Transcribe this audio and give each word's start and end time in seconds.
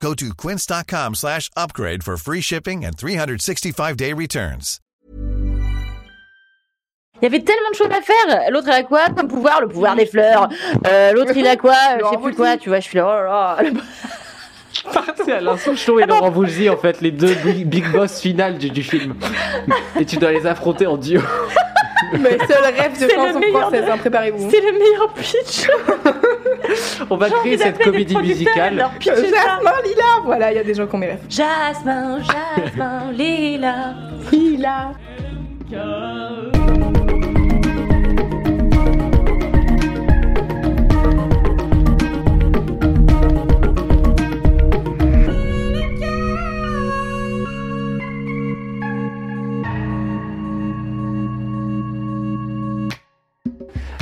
Go 0.00 0.14
to 0.14 0.34
quince.com 0.34 1.14
slash 1.14 1.50
upgrade 1.56 2.04
for 2.04 2.16
free 2.16 2.40
shipping 2.40 2.84
and 2.84 2.96
365-day 2.96 4.12
returns. 4.12 4.80
Il 7.22 7.24
y 7.24 7.26
avait 7.26 7.40
tellement 7.40 7.70
de 7.70 7.76
choses 7.76 7.90
à 7.90 8.02
faire. 8.02 8.50
L'autre, 8.50 8.66
il 8.68 8.74
a 8.74 8.82
quoi 8.82 9.06
comme 9.08 9.26
pouvoir? 9.26 9.62
Le 9.62 9.68
pouvoir 9.68 9.96
des 9.96 10.04
fleurs. 10.04 10.50
Euh, 10.86 11.12
L'autre, 11.12 11.32
il 11.34 11.46
a 11.46 11.56
quoi? 11.56 11.74
Je 11.98 12.10
sais 12.10 12.18
plus 12.22 12.34
quoi. 12.34 12.58
Tu 12.58 12.68
vois, 12.68 12.78
je 12.80 12.84
suis 12.84 12.98
là, 12.98 13.06
oh 13.06 13.24
là 13.24 13.56
là. 13.62 13.80
C'est 15.24 15.32
Alain 15.32 15.56
Souchon 15.56 15.98
et 15.98 16.04
Laurent 16.04 16.30
Voulzy, 16.30 16.68
en 16.68 16.76
fait, 16.76 17.00
les 17.00 17.10
deux 17.10 17.34
big, 17.36 17.66
big 17.66 17.90
boss 17.90 18.20
finales 18.20 18.58
du, 18.58 18.68
du 18.68 18.82
film. 18.82 19.14
Et 19.98 20.04
tu 20.04 20.18
dois 20.18 20.32
les 20.32 20.46
affronter 20.46 20.86
en 20.86 20.98
duo. 20.98 21.22
Mais 22.12 22.36
seul 22.46 22.62
rêve 22.62 22.92
de 22.92 22.98
C'est 22.98 23.06
le 23.06 23.14
chanson 23.14 23.38
meilleur 23.38 23.60
française, 23.62 23.84
hein, 23.90 23.96
préparez-vous. 23.96 24.50
C'est 24.50 24.60
le 24.60 24.72
meilleur 24.72 25.12
pitch. 25.14 25.66
On 27.10 27.16
va 27.16 27.30
créer 27.30 27.58
cette 27.58 27.82
comédie 27.82 28.16
musicale. 28.16 28.84
Jasmin 29.00 29.22
Lila 29.84 30.04
Voilà, 30.24 30.52
il 30.52 30.56
y 30.56 30.58
a 30.58 30.64
des 30.64 30.74
gens 30.74 30.86
qui 30.86 30.94
ont 30.94 30.98
mes 30.98 31.06
rêves. 31.06 31.24
Jasmin, 31.28 32.20
Jasmin, 32.22 33.12
Lila. 33.16 33.94
Lila 34.32 34.92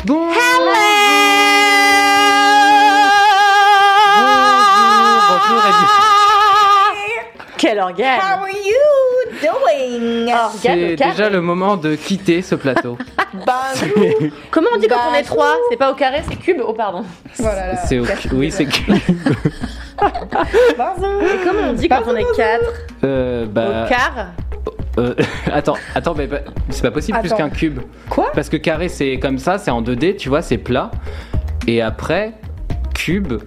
Bon. 0.06 0.93
Quel 7.64 7.80
organe 7.80 8.20
How 8.20 8.42
are 8.42 8.48
you 8.50 9.24
doing? 9.40 10.30
Organe 10.30 10.52
C'est 10.60 10.92
au 10.92 10.96
déjà 10.96 11.30
le 11.30 11.40
moment 11.40 11.78
de 11.78 11.94
quitter 11.94 12.42
ce 12.42 12.56
plateau. 12.56 12.98
Bonjour. 13.32 14.30
Comment 14.50 14.68
on 14.74 14.78
dit 14.78 14.86
quand 14.86 15.00
on 15.10 15.14
est 15.14 15.22
trois 15.22 15.56
C'est 15.70 15.78
pas 15.78 15.90
au 15.90 15.94
carré, 15.94 16.22
c'est 16.28 16.36
cube. 16.36 16.60
Oh 16.62 16.74
pardon. 16.74 17.06
Voilà, 17.38 17.68
là, 17.68 17.76
C'est 17.86 17.98
au... 17.98 18.04
Oui, 18.34 18.50
c'est 18.50 18.66
Bonjour. 18.86 18.92
Et 21.22 21.42
comment 21.42 21.70
on 21.70 21.72
dit 21.72 21.88
quand 21.88 22.02
on 22.06 22.16
est 22.16 22.36
quatre 22.36 22.82
euh, 23.02 23.46
Au 23.46 23.48
bah, 23.48 23.86
quart 23.88 24.26
euh, 24.98 25.14
attends, 25.50 25.76
attends, 25.94 26.14
mais 26.14 26.26
bah, 26.26 26.40
c'est 26.68 26.82
pas 26.82 26.90
possible 26.90 27.18
plus 27.20 27.32
qu'un 27.32 27.48
cube. 27.48 27.80
Quoi 28.10 28.30
Parce 28.34 28.50
que 28.50 28.58
carré 28.58 28.90
c'est 28.90 29.18
comme 29.18 29.38
ça, 29.38 29.56
c'est 29.56 29.70
en 29.70 29.80
2D, 29.80 30.16
tu 30.16 30.28
vois, 30.28 30.42
c'est 30.42 30.58
plat. 30.58 30.90
Et 31.66 31.80
après, 31.80 32.34
cube, 32.94 33.40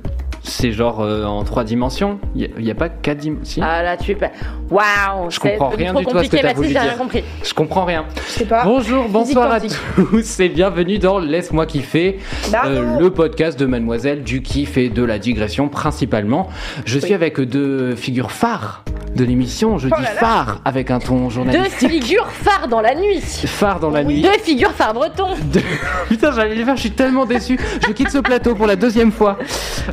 c'est 0.48 0.72
genre 0.72 1.02
euh, 1.02 1.26
en 1.26 1.44
3 1.44 1.64
dimensions. 1.64 2.20
Il 2.36 2.50
n'y 2.58 2.72
a, 2.72 2.76
pas 2.76 2.90
4 2.90 3.18
dimensions. 3.18 3.64
Ah 3.66 3.84
là, 3.84 3.98
tu 3.98 4.12
es 4.12 4.16
pas. 4.16 4.32
Waouh 4.70 5.30
Je 5.30 5.40
comprends 5.40 5.70
rien 5.70 5.94
du 5.94 6.06
tout 6.06 6.18
à 6.18 6.24
ce 6.24 6.30
que 6.30 6.36
Mathilde, 6.38 6.56
voulu 6.56 6.70
j'ai 6.70 6.80
rien 6.80 6.90
dire. 6.90 6.98
compris. 6.98 7.24
Je 7.44 7.54
comprends 7.54 7.86
rien. 7.86 8.06
Je 8.28 8.32
sais 8.32 8.46
pas. 8.46 8.64
Bonjour, 8.64 9.08
bonsoir 9.10 9.52
à 9.52 9.60
tous 9.60 10.40
et 10.40 10.50
bienvenue 10.50 10.98
dans 11.00 11.20
Laisse-moi 11.20 11.66
kiffer, 11.66 12.20
euh, 12.66 13.00
le 13.00 13.10
podcast 13.12 13.60
de 13.60 13.66
Mademoiselle 13.66 14.24
du 14.24 14.42
kiff 14.42 14.78
et 14.78 14.90
de 14.90 15.04
la 15.04 15.20
digression 15.20 15.68
principalement. 15.70 16.48
Je 16.86 17.00
suis 17.00 17.10
Oui. 17.10 17.14
avec 17.14 17.40
deux 17.40 17.96
figures 17.96 18.32
phares 18.32 18.84
de 19.16 19.24
l'émission. 19.24 19.78
Je 19.78 19.88
Oh 19.88 19.96
dis 19.98 20.04
là 20.04 20.14
là. 20.14 20.20
phare 20.20 20.62
avec 20.66 20.92
un 20.92 21.00
ton 21.00 21.26
Deux 21.26 21.30
journalistique. 21.30 21.90
figures 21.90 22.28
phares 22.28 22.68
dans 22.68 22.82
la 22.82 22.94
nuit. 22.96 23.20
Phare 23.22 23.80
dans 23.80 23.90
la 23.90 24.04
nuit. 24.04 24.22
Deux 24.22 24.38
figures 24.44 24.72
phares 24.72 24.94
bretons. 24.94 25.36
Deux- 25.52 25.62
Putain, 26.10 26.32
j'allais 26.32 26.56
le 26.56 26.66
faire, 26.66 26.76
je 26.76 26.82
suis 26.82 26.92
tellement 26.92 27.26
déçu. 27.26 27.58
Je 27.88 27.92
quitte 27.94 28.12
ce 28.12 28.20
plateau 28.20 28.54
pour 28.56 28.68
la 28.68 28.76
deuxième 28.76 29.12
fois. 29.12 29.38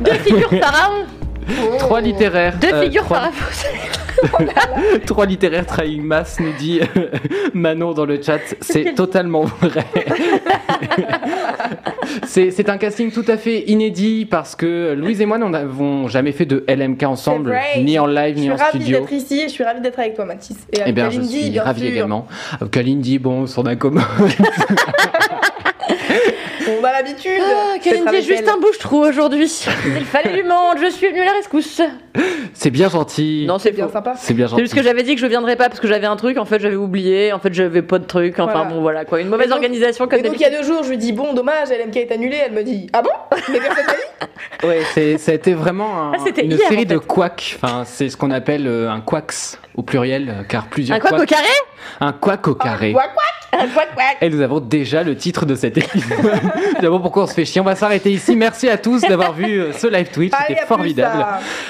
Deux 0.01 0.11
figures 0.13 0.44
pharaons. 0.49 1.05
Trois 1.77 2.01
littéraires. 2.01 2.57
Deux 2.59 2.73
euh, 2.73 2.81
figures 2.83 3.03
trois, 3.03 3.29
trois 5.05 5.25
littéraires 5.27 5.65
trahing 5.67 6.01
masse, 6.01 6.39
nous 6.39 6.53
dit 6.57 6.79
euh, 6.81 7.07
Manon 7.53 7.93
dans 7.93 8.05
le 8.05 8.19
chat. 8.21 8.39
C'est 8.61 8.95
totalement 8.95 9.43
vrai. 9.61 9.85
C'est 12.27 12.51
c'est 12.51 12.69
un 12.69 12.77
casting 12.77 13.11
tout 13.11 13.25
à 13.27 13.37
fait 13.37 13.61
inédit 13.67 14.25
parce 14.25 14.55
que 14.55 14.93
Louise 14.93 15.21
et 15.21 15.25
moi, 15.25 15.37
nous 15.37 15.49
n'avons 15.49 16.07
jamais 16.07 16.31
fait 16.31 16.45
de 16.45 16.63
LMK 16.67 17.03
ensemble, 17.03 17.55
ni 17.77 17.97
en 17.99 18.05
live, 18.07 18.35
Je 18.35 18.39
ni 18.41 18.45
suis 18.45 18.51
en 18.51 18.55
ravie 18.55 18.79
studio. 18.81 18.99
d'être 18.99 19.11
ici 19.13 19.39
et 19.41 19.43
je 19.43 19.53
suis 19.53 19.63
ravie 19.63 19.81
d'être 19.81 19.99
avec 19.99 20.15
toi, 20.15 20.25
Mathis. 20.25 20.57
Et 20.73 20.79
Eh 20.85 20.91
bien, 20.91 21.09
je 21.09 21.21
suis 21.21 21.49
bien 21.49 21.63
ravi 21.63 21.81
sûr. 21.81 21.89
également. 21.91 22.27
Kalindi, 22.71 23.19
bon, 23.19 23.47
son 23.47 23.65
incommode. 23.65 24.03
On 26.67 26.83
a 26.83 26.91
l'habitude. 26.91 27.41
Ah, 27.41 27.77
Kalindi 27.79 28.15
est 28.15 28.21
juste 28.21 28.43
elle. 28.43 28.49
un 28.49 28.57
bouche-trou 28.57 29.05
aujourd'hui. 29.05 29.51
Il 29.85 30.05
fallait 30.05 30.33
lui 30.33 30.43
mendre, 30.43 30.79
je 30.81 30.89
suis 30.89 31.07
venue 31.07 31.21
à 31.21 31.25
la 31.25 31.31
rescousse. 31.33 31.81
C'est 32.53 32.69
bien 32.69 32.89
gentil. 32.89 33.45
Non, 33.47 33.57
c'est 33.59 33.69
C'est 33.69 33.75
bien 33.75 33.89
sympa. 33.89 34.13
C'est 34.17 34.33
bien 34.33 34.45
C'est 34.47 34.51
gentil. 34.51 34.63
juste 34.63 34.75
que 34.75 34.81
j'avais 34.83 35.03
dit 35.03 35.15
que 35.15 35.21
je 35.21 35.25
viendrais 35.27 35.55
pas 35.55 35.67
parce 35.69 35.79
que 35.79 35.87
j'avais 35.87 36.05
un 36.07 36.15
truc, 36.15 36.37
en 36.37 36.45
fait 36.45 36.59
j'avais 36.59 36.75
oublié, 36.75 37.33
en 37.33 37.39
fait 37.39 37.53
j'avais 37.53 37.81
pas 37.81 37.99
de 37.99 38.05
truc, 38.05 38.39
enfin 38.39 38.51
Voilà. 38.51 38.69
bon 38.69 38.81
voilà 38.81 39.05
quoi, 39.05 39.19
une 39.21 39.27
mauvaise 39.29 39.47
Et 39.47 39.49
donc- 39.49 39.57
organisation 39.57 40.07
comme 40.07 40.19
Et 40.19 40.23
donc 40.23 40.35
il 40.35 40.41
y 40.41 40.45
a 40.45 40.49
deux 40.49 40.63
jours, 40.63 40.83
je 40.83 40.89
lui 40.89 40.97
dis 40.97 41.11
bon 41.11 41.33
dommage, 41.33 41.69
LMK 41.69 41.97
est 41.97 42.11
annulé. 42.11 42.37
Elle 42.45 42.53
me 42.53 42.63
dit 42.63 42.87
ah 42.93 43.01
bon? 43.01 43.09
Mais 43.51 43.59
personne 43.59 43.85
m'a 43.85 43.93
dit? 43.93 44.29
Ouais, 44.63 44.81
c'est, 44.93 45.17
ça 45.17 45.31
a 45.31 45.35
été 45.35 45.53
vraiment 45.53 46.01
un- 46.01 46.11
Ah, 46.15 46.41
une 46.41 46.51
hier, 46.51 46.59
série 46.59 46.75
en 46.77 46.79
fait. 46.79 46.85
de 46.85 46.97
quacks. 46.97 47.57
Enfin, 47.61 47.83
c'est 47.85 48.09
ce 48.09 48.15
qu'on 48.17 48.31
appelle 48.31 48.67
euh, 48.67 48.89
un 48.89 49.01
quacks 49.01 49.57
au 49.75 49.83
pluriel, 49.83 50.29
euh, 50.29 50.43
car 50.47 50.67
plusieurs 50.67 50.95
Un 50.97 50.99
quoi 51.01 51.11
au 51.13 51.17
quacks- 51.19 51.29
carré? 51.29 51.43
Un 51.99 52.13
quack 52.13 52.47
au 52.47 52.55
carré. 52.55 52.93
Quoi 52.93 53.03
quoi 53.13 53.59
Un 53.61 53.67
quoi 53.67 53.83
quoi 53.93 54.03
Et 54.21 54.29
nous 54.29 54.41
avons 54.41 54.59
déjà 54.61 55.03
le 55.03 55.15
titre 55.17 55.45
de 55.45 55.55
cet 55.55 55.77
épisode. 55.77 56.17
Savons 56.81 56.99
pourquoi 57.01 57.23
on 57.23 57.27
se 57.27 57.33
fait 57.33 57.45
chier? 57.45 57.59
On 57.61 57.65
va 57.65 57.75
s'arrêter 57.75 58.11
ici. 58.11 58.35
Merci 58.35 58.69
à 58.69 58.77
tous 58.77 59.01
d'avoir 59.01 59.33
vu 59.33 59.59
euh, 59.59 59.71
ce 59.73 59.87
live 59.87 60.09
Twitch. 60.11 60.33
C'était 60.47 60.61
formidable. 60.65 61.25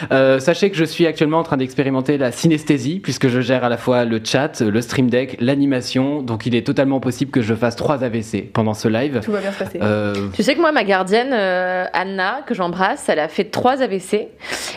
ça. 0.09 0.15
Euh, 0.35 0.39
sachez 0.39 0.69
que 0.69 0.75
je 0.77 0.83
suis 0.85 1.07
actuellement 1.07 1.39
en 1.39 1.43
train 1.43 1.57
d'expérimenter 1.57 2.17
la 2.17 2.31
synesthésie, 2.31 2.99
puisque 2.99 3.27
je 3.27 3.39
gère 3.41 3.63
à 3.63 3.69
la 3.69 3.77
fois 3.77 4.05
le 4.05 4.19
chat, 4.23 4.61
le 4.61 4.81
stream 4.81 5.09
deck, 5.09 5.37
l'animation. 5.39 6.21
Donc 6.21 6.45
il 6.45 6.55
est 6.55 6.65
totalement 6.65 6.99
possible 6.99 7.31
que 7.31 7.41
je 7.41 7.53
fasse 7.53 7.75
trois 7.75 8.03
AVC 8.03 8.51
pendant 8.51 8.73
ce 8.73 8.87
live. 8.87 9.21
Tout 9.23 9.31
va 9.31 9.39
bien 9.39 9.51
se 9.51 9.59
passer. 9.59 9.79
Euh, 9.81 10.27
Tu 10.33 10.43
sais 10.43 10.55
que 10.55 10.61
moi, 10.61 10.71
ma 10.71 10.83
gardienne, 10.83 11.29
euh, 11.31 11.85
Anna, 11.93 12.41
que 12.45 12.53
j'embrasse, 12.53 13.07
elle 13.09 13.19
a 13.19 13.27
fait 13.27 13.45
trois 13.45 13.81
AVC. 13.81 14.27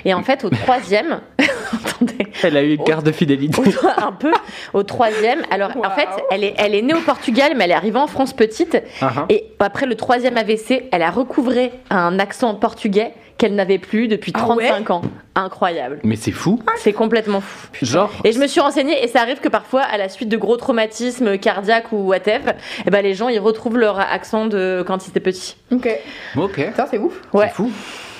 Et 0.05 0.15
en 0.15 0.23
fait, 0.23 0.45
au 0.45 0.51
troisième, 0.51 1.21
attendez, 1.73 2.27
elle 2.43 2.57
a 2.57 2.63
eu 2.63 2.75
une 2.75 2.85
carte 2.85 3.05
de 3.05 3.13
fidélité. 3.13 3.61
au- 3.61 4.03
un 4.03 4.13
peu, 4.13 4.33
au 4.75 4.83
troisième, 4.85 5.41
alors 5.51 5.71
en 5.85 5.91
fait, 5.91 6.09
elle 6.31 6.45
est, 6.45 6.55
elle 6.59 6.75
est 6.75 6.83
née 6.83 6.95
au 6.95 7.01
Portugal, 7.01 7.53
mais 7.57 7.65
elle 7.65 7.73
est 7.73 7.75
arrivée 7.75 7.99
en 7.99 8.07
France 8.07 8.33
petite. 8.33 8.81
Ah, 9.01 9.13
ah. 9.17 9.27
Et 9.29 9.45
après 9.59 9.87
le 9.87 9.95
troisième 9.97 10.37
AVC, 10.37 10.85
elle 10.93 11.03
a 11.03 11.11
recouvré 11.11 11.73
un 11.91 12.19
accent 12.19 12.55
portugais 12.55 13.13
qu'elle 13.39 13.55
n'avait 13.55 13.79
plus 13.79 14.09
depuis 14.09 14.33
Ah 14.35 14.41
35 14.41 14.91
ans. 14.91 15.03
Incroyable. 15.37 16.01
Mais 16.03 16.17
c'est 16.17 16.33
fou. 16.33 16.61
C'est 16.79 16.93
complètement 16.93 17.41
fou. 17.41 17.69
Genre, 17.83 18.11
Et 18.25 18.33
je 18.33 18.39
me 18.41 18.47
suis 18.49 18.61
renseignée 18.61 19.03
et 19.03 19.07
ça 19.09 19.21
arrive 19.21 19.39
que 19.39 19.49
parfois, 19.49 19.83
à 19.83 19.97
la 19.97 20.09
suite 20.09 20.29
de 20.29 20.37
gros 20.37 20.57
traumatismes 20.57 21.39
cardiaques 21.39 21.93
ou 21.93 22.09
whatever, 22.09 22.53
eh 22.85 22.91
ben, 22.91 23.01
les 23.03 23.15
gens 23.15 23.29
ils 23.29 23.39
retrouvent 23.39 23.79
leur 23.79 24.01
accent 24.01 24.47
de 24.47 24.85
quand 24.87 25.07
ils 25.07 25.11
étaient 25.11 25.21
petits. 25.21 25.57
Ok. 25.73 25.89
ok. 26.37 26.55
Putain, 26.67 26.87
c'est 26.91 26.99
ouf. 26.99 27.15
Ouais, 27.33 27.47
C'est 27.47 27.55
fou. 27.55 27.71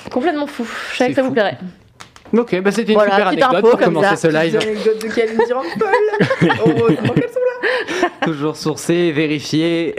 complètement 0.09 0.47
fou. 0.47 0.65
Je 0.93 0.97
savais 0.97 1.09
que 1.09 1.15
ça 1.17 1.21
vous 1.23 1.31
plairait. 1.31 1.57
Ok, 2.31 2.61
bah 2.61 2.71
c'était 2.71 2.91
une 2.91 2.99
Voilà, 2.99 3.11
super 3.15 3.27
anecdote 3.29 3.53
info 3.55 3.61
pour 3.61 3.79
comme 3.79 3.93
commencer 3.95 4.15
ça. 4.15 4.15
ce 4.15 4.27
live. 4.27 4.55
Anecdote 4.61 5.01
de 5.01 5.53
Rampol. 5.53 6.57
Heureusement 6.79 7.13
qu'elles 7.15 7.29
sont 7.29 7.39
là. 7.39 8.09
Toujours 8.21 8.55
sourcé, 8.55 9.11
vérifié. 9.11 9.95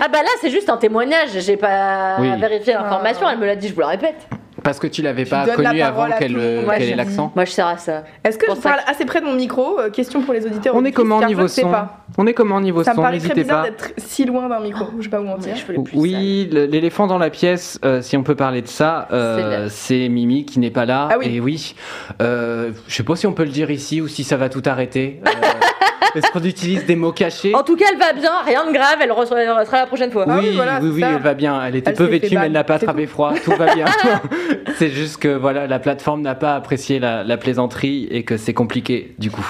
Ah 0.00 0.06
bah 0.06 0.22
là, 0.22 0.28
c'est 0.40 0.50
juste 0.50 0.70
un 0.70 0.76
témoignage. 0.76 1.30
J'ai 1.40 1.56
pas 1.56 2.16
Oui. 2.20 2.28
vérifié 2.40 2.74
l'information. 2.74 3.26
Ah. 3.26 3.30
Elle 3.32 3.38
me 3.40 3.46
l'a 3.46 3.56
dit, 3.56 3.66
je 3.68 3.74
vous 3.74 3.80
la 3.80 3.88
répète. 3.88 4.28
Parce 4.68 4.78
que 4.78 4.86
tu 4.86 5.00
l'avais 5.00 5.24
pas 5.24 5.46
donnes 5.46 5.62
la 5.62 5.70
connu 5.70 5.80
avant 5.80 6.06
qu'elle 6.18 6.34
qu'elle 6.34 6.64
Ouais, 6.66 6.88
ait 6.90 6.94
l'accent. 6.94 7.32
Moi, 7.34 7.44
je 7.46 7.52
sers 7.52 7.66
à 7.66 7.78
ça. 7.78 8.04
Est-ce 8.22 8.36
que 8.36 8.44
Pour 8.46 8.56
je 8.56 8.60
parle 8.60 8.80
assez 8.86 9.06
près 9.06 9.20
de 9.20 9.24
mon 9.24 9.34
micro 9.34 9.78
Euh, 9.80 9.88
Question 9.88 10.20
pour 10.20 10.34
les 10.34 10.44
auditeurs. 10.44 10.74
On 10.76 10.84
est 10.84 10.92
comment 10.92 11.20
car 11.20 11.28
niveau 11.28 11.48
son 11.48 11.70
pas. 11.70 12.04
On 12.18 12.26
est 12.26 12.34
comment 12.34 12.60
niveau 12.60 12.84
Ça 12.84 12.90
me 12.90 12.96
son 12.96 13.02
paraît 13.02 13.18
très 13.18 13.34
bizarre 13.34 13.62
pas. 13.62 13.70
d'être 13.70 13.92
si 13.96 14.26
loin 14.26 14.48
d'un 14.48 14.60
micro. 14.60 14.86
Je 14.98 15.04
vais 15.04 15.08
pas 15.08 15.20
vous 15.20 15.26
mentir. 15.26 15.54
Oui, 15.94 16.48
l'éléphant 16.52 17.06
dans 17.06 17.18
la 17.18 17.30
pièce, 17.30 17.78
euh, 17.84 18.02
si 18.02 18.16
on 18.16 18.22
peut 18.22 18.34
parler 18.34 18.60
de 18.60 18.68
ça, 18.68 19.08
euh, 19.10 19.68
c'est 19.70 20.08
Mimi 20.10 20.44
qui 20.44 20.58
n'est 20.58 20.70
pas 20.70 20.84
là. 20.84 21.08
Ah 21.10 21.16
oui. 21.18 21.26
Et 21.36 21.40
oui, 21.40 21.74
euh, 22.20 22.72
je 22.86 22.94
sais 22.94 23.02
pas 23.04 23.16
si 23.16 23.26
on 23.26 23.32
peut 23.32 23.44
le 23.44 23.50
dire 23.50 23.70
ici 23.70 24.00
ou 24.02 24.08
si 24.08 24.22
ça 24.22 24.36
va 24.36 24.48
tout 24.48 24.62
arrêter. 24.66 25.20
Euh, 26.14 26.18
Est-ce 26.18 26.30
qu'on 26.32 26.42
utilise 26.42 26.84
des 26.86 26.96
mots 26.96 27.12
cachés 27.12 27.54
En 27.54 27.62
tout 27.62 27.76
cas, 27.76 27.86
elle 27.92 27.98
va 27.98 28.12
bien, 28.12 28.30
rien 28.44 28.66
de 28.66 28.72
grave. 28.72 28.96
Elle 29.02 29.12
reçoit- 29.12 29.40
elle 29.40 29.66
sera 29.66 29.78
la 29.80 29.86
prochaine 29.86 30.10
fois. 30.10 30.24
Ah 30.28 30.36
oui, 30.38 30.46
oui, 30.50 30.56
voilà, 30.56 30.78
oui, 30.82 30.90
oui, 30.94 31.02
elle 31.04 31.22
va 31.22 31.34
bien. 31.34 31.62
Elle 31.64 31.76
était 31.76 31.90
Elle 31.90 31.96
peu 31.96 32.04
vêtue, 32.04 32.36
mais 32.38 32.46
elle 32.46 32.52
n'a 32.52 32.64
pas 32.64 32.74
attrapé 32.74 33.06
froid. 33.06 33.34
Tout 33.44 33.52
va 33.52 33.74
bien. 33.74 33.86
c'est 34.76 34.90
juste 34.90 35.18
que 35.18 35.28
voilà, 35.28 35.66
la 35.66 35.78
plateforme 35.78 36.22
n'a 36.22 36.34
pas 36.34 36.54
apprécié 36.54 36.98
la, 36.98 37.24
la 37.24 37.36
plaisanterie 37.36 38.08
et 38.10 38.24
que 38.24 38.36
c'est 38.36 38.54
compliqué 38.54 39.14
du 39.18 39.30
coup. 39.30 39.46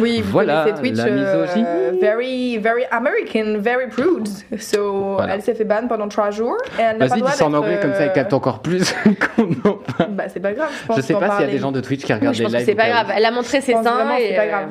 Oui, 0.00 0.20
vous 0.22 0.30
Voilà, 0.32 0.66
Twitch. 0.78 0.96
la 0.96 1.04
euh, 1.04 1.42
misogynie. 1.44 2.00
very, 2.00 2.58
very 2.58 2.84
American, 2.90 3.58
very 3.58 3.88
prude. 3.88 4.28
So, 4.58 5.14
Voilà. 5.16 5.34
elle 5.34 5.42
s'est 5.42 5.54
fait 5.54 5.64
ban 5.64 5.86
pendant 5.88 6.08
trois 6.08 6.30
jours. 6.30 6.56
Et 6.78 6.82
elle 6.82 6.98
n'a 6.98 7.06
pas 7.06 7.14
Vas-y, 7.16 7.22
dis 7.22 7.30
ça 7.32 7.46
en 7.46 7.54
anglais 7.54 7.78
comme 7.80 7.92
ça, 7.92 8.00
elle 8.02 8.10
euh, 8.10 8.12
capte 8.12 8.32
encore 8.32 8.60
plus 8.60 8.92
qu'on 9.36 9.50
en 9.68 9.74
parle. 9.74 10.10
Bah, 10.12 10.24
c'est 10.32 10.40
pas 10.40 10.52
grave, 10.52 10.68
je 10.82 10.86
pense. 10.86 10.96
Je 10.96 11.02
sais 11.02 11.14
pas 11.14 11.30
s'il 11.36 11.46
y 11.46 11.48
a 11.48 11.52
des 11.52 11.58
gens 11.58 11.72
de 11.72 11.80
Twitch 11.80 12.04
qui 12.04 12.12
regardent 12.12 12.34
je 12.34 12.42
les 12.44 12.48
lives. 12.48 12.62
c'est 12.64 12.74
pas 12.74 12.88
grave. 12.88 13.06
Elle 13.14 13.24
a 13.24 13.30
montré 13.30 13.60
ses 13.60 13.72
seins 13.72 13.82
c'est 14.18 14.34
pas 14.36 14.42
euh, 14.42 14.48
grave. 14.48 14.68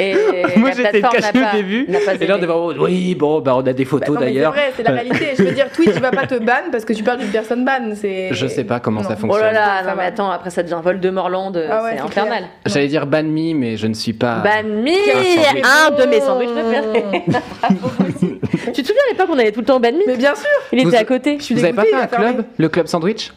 et 0.00 0.16
Moi 0.58 0.70
j'étais 0.84 1.00
caché 1.02 1.28
au 1.38 1.56
début. 1.56 1.86
Et 2.20 2.26
là 2.26 2.36
on 2.38 2.42
est 2.42 2.46
vraiment, 2.46 2.66
oui, 2.84 3.14
bon, 3.14 3.40
bah, 3.40 3.54
on 3.56 3.60
a 3.60 3.72
des 3.72 3.84
Bah, 3.84 3.90
photos 3.90 4.08
non, 4.14 4.20
mais 4.20 4.26
c'est 4.28 4.32
d'ailleurs. 4.34 4.52
vrai, 4.52 4.72
c'est 4.76 4.82
la 4.82 4.90
réalité. 4.92 5.26
Je 5.38 5.42
veux 5.44 5.52
dire, 5.52 5.70
Twitch 5.72 5.94
va 5.96 6.10
pas 6.10 6.26
te 6.26 6.34
ban 6.38 6.70
parce 6.72 6.84
que 6.84 6.92
tu 6.92 7.02
parles 7.02 7.18
d'une 7.18 7.30
personne 7.30 7.64
ban. 7.64 7.94
Je 8.30 8.46
sais 8.46 8.64
pas 8.64 8.80
comment 8.80 9.02
ça 9.02 9.16
fonctionne. 9.16 9.30
Oh 9.32 9.52
là 9.52 9.52
là, 9.52 9.82
non 9.84 9.92
mais 9.96 10.04
attends, 10.04 10.30
après 10.30 10.50
ça 10.50 10.62
devient 10.62 10.78
Voldemortland, 10.82 11.56
Ah 11.70 11.82
ouais, 11.84 11.92
c'est 11.96 12.00
infernal. 12.02 12.44
J'allais 12.66 12.88
dire 12.88 13.06
ban 13.06 13.22
me, 13.22 13.54
mais 13.54 13.76
je 13.76 13.86
ne 13.86 13.94
suis 13.94 14.12
pas. 14.12 14.36
Ban 14.36 14.62
me, 14.64 14.90
un 15.64 15.90
de 15.90 16.06
mes 16.08 16.20
sandwichs 16.20 16.50
préférés. 16.50 17.04
Moi 17.70 18.08
aussi. 18.08 18.40
tu 18.72 18.82
te 18.82 18.86
souviens 18.86 19.02
à 19.08 19.12
l'époque 19.12 19.28
on 19.30 19.38
avait 19.38 19.52
tout 19.52 19.60
le 19.60 19.66
temps 19.66 19.80
ban 19.80 19.92
me? 19.92 20.06
Mais 20.06 20.16
bien 20.16 20.34
sûr. 20.34 20.46
Il 20.72 20.82
Vous- 20.82 20.88
était 20.88 20.98
à 20.98 21.04
côté. 21.04 21.38
suis 21.40 21.54
Vous 21.54 21.64
avez 21.64 21.72
pas 21.72 21.84
fait 21.84 21.94
un 21.94 22.06
club 22.06 22.44
Le 22.58 22.68
club 22.68 22.86
sandwich? 22.86 23.32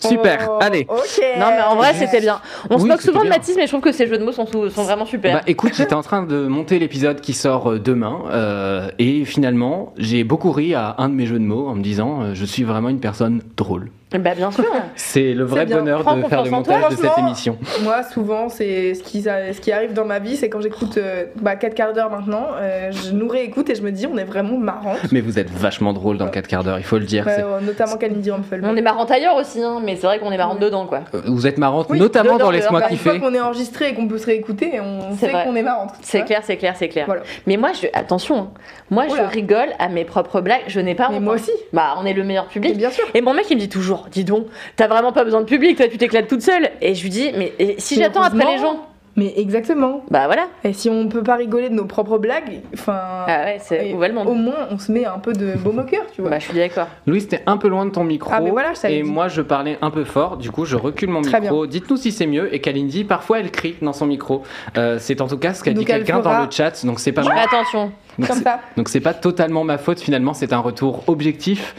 Super, 0.00 0.48
Oh, 0.50 0.58
allez. 0.60 0.86
Ok. 0.88 1.22
Non 1.38 1.46
mais 1.50 1.62
en 1.62 1.76
vrai 1.76 1.94
c'était 1.94 2.20
bien. 2.20 2.40
On 2.70 2.78
se 2.78 2.86
moque 2.86 3.02
souvent 3.02 3.22
de. 3.24 3.28
Mathis 3.28 3.54
mais 3.56 3.62
je 3.64 3.68
trouve 3.68 3.80
que 3.82 3.92
ses 3.92 4.06
jeux 4.06 4.18
de 4.18 4.24
mots 4.24 4.32
sont, 4.32 4.46
sont 4.46 4.82
vraiment 4.82 5.04
super. 5.06 5.34
Bah 5.36 5.42
écoute, 5.46 5.72
j'étais 5.76 5.94
en 5.94 6.02
train 6.02 6.22
de 6.22 6.46
monter 6.46 6.78
l'épisode 6.78 7.20
qui 7.20 7.32
sort 7.32 7.72
euh, 7.72 7.78
demain 7.78 8.22
euh, 8.30 8.90
et 8.98 9.24
finalement 9.24 9.92
j'ai 9.98 10.24
beaucoup 10.24 10.50
ri 10.52 10.74
à 10.74 10.94
un 10.98 11.08
de 11.08 11.14
mes 11.14 11.26
jeux 11.26 11.38
de 11.38 11.44
mots 11.44 11.68
en 11.68 11.74
me 11.74 11.82
disant 11.82 12.22
euh, 12.22 12.34
je 12.34 12.44
suis 12.44 12.64
vraiment 12.64 12.88
une 12.88 13.00
personne 13.00 13.42
drôle. 13.56 13.90
Bah 14.18 14.34
bien 14.34 14.50
sûr. 14.50 14.64
C'est 14.96 15.34
le 15.34 15.44
vrai 15.44 15.66
bonheur 15.66 16.00
Prends 16.02 16.16
de 16.16 16.22
faire 16.24 16.42
le 16.42 16.48
toi, 16.48 16.58
montage 16.58 16.88
de 16.90 16.96
cette 16.96 17.18
émission. 17.18 17.56
Moi, 17.82 18.02
souvent, 18.02 18.48
c'est 18.48 18.94
ce 18.94 19.02
qui, 19.02 19.22
ce 19.22 19.60
qui 19.60 19.70
arrive 19.72 19.92
dans 19.92 20.04
ma 20.04 20.18
vie, 20.18 20.36
c'est 20.36 20.48
quand 20.48 20.60
j'écoute 20.60 20.96
euh, 20.98 21.26
bah, 21.36 21.54
4 21.56 21.74
quarts 21.74 21.92
d'heure 21.92 22.10
maintenant, 22.10 22.48
euh, 22.56 22.90
je 22.90 23.12
nous 23.12 23.28
réécoute 23.28 23.70
et 23.70 23.74
je 23.74 23.82
me 23.82 23.92
dis, 23.92 24.06
on 24.06 24.16
est 24.18 24.24
vraiment 24.24 24.56
marrant. 24.58 24.94
Mais 25.12 25.20
vous 25.20 25.38
êtes 25.38 25.50
vachement 25.50 25.92
drôle 25.92 26.18
dans 26.18 26.28
4 26.28 26.46
quarts 26.48 26.64
d'heure, 26.64 26.78
il 26.78 26.84
faut 26.84 26.98
le 26.98 27.04
dire. 27.04 27.24
c'est- 27.28 27.44
notamment 27.64 27.96
Kalindi 27.96 28.30
Rumpel. 28.30 28.62
On 28.64 28.76
est 28.76 28.82
marrant 28.82 29.04
ailleurs 29.04 29.36
aussi 29.36 29.62
hein, 29.62 29.80
mais 29.84 29.96
c'est 29.96 30.06
vrai 30.06 30.18
qu'on 30.18 30.30
est 30.32 30.36
marrant 30.38 30.54
dedans 30.56 30.86
quoi. 30.86 31.00
Euh, 31.14 31.20
Vous 31.26 31.46
êtes 31.46 31.58
marrante, 31.58 31.86
Oui, 31.90 31.98
notamment 31.98 32.36
dans 32.38 32.50
Laisse-moi 32.50 32.80
dehors, 32.80 32.90
Une 32.90 32.96
fois 32.98 33.12
kiffer. 33.12 33.24
qu'on 33.24 33.34
est 33.34 33.40
enregistré 33.40 33.90
et 33.90 33.94
qu'on 33.94 34.08
peut 34.08 34.18
se 34.18 34.26
réécouter, 34.26 34.80
on 34.80 35.12
C'est 35.16 35.26
sait 35.26 35.32
vrai. 35.32 35.44
qu'on 35.44 35.54
est 35.54 35.62
marrant. 35.62 35.86
C'est 36.02 36.22
clair, 36.24 36.40
c'est 36.44 36.56
clair, 36.56 36.74
c'est 36.76 36.88
clair. 36.88 37.06
Voilà. 37.06 37.22
Mais 37.46 37.56
moi 37.56 37.70
je 37.80 37.86
attention, 37.92 38.38
hein. 38.38 38.50
moi 38.90 39.04
Oula. 39.08 39.24
je 39.28 39.34
rigole 39.34 39.68
à 39.78 39.88
mes 39.88 40.04
propres 40.04 40.40
blagues, 40.40 40.62
je 40.66 40.80
n'ai 40.80 40.94
pas 40.94 41.08
Mais 41.10 41.20
moi 41.20 41.34
hein. 41.34 41.36
aussi. 41.36 41.52
Bah 41.72 41.94
on 41.98 42.06
est 42.06 42.12
le 42.14 42.24
meilleur 42.24 42.46
public. 42.46 42.76
bien 42.76 42.90
sûr. 42.90 43.04
Et 43.14 43.20
mon 43.20 43.34
mec 43.34 43.46
il 43.50 43.56
me 43.56 43.60
dit 43.60 43.68
toujours, 43.68 43.99
dis 44.08 44.24
donc, 44.24 44.46
t'as 44.76 44.88
vraiment 44.88 45.12
pas 45.12 45.24
besoin 45.24 45.40
de 45.40 45.46
public, 45.46 45.76
toi 45.76 45.88
tu 45.88 45.98
t'éclates 45.98 46.28
toute 46.28 46.42
seule. 46.42 46.70
Et 46.80 46.94
je 46.94 47.02
lui 47.02 47.10
dis, 47.10 47.30
mais 47.36 47.52
et 47.58 47.74
si 47.78 47.96
j'attends 47.96 48.22
après 48.22 48.44
les 48.44 48.58
gens 48.58 48.86
Mais 49.16 49.34
exactement. 49.36 50.02
Bah 50.08 50.26
voilà. 50.26 50.46
Et 50.62 50.72
si 50.72 50.88
on 50.88 51.08
peut 51.08 51.24
pas 51.24 51.34
rigoler 51.34 51.68
de 51.68 51.74
nos 51.74 51.84
propres 51.84 52.16
blagues, 52.18 52.60
enfin. 52.72 52.96
Ah 53.26 53.42
ouais, 53.44 53.58
c'est 53.60 53.88
et 53.88 53.94
où 53.94 53.98
va 53.98 54.06
le 54.08 54.14
monde 54.14 54.28
Au 54.28 54.34
moins, 54.34 54.68
on 54.70 54.78
se 54.78 54.92
met 54.92 55.04
un 55.04 55.18
peu 55.18 55.32
de 55.32 55.54
baume 55.58 55.80
au 55.80 55.82
cœur, 55.82 56.04
tu 56.14 56.20
vois. 56.22 56.30
Bah 56.30 56.38
je 56.38 56.44
suis 56.44 56.54
d'accord. 56.54 56.86
Louis, 57.06 57.26
t'es 57.26 57.42
un 57.44 57.56
peu 57.56 57.68
loin 57.68 57.84
de 57.86 57.90
ton 57.90 58.04
micro. 58.04 58.30
Ah, 58.32 58.40
mais 58.40 58.50
voilà, 58.50 58.72
je 58.72 58.86
et 58.86 59.02
dit. 59.02 59.10
moi, 59.10 59.26
je 59.28 59.42
parlais 59.42 59.78
un 59.82 59.90
peu 59.90 60.04
fort. 60.04 60.36
Du 60.36 60.50
coup, 60.52 60.64
je 60.64 60.76
recule 60.76 61.10
mon 61.10 61.22
Très 61.22 61.40
micro. 61.40 61.66
Dites-nous 61.66 61.96
si 61.96 62.12
c'est 62.12 62.26
mieux. 62.26 62.54
Et 62.54 62.60
Kalindi, 62.60 63.02
parfois, 63.04 63.40
elle 63.40 63.50
crie 63.50 63.74
dans 63.82 63.92
son 63.92 64.06
micro. 64.06 64.42
Euh, 64.78 64.96
c'est 65.00 65.20
en 65.20 65.26
tout 65.26 65.38
cas 65.38 65.54
ce 65.54 65.64
qu'a 65.64 65.72
dit 65.72 65.84
quelqu'un 65.84 66.22
fera- 66.22 66.36
dans 66.38 66.44
le 66.44 66.50
chat. 66.50 66.86
Donc, 66.86 67.00
c'est 67.00 67.12
pas 67.12 67.22
moi. 67.22 67.34
Attention. 67.36 67.92
Donc, 68.18 68.28
Comme 68.28 68.38
c'est- 68.38 68.44
ça. 68.44 68.60
Donc 68.76 68.88
c'est 68.88 69.00
pas 69.00 69.14
totalement 69.14 69.64
ma 69.64 69.78
faute 69.78 70.00
finalement, 70.00 70.34
c'est 70.34 70.52
un 70.52 70.58
retour 70.58 71.04
objectif 71.08 71.74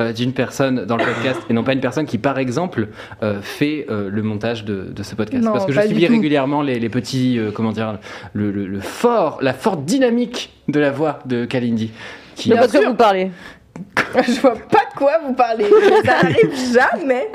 euh, 0.00 0.12
d'une 0.12 0.32
personne 0.32 0.84
dans 0.84 0.96
le 0.96 1.04
podcast 1.04 1.40
et 1.48 1.52
non 1.52 1.64
pas 1.64 1.72
une 1.72 1.80
personne 1.80 2.06
qui 2.06 2.18
par 2.18 2.38
exemple 2.38 2.88
euh, 3.22 3.40
fait 3.40 3.86
euh, 3.88 4.08
le 4.10 4.22
montage 4.22 4.64
de, 4.64 4.88
de 4.90 5.02
ce 5.02 5.14
podcast. 5.14 5.42
Non, 5.44 5.52
Parce 5.52 5.66
que 5.66 5.72
je 5.72 5.80
subis 5.80 6.06
régulièrement 6.06 6.62
les, 6.62 6.78
les 6.78 6.88
petits, 6.88 7.38
comment 7.54 7.72
dire, 7.72 7.98
le, 8.32 8.50
le- 8.50 8.66
le 8.66 8.80
fort, 8.80 9.38
la 9.42 9.54
forte 9.54 9.84
dynamique 9.84 10.52
de 10.68 10.80
la 10.80 10.90
voix 10.90 11.20
de 11.26 11.44
Kalindi. 11.44 11.90
Qui, 12.34 12.50
De 12.50 12.54
Bien 12.54 12.66
quoi 12.68 12.80
vous 12.88 12.94
parlez 12.94 13.30
Je 14.26 14.40
vois 14.40 14.54
pas 14.56 14.84
de 14.92 14.96
quoi 14.98 15.12
vous 15.26 15.34
parlez. 15.34 15.66
Ça 16.04 16.16
arrive 16.22 16.50
jamais 16.72 17.30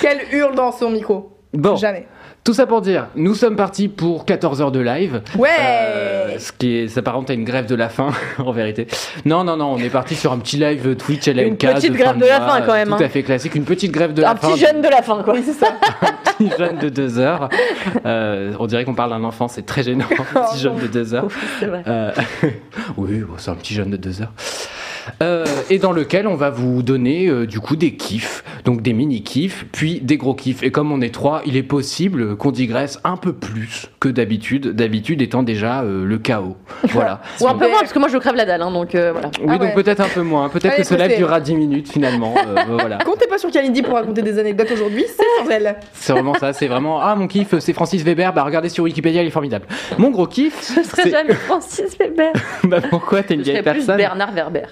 qu'elle 0.00 0.20
hurle 0.32 0.54
dans 0.54 0.72
son 0.72 0.90
micro. 0.90 1.32
Bon, 1.52 1.74
Jamais. 1.76 2.06
Tout 2.46 2.54
ça 2.54 2.64
pour 2.64 2.80
dire, 2.80 3.08
nous 3.16 3.34
sommes 3.34 3.56
partis 3.56 3.88
pour 3.88 4.24
14 4.24 4.62
heures 4.62 4.70
de 4.70 4.78
live. 4.78 5.20
Ouais. 5.36 5.48
Euh, 5.60 6.38
ce 6.38 6.52
qui 6.52 6.76
est, 6.76 6.88
s'apparente 6.88 7.28
à 7.28 7.34
une 7.34 7.42
grève 7.42 7.66
de 7.66 7.74
la 7.74 7.88
faim, 7.88 8.10
en 8.38 8.52
vérité. 8.52 8.86
Non, 9.24 9.42
non, 9.42 9.56
non, 9.56 9.72
on 9.72 9.78
est 9.78 9.90
parti 9.90 10.14
sur 10.14 10.30
un 10.30 10.38
petit 10.38 10.56
live 10.56 10.94
Twitch 10.94 11.26
LMK. 11.26 11.40
Une 11.40 11.56
petite 11.56 11.92
de 11.92 11.98
grève 11.98 12.16
de 12.16 12.24
la 12.24 12.40
faim, 12.40 12.62
quand 12.64 12.74
même, 12.74 12.88
Tout 12.88 12.94
hein. 12.94 13.00
à 13.00 13.08
fait 13.08 13.24
classique, 13.24 13.56
une 13.56 13.64
petite 13.64 13.90
grève 13.90 14.14
de 14.14 14.22
Un 14.22 14.28
la 14.28 14.36
faim. 14.36 14.50
petit 14.52 14.60
jeune 14.60 14.80
de 14.80 14.88
la 14.88 15.02
fin 15.02 15.24
quoi. 15.24 15.34
Oui, 15.34 15.42
c'est 15.44 15.54
ça. 15.54 15.72
petit 16.38 16.52
jeune 16.56 16.78
de 16.78 16.88
deux 16.88 17.18
heures. 17.18 17.48
Euh, 18.06 18.52
on 18.60 18.68
dirait 18.68 18.84
qu'on 18.84 18.94
parle 18.94 19.10
d'un 19.10 19.24
enfant, 19.24 19.48
c'est 19.48 19.66
très 19.66 19.82
gênant. 19.82 20.06
Un 20.36 20.42
petit 20.42 20.58
jeune 20.60 20.76
de 20.76 20.86
deux 20.86 21.14
heures. 21.14 21.26
C'est 21.58 21.66
vrai. 21.66 21.82
Euh, 21.88 22.12
oui, 22.96 23.24
c'est 23.38 23.50
un 23.50 23.56
petit 23.56 23.74
jeune 23.74 23.90
de 23.90 23.96
deux 23.96 24.22
heures. 24.22 24.32
Euh, 25.22 25.44
et 25.70 25.78
dans 25.78 25.92
lequel 25.92 26.26
on 26.26 26.34
va 26.34 26.50
vous 26.50 26.82
donner 26.82 27.26
euh, 27.28 27.46
du 27.46 27.60
coup 27.60 27.76
des 27.76 27.94
kiffs, 27.94 28.44
donc 28.64 28.82
des 28.82 28.92
mini 28.92 29.22
kiffs, 29.22 29.66
puis 29.72 30.00
des 30.00 30.16
gros 30.16 30.34
kiffs. 30.34 30.62
Et 30.62 30.70
comme 30.70 30.92
on 30.92 31.00
est 31.00 31.14
trois, 31.14 31.42
il 31.46 31.56
est 31.56 31.62
possible 31.62 32.36
qu'on 32.36 32.50
digresse 32.50 33.00
un 33.04 33.16
peu 33.16 33.32
plus 33.32 33.90
que 34.00 34.08
d'habitude, 34.08 34.68
d'habitude 34.68 35.22
étant 35.22 35.42
déjà 35.42 35.82
euh, 35.82 36.04
le 36.04 36.18
chaos. 36.18 36.56
Voilà. 36.96 37.20
Ou 37.40 37.48
un 37.48 37.54
peu 37.54 37.68
moins 37.68 37.80
parce 37.80 37.92
que 37.92 37.98
moi 37.98 38.08
je 38.08 38.16
crève 38.18 38.34
la 38.36 38.44
dalle 38.46 38.62
hein, 38.62 38.70
donc 38.70 38.90
voilà. 38.92 39.30
Oui, 39.40 39.46
Ah 39.48 39.58
donc 39.58 39.68
ouais. 39.68 39.74
peut-être 39.74 40.00
un 40.00 40.08
peu 40.08 40.22
moins. 40.22 40.48
Peut-être 40.48 40.76
que 40.76 40.82
ce 40.84 40.94
live 40.94 41.16
durera 41.16 41.40
10 41.40 41.54
minutes 41.54 41.90
finalement. 41.90 42.34
Voilà. 42.68 42.98
Comptez 42.98 43.26
pas 43.26 43.38
sur 43.38 43.50
Kalindi 43.50 43.82
pour 43.82 43.94
raconter 43.94 44.22
des 44.22 44.38
anecdotes 44.38 44.70
aujourd'hui, 44.72 45.04
c'est 45.06 45.24
sans 45.44 45.50
elle. 45.50 45.76
C'est 45.92 46.12
vraiment 46.12 46.34
ça, 46.34 46.52
c'est 46.52 46.66
vraiment 46.68 47.00
ah 47.00 47.14
mon 47.14 47.26
kiff, 47.26 47.58
c'est 47.58 47.72
Francis 47.72 48.02
Weber. 48.02 48.32
Bah 48.32 48.42
regardez 48.44 48.68
sur 48.68 48.84
Wikipédia, 48.84 49.22
il 49.22 49.28
est 49.28 49.30
formidable. 49.30 49.66
Mon 49.98 50.10
gros 50.10 50.26
kiff, 50.26 50.72
Je 50.76 50.82
serais 50.82 51.10
jamais 51.10 51.34
Francis 51.34 51.96
Weber. 51.98 52.32
bah 52.64 52.80
pourquoi 52.88 53.22
t'es 53.22 53.34
une 53.34 53.40
Je 53.40 53.44
vieille 53.50 53.62
serais 53.62 53.72
plus 53.72 53.80
personne? 53.80 53.96
Bernard 53.96 54.32
Werber. 54.32 54.62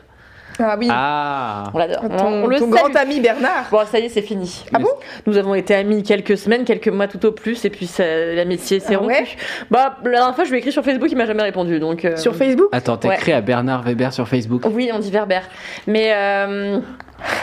Ah 0.59 0.77
oui. 0.79 0.89
Ah. 0.91 1.65
On 1.75 1.79
l'adore. 1.79 2.03
ton 2.03 2.27
On, 2.27 2.45
on 2.45 2.47
le 2.47 2.59
ton 2.59 2.69
grand 2.69 2.95
ami 2.97 3.21
Bernard. 3.21 3.67
Bon, 3.71 3.81
ça 3.91 3.99
y 3.99 4.05
est, 4.05 4.09
c'est 4.09 4.23
fini. 4.23 4.65
Ah 4.73 4.79
bon 4.79 4.89
Nous 5.27 5.37
avons 5.37 5.55
été 5.55 5.75
amis 5.75 6.03
quelques 6.03 6.39
semaines, 6.39 6.65
quelques 6.65 6.89
mois 6.89 7.09
tout 7.09 7.25
au 7.27 7.33
plus, 7.33 7.65
et 7.65 7.71
puis 7.71 7.91
l'amitié 7.99 8.79
s'est 8.81 8.95
Ah 8.95 8.99
rompue. 8.99 9.13
ouais 9.13 9.25
Bah, 9.71 9.97
la 10.05 10.11
dernière 10.11 10.35
fois, 10.35 10.45
je 10.45 10.51
lui 10.51 10.57
ai 10.57 10.59
écrit 10.61 10.73
sur 10.73 10.85
Facebook, 10.85 11.09
il 11.11 11.17
m'a 11.17 11.27
jamais 11.27 11.43
répondu, 11.43 11.81
donc. 11.81 12.05
euh, 12.05 12.17
Sur 12.17 12.37
Facebook 12.37 12.69
Attends, 12.73 12.97
t'as 12.97 13.09
Ouais. 13.09 13.15
écrit 13.17 13.33
à 13.33 13.41
Bernard 13.41 13.83
Weber 13.83 14.13
sur 14.13 14.29
Facebook 14.29 14.63
Oui, 14.71 14.91
on 14.93 14.99
dit 14.99 15.11
Werber. 15.11 15.41
Mais 15.87 16.13
euh, 16.15 16.79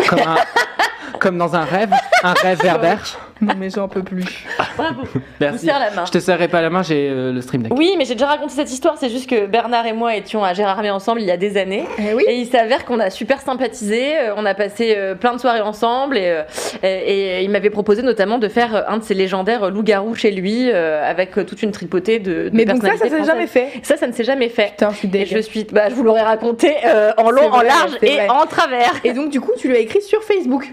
comme, 0.10 0.20
un- 0.20 1.18
comme 1.20 1.38
dans 1.38 1.56
un 1.56 1.64
rêve, 1.64 1.92
un 2.24 2.34
rêve 2.34 2.60
Weber. 2.64 3.00
Non 3.44 3.56
mais 3.58 3.72
j'en 3.72 3.88
peux 3.88 4.04
plus. 4.04 4.46
bravo. 4.78 5.02
Je 5.04 5.18
vous 5.18 5.22
Merci. 5.40 5.66
serre 5.66 5.80
la 5.80 5.90
main. 5.90 6.06
Je 6.06 6.12
te 6.12 6.20
serrerai 6.20 6.48
pas 6.48 6.62
la 6.62 6.70
main, 6.70 6.84
j'ai 6.84 7.10
euh, 7.10 7.34
le 7.34 7.42
stream 7.42 7.64
deck. 7.64 7.74
Oui, 7.76 7.96
mais 7.98 8.06
j'ai 8.06 8.14
déjà 8.14 8.28
raconté 8.28 8.54
cette 8.54 8.72
histoire. 8.72 8.98
C'est 9.00 9.10
juste 9.10 9.28
que 9.28 9.48
Bernard 9.48 9.88
et 9.88 9.94
moi 9.94 10.16
étions 10.16 10.44
à 10.44 10.54
Gérardmer 10.54 10.92
ensemble 10.92 11.22
il 11.22 11.28
y 11.28 11.32
a 11.32 11.38
des 11.38 11.58
années. 11.58 11.86
Eh 11.98 12.14
oui. 12.14 12.24
Et 12.28 12.36
il 12.36 12.46
s'avère 12.46 12.86
qu'on 12.86 13.00
a 13.00 13.10
super 13.10 13.42
sympathisé, 13.42 14.16
euh, 14.16 14.34
on 14.38 14.46
a 14.46 14.54
passé 14.54 14.94
euh, 14.96 15.16
plein 15.16 15.34
de 15.34 15.40
soirées 15.40 15.62
ensemble 15.62 16.20
et, 16.20 16.28
euh, 16.28 16.44
et, 16.84 17.40
et 17.40 17.42
il 17.42 17.50
m'avait 17.50 17.72
proposé 17.72 18.04
notamment 18.04 18.38
de 18.38 18.48
faire 18.48 18.86
un 18.88 18.98
de 18.98 19.04
ses 19.04 19.16
légendaires 19.16 19.72
loups-garous 19.72 20.14
chez 20.14 20.30
lui 20.30 20.70
euh, 20.72 21.04
avec 21.04 21.32
toute 21.34 21.64
une 21.64 21.72
tripotée 21.72 22.20
de, 22.20 22.50
de 22.50 22.50
Mais 22.54 22.66
donc 22.66 22.84
ça, 22.84 22.90
ça 22.90 22.98
personnalités 23.00 23.24
s'est 23.24 23.32
jamais 23.32 23.48
fait. 23.48 23.70
Ça, 23.82 23.98
ça 23.98 24.06
ne 24.06 24.12
s'est 24.14 24.24
jamais 24.24 24.50
fait. 24.50 24.70
Putain, 24.74 24.92
je 24.92 24.98
suis 24.98 25.08
Et 25.08 25.12
dégueu. 25.12 25.36
je 25.38 25.42
suis, 25.42 25.64
bah, 25.64 25.90
je 25.90 25.96
vous 25.96 26.04
l'aurais 26.04 26.22
raconté 26.22 26.76
euh, 26.86 27.12
en 27.18 27.32
long, 27.32 27.52
en 27.52 27.62
large 27.64 27.98
et 28.04 28.18
vrai. 28.18 28.30
en 28.30 28.46
travers. 28.46 28.92
Et 29.04 29.14
donc 29.14 29.32
du 29.32 29.42
coup, 29.42 29.54
tu 29.62 29.68
lui 29.70 29.76
as 29.76 29.80
écrit 29.80 30.02
sur 30.02 30.24
Facebook. 30.24 30.68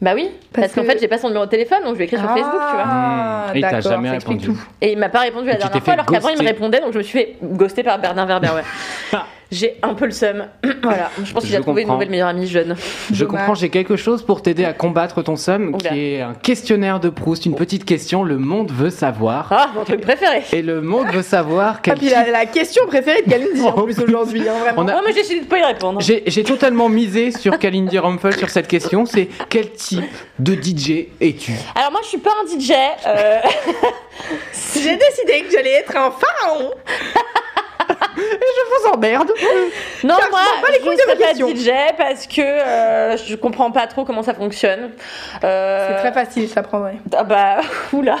Bah 0.00 0.12
oui, 0.16 0.30
parce, 0.52 0.66
Parce 0.66 0.74
qu'en 0.74 0.82
que- 0.82 0.86
fait, 0.88 0.98
j'ai 1.00 1.06
pas 1.08 1.18
son 1.18 1.28
numéro 1.28 1.44
de 1.44 1.50
téléphone, 1.50 1.78
donc 1.84 1.92
je 1.92 1.98
lui 1.98 2.02
ai 2.02 2.06
écrit 2.06 2.18
sur 2.18 2.26
Facebook, 2.28 2.50
tu 2.52 2.74
vois. 2.74 2.84
Ah, 2.84 3.46
Mmh. 3.52 3.56
Et 3.56 3.58
il 3.60 3.62
t'a 3.62 3.80
jamais 3.80 4.10
répondu. 4.10 4.46
tout. 4.46 4.64
Et 4.80 4.92
il 4.92 4.98
m'a 4.98 5.08
pas 5.08 5.20
répondu 5.20 5.46
la 5.46 5.54
dernière 5.54 5.82
fois, 5.82 5.92
alors 5.92 6.06
qu'avant 6.06 6.28
il 6.30 6.38
me 6.42 6.46
répondait, 6.46 6.80
donc 6.80 6.92
je 6.92 6.98
me 6.98 7.02
suis 7.04 7.18
fait 7.18 7.36
ghoster 7.42 7.82
par 7.84 7.98
Bernard 8.00 8.26
Werber. 8.26 8.48
Ouais. 8.48 9.18
j'ai 9.52 9.76
un 9.82 9.94
peu 9.94 10.06
le 10.06 10.10
seum. 10.10 10.46
voilà, 10.82 11.10
je 11.22 11.32
pense 11.32 11.44
qu'il 11.44 11.54
a 11.54 11.60
trouvé 11.60 11.82
une 11.82 11.86
comprends. 11.86 11.94
nouvelle 11.98 12.10
meilleure 12.10 12.28
amie 12.28 12.48
jeune. 12.48 12.74
Je 13.12 13.24
Dommage. 13.24 13.40
comprends, 13.40 13.54
j'ai 13.54 13.68
quelque 13.68 13.94
chose 13.96 14.22
pour 14.24 14.42
t'aider 14.42 14.64
à 14.64 14.72
combattre 14.72 15.22
ton 15.22 15.36
somme, 15.36 15.74
Oula. 15.74 15.90
qui 15.90 15.98
est 16.14 16.20
un 16.22 16.34
questionnaire 16.34 16.98
de 16.98 17.08
Proust, 17.10 17.46
une 17.46 17.54
petite 17.54 17.84
question, 17.84 18.24
le 18.24 18.38
monde 18.38 18.72
veut 18.72 18.90
savoir. 18.90 19.48
Ah, 19.50 19.70
mon 19.76 19.84
truc 19.84 20.00
préféré. 20.00 20.42
Et 20.52 20.62
le 20.62 20.80
monde 20.80 21.06
veut 21.12 21.22
savoir 21.22 21.74
Ah, 21.76 21.80
quel 21.82 21.94
puis 21.98 22.08
type- 22.08 22.16
la, 22.16 22.30
la 22.30 22.46
question 22.46 22.86
préférée 22.86 23.22
de 23.22 23.30
Kalindi 23.30 23.60
en 23.62 23.72
plus 23.84 23.98
aujourd'hui, 24.00 24.48
hein, 24.48 24.54
vraiment. 24.62 24.82
On 24.82 24.88
a- 24.88 24.96
Oh, 24.98 25.02
mais 25.06 25.12
j'ai 25.12 25.20
essayé 25.20 25.40
de 25.40 25.46
pas 25.46 25.58
y 25.58 25.64
répondre. 25.64 26.00
J'ai 26.00 26.22
j'ai 26.26 26.42
totalement 26.42 26.88
misé 26.88 27.30
sur 27.30 27.58
Kalindi 27.58 27.98
Rumpel 27.98 28.34
sur 28.36 28.48
cette 28.50 28.68
question, 28.68 29.04
c'est 29.06 29.28
quel 29.48 29.70
type 29.72 30.04
de 30.38 30.54
DJ 30.54 31.08
es-tu? 31.20 31.52
Alors 31.74 31.90
moi, 31.92 32.00
je 32.02 32.08
suis 32.08 32.18
pas 32.18 32.30
un 32.42 32.46
DJ. 32.46 32.72
euh, 33.06 33.38
J'ai 34.74 34.96
décidé 34.96 35.44
que 35.46 35.52
j'allais 35.52 35.72
être 35.72 35.96
un 35.96 36.10
pharaon. 36.10 36.70
Je 38.16 38.82
vous 38.82 38.94
emmerde 38.94 39.30
Non, 40.04 40.14
Car 40.16 40.26
je 40.26 40.30
moi, 40.30 40.40
je 40.72 40.84
ne 40.88 40.92
de 40.94 41.00
serai 41.00 41.16
pas. 41.16 41.34
DJ 41.92 41.96
parce 41.96 42.26
que 42.26 42.40
euh, 42.40 43.16
je 43.16 43.36
comprends 43.36 43.70
pas 43.70 43.86
trop 43.86 44.04
comment 44.04 44.22
ça 44.22 44.34
fonctionne. 44.34 44.90
Euh, 45.44 45.88
C'est 45.88 46.10
très 46.10 46.12
facile, 46.12 46.48
je 46.48 46.54
t'apprendrai. 46.54 46.94
Ah 47.16 47.24
bah, 47.24 47.60
oula. 47.92 48.16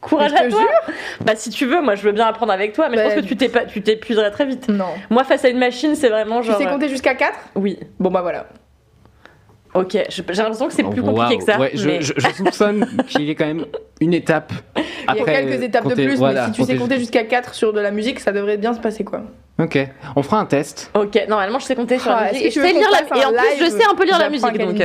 Courage 0.00 0.32
je 0.32 0.36
à 0.36 0.44
te 0.44 0.50
toi. 0.50 0.60
Bah 1.22 1.32
si 1.34 1.48
tu 1.48 1.64
veux, 1.64 1.80
moi 1.80 1.94
je 1.94 2.02
veux 2.02 2.12
bien 2.12 2.26
apprendre 2.26 2.52
avec 2.52 2.74
toi, 2.74 2.88
mais 2.90 2.96
je 2.98 3.02
Bah, 3.02 3.08
pense 3.14 3.14
que 3.26 3.34
tu 3.34 3.72
tu 3.72 3.82
t'épuiserais 3.82 4.30
très 4.30 4.44
vite. 4.44 4.68
Non. 4.68 4.84
Moi 5.08 5.24
face 5.24 5.44
à 5.46 5.48
une 5.48 5.58
machine, 5.58 5.94
c'est 5.94 6.10
vraiment 6.10 6.42
Tu 6.42 6.48
genre. 6.48 6.58
sais 6.58 6.66
euh, 6.66 6.70
compter 6.70 6.90
jusqu'à 6.90 7.14
4 7.14 7.32
Oui. 7.54 7.78
Bon 7.98 8.10
bah 8.10 8.20
voilà. 8.20 8.44
Ok, 9.72 9.96
je- 10.08 10.22
j'ai 10.28 10.42
l'impression 10.42 10.68
que 10.68 10.72
c'est 10.74 10.84
plus 10.84 11.02
compliqué 11.02 11.38
que 11.38 11.44
ça. 11.44 11.58
Ouais, 11.58 11.70
je, 11.74 11.88
mais- 11.88 12.00
je- 12.02 12.12
je 12.16 12.28
soupçonne 12.34 12.86
qu'il 13.08 13.22
y 13.22 13.30
ait 13.30 13.34
quand 13.34 13.46
même 13.46 13.64
une 14.00 14.14
étape. 14.14 14.52
Il 15.12 15.18
y 15.18 15.20
a 15.20 15.24
quelques 15.24 15.62
étapes 15.62 15.88
de 15.88 15.94
plus, 15.94 16.16
voilà, 16.16 16.46
mais 16.48 16.52
si 16.54 16.60
tu 16.60 16.62
sais 16.64 16.72
compter- 16.72 16.78
compter 16.78 16.98
jusqu'à 16.98 17.24
4 17.24 17.54
sur 17.54 17.72
de 17.72 17.80
la 17.80 17.90
musique, 17.90 18.20
ça 18.20 18.32
devrait 18.32 18.56
bien 18.56 18.72
se 18.74 18.80
passer 18.80 19.04
quoi. 19.04 19.22
Ok, 19.56 19.78
on 20.16 20.22
fera 20.24 20.40
un 20.40 20.46
test. 20.46 20.90
Ok, 20.94 21.16
normalement 21.28 21.60
je 21.60 21.66
sais 21.66 21.76
compter 21.76 22.00
sur 22.00 22.10
Ah, 22.10 22.24
la 22.24 22.32
musique. 22.32 22.46
je 22.52 22.60
sais 22.60 22.72
lire 22.72 22.88
la 22.90 23.02
et 23.16 23.24
en 23.24 23.30
plus 23.30 23.64
je 23.64 23.70
sais 23.70 23.84
un 23.88 23.94
peu 23.94 24.04
lire 24.04 24.18
la 24.18 24.28
musique 24.28 24.58
donc. 24.58 24.82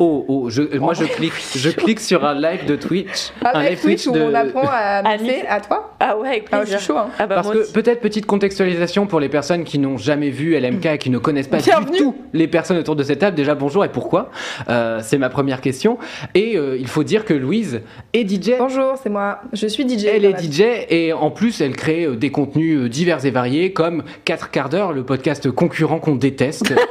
Oh, 0.00 0.24
oh, 0.26 0.50
je, 0.50 0.76
moi 0.76 0.92
je 0.94 1.04
clique, 1.04 1.34
je 1.54 1.70
clique 1.70 2.00
sur 2.00 2.24
un 2.24 2.34
live 2.34 2.64
de 2.66 2.74
Twitch. 2.74 3.30
Un 3.44 3.62
live 3.62 3.80
Twitch 3.80 4.08
où 4.08 4.12
de- 4.12 4.20
on 4.22 4.34
apprend 4.34 4.64
à 4.68 5.02
mixer 5.18 5.44
à 5.48 5.60
toi 5.60 5.94
Ah 6.00 6.18
ouais, 6.18 6.28
avec 6.30 6.46
Ah, 6.50 6.56
je 6.56 6.62
plaisir. 6.62 6.78
suis 6.80 6.86
chaud 6.88 6.96
hein. 6.98 7.10
Ah 7.20 7.28
bah 7.28 7.36
Parce 7.36 7.50
que 7.52 7.72
peut-être 7.72 8.00
petite 8.00 8.26
contextualisation 8.26 9.06
pour 9.06 9.20
les 9.20 9.28
personnes 9.28 9.62
qui 9.62 9.78
n'ont 9.78 9.96
jamais 9.98 10.30
vu 10.30 10.58
LMK 10.58 10.86
et 10.86 10.98
qui 10.98 11.10
ne 11.10 11.18
connaissent 11.18 11.46
pas 11.46 11.58
Bienvenue. 11.58 11.92
du 11.92 11.98
tout 11.98 12.16
les 12.32 12.48
personnes 12.48 12.78
autour 12.78 12.96
de 12.96 13.04
cette 13.04 13.20
table. 13.20 13.36
Déjà 13.36 13.54
bonjour 13.54 13.84
et 13.84 13.88
pourquoi 13.88 14.30
Euh, 14.68 14.98
C'est 15.00 15.18
ma 15.18 15.28
première 15.28 15.60
question. 15.60 15.96
Et 16.34 16.56
euh, 16.56 16.76
il 16.76 16.88
faut 16.88 17.04
dire 17.04 17.24
que 17.24 17.34
Louise 17.34 17.82
est 18.12 18.28
DJ. 18.28 18.54
Bonjour, 18.58 18.94
c'est 19.00 19.10
moi. 19.10 19.42
Je 19.52 19.68
suis 19.68 19.88
DJ. 19.88 20.06
Elle 20.06 20.24
est. 20.24 20.36
DJ 20.42 20.62
et 20.90 21.12
en 21.12 21.30
plus 21.30 21.60
elle 21.60 21.76
crée 21.76 22.02
euh, 22.04 22.16
des 22.16 22.30
contenus 22.32 22.90
divers 22.90 23.24
et 23.24 23.30
variés 23.30 23.72
comme 23.72 24.02
4 24.24 24.50
quarts 24.50 24.68
d'heure, 24.68 24.92
le 24.92 25.04
podcast 25.04 25.50
concurrent 25.50 25.98
qu'on 25.98 26.14
déteste. 26.16 26.72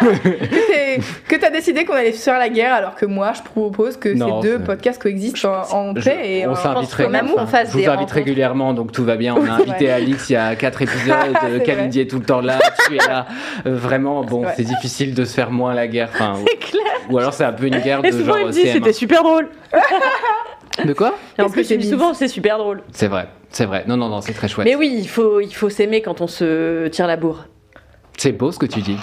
Que 0.00 1.00
que 1.28 1.36
t'as 1.40 1.50
décidé 1.50 1.84
qu'on 1.84 1.94
allait 1.94 2.12
faire 2.12 2.38
la 2.38 2.48
guerre 2.48 2.74
alors 2.74 2.94
que 2.96 3.06
moi 3.06 3.32
je 3.32 3.42
propose 3.42 3.96
que 3.96 4.08
Non, 4.08 4.42
ces 4.42 4.48
deux 4.48 4.58
podcasts 4.58 5.00
coexistent 5.00 5.44
en, 5.44 5.62
en 5.90 5.94
Je- 5.96 6.02
paix 6.04 6.18
et 6.40 6.46
on 6.46 6.50
en, 6.52 6.54
s'invite 6.56 6.92
régulièrement. 6.92 7.46
fasse 7.46 7.72
je 7.72 7.78
vous 7.78 7.88
invite 7.88 8.10
régulièrement, 8.10 8.74
donc 8.74 8.90
tout 8.92 9.04
va 9.04 9.16
bien. 9.16 9.34
On 9.36 9.46
a 9.46 9.52
invité. 9.60 9.90
Alix 9.90 10.28
il 10.30 10.32
y 10.34 10.36
a 10.36 10.56
4 10.56 10.82
épisodes. 10.82 11.14
Kalindi 11.64 12.00
est 12.00 12.10
tout 12.10 12.18
le 12.18 12.24
temps 12.24 12.40
là. 12.40 12.58
Tu 12.86 12.94
es 12.94 12.98
là. 12.98 13.26
Euh, 13.66 13.76
vraiment, 13.76 14.24
bon, 14.24 14.44
c'est 14.56 14.64
difficile 14.64 15.14
de 15.14 15.24
se 15.24 15.32
faire 15.34 15.50
moins 15.50 15.74
la 15.74 15.86
guerre. 15.86 16.08
Enfin, 16.12 16.34
ou, 16.40 16.44
C'est 16.48 16.56
clair. 16.56 16.82
ou 17.08 17.18
alors 17.18 17.32
c'est 17.34 17.44
un 17.44 17.52
peu 17.52 17.66
une 17.66 17.78
guerre 17.78 18.02
de 18.02 18.08
Et 18.08 18.12
souvent 18.12 18.32
genre 18.34 18.40
il 18.40 18.46
me 18.46 18.52
dit 18.52 18.62
CM1. 18.64 18.72
c'était 18.72 18.92
super 18.92 19.22
drôle. 19.22 19.48
De 20.84 20.92
quoi? 20.92 21.14
Et 21.38 21.42
en 21.42 21.50
plus 21.50 21.70
mise 21.70 21.90
souvent 21.90 22.14
c'est 22.14 22.28
super 22.28 22.58
drôle? 22.58 22.82
C'est 22.92 23.08
vrai, 23.08 23.28
c'est 23.50 23.66
vrai. 23.66 23.84
Non, 23.86 23.96
non, 23.96 24.08
non, 24.08 24.20
c'est 24.20 24.32
très 24.32 24.48
chouette. 24.48 24.66
Mais 24.66 24.74
oui, 24.74 24.94
il 24.98 25.08
faut 25.08 25.40
il 25.40 25.54
faut 25.54 25.70
s'aimer 25.70 26.02
quand 26.02 26.20
on 26.20 26.26
se 26.26 26.88
tire 26.88 27.06
la 27.06 27.16
bourre. 27.16 27.46
C'est 28.22 28.32
beau 28.32 28.52
ce 28.52 28.58
que 28.58 28.66
tu 28.66 28.80
dis. 28.82 28.98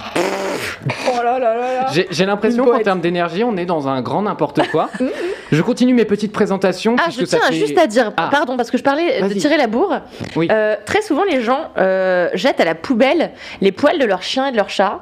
Oh 1.12 1.24
là 1.24 1.40
là 1.40 1.56
là 1.56 1.74
là. 1.74 1.88
J'ai 2.12 2.26
l'impression 2.28 2.66
qu'en 2.66 2.78
termes 2.78 3.02
d'énergie, 3.02 3.44
on 3.44 3.58
est 3.58 3.66
dans 3.66 3.88
un 3.88 4.02
grand 4.04 4.22
n'importe 4.22 4.62
quoi. 4.70 4.92
je 5.52 5.62
continue 5.64 5.96
mes 5.96 6.06
petites 6.06 6.32
présentations. 6.32 6.96
Ah, 7.00 7.10
je 7.10 7.26
ça 7.26 7.40
tiens 7.40 7.48
fait- 7.48 7.56
juste 7.56 7.78
à 7.80 7.88
dire, 7.88 8.12
Ah. 8.16 8.30
pardon, 8.32 8.58
parce 8.58 8.70
que 8.70 8.78
je 8.78 8.84
parlais 8.84 9.24
de 9.24 9.34
tirer 9.34 9.58
la 9.58 9.66
bourre. 9.66 10.02
Oui. 10.36 10.48
Euh, 10.52 10.76
très 10.86 11.02
souvent, 11.02 11.24
les 11.24 11.42
gens 11.42 11.72
euh, 11.80 12.30
jettent 12.36 12.60
à 12.60 12.66
la 12.66 12.76
poubelle 12.76 13.32
les 13.60 13.72
poils 13.72 13.98
de 13.98 14.06
leurs 14.06 14.22
chiens 14.22 14.48
et 14.50 14.52
de 14.52 14.56
leurs 14.58 14.70
chats. 14.70 15.00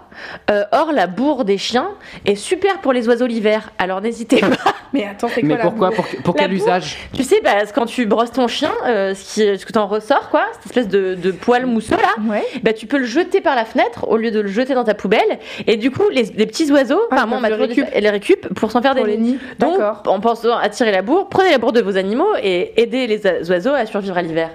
Euh, 0.49 0.63
or, 0.71 0.93
la 0.93 1.07
bourre 1.07 1.43
des 1.43 1.57
chiens 1.57 1.89
est 2.25 2.35
super 2.35 2.79
pour 2.79 2.93
les 2.93 3.09
oiseaux 3.09 3.27
l'hiver. 3.27 3.69
Alors, 3.77 3.99
n'hésitez 3.99 4.39
pas. 4.39 4.71
Mais 4.93 5.05
attends, 5.05 5.27
c'est 5.27 5.41
quoi 5.41 5.49
Mais 5.49 5.57
la 5.57 5.63
pourquoi 5.63 5.89
bourre 5.89 6.05
Pour, 6.05 6.21
pour 6.23 6.35
La 6.35 6.43
quel 6.47 6.57
bourre 6.57 6.67
usage? 6.69 6.97
Tu 7.13 7.23
sais, 7.23 7.41
bah, 7.43 7.51
quand 7.73 7.85
tu 7.85 8.05
brosses 8.05 8.31
ton 8.31 8.47
chien, 8.47 8.71
euh, 8.87 9.13
ce, 9.13 9.23
qui, 9.33 9.59
ce 9.59 9.65
que 9.65 9.73
t'en 9.73 9.87
ressors, 9.87 10.29
quoi, 10.29 10.43
cette 10.53 10.67
espèce 10.67 10.87
de, 10.87 11.15
de 11.15 11.31
poil 11.31 11.65
mousseux 11.65 11.97
là, 11.97 12.23
Ouais. 12.31 12.45
bah, 12.63 12.71
tu 12.71 12.87
peux 12.87 12.97
le 12.97 13.05
jeter 13.05 13.41
par 13.41 13.55
la 13.57 13.65
fenêtre 13.65 14.04
au 14.07 14.17
lieu 14.17 14.31
de 14.31 14.39
le 14.39 14.47
jeter 14.47 14.73
dans 14.73 14.83
ta 14.83 14.93
poubelle. 14.93 15.39
Et 15.67 15.77
du 15.77 15.91
coup, 15.91 16.07
les, 16.11 16.23
les 16.23 16.45
petits 16.45 16.71
oiseaux, 16.71 17.01
Ah, 17.11 17.15
enfin, 17.15 17.25
moi, 17.25 17.37
on 17.37 17.41
m'a 17.41 17.49
les 17.49 18.09
récup 18.09 18.53
pour 18.55 18.71
s'en 18.71 18.81
faire 18.81 18.95
Pour 18.95 19.05
des 19.05 19.11
les 19.11 19.17
nids. 19.17 19.31
nids. 19.33 19.39
Donc, 19.59 19.79
en 20.07 20.19
pensant 20.19 20.57
à 20.57 20.69
tirer 20.69 20.91
la 20.91 21.01
bourre, 21.01 21.27
prenez 21.29 21.51
la 21.51 21.57
bourre 21.57 21.73
de 21.73 21.81
vos 21.81 21.97
animaux 21.97 22.29
et 22.41 22.79
aidez 22.81 23.07
les 23.07 23.21
oiseaux 23.49 23.73
à 23.73 23.85
survivre 23.85 24.17
à 24.17 24.21
l'hiver. 24.21 24.49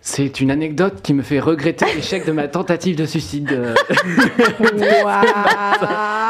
C'est 0.00 0.40
une 0.40 0.50
anecdote 0.50 1.02
qui 1.02 1.12
me 1.12 1.22
fait 1.22 1.40
regretter 1.40 1.84
l'échec 1.96 2.24
de 2.24 2.32
ma 2.32 2.48
tentative 2.48 2.96
de 2.96 3.04
suicide. 3.06 3.50
euh. 3.52 3.74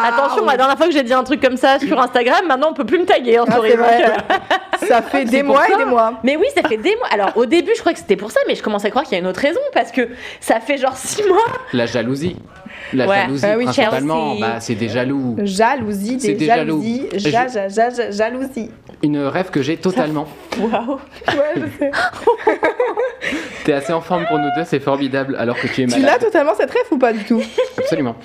Attention, 0.05 0.45
la 0.47 0.57
dernière 0.57 0.77
fois 0.77 0.87
que 0.87 0.93
j'ai 0.93 1.03
dit 1.03 1.13
un 1.13 1.25
truc 1.25 1.41
comme 1.41 1.57
ça 1.57 1.79
sur 1.79 2.01
Instagram, 2.01 2.47
maintenant 2.47 2.69
on 2.71 2.75
peut 2.75 2.85
plus 2.87 2.99
me 2.99 3.05
taguer 3.05 3.39
en 3.39 3.45
Ah, 3.47 3.53
story. 3.53 3.71
c'est 3.71 3.77
vrai. 3.77 3.99
donc, 4.03 4.11
euh, 4.83 4.87
Ça 4.87 5.03
fait 5.11 5.25
des 5.25 5.43
pour 5.43 5.55
mois 5.55 5.67
ça. 5.67 5.75
et 5.75 5.77
des 5.77 5.85
mois. 5.85 6.15
Mais 6.25 6.37
oui, 6.37 6.47
ça 6.55 6.67
fait 6.69 6.77
des 6.77 6.97
mois. 6.97 7.09
Alors 7.11 7.37
au 7.37 7.47
début, 7.47 7.73
je 7.75 7.81
crois 7.81 7.93
que 7.93 7.99
c'était 7.99 8.17
pour 8.17 8.31
ça, 8.31 8.41
mais 8.47 8.55
je 8.55 8.63
commence 8.63 8.85
à 8.85 8.91
croire 8.91 9.05
qu'il 9.05 9.13
y 9.13 9.17
a 9.17 9.21
une 9.21 9.27
autre 9.27 9.41
raison 9.41 9.61
parce 9.75 9.93
que 9.93 10.09
ça 10.41 10.61
fait 10.61 10.79
genre 10.79 10.97
six 10.97 11.23
mois. 11.25 11.39
La 11.73 11.87
jalousie. 11.87 12.37
La 12.95 13.07
Ouais. 13.07 13.17
jalousie, 13.17 13.45
Ah 13.47 13.55
oui, 13.59 13.65
principalement. 13.65 14.35
Bah, 14.37 14.61
c'est 14.61 14.75
des 14.75 14.89
jaloux. 14.89 15.37
Jalousie, 15.43 16.17
des 16.17 16.35
des 16.35 16.47
jalousies, 16.47 17.03
jaloux. 17.15 17.31
ja, 17.31 17.47
ja, 17.47 17.69
ja, 17.69 17.91
ja- 17.91 18.11
jalousie. 18.11 18.71
Une 19.03 19.19
rêve 19.19 19.51
que 19.51 19.63
j'ai 19.63 19.77
totalement. 19.77 20.27
Waouh. 20.59 20.95
Ouais, 21.29 21.55
je 21.57 21.79
sais. 21.79 21.91
T'es 23.65 23.73
assez 23.75 23.93
en 23.93 24.01
forme 24.01 24.25
pour 24.27 24.39
nous 24.39 24.49
deux, 24.57 24.65
c'est 24.65 24.81
formidable, 24.81 25.37
alors 25.39 25.57
que 25.61 25.67
tu 25.67 25.83
es 25.83 25.87
Tu 25.87 25.93
l'as 25.93 25.99
malade. 25.99 26.21
totalement 26.21 26.55
cette 26.57 26.71
rêve 26.71 26.83
ou 26.91 26.99
pas 26.99 27.13
du 27.13 27.23
tout? 27.25 27.43
Absolument. 27.77 28.17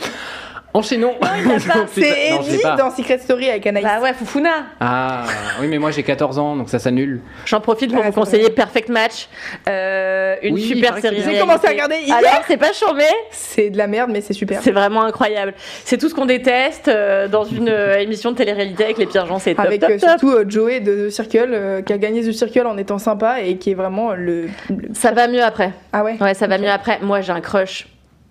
Enchaînons. 0.75 1.13
C'est 1.93 2.31
Non, 2.31 2.41
Eddie 2.41 2.61
dans 2.77 2.89
Secret 2.89 3.19
Story 3.19 3.49
avec 3.49 3.67
Anaïs. 3.67 3.85
Bah 3.85 3.99
ouais, 4.01 4.13
Fufuna. 4.13 4.49
Ah, 4.79 5.23
oui, 5.61 5.67
mais 5.67 5.77
moi 5.77 5.91
j'ai 5.91 6.01
14 6.03 6.39
ans, 6.39 6.55
donc 6.55 6.69
ça 6.69 6.79
s'annule. 6.79 7.21
J'en 7.45 7.61
profite 7.61 7.91
pour 7.91 7.99
Ouais, 8.01 8.07
vous 8.09 8.19
conseiller 8.19 8.49
Perfect 8.49 8.89
Match, 8.89 9.27
euh, 9.69 10.35
une 10.41 10.55
Oui, 10.55 10.61
super 10.63 10.97
série. 10.97 11.21
J'ai 11.23 11.37
commencé 11.39 11.67
à 11.67 11.69
regarder 11.71 11.97
hier. 11.97 12.15
Alors 12.17 12.41
c'est 12.47 12.57
pas 12.57 12.73
chambé, 12.73 13.03
C'est 13.31 13.69
de 13.69 13.77
la 13.77 13.87
merde, 13.87 14.09
mais 14.11 14.21
c'est 14.21 14.33
super. 14.33 14.61
c'est 14.63 14.71
vraiment 14.71 15.03
incroyable. 15.03 15.53
C'est 15.85 15.97
tout 15.97 16.09
ce 16.09 16.15
qu'on 16.15 16.25
déteste 16.25 16.87
euh, 16.87 17.27
dans 17.27 17.43
une 17.43 17.69
euh, 17.69 17.97
émission 17.99 18.31
de 18.31 18.37
télé-réalité 18.37 18.83
avec 18.85 18.97
les 18.97 19.05
pires 19.05 19.25
gens, 19.27 19.39
c'est 19.39 19.53
top, 19.55 19.65
Avec 19.65 19.81
top, 19.81 19.91
top. 19.91 19.99
surtout 19.99 20.31
euh, 20.31 20.45
Joey 20.47 20.79
de 20.79 21.07
The 21.07 21.09
Circle 21.11 21.49
euh, 21.53 21.81
qui 21.81 21.93
a 21.93 21.97
gagné 21.99 22.21
The 22.27 22.31
Circle 22.31 22.65
en 22.65 22.77
étant 22.77 22.97
sympa 22.97 23.41
et 23.41 23.57
qui 23.57 23.71
est 23.71 23.75
vraiment 23.75 24.13
le. 24.13 24.47
le- 24.69 24.93
Ça 24.93 25.11
va 25.11 25.27
mieux 25.27 25.43
après. 25.43 25.71
Ah 25.91 26.03
ouais 26.03 26.15
Ouais, 26.19 26.33
ça 26.33 26.47
va 26.47 26.57
mieux 26.57 26.69
après. 26.71 26.99
Moi, 27.01 27.21
j'ai 27.21 27.31
un 27.31 27.41
crush 27.41 27.87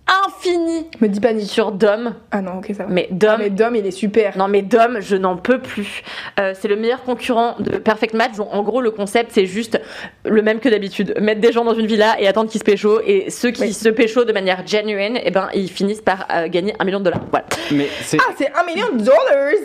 infini 0.06 0.86
Me 1.00 1.08
dis 1.08 1.20
pas 1.20 1.32
ni. 1.32 1.46
sur 1.46 1.72
Dom. 1.72 2.14
Ah 2.30 2.42
non, 2.42 2.58
ok, 2.58 2.72
ça 2.76 2.84
va. 2.84 2.90
Mais 2.90 3.08
Ah, 3.10 3.14
Dom, 3.14 3.36
mais 3.38 3.50
Dom, 3.50 3.74
il 3.76 3.86
est 3.86 3.90
super. 3.92 4.36
non 4.36 4.48
mais 4.48 4.62
Dom, 4.62 4.98
je 5.00 5.16
n'en 5.16 5.36
peux 5.36 5.58
plus. 5.58 6.02
Euh, 6.40 6.52
c'est 6.58 6.68
le 6.68 6.76
meilleur 6.76 7.02
concurrent 7.02 7.54
de 7.60 7.78
Perfect 7.78 8.14
Match. 8.14 8.36
Donc, 8.36 8.48
en 8.52 8.62
gros, 8.62 8.80
le 8.80 8.90
concept, 8.90 9.30
c'est 9.32 9.46
juste 9.46 9.80
le 10.24 10.42
même 10.42 10.58
que 10.60 10.68
d'habitude. 10.68 11.14
Mettre 11.20 11.40
des 11.40 11.52
gens 11.52 11.64
dans 11.64 11.74
une 11.74 11.86
villa 11.86 12.16
et 12.20 12.26
attendre 12.28 12.50
qu'ils 12.50 12.58
se 12.60 12.64
pécho. 12.64 13.00
Et 13.06 13.30
ceux 13.30 13.50
qui 13.50 13.62
Oui. 13.62 13.72
se 13.72 13.88
pécho 13.88 14.24
de 14.24 14.32
manière 14.32 14.66
genuine, 14.66 15.18
eh 15.22 15.30
ben, 15.30 15.48
ils 15.54 15.70
finissent 15.70 16.00
par 16.02 16.26
euh, 16.32 16.48
gagner 16.48 16.74
un 16.78 16.84
million 16.84 16.98
de 16.98 17.04
dollars. 17.04 17.20
Voilà. 17.30 17.46
Mais 17.70 17.86
c'est. 18.02 18.18
Ah, 18.20 18.32
c'est 18.36 18.48
un 18.54 18.64
million 18.66 18.86
de 18.92 18.98
dollars 19.04 19.18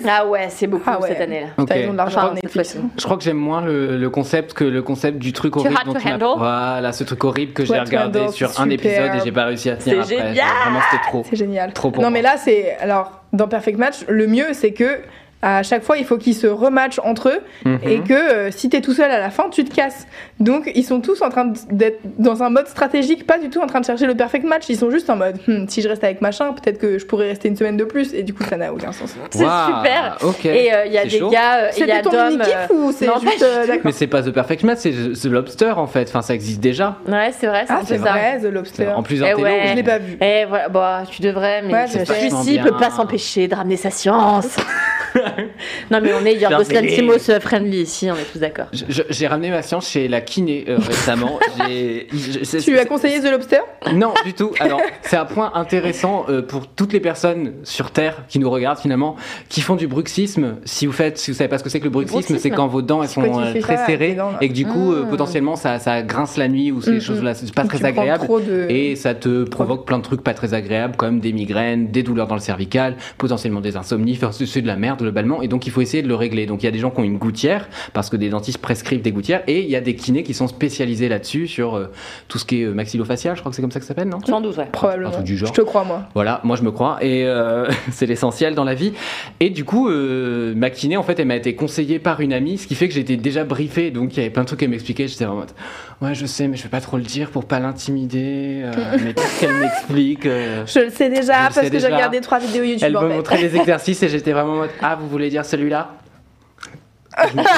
Ah 0.08 0.26
ouais, 0.28 0.48
c'est 0.50 0.68
beaucoup 0.68 0.84
Ah 0.88 1.00
ouais. 1.02 1.10
cette 1.10 1.22
année-là. 1.22 1.48
Ok. 1.58 1.68
T'as 1.68 1.74
raison 1.76 1.92
de 1.94 1.98
l'argent 1.98 2.18
Enfin, 2.20 2.34
en 2.34 2.50
cette. 2.64 2.78
Je 2.98 3.04
crois 3.04 3.18
que 3.18 3.24
j'aime 3.24 3.38
moins 3.38 3.62
le, 3.62 3.98
le 3.98 4.10
concept 4.10 4.54
que 4.54 4.64
le 4.64 4.82
concept 4.82 5.18
du 5.18 5.34
truc 5.34 5.56
horrible 5.58 5.76
dont 5.86 5.94
m'as- 5.94 6.14
handle. 6.16 6.38
Voilà, 6.38 6.92
ce 6.94 7.04
truc 7.04 7.24
horrible 7.24 7.54
que 7.54 7.66
j'ai 7.66 7.78
regardé 7.80 8.20
handle, 8.22 8.32
sur 8.34 8.60
un 8.60 8.70
épisode 8.70 9.16
et 9.16 9.20
j'ai 9.24 9.32
pas 9.32 9.46
réussi 9.46 9.70
à 9.70 9.76
tenir 9.78 10.06
C'est 10.06 10.16
après. 10.18 10.27
Génial. 10.36 10.56
Vraiment, 10.64 10.80
c'était 10.92 11.04
trop. 11.04 11.26
C'est 11.30 11.36
génial. 11.36 11.74
Trop 11.74 11.92
pour 11.92 12.02
non, 12.04 12.10
moi. 12.10 12.14
mais 12.14 12.22
là, 12.22 12.38
c'est. 12.38 12.76
Alors, 12.78 13.22
dans 13.34 13.48
Perfect 13.48 13.78
Match, 13.78 14.06
le 14.08 14.28
mieux, 14.28 14.54
c'est 14.54 14.72
que. 14.74 15.02
À 15.44 15.62
chaque 15.62 15.84
fois, 15.84 15.98
il 16.00 16.04
faut 16.06 16.18
qu'ils 16.18 16.34
se 16.34 16.48
rematchent 16.48 17.00
entre 17.04 17.30
eux 17.30 17.40
Mhm. 17.64 17.80
et 17.84 18.00
que 18.00 18.14
euh, 18.14 18.52
si 18.52 18.70
t'es 18.70 18.82
tout 18.82 18.94
seul 18.94 19.12
à 19.12 19.20
la 19.20 19.30
fin, 19.30 19.50
tu 19.52 19.64
te 19.64 19.74
casses. 19.74 20.08
Donc, 20.40 20.72
ils 20.74 20.84
sont 20.84 21.00
tous 21.00 21.22
en 21.22 21.30
train 21.30 21.54
d'être 21.70 22.00
dans 22.18 22.42
un 22.42 22.50
mode 22.50 22.68
stratégique, 22.68 23.28
pas 23.28 23.38
du 23.38 23.50
tout 23.52 23.62
en 23.62 23.68
train 23.68 23.80
de 23.80 23.86
chercher 23.86 24.08
le 24.08 24.16
perfect 24.16 24.46
match. 24.46 24.64
Ils 24.70 24.78
sont 24.78 24.90
juste 24.90 25.10
en 25.12 25.16
mode, 25.16 25.38
Hmm, 25.48 25.66
si 25.68 25.84
je 25.84 25.90
reste 25.90 26.04
avec 26.04 26.22
machin, 26.22 26.54
peut-être 26.54 26.80
que 26.80 26.98
je 26.98 27.06
pourrais 27.06 27.28
rester 27.28 27.50
une 27.50 27.56
semaine 27.56 27.78
de 27.78 27.84
plus. 27.84 28.16
Et 28.16 28.24
du 28.24 28.34
coup, 28.34 28.44
ça 28.44 28.58
n'a 28.58 28.74
aucun 28.74 28.92
sens. 28.92 29.16
C'est 29.30 29.38
super. 29.40 30.18
Et 30.46 30.74
euh, 30.74 30.86
il 30.88 30.92
y 30.94 30.98
a 30.98 31.04
des 31.04 31.20
chaud. 31.20 31.30
gars, 31.30 31.56
euh, 31.66 31.70
il 31.78 31.86
y 31.86 31.92
a 31.92 32.02
Dom. 32.02 32.14
euh, 32.42 32.74
ou 32.74 32.92
c'est 32.92 33.06
non, 33.06 33.20
juste. 33.20 33.42
euh, 33.44 33.78
Mais 33.84 33.92
c'est 33.92 34.08
pas 34.08 34.24
The 34.24 34.32
Perfect 34.32 34.64
Match, 34.64 34.80
c'est 34.82 34.92
The 34.92 35.26
Lobster 35.26 35.74
en 35.78 35.86
fait. 35.88 36.08
Enfin, 36.10 36.24
ça 36.24 36.34
existe 36.34 36.60
déjà. 36.62 36.98
Ouais, 37.08 37.32
c'est 37.38 37.46
vrai, 37.48 37.66
c'est 37.68 37.74
Ah, 37.74 37.82
c'est 37.86 37.98
vrai, 37.98 38.40
The 38.42 38.46
Lobster. 38.52 38.88
En 38.96 39.04
plus 39.04 39.22
Eh 39.22 39.26
télo. 39.36 39.42
ouais. 39.44 39.68
Je 39.68 39.74
l'ai 39.76 39.84
pas 39.84 40.00
vu. 40.00 40.18
Eh 40.20 40.46
voilà, 40.50 40.70
bah, 40.70 41.04
tu 41.10 41.22
devrais, 41.22 41.62
mais 41.62 41.86
celui-ci 41.88 42.60
peut 42.60 42.76
pas 42.76 42.90
s'empêcher 42.90 43.48
de 43.48 43.54
ramener 43.56 43.78
sa 43.78 43.92
science. 43.92 44.56
non, 45.92 46.00
mais 46.02 46.12
on 46.14 46.26
est 46.26 46.36
Yorgos 46.36 46.72
Lanthimos 46.74 47.30
euh, 47.30 47.40
friendly 47.40 47.82
ici, 47.82 48.10
on 48.12 48.16
est 48.16 48.32
tous 48.32 48.40
d'accord. 48.40 48.68
J'ai 48.72 49.28
ramené 49.28 49.50
ma 49.50 49.62
science 49.62 49.90
chez 49.90 50.08
la 50.08 50.22
kiné 50.22 50.66
euh, 50.68 50.78
récemment. 50.78 51.40
J'ai- 51.68 52.08
je- 52.14 52.44
c'est- 52.44 52.60
Tu 52.60 52.72
lui 52.72 52.80
as 52.80 52.86
conseillé 52.86 53.20
The 53.20 53.32
Lobster? 53.32 53.60
Non, 53.94 54.14
du 54.26 54.34
tout. 54.34 54.52
Alors, 54.60 54.82
c'est 55.02 55.18
un 55.18 55.26
point 55.26 55.52
intéressant 55.56 56.26
euh, 56.30 56.42
pour 56.42 56.68
toutes 56.68 56.94
les 56.94 57.00
personnes 57.00 57.54
sur 57.64 57.92
Terre 57.92 58.24
qui 58.28 58.40
nous 58.40 58.50
regardent 58.50 58.80
finalement, 58.80 59.16
qui 59.50 59.62
font 59.62 59.76
du 59.76 59.88
bruxisme. 59.88 60.56
Si 60.66 60.86
vous 60.86 60.94
faites, 60.94 61.18
si 61.18 61.32
vous 61.32 61.38
savez 61.38 61.48
pas 61.50 61.58
ce 61.58 61.64
que 61.64 61.70
c'est 61.70 61.80
que 61.80 61.86
le 61.86 61.90
bruxisme, 61.90 62.18
bruxisme. 62.20 62.40
c'est 62.40 62.50
quand 62.50 62.68
vos 62.68 62.82
dents 62.82 63.02
elles 63.04 63.10
sont 63.10 63.22
quand 63.22 63.38
tu 63.42 63.44
euh, 63.48 63.54
fais 63.54 63.60
très 63.60 63.76
ça 63.78 63.84
avec 63.84 63.98
serrées 64.00 64.10
tes 64.12 64.16
dents, 64.16 64.32
là. 64.32 64.38
et 64.42 64.50
que 64.50 64.54
du 64.54 64.66
coup, 64.66 64.94
euh, 64.94 65.04
Mm. 65.06 65.10
potentiellement, 65.10 65.56
ça, 65.56 65.80
ça 65.80 66.02
grince 66.02 66.38
la 66.38 66.48
nuit 66.48 66.72
ou 66.72 66.82
ces 66.82 66.98
Mm, 66.98 67.02
choses-là. 67.02 67.34
C'est 67.34 67.54
pas 67.54 67.64
très 67.66 67.78
prends 67.80 67.88
agréable. 68.02 68.24
trop 68.26 68.40
de- 68.40 68.66
Et 68.70 68.96
ça 68.96 69.14
te 69.14 69.44
provoque 69.44 69.86
plein 69.86 69.98
de 70.00 70.04
trucs 70.04 70.22
pas 70.22 70.34
très 70.34 70.54
agréables 70.54 70.96
comme 70.96 71.20
des 71.20 71.34
migraines, 71.34 71.88
des 71.92 72.04
douleurs 72.04 72.28
dans 72.28 72.36
le 72.36 72.42
cervical, 72.42 72.96
potentiellement 73.18 73.62
des 73.62 73.78
insomnies, 73.78 74.14
enfin, 74.22 74.32
c'est 74.32 74.46
c'est 74.46 74.62
de 74.62 74.68
la 74.68 74.76
merde 74.76 75.02
globalement 75.18 75.42
et 75.42 75.48
donc 75.48 75.66
il 75.66 75.72
faut 75.72 75.82
essayer 75.82 76.04
de 76.04 76.08
le 76.08 76.16
régler. 76.16 76.46
Donc 76.46 76.64
il 76.64 76.66
y 76.66 76.70
a 76.70 76.72
des 76.72 76.80
gens 76.80 76.92
qui 76.92 77.00
ont 77.00 77.04
une 77.04 77.18
gouttière 77.18 77.68
parce 77.94 78.10
que 78.10 78.18
des 78.18 78.30
dentistes 78.30 78.60
prescrivent 78.60 79.02
des 79.02 79.12
gouttières 79.12 79.44
et 79.48 79.62
il 79.62 79.70
y 79.70 79.76
a 79.76 79.82
des 79.82 79.96
kinés 79.96 80.24
qui 80.24 80.34
sont 80.34 80.48
spécialisés 80.48 81.10
là-dessus 81.10 81.48
sur 81.48 81.76
euh, 81.76 81.92
tout 82.28 82.38
ce 82.38 82.46
qui 82.46 82.62
est 82.62 82.66
euh, 82.66 82.74
maxillofacial, 82.74 83.36
je 83.36 83.42
crois 83.42 83.50
que 83.50 83.56
c'est 83.56 83.62
comme 83.62 83.72
ça 83.72 83.80
que 83.80 83.86
ça 83.86 83.90
s'appelle, 83.90 84.10
non? 84.10 84.20
112, 84.26 84.58
ouais. 84.58 84.68
Probablement. 84.72 85.10
Un 85.10 85.14
truc 85.14 85.26
du 85.26 85.38
genre. 85.38 85.50
Je 85.50 85.54
te 85.54 85.66
crois, 85.66 85.84
moi. 85.84 86.04
voilà, 86.14 86.42
moi 86.44 86.56
je 86.56 86.64
me 86.64 86.72
crois 86.72 86.98
et 87.02 87.26
euh, 87.26 87.68
c'est 87.92 88.06
l'essentiel 88.06 88.56
dans 88.56 88.64
la 88.64 88.76
vie. 88.76 88.94
Et 89.40 89.50
du 89.50 89.66
coup, 89.66 89.90
euh, 89.90 90.54
ma 90.56 90.70
kiné 90.70 90.98
en 90.98 91.04
fait, 91.04 91.20
elle 91.20 91.28
m'a 91.28 91.36
été 91.36 91.56
conseillée 91.56 92.00
par 92.00 92.22
une 92.22 92.34
amie, 92.34 92.58
ce 92.58 92.68
qui 92.68 92.76
fait 92.76 92.88
que 92.88 92.94
j'étais 92.94 93.18
déjà 93.18 93.44
briefé, 93.44 93.92
donc 93.92 94.16
il 94.16 94.18
y 94.18 94.20
avait 94.22 94.30
plein 94.30 94.44
de 94.44 94.48
trucs 94.48 94.64
à 94.64 94.68
m'expliquer. 94.68 95.08
J'étais 95.08 95.26
en 95.26 95.36
mode, 95.36 95.52
Ouais, 96.00 96.14
je 96.14 96.28
sais, 96.28 96.48
mais 96.48 96.58
je 96.58 96.64
vais 96.64 96.70
pas 96.70 96.80
trop 96.82 96.98
le 96.98 97.04
dire 97.04 97.32
pour 97.32 97.46
pas 97.46 97.60
l'intimider. 97.60 98.62
euh, 98.64 98.98
mais 99.04 99.14
qu'est-ce 99.16 99.40
qu'elle 99.40 99.56
m'explique 99.56 100.26
euh, 100.28 100.64
Je 100.68 100.80
le 100.80 100.90
sais 100.92 101.10
déjà 101.10 101.50
Je 101.50 101.56
parce 101.56 101.68
sais 101.68 101.70
que 101.72 101.80
j'ai 101.80 101.88
regardé 101.88 102.22
trois 102.22 102.38
vidéos 102.40 102.64
YouTube 102.64 102.84
Elle 102.88 102.98
en 102.98 103.02
me 103.04 103.10
fait. 103.10 103.16
montrait 103.16 103.38
les 103.42 103.56
exercices 103.60 104.04
et 104.04 104.10
j'étais 104.10 104.32
vraiment 104.32 104.54
en 104.54 104.58
mode 104.58 104.70
Ah, 104.82 104.96
vous 105.00 105.08
voulez 105.10 105.30
dire 105.32 105.44
celui-là? 105.44 105.90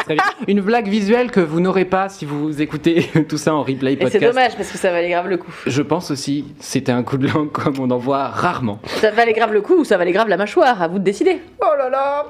Très 0.05 0.15
bien. 0.15 0.23
Une 0.47 0.61
blague 0.61 0.87
visuelle 0.87 1.31
que 1.31 1.39
vous 1.39 1.59
n'aurez 1.59 1.85
pas 1.85 2.09
si 2.09 2.25
vous 2.25 2.61
écoutez 2.61 3.09
tout 3.29 3.37
ça 3.37 3.53
en 3.53 3.63
replay 3.63 3.93
Et 3.93 3.97
c'est 3.97 4.03
podcast. 4.03 4.23
dommage 4.25 4.55
parce 4.55 4.71
que 4.71 4.77
ça 4.77 4.91
valait 4.91 5.09
grave 5.09 5.27
le 5.27 5.37
coup. 5.37 5.51
Je 5.65 5.81
pense 5.81 6.11
aussi, 6.11 6.45
c'était 6.59 6.91
un 6.91 7.03
coup 7.03 7.17
de 7.17 7.27
langue 7.27 7.51
comme 7.51 7.75
on 7.79 7.89
en 7.91 7.97
voit 7.97 8.27
rarement. 8.27 8.79
Ça 8.85 9.11
valait 9.11 9.33
grave 9.33 9.53
le 9.53 9.61
coup 9.61 9.75
ou 9.79 9.83
ça 9.83 9.97
valait 9.97 10.11
grave 10.11 10.27
la 10.29 10.37
mâchoire, 10.37 10.81
à 10.81 10.87
vous 10.87 10.99
de 10.99 11.03
décider. 11.03 11.41
Oh 11.61 11.75
là 11.77 11.89
là 11.89 12.25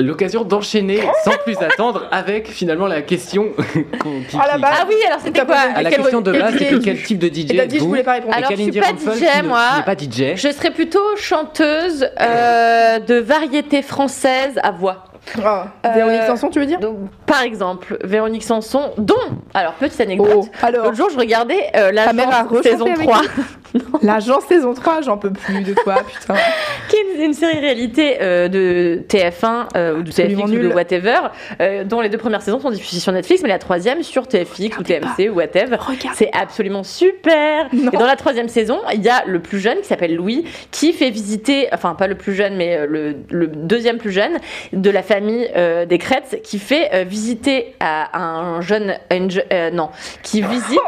L'occasion 0.00 0.42
d'enchaîner 0.42 1.00
sans 1.24 1.36
plus 1.44 1.56
attendre 1.58 2.08
avec 2.10 2.48
finalement 2.48 2.88
la 2.88 3.00
question 3.02 3.50
qu'on- 4.00 4.22
qui- 4.28 4.36
À 4.36 4.46
la 4.48 4.54
qui- 4.54 4.60
base, 4.60 4.76
Ah 4.80 4.86
oui, 4.88 4.94
alors 5.06 5.20
c'était 5.20 5.44
quoi? 5.44 5.54
à 5.56 5.82
la 5.82 5.90
quel- 5.90 6.00
question 6.00 6.20
de 6.20 6.32
base, 6.32 6.54
DJ 6.54 6.58
c'était 6.58 6.78
quel 6.80 7.02
type 7.04 7.18
de 7.20 7.28
DJ 7.28 7.50
Et 7.52 7.66
dit 7.66 7.76
je 7.78 7.82
vous 7.82 7.88
voulais 7.90 8.02
pas 8.02 8.14
répondre. 8.14 8.34
Alors, 8.36 8.50
je 8.50 8.56
suis 8.56 8.72
pas 8.72 8.86
DJ, 8.88 9.44
moi. 9.44 9.60
pas 9.86 9.94
DJ. 9.94 10.34
Je 10.34 10.50
serais 10.50 10.72
plutôt 10.72 10.98
chanteuse 11.16 12.08
euh, 12.20 12.98
de 12.98 13.14
variété 13.20 13.82
française 13.82 14.58
à 14.64 14.72
voix. 14.72 15.04
Oh, 15.38 15.40
Euh, 15.86 15.88
Véronique 15.94 16.22
Sanson, 16.22 16.48
tu 16.50 16.60
veux 16.60 16.66
dire? 16.66 16.80
Donc, 16.80 16.98
par 17.26 17.42
exemple, 17.42 17.96
Véronique 18.04 18.42
Sanson, 18.44 18.92
dont, 18.98 19.14
alors 19.54 19.72
petite 19.74 20.00
anecdote, 20.00 20.28
Oh, 20.36 20.48
alors, 20.62 20.84
l'autre 20.84 20.96
jour 20.96 21.08
je 21.10 21.18
regardais 21.18 21.70
euh, 21.76 21.92
Ta 21.94 22.12
mère 22.12 22.28
a 22.28 22.30
l'agence 22.32 22.48
rechanté 22.50 22.70
saison 22.70 22.86
avec 22.86 23.08
3, 23.08 23.20
l'agence 24.02 24.44
saison 24.44 24.74
3, 24.74 25.02
j'en 25.02 25.18
peux 25.18 25.30
plus 25.30 25.62
de 25.62 25.74
toi, 25.74 25.96
putain. 26.06 26.34
qui 26.88 26.96
est 26.96 27.14
une, 27.16 27.22
une 27.22 27.34
série 27.34 27.58
réalité 27.58 28.18
euh, 28.20 28.48
de 28.48 29.02
TF1 29.08 29.68
euh, 29.76 29.98
ou 29.98 30.02
de 30.02 30.10
TFX 30.10 30.42
ou 30.42 30.58
de 30.58 30.68
whatever, 30.68 31.18
euh, 31.60 31.84
dont 31.84 32.00
les 32.00 32.08
deux 32.08 32.18
premières 32.18 32.42
saisons 32.42 32.60
sont 32.60 32.70
diffusées 32.70 33.00
sur 33.00 33.12
Netflix, 33.12 33.42
mais 33.42 33.48
la 33.48 33.58
troisième 33.58 34.02
sur 34.02 34.26
TFX 34.26 34.78
ou 34.78 34.82
TMC 34.82 35.30
ou 35.30 35.34
whatever. 35.34 35.78
C'est 36.14 36.30
absolument 36.32 36.82
super. 36.82 37.68
Non. 37.72 37.90
Et 37.92 37.96
dans 37.96 38.06
la 38.06 38.16
troisième 38.16 38.48
saison, 38.48 38.80
il 38.92 39.02
y 39.02 39.08
a 39.08 39.24
le 39.26 39.40
plus 39.40 39.58
jeune 39.58 39.78
qui 39.78 39.86
s'appelle 39.86 40.14
Louis, 40.14 40.44
qui 40.70 40.92
fait 40.92 41.10
visiter, 41.10 41.68
enfin 41.72 41.94
pas 41.94 42.06
le 42.06 42.14
plus 42.14 42.34
jeune, 42.34 42.56
mais 42.56 42.86
le, 42.86 43.16
le 43.30 43.46
deuxième 43.46 43.98
plus 43.98 44.12
jeune 44.12 44.38
de 44.72 44.90
la 44.90 45.02
famille 45.02 45.48
des 45.88 45.98
Crêtes, 45.98 46.40
qui 46.42 46.58
fait 46.58 47.04
visiter 47.04 47.74
à 47.80 48.18
un 48.18 48.60
jeune, 48.60 48.96
une 49.10 49.30
non, 49.72 49.90
qui 50.22 50.42
visite, 50.54 50.80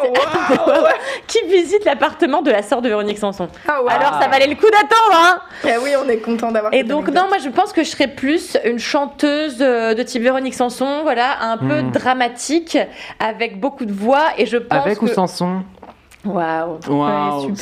Oh, 0.67 0.71
qui 1.27 1.39
visite 1.47 1.85
l'appartement 1.85 2.43
de 2.43 2.51
la 2.51 2.63
de 2.83 2.89
Véronique 2.89 3.19
Sanson. 3.19 3.49
Ah. 3.69 3.81
Alors 3.89 4.21
ça 4.21 4.29
valait 4.29 4.47
le 4.47 4.55
coup 4.55 4.71
d'attendre, 4.71 5.13
hein. 5.15 5.39
Eh 5.65 5.77
oui, 5.83 5.91
on 6.03 6.09
est 6.09 6.19
content 6.19 6.51
d'avoir 6.53 6.73
Et 6.75 6.83
donc 6.83 7.05
anecdote. 7.09 7.15
non, 7.23 7.29
moi 7.29 7.39
je 7.43 7.49
pense 7.49 7.73
que 7.73 7.83
je 7.85 7.89
serais 7.91 8.09
plus 8.09 8.57
une 8.65 8.79
chanteuse 8.79 9.59
euh, 9.61 9.95
de 9.95 10.03
type 10.03 10.23
Véronique 10.23 10.55
Sanson, 10.55 11.01
voilà, 11.03 11.37
un 11.43 11.57
peu 11.59 11.83
Hmm. 11.83 11.91
dramatique, 11.91 12.79
avec 13.19 13.61
beaucoup 13.61 13.85
de 13.85 13.93
voix, 13.93 14.25
et 14.39 14.47
je 14.47 14.57
pense 14.57 14.85
Avec 14.85 14.99
que... 14.99 15.05
ou 15.05 15.09
sans 15.09 15.27
son? 15.27 15.63
Waouh. 16.27 16.79
Ouais, 16.89 17.55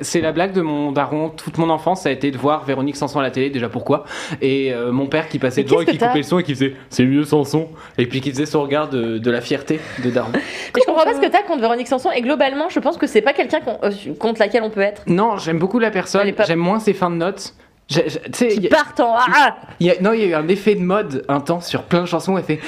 c'est 0.00 0.20
la 0.20 0.32
blague 0.32 0.52
de 0.52 0.60
mon 0.60 0.92
daron. 0.92 1.30
Toute 1.30 1.58
mon 1.58 1.70
enfance, 1.70 2.02
ça 2.02 2.08
a 2.08 2.12
été 2.12 2.30
de 2.30 2.38
voir 2.38 2.64
Véronique 2.64 2.96
Sanson 2.96 3.20
à 3.20 3.22
la 3.22 3.30
télé. 3.30 3.50
Déjà 3.50 3.68
pourquoi 3.68 4.04
Et 4.40 4.72
euh, 4.72 4.92
mon 4.92 5.06
père 5.06 5.28
qui 5.28 5.38
passait 5.38 5.64
devant 5.64 5.80
et 5.80 5.86
qui 5.86 5.98
coupait 5.98 6.18
le 6.18 6.22
son 6.22 6.38
et 6.38 6.42
qui 6.42 6.54
faisait 6.54 6.74
c'est 6.90 7.04
mieux 7.04 7.24
sans 7.24 7.44
son. 7.44 7.68
Et 7.98 8.06
puis 8.06 8.20
qui 8.20 8.30
faisait 8.30 8.46
son 8.46 8.62
regard 8.62 8.88
de, 8.88 9.18
de 9.18 9.30
la 9.30 9.40
fierté 9.40 9.80
de 10.04 10.10
daron. 10.10 10.30
Mais 10.32 10.40
je 10.76 10.84
comprends 10.86 11.04
pas 11.04 11.14
ce 11.14 11.20
que 11.20 11.30
t'as 11.30 11.42
contre 11.42 11.60
Véronique 11.60 11.88
Sanson 11.88 12.10
et 12.14 12.20
globalement, 12.20 12.68
je 12.68 12.80
pense 12.80 12.96
que 12.96 13.06
c'est 13.06 13.22
pas 13.22 13.32
quelqu'un 13.32 13.60
euh, 13.82 13.90
contre 14.18 14.40
laquelle 14.40 14.62
on 14.62 14.70
peut 14.70 14.80
être. 14.80 15.02
Non, 15.06 15.36
j'aime 15.38 15.58
beaucoup 15.58 15.78
la 15.78 15.90
personne. 15.90 16.30
J'aime 16.46 16.58
moins 16.58 16.78
ses 16.80 16.92
fins 16.92 17.10
de 17.10 17.16
notes. 17.16 17.54
Sais, 17.92 18.48
il 18.50 18.54
Qui 18.56 18.60
y 18.62 18.66
a- 18.66 18.70
partent 18.70 19.00
en 19.00 19.14
ah, 19.16 19.56
il 19.80 19.86
y 19.86 19.90
a- 19.90 20.00
non, 20.00 20.12
il 20.12 20.20
y 20.20 20.24
a 20.24 20.26
eu 20.28 20.34
un 20.34 20.48
effet 20.48 20.74
de 20.74 20.80
mode 20.82 21.24
intense 21.28 21.66
sur 21.68 21.82
plein 21.82 22.00
de 22.00 22.06
chansons. 22.06 22.36
Elle 22.38 22.44
fait. 22.44 22.60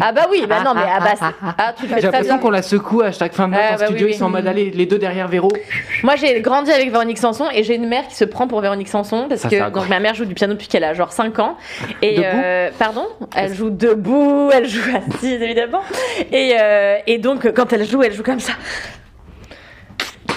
ah 0.00 0.12
bah 0.12 0.26
oui, 0.30 0.44
bah 0.48 0.62
non 0.64 0.74
mais 0.74 0.82
ah 0.86 1.00
bah 1.00 1.30
ah 1.58 1.72
tu 1.78 1.86
J'ai 1.88 2.00
l'impression 2.02 2.38
qu'on 2.38 2.50
la 2.50 2.62
secoue 2.62 3.02
à 3.02 3.12
chaque 3.12 3.34
fin 3.34 3.48
de 3.48 3.54
Ah, 3.54 3.74
en 3.74 3.78
bah 3.78 3.86
studio. 3.86 4.06
oui, 4.06 4.12
Ils 4.12 4.18
sont 4.18 4.26
en 4.26 4.30
mode 4.30 4.46
allez, 4.46 4.70
les 4.70 4.86
deux 4.86 4.98
derrière 4.98 5.28
Véro. 5.28 5.50
Moi 6.02 6.16
j'ai 6.16 6.40
grandi 6.40 6.70
avec 6.70 6.90
Véronique 6.90 7.18
Sanson 7.18 7.46
et 7.52 7.62
j'ai 7.62 7.74
une 7.74 7.88
mère 7.88 8.06
qui 8.08 8.14
se 8.14 8.24
prend 8.24 8.46
pour 8.46 8.60
Véronique 8.60 8.88
Sanson 8.88 9.26
parce 9.28 9.42
Ça, 9.42 9.48
que 9.48 9.70
donc 9.70 9.88
ma 9.88 10.00
mère 10.00 10.14
joue 10.14 10.24
du 10.24 10.34
piano 10.34 10.54
depuis 10.54 10.68
qu'elle 10.68 10.84
a 10.84 10.94
genre 10.94 11.12
5 11.12 11.38
ans 11.38 11.56
et 12.02 12.16
Debout 12.16 12.26
euh, 12.32 12.70
pardon, 12.78 13.06
elle 13.36 13.54
joue 13.54 13.70
debout, 13.70 14.50
elle 14.52 14.68
joue 14.68 14.80
assise 15.14 15.40
évidemment 15.42 15.82
et 16.32 16.54
euh, 16.58 16.96
et 17.06 17.18
donc 17.18 17.50
quand 17.52 17.72
elle 17.72 17.84
joue, 17.86 18.02
elle 18.02 18.12
joue 18.12 18.22
comme 18.22 18.40
ça. 18.40 18.52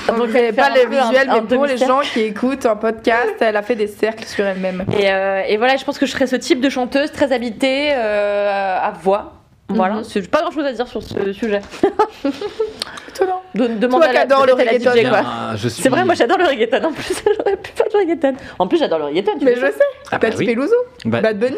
Donc, 0.07 0.17
Donc, 0.17 0.27
vous 0.29 0.33
pas 0.55 0.69
un 0.69 0.71
un- 0.71 0.89
visuels, 0.89 1.29
un 1.29 1.41
mais 1.41 1.55
pour 1.55 1.65
les 1.65 1.77
gens 1.77 2.01
qui 2.01 2.21
écoutent 2.21 2.65
un 2.65 2.75
podcast, 2.75 3.35
elle 3.39 3.55
a 3.55 3.61
fait 3.61 3.75
des 3.75 3.87
cercles 3.87 4.25
sur 4.25 4.45
elle-même. 4.45 4.85
Et, 4.97 5.11
euh, 5.11 5.41
et 5.47 5.57
voilà, 5.57 5.77
je 5.77 5.83
pense 5.85 5.97
que 5.99 6.05
je 6.05 6.11
serais 6.11 6.27
ce 6.27 6.35
type 6.35 6.59
de 6.61 6.69
chanteuse 6.69 7.11
très 7.11 7.31
habitée 7.31 7.89
euh, 7.93 8.77
à 8.81 8.91
voix. 8.91 9.33
Voilà, 9.69 9.95
Mhm. 9.95 10.03
c'est 10.03 10.29
pas 10.29 10.41
grand 10.41 10.51
chose 10.51 10.65
à 10.65 10.73
dire 10.73 10.85
sur 10.87 11.01
ce 11.01 11.31
sujet. 11.31 11.61
Étonnant. 13.09 13.41
De, 13.55 13.67
demande 13.67 14.01
Toi 14.01 14.09
à 14.09 14.13
la, 14.13 14.25
le 14.25 14.63
la 14.65 14.71
reggaeton. 14.71 14.91
Ah, 15.25 15.53
suis- 15.69 15.81
C'est 15.81 15.87
vrai, 15.89 16.03
moi 16.03 16.13
j'adore 16.13 16.37
le 16.37 16.45
reggaeton. 16.45 16.83
En 16.83 16.91
plus, 16.91 17.13
j'aurais 17.37 17.55
pu 17.57 17.71
faire 17.73 17.87
du 17.89 17.95
reggaeton. 17.97 18.33
En 18.59 18.67
plus, 18.67 18.77
j'adore 18.79 18.99
le 18.99 19.05
reggaeton. 19.05 19.31
tu 19.39 19.45
Mais 19.45 19.55
je 19.55 19.61
sais, 19.61 19.73
Ah 20.11 20.17
bah 20.17 20.27
oui. 20.37 20.45
Peluso, 20.45 20.73
Bah, 21.05 21.21
Bad 21.21 21.39
Bunny, 21.39 21.55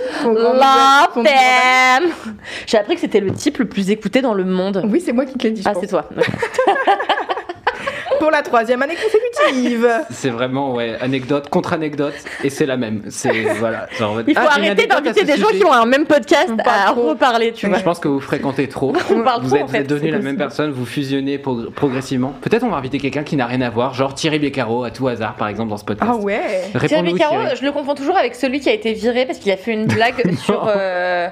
them. 1.23 2.11
J'ai 2.67 2.77
appris 2.77 2.95
que 2.95 3.01
c'était 3.01 3.19
le 3.19 3.31
type 3.31 3.57
le 3.57 3.65
plus 3.67 3.89
écouté 3.89 4.21
dans 4.21 4.33
le 4.35 4.43
monde. 4.45 4.83
Oui, 4.87 5.01
c'est 5.03 5.13
moi 5.13 5.25
qui 5.25 5.33
te 5.37 5.43
l'ai 5.43 5.51
dit, 5.51 5.63
Ah, 5.65 5.73
c'est 5.79 5.87
toi. 5.87 6.07
Pour 8.23 8.31
la 8.31 8.41
troisième 8.41 8.81
année 8.81 8.95
consécutive. 8.95 9.85
C'est 10.09 10.29
vraiment 10.29 10.73
ouais, 10.73 10.95
anecdote 11.01 11.49
contre 11.49 11.73
anecdote 11.73 12.13
et 12.41 12.49
c'est 12.49 12.65
la 12.65 12.77
même. 12.77 13.01
C'est 13.09 13.41
voilà. 13.59 13.87
genre, 13.99 14.21
Il 14.25 14.33
faut 14.33 14.41
ah, 14.47 14.53
arrêter 14.55 14.87
d'inviter 14.87 15.25
des 15.25 15.35
gens 15.35 15.49
qui 15.49 15.65
ont 15.65 15.73
un 15.73 15.85
même 15.85 16.05
podcast 16.05 16.49
On 16.53 16.57
à 16.59 16.91
trop. 16.93 17.09
reparler, 17.09 17.51
tu 17.51 17.67
vois. 17.67 17.79
Je 17.79 17.83
pense 17.83 17.99
que 17.99 18.07
vous 18.07 18.21
fréquentez 18.21 18.69
trop. 18.69 18.93
On 19.13 19.23
parle 19.23 19.41
vous 19.41 19.49
trop, 19.49 19.57
êtes, 19.57 19.63
en 19.63 19.65
vous 19.65 19.75
êtes 19.75 19.87
devenus 19.89 20.13
la 20.13 20.19
même 20.19 20.37
personne, 20.37 20.71
vous 20.71 20.85
fusionnez 20.85 21.37
progr- 21.37 21.69
progressivement. 21.73 22.33
Peut-être 22.39 22.63
on 22.63 22.69
va 22.69 22.77
inviter 22.77 22.97
quelqu'un 22.97 23.23
qui 23.23 23.35
n'a 23.35 23.45
rien 23.45 23.59
à 23.59 23.69
voir, 23.69 23.93
genre 23.93 24.13
Thierry 24.13 24.39
Beccaro 24.39 24.85
à 24.85 24.91
tout 24.91 25.09
hasard 25.09 25.35
par 25.35 25.49
exemple 25.49 25.71
dans 25.71 25.77
ce 25.77 25.83
podcast. 25.83 26.09
Ah 26.13 26.15
ouais. 26.15 26.39
Thierry 26.87 27.11
Beccaro, 27.11 27.41
Thierry. 27.41 27.57
je 27.59 27.65
le 27.65 27.73
confonds 27.73 27.95
toujours 27.95 28.15
avec 28.15 28.35
celui 28.35 28.61
qui 28.61 28.69
a 28.69 28.73
été 28.73 28.93
viré 28.93 29.25
parce 29.25 29.39
qu'il 29.39 29.51
a 29.51 29.57
fait 29.57 29.73
une 29.73 29.87
blague 29.87 30.33
sur 30.45 30.65
euh, 30.73 31.27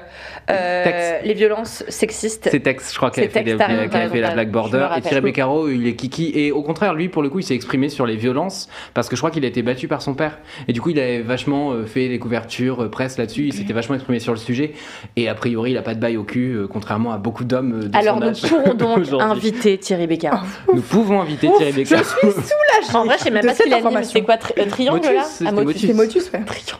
euh, 0.50 1.18
les 1.24 1.34
violences 1.34 1.84
sexistes. 1.88 2.48
C'est 2.50 2.60
Tex, 2.60 2.92
je 2.92 2.96
crois, 2.96 3.10
qui 3.10 3.20
a 3.20 3.24
fait, 3.24 3.28
Tex, 3.28 3.44
des- 3.52 3.56
t'as 3.56 3.66
qui 3.66 3.72
a 3.72 3.76
raison, 3.76 3.90
t'as 3.92 4.08
fait 4.08 4.20
la 4.20 4.30
raison. 4.30 4.50
border. 4.50 4.88
Je 4.94 4.98
Et. 4.98 5.02
Thierry 5.02 5.20
Beccaro, 5.20 5.68
il 5.68 5.86
est 5.86 5.94
kiki. 5.94 6.32
Et 6.34 6.52
au 6.52 6.62
contraire, 6.62 6.94
lui, 6.94 7.08
pour 7.08 7.22
le 7.22 7.30
coup, 7.30 7.38
il 7.38 7.42
s'est 7.44 7.54
exprimé 7.54 7.88
sur 7.88 8.06
les 8.06 8.16
violences 8.16 8.68
parce 8.94 9.08
que 9.08 9.16
je 9.16 9.20
crois 9.20 9.30
qu'il 9.30 9.44
a 9.44 9.48
été 9.48 9.62
battu 9.62 9.88
par 9.88 10.02
son 10.02 10.14
père. 10.14 10.38
Et 10.68 10.72
du 10.72 10.80
coup, 10.80 10.90
il 10.90 10.98
avait 10.98 11.20
vachement 11.20 11.72
euh, 11.72 11.84
fait 11.86 12.08
les 12.08 12.18
couvertures 12.18 12.82
euh, 12.84 12.88
presse 12.90 13.18
là-dessus. 13.18 13.46
Il 13.46 13.52
s'était 13.52 13.72
vachement 13.72 13.94
exprimé 13.94 14.18
sur 14.20 14.32
le 14.32 14.38
sujet. 14.38 14.72
Et 15.16 15.28
a 15.28 15.34
priori, 15.34 15.72
il 15.72 15.76
a 15.78 15.82
pas 15.82 15.94
de 15.94 16.00
bail 16.00 16.16
au 16.16 16.24
cul, 16.24 16.56
contrairement 16.70 17.12
à 17.12 17.18
beaucoup 17.18 17.44
d'hommes 17.44 17.90
Alors 17.92 18.14
son 18.18 18.20
nous 18.20 18.28
âge. 18.28 18.42
pourrons 18.42 18.74
donc 18.74 18.98
inviter 19.20 19.78
Thierry 19.78 20.06
Beccaro. 20.06 20.44
Nous 20.74 20.82
pouvons 20.82 21.20
inviter 21.20 21.48
Ouf, 21.48 21.56
Thierry 21.58 21.72
je 21.72 21.76
Beccaro. 21.94 22.04
suis 22.04 22.30
soulagée. 22.30 22.94
En 22.94 23.04
vrai, 23.04 23.16
je 23.18 23.24
sais 23.24 23.30
même 23.30 23.44
pas 23.46 23.54
ce 23.54 23.62
qu'il 23.62 23.72
anime. 23.74 24.02
C'est 24.04 24.22
quoi 24.22 24.36
tri- 24.36 24.54
euh, 24.58 24.66
Triangle 24.68 25.06
Motus, 25.06 25.40
là 25.40 25.52
Motus. 25.52 25.80
C'est 25.86 25.92
Motus, 25.94 26.30
ouais. 26.32 26.40
Triangle. 26.44 26.78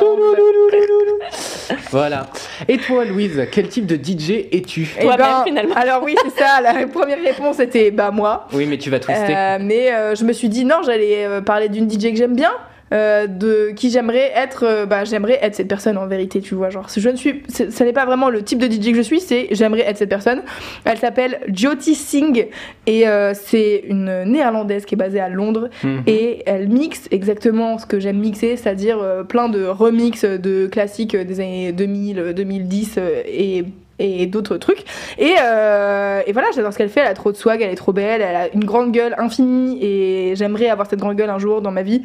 Voilà. 1.90 2.26
Et 2.68 2.78
toi, 2.78 3.04
Louise, 3.04 3.46
quel 3.50 3.68
type 3.68 3.86
de 3.86 3.96
DJ 3.96 4.46
es-tu 4.52 4.88
Eh 4.98 5.02
Toi-même, 5.02 5.18
ben, 5.18 5.44
finalement. 5.44 5.74
Alors 5.74 6.02
oui, 6.02 6.14
c'est 6.22 6.38
ça. 6.40 6.60
La 6.60 6.86
première 6.92 7.20
réponse 7.22 7.60
était 7.60 7.90
bah 7.90 8.10
moi. 8.10 8.46
Oui, 8.52 8.66
mais 8.66 8.78
tu 8.78 8.90
vas 8.90 8.98
twister. 8.98 9.34
Euh, 9.36 9.58
mais 9.60 9.92
euh, 9.92 10.14
je 10.14 10.24
me 10.24 10.32
suis 10.32 10.48
dit 10.48 10.64
non, 10.64 10.82
j'allais 10.84 11.24
euh, 11.24 11.40
parler 11.40 11.68
d'une 11.68 11.90
DJ 11.90 12.10
que 12.10 12.16
j'aime 12.16 12.36
bien. 12.36 12.52
Euh, 12.92 13.26
de 13.26 13.70
qui 13.74 13.90
j'aimerais 13.90 14.30
être 14.34 14.64
euh, 14.64 14.86
bah 14.86 15.04
j'aimerais 15.04 15.38
être 15.42 15.54
cette 15.54 15.68
personne 15.68 15.98
en 15.98 16.06
vérité 16.06 16.40
tu 16.40 16.54
vois 16.54 16.70
genre 16.70 16.88
je 16.94 17.08
ne 17.08 17.16
suis 17.16 17.42
ce 17.48 17.82
n'est 17.84 17.92
pas 17.92 18.06
vraiment 18.06 18.30
le 18.30 18.42
type 18.42 18.58
de 18.58 18.66
DJ 18.66 18.90
que 18.92 18.96
je 18.96 19.02
suis 19.02 19.20
c'est 19.20 19.48
j'aimerais 19.50 19.82
être 19.88 19.96
cette 19.96 20.08
personne 20.08 20.42
elle 20.84 20.98
s'appelle 20.98 21.40
Jyoti 21.48 21.94
Singh 21.94 22.48
et 22.86 23.08
euh, 23.08 23.32
c'est 23.34 23.84
une 23.88 24.24
néerlandaise 24.24 24.84
qui 24.84 24.94
est 24.94 24.98
basée 24.98 25.20
à 25.20 25.28
Londres 25.28 25.68
Mhm. 25.82 26.02
et 26.06 26.42
elle 26.46 26.68
mixe 26.68 27.08
exactement 27.10 27.78
ce 27.78 27.86
que 27.86 28.00
j'aime 28.00 28.18
mixer, 28.18 28.56
c'est-à-dire 28.56 28.98
plein 29.28 29.48
de 29.48 29.66
remix 29.66 30.24
de 30.24 30.66
classiques 30.66 31.16
des 31.16 31.40
années 31.40 31.72
2000, 31.72 32.18
euh, 32.18 32.32
2010 32.32 32.94
euh, 32.98 33.22
et 33.26 33.64
et 33.98 34.26
d'autres 34.26 34.58
trucs. 34.58 34.84
Et, 35.18 35.36
euh, 35.42 36.20
et 36.26 36.32
voilà, 36.32 36.48
j'adore 36.54 36.70
ce 36.70 36.76
qu'elle 36.76 36.90
fait, 36.90 37.00
elle 37.00 37.06
a 37.06 37.14
trop 37.14 37.32
de 37.32 37.36
swag, 37.38 37.62
elle 37.62 37.70
est 37.70 37.76
trop 37.76 37.94
belle, 37.94 38.20
elle 38.20 38.36
a 38.36 38.52
une 38.52 38.64
grande 38.66 38.92
gueule 38.92 39.14
infinie 39.16 39.82
et 39.82 40.34
j'aimerais 40.36 40.68
avoir 40.68 40.86
cette 40.86 40.98
grande 40.98 41.16
gueule 41.16 41.30
un 41.30 41.38
jour 41.38 41.62
dans 41.62 41.70
ma 41.70 41.82
vie 41.82 42.02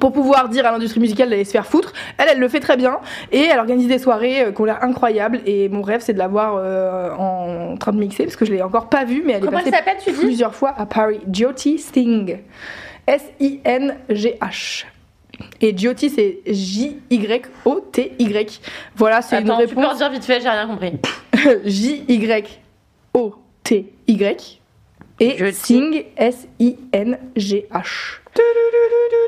pour 0.00 0.12
pouvoir 0.12 0.48
dire 0.48 0.66
à 0.66 0.72
l'industrie 0.72 1.00
musicale 1.00 1.30
d'aller 1.30 1.44
se 1.44 1.52
faire 1.52 1.66
foutre. 1.66 1.92
Elle, 2.18 2.28
elle 2.32 2.38
le 2.38 2.48
fait 2.48 2.60
très 2.60 2.76
bien 2.76 2.98
et 3.32 3.42
elle 3.42 3.58
organise 3.58 3.88
des 3.88 3.98
soirées 3.98 4.42
euh, 4.42 4.52
qui 4.52 4.60
ont 4.60 4.64
l'air 4.64 4.82
incroyables 4.82 5.40
et 5.46 5.68
mon 5.68 5.82
rêve 5.82 6.00
c'est 6.00 6.12
de 6.12 6.18
la 6.18 6.28
voir 6.28 6.54
euh, 6.56 7.12
en 7.14 7.76
train 7.76 7.92
de 7.92 7.98
mixer 7.98 8.24
parce 8.24 8.36
que 8.36 8.44
je 8.44 8.52
l'ai 8.52 8.62
encore 8.62 8.88
pas 8.88 9.04
vue 9.04 9.22
mais 9.24 9.34
elle 9.34 9.42
Comment 9.42 9.58
est 9.58 9.70
passée 9.70 10.12
plusieurs 10.12 10.54
fois 10.54 10.74
à 10.76 10.86
Paris. 10.86 11.20
Jyoti 11.30 11.78
Singh. 11.78 12.40
S-I-N-G-H. 13.06 14.84
Et 15.60 15.76
Jyoti, 15.76 16.10
c'est 16.10 16.40
J-Y-O-T-Y. 16.46 18.60
Voilà, 18.96 19.22
c'est 19.22 19.40
une 19.40 19.50
Attends, 19.50 19.60
tu 19.66 19.74
peux 19.74 19.80
réponse. 19.80 19.94
redire 19.94 20.10
vite 20.10 20.24
fait, 20.24 20.40
j'ai 20.40 20.48
rien 20.48 20.66
compris. 20.66 20.92
J-Y-O-T-Y. 23.14 24.60
Et 25.20 25.36
Jyoti. 25.38 25.54
Singh, 25.54 26.04
S-I-N-G-H. 26.16 28.20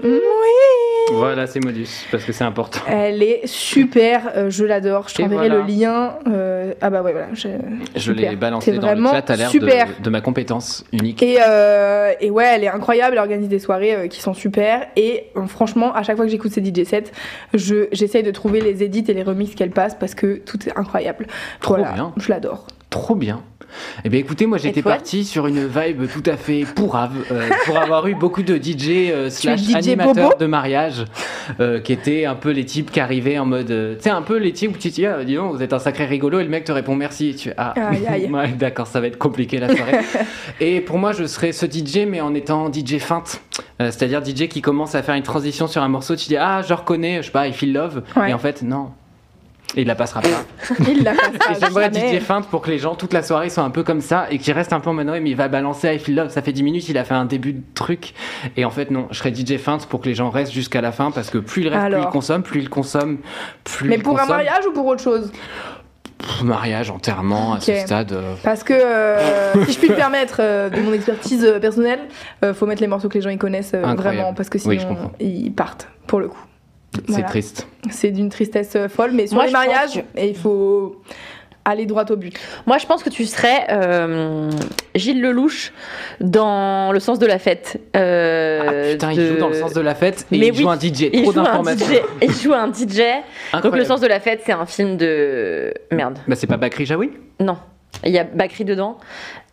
Oui. 0.04 0.18
Voilà, 1.12 1.46
c'est 1.46 1.64
Modus, 1.64 1.88
parce 2.10 2.24
que 2.24 2.32
c'est 2.32 2.44
important. 2.44 2.80
Elle 2.86 3.22
est 3.22 3.46
super, 3.46 4.30
euh, 4.36 4.50
je 4.50 4.64
l'adore. 4.66 5.08
Je 5.08 5.14
Et 5.14 5.24
t'enverrai 5.24 5.48
voilà. 5.48 5.64
le 5.64 5.72
lien. 5.72 6.18
euh, 6.26 6.74
ah 6.82 6.90
bah 6.90 7.00
ouais, 7.02 7.12
voilà. 7.12 7.28
Je, 7.32 7.48
Je 7.96 8.12
l'ai 8.12 8.36
balancé 8.36 8.72
C'est 8.72 8.78
dans 8.78 8.86
vraiment 8.88 9.10
le 9.10 9.16
chat, 9.16 9.30
à 9.30 9.36
l'air 9.36 9.48
super. 9.50 9.86
de, 9.98 10.02
de 10.04 10.10
ma 10.10 10.20
compétence 10.20 10.84
unique. 10.92 11.22
Et, 11.22 11.38
euh, 11.40 12.12
et 12.20 12.30
ouais, 12.30 12.44
elle 12.54 12.64
est 12.64 12.68
incroyable, 12.68 13.14
elle 13.14 13.20
organise 13.20 13.48
des 13.48 13.58
soirées 13.58 13.94
euh, 13.94 14.06
qui 14.08 14.20
sont 14.20 14.34
super. 14.34 14.86
Et 14.96 15.24
euh, 15.36 15.46
franchement, 15.46 15.94
à 15.94 16.02
chaque 16.02 16.16
fois 16.16 16.26
que 16.26 16.30
j'écoute 16.30 16.52
ses 16.52 16.62
DJ 16.62 16.84
sets, 16.84 17.04
je, 17.54 17.86
j'essaye 17.92 18.22
de 18.22 18.30
trouver 18.30 18.60
les 18.60 18.82
edits 18.82 19.04
et 19.08 19.14
les 19.14 19.22
remixes 19.22 19.54
qu'elle 19.54 19.70
passe 19.70 19.94
parce 19.94 20.14
que 20.14 20.36
tout 20.36 20.58
est 20.68 20.76
incroyable. 20.78 21.26
Trop 21.60 21.76
voilà, 21.76 21.92
bien. 21.92 22.12
je 22.18 22.28
l'adore. 22.28 22.66
Trop 22.90 23.14
bien. 23.14 23.42
Eh 24.04 24.08
bien 24.08 24.20
écoutez, 24.20 24.46
moi 24.46 24.58
j'étais 24.58 24.82
parti 24.82 25.24
sur 25.24 25.46
une 25.46 25.66
vibe 25.66 26.08
tout 26.10 26.22
à 26.26 26.36
fait 26.36 26.64
pourrave, 26.74 27.12
euh, 27.30 27.48
pour 27.64 27.78
avoir 27.78 28.06
eu 28.06 28.14
beaucoup 28.14 28.42
de 28.42 28.56
DJ 28.56 29.10
euh, 29.10 29.30
slash 29.30 29.60
DJ 29.60 29.74
animateurs 29.74 30.30
bobo 30.30 30.38
de 30.38 30.46
mariage, 30.46 31.04
euh, 31.60 31.80
qui 31.80 31.92
étaient 31.92 32.24
un 32.24 32.34
peu 32.34 32.50
les 32.50 32.64
types 32.64 32.90
qui 32.90 33.00
arrivaient 33.00 33.38
en 33.38 33.46
mode, 33.46 33.66
tu 33.66 34.02
sais 34.02 34.10
un 34.10 34.22
peu 34.22 34.36
les 34.38 34.52
types 34.52 34.74
où 34.74 34.78
tu 34.78 34.90
te 34.90 34.94
dis, 34.94 35.06
ah, 35.06 35.24
dis 35.24 35.34
donc, 35.34 35.54
vous 35.54 35.62
êtes 35.62 35.72
un 35.72 35.78
sacré 35.78 36.06
rigolo, 36.06 36.40
et 36.40 36.44
le 36.44 36.50
mec 36.50 36.64
te 36.64 36.72
répond 36.72 36.94
merci, 36.94 37.30
et 37.30 37.34
tu 37.34 37.48
fais, 37.50 37.54
ah, 37.58 37.74
ouais, 38.30 38.48
d'accord, 38.56 38.86
ça 38.86 39.00
va 39.00 39.06
être 39.06 39.18
compliqué 39.18 39.58
la 39.58 39.74
soirée. 39.74 39.98
et 40.60 40.80
pour 40.80 40.98
moi 40.98 41.12
je 41.12 41.24
serais 41.24 41.52
ce 41.52 41.66
DJ, 41.66 42.06
mais 42.06 42.20
en 42.20 42.34
étant 42.34 42.72
DJ 42.72 42.98
feinte, 42.98 43.40
c'est-à-dire 43.78 44.24
DJ 44.24 44.48
qui 44.48 44.60
commence 44.60 44.94
à 44.94 45.02
faire 45.02 45.14
une 45.14 45.22
transition 45.22 45.66
sur 45.66 45.82
un 45.82 45.88
morceau, 45.88 46.16
tu 46.16 46.28
dis, 46.28 46.36
ah 46.36 46.62
je 46.66 46.74
reconnais, 46.74 47.18
je 47.18 47.26
sais 47.26 47.32
pas, 47.32 47.46
I 47.48 47.52
feel 47.52 47.72
love, 47.72 48.02
Ouais. 48.16 48.30
et 48.30 48.34
en 48.34 48.38
fait 48.38 48.62
non. 48.62 48.90
Et 49.76 49.82
il 49.82 49.86
la 49.86 49.94
passera 49.94 50.22
pas. 50.22 50.28
Il 50.88 51.04
l'a 51.04 51.12
Et 51.12 51.16
fait. 51.16 51.60
j'aimerais 51.60 51.90
DJ 51.92 52.20
feinte 52.22 52.46
pour 52.48 52.62
que 52.62 52.70
les 52.70 52.78
gens 52.78 52.94
toute 52.94 53.12
la 53.12 53.22
soirée 53.22 53.50
soient 53.50 53.64
un 53.64 53.70
peu 53.70 53.82
comme 53.82 54.00
ça 54.00 54.26
et 54.30 54.38
qu'ils 54.38 54.54
restent 54.54 54.72
un 54.72 54.80
peu 54.80 54.88
en 54.88 54.94
mode 54.94 55.06
mais 55.06 55.20
il 55.30 55.36
va 55.36 55.48
balancer 55.48 55.94
I 55.94 55.98
Feel 55.98 56.14
Love, 56.16 56.30
ça 56.30 56.40
fait 56.40 56.52
10 56.52 56.62
minutes, 56.62 56.88
il 56.88 56.96
a 56.96 57.04
fait 57.04 57.14
un 57.14 57.26
début 57.26 57.52
de 57.52 57.62
truc. 57.74 58.14
Et 58.56 58.64
en 58.64 58.70
fait, 58.70 58.90
non, 58.90 59.08
je 59.10 59.18
serais 59.18 59.32
DJ 59.34 59.58
feinte 59.58 59.86
pour 59.86 60.00
que 60.00 60.08
les 60.08 60.14
gens 60.14 60.30
restent 60.30 60.52
jusqu'à 60.52 60.80
la 60.80 60.90
fin 60.90 61.10
parce 61.10 61.28
que 61.28 61.36
plus 61.38 61.62
ils 61.64 61.68
restent, 61.68 61.92
plus 61.92 62.00
ils 62.02 62.08
consomment, 62.08 62.42
plus 62.42 62.60
ils 62.62 62.70
consomment, 62.70 63.18
plus 63.64 63.88
Mais 63.90 63.96
ils 63.96 64.02
pour 64.02 64.18
un 64.18 64.26
mariage 64.26 64.66
ou 64.66 64.72
pour 64.72 64.86
autre 64.86 65.02
chose? 65.02 65.30
Pff, 66.18 66.42
mariage, 66.42 66.90
enterrement, 66.90 67.52
à 67.54 67.60
ce 67.60 67.74
stade. 67.76 68.12
euh, 68.12 68.34
Parce 68.42 68.64
que 68.64 68.72
euh, 68.72 69.64
si 69.66 69.72
je 69.74 69.78
puis 69.78 69.90
me 69.90 69.94
permettre 69.94 70.38
euh, 70.40 70.68
de 70.70 70.80
mon 70.80 70.92
expertise 70.94 71.46
personnelle, 71.60 72.00
faut 72.54 72.66
mettre 72.66 72.80
les 72.80 72.88
morceaux 72.88 73.08
que 73.08 73.14
les 73.14 73.20
gens 73.20 73.30
ils 73.30 73.38
connaissent 73.38 73.74
vraiment 73.74 74.32
parce 74.34 74.48
que 74.48 74.58
sinon 74.58 75.12
ils 75.20 75.52
partent 75.52 75.88
pour 76.06 76.20
le 76.20 76.28
coup. 76.28 76.40
C'est 77.06 77.12
Voilà. 77.12 77.26
triste. 77.28 77.66
C'est 77.90 78.10
d'une 78.10 78.28
tristesse 78.28 78.74
euh, 78.76 78.88
folle, 78.88 79.12
mais 79.12 79.26
sur 79.26 79.36
Moi, 79.36 79.46
les 79.46 79.52
mariages, 79.52 80.02
il 80.20 80.36
faut 80.36 81.00
aller 81.64 81.84
droit 81.86 82.04
au 82.10 82.16
but. 82.16 82.34
Moi, 82.66 82.78
je 82.78 82.86
pense 82.86 83.02
que 83.02 83.10
tu 83.10 83.26
serais 83.26 83.66
euh, 83.70 84.50
Gilles 84.94 85.20
Lelouch 85.20 85.72
dans 86.20 86.92
le 86.92 86.98
sens 87.00 87.18
de 87.18 87.26
la 87.26 87.38
fête. 87.38 87.78
Euh, 87.94 88.62
ah 88.66 88.92
putain, 88.92 89.12
il 89.12 89.26
joue 89.28 89.36
dans 89.36 89.48
le 89.48 89.54
sens 89.54 89.74
de 89.74 89.80
la 89.82 89.94
fête 89.94 90.26
et 90.32 90.38
Mais 90.38 90.46
il 90.46 90.52
oui, 90.52 90.58
joue 90.62 90.70
un 90.70 90.78
DJ. 90.78 91.10
Il 91.12 91.22
Trop 91.24 91.32
joue, 91.32 91.40
un 91.40 91.44
d'informations. 91.44 91.86
DJ, 91.86 92.00
il 92.22 92.32
joue 92.32 92.54
un 92.54 92.72
DJ. 92.72 93.00
Donc, 93.62 93.76
le 93.76 93.84
sens 93.84 94.00
de 94.00 94.06
la 94.06 94.18
fête, 94.20 94.42
c'est 94.46 94.52
un 94.52 94.64
film 94.66 94.96
de. 94.96 95.74
Merde. 95.92 96.18
Bah, 96.26 96.36
c'est 96.36 96.46
pas 96.46 96.56
Bakri 96.56 96.86
Jaoui? 96.86 97.10
Non. 97.38 97.58
Il 98.04 98.12
y 98.12 98.18
a 98.18 98.24
Bakri 98.24 98.64
dedans. 98.64 98.96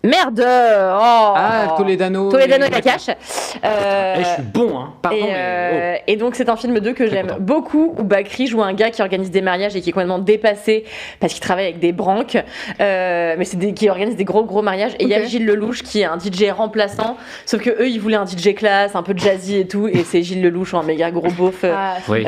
Merde 0.03 0.39
oh 0.45 1.33
Ah, 1.35 1.73
Toledano. 1.77 2.29
Toledano 2.29 2.65
et- 2.65 2.67
et 2.67 2.71
Nakash. 2.71 3.09
Euh, 3.09 4.15
Eh, 4.19 4.23
je 4.23 4.27
suis 4.35 4.43
bon, 4.43 4.77
hein. 4.77 4.93
Pardon, 5.01 5.17
et, 5.17 5.21
mais. 5.23 5.33
euh, 5.35 5.95
et 6.05 6.15
donc 6.15 6.35
c'est 6.35 6.47
un 6.47 6.55
film 6.55 6.79
2 6.79 6.93
que 6.93 7.07
j'aime 7.09 7.37
beaucoup 7.39 7.95
où 7.97 8.03
Bakri 8.03 8.45
joue 8.45 8.61
un 8.61 8.73
gars 8.73 8.91
qui 8.91 9.01
organise 9.01 9.31
des 9.31 9.41
mariages 9.41 9.75
et 9.75 9.81
qui 9.81 9.89
est 9.89 9.93
complètement 9.93 10.19
dépassé 10.19 10.83
parce 11.19 11.33
qu'il 11.33 11.41
travaille 11.41 11.65
avec 11.65 11.79
des 11.79 11.91
branques 11.91 12.37
euh, 12.79 13.33
mais 13.35 13.45
c'est 13.45 13.57
des, 13.57 13.73
qui 13.73 13.89
organise 13.89 14.15
des 14.15 14.25
gros 14.25 14.43
gros 14.43 14.61
mariages 14.61 14.93
et 14.99 15.03
il 15.05 15.09
y 15.09 15.15
a. 15.15 15.23
Gilles 15.25 15.45
Lelouch 15.47 15.81
qui 15.81 16.01
est 16.01 16.05
un 16.05 16.19
DJ 16.19 16.51
remplaçant 16.55 17.17
sauf 17.47 17.63
que 17.63 17.71
eux 17.71 17.89
ils 17.89 17.99
voulaient 17.99 18.15
un 18.17 18.27
DJ 18.27 18.53
classe 18.53 18.95
un 18.95 19.01
peu 19.01 19.13
jazzy 19.17 19.57
et 19.57 19.67
tout 19.67 19.87
et 19.87 20.03
c'est 20.03 20.21
Gilles 20.21 20.43
Lelouch 20.43 20.75
un 20.75 20.83
méga 20.83 21.09
gros 21.09 21.31
beauf 21.31 21.63
euh, 21.63 21.73
Ah, 21.75 21.95
Oui. 22.07 22.23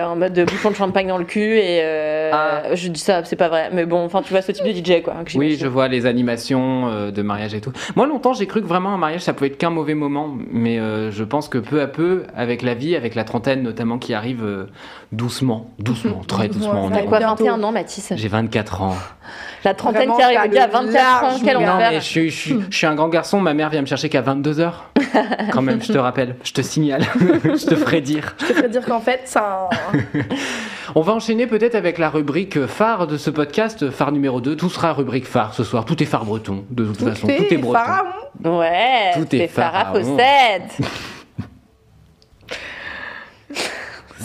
Euh, 0.00 0.06
en 0.06 0.16
mode 0.16 0.32
de 0.32 0.44
bouchon 0.44 0.70
de 0.70 0.76
champagne 0.76 1.08
dans 1.08 1.18
le 1.18 1.24
cul 1.24 1.58
et 1.58 1.80
euh, 1.82 2.30
Ah. 2.32 2.74
je 2.74 2.88
dis 2.88 3.00
ça 3.00 3.22
c'est 3.24 3.36
pas 3.36 3.48
vrai 3.48 3.70
mais 3.72 3.86
bon 3.86 4.04
enfin 4.04 4.22
tu 4.22 4.30
vois 4.32 4.42
ce 4.42 4.52
type 4.52 4.64
de 4.64 4.72
DJ 4.72 5.02
quoi 5.02 5.14
que 5.24 5.36
Oui, 5.38 5.56
je 5.58 5.66
vois 5.66 5.88
les 5.88 6.06
animations 6.06 6.88
euh, 6.88 7.10
de 7.10 7.22
mariage 7.22 7.54
et 7.54 7.60
tout. 7.60 7.72
Moi, 7.94 8.06
longtemps, 8.06 8.32
j'ai 8.32 8.46
cru 8.46 8.60
que 8.62 8.66
vraiment 8.66 8.94
un 8.94 8.96
mariage, 8.98 9.22
ça 9.22 9.32
pouvait 9.32 9.48
être 9.48 9.58
qu'un 9.58 9.70
mauvais 9.70 9.94
moment, 9.94 10.30
mais 10.50 10.78
euh, 10.78 11.10
je 11.10 11.24
pense 11.24 11.48
que 11.48 11.58
peu 11.58 11.80
à 11.80 11.86
peu, 11.86 12.24
avec 12.36 12.62
la 12.62 12.74
vie, 12.74 12.96
avec 12.96 13.14
la 13.14 13.24
trentaine 13.24 13.62
notamment 13.62 13.98
qui 13.98 14.14
arrive 14.14 14.44
euh, 14.44 14.66
doucement, 15.12 15.70
doucement, 15.78 16.20
très 16.26 16.48
Doucement, 16.48 16.90
T'as 16.90 17.02
quoi 17.02 17.18
bientôt. 17.18 17.44
21 17.44 17.62
ans 17.62 17.72
Mathis 17.72 18.12
J'ai 18.16 18.28
24 18.28 18.82
ans. 18.82 18.94
la 19.64 19.74
trentaine 19.74 20.10
Vraiment, 20.10 20.16
qui 20.16 20.22
arrive 20.22 20.36
t'as 20.38 20.46
le 20.46 20.54
gars 20.54 20.66
le 20.66 20.72
24 20.72 21.24
ans 21.24 21.38
quel. 21.44 21.56
Non, 21.58 21.76
mais 21.78 21.94
je 21.96 22.00
suis, 22.00 22.30
je, 22.30 22.36
suis, 22.36 22.56
je 22.70 22.76
suis 22.76 22.86
un 22.86 22.94
grand 22.94 23.08
garçon, 23.08 23.40
ma 23.40 23.54
mère 23.54 23.70
vient 23.70 23.80
me 23.80 23.86
chercher 23.86 24.08
qu'à 24.08 24.22
22h. 24.22 24.72
Quand 25.52 25.62
même, 25.62 25.82
je 25.82 25.92
te 25.92 25.98
rappelle, 25.98 26.36
je 26.42 26.52
te 26.52 26.60
signale, 26.62 27.02
je 27.44 27.66
te 27.66 27.74
ferai 27.74 28.00
dire. 28.00 28.34
Je 28.40 28.46
te 28.46 28.52
ferais 28.54 28.68
dire 28.68 28.84
qu'en 28.84 29.00
fait, 29.00 29.22
ça. 29.24 29.68
On 30.94 31.00
va 31.00 31.12
enchaîner 31.12 31.46
peut-être 31.46 31.74
avec 31.74 31.98
la 31.98 32.08
rubrique 32.08 32.64
phare 32.66 33.06
de 33.06 33.16
ce 33.16 33.28
podcast, 33.30 33.90
phare 33.90 34.12
numéro 34.12 34.40
2. 34.40 34.56
Tout 34.56 34.70
sera 34.70 34.92
rubrique 34.92 35.26
phare 35.26 35.52
ce 35.54 35.64
soir. 35.64 35.84
Tout 35.84 36.00
est 36.02 36.06
phare 36.06 36.24
breton, 36.24 36.64
de 36.70 36.84
toute 36.86 36.98
Tout 36.98 37.06
façon. 37.06 37.28
est 37.28 37.36
Tout 37.36 37.54
est 37.54 37.56
breton. 37.58 37.78
pharaon. 37.78 38.58
ouais 38.60 39.10
Tout 39.14 39.34
est 39.34 39.38
c'est 39.38 39.48
Farah 39.48 39.84
pharaon. 39.92 40.16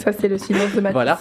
Ça, 0.02 0.12
c'est 0.12 0.28
le 0.28 0.38
silence 0.38 0.72
de 0.74 0.80
Mathis. 0.80 0.92
Voilà. 0.94 1.18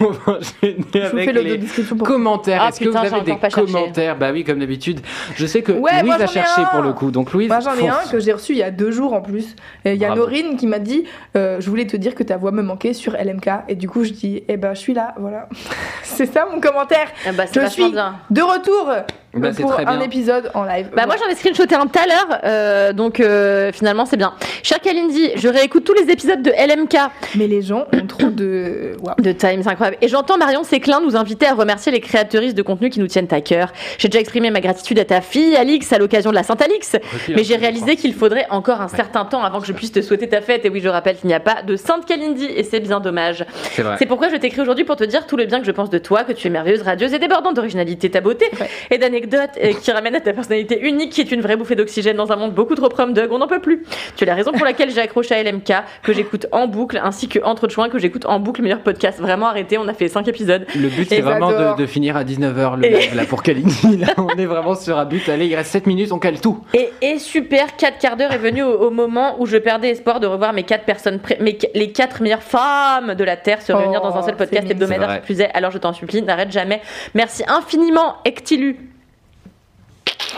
On 0.00 0.06
va 0.10 0.32
enchaîner 0.38 0.76
Je 0.94 0.98
vous 1.00 1.06
avec 1.16 1.24
fais 1.26 1.32
le 1.32 1.40
les 1.42 1.58
pour 1.58 2.06
commentaires. 2.06 2.62
Ah, 2.64 2.68
Est-ce 2.68 2.80
que 2.80 2.88
vous 2.88 2.96
avez 2.96 3.20
des 3.22 3.36
commentaires 3.50 4.16
Bah 4.16 4.30
oui, 4.32 4.44
comme 4.44 4.58
d'habitude. 4.58 5.00
Je 5.36 5.46
sais 5.46 5.62
que 5.62 5.72
Ouais, 5.72 5.92
Louise 6.00 6.04
moi, 6.04 6.14
a 6.16 6.26
cherché 6.26 6.62
pour 6.70 6.82
le 6.82 6.92
coup. 6.92 7.10
Donc 7.10 7.32
Louise, 7.32 7.48
Moi, 7.48 7.60
j'en 7.60 7.74
ai 7.74 7.88
un 7.88 7.98
que 8.10 8.18
j'ai 8.20 8.32
reçu 8.32 8.52
il 8.52 8.58
y 8.58 8.62
a 8.62 8.70
deux 8.70 8.90
jours 8.90 9.12
en 9.12 9.20
plus. 9.20 9.54
Il 9.84 9.94
y 9.94 10.04
a 10.04 10.08
Bravo. 10.08 10.22
Norine 10.22 10.56
qui 10.56 10.66
m'a 10.66 10.78
dit 10.78 11.04
euh, 11.36 11.60
Je 11.60 11.68
voulais 11.68 11.86
te 11.86 11.96
dire 11.96 12.14
que 12.14 12.22
ta 12.22 12.36
voix 12.36 12.52
me 12.52 12.62
manquait 12.62 12.94
sur 12.94 13.12
LMK. 13.12 13.50
Et 13.68 13.74
du 13.74 13.88
coup, 13.88 14.04
je 14.04 14.12
dis 14.12 14.42
Eh 14.48 14.56
ben, 14.56 14.74
je 14.74 14.78
suis 14.80 14.94
là. 14.94 15.14
Voilà. 15.18 15.48
c'est 16.02 16.26
ça 16.32 16.46
mon 16.50 16.60
commentaire. 16.60 17.08
Ah 17.26 17.32
bah, 17.32 17.44
c'est 17.50 17.62
Je 17.64 17.70
suis 17.70 17.90
bien. 17.90 18.16
de 18.30 18.40
retour 18.42 18.90
Bah, 19.36 19.50
c'est 19.54 19.62
pour 19.62 19.72
très 19.74 19.84
un 19.86 19.96
bien. 19.96 20.00
épisode 20.06 20.50
en 20.54 20.64
live. 20.64 20.88
Bah 20.94 21.06
moi 21.06 21.16
j'en 21.22 21.28
ai 21.30 21.34
screenshoté 21.34 21.74
un 21.74 21.86
tout 21.86 21.98
à 21.98 22.06
l'heure, 22.06 22.40
euh, 22.44 22.92
donc 22.92 23.20
euh, 23.20 23.72
finalement 23.72 24.06
c'est 24.06 24.16
bien. 24.16 24.34
Cher 24.62 24.80
Kalindi, 24.80 25.30
je 25.36 25.48
réécoute 25.48 25.84
tous 25.84 25.92
les 25.94 26.10
épisodes 26.10 26.42
de 26.42 26.50
LMK 26.50 26.96
Mais 27.36 27.46
les 27.46 27.62
gens 27.62 27.86
ont 27.92 28.06
trop 28.06 28.28
de. 28.30 28.92
Waouh. 29.02 29.14
de 29.18 29.32
Time, 29.32 29.62
c'est 29.62 29.68
incroyable. 29.70 29.96
Et 30.00 30.08
j'entends 30.08 30.36
Marion 30.38 30.62
Séclin 30.64 31.00
nous 31.00 31.16
inviter 31.16 31.46
à 31.46 31.54
remercier 31.54 31.90
les 31.92 32.00
créatrices 32.00 32.54
de 32.54 32.62
contenu 32.62 32.90
qui 32.90 33.00
nous 33.00 33.06
tiennent 33.06 33.28
à 33.30 33.40
cœur. 33.40 33.72
J'ai 33.98 34.08
déjà 34.08 34.20
exprimé 34.20 34.50
ma 34.50 34.60
gratitude 34.60 34.98
à 34.98 35.04
ta 35.04 35.20
fille, 35.20 35.56
Alix, 35.56 35.92
à 35.92 35.98
l'occasion 35.98 36.30
de 36.30 36.34
la 36.36 36.42
Sainte-Alix. 36.42 36.96
Mais 37.28 37.44
j'ai 37.44 37.56
réalisé 37.56 37.96
qu'il 37.96 38.14
faudrait 38.14 38.46
encore 38.50 38.80
un 38.80 38.88
certain 38.88 39.24
temps 39.24 39.42
avant 39.42 39.60
que 39.60 39.66
je 39.66 39.72
puisse 39.72 39.92
te 39.92 40.00
souhaiter 40.02 40.28
ta 40.28 40.40
fête. 40.40 40.64
Et 40.64 40.68
oui, 40.68 40.80
je 40.82 40.88
rappelle 40.88 41.16
qu'il 41.16 41.28
n'y 41.28 41.34
a 41.34 41.40
pas 41.40 41.62
de 41.62 41.76
Sainte 41.76 42.06
Kalindi 42.06 42.46
et 42.46 42.62
c'est 42.62 42.80
bien 42.80 43.00
dommage. 43.00 43.44
C'est 43.72 43.82
vrai. 43.82 43.96
C'est 43.98 44.06
pourquoi 44.06 44.28
je 44.28 44.36
t'écris 44.36 44.60
aujourd'hui 44.60 44.84
pour 44.84 44.96
te 44.96 45.04
dire 45.04 45.26
tout 45.26 45.36
le 45.36 45.44
bien 45.46 45.60
que 45.60 45.66
je 45.66 45.72
pense 45.72 45.90
de 45.90 45.98
toi, 45.98 46.24
que 46.24 46.32
tu 46.32 46.46
es 46.46 46.50
merveilleuse, 46.50 46.82
radieuse 46.82 47.12
et 47.14 47.18
débordante 47.18 47.54
d'originalité, 47.54 48.10
ta 48.10 48.20
beauté 48.20 48.46
Ouais. 48.60 48.68
et 48.90 48.98
euh, 49.32 49.72
qui 49.82 49.90
ramènent 49.90 50.14
à 50.16 50.20
ta 50.20 50.32
personnalité 50.32 50.80
unique, 50.80 51.10
qui 51.12 51.20
est 51.20 51.32
une 51.32 51.40
vraie 51.40 51.56
bouffée 51.56 51.74
d'oxygène 51.74 52.16
dans 52.16 52.30
un 52.32 52.36
monde 52.36 52.52
beaucoup 52.52 52.74
trop 52.74 52.88
prom 52.88 53.12
dog, 53.12 53.30
on 53.32 53.38
n'en 53.38 53.46
peut 53.46 53.60
plus. 53.60 53.82
Tu 54.16 54.24
es 54.24 54.26
la 54.26 54.34
raison 54.34 54.52
pour 54.52 54.64
laquelle 54.64 54.90
j'ai 54.90 55.00
accroché 55.00 55.34
à 55.34 55.42
LMK, 55.42 55.72
que 56.02 56.12
j'écoute 56.12 56.46
en 56.52 56.66
boucle, 56.66 57.00
ainsi 57.02 57.28
que 57.28 57.38
Entre 57.44 57.68
Chouins, 57.68 57.88
que 57.88 57.98
j'écoute 57.98 58.26
en 58.26 58.40
boucle, 58.40 58.62
meilleur 58.62 58.80
podcast. 58.80 59.20
Vraiment 59.20 59.46
arrêté, 59.46 59.78
on 59.78 59.88
a 59.88 59.94
fait 59.94 60.08
5 60.08 60.26
épisodes. 60.28 60.66
Le 60.74 60.88
but, 60.88 61.08
c'est 61.08 61.20
vraiment 61.20 61.50
de, 61.50 61.76
de 61.82 61.86
finir 61.86 62.16
à 62.16 62.24
19h 62.24 62.76
le 62.78 62.84
Et- 62.86 62.90
live 63.00 63.14
là 63.16 63.24
pour 63.24 63.42
Kalindi. 63.42 63.96
Là, 63.96 64.08
on 64.16 64.28
est 64.28 64.46
vraiment 64.46 64.74
sur 64.74 64.98
un 64.98 65.04
but. 65.04 65.28
Allez, 65.28 65.46
il 65.46 65.54
reste 65.56 65.70
7 65.72 65.86
minutes, 65.86 66.12
on 66.12 66.18
cale 66.18 66.40
tout. 66.40 66.60
Et, 66.74 66.90
et 67.02 67.18
super, 67.18 67.76
4 67.76 67.98
quarts 67.98 68.16
d'heure 68.16 68.32
est 68.32 68.38
venu 68.38 68.62
au, 68.62 68.72
au 68.86 68.90
moment 68.90 69.36
où 69.38 69.46
je 69.46 69.56
perdais 69.56 69.90
espoir 69.90 70.20
de 70.20 70.26
revoir 70.26 70.52
mes 70.52 70.62
4 70.64 70.84
personnes, 70.84 71.20
mes, 71.40 71.58
les 71.74 71.92
4 71.92 72.22
meilleures 72.22 72.42
femmes 72.42 73.14
de 73.14 73.24
la 73.24 73.36
Terre 73.36 73.62
se 73.62 73.72
réunir 73.72 74.00
Oh, 74.02 74.08
dans 74.08 74.16
un 74.16 74.22
seul 74.22 74.36
podcast 74.36 74.68
hebdomadaire 74.70 75.22
plus 75.22 75.40
est. 75.40 75.50
Alors 75.54 75.70
je 75.70 75.78
t'en 75.78 75.92
supplie, 75.92 76.20
n'arrête 76.22 76.50
jamais. 76.50 76.80
Merci 77.14 77.44
infiniment, 77.46 78.16
Ectilu. 78.24 78.76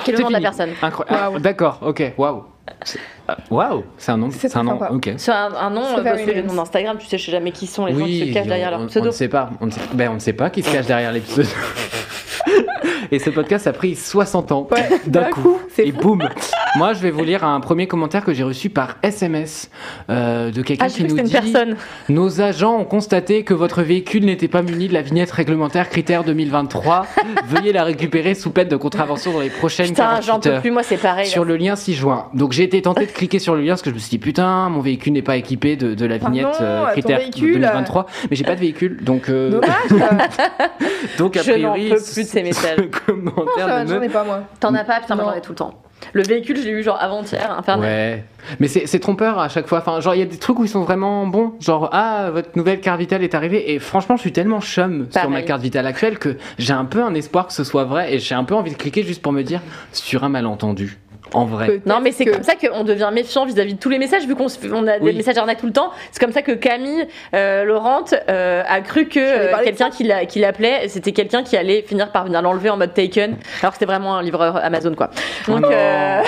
Quel 0.04 0.14
est 0.14 0.16
le 0.16 0.16
C'est 0.18 0.22
nom 0.22 0.28
de 0.28 0.32
la 0.34 0.40
personne 0.40 0.70
Incroyable. 0.82 1.34
Ah. 1.36 1.40
D'accord, 1.40 1.78
ok, 1.82 2.12
waouh. 2.18 2.44
C'est- 2.84 2.98
ah, 3.28 3.36
Waouh, 3.48 3.84
c'est 3.96 4.10
un 4.12 4.16
nom. 4.16 4.28
C'est 4.32 4.48
C'est 4.48 4.56
un 4.58 4.64
nom, 4.64 4.72
sympa. 4.78 4.90
ok. 4.92 5.10
Sur 5.18 5.32
un, 5.34 5.54
un 5.54 5.70
nom, 5.70 5.82
C'est 5.94 6.00
euh, 6.00 6.02
parce 6.02 6.22
que 6.22 6.30
les 6.32 6.42
noms 6.42 6.54
d'Instagram, 6.54 6.96
tu 6.98 7.06
sais, 7.06 7.16
je 7.16 7.24
sais 7.26 7.30
jamais 7.32 7.52
qui 7.52 7.66
sont 7.68 7.86
les 7.86 7.94
gens 7.96 8.04
qui 8.04 8.28
se 8.28 8.34
cachent 8.34 8.46
derrière 8.48 8.68
on, 8.68 8.70
leur 8.72 8.80
on 8.80 8.86
pseudo. 8.86 9.06
ne 9.06 9.10
sait 9.12 9.28
pas. 9.28 9.50
On 9.60 9.66
ne 9.66 9.70
sait, 9.70 9.80
ben, 9.92 10.10
on 10.10 10.14
ne 10.14 10.18
sait 10.18 10.32
pas 10.32 10.50
qui 10.50 10.62
se 10.64 10.72
cache 10.72 10.86
derrière 10.86 11.12
les 11.12 11.20
pseudos. 11.20 11.48
Et 13.12 13.18
ce 13.18 13.30
podcast 13.30 13.66
a 13.66 13.72
pris 13.72 13.94
60 13.94 14.52
ans 14.52 14.68
Ouais, 14.70 14.88
d'un 15.06 15.24
coup. 15.24 15.58
Et 15.78 15.92
boum. 15.92 16.28
Moi, 16.76 16.92
je 16.92 17.00
vais 17.00 17.10
vous 17.10 17.24
lire 17.24 17.44
un 17.44 17.60
premier 17.60 17.86
commentaire 17.86 18.24
que 18.24 18.32
j'ai 18.34 18.42
reçu 18.42 18.68
par 18.68 18.96
SMS 19.02 19.70
euh, 20.10 20.50
de 20.50 20.62
quelqu'un 20.62 20.86
Ah, 20.86 20.88
je 20.88 20.94
qui 20.94 21.04
nous 21.04 21.20
dit 21.20 21.32
personne. 21.32 21.76
Nos 22.08 22.40
agents 22.40 22.78
ont 22.78 22.84
constaté 22.84 23.44
que 23.44 23.54
votre 23.54 23.82
véhicule 23.82 24.24
n'était 24.24 24.48
pas 24.48 24.62
muni 24.62 24.88
de 24.88 24.94
la 24.94 25.02
vignette 25.02 25.30
réglementaire 25.30 25.88
critère 25.88 26.24
2023. 26.24 27.06
Veuillez 27.48 27.72
la 27.72 27.84
récupérer 27.84 28.34
sous 28.34 28.50
peine 28.50 28.68
de 28.68 28.76
contravention 28.76 29.32
dans 29.32 29.40
les 29.40 29.50
prochaines 29.50 29.88
Putain, 29.88 30.20
j'en 30.20 30.34
48 30.40 30.50
peux 30.50 30.60
plus, 30.60 30.70
moi 30.70 30.82
c'est 30.82 30.96
pareil. 30.96 31.26
Sur 31.26 31.44
le 31.44 31.56
lien 31.56 31.76
6 31.76 31.94
juin. 31.94 32.26
Donc 32.34 32.52
j'ai 32.52 32.64
été 32.64 32.82
tenté 32.82 33.06
de 33.06 33.10
cliquer 33.12 33.38
sur 33.38 33.54
le 33.54 33.62
lien 33.62 33.70
parce 33.72 33.82
que 33.82 33.90
je 33.90 33.94
me 33.94 34.00
suis 34.00 34.10
dit 34.10 34.18
putain, 34.18 34.68
mon 34.68 34.80
véhicule 34.80 35.12
n'est 35.12 35.22
pas 35.22 35.36
équipé 35.36 35.76
de, 35.76 35.94
de 35.94 36.06
la 36.06 36.18
Pardon, 36.18 36.34
vignette 36.36 36.56
euh, 36.60 36.86
critère 36.88 37.18
véhicule. 37.18 37.54
2023. 37.60 38.06
Mais 38.30 38.36
j'ai 38.36 38.44
pas 38.44 38.54
de 38.54 38.60
véhicule, 38.60 39.02
donc 39.02 39.28
euh, 39.28 39.50
Dommage. 39.50 39.70
donc 41.18 41.36
a 41.36 41.42
Je 41.42 41.52
priori 41.52 41.88
peux 41.90 41.96
plus 41.96 42.22
de 42.22 42.28
ces 42.28 42.42
messages. 42.48 42.76
ce 42.78 43.04
commentaire 43.06 43.68
J'en 43.68 43.84
ne 43.84 43.86
j'en 43.88 44.02
ai 44.02 44.08
pas 44.08 44.24
moi. 44.24 44.42
T'en 44.60 44.74
as 44.74 44.84
pas, 44.84 45.00
putain, 45.00 45.14
moi 45.14 45.24
Non. 45.24 45.30
j'en 45.32 45.36
ai 45.36 45.40
tout 45.40 45.52
le 45.52 45.56
temps. 45.56 45.82
Le 46.12 46.22
véhicule, 46.22 46.58
je 46.58 46.62
l'ai 46.64 46.70
eu 46.70 46.82
genre 46.82 46.98
avant-hier, 47.00 47.50
infernal. 47.50 47.88
Ouais. 47.88 48.24
Mais 48.60 48.68
c'est 48.68 48.86
c'est 48.86 48.98
trompeur 49.00 49.38
à 49.38 49.48
chaque 49.48 49.66
fois. 49.66 49.78
Enfin, 49.78 49.98
genre, 50.00 50.14
il 50.14 50.18
y 50.18 50.22
a 50.22 50.26
des 50.26 50.36
trucs 50.36 50.58
où 50.58 50.64
ils 50.64 50.68
sont 50.68 50.82
vraiment 50.82 51.26
bons. 51.26 51.54
Genre, 51.58 51.88
ah, 51.92 52.30
votre 52.30 52.50
nouvelle 52.54 52.80
carte 52.80 53.00
vitale 53.00 53.22
est 53.22 53.34
arrivée. 53.34 53.72
Et 53.72 53.78
franchement, 53.78 54.16
je 54.16 54.20
suis 54.20 54.32
tellement 54.32 54.60
chum 54.60 55.06
sur 55.10 55.30
ma 55.30 55.42
carte 55.42 55.62
vitale 55.62 55.86
actuelle 55.86 56.18
que 56.18 56.36
j'ai 56.58 56.74
un 56.74 56.84
peu 56.84 57.02
un 57.02 57.14
espoir 57.14 57.46
que 57.46 57.52
ce 57.54 57.64
soit 57.64 57.84
vrai. 57.84 58.14
Et 58.14 58.18
j'ai 58.18 58.34
un 58.34 58.44
peu 58.44 58.54
envie 58.54 58.72
de 58.72 58.76
cliquer 58.76 59.02
juste 59.02 59.22
pour 59.22 59.32
me 59.32 59.42
dire, 59.42 59.60
sur 59.92 60.22
un 60.22 60.28
malentendu. 60.28 60.98
En 61.34 61.44
vrai. 61.44 61.80
Non, 61.86 62.00
mais 62.00 62.12
c'est 62.12 62.24
que- 62.24 62.30
comme 62.30 62.42
ça 62.42 62.54
qu'on 62.54 62.84
devient 62.84 63.10
méfiant 63.12 63.44
vis-à-vis 63.44 63.74
de 63.74 63.78
tous 63.78 63.88
les 63.90 63.98
messages, 63.98 64.26
vu 64.26 64.34
qu'on 64.34 64.46
on 64.72 64.86
a 64.86 64.98
des 64.98 65.04
Oui. 65.04 65.16
messages 65.16 65.36
arnaques 65.36 65.58
tout 65.58 65.66
le 65.66 65.72
temps. 65.72 65.90
C'est 66.12 66.20
comme 66.20 66.32
ça 66.32 66.42
que 66.42 66.52
Camille 66.52 67.06
euh, 67.34 67.64
Laurent 67.64 68.04
euh, 68.28 68.62
a 68.66 68.80
cru 68.80 69.06
que 69.06 69.18
euh, 69.20 69.52
quelqu'un 69.64 69.90
qui 69.90 70.04
l'a- 70.04 70.24
qui 70.26 70.38
l'appelait, 70.38 70.88
c'était 70.88 71.12
quelqu'un 71.12 71.42
qui 71.42 71.56
allait 71.56 71.82
finir 71.82 72.12
par 72.12 72.24
venir 72.24 72.40
l'enlever 72.42 72.70
en 72.70 72.76
mode 72.76 72.94
taken, 72.94 73.36
alors 73.60 73.72
que 73.72 73.78
c'était 73.78 73.86
vraiment 73.86 74.16
un 74.16 74.22
livreur 74.22 74.56
Amazon, 74.64 74.94
quoi. 74.94 75.10
Donc, 75.48 75.64
Oh 75.66 75.70
euh, 75.72 76.22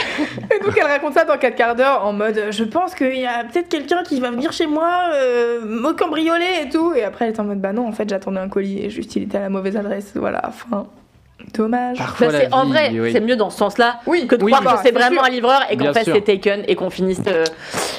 Et 0.54 0.64
donc 0.64 0.76
elle 0.76 0.86
raconte 0.86 1.14
ça 1.14 1.24
dans 1.24 1.36
4 1.38 1.54
quarts 1.54 1.74
d'heure 1.76 2.04
en 2.04 2.12
mode 2.12 2.46
je 2.50 2.64
pense 2.64 2.94
qu'il 2.94 3.18
y 3.18 3.26
a 3.26 3.44
peut-être 3.44 3.68
quelqu'un 3.68 4.02
qui 4.02 4.20
va 4.20 4.30
venir 4.30 4.52
chez 4.52 4.66
moi 4.66 5.10
euh, 5.14 5.60
me 5.64 5.92
cambrioler 5.92 6.44
et 6.64 6.68
tout 6.68 6.92
et 6.94 7.04
après 7.04 7.26
elle 7.26 7.34
est 7.34 7.40
en 7.40 7.44
mode 7.44 7.60
bah 7.60 7.72
non 7.72 7.86
en 7.86 7.92
fait 7.92 8.08
j'attendais 8.08 8.40
un 8.40 8.48
colis 8.48 8.84
et 8.84 8.90
juste 8.90 9.14
il 9.16 9.22
était 9.24 9.38
à 9.38 9.42
la 9.42 9.48
mauvaise 9.48 9.76
adresse 9.76 10.12
voilà 10.14 10.42
enfin 10.46 10.86
dommage 11.54 11.98
Parfois, 11.98 12.26
bah, 12.28 12.32
la 12.32 12.40
c'est 12.40 12.52
en 12.52 12.64
vie, 12.64 12.70
vrai, 12.72 12.90
oui. 12.94 13.12
c'est 13.12 13.20
mieux 13.20 13.36
dans 13.36 13.50
ce 13.50 13.58
sens-là 13.58 14.00
oui 14.06 14.26
que 14.26 14.34
de 14.36 14.44
Oui, 14.44 14.52
croire 14.52 14.62
bah, 14.64 14.72
que 14.72 14.78
c'est 14.78 14.88
c'est 14.88 14.94
vraiment 14.94 15.22
sûr. 15.22 15.24
un 15.24 15.30
livreur 15.30 15.60
et 15.70 15.76
qu'en 15.76 15.92
fait 15.92 16.04
sûr. 16.04 16.14
c'est 16.14 16.22
taken 16.22 16.64
et 16.68 16.74
qu'on 16.76 16.90
finisse 16.90 17.20
euh, 17.26 17.44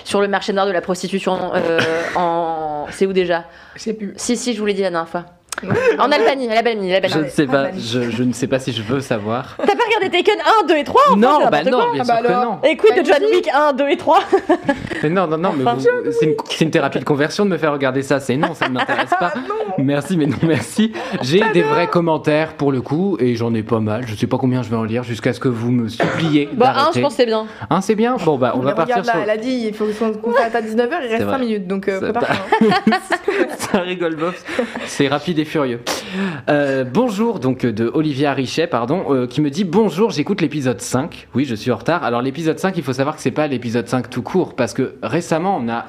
sur 0.04 0.22
le 0.22 0.28
marché 0.28 0.54
noir 0.54 0.66
de 0.68 0.72
la 0.72 0.82
prostitution 0.82 1.52
euh, 1.56 1.80
en. 2.16 2.86
C'est 2.92 3.06
où 3.06 3.14
déjà? 3.14 3.46
Je 3.76 3.82
sais 3.84 3.94
plus 3.94 4.14
Si, 4.18 4.36
si, 4.38 4.54
je 4.54 4.60
vous 4.60 4.66
l'ai 4.66 4.74
dit 4.74 4.82
la 4.82 4.90
dernière 4.90 5.10
fois. 5.10 5.26
En 6.00 6.12
Albanie, 6.12 6.50
à 6.50 6.56
l'Albanie, 6.56 6.92
l'Albanie. 6.92 7.14
Je 7.14 7.20
ne 7.20 7.30
sais 7.30 7.46
pas, 7.46 7.60
Ah, 7.68 7.72
bah, 7.72 7.78
je, 7.78 8.10
je 8.10 8.24
ne 8.24 8.34
sais 8.34 8.48
pas 8.48 8.60
si 8.60 8.72
je 8.72 8.82
veux 8.82 9.02
savoir. 9.02 9.56
T'as 9.58 9.66
pas 9.76 9.84
regardé 9.86 10.10
Taken 10.18 10.40
1, 10.64 10.68
2 10.68 10.76
et 10.78 10.84
3 10.84 11.02
enfin, 11.10 11.18
non, 11.18 11.40
c'est 11.44 11.52
bah 11.52 11.64
non, 11.64 11.72
quoi. 11.80 11.94
bien 11.94 12.02
Ah 12.02 12.06
sûr 12.06 12.14
bah 12.16 12.22
que 12.22 12.28
alors. 12.28 12.44
non. 12.46 12.60
Écoute, 12.64 12.90
Pas 12.96 13.04
John 13.04 13.18
une 13.24 13.36
Wick 13.36 13.50
1, 13.54 13.74
2 13.74 13.90
et 13.90 13.98
3. 13.98 14.20
Mais 15.04 15.10
non, 15.10 15.28
non, 15.28 15.38
non, 15.38 15.54
mais 15.56 15.64
Enfin. 15.66 15.76
vous- 15.76 16.12
c'est 16.12 16.26
une, 16.26 16.36
c'est 16.50 16.66
une 16.66 16.72
thérapie 16.72 17.00
de 17.00 17.06
conversion 17.06 17.46
de 17.46 17.50
me 17.52 17.58
faire 17.58 17.72
regarder 17.72 18.02
ça. 18.04 18.20
C'est 18.20 18.36
non, 18.36 18.54
ça 18.54 18.68
ne 18.68 18.74
m'intéresse 18.74 19.10
pas. 19.12 19.32
Ah 19.34 19.40
non 19.48 19.56
Merci, 19.78 20.18
mais 20.18 20.26
non, 20.26 20.36
merci. 20.44 20.92
J'ai 21.22 21.42
des 21.54 21.62
vrais 21.62 21.88
commentaires 21.88 22.54
pour 22.54 22.72
le 22.74 22.82
coup, 22.82 23.16
et 23.20 23.36
j'en 23.36 23.54
ai 23.54 23.64
pas 23.64 23.80
mal. 23.80 24.04
Je 24.08 24.16
sais 24.16 24.28
pas 24.28 24.38
combien 24.38 24.62
je 24.62 24.70
vais 24.70 24.76
en 24.76 24.84
lire 24.84 25.04
jusqu'à 25.04 25.32
ce 25.34 25.40
que 25.40 25.48
vous 25.48 25.72
me 25.72 25.88
suppliez. 25.88 26.50
Bah, 26.54 26.72
1, 26.72 26.74
d'arrêter. 26.74 26.92
je 26.96 27.02
pense 27.02 27.14
que 27.14 27.18
c'est 27.18 27.26
bien. 27.26 27.46
Un, 27.70 27.82
c'est 27.82 27.96
bien. 27.96 28.18
Bon, 28.26 28.38
bah, 28.38 28.52
on 28.56 28.60
Mais 28.60 28.66
va 28.66 28.74
partir 28.74 28.96
regarde 28.98 29.08
là 29.08 29.14
sur. 29.14 29.22
elle 29.24 29.30
a 29.30 29.38
dit 29.38 29.66
il 29.68 29.74
faut 29.74 29.86
qu'on 30.22 30.34
s'arrête 30.34 30.56
à 30.56 30.62
19h 30.62 30.90
il 31.04 31.08
reste 31.12 31.24
vrai. 31.24 31.32
5 31.34 31.38
minutes 31.40 31.68
donc 31.68 31.88
euh, 31.88 32.00
Ça- 32.00 32.12
prépare 32.12 32.36
Ça 33.58 33.80
rigole, 33.80 34.16
bof. 34.16 34.44
C'est 34.86 35.08
rapide 35.08 35.40
et 35.40 35.46
furieux. 35.50 35.82
Euh, 36.48 36.84
bonjour, 36.86 37.40
donc 37.40 37.66
euh, 37.66 37.74
de 37.74 37.90
Olivia 37.94 38.34
Richet, 38.34 38.68
pardon, 38.68 39.06
euh, 39.10 39.28
qui 39.28 39.42
me 39.42 39.50
dit 39.50 39.64
Bonjour, 39.64 40.12
j'écoute 40.12 40.42
l'épisode 40.42 40.80
5. 40.80 41.28
Oui, 41.34 41.46
je 41.46 41.56
suis 41.56 41.72
en 41.72 41.78
retard. 41.78 42.04
Alors, 42.04 42.22
l'épisode 42.22 42.60
5, 42.60 42.78
il 42.78 42.84
faut 42.84 42.94
savoir 42.94 43.16
que 43.16 43.22
c'est 43.22 43.32
pas 43.32 43.48
l'épisode 43.48 43.88
5 43.88 44.10
tout 44.10 44.22
court, 44.22 44.56
parce 44.56 44.74
que 44.74 44.96
récemment, 45.02 45.58
on 45.58 45.68
a 45.68 45.86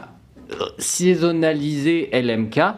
euh, 0.52 0.64
saisonnalisé 0.78 2.10
LMK. 2.12 2.58
ah 2.58 2.74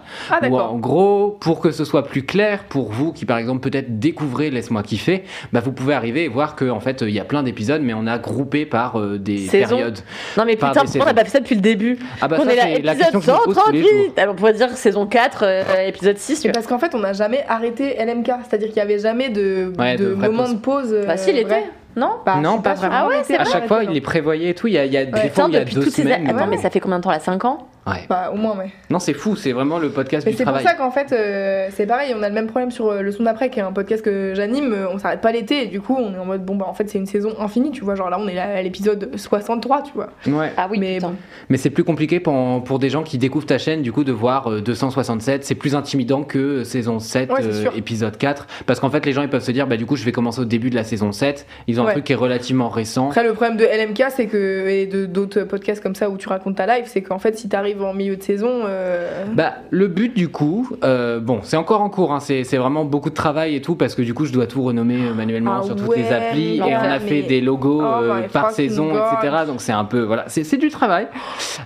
Ou 0.48 0.58
en 0.58 0.78
gros, 0.78 1.37
pour 1.40 1.61
que 1.61 1.70
ce 1.70 1.85
soit 1.85 2.04
plus 2.04 2.24
clair 2.24 2.64
pour 2.68 2.90
vous 2.92 3.12
qui 3.12 3.24
par 3.24 3.38
exemple 3.38 3.68
peut-être 3.68 3.98
découvrez 3.98 4.50
Laisse-moi 4.50 4.82
kiffer, 4.82 5.24
bah 5.52 5.61
vous 5.61 5.72
pouvez 5.72 5.94
arriver 5.94 6.24
et 6.24 6.28
voir 6.28 6.56
que 6.56 6.68
en 6.68 6.80
fait 6.80 7.02
il 7.02 7.11
y 7.11 7.20
a 7.20 7.24
plein 7.24 7.42
d'épisodes 7.42 7.82
mais 7.82 7.94
on 7.94 8.06
a 8.06 8.18
groupé 8.18 8.66
par 8.66 8.98
euh, 8.98 9.18
des 9.18 9.38
Saison. 9.38 9.76
périodes. 9.76 9.98
Non, 10.37 10.44
mais 10.44 10.54
putain, 10.56 10.72
pourquoi 10.85 11.02
on 11.02 11.06
n'a 11.06 11.14
pas 11.14 11.24
fait 11.24 11.30
ça 11.30 11.40
depuis 11.40 11.54
le 11.54 11.61
début 11.61 11.98
Ah 12.20 12.28
bah 12.28 12.37
On 12.40 12.44
ça 12.44 12.52
est 12.52 12.56
là, 12.56 12.62
c'est 12.64 12.82
la 12.82 12.92
épisode 12.92 12.98
question 12.98 13.20
que 13.20 13.26
je 13.26 13.30
me 13.30 13.44
pose 13.44 13.56
tous 13.64 13.72
les 13.72 13.80
jours. 13.82 13.90
138 13.90 14.18
Alors, 14.18 14.35
On 14.35 14.37
pourrait 14.37 14.52
dire 14.54 14.70
saison 14.76 15.06
4, 15.06 15.42
euh, 15.44 15.87
épisode 15.88 16.18
6. 16.18 16.40
tu 16.40 16.46
Mais 16.48 16.52
vois. 16.52 16.54
parce 16.54 16.66
qu'en 16.66 16.78
fait 16.78 16.94
on 16.94 17.00
n'a 17.00 17.12
jamais 17.12 17.44
arrêté 17.48 17.96
LMK 18.04 18.30
c'est-à-dire 18.48 18.68
qu'il 18.68 18.76
y 18.78 18.80
avait 18.80 18.98
jamais 18.98 19.28
de, 19.30 19.72
Ouais, 19.78 19.96
de 19.96 20.04
de 20.06 20.11
vraie 20.12 20.28
moment 20.28 20.44
pause. 20.44 20.54
de 20.54 20.58
pause 20.61 20.92
euh, 20.92 21.06
Bah, 21.06 21.16
si, 21.16 21.30
il 21.30 21.38
était, 21.38 21.48
vrai. 21.48 21.64
Non 21.96 22.16
Bah, 22.24 22.37
Non, 22.37 22.61
pas 22.61 22.76
sûre 22.76 22.88
vraiment. 22.88 23.05
Ah 23.05 23.09
ouais, 23.09 23.37
À 23.38 23.44
chaque 23.44 23.66
fois, 23.68 23.85
il 23.85 23.90
les 23.90 24.00
prévoyait 24.00 24.50
et 24.50 24.55
tout. 24.55 24.66
Il 24.66 24.74
y 24.74 24.78
a, 24.78 24.85
il 24.85 24.92
y 24.92 24.96
a 24.96 25.05
des 25.05 25.12
Ouais. 25.12 25.28
fois 25.28 25.44
il 25.48 25.55
y 25.55 25.57
a 25.57 25.61
depuis 25.61 25.74
deux 25.74 25.83
toutes 25.85 25.92
ces 25.92 26.02
semaines. 26.02 26.28
Attends, 26.28 26.44
euh, 26.44 26.48
mais 26.50 26.57
ça 26.59 26.70
fait 26.70 26.81
combien 26.81 26.98
de 26.98 27.02
temps 27.05 27.11
là? 27.11 27.18
5 27.20 27.44
ans? 27.44 27.68
Ouais. 27.87 28.07
Bah, 28.09 28.31
au 28.33 28.37
moins 28.37 28.57
ouais 28.57 28.71
Non, 28.90 28.99
c'est 28.99 29.12
fou. 29.14 29.37
C'est 29.37 29.53
vraiment 29.53 29.79
le 29.79 29.90
podcast 29.90 30.27
Mais 30.27 30.33
du 30.33 30.38
c'est 30.38 30.45
pour 30.45 30.59
ça 30.61 30.75
qu'en 30.75 30.90
fait, 30.90 31.12
euh, 31.12 31.68
c'est 31.73 31.87
pareil, 31.87 32.14
on 32.16 32.23
a 32.23 32.29
le 32.29 32.35
même 32.35 32.47
problème 32.47 32.71
sur 32.71 32.88
euh, 32.90 33.03
le 33.03 33.12
son 33.12 33.25
d'après, 33.25 33.51
qui 33.51 33.59
est 33.59 33.62
un 33.62 33.73
podcast 33.73 34.05
que 34.05 34.35
j'anime, 34.35 34.73
euh, 34.73 34.88
on 34.90 34.99
s'arrête 34.99 35.21
pas 35.21 35.33
l'été, 35.33 35.64
et 35.64 35.66
du 35.66 35.81
coup, 35.81 35.97
on 35.99 36.14
est 36.14 36.18
en 36.18 36.25
mode, 36.25 36.45
bon, 36.45 36.57
bah 36.57 36.66
en 36.68 36.75
fait, 36.75 36.88
c'est 36.88 36.99
une 36.99 37.07
saison 37.07 37.35
infinie, 37.40 37.71
tu 37.71 37.85
vois, 37.85 37.95
genre 37.95 38.11
là, 38.11 38.18
on 38.21 38.29
est 38.29 38.35
là 38.35 38.55
à 38.57 38.62
l'épisode 38.62 39.11
63, 39.16 39.83
tu 39.83 39.92
vois. 39.95 40.11
Ouais. 40.27 40.53
Ah 40.57 40.68
oui, 40.71 40.79
Mais 40.79 41.01
bon. 41.01 41.14
Mais 41.49 41.57
c'est 41.57 41.71
plus 41.71 41.85
compliqué 41.85 42.21
pour, 42.21 42.62
pour 42.64 42.79
des 42.79 42.90
gens 42.90 43.03
qui 43.03 43.18
découvrent 43.18 43.47
ta 43.47 43.59
chaîne, 43.59 43.83
du 43.83 43.92
coup, 43.92 44.05
de 44.05 44.12
voir 44.12 44.51
euh, 44.51 44.61
267. 44.61 45.45
C'est 45.45 45.55
plus 45.55 45.75
intimidant 45.75 46.23
que 46.23 46.64
saison 46.64 46.99
7, 46.99 47.31
Ouais, 47.31 47.42
c'est 47.42 47.49
euh, 47.49 47.62
sûr. 47.62 47.73
épisode 47.77 48.16
4. 48.16 48.47
Parce 48.66 48.81
qu'en 48.81 48.90
fait, 48.90 49.05
les 49.07 49.12
gens, 49.12 49.23
ils 49.23 49.29
peuvent 49.29 49.42
se 49.42 49.53
dire, 49.53 49.66
bah, 49.66 49.77
du 49.77 49.87
coup, 49.87 49.97
je 49.97 50.05
vais 50.05 50.12
commencer 50.12 50.40
au 50.40 50.45
début 50.45 50.71
de 50.71 50.75
la 50.75 50.85
saison 50.85 51.12
7. 51.12 51.47
Ils 51.66 51.81
ont 51.81 51.87
un 51.87 51.92
truc 51.92 52.05
qui 52.05 52.12
est 52.12 52.16
relativement 52.16 52.68
récent. 52.68 53.09
Après, 53.09 53.25
le 53.25 53.33
problème 53.33 53.57
de 53.57 53.64
LMK, 53.64 54.05
c'est 54.11 54.27
que, 54.27 54.66
et 54.68 54.87
de 54.87 55.07
d'autres 55.07 55.42
podcasts 55.42 55.83
comme 55.83 55.95
ça 55.95 56.11
où 56.11 56.16
tu 56.16 56.29
racontes 56.29 56.57
ta 56.57 56.66
live, 56.66 56.85
c'est 56.87 57.03
qu'en 57.03 57.18
fait, 57.18 57.37
si 57.37 57.49
t'arrives 57.49 57.71
en 57.80 57.94
milieu 57.94 58.16
de 58.16 58.22
saison, 58.22 58.62
euh, 58.66 59.24
Bah, 59.32 59.54
le 59.70 59.88
but, 59.88 60.14
du 60.14 60.28
coup, 60.28 60.68
euh, 60.85 61.20
bon, 61.20 61.40
c'est 61.42 61.56
encore 61.56 61.80
en 61.80 61.88
cours. 61.90 62.12
Hein, 62.12 62.20
c'est 62.20 62.44
c'est 62.44 62.56
vraiment 62.56 62.85
beaucoup 62.85 63.11
de 63.11 63.14
travail 63.14 63.54
et 63.56 63.61
tout, 63.62 63.74
parce 63.76 63.94
que 63.94 64.02
du 64.02 64.14
coup, 64.14 64.24
je 64.26 64.32
dois 64.32 64.46
tout 64.46 64.62
renommer 64.62 64.98
euh, 65.08 65.14
manuellement 65.14 65.58
Ah 65.61 65.62
sur 65.64 65.76
toutes 65.76 65.96
les 65.96 66.11
applis. 66.12 66.56
Et 66.58 66.62
on 66.62 66.66
a 66.76 66.98
fait 67.00 67.22
des 67.22 67.40
logos 67.40 67.80
Oh 67.82 68.02
euh, 68.02 68.28
par 68.32 68.50
saison, 68.50 68.90
etc. 68.90 69.44
Donc, 69.46 69.61
c'est 69.61 69.72
un 69.72 69.85
peu, 69.85 70.00
voilà, 70.02 70.24
c'est 70.28 70.44
c'est 70.44 70.56
du 70.58 70.68
travail. 70.68 71.06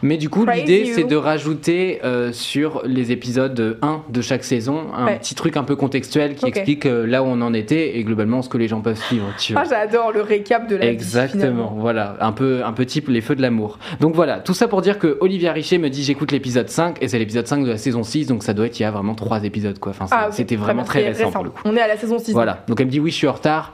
Mais 0.02 0.16
du 0.16 0.28
coup, 0.28 0.44
l'idée, 0.46 0.84
you. 0.86 0.94
c'est 0.94 1.04
de 1.04 1.16
rajouter 1.16 2.00
sur 2.32 2.82
les 2.84 3.12
épisodes 3.12 3.78
1 3.82 4.02
de 4.08 4.20
chaque 4.20 4.44
saison 4.44 4.84
un 4.96 5.06
Ouais. 5.06 5.18
petit 5.18 5.34
truc 5.34 5.56
un 5.56 5.62
peu 5.64 5.76
contextuel 5.76 6.34
qui 6.34 6.46
explique 6.46 6.84
là 6.84 7.22
où 7.22 7.26
on 7.26 7.40
en 7.42 7.54
était 7.54 7.96
et 7.98 8.04
globalement 8.04 8.42
ce 8.42 8.48
que 8.48 8.58
les 8.58 8.68
gens 8.68 8.80
peuvent 8.80 8.98
suivre. 8.98 9.26
Tu 9.38 9.52
vois. 9.52 9.62
ah, 9.64 9.68
j'adore 9.68 10.12
le 10.12 10.20
récap 10.22 10.66
de 10.68 10.76
la 10.76 10.86
Exactement, 10.86 11.74
voilà, 11.78 12.16
un 12.20 12.32
peu, 12.32 12.62
un 12.64 12.72
peu 12.72 12.84
type 12.86 13.08
les 13.08 13.20
feux 13.20 13.36
de 13.36 13.42
l'amour. 13.42 13.78
Donc 14.00 14.14
voilà, 14.14 14.40
tout 14.40 14.54
ça 14.54 14.68
pour 14.68 14.82
dire 14.82 14.98
que 14.98 15.16
Olivia 15.20 15.52
Richer 15.52 15.78
me 15.78 15.88
dit 15.90 15.95
j'écoute 16.04 16.30
l'épisode 16.32 16.68
5 16.68 16.98
et 17.02 17.08
c'est 17.08 17.18
l'épisode 17.18 17.46
5 17.46 17.64
de 17.64 17.70
la 17.70 17.78
saison 17.78 18.02
6, 18.04 18.26
donc 18.28 18.42
ça 18.44 18.54
doit 18.54 18.66
être 18.66 18.78
il 18.78 18.82
y 18.82 18.86
a 18.86 18.90
vraiment 18.90 19.14
3 19.14 19.42
épisodes 19.44 19.78
quoi. 19.78 19.90
Enfin, 19.90 20.06
Ah, 20.12 20.28
c'était 20.30 20.56
vraiment 20.56 20.84
très 20.84 21.06
récent, 21.08 21.32
pour 21.32 21.42
le 21.44 21.50
coup. 21.50 21.62
On 21.64 21.76
est 21.76 21.80
à 21.80 21.88
la 21.88 21.96
saison 21.96 22.18
6. 22.18 22.32
Voilà, 22.32 22.64
donc 22.68 22.78
elle 22.80 22.86
me 22.86 22.90
dit 22.92 23.00
oui 23.00 23.10
je 23.10 23.16
suis 23.16 23.26
en 23.26 23.32
retard, 23.32 23.72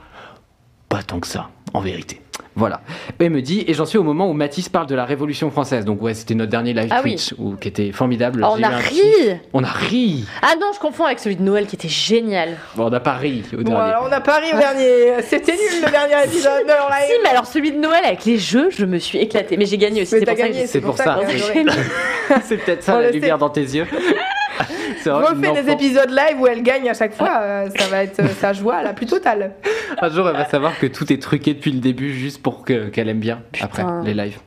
pas 0.88 1.02
tant 1.02 1.20
que 1.20 1.26
ça, 1.26 1.50
en 1.74 1.80
vérité. 1.80 2.21
Voilà. 2.54 2.82
Et 3.18 3.28
me 3.28 3.40
dit, 3.40 3.64
et 3.66 3.72
j'en 3.74 3.86
suis 3.86 3.98
au 3.98 4.02
moment 4.02 4.28
où 4.28 4.32
Mathis 4.34 4.68
parle 4.68 4.86
de 4.86 4.94
la 4.94 5.04
Révolution 5.04 5.50
française. 5.50 5.84
Donc 5.84 6.02
ouais, 6.02 6.12
c'était 6.14 6.34
notre 6.34 6.50
dernier 6.50 6.72
live 6.74 6.88
Ah 6.90 7.00
oui. 7.02 7.12
Twitch, 7.16 7.34
où- 7.38 7.56
qui 7.56 7.68
était 7.68 7.92
formidable. 7.92 8.44
Oh, 8.46 8.54
J'ai 8.58 8.64
on 8.64 8.68
a 8.68 8.76
ri. 8.76 9.00
On 9.54 9.64
a 9.64 9.68
ri 9.70 10.24
Ah 10.42 10.54
non, 10.60 10.68
je 10.74 10.78
confonds 10.78 11.04
avec 11.06 11.18
celui 11.18 11.36
de 11.36 11.42
Noël 11.42 11.66
qui 11.66 11.76
était 11.76 11.88
génial. 11.88 12.56
Bon, 12.76 12.86
on 12.86 12.90
n'a 12.90 13.00
pas 13.00 13.14
ri 13.14 13.42
au 13.52 13.56
Bon, 13.58 13.62
dernier. 13.70 13.90
alors 13.92 14.06
on 14.08 14.12
a 14.12 14.20
pas 14.20 14.38
ri 14.38 14.48
au 14.54 14.58
dernier. 14.58 15.22
C'était 15.22 15.52
nul 15.52 15.82
le 15.84 15.90
dernier 15.90 16.24
épisode 16.26 16.64
de 16.66 16.70
Si, 17.06 17.12
mais 17.22 17.30
alors 17.30 17.46
celui 17.46 17.72
de 17.72 17.78
Noël 17.78 18.04
avec 18.04 18.24
les 18.24 18.38
jeux, 18.38 18.68
je 18.70 18.84
me 18.84 18.98
suis 18.98 19.18
éclatée. 19.18 19.56
Mais 19.56 19.66
j'ai 19.66 19.78
gagné 19.78 20.02
aussi, 20.02 20.10
c'est 20.18 20.24
pour 20.26 20.36
ça 20.36 20.48
que 20.48 20.66
C'est 20.66 20.80
pour 20.80 20.96
ça. 20.96 21.18
a. 22.34 22.40
C'est 22.44 22.56
peut-être 22.58 22.82
ça 22.82 23.00
la 23.00 23.10
lumière 23.10 23.38
dans 23.38 23.50
tes 23.50 23.60
yeux. 23.62 23.86
Refais 25.28 25.34
des 25.62 25.70
épisodes 25.72 26.10
live 26.10 26.40
où 26.40 26.46
elle 26.46 26.62
gagne 26.62 26.88
à 26.88 26.94
chaque 26.94 27.14
fois, 27.14 27.38
euh, 27.40 27.68
ça 27.76 27.86
va 27.88 28.02
être 28.04 28.20
euh, 28.20 28.28
sa 28.40 28.52
joie 28.52 28.82
la 28.82 28.92
plus 28.92 29.06
totale. 29.06 29.52
Un 30.00 30.08
jour, 30.10 30.28
elle 30.28 30.36
va 30.36 30.46
savoir 30.48 30.78
que 30.78 30.86
tout 30.86 31.12
est 31.12 31.20
truqué 31.20 31.54
depuis 31.54 31.72
le 31.72 31.80
début 31.80 32.12
juste 32.12 32.42
pour 32.42 32.64
que- 32.64 32.88
qu'elle 32.88 33.08
aime 33.08 33.20
bien 33.20 33.40
après 33.60 33.82
les 34.04 34.14
lives. 34.14 34.38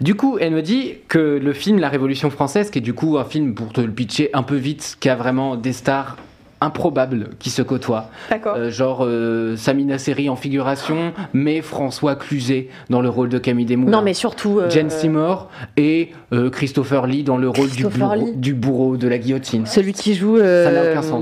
Du 0.00 0.14
coup, 0.14 0.38
elle 0.40 0.52
me 0.52 0.62
dit 0.62 0.94
que 1.08 1.18
le 1.42 1.52
film 1.52 1.78
La 1.78 1.88
Révolution 1.88 2.30
française, 2.30 2.70
qui 2.70 2.78
est 2.78 2.82
du 2.82 2.94
coup 2.94 3.18
un 3.18 3.24
film, 3.24 3.54
pour 3.54 3.72
te 3.72 3.80
le 3.80 3.90
pitcher 3.92 4.30
un 4.32 4.42
peu 4.42 4.56
vite, 4.56 4.96
qui 5.00 5.08
a 5.08 5.14
vraiment 5.14 5.56
des 5.56 5.72
stars 5.72 6.16
improbables 6.60 7.30
qui 7.38 7.50
se 7.50 7.62
côtoient. 7.62 8.10
D'accord. 8.30 8.54
Euh, 8.56 8.70
genre 8.70 9.04
euh, 9.04 9.56
Samina 9.56 9.98
Seri 9.98 10.28
en 10.28 10.36
figuration, 10.36 11.12
mais 11.32 11.60
François 11.60 12.14
Cluzet 12.16 12.68
dans 12.90 13.00
le 13.00 13.08
rôle 13.08 13.28
de 13.28 13.38
Camille 13.38 13.66
Desmoulins. 13.66 13.90
Non, 13.98 14.02
mais 14.02 14.14
surtout. 14.14 14.58
euh, 14.60 14.70
Jen 14.70 14.90
Seymour 14.90 15.48
et 15.76 16.10
euh, 16.32 16.50
Christopher 16.50 17.06
Lee 17.06 17.22
dans 17.22 17.36
le 17.36 17.48
rôle 17.48 17.68
du, 17.70 17.84
bourreau- 17.86 18.14
Lee. 18.14 18.32
du 18.36 18.54
bourreau 18.54 18.96
de 18.96 19.08
la 19.08 19.18
guillotine. 19.18 19.66
Celui 19.66 19.92
qui 19.92 20.14
joue. 20.14 20.38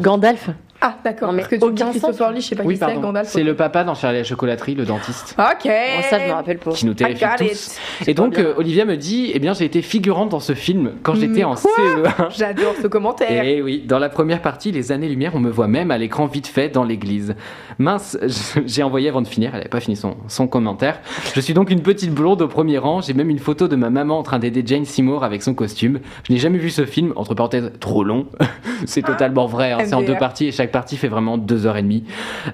Gandalf. 0.01 0.51
Ah, 0.85 0.97
d'accord. 1.05 1.33
mais 1.33 1.43
Parce 1.43 1.51
que 1.53 1.57
tu 1.57 1.65
me 1.67 1.71
dis 1.73 1.83
Christopher. 1.83 2.33
Lee, 2.33 2.41
je 2.41 2.47
sais 2.49 2.57
pas 2.57 2.65
Oui, 2.65 2.75
qui 2.75 2.81
c'est, 2.81 2.87
pardon. 2.87 3.01
Gandalf. 3.01 3.29
C'est 3.29 3.43
le 3.45 3.55
papa 3.55 3.85
dans 3.85 3.95
Charlie 3.95 4.19
la 4.19 4.25
chocolaterie, 4.25 4.75
le 4.75 4.85
dentiste, 4.85 5.37
Ok. 5.39 5.67
Oh, 5.67 6.03
ça, 6.11 6.19
je 6.19 6.27
me 6.29 6.33
rappelle 6.33 6.59
pas. 6.59 6.73
qui 6.73 6.87
nous 6.87 6.95
terrifie 6.95 7.25
got 7.25 7.31
tous. 7.39 7.79
it. 8.01 8.09
Et 8.09 8.15
donc, 8.15 8.35
bien. 8.35 8.45
euh, 8.45 8.55
Olivia 8.57 8.85
me 8.85 8.97
dit, 8.97 9.31
eh 9.33 9.39
bien, 9.39 9.53
j'ai 9.55 9.65
été 9.65 9.81
figurante 9.83 10.31
dans 10.31 10.41
ce 10.41 10.55
film 10.55 10.93
quand 11.03 11.15
j'étais 11.15 11.45
en 11.45 11.55
quoi 11.55 11.71
CE1. 11.79 12.31
J'adore 12.37 12.75
ce 12.83 12.87
commentaire. 12.89 13.45
Et 13.45 13.63
oui, 13.63 13.85
dans 13.87 13.99
la 14.01 14.09
première 14.09 14.43
partie, 14.43 14.73
les 14.73 14.91
années-lumière, 14.93 15.33
on 15.35 15.41
me 15.41 15.51
voit 15.51 15.69
même 15.69 15.91
à 15.93 15.99
l'écran 15.99 16.27
vite 16.27 16.47
fait 16.49 16.69
dans 16.69 16.85
l'église. 16.85 17.35
Mince, 17.79 18.19
je- 18.23 18.61
j'ai 18.67 18.83
envoyé 18.83 19.09
avant 19.09 19.23
de 19.23 19.29
finir, 19.29 19.51
elle 19.53 19.59
n'avait 19.61 19.69
pas 19.69 19.81
fini 19.81 19.97
son, 19.97 20.17
son 20.29 20.47
commentaire. 20.49 21.01
Je 21.35 21.41
suis 21.41 21.55
donc 21.55 21.71
une 21.71 21.83
petite 21.83 22.13
blonde 22.13 22.43
au 22.43 22.49
premier 22.49 22.79
rang, 22.79 23.01
j'ai 23.01 23.15
même 23.15 23.31
une 23.31 23.39
photo 23.39 23.69
de 23.69 23.77
ma 23.77 23.91
maman 23.91 24.19
en 24.19 24.23
train 24.23 24.39
d'aider 24.39 24.63
Jane 24.67 24.85
Seymour 24.85 25.23
avec 25.25 25.43
son 25.43 25.55
costume. 25.55 26.01
Je 26.29 26.33
n'ai 26.33 26.39
jamais 26.39 26.59
vu 26.59 26.71
ce 26.71 26.85
film, 26.87 27.13
entre 27.17 27.35
parenthèses, 27.35 27.71
trop 27.79 28.03
long. 28.05 28.27
C'est 28.87 29.03
totalement 29.03 29.47
vrai, 29.47 29.71
hein, 29.73 29.79
c'est 29.85 29.95
en 29.95 30.01
MDR. 30.01 30.13
deux 30.15 30.19
parties 30.19 30.47
et 30.49 30.53
chaque 30.53 30.72
partie 30.73 30.97
fait 30.97 31.09
vraiment 31.09 31.39
deux 31.39 31.67
heures 31.67 31.77
et 31.77 31.83
demie. 31.83 32.05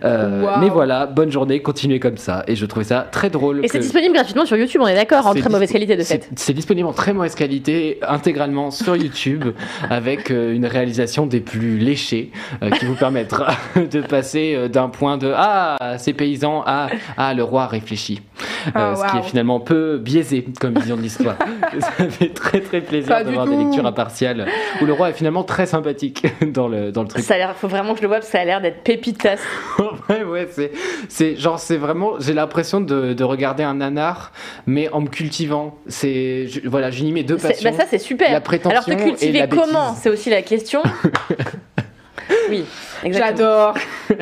Euh. 0.04 0.46
Mais 0.60 0.68
voilà, 0.68 1.06
bonne 1.06 1.30
journée, 1.30 1.60
continuez 1.60 2.00
comme 2.00 2.16
ça. 2.16 2.44
Et 2.46 2.56
je 2.56 2.66
trouvais 2.66 2.84
ça 2.84 3.06
très 3.10 3.30
drôle. 3.30 3.64
Et 3.64 3.68
c'est 3.68 3.78
disponible 3.78 4.14
gratuitement 4.14 4.44
sur 4.46 4.56
YouTube, 4.56 4.80
on 4.84 4.88
est 4.88 4.94
d'accord, 4.94 5.26
en 5.26 5.32
c'est 5.32 5.40
très 5.40 5.48
dis- 5.48 5.54
mauvaise 5.54 5.72
qualité 5.72 5.96
de 5.96 6.02
c'est- 6.02 6.24
fait. 6.24 6.30
C'est 6.36 6.52
disponible 6.52 6.88
en 6.88 6.92
très 6.92 7.12
mauvaise 7.12 7.34
qualité, 7.34 7.98
intégralement 8.06 8.70
sur 8.70 8.96
YouTube, 8.96 9.44
avec 9.90 10.30
euh, 10.30 10.54
une 10.54 10.66
réalisation 10.66 11.26
des 11.26 11.40
plus 11.40 11.78
léchées, 11.78 12.30
euh, 12.62 12.70
qui 12.70 12.84
vous 12.84 12.94
permettra 12.94 13.48
de 13.76 14.00
passer 14.00 14.68
d'un 14.68 14.88
point 14.88 15.16
de 15.18 15.32
Ah, 15.34 15.76
ces 15.98 16.12
paysans 16.12 16.62
à 16.66 16.88
Ah, 17.16 17.34
le 17.34 17.42
roi 17.44 17.66
réfléchit. 17.66 18.20
Ah, 18.74 18.94
Ce 19.08 19.10
qui 19.12 19.18
est 19.18 19.22
finalement 19.22 19.60
peu 19.60 19.98
biaisé 19.98 20.44
comme 20.60 20.74
vision 20.78 20.96
de 20.96 21.02
l'histoire. 21.02 21.36
Ça 21.80 22.08
fait 22.10 22.28
très 22.34 22.60
très 22.60 22.80
plaisir 22.80 23.08
Pas 23.08 23.22
de 23.24 23.28
du 23.28 23.34
voir 23.34 23.46
des 23.46 23.56
lectures 23.56 23.86
impartiales 23.86 24.46
où 24.80 24.86
le 24.86 24.92
roi 24.92 25.10
est 25.10 25.12
finalement 25.12 25.44
très 25.44 25.66
sympathique 25.66 26.26
dans 26.52 26.68
le, 26.68 26.90
dans 26.92 27.02
le 27.02 27.08
truc. 27.08 27.22
Ça 27.24 27.34
a 27.34 27.38
l'air, 27.38 27.54
faut 27.56 27.68
vraiment 27.68 27.92
que 27.92 27.98
je 27.98 28.02
le 28.02 28.07
ça 28.22 28.40
a 28.40 28.44
l'air 28.44 28.60
d'être 28.60 28.82
pépitas. 28.82 29.38
ouais, 30.08 30.22
ouais, 30.24 30.48
c'est, 30.50 30.70
c'est 31.08 31.36
genre, 31.36 31.58
c'est 31.58 31.76
vraiment, 31.76 32.18
j'ai 32.18 32.34
l'impression 32.34 32.80
de, 32.80 33.12
de 33.12 33.24
regarder 33.24 33.62
un 33.62 33.74
nanar, 33.74 34.32
mais 34.66 34.88
en 34.90 35.00
me 35.00 35.08
cultivant. 35.08 35.78
C'est, 35.86 36.46
je- 36.48 36.68
voilà, 36.68 36.90
j'unis 36.90 37.12
mes 37.12 37.22
deux 37.22 37.36
passions. 37.36 37.70
Bah 37.70 37.76
ça 37.76 37.84
c'est 37.88 37.98
super. 37.98 38.32
la 38.32 38.40
prétention 38.40 38.70
Alors 38.70 38.84
te 38.84 38.90
et 38.90 38.96
cultiver 38.96 39.38
la 39.40 39.46
comment? 39.46 39.94
C'est 39.94 40.10
aussi 40.10 40.30
la 40.30 40.42
question. 40.42 40.82
oui, 42.50 42.64
exactement. 43.04 43.72
J'adore. 43.72 43.74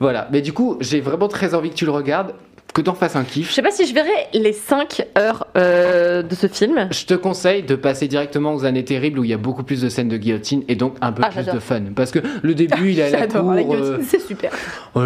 Voilà, 0.00 0.28
mais 0.32 0.40
du 0.40 0.52
coup, 0.52 0.76
j'ai 0.80 1.00
vraiment 1.00 1.28
très 1.28 1.54
envie 1.54 1.70
que 1.70 1.74
tu 1.74 1.84
le 1.84 1.90
regardes, 1.90 2.34
que 2.74 2.80
t'en 2.82 2.94
fasses 2.94 3.16
un 3.16 3.22
Je 3.24 3.28
kiff. 3.30 3.50
sais 3.52 3.62
pas 3.62 3.70
si 3.70 3.86
je 3.86 3.94
verrai 3.94 4.10
les 4.34 4.52
5 4.52 5.06
heures 5.16 5.46
euh, 5.56 6.22
de 6.22 6.34
ce 6.34 6.46
film. 6.48 6.88
Je 6.90 7.06
te 7.06 7.14
conseille 7.14 7.62
de 7.62 7.76
passer 7.76 8.08
directement 8.08 8.52
aux 8.52 8.64
années 8.64 8.84
terribles 8.84 9.20
où 9.20 9.24
il 9.24 9.30
y 9.30 9.32
a 9.32 9.38
beaucoup 9.38 9.62
plus 9.62 9.80
de 9.80 9.88
scènes 9.88 10.08
de 10.08 10.16
guillotine 10.16 10.64
et 10.68 10.74
donc 10.74 10.96
un 11.00 11.12
peu 11.12 11.22
Ah, 11.24 11.30
plus 11.30 11.46
de 11.46 11.58
fun. 11.60 11.80
Parce 11.94 12.10
que 12.10 12.18
le 12.42 12.54
début, 12.54 12.90
il 12.90 12.98
est 13.00 13.14
à 13.14 13.20
la 13.20 13.26
cour. 13.28 13.52
La 13.54 13.62
guillotine, 13.62 13.94
euh, 13.94 13.98
c'est 14.06 14.20
super. 14.20 14.50
oh 14.94 15.00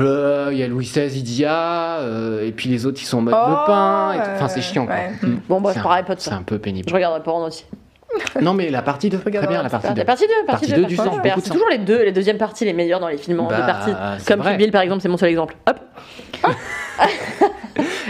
il 0.51 0.57
y 0.59 0.63
a 0.63 0.67
Louis 0.67 0.85
XVI, 0.87 1.15
il 1.15 1.23
dit 1.23 1.45
ah, 1.47 1.99
euh, 2.01 2.47
et 2.47 2.53
puis 2.53 2.69
les 2.71 2.87
autres, 2.87 2.99
ils 3.03 3.07
sont 3.07 3.19
en 3.19 3.23
mode 3.23 3.35
Oh. 3.37 3.65
Enfin, 3.69 4.49
c'est 4.49 4.63
chiant. 4.63 4.87
quoi. 4.87 4.97
Mm. 5.23 5.41
Bon, 5.49 5.61
bah, 5.61 5.71
C'est 5.73 5.79
je 5.81 5.83
parlerai 5.85 6.05
pas 6.05 6.15
de 6.15 6.21
C'est 6.21 6.31
ça. 6.31 6.37
un 6.37 6.43
peu 6.43 6.59
pénible. 6.59 6.89
Je 6.89 6.95
regarderai 6.95 7.23
pas 7.23 7.33
en 7.33 7.45
entier. 7.45 7.67
Non, 8.41 8.55
mais 8.55 8.71
la 8.71 8.81
partie 8.81 9.11
2, 9.11 9.19
très 9.19 9.31
bien 9.31 9.63
la 9.63 9.69
partie 9.69 9.89
2. 9.93 9.95
La 9.99 10.05
partie 10.07 10.25
2, 10.27 10.33
partie 10.47 10.67
Partie 10.67 10.67
2, 10.71 10.77
deux, 10.77 10.83
partie 10.83 10.95
du 10.95 10.97
sang, 10.97 11.21
C'est 11.45 11.51
toujours 11.51 11.69
les 11.71 11.77
deux, 11.77 12.03
les 12.05 12.13
deuxièmes 12.13 12.39
parties 12.39 12.65
les 12.65 12.73
meilleures 12.73 13.01
dans 13.01 13.09
les 13.09 13.19
films 13.19 13.41
en 13.41 13.49
Bah, 13.49 13.57
deux 13.59 13.67
parties. 13.67 13.93
c'est 14.19 14.35
Comme. 14.35 14.43
Kill 14.47 14.57
Bill 14.57 14.71
par 14.71 14.81
exemple, 14.81 15.03
c'est 15.03 15.09
mon 15.11 15.19
seul 15.19 15.29
exemple. 15.29 15.55
Hop. 15.69 15.79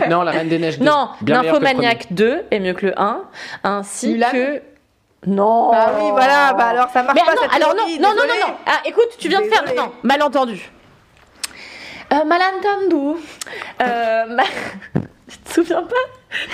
Non, 0.09 0.23
la 0.23 0.31
Reine 0.33 0.49
des 0.49 0.59
Neiges 0.59 0.79
2. 0.79 0.85
Non, 0.85 1.09
Nymphomaniac 1.27 2.07
2 2.13 2.45
est 2.51 2.61
mieux 2.61 2.75
que 2.75 2.87
le 2.87 3.01
1, 3.01 3.23
ainsi 3.65 4.13
Mulan 4.15 4.31
que. 4.33 4.63
Non 5.27 5.71
Bah 5.73 5.93
oui, 6.01 6.11
voilà, 6.13 6.53
bah 6.53 6.67
alors 6.67 6.89
ça 6.91 7.03
marche 7.03 7.17
Mais 7.19 7.25
pas 7.27 7.35
non, 7.35 7.43
cette 7.43 7.55
alors 7.55 7.75
non, 7.75 7.85
théorie, 7.85 7.99
non, 7.99 8.09
non, 8.11 8.23
non, 8.23 8.49
non. 8.49 8.55
Ah, 8.67 8.79
écoute, 8.85 9.09
tu 9.19 9.29
viens 9.29 9.41
de 9.41 9.47
faire. 9.47 9.65
Non, 9.77 9.91
malentendu. 10.05 10.71
Euh, 12.13 12.25
malentendu. 12.25 13.21
Euh, 13.83 14.25
ma- 14.29 14.43
Tu 15.29 15.39
te 15.39 15.53
souviens 15.55 15.83
pas? 15.83 15.95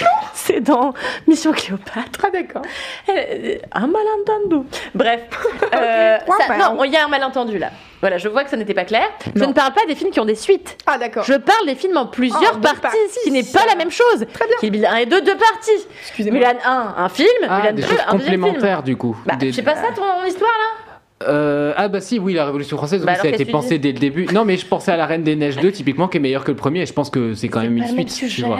Non 0.00 0.06
C'est 0.34 0.60
dans 0.60 0.94
Mission 1.26 1.52
Cléopâtre. 1.52 2.20
Ah 2.26 2.30
d'accord. 2.32 2.62
Euh, 3.08 3.56
Un 3.72 3.86
malentendu. 3.88 4.68
Bref. 4.94 5.20
euh, 5.74 6.18
ça- 6.46 6.56
non, 6.72 6.84
il 6.84 6.92
y 6.92 6.96
a 6.96 7.04
un 7.04 7.08
malentendu 7.08 7.58
là. 7.58 7.70
Voilà, 8.00 8.18
je 8.18 8.28
vois 8.28 8.44
que 8.44 8.50
ça 8.50 8.56
n'était 8.56 8.74
pas 8.74 8.84
clair. 8.84 9.08
Je 9.34 9.40
Non. 9.40 9.48
ne 9.48 9.52
parle 9.52 9.72
pas 9.72 9.84
des 9.88 9.94
films 9.94 10.10
qui 10.10 10.20
ont 10.20 10.24
des 10.26 10.34
suites. 10.34 10.76
Ah 10.86 10.98
d'accord. 10.98 11.24
Je 11.24 11.34
parle 11.34 11.66
des 11.66 11.74
films 11.74 11.96
en 11.96 12.06
plusieurs 12.06 12.54
Oh, 12.56 12.58
parties, 12.60 12.80
parties, 12.80 12.98
ce 13.14 13.20
qui 13.24 13.30
n'est 13.30 13.42
pas 13.44 13.64
la 13.66 13.74
même 13.76 13.90
chose. 13.90 14.26
Très 14.32 14.46
bien. 14.46 14.56
Kill 14.60 14.70
Bill 14.70 14.86
1 14.86 14.96
et 14.96 15.06
2, 15.06 15.20
deux 15.22 15.36
parties. 15.36 15.86
Excusez-moi. 16.02 16.38
Mulan 16.40 16.58
1, 16.64 16.94
un 16.98 17.08
film. 17.08 17.28
Ah, 17.48 17.60
Mulan 17.60 17.72
des 17.72 17.82
2, 17.82 17.88
choses 17.88 17.98
un 18.00 18.10
film. 18.10 18.20
complémentaires 18.20 18.82
du 18.82 18.96
coup. 18.96 19.16
Bah, 19.24 19.36
Des- 19.36 19.52
c'est 19.52 19.62
pas 19.62 19.74
ça 19.76 19.88
ton 19.94 20.02
histoire 20.26 20.50
là 20.52 20.93
Euh, 21.28 21.72
ah 21.76 21.88
bah 21.88 22.00
si, 22.00 22.18
oui, 22.18 22.34
la 22.34 22.44
Révolution 22.44 22.76
française, 22.76 23.04
Bah 23.04 23.12
oui, 23.14 23.18
ça 23.20 23.28
a 23.28 23.30
été 23.30 23.44
pensé 23.44 23.78
dès 23.78 23.92
le 23.92 23.98
début. 23.98 24.26
Non, 24.32 24.44
mais 24.44 24.56
je 24.56 24.66
pensais 24.66 24.92
à 24.92 24.96
la 24.96 25.06
Reine 25.06 25.22
des 25.22 25.36
Neiges 25.36 25.56
2, 25.56 25.72
typiquement, 25.72 26.08
qui 26.08 26.18
est 26.18 26.20
meilleure 26.20 26.44
que 26.44 26.50
le 26.50 26.56
premier, 26.56 26.82
et 26.82 26.86
je 26.86 26.92
pense 26.92 27.10
que 27.10 27.34
c'est 27.34 27.48
quand 27.48 27.60
même 27.60 27.76
une 27.76 27.86
suite, 28.08 28.30
tu 28.30 28.42
vois. 28.42 28.58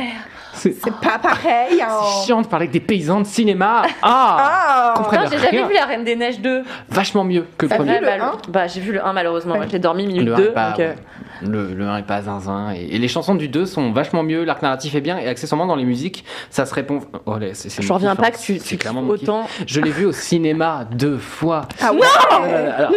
C'est 0.54 0.72
C'est 0.82 0.94
pas 1.00 1.18
pareil. 1.18 1.80
hein. 1.82 1.88
c'est 2.20 2.26
chiant 2.26 2.40
de 2.42 2.46
parler 2.46 2.64
avec 2.64 2.72
des 2.72 2.80
paysans 2.80 3.20
de 3.20 3.26
cinéma. 3.26 3.82
Ah, 4.02 4.36
Ah. 4.40 4.94
Non, 5.12 5.20
j'ai 5.30 5.38
jamais 5.38 5.64
vu 5.68 5.74
La 5.74 5.84
Reine 5.86 6.04
des 6.04 6.16
Neiges 6.16 6.40
2. 6.40 6.62
Vachement 6.90 7.24
mieux 7.24 7.46
que 7.58 7.66
le 7.66 7.70
C'est 7.70 7.76
premier. 7.76 7.90
vrai, 7.92 8.00
le 8.00 8.06
mal- 8.06 8.20
un? 8.20 8.32
Bah, 8.48 8.66
j'ai 8.66 8.80
vu 8.80 8.92
le 8.92 9.04
1 9.04 9.12
malheureusement. 9.12 9.56
Ouais. 9.56 9.66
J'ai 9.70 9.78
dormi 9.78 10.06
minute 10.06 10.22
Le 10.24 10.34
1 10.34 10.36
2. 10.36 10.44
est 10.44 10.52
pas, 10.52 10.70
donc, 10.70 10.80
euh, 10.80 10.94
le, 11.42 11.74
le 11.74 11.86
1 11.88 11.98
est 11.98 12.02
pas 12.06 12.22
zinzin. 12.22 12.72
Et, 12.74 12.94
et 12.94 12.98
les 12.98 13.08
chansons 13.08 13.34
du 13.34 13.48
2 13.48 13.66
sont 13.66 13.92
vachement 13.92 14.22
mieux, 14.22 14.44
l'arc 14.44 14.62
narratif 14.62 14.94
est 14.94 15.00
bien, 15.00 15.18
et 15.18 15.28
accessoirement 15.28 15.66
dans 15.66 15.76
les 15.76 15.84
musiques, 15.84 16.24
ça 16.50 16.64
se 16.66 16.74
répond. 16.74 17.00
Oh, 17.26 17.36
là, 17.38 17.48
c'est- 17.54 17.68
c'est 17.68 17.82
Je 17.82 17.92
reviens 17.92 18.14
pas 18.16 18.28
hein. 18.28 18.30
que 18.30 18.38
tu, 18.38 18.58
C'est 18.58 18.68
tu 18.68 18.76
clairement 18.78 19.02
autant. 19.02 19.46
Je 19.66 19.80
l'ai 19.80 19.90
vu 19.90 20.06
au 20.06 20.12
cinéma 20.12 20.84
deux 20.90 21.18
fois. 21.18 21.62
Ah 21.82 21.92
ouais? 21.92 22.00
Euh, 22.44 22.72
alors, 22.78 22.90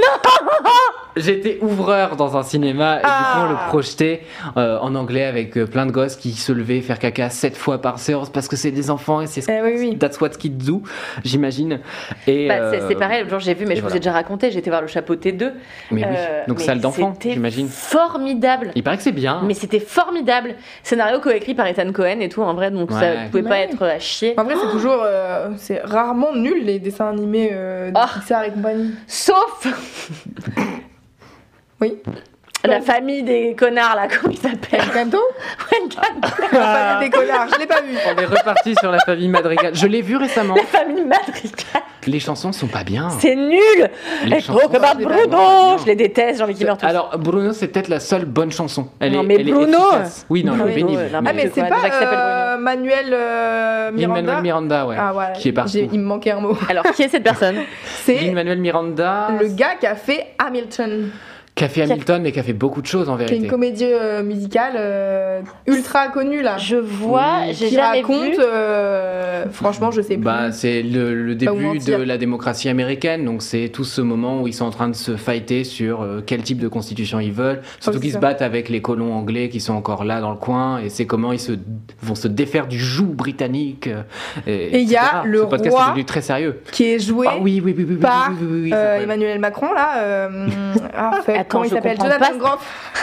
J'étais 1.18 1.58
ouvreur 1.62 2.16
dans 2.16 2.38
un 2.38 2.44
cinéma 2.44 3.00
et 3.00 3.04
du 3.04 3.08
coup 3.08 3.40
on 3.46 3.50
le 3.50 3.56
Ah. 3.60 3.66
projetait 3.70 4.22
euh, 4.58 4.78
en 4.80 4.96
anglais 4.96 5.26
avec 5.26 5.58
euh, 5.58 5.66
plein 5.66 5.86
de 5.86 5.92
gosses 5.92 6.16
qui 6.16 6.32
se 6.34 6.52
levaient 6.52 6.82
faire 6.82 7.00
caca 7.00 7.30
sept 7.30 7.56
fois 7.58 7.82
par 7.82 8.00
séance 8.00 8.30
parce 8.30 8.48
que 8.48 8.56
c'est 8.56 8.72
des 8.72 8.90
enfants 8.90 9.22
et 9.22 9.28
c'est 9.28 9.44
Eh 9.50 9.62
oui 9.62 9.76
oui. 9.80 9.98
that's 9.98 10.20
what 10.22 10.30
kids 10.30 10.50
do, 10.50 10.82
j'imagine. 11.24 11.80
Et 12.28 12.48
Bah, 12.48 12.72
c'est 12.72 12.82
euh, 12.82 12.88
c'est 12.88 12.96
pareil, 12.96 13.24
le 13.24 13.30
jour 13.30 13.40
j'ai 13.40 13.54
vu, 13.54 13.66
mais 13.66 13.76
je 13.76 13.82
vous 13.82 13.90
ai 13.96 14.00
déjà 14.00 14.12
raconté, 14.12 14.48
été 14.56 14.70
voir 14.70 14.82
le 14.82 14.88
chapeau 14.88 15.16
T2. 15.16 15.52
Mais 15.92 16.04
oui, 16.06 16.16
donc 16.48 16.58
mais 16.60 16.64
salle 16.64 16.80
d'enfant, 16.82 17.14
c'était 17.14 17.34
j'imagine. 17.34 17.68
Formidable. 17.68 18.72
Il 18.76 18.84
paraît 18.84 18.98
que 18.98 19.04
c'est 19.04 19.12
bien. 19.12 19.42
Mais 19.46 19.54
c'était 19.54 19.80
formidable. 19.80 20.56
Scénario 20.84 21.20
coécrit 21.20 21.54
par 21.56 21.68
Ethan 21.68 21.92
Cohen 21.92 22.20
et 22.22 22.30
tout, 22.30 22.42
en 22.42 22.54
vrai, 22.54 22.72
donc 22.72 22.92
ça 22.92 23.00
Ouais. 23.00 23.28
pouvait 23.32 23.44
pas 23.44 23.60
être 23.60 23.82
à 23.84 24.00
chier. 24.00 24.34
En 24.38 24.44
vrai, 24.44 24.56
c'est 24.62 24.72
toujours, 24.72 25.02
euh, 25.04 25.50
c'est 25.58 25.80
rarement 25.84 26.34
nul 26.36 26.64
les 26.66 26.80
dessins 26.80 27.10
animés 27.10 27.50
euh, 27.54 27.90
de 27.90 27.94
Ah. 27.96 28.08
Pixar 28.14 28.44
et 28.44 28.52
compagnie. 28.52 28.92
Sauf 29.08 29.68
Oui. 31.80 31.98
la 32.66 32.82
famille 32.82 33.24
des 33.24 33.56
connards 33.56 33.96
là, 33.96 34.08
comment 34.22 34.34
ils 34.34 34.38
s'appellent 34.40 34.82
Encanto. 34.90 35.20
La 36.52 36.60
famille 36.62 37.10
des 37.10 37.18
connards, 37.18 37.48
je 37.54 37.60
l'ai 37.60 37.68
pas 37.68 37.82
vu. 37.82 37.96
On 38.16 38.20
est 38.22 38.26
reparti 38.26 38.76
sur 38.80 38.92
la 38.92 39.00
famille 39.00 39.28
Madrigal. 39.30 39.76
Je 39.76 39.88
l'ai 39.88 40.02
vu 40.02 40.16
récemment. 40.18 40.56
La 40.56 40.64
famille 40.64 41.04
Madrigal. 41.04 41.82
Les 42.08 42.20
chansons 42.22 42.54
sont 42.54 42.68
pas 42.68 42.84
bien. 42.86 43.10
C'est 43.20 43.36
nul 43.36 43.90
Les 44.26 44.40
chansons 44.40 44.60
sont 44.62 44.70
pas 44.80 44.94
Bruno 44.96 45.28
bien. 45.28 45.78
Je 45.78 45.86
les 45.86 45.96
déteste, 45.96 46.38
j'ai 46.38 46.44
envie 46.44 46.54
qu'ils 46.56 46.66
meurent 46.66 46.78
tous. 46.78 46.86
Alors 46.86 47.18
Bruno, 47.18 47.52
c'est 47.54 47.68
peut-être 47.68 47.90
la 47.90 48.00
seule 48.00 48.24
bonne 48.26 48.52
chanson. 48.52 48.88
Elle 49.00 49.12
Non, 49.14 49.24
est, 49.24 49.26
mais 49.26 49.36
elle 49.36 49.52
Bruno. 49.52 49.78
Oui, 50.30 50.44
non, 50.44 50.54
Bruno, 50.54 50.66
elle 50.68 50.72
est 50.72 50.76
pénible. 50.76 51.02
ouais, 51.02 51.10
non, 51.12 51.20
Ah 51.28 51.34
mais 51.34 51.52
c'est 51.54 51.68
pas 51.68 51.76
euh, 52.02 52.58
Manuel 52.58 53.08
euh, 53.12 53.92
Miranda. 53.92 54.22
Lin-Manuel 54.22 54.42
Miranda, 54.42 54.86
ouais. 54.88 54.96
Ah 54.98 55.14
ouais. 55.14 55.26
Qui 55.36 55.50
est 55.50 55.52
partout. 55.52 55.72
j'ai- 55.74 55.90
Il 55.92 56.00
me 56.00 56.06
manquait 56.06 56.32
un 56.32 56.40
mot. 56.40 56.58
Alors, 56.70 56.86
qui 56.86 57.04
est 57.04 57.10
cette 57.10 57.24
personne? 57.24 57.58
C'est 57.86 58.16
Lin-Manuel 58.20 58.60
Miranda, 58.60 59.28
le 59.40 59.48
gars 59.50 59.76
qui 59.78 59.86
a 59.86 59.96
fait 59.96 60.28
Hamilton, 60.40 61.10
qui 61.58 61.64
a 61.64 61.70
fait 61.70 61.82
Hamilton, 61.82 62.22
mais 62.22 62.32
qui 62.32 62.40
a 62.40 62.44
fait 62.44 62.54
beaucoup 62.54 62.82
de 62.82 62.88
choses 62.88 63.10
en 63.10 63.18
qui 63.18 63.24
est 63.24 63.26
vérité. 63.26 63.46
une 63.46 63.52
comédie 63.52 63.84
euh, 63.86 64.24
musicale 64.24 64.74
euh, 64.78 65.42
ultra 65.66 66.08
connue 66.08 66.42
là. 66.42 66.58
Je 66.58 66.76
vois, 66.78 67.40
Oui. 67.48 67.54
j'ai 67.54 67.70
jamais 67.70 68.02
raconte, 68.02 68.32
vu. 68.32 68.38
euh, 68.40 69.46
franchement, 69.52 69.92
je 69.92 70.02
sais 70.02 70.16
plus. 70.16 70.24
Bah, 70.24 70.52
c'est 70.52 70.82
le, 70.84 71.36
début 71.36 71.80
de 71.80 71.96
la 71.96 72.18
démocratie 72.18 72.70
américaine, 72.70 73.26
donc 73.26 73.42
c'est 73.42 73.70
tout 73.70 73.84
ce 73.84 74.02
moment 74.02 74.42
où 74.42 74.48
ils 74.48 74.54
sont 74.54 74.66
en 74.66 74.70
train 74.72 74.88
de 74.88 74.96
se 74.96 75.16
fighter 75.16 75.64
sur 75.64 76.02
euh, 76.02 76.22
quel 76.26 76.42
type 76.44 76.60
de 76.60 76.68
constitution 76.68 77.20
ils 77.20 77.32
veulent, 77.32 77.62
surtout 77.80 78.00
qu'ils 78.00 78.14
se 78.14 78.18
battent 78.18 78.42
avec 78.42 78.70
les 78.70 78.82
colons 78.82 79.14
anglais 79.14 79.50
qui 79.50 79.60
sont 79.60 79.74
encore 79.74 80.04
là 80.04 80.22
dans 80.22 80.32
le 80.32 80.38
coin, 80.38 80.80
et 80.80 80.90
c'est 80.90 81.06
comment 81.06 81.32
ils 81.34 81.40
se, 81.40 81.54
vont 82.02 82.16
se 82.16 82.28
défaire 82.28 82.68
du 82.68 82.78
joug 82.80 83.08
britannique. 83.16 83.88
euh, 83.88 84.04
Et 84.46 84.80
il 84.82 84.90
y 84.90 84.96
a 84.96 85.24
le 85.26 85.40
Ce 85.40 85.44
podcast 85.46 85.76
roi 85.76 85.86
est 85.86 85.90
devenu 85.90 86.06
très 86.06 86.22
sérieux. 86.22 86.60
qui 86.72 86.86
est 86.94 87.00
joué 87.00 87.26
Ah 87.30 87.38
oui, 87.42 87.62
oui, 87.64 87.74
par 88.00 88.32
euh. 88.44 89.02
Emmanuel 89.04 89.40
Macron 89.40 89.74
là. 89.74 89.98
euh, 90.04 90.48
ah, 90.96 91.20
fait- 91.26 91.47
comment 91.48 91.64
il 91.64 91.70
s'appelle 91.70 91.98
Jonathan 91.98 92.20
pas. 92.32 92.38
Groff. 92.38 92.94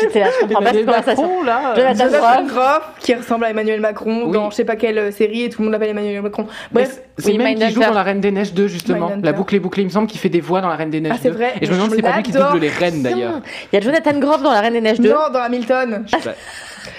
J'étais 0.00 0.20
là, 0.20 0.26
je 0.34 0.46
comprends 0.46 0.62
pas 0.62 0.72
cette 0.72 0.84
conversation. 0.86 1.22
Macron, 1.22 1.42
là. 1.44 1.74
Jonathan 1.76 2.04
Jonathan 2.06 2.46
Groff. 2.46 2.80
Qui 3.00 3.14
ressemble 3.14 3.44
à 3.44 3.50
Emmanuel 3.50 3.80
Macron 3.80 4.24
Oui. 4.26 4.32
dans 4.32 4.50
je 4.50 4.56
sais 4.56 4.64
pas 4.64 4.76
quelle 4.76 5.12
série 5.12 5.44
et 5.44 5.48
tout 5.50 5.60
le 5.62 5.66
monde 5.66 5.72
l'appelle 5.72 5.90
Emmanuel 5.90 6.20
Macron. 6.22 6.46
Bref, 6.72 7.00
c'est 7.18 7.30
oui, 7.32 7.38
même 7.38 7.54
qui 7.58 7.70
joue 7.70 7.80
dans 7.80 7.92
La 7.92 8.02
Reine 8.02 8.20
des 8.20 8.30
Neiges 8.30 8.52
2, 8.54 8.66
justement. 8.66 9.12
La 9.22 9.32
boucle 9.32 9.54
est 9.54 9.60
bouclée, 9.60 9.82
il 9.82 9.86
me 9.86 9.90
semble 9.90 10.06
qu'il 10.08 10.20
fait 10.20 10.28
des 10.28 10.40
voix 10.40 10.60
dans 10.60 10.68
La 10.68 10.76
Reine 10.76 10.90
des 10.90 11.00
Neiges 11.00 11.12
Ah, 11.14 11.18
c'est 11.22 11.30
2. 11.30 11.36
vrai. 11.36 11.52
Et 11.60 11.66
je 11.66 11.70
me 11.70 11.76
demande 11.76 11.90
si 11.90 11.96
c'est 11.96 12.02
pas 12.02 12.16
lui 12.16 12.22
qui 12.22 12.32
double 12.32 12.58
les 12.58 12.68
reines 12.70 13.02
d'ailleurs. 13.02 13.40
Il 13.72 13.76
y 13.76 13.78
a 13.78 13.80
Jonathan 13.80 14.18
Groff 14.18 14.42
dans 14.42 14.50
La 14.52 14.60
Reine 14.60 14.72
des 14.74 14.80
Neiges 14.80 15.00
2. 15.00 15.08
non, 15.08 15.30
dans 15.32 15.40
Hamilton. 15.40 16.04
Je 16.06 16.16
sais 16.16 16.30
pas. 16.30 16.34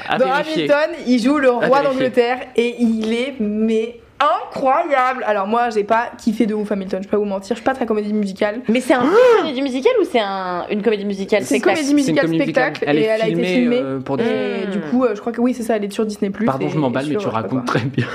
À 0.07 0.17
Dans. 0.17 0.31
Hamilton, 0.31 0.89
il 1.05 1.19
joue 1.21 1.37
le 1.37 1.49
roi 1.51 1.81
d'Angleterre 1.81 2.39
et 2.55 2.75
il 2.79 3.13
est 3.13 3.35
mais 3.39 3.97
incroyable. 4.19 5.23
Alors 5.27 5.47
moi, 5.47 5.69
j'ai 5.69 5.83
pas 5.83 6.11
kiffé 6.17 6.45
de 6.45 6.53
ouf 6.53 6.71
Hamilton, 6.71 6.99
je 7.01 7.07
vais 7.07 7.11
pas 7.11 7.17
vous 7.17 7.25
mentir, 7.25 7.49
je 7.55 7.61
suis 7.61 7.65
pas 7.65 7.73
très 7.73 7.85
comédie 7.85 8.13
musicale. 8.13 8.61
Mais 8.69 8.81
c'est 8.81 8.93
un 8.93 9.01
film 9.01 9.13
comédie 9.39 9.61
musicale 9.61 9.93
ou 10.01 10.05
c'est 10.09 10.19
un, 10.19 10.65
une 10.69 10.81
comédie 10.81 11.05
musicale? 11.05 11.43
C'est 11.43 11.55
une 11.55 11.61
spectacle 11.61 11.75
comédie 11.77 11.89
une 11.89 11.95
musicale 11.95 12.25
comédie 12.25 12.39
musicale. 12.39 12.75
spectacle 12.75 12.85
Elle 12.87 12.97
et 12.97 13.01
est 13.01 13.05
elle 13.05 13.21
a 13.21 13.27
été 13.27 13.43
filmée 13.43 13.79
euh, 13.81 13.99
pour 13.99 14.17
des. 14.17 14.23
Et 14.23 14.67
du 14.67 14.79
coup, 14.79 15.03
euh, 15.03 15.15
je 15.15 15.19
crois 15.19 15.33
que 15.33 15.41
oui, 15.41 15.53
c'est 15.53 15.63
ça, 15.63 15.75
elle 15.75 15.83
est 15.83 15.91
sur 15.91 16.05
Disney+. 16.05 16.29
Pardon, 16.29 16.69
je 16.69 16.77
m'emballe, 16.77 17.07
mais 17.07 17.15
tu 17.15 17.27
racontes 17.27 17.65
quoi. 17.65 17.79
très 17.79 17.85
bien. 17.85 18.07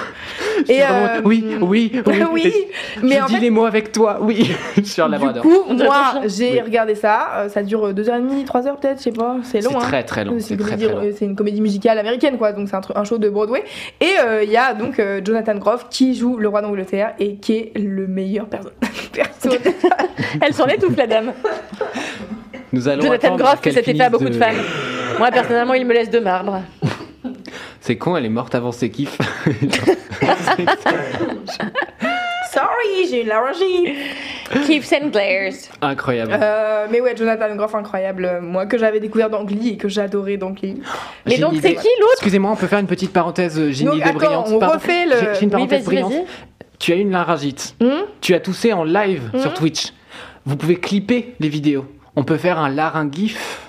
Et 0.68 0.78
vraiment- 0.80 1.06
euh, 1.06 1.20
Oui, 1.24 1.44
oui, 1.60 1.92
oui. 2.06 2.22
oui, 2.32 2.52
mais 3.02 3.16
je 3.16 3.22
en 3.22 3.26
dis 3.26 3.34
fait, 3.34 3.40
les 3.40 3.50
mots 3.50 3.64
avec 3.64 3.92
toi, 3.92 4.18
oui. 4.20 4.50
Sur 4.84 5.06
du 5.06 5.12
Labrador. 5.12 5.42
coup, 5.42 5.64
moi, 5.72 6.14
j'ai 6.26 6.52
Oui. 6.52 6.60
regardé 6.60 6.94
ça. 6.94 7.28
euh, 7.36 7.48
ça 7.48 7.62
dure 7.62 7.92
2h30, 7.92 8.44
3h 8.44 8.76
peut-être, 8.80 8.98
je 8.98 9.02
sais 9.04 9.12
pas. 9.12 9.36
C'est 9.42 9.60
long, 9.60 9.70
C'est 9.70 9.76
hein. 9.76 9.80
très 9.80 10.02
très 10.04 10.24
long. 10.24 10.36
C'est 10.38 10.54
une, 10.54 10.60
très 10.60 10.70
comédie, 10.72 10.84
très 10.86 10.94
long. 10.94 11.02
euh, 11.04 11.12
c'est 11.18 11.24
une 11.24 11.36
comédie 11.36 11.60
musicale 11.60 11.98
américaine, 11.98 12.36
quoi. 12.38 12.52
Donc 12.52 12.68
c'est 12.68 12.76
un, 12.96 13.04
show 13.04 13.18
de 13.18 13.28
Broadway. 13.28 13.62
Et 14.00 14.06
euh, 14.24 14.42
il 14.44 14.50
y 14.50 14.56
a 14.56 14.74
donc 14.74 14.98
euh, 14.98 15.20
Jonathan 15.24 15.54
Groff 15.56 15.86
qui 15.90 16.14
joue 16.14 16.36
le 16.36 16.48
roi 16.48 16.62
d'Angleterre 16.62 17.14
et 17.18 17.36
qui 17.36 17.52
est 17.54 17.72
le 17.78 18.06
meilleur 18.06 18.46
perso. 18.46 18.70
perso. 19.12 19.50
Elle 20.40 20.54
s'en 20.54 20.66
étouffe, 20.66 20.96
la 20.96 21.06
dame. 21.06 21.32
Nous 22.72 22.86
allons 22.88 23.02
Jonathan 23.02 23.36
Groff, 23.36 23.60
que 23.60 23.70
c'était 23.70 23.94
pas 23.94 24.04
finisse 24.04 24.10
beaucoup 24.12 24.24
de 24.24 24.28
de- 24.30 24.34
femmes. 24.38 24.56
Moi, 25.18 25.30
personnellement, 25.30 25.74
il 25.74 25.84
me 25.86 25.92
laisse 25.92 26.10
de 26.10 26.20
marbre. 26.20 26.62
C'est 27.80 27.96
con, 27.96 28.16
elle 28.16 28.24
est 28.26 28.28
morte 28.30 28.54
avant 28.54 28.72
ses 28.72 28.90
kiffs. 28.90 29.18
Sorry, 32.52 33.06
j'ai 33.08 33.22
une 33.22 33.30
allergie. 33.30 33.94
Keeps 34.66 34.92
and 34.92 35.08
glares. 35.10 35.70
Incroyable. 35.80 36.36
Euh, 36.40 36.86
mais 36.90 37.00
ouais, 37.00 37.14
Jonathan 37.16 37.54
Groff, 37.54 37.74
incroyable. 37.76 38.40
Moi, 38.42 38.66
que 38.66 38.76
j'avais 38.76 38.98
découvert 38.98 39.30
dans 39.30 39.44
Glee 39.44 39.70
et 39.70 39.76
que 39.76 39.88
j'adorais 39.88 40.36
dans 40.36 40.50
Glee. 40.50 40.82
Mais 41.26 41.36
J'ai 41.36 41.40
donc, 41.40 41.54
c'est 41.62 41.74
qui 41.74 41.88
l'autre? 42.00 42.12
Excusez-moi, 42.14 42.50
on 42.50 42.56
peut 42.56 42.66
faire 42.66 42.80
une 42.80 42.88
petite 42.88 43.12
parenthèse, 43.12 43.56
euh, 43.58 43.72
une 43.72 43.86
Donc, 43.86 44.02
attends, 44.02 44.14
brillante. 44.14 44.48
on 44.50 44.58
Pardon. 44.58 44.74
refait 44.74 45.06
le- 45.06 45.34
J'ai- 45.34 45.44
une 45.44 45.50
parenthèse 45.50 45.84
brillante. 45.84 46.12
Tu 46.80 46.92
as 46.92 46.96
eu 46.96 47.00
une 47.00 47.12
laryngite. 47.12 47.76
Hmm 47.80 48.02
Tu 48.20 48.34
as 48.34 48.40
toussé 48.40 48.72
en 48.72 48.82
live 48.84 49.30
sur 49.38 49.54
Twitch. 49.54 49.92
Vous 50.44 50.56
pouvez 50.56 50.76
clipper 50.76 51.34
les 51.38 51.48
vidéos. 51.48 51.86
On 52.16 52.24
peut 52.24 52.38
faire 52.38 52.58
un 52.58 52.68
laryngif. 52.68 53.60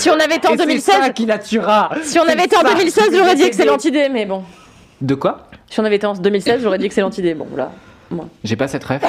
Si 0.00 0.10
on 0.10 0.14
avait 0.18 0.36
été 0.36 0.48
en 0.48 0.54
Et 0.54 0.56
c'est 0.56 0.64
2016, 0.66 0.94
ça 0.98 1.10
qui 1.10 1.26
la 1.26 1.38
tuera. 1.38 1.90
si 2.02 2.18
on 2.18 2.24
C'est 2.24 2.32
avait 2.32 2.44
été 2.44 2.56
en 2.56 2.62
ça 2.62 2.74
2016, 2.74 3.08
qui 3.10 3.16
j'aurais 3.16 3.34
dit 3.34 3.42
excellente 3.42 3.84
idée, 3.84 4.08
mais 4.08 4.24
bon. 4.26 4.42
De 5.00 5.14
quoi? 5.14 5.48
Si 5.68 5.78
on 5.80 5.84
avait 5.84 5.96
été 5.96 6.06
en 6.06 6.14
2016, 6.14 6.62
j'aurais 6.62 6.78
dit 6.78 6.86
excellente 6.86 7.16
idée. 7.18 7.34
Bon, 7.34 7.46
là. 7.56 7.70
J'ai 8.42 8.56
pas 8.56 8.66
cette 8.68 8.84
ref. 8.84 9.02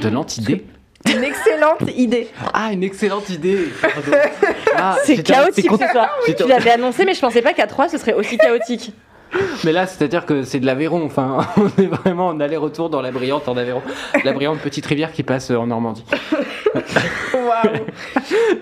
De 0.00 0.08
l'antidée. 0.08 0.64
Une 1.10 1.24
excellente 1.24 1.82
idée. 1.96 2.28
Ah, 2.52 2.72
une 2.72 2.82
excellente 2.82 3.28
idée. 3.30 3.68
Ah, 4.76 4.96
C'est 5.04 5.22
chaotique 5.22 5.70
ce 5.70 5.88
soir. 5.92 6.08
Tu 6.26 6.48
l'avais 6.48 6.70
annoncé, 6.70 7.04
mais 7.04 7.14
je 7.14 7.20
pensais 7.20 7.42
pas 7.42 7.52
qu'à 7.52 7.66
3 7.66 7.88
ce 7.88 7.98
serait 7.98 8.14
aussi 8.14 8.36
chaotique. 8.38 8.92
Mais 9.64 9.72
là, 9.72 9.86
c'est-à-dire 9.86 10.26
que 10.26 10.42
c'est 10.42 10.60
de 10.60 10.66
l'Aveyron. 10.66 11.04
Enfin, 11.04 11.38
on 11.56 11.82
est 11.82 11.86
vraiment 11.86 12.28
en 12.28 12.40
aller-retour 12.40 12.90
dans 12.90 13.00
la 13.00 13.10
brillante 13.10 13.48
en 13.48 13.56
Aveyron. 13.56 13.82
La 14.24 14.32
brillante 14.32 14.58
petite 14.58 14.86
rivière 14.86 15.12
qui 15.12 15.22
passe 15.22 15.50
euh, 15.50 15.56
en 15.56 15.66
Normandie. 15.66 16.04
Waouh. 17.34 17.74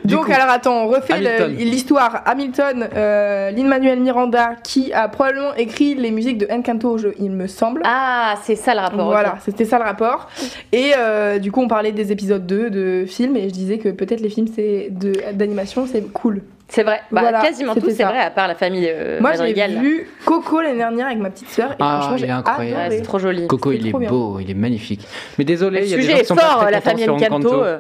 Donc 0.04 0.26
coup, 0.26 0.32
alors 0.32 0.48
attends, 0.50 0.84
on 0.84 0.88
refait 0.88 1.14
l'histoire. 1.48 2.22
Hamilton, 2.26 2.88
euh, 2.94 3.50
Lin-Manuel 3.50 4.00
Miranda, 4.00 4.54
qui 4.62 4.92
a 4.92 5.08
probablement 5.08 5.54
écrit 5.54 5.94
les 5.94 6.10
musiques 6.10 6.38
de 6.38 6.46
Encanto, 6.50 6.98
je- 6.98 7.08
il 7.18 7.30
me 7.30 7.46
semble. 7.46 7.82
Ah, 7.84 8.34
c'est 8.42 8.56
ça 8.56 8.74
le 8.74 8.80
rapport. 8.80 9.06
Voilà, 9.06 9.36
c'était 9.44 9.64
ça 9.64 9.78
le 9.78 9.84
rapport. 9.84 10.28
Et 10.72 10.92
euh, 10.96 11.38
du 11.38 11.50
coup, 11.52 11.60
on 11.62 11.68
parlait 11.68 11.92
des 11.92 12.12
épisodes 12.12 12.44
2 12.46 12.70
de 12.70 13.04
films 13.06 13.36
et 13.36 13.48
je 13.48 13.54
disais 13.54 13.78
que 13.78 13.88
peut-être 13.88 14.20
les 14.20 14.30
films 14.30 14.48
c'est 14.54 14.88
de 14.90 15.12
d'animation, 15.32 15.86
c'est 15.90 16.02
cool. 16.12 16.42
C'est 16.72 16.84
vrai. 16.84 17.00
Bah, 17.10 17.22
Voilà, 17.22 17.40
quasiment 17.42 17.74
tout, 17.74 17.90
c'est 17.90 18.04
vrai, 18.04 18.20
à 18.20 18.30
part 18.30 18.46
la 18.46 18.54
famille 18.54 18.86
euh, 18.88 19.18
Moi, 19.20 19.32
j'ai 19.34 19.52
vu 19.52 20.08
Coco 20.24 20.60
l'année 20.60 20.76
dernière 20.78 21.06
avec 21.08 21.18
ma 21.18 21.28
petite 21.30 21.48
sœur 21.50 21.72
et 21.72 21.76
Ah, 21.80 21.98
franchement, 22.02 22.16
il 22.18 22.24
est 22.24 22.30
incroyable. 22.30 22.90
Ouais, 22.92 22.96
c'est 22.98 23.02
trop 23.02 23.18
joli. 23.18 23.46
Coco, 23.48 23.72
il 23.72 23.88
est 23.88 23.92
bien. 23.92 24.08
beau, 24.08 24.38
il 24.40 24.48
est 24.50 24.54
magnifique. 24.54 25.00
Mais 25.36 25.44
désolé, 25.44 25.80
Le 25.80 25.86
il 25.86 25.90
y 25.90 25.94
a 25.94 25.96
des 25.96 26.02
sujet 26.02 26.12
gens 26.12 26.16
qui 26.18 26.22
est 26.22 26.26
sont 26.26 26.34
pas 26.36 26.42
fort, 26.42 26.60
très 26.62 26.70
la 26.70 26.80
famille 26.80 27.02
sur 27.04 27.14
Encanto. 27.14 27.64
Euh. 27.64 27.78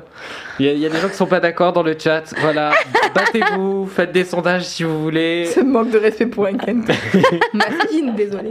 Il 0.58 0.66
y, 0.66 0.68
a, 0.68 0.72
il 0.72 0.78
y 0.80 0.86
a 0.86 0.88
des 0.88 0.98
gens 0.98 1.08
qui 1.08 1.14
sont 1.14 1.26
pas 1.26 1.38
d'accord 1.40 1.72
dans 1.72 1.84
le 1.84 1.96
chat. 1.96 2.24
Voilà, 2.40 2.72
battez-vous, 3.14 3.86
faites 3.86 4.10
des 4.12 4.24
sondages 4.24 4.64
si 4.64 4.82
vous 4.82 5.00
voulez. 5.02 5.46
Ce 5.54 5.60
manque 5.60 5.90
de 5.90 5.98
respect 5.98 6.26
pour 6.26 6.46
Encanto. 6.48 6.92
Masquine, 7.54 8.14
désolé. 8.16 8.50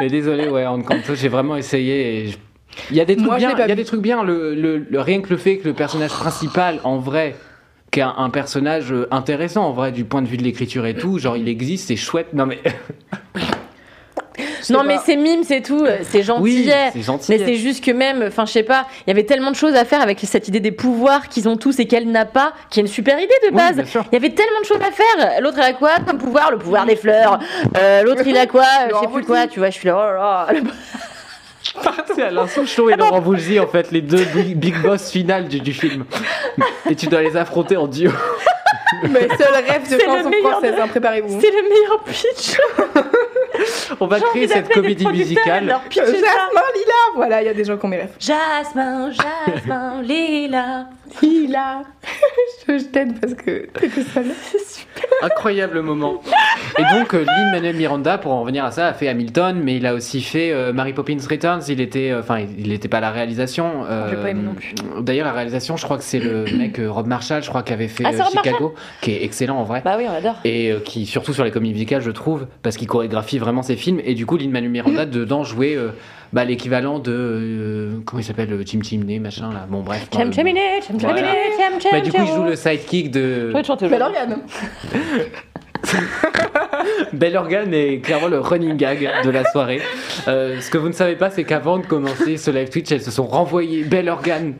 Mais 0.00 0.08
désolé, 0.08 0.48
ouais, 0.48 0.66
Encanto, 0.66 1.14
j'ai 1.14 1.28
vraiment 1.28 1.56
essayé. 1.56 2.24
Et 2.24 2.26
je- 2.28 2.36
Il 2.90 2.96
y 2.96 3.00
a 3.00 3.04
des 3.04 3.16
trucs 3.16 3.26
Moi, 3.26 3.38
bien. 3.38 3.50
pas 3.52 3.64
Il 3.64 3.68
y 3.68 3.72
a 3.72 3.74
vu. 3.74 3.74
des 3.76 3.84
trucs 3.84 4.02
bien. 4.02 4.22
Le, 4.22 4.54
le- 4.54 4.86
le- 4.90 5.00
rien 5.00 5.20
que 5.22 5.30
le 5.30 5.36
fait 5.38 5.56
que 5.56 5.66
le 5.66 5.74
personnage 5.74 6.10
principal, 6.10 6.78
en 6.84 6.98
vrai, 6.98 7.34
qui 7.90 8.00
est 8.00 8.04
un, 8.04 8.30
personnage 8.30 8.92
euh, 8.92 9.08
intéressant, 9.10 9.64
en 9.64 9.72
vrai, 9.72 9.92
du 9.92 10.04
point 10.04 10.22
de 10.22 10.28
vue 10.28 10.36
de 10.36 10.42
l'écriture 10.42 10.86
et 10.86 10.94
tout, 10.94 11.18
genre 11.18 11.36
il 11.36 11.48
existe, 11.48 11.88
c'est 11.88 11.96
chouette. 11.96 12.32
Non 12.34 12.46
mais 12.46 12.58
Non, 14.70 14.84
mais 14.84 14.98
c'est 15.04 15.16
mime, 15.16 15.42
c'est 15.44 15.62
tout. 15.62 15.84
euh, 15.84 15.98
C'est 16.02 16.22
gentil. 16.22 16.42
oui, 16.42 16.70
c'est 16.92 17.02
gentil. 17.02 17.32
Mais 17.32 17.38
c'est 17.38 17.54
juste 17.56 17.82
que 17.84 17.90
même, 17.90 18.24
enfin, 18.26 18.44
je 18.44 18.52
sais 18.52 18.62
pas, 18.62 18.86
il 19.06 19.10
y 19.10 19.12
avait 19.12 19.24
tellement 19.24 19.50
de 19.50 19.56
choses 19.56 19.74
à 19.74 19.84
faire 19.84 20.00
avec 20.00 20.20
cette 20.20 20.46
idée 20.48 20.60
des 20.60 20.72
pouvoirs 20.72 21.28
qu'ils 21.28 21.48
ont 21.48 21.56
tous 21.56 21.78
et 21.80 21.86
qu'elle 21.86 22.10
n'a 22.10 22.24
pas, 22.26 22.52
qui 22.70 22.80
est 22.80 22.82
une 22.82 22.88
super 22.88 23.18
idée 23.18 23.34
de 23.48 23.54
base. 23.54 23.76
il 23.78 24.12
y 24.12 24.16
avait 24.16 24.30
tellement 24.30 24.60
de 24.60 24.66
choses 24.66 24.80
à 24.80 24.90
faire. 24.92 25.40
L'autre, 25.40 25.56
il 25.58 25.62
a 25.64 25.72
quoi 25.72 25.92
comme 26.06 26.18
pouvoir? 26.18 26.50
Le 26.50 26.58
pouvoir 26.58 26.86
des 26.86 26.96
fleurs. 26.96 27.38
Euh, 27.76 28.02
L'autre, 28.02 28.22
il 28.26 28.36
a 28.36 28.46
quoi? 28.46 28.64
Je 28.90 28.96
sais 29.00 29.12
plus 29.12 29.24
quoi, 29.24 29.46
tu 29.46 29.58
vois, 29.58 29.70
je 29.70 29.78
suis 29.78 29.88
là, 29.88 29.96
oh 29.96 30.14
là 30.14 30.46
là. 30.52 30.60
C'est 32.14 32.22
Alain 32.22 32.46
Souchon 32.46 32.88
et 32.88 32.96
Laurent 32.96 33.20
Voulzy, 33.20 33.58
en 33.60 33.66
fait, 33.66 33.90
les 33.90 34.00
deux 34.00 34.24
big, 34.34 34.56
big 34.56 34.80
boss 34.82 35.10
finales 35.10 35.48
du, 35.48 35.60
du 35.60 35.72
film. 35.72 36.04
Et 36.90 36.94
tu 36.96 37.06
dois 37.06 37.22
les 37.22 37.36
affronter 37.36 37.76
en 37.76 37.86
duo. 37.86 38.10
Mes 39.04 39.20
seuls 39.36 39.64
rêves 39.68 39.82
de 39.84 39.88
C'est 39.98 40.06
le 40.06 40.40
françaises, 40.42 40.74
de- 40.76 40.80
hein, 40.80 40.88
préparez-vous. 40.88 41.40
C'est 41.40 41.50
le 41.50 41.62
meilleur 41.68 42.02
pitch. 42.04 42.56
On 44.00 44.06
va 44.06 44.20
créer 44.20 44.48
cette 44.48 44.68
comédie 44.68 45.06
musicale. 45.06 45.74
Jasmin. 45.90 46.12
Lila 46.12 46.92
Voilà, 47.16 47.42
il 47.42 47.46
y 47.46 47.48
a 47.48 47.54
des 47.54 47.64
gens 47.64 47.76
qui 47.76 47.84
ont 47.84 47.88
mes 47.88 47.96
rêves. 47.98 48.14
Jasmin, 48.20 49.10
Jasmin, 49.10 50.02
Lila. 50.02 50.86
Lila 51.22 51.82
Je, 52.66 52.78
je 52.78 52.84
t'aide 52.84 53.18
parce 53.18 53.32
que 53.34 53.66
t'es 53.66 53.88
tout 53.88 54.02
seul. 54.12 54.26
Incroyable 55.22 55.80
moment. 55.80 56.20
Et 56.78 56.82
donc, 56.94 57.14
euh, 57.14 57.24
Lin-Manuel 57.24 57.74
Miranda, 57.76 58.18
pour 58.18 58.32
en 58.32 58.42
revenir 58.42 58.64
à 58.64 58.70
ça, 58.70 58.88
a 58.88 58.92
fait 58.92 59.08
Hamilton, 59.08 59.58
mais 59.62 59.76
il 59.76 59.86
a 59.86 59.94
aussi 59.94 60.20
fait 60.20 60.52
euh, 60.52 60.72
Mary 60.72 60.92
Poppins 60.92 61.16
Returns. 61.28 61.62
Il 61.68 61.80
était, 61.80 62.10
euh, 62.10 62.20
enfin, 62.20 62.40
il 62.40 62.68
n'était 62.68 62.88
pas 62.88 62.98
à 62.98 63.00
la 63.00 63.10
réalisation. 63.10 63.84
euh, 63.88 64.08
J'ai 64.10 64.16
pas 64.16 64.30
aimé 64.30 64.42
non 64.42 64.54
plus. 64.54 64.74
D'ailleurs, 65.00 65.26
la 65.26 65.32
réalisation, 65.32 65.76
je 65.78 65.84
crois 65.84 65.96
que 65.96 66.04
c'est 66.04 66.18
le 66.20 66.44
mec 66.58 66.78
euh, 66.78 66.90
Rob 66.90 67.06
Marshall, 67.06 67.42
je 67.42 67.48
crois, 67.48 67.62
qui 67.62 67.72
avait 67.72 67.88
fait 67.88 68.04
Ah, 68.06 68.12
Chicago, 68.30 68.74
qui 69.00 69.12
est 69.12 69.24
excellent 69.24 69.56
en 69.58 69.64
vrai. 69.64 69.80
Bah 69.84 69.94
oui, 69.98 70.04
on 70.08 70.12
adore. 70.14 70.36
Et 70.44 70.70
euh, 70.72 70.80
qui, 70.80 71.06
surtout 71.06 71.32
sur 71.32 71.42
les 71.44 71.50
comédies 71.50 71.72
musicales, 71.72 72.02
je 72.02 72.10
trouve, 72.10 72.46
parce 72.62 72.76
qu'il 72.76 72.86
chorégraphie 72.86 73.38
vraiment 73.38 73.47
ses 73.62 73.76
films. 73.76 74.00
Et 74.04 74.14
du 74.14 74.26
coup, 74.26 74.36
Lin-Manuel 74.36 74.70
Miranda, 74.70 75.06
dedans, 75.06 75.44
jouait 75.44 75.76
euh, 75.76 75.88
bah, 76.32 76.44
l'équivalent 76.44 76.98
de. 76.98 77.12
euh, 77.12 77.90
comment 78.04 78.20
il 78.20 78.24
s'appelle 78.24 78.52
euh, 78.52 78.62
Jim 78.64 78.80
Chimney, 78.82 79.18
machin 79.18 79.52
là. 79.52 79.66
Bon, 79.68 79.80
bref. 79.82 80.02
Euh, 80.04 80.06
Voilà. 80.16 80.32
chaminé, 80.32 80.60
cham 80.86 81.00
cham 81.00 81.12
bah, 81.92 82.00
du 82.00 82.12
coup, 82.12 82.22
il 82.22 82.26
joue 82.34 82.44
le 82.44 82.56
sidekick 82.56 83.10
de. 83.10 83.48
Je 83.48 83.52
vais 83.56 83.62
te 83.62 83.66
chanter 83.66 83.88
Belle 83.88 84.02
aujourd'hui. 84.02 84.20
organe. 84.22 84.42
Bel 87.12 87.36
Organe 87.36 87.72
est 87.74 87.98
clairement 88.00 88.28
le 88.28 88.40
running 88.40 88.76
gag 88.76 89.08
de 89.24 89.30
la 89.30 89.44
soirée. 89.50 89.80
Euh, 90.26 90.60
ce 90.60 90.70
que 90.70 90.78
vous 90.78 90.88
ne 90.88 90.92
savez 90.92 91.16
pas, 91.16 91.30
c'est 91.30 91.44
qu'avant 91.44 91.78
de 91.78 91.86
commencer 91.86 92.36
ce 92.36 92.50
live 92.50 92.68
Twitch, 92.68 92.90
elles 92.92 93.02
se 93.02 93.10
sont 93.10 93.26
renvoyées 93.26 93.84
Bel 93.84 94.08
Organe. 94.08 94.54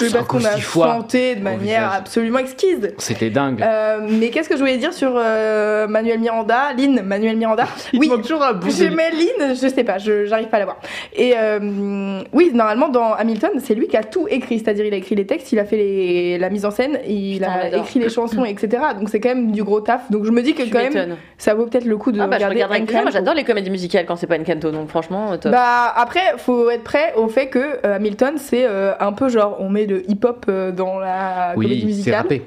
Oui, 0.00 0.08
parce 0.12 0.26
qu'on 0.26 0.38
a 0.38 0.42
56 0.42 0.60
fois 0.62 0.86
chanté 0.86 1.34
de 1.36 1.42
manière 1.42 1.58
visage. 1.88 1.98
absolument 1.98 2.38
exquise. 2.38 2.94
C'était 2.98 3.30
dingue. 3.30 3.62
Euh, 3.62 4.06
mais 4.08 4.30
qu'est-ce 4.30 4.48
que 4.48 4.54
je 4.54 4.60
voulais 4.60 4.76
dire 4.76 4.92
sur 4.92 5.12
euh, 5.16 5.86
Manuel 5.88 6.20
Miranda 6.20 6.72
Lynn, 6.76 7.02
Manuel 7.02 7.36
Miranda? 7.36 7.66
Il 7.92 8.00
Oui, 8.00 8.08
manque 8.08 8.22
toujours 8.22 8.42
un 8.42 8.52
bout 8.52 8.68
mets 8.90 9.10
Lynn, 9.10 9.54
je 9.54 9.68
sais 9.68 9.84
pas, 9.84 9.98
je 9.98 10.26
j'arrive 10.26 10.48
pas 10.48 10.56
à 10.56 10.60
la 10.60 10.64
voir. 10.66 10.80
Et 11.14 11.32
euh, 11.36 12.20
oui, 12.32 12.50
normalement 12.54 12.88
dans 12.88 13.12
Hamilton, 13.14 13.50
c'est 13.62 13.74
lui 13.74 13.88
qui 13.88 13.96
a 13.96 14.04
tout 14.04 14.26
écrit, 14.28 14.58
c'est-à-dire 14.58 14.84
il 14.84 14.94
a 14.94 14.96
écrit 14.96 15.14
les 15.14 15.26
textes, 15.26 15.52
il 15.52 15.58
a 15.58 15.64
fait 15.64 15.76
les, 15.76 16.38
la 16.38 16.50
mise 16.50 16.64
en 16.64 16.70
scène, 16.70 16.98
il 17.06 17.38
Putain, 17.38 17.50
a 17.50 17.76
écrit 17.76 18.00
les 18.00 18.08
chansons, 18.08 18.44
etc. 18.44 18.82
Donc 18.98 19.08
c'est 19.08 19.20
quand 19.20 19.30
même 19.30 19.52
du 19.52 19.62
gros 19.64 19.80
taf. 19.80 20.10
Donc 20.10 20.24
je 20.24 20.30
me 20.30 20.42
dis 20.42 20.54
que 20.54 20.62
Tu 20.62 20.70
quand 20.70 20.78
même. 20.90 21.16
Ça 21.38 21.54
vaut 21.54 21.64
peut-être 21.66 21.84
le 21.86 21.96
coup 21.96 22.12
de 22.12 22.20
Ah 22.20 22.26
bah 22.26 22.32
je 22.32 22.44
regarder. 22.44 22.54
regarderai 22.56 22.76
avec 22.78 22.86
plaisir. 22.88 23.02
Moi 23.02 23.10
Encanto. 23.10 23.18
j'adore 23.24 23.34
les 23.34 23.44
comédies 23.44 23.70
musicales 23.70 24.04
quand 24.06 24.16
c'est 24.16 24.26
pas 24.26 24.38
Encanto, 24.38 24.70
donc 24.70 24.88
franchement 24.88 25.38
top. 25.38 25.52
Bah 25.52 25.92
après, 25.96 26.20
faut 26.36 26.68
être 26.68 26.84
prêt 26.84 27.14
au 27.16 27.28
fait 27.28 27.46
que 27.48 27.58
euh, 27.86 27.96
Hamilton, 27.96 28.34
c'est 28.36 28.64
euh, 28.66 28.92
un 29.00 29.12
peu 29.12 29.28
genre 29.28 29.56
on 29.60 29.68
met 29.70 29.86
le 29.86 30.02
hip-hop 30.10 30.46
euh, 30.48 30.72
dans 30.72 30.98
la 30.98 31.52
comédie 31.54 31.72
Oui, 31.74 31.80
c'est 31.80 31.86
musicale. 31.86 32.14
rappé. 32.16 32.42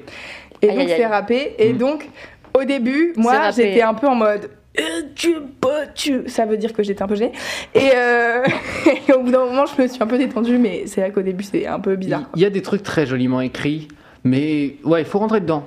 Et 0.60 0.68
Aïe, 0.70 0.76
donc 0.78 0.88
c'est 0.96 1.06
rappé. 1.06 1.54
Et 1.58 1.72
Mm. 1.72 1.78
donc 1.78 2.08
au 2.54 2.64
début, 2.64 3.14
moi 3.16 3.50
j'étais 3.50 3.82
un 3.82 3.94
peu 3.94 4.06
en 4.06 4.14
mode. 4.14 4.50
Euh, 4.80 4.82
tu, 5.14 5.34
tu. 5.94 6.22
Ça 6.28 6.46
veut 6.46 6.56
dire 6.56 6.72
que 6.72 6.82
j'étais 6.82 7.02
un 7.02 7.06
peu 7.06 7.14
gênée. 7.14 7.32
Et, 7.74 7.90
euh, 7.94 8.42
et 9.08 9.12
au 9.12 9.20
bout 9.22 9.30
d'un 9.30 9.44
moment, 9.44 9.64
je 9.66 9.82
me 9.82 9.86
suis 9.88 10.02
un 10.02 10.06
peu 10.06 10.16
détendue, 10.16 10.56
mais 10.58 10.84
c'est 10.86 11.00
vrai 11.02 11.10
qu'au 11.10 11.20
début, 11.20 11.44
c'est 11.44 11.66
un 11.66 11.78
peu 11.80 11.94
bizarre. 11.96 12.22
il 12.36 12.40
y 12.42 12.46
a 12.46 12.50
des 12.50 12.62
trucs 12.62 12.82
très 12.82 13.04
joliment 13.04 13.40
écrits, 13.42 13.88
mais 14.24 14.76
ouais, 14.84 15.02
il 15.02 15.04
faut 15.04 15.18
rentrer 15.18 15.40
dedans. 15.40 15.64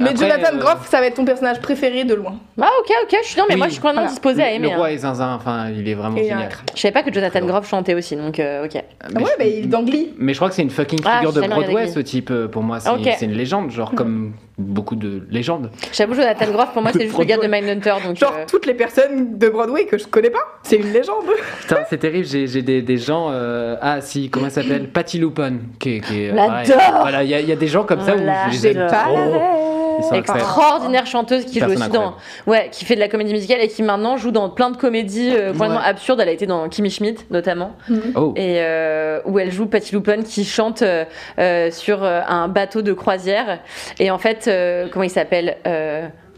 Mais 0.00 0.10
Après, 0.10 0.28
Jonathan 0.28 0.56
euh, 0.56 0.58
Groff, 0.58 0.88
ça 0.88 1.00
va 1.00 1.06
être 1.06 1.14
ton 1.14 1.24
personnage 1.24 1.60
préféré 1.60 2.04
de 2.04 2.14
loin. 2.14 2.34
Ah 2.60 2.68
ok 2.80 2.92
ok, 3.04 3.18
je 3.22 3.28
suis 3.28 3.38
non 3.38 3.44
mais 3.48 3.54
Oui, 3.54 3.58
moi 3.58 3.66
je 3.68 3.72
suis 3.72 3.80
complètement 3.80 4.02
voilà. 4.02 4.12
disposée 4.14 4.42
à 4.42 4.52
aimer. 4.52 4.70
le 4.70 4.76
roi 4.76 4.86
hein. 4.86 4.90
et 4.90 4.98
Zinzin, 4.98 5.34
enfin, 5.34 5.68
il 5.70 5.88
est 5.88 5.94
vraiment 5.94 6.16
Et 6.16 6.24
génial. 6.24 6.48
Je 6.74 6.80
savais 6.80 6.92
pas 6.92 7.02
que 7.02 7.12
Jonathan 7.12 7.38
Très 7.40 7.46
Groff 7.48 7.68
chantait 7.68 7.94
aussi, 7.94 8.16
donc 8.16 8.38
euh, 8.40 8.64
ok. 8.64 8.74
Mais 8.74 8.82
Ah 9.02 9.18
ouais, 9.20 9.24
je- 9.32 9.38
bah 9.38 9.44
il 9.44 9.64
est 9.64 9.66
dans 9.66 9.82
Glee. 9.82 10.12
Mais 10.18 10.32
je 10.34 10.38
crois 10.38 10.48
que 10.48 10.54
c'est 10.54 10.62
une 10.62 10.70
fucking 10.70 11.00
Ah, 11.04 11.16
figure 11.18 11.32
de 11.32 11.40
Broadway, 11.46 11.88
ce 11.88 12.00
type. 12.00 12.30
euh, 12.30 12.48
Pour 12.48 12.62
moi, 12.62 12.78
c'est 12.80 13.22
une 13.26 13.32
légende, 13.32 13.70
genre 13.70 13.92
comme 13.94 14.32
beaucoup 14.56 14.94
de 14.94 15.26
légendes. 15.30 15.70
J'avoue 15.92 16.14
Jonathan 16.14 16.46
Groff 16.52 16.72
pour 16.72 16.80
moi 16.82 16.92
c'est 16.92 17.06
juste 17.06 17.18
le 17.18 17.24
gars 17.24 17.38
de 17.38 17.46
Mindhunter, 17.48 17.94
donc 18.06 18.16
Genre 18.16 18.32
euh, 18.38 18.44
toutes 18.48 18.66
les 18.66 18.74
personnes 18.74 19.36
de 19.36 19.48
Broadway 19.48 19.84
que 19.86 19.98
je 19.98 20.06
connais 20.06 20.30
pas. 20.30 20.38
C'est 20.62 20.76
une 20.76 20.92
légende. 20.92 21.24
Putain, 21.60 21.78
c'est 21.90 21.98
terrible, 21.98 22.24
j'ai 22.26 22.62
des, 22.62 22.80
des 22.82 22.96
gens. 22.96 23.28
euh, 23.32 23.76
Ah, 23.82 24.00
si, 24.00 24.30
comment 24.30 24.46
elle 24.46 24.52
s'appelle? 24.52 24.88
Patty 24.90 25.18
Lupon. 25.18 25.58
Qui, 25.80 25.96
est- 25.96 26.00
qui 26.00 26.28
L'adore. 26.28 27.00
Voilà, 27.00 27.24
il 27.24 27.30
y, 27.30 27.34
a- 27.34 27.40
il 27.40 27.48
y 27.48 27.52
a 27.52 27.56
des 27.56 27.66
gens 27.66 27.82
comme 27.84 28.00
ça 28.00 28.14
où 28.14 28.18
L'adore. 28.20 28.52
je 28.52 28.62
les 28.62 28.66
aime 28.68 28.86
Pas 28.88 29.04
trop. 29.04 29.83
Incroyables. 29.96 30.18
extraordinaire 30.40 31.06
chanteuse 31.06 31.44
qui 31.46 31.60
joue 31.60 31.66
aussi 31.70 31.88
dans 31.90 32.14
ouais 32.46 32.68
qui 32.72 32.84
fait 32.84 32.94
de 32.94 33.00
la 33.00 33.08
comédie 33.08 33.32
musicale 33.32 33.60
et 33.60 33.68
qui 33.68 33.82
maintenant 33.82 34.16
joue 34.16 34.30
dans 34.30 34.48
plein 34.50 34.70
de 34.70 34.76
comédies 34.76 35.30
euh, 35.34 35.52
complètement 35.52 35.76
Ouais. 35.78 35.84
absurdes. 35.84 36.20
Elle 36.20 36.28
a 36.28 36.32
été 36.32 36.46
dans 36.46 36.68
Kimmy 36.68 36.90
Schmidt 36.90 37.24
notamment. 37.30 37.72
Oh, 38.16 38.32
et 38.36 38.56
euh, 38.58 39.20
où 39.24 39.38
elle 39.38 39.50
joue 39.52 39.66
Patty 39.66 39.94
Lupon 39.94 40.22
qui 40.24 40.44
chante 40.44 40.82
euh, 40.82 41.04
euh, 41.38 41.70
sur 41.70 42.02
un 42.04 42.48
bateau 42.48 42.82
de 42.82 42.92
croisière. 42.92 43.58
Et 43.98 44.10
en 44.10 44.18
fait 44.18 44.46
euh, 44.48 44.88
comment 44.90 45.04
il 45.04 45.10
s'appelle 45.10 45.56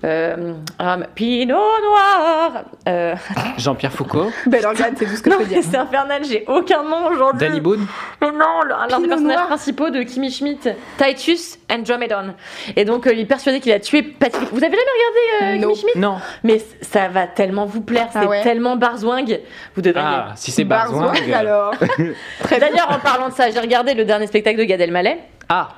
euh, 0.06 0.36
Euh, 0.36 0.52
um, 0.78 1.04
Pinot 1.14 1.54
Noir. 1.54 2.64
Euh, 2.88 3.14
Jean-Pierre 3.58 3.92
Foucault, 3.92 4.30
Belle 4.46 4.64
organe, 4.66 4.94
c'est 4.96 5.04
tout 5.06 5.16
ce 5.16 5.22
que 5.22 5.30
non, 5.30 5.36
je 5.40 5.42
peux 5.44 5.48
dire. 5.48 5.62
c'est 5.68 5.76
infernal, 5.76 6.22
j'ai 6.24 6.44
aucun 6.46 6.82
nom 6.84 7.06
aujourd'hui. 7.08 7.46
Danny 7.48 7.60
Boone. 7.60 7.86
Mais 8.20 8.30
non, 8.30 8.62
l'un 8.68 8.86
des 9.00 9.08
personnages 9.08 9.36
Noir. 9.36 9.46
principaux 9.48 9.90
de 9.90 10.02
Kimmy 10.02 10.30
Schmidt, 10.30 10.70
Titus 10.96 11.58
Andromedon. 11.70 12.34
Et 12.76 12.84
donc, 12.84 13.06
euh, 13.06 13.12
il 13.12 13.20
est 13.20 13.24
persuadé 13.24 13.60
qu'il 13.60 13.72
a 13.72 13.80
tué 13.80 14.02
Patrick. 14.02 14.48
Vous 14.52 14.62
avez 14.62 14.76
jamais 14.76 14.82
regardé 14.96 15.56
euh. 15.58 15.60
Kimmy 15.66 15.76
Schmidt? 15.76 15.98
Non. 15.98 16.16
Mais 16.44 16.62
ça 16.82 17.08
va 17.08 17.26
tellement 17.26 17.66
vous 17.66 17.80
plaire, 17.80 18.08
c'est 18.12 18.20
Ah 18.22 18.26
ouais? 18.26 18.42
tellement 18.42 18.76
barzwingue. 18.76 19.40
Vous 19.74 19.82
devriez. 19.82 20.06
Ah, 20.08 20.32
si 20.36 20.50
c'est 20.52 20.64
Barzouing. 20.64 21.32
alors. 21.34 21.74
D'ailleurs, 22.50 22.90
en 22.90 22.98
parlant 23.00 23.28
de 23.28 23.34
ça, 23.34 23.50
j'ai 23.50 23.60
regardé 23.60 23.94
le 23.94 24.04
dernier 24.04 24.26
spectacle 24.26 24.58
de 24.58 24.64
Gad 24.64 24.80
Elmaleh. 24.80 25.18
Ah, 25.48 25.68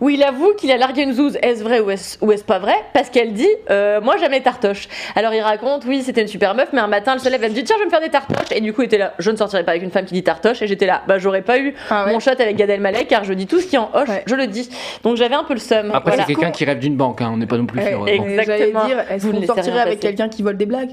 où 0.00 0.08
il 0.08 0.22
avoue 0.22 0.54
qu'il 0.56 0.70
a 0.70 0.76
largué 0.76 1.02
une 1.02 1.12
zouze. 1.12 1.36
Est-ce 1.42 1.62
vrai 1.64 1.80
ou 1.80 1.90
est-ce 1.90 2.16
ou 2.24 2.30
est-ce 2.30 2.44
pas 2.44 2.60
vrai 2.60 2.74
Parce 2.94 3.10
qu'elle 3.10 3.32
dit 3.32 3.48
euh, 3.70 4.00
Moi 4.00 4.16
j'aime 4.20 4.30
les 4.30 4.40
tartoches. 4.40 4.86
Alors 5.16 5.34
il 5.34 5.40
raconte 5.40 5.84
Oui, 5.84 6.02
c'était 6.04 6.22
une 6.22 6.28
super 6.28 6.54
meuf, 6.54 6.68
mais 6.72 6.78
un 6.78 6.86
matin 6.86 7.14
elle 7.14 7.20
se 7.20 7.28
lève, 7.28 7.42
elle 7.42 7.50
me 7.50 7.54
dit 7.56 7.64
Tiens, 7.64 7.74
je 7.76 7.80
vais 7.80 7.86
me 7.86 7.90
faire 7.90 8.00
des 8.00 8.08
tartoches. 8.08 8.52
Et 8.52 8.60
du 8.60 8.72
coup, 8.72 8.82
il 8.82 8.84
était 8.84 8.98
là 8.98 9.14
Je 9.18 9.30
ne 9.32 9.36
sortirai 9.36 9.64
pas 9.64 9.72
avec 9.72 9.82
une 9.82 9.90
femme 9.90 10.04
qui 10.04 10.14
dit 10.14 10.22
tartoche. 10.22 10.62
Et 10.62 10.68
j'étais 10.68 10.86
là 10.86 11.02
Bah, 11.08 11.18
j'aurais 11.18 11.42
pas 11.42 11.58
eu 11.58 11.74
Ah 11.90 12.04
ouais. 12.06 12.12
mon 12.12 12.20
shot 12.20 12.30
avec 12.38 12.54
Gad 12.56 12.70
Elmaleh 12.70 13.04
car 13.06 13.24
je 13.24 13.32
dis 13.32 13.48
tout 13.48 13.58
ce 13.60 13.66
qui 13.66 13.76
en 13.76 13.90
hoche, 13.94 14.08
Ouais. 14.08 14.22
je 14.26 14.34
le 14.36 14.46
dis. 14.46 14.70
Donc 15.02 15.16
j'avais 15.16 15.34
un 15.34 15.42
peu 15.44 15.54
le 15.54 15.60
seum. 15.60 15.90
après 15.92 16.12
Voilà. 16.12 16.24
c'est 16.26 16.34
quelqu'un 16.34 16.52
qui 16.52 16.64
rêve 16.64 16.78
d'une 16.78 16.96
banque, 16.96 17.20
hein, 17.20 17.30
on 17.32 17.36
n'est 17.36 17.46
pas 17.46 17.58
non 17.58 17.66
plus 17.66 17.80
Ouais, 17.80 17.88
sûr. 17.90 17.98
bon. 17.98 18.06
J'allais 18.06 18.32
Exactement. 18.38 18.84
dire, 18.86 18.98
est-ce 19.10 19.26
qu'on 19.26 19.42
sortirait 19.44 19.80
avec 19.80 19.98
quelqu'un 19.98 20.28
qui 20.28 20.42
vole 20.44 20.56
des 20.56 20.66
blagues? 20.66 20.90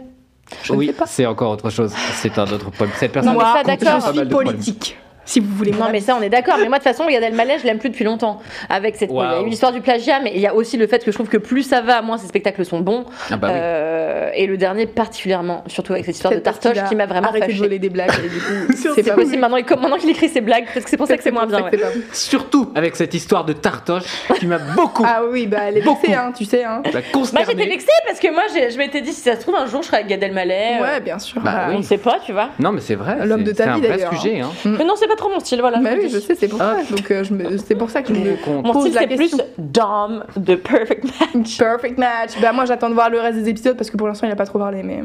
Je 0.64 0.74
ne 0.74 0.78
Oui, 0.80 0.88
sais 0.88 0.94
pas. 0.94 1.06
c'est 1.06 1.26
encore 1.28 1.52
autre 1.52 1.70
chose. 1.70 1.94
C'est 2.16 2.36
un 2.40 2.44
autre 2.46 2.72
problème. 2.72 2.96
Cette 3.00 3.12
personne 3.12 3.34
Non, 3.34 3.40
mais 3.40 3.46
ça, 3.46 3.64
d'accord. 3.64 4.00
pas 4.04 4.12
Je 4.14 4.20
suis 4.20 4.28
politique. 4.30 4.98
Si 5.26 5.40
vous 5.40 5.54
voulez 5.56 5.72
Non 5.72 5.88
mais 5.92 6.02
ça 6.02 6.16
on 6.20 6.22
est 6.22 6.30
d'accord 6.30 6.56
mais 6.60 6.68
moi 6.70 6.80
de 6.80 6.84
toute 6.84 6.92
façon 6.96 7.08
Gad 7.10 7.24
Elmaleh 7.24 7.58
je 7.60 7.66
l'aime 7.66 7.80
plus 7.80 7.90
depuis 7.90 8.04
longtemps 8.04 8.40
avec 8.70 8.96
cette 8.96 9.10
bon, 9.10 9.24
il 9.24 9.32
y 9.32 9.34
a 9.36 9.42
eu 9.42 9.46
l'histoire 9.50 9.72
du 9.72 9.82
plagiat 9.82 10.20
mais 10.22 10.32
il 10.36 10.42
y 10.42 10.48
a 10.48 10.54
aussi 10.54 10.78
le 10.78 10.86
fait 10.88 11.00
que 11.04 11.12
je 11.12 11.16
trouve 11.16 11.30
que 11.30 11.38
plus 11.38 11.64
ça 11.64 11.82
va 11.82 12.02
moins 12.02 12.18
ses 12.18 12.28
spectacles 12.28 12.66
sont 12.66 12.80
bons 12.82 13.06
Ah 13.32 13.38
bah 13.38 13.48
oui. 13.50 13.54
Euh, 13.58 14.30
et 14.36 14.48
le 14.48 14.58
dernier 14.58 14.86
particulièrement 14.86 15.64
surtout 15.68 15.94
avec 15.94 16.06
cette 16.06 16.16
histoire 16.16 16.34
de 16.34 16.40
parce 16.40 16.60
tartoche 16.60 16.84
qui 16.90 16.96
m'a 16.96 17.06
vraiment 17.06 17.28
arrêté 17.30 17.48
de 17.48 17.52
fâché 17.52 17.64
voler 17.64 17.80
des 17.80 17.90
blagues 17.90 18.12
et 18.26 18.30
du 18.30 18.40
coup, 18.40 18.74
c'est 18.76 18.94
c'est 18.96 19.04
pas 19.10 19.16
possible 19.16 19.38
maintenant, 19.40 19.58
il- 19.58 19.66
maintenant 19.66 19.98
qu'il 19.98 20.10
écrit 20.10 20.30
ses 20.30 20.42
blagues 20.42 20.66
peut-être 20.72 20.84
que 20.86 20.90
c'est 20.90 20.98
pour 20.98 21.08
ça 21.08 21.16
que 21.18 21.24
c'est 21.24 21.32
moins 21.32 21.46
bien 21.46 21.64
ouais. 21.64 21.72
C'est. 22.12 22.16
Surtout 22.34 22.72
avec 22.76 22.96
cette 22.96 23.14
histoire 23.14 23.46
de 23.46 23.54
tartoche 23.54 24.04
qui 24.40 24.46
m'a 24.48 24.58
beaucoup 24.58 25.04
Ah 25.08 25.22
oui, 25.30 25.48
bah 25.48 25.60
elle 25.68 25.78
est 25.78 25.82
vexée, 25.82 26.14
hein, 26.14 26.32
tu 26.36 26.46
sais. 26.46 26.64
Hein. 26.64 26.82
bah, 26.84 27.00
Moi 27.14 27.42
j'étais 27.48 27.66
vexée 27.66 27.88
parce 28.08 28.20
que 28.20 28.32
moi 28.32 28.44
je 28.52 28.78
m'étais 28.78 29.02
dit 29.02 29.14
si 29.14 29.22
ça 29.22 29.36
se 29.36 29.42
trouve 29.42 29.56
un 29.56 29.68
jour 29.68 29.82
je 29.82 29.88
serai 29.88 29.98
avec 29.98 30.10
Gad 30.10 30.22
Elmaleh. 30.24 30.78
euh, 30.80 30.84
Ouais, 30.84 31.00
bien 31.02 31.20
sûr. 31.20 31.42
Bah 31.42 31.52
Ah, 31.56 31.70
On 31.72 31.78
ne 31.78 31.84
sait 31.84 31.98
pas, 31.98 32.18
tu 32.26 32.32
vois. 32.34 32.50
Non 32.60 32.72
mais 32.72 32.82
c'est 32.82 32.96
vrai. 32.96 33.26
L'homme 33.26 33.40
c'est- 33.46 33.52
de 33.52 33.52
ta 33.52 33.64
c'est 33.66 33.70
vie, 33.70 33.76
un 33.76 33.80
vrai 33.80 33.98
d'ailleurs, 33.98 34.14
sujet. 34.14 34.40
Hein. 34.42 34.50
Mais 34.66 34.84
non, 34.84 34.94
c'est 34.98 35.08
pas 35.14 35.18
trop 35.18 35.30
mon 35.30 35.40
style, 35.40 35.60
voilà. 35.62 35.80
Bah 35.80 35.92
je 35.96 36.02
oui, 36.02 36.10
je 36.10 36.20
sais, 36.20 36.36
c'est 36.36 36.48
pour 36.48 36.62
Ah. 36.62 36.78
ça. 36.88 36.96
Donc 36.96 37.10
euh, 37.12 37.24
je 37.24 37.34
me- 37.34 37.58
c'est 37.58 37.76
pour 37.76 37.90
ça 37.90 38.02
que 38.02 38.14
je 38.14 38.20
me 38.20 38.36
Con. 38.44 38.62
Mon 38.64 38.74
pose 38.74 38.84
style 38.84 38.94
la 38.96 39.02
c'est 39.02 39.08
question. 39.10 39.38
plus 39.38 39.46
Dom 39.58 40.24
de 40.38 40.56
Perfect 40.56 41.06
Match. 41.06 41.58
Perfect 41.60 41.98
match. 41.98 42.32
Bah 42.42 42.52
moi 42.54 42.66
j'attends 42.66 42.90
de 42.90 42.94
voir 42.96 43.10
le 43.10 43.20
reste 43.20 43.38
des 43.40 43.50
épisodes 43.50 43.76
parce 43.78 43.90
que 43.90 43.98
pour 43.98 44.08
l'instant 44.08 44.28
il 44.28 44.32
a 44.34 44.36
pas 44.36 44.46
trop 44.46 44.60
parlé 44.60 44.84
mais. 44.84 45.02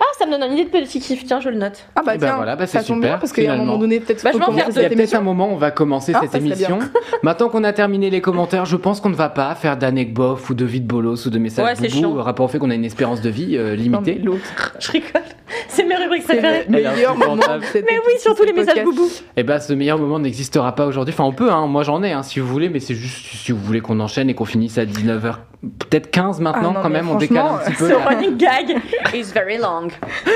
Ah, 0.00 0.04
ça 0.18 0.26
me 0.26 0.32
donne 0.32 0.42
une 0.50 0.58
idée 0.58 0.64
de 0.64 0.68
petit 0.70 1.00
kiff, 1.00 1.24
tiens, 1.24 1.40
je 1.40 1.48
le 1.48 1.56
note. 1.56 1.84
Ah 1.96 2.02
bah 2.04 2.12
Eh 2.14 2.18
ben 2.18 2.26
tiens, 2.26 2.36
voilà, 2.36 2.56
bah 2.56 2.66
c'est 2.66 2.78
ça 2.78 2.84
tombe 2.84 2.96
super, 2.96 3.10
bien 3.10 3.18
parce 3.18 3.32
a 3.32 3.50
un 3.50 3.54
finalement. 3.54 3.64
moment 3.64 3.78
donné 3.78 4.00
peut-être 4.00 4.22
Bah, 4.22 4.30
faut 4.32 4.38
je 4.38 4.40
m'en 4.40 4.46
commencer 4.46 4.64
viens 4.64 4.72
Il 4.72 4.82
y 4.82 4.86
a 4.86 4.88
cette 4.88 4.98
peut-être 4.98 5.14
un 5.14 5.20
moment 5.20 5.48
où 5.48 5.52
on 5.52 5.56
va 5.56 5.70
commencer 5.70 6.12
Ah, 6.14 6.20
cette 6.22 6.32
ça 6.32 6.38
serait 6.38 6.46
émission. 6.48 6.78
Maintenant 7.22 7.48
qu'on 7.48 7.64
a 7.64 7.72
terminé 7.72 8.10
les 8.10 8.20
commentaires, 8.20 8.64
je 8.66 8.76
pense 8.76 9.00
qu'on 9.00 9.08
ne 9.10 9.14
va 9.14 9.28
pas 9.28 9.54
faire 9.54 9.76
d'anecdotes 9.76 10.48
ou 10.50 10.54
de 10.54 10.64
vide 10.64 10.86
bolos 10.86 11.26
ou 11.26 11.30
de 11.30 11.36
Ouais, 11.36 11.40
messages 11.40 11.76
c'est 11.80 11.88
boubou 11.88 11.98
chiant. 11.98 12.22
rapport 12.22 12.46
au 12.46 12.48
fait 12.48 12.58
qu'on 12.58 12.70
a 12.70 12.74
une 12.74 12.84
espérance 12.84 13.20
de 13.20 13.30
vie 13.30 13.56
euh, 13.56 13.70
Non, 13.70 13.70
mais 13.70 13.76
limitée. 13.76 14.14
l'autre. 14.22 14.74
Je 14.78 14.92
rigole. 14.92 15.22
C'est 15.68 15.84
mes 15.84 15.96
rubriques 15.96 16.22
C'est 16.26 16.36
préférées. 16.38 16.64
le 16.68 16.72
meilleur 16.72 17.16
moment 17.16 17.36
de 17.36 17.64
cette 17.72 17.84
Mais 17.84 17.98
oui, 18.06 18.12
surtout 18.18 18.44
les 18.44 18.52
messages 18.52 18.74
podcast. 18.74 18.84
boubou. 18.96 19.08
Et 19.36 19.42
bah 19.50 19.58
ce 19.58 19.72
meilleur 19.72 19.98
moment 19.98 20.20
n'existera 20.20 20.74
pas 20.76 20.86
aujourd'hui. 20.86 21.12
Enfin 21.12 21.24
on 21.24 21.32
peut, 21.32 21.50
hein. 21.50 21.66
moi 21.66 21.82
j'en 21.82 22.04
ai 22.04 22.12
hein, 22.12 22.22
si 22.22 22.38
vous 22.38 22.46
voulez, 22.46 22.68
mais 22.68 22.78
c'est 22.78 22.94
juste 22.94 23.26
si 23.34 23.50
vous 23.50 23.58
voulez 23.58 23.80
qu'on 23.80 23.98
enchaîne 23.98 24.30
et 24.30 24.34
qu'on 24.34 24.44
finisse 24.44 24.78
à 24.78 24.84
19h, 24.84 25.34
peut-être 25.80 26.08
15 26.12 26.38
maintenant 26.40 26.70
Ah 26.72 26.76
non, 26.76 26.82
quand 26.82 26.88
même, 26.88 27.10
on 27.10 27.16
décale 27.16 27.38
un 27.38 27.58
petit 27.58 27.76
peu. 27.76 27.88
Ce 27.88 27.92
là. 27.92 27.98
running 28.08 28.36
gag 28.36 28.76
is 29.14 29.24
very 29.34 29.58
long. 29.58 29.88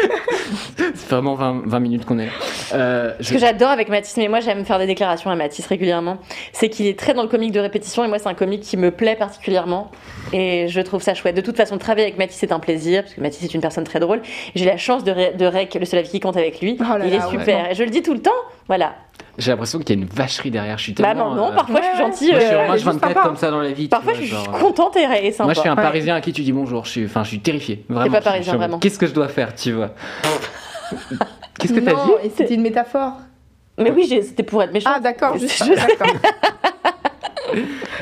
C'est 0.95 1.11
vraiment 1.11 1.35
20, 1.35 1.63
20 1.67 1.79
minutes 1.81 2.05
qu'on 2.05 2.19
est 2.19 2.27
là. 2.27 2.33
Euh, 2.75 3.13
je- 3.21 3.25
Ce 3.29 3.33
que 3.33 3.39
j'adore 3.39 3.69
avec 3.71 3.89
Mathis, 3.89 4.17
mais 4.17 4.29
moi 4.29 4.41
j'aime 4.41 4.65
faire 4.65 4.79
des 4.79 4.87
déclarations 4.87 5.31
à 5.31 5.37
Mathis 5.37 5.67
régulièrement, 5.67 6.19
c'est 6.53 6.69
qu'il 6.69 6.87
est 6.87 6.99
très 6.99 7.15
dans 7.15 7.23
le 7.23 7.29
comique 7.29 7.53
de 7.53 7.61
répétition 7.61 8.05
et 8.05 8.09
moi 8.09 8.19
c'est 8.19 8.29
un 8.29 8.35
comique 8.35 8.63
qui 8.63 8.77
me 8.77 8.91
plaît 8.91 9.17
particulièrement 9.17 9.91
et 10.33 10.67
je 10.69 10.81
trouve 10.81 11.03
ça 11.03 11.15
chouette. 11.15 11.37
De 11.37 11.41
toute 11.41 11.57
façon, 11.57 11.79
travailler 11.79 12.07
avec 12.07 12.19
Mathis 12.19 12.37
c'est 12.39 12.53
un 12.53 12.59
plaisir 12.59 13.03
parce 13.03 13.15
que 13.15 13.21
Mathis 13.21 13.45
est 13.45 13.55
une 13.55 13.61
personne 13.61 13.85
très 13.85 14.01
drôle. 14.01 14.21
J'ai 14.55 14.65
la 14.65 14.77
chance 14.77 15.05
de, 15.05 15.13
ré- 15.13 15.33
de 15.39 15.47
rec, 15.47 15.77
le 15.79 15.85
seul 15.87 16.01
avis 16.01 16.11
qui 16.11 16.21
compte 16.21 16.37
avec 16.37 16.61
lui. 16.61 16.77
Oh 16.81 16.99
là 16.99 17.07
Il 17.07 17.11
là, 17.13 17.17
est 17.17 17.25
ouais. 17.25 17.31
super 17.31 17.71
et 17.71 17.75
je 17.75 17.85
le 17.85 17.91
dis 17.91 18.03
tout 18.03 18.15
le 18.15 18.21
temps. 18.21 18.31
Voilà. 18.67 18.95
J'ai 19.37 19.51
l'impression 19.51 19.79
qu'il 19.81 19.91
y 19.97 19.99
a 19.99 20.03
une 20.03 20.09
vacherie 20.09 20.51
derrière. 20.53 20.79
Je 20.79 20.85
suis 20.85 20.93
Bah 20.93 21.09
tellement. 21.09 21.31
non, 21.35 21.47
non, 21.47 21.53
euh, 21.53 21.55
parfois 21.57 21.81
je 21.83 21.87
suis 21.89 21.99
gentille. 21.99 22.31
Moi, 22.31 22.41
je 22.41 22.45
suis, 22.47 22.55
euh, 22.55 22.77
je 22.77 22.85
te 22.85 22.89
être 22.97 23.01
sympa. 23.09 23.21
comme 23.23 23.37
ça 23.37 23.51
dans 23.51 23.61
la 23.61 23.73
vie. 23.73 23.89
Parfois 23.89 24.13
vois, 24.13 24.21
je 24.23 24.27
suis 24.27 24.35
genre, 24.37 24.55
euh, 24.55 24.59
contente 24.61 24.97
et, 24.97 25.27
et 25.27 25.33
sympa. 25.33 25.45
Moi, 25.45 25.55
je 25.55 25.61
suis 25.61 25.69
un 25.69 25.75
Ouais. 25.77 25.83
Parisien 25.83 26.15
à 26.15 26.21
qui 26.21 26.33
tu 26.33 26.43
dis 26.43 26.53
bonjour. 26.53 26.85
Je 26.85 26.91
suis, 26.91 27.05
enfin, 27.07 27.25
je 27.25 27.29
suis 27.31 27.41
terrifié. 27.41 27.85
Vraiment. 27.89 28.13
pas 28.13 28.21
Je 28.21 28.25
parisien, 28.25 28.45
je 28.45 28.49
suis- 28.51 28.59
vraiment. 28.59 28.79
Qu'est-ce 28.79 28.99
que 28.99 29.07
je 29.09 29.13
dois 29.13 29.29
faire, 29.29 29.55
tu 29.55 29.73
vois? 29.73 29.91
Qu'est-ce 31.59 31.73
que 31.73 31.81
t'as 31.81 31.93
dit? 31.95 32.31
c'était 32.37 32.55
une 32.55 32.63
métaphore. 32.63 33.13
Mais 33.79 33.91
oui, 33.91 34.07
c'était 34.23 34.43
pour 34.45 34.63
être 34.63 34.73
méchant. 34.73 34.91
Ah 34.95 35.01
d'accord, 35.01 35.37
juste 35.37 35.59
Je 35.65 35.75
ça, 35.75 35.87
d'accord. 35.87 36.07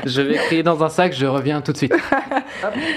Je 0.05 0.21
vais 0.21 0.35
crier 0.35 0.63
dans 0.63 0.83
un 0.83 0.89
sac. 0.89 1.13
Je 1.13 1.25
reviens 1.25 1.61
tout 1.61 1.71
de 1.71 1.77
suite. 1.77 1.93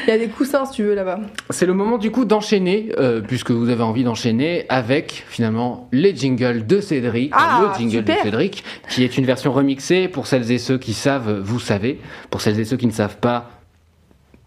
Il 0.07 0.09
y 0.09 0.13
a 0.13 0.19
des 0.19 0.29
coussins 0.29 0.65
si 0.65 0.73
tu 0.73 0.83
veux 0.85 0.95
là-bas. 0.95 1.21
C'est 1.51 1.67
le 1.67 1.75
moment 1.75 1.99
du 1.99 2.11
coup 2.11 2.25
d'enchaîner, 2.25 2.93
euh, 2.99 3.21
puisque 3.21 3.51
vous 3.51 3.69
avez 3.69 3.83
envie 3.83 4.05
d'enchaîner 4.05 4.67
avec 4.69 5.25
finalement 5.29 5.89
les 5.93 6.15
jingles 6.15 6.67
de 6.67 6.81
Cédric, 6.81 7.33
Ah, 7.35 7.63
le 7.63 7.79
jingle 7.79 7.99
super. 7.99 8.17
de 8.17 8.23
Cédric, 8.23 8.65
qui 8.89 9.05
est 9.05 9.17
une 9.19 9.25
version 9.25 9.53
remixée 9.53 10.09
pour 10.09 10.27
celles 10.27 10.51
et 10.51 10.59
ceux 10.59 10.79
qui 10.79 10.93
savent, 10.95 11.41
vous 11.41 11.61
savez, 11.61 12.01
pour 12.31 12.41
celles 12.41 12.59
et 12.59 12.65
ceux 12.65 12.77
qui 12.77 12.87
ne 12.87 12.93
savent 12.93 13.19
pas. 13.19 13.51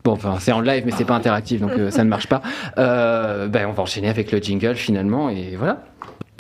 Bon, 0.04 0.14
enfin, 0.14 0.38
c'est 0.40 0.54
en 0.54 0.62
live, 0.62 0.84
mais 0.86 0.94
c'est 0.96 1.06
pas 1.06 1.16
interactif, 1.16 1.60
donc 1.60 1.72
euh, 1.72 1.92
ça 1.92 2.04
ne 2.06 2.10
marche 2.10 2.28
pas. 2.28 2.42
Euh, 2.78 3.48
ben, 3.48 3.68
on 3.68 3.74
va 3.74 3.84
enchaîner 3.84 4.08
avec 4.10 4.32
le 4.32 4.40
jingle 4.40 4.76
finalement, 4.76 5.30
et 5.30 5.56
voilà. 5.58 5.84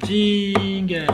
Jingle. 0.07 1.05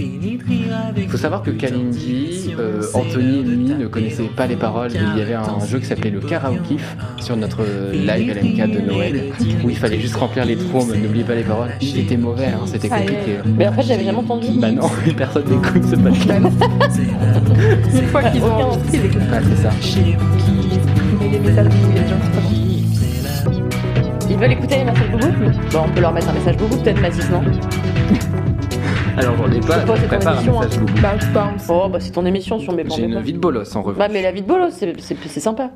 Il 0.00 1.08
faut 1.08 1.16
savoir 1.16 1.42
que 1.42 1.50
Kalindi, 1.50 2.54
euh, 2.58 2.82
Anthony 2.94 3.38
et 3.38 3.42
Mimi 3.42 3.70
ne 3.70 3.86
connaissaient 3.86 4.30
pas 4.34 4.46
les 4.46 4.56
paroles. 4.56 4.90
Il 4.94 5.18
y 5.18 5.22
avait 5.22 5.34
un 5.34 5.64
jeu 5.66 5.78
qui 5.78 5.86
s'appelait 5.86 6.10
le 6.10 6.20
Karaoke 6.20 6.76
sur 7.18 7.36
notre 7.36 7.62
live 7.92 8.34
LMK 8.34 8.70
de 8.70 8.80
Noël, 8.80 9.32
où 9.64 9.70
il 9.70 9.76
fallait 9.76 10.00
juste 10.00 10.16
remplir 10.16 10.44
les 10.44 10.56
trous, 10.56 10.86
mais 10.90 10.98
n'oubliez 10.98 11.24
pas 11.24 11.34
les 11.34 11.42
paroles. 11.42 11.70
Il 11.80 11.98
était 11.98 12.16
mauvais, 12.16 12.46
hein, 12.46 12.60
c'était 12.66 12.88
compliqué. 12.88 13.38
Mais 13.56 13.68
en 13.68 13.72
fait, 13.72 13.82
j'avais 13.82 14.04
jamais 14.04 14.18
entendu. 14.18 14.48
Bah 14.56 14.70
non, 14.70 14.88
personne 15.16 15.44
n'écoute 15.44 15.84
ce 15.84 15.96
podcast. 15.96 16.46
Une 18.00 18.06
fois 18.08 18.22
qu'ils 18.24 18.42
ont 18.42 18.52
enregistré, 18.52 18.98
ils 18.98 19.06
écoutent 19.06 19.30
pas. 19.30 19.40
C'est 19.42 19.62
ça. 19.62 19.70
Mais 21.20 21.28
les 21.28 21.38
messages, 21.38 21.66
il 21.72 21.96
y 21.96 21.98
a 21.98 22.02
des 22.02 22.08
gens 22.08 22.16
qui 22.16 22.26
sont 22.26 22.32
pas 22.32 22.40
bons. 22.40 22.50
Ils 24.30 24.36
veulent 24.36 24.52
écouter 24.52 24.76
les 24.76 24.84
messages 24.84 25.10
boubou 25.10 25.50
Bon, 25.72 25.80
on 25.86 25.92
peut 25.92 26.00
leur 26.00 26.12
mettre 26.12 26.28
un 26.28 26.32
message 26.32 26.56
boubou 26.56 26.76
peut-être, 26.76 27.00
Mathis, 27.00 27.28
non 27.30 27.42
Alors 29.16 29.36
j'en 29.36 29.50
ai 29.52 29.60
pas, 29.60 29.74
C'est 29.74 29.86
je 29.86 29.86
c'est 29.86 29.86
ton 29.86 30.06
prépare 30.08 30.28
un 30.28 30.34
émission, 30.36 30.60
message 30.60 30.78
boubou. 30.78 31.00
Bounce, 31.00 31.26
bounce. 31.32 31.66
Oh, 31.68 31.88
bah 31.90 32.00
c'est 32.00 32.10
ton 32.12 32.24
émission 32.26 32.58
sur 32.58 32.72
mes 32.74 32.84
J'ai 32.88 33.02
une 33.04 33.20
vie 33.20 33.32
de 33.32 33.38
bolos 33.38 33.76
en 33.76 33.82
revanche. 33.82 33.98
Bah, 33.98 34.08
mais 34.10 34.22
la 34.22 34.32
vie 34.32 34.42
de 34.42 34.46
bolos, 34.46 34.70
c'est 34.70 34.98
c'est- 35.00 35.16
c'est 35.26 35.40
sympa. 35.40 35.70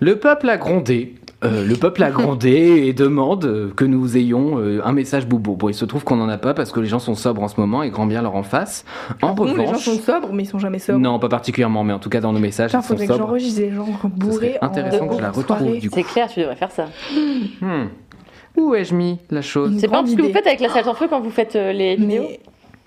Le 0.00 0.18
peuple 0.18 0.48
a 0.48 0.56
grondé. 0.56 1.14
Euh, 1.44 1.64
le 1.66 1.74
peuple 1.76 2.02
a 2.02 2.10
grondé 2.10 2.84
et 2.86 2.92
demande 2.94 3.44
euh, 3.44 3.70
que 3.76 3.84
nous 3.84 4.16
ayons 4.16 4.58
euh, 4.58 4.80
un 4.84 4.92
message 4.92 5.26
boubou. 5.26 5.56
Bon, 5.56 5.68
il 5.68 5.74
se 5.74 5.84
trouve 5.84 6.02
qu'on 6.02 6.16
n'en 6.16 6.28
a 6.28 6.38
pas 6.38 6.54
parce 6.54 6.72
que 6.72 6.80
les 6.80 6.86
gens 6.86 6.98
sont 7.00 7.14
sobres 7.14 7.42
en 7.42 7.48
ce 7.48 7.60
moment 7.60 7.82
et 7.82 7.90
grand 7.90 8.06
bien 8.06 8.22
leur 8.22 8.34
en 8.34 8.42
face. 8.42 8.84
En 9.20 9.34
Nous, 9.34 9.44
les 9.44 9.54
gens 9.56 9.62
revanche, 9.66 9.84
sont 9.84 9.98
sobres, 9.98 10.30
mais 10.32 10.44
ils 10.44 10.46
sont 10.46 10.58
jamais 10.58 10.78
sobres. 10.78 11.00
non, 11.00 11.18
pas 11.18 11.28
particulièrement, 11.28 11.84
mais 11.84 11.92
en 11.92 11.98
tout 11.98 12.08
cas 12.08 12.20
dans 12.20 12.32
nos 12.32 12.38
messages, 12.40 12.70
Putain, 12.70 12.80
ils 12.80 12.86
sont 12.86 12.96
que 12.96 13.06
sobres. 13.06 13.18
j'enregistre 13.26 13.60
des 13.60 13.70
gens 13.72 13.86
bourrés. 14.04 14.34
serait 14.54 14.58
intéressant 14.62 15.04
en- 15.04 15.08
que 15.08 15.16
je 15.16 15.20
la 15.20 15.28
retrouve, 15.32 15.46
soirée. 15.58 15.78
du 15.78 15.90
coup. 15.90 15.96
C'est 15.98 16.02
clair, 16.04 16.28
tu 16.28 16.40
devrais 16.40 16.56
faire 16.56 16.70
ça. 16.70 16.86
Hmm. 17.60 17.88
Où 18.56 18.74
ai-je 18.74 18.94
mis 18.94 19.18
la 19.30 19.42
chose? 19.42 19.76
C'est 19.78 19.88
pas 19.88 20.02
ce 20.06 20.14
que 20.14 20.22
vous 20.22 20.32
faites 20.32 20.46
avec 20.46 20.60
la 20.60 20.68
salle 20.70 20.88
en 20.88 20.94
feu 20.94 21.06
quand 21.10 21.20
vous 21.20 21.30
faites 21.30 21.56
euh, 21.56 21.72
les 21.72 21.96
vidéos? 21.96 22.22
Mais... 22.28 22.40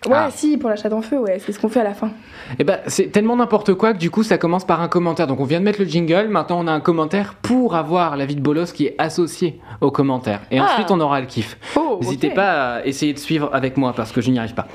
Ouais, 0.05 0.13
Ah. 0.15 0.29
si, 0.31 0.57
pour 0.57 0.69
la 0.69 0.75
chatte 0.75 0.93
en 0.93 1.01
feu, 1.01 1.17
ouais, 1.19 1.39
c'est 1.43 1.51
ce 1.51 1.59
qu'on 1.59 1.69
fait 1.69 1.79
à 1.79 1.83
la 1.83 1.93
fin. 1.95 2.11
Eh 2.59 2.63
ben, 2.63 2.79
c'est 2.85 3.11
tellement 3.11 3.35
n'importe 3.35 3.73
quoi 3.73 3.93
que 3.93 3.97
du 3.97 4.11
coup, 4.11 4.21
ça 4.23 4.37
commence 4.37 4.63
par 4.63 4.81
un 4.81 4.87
commentaire. 4.87 5.25
Donc, 5.27 5.39
on 5.39 5.43
vient 5.43 5.59
de 5.59 5.65
mettre 5.65 5.79
le 5.81 5.87
jingle. 5.87 6.27
Maintenant, 6.29 6.59
on 6.63 6.67
a 6.67 6.71
un 6.71 6.79
commentaire 6.79 7.33
pour 7.41 7.75
avoir 7.75 8.15
la 8.15 8.25
vie 8.25 8.35
de 8.35 8.41
bolos 8.41 8.71
qui 8.73 8.85
est 8.85 8.95
associée 8.99 9.59
au 9.81 9.89
commentaire. 9.91 10.41
Et 10.51 10.59
Ah. 10.59 10.65
ensuite, 10.65 10.91
on 10.91 10.99
aura 10.99 11.19
le 11.19 11.25
kiff. 11.25 11.57
Oh, 11.75 11.97
N'hésitez 12.01 12.29
pas 12.29 12.75
à 12.75 12.85
essayer 12.85 13.11
de 13.13 13.17
suivre 13.19 13.49
avec 13.53 13.75
moi 13.75 13.91
parce 13.93 14.11
que 14.11 14.21
je 14.21 14.29
n'y 14.29 14.37
arrive 14.37 14.53
pas. 14.53 14.67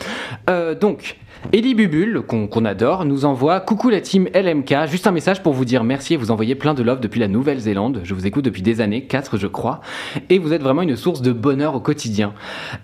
Euh, 0.50 0.74
donc, 0.74 1.16
Ellie 1.50 1.74
Bubule, 1.74 2.22
qu'on 2.22 2.64
adore, 2.64 3.04
nous 3.04 3.24
envoie 3.24 3.60
Coucou 3.60 3.90
la 3.90 4.00
team 4.00 4.28
LMK, 4.34 4.86
juste 4.88 5.06
un 5.06 5.10
message 5.10 5.42
pour 5.42 5.52
vous 5.52 5.64
dire 5.64 5.82
merci 5.84 6.14
et 6.14 6.16
vous 6.16 6.30
envoyer 6.30 6.54
plein 6.54 6.72
de 6.72 6.82
love 6.82 7.00
depuis 7.00 7.20
la 7.20 7.28
Nouvelle-Zélande. 7.28 8.00
Je 8.04 8.14
vous 8.14 8.26
écoute 8.26 8.44
depuis 8.44 8.62
des 8.62 8.80
années, 8.80 9.04
4 9.04 9.36
je 9.36 9.46
crois, 9.48 9.80
et 10.30 10.38
vous 10.38 10.52
êtes 10.54 10.62
vraiment 10.62 10.82
une 10.82 10.96
source 10.96 11.20
de 11.20 11.32
bonheur 11.32 11.74
au 11.74 11.80
quotidien. 11.80 12.32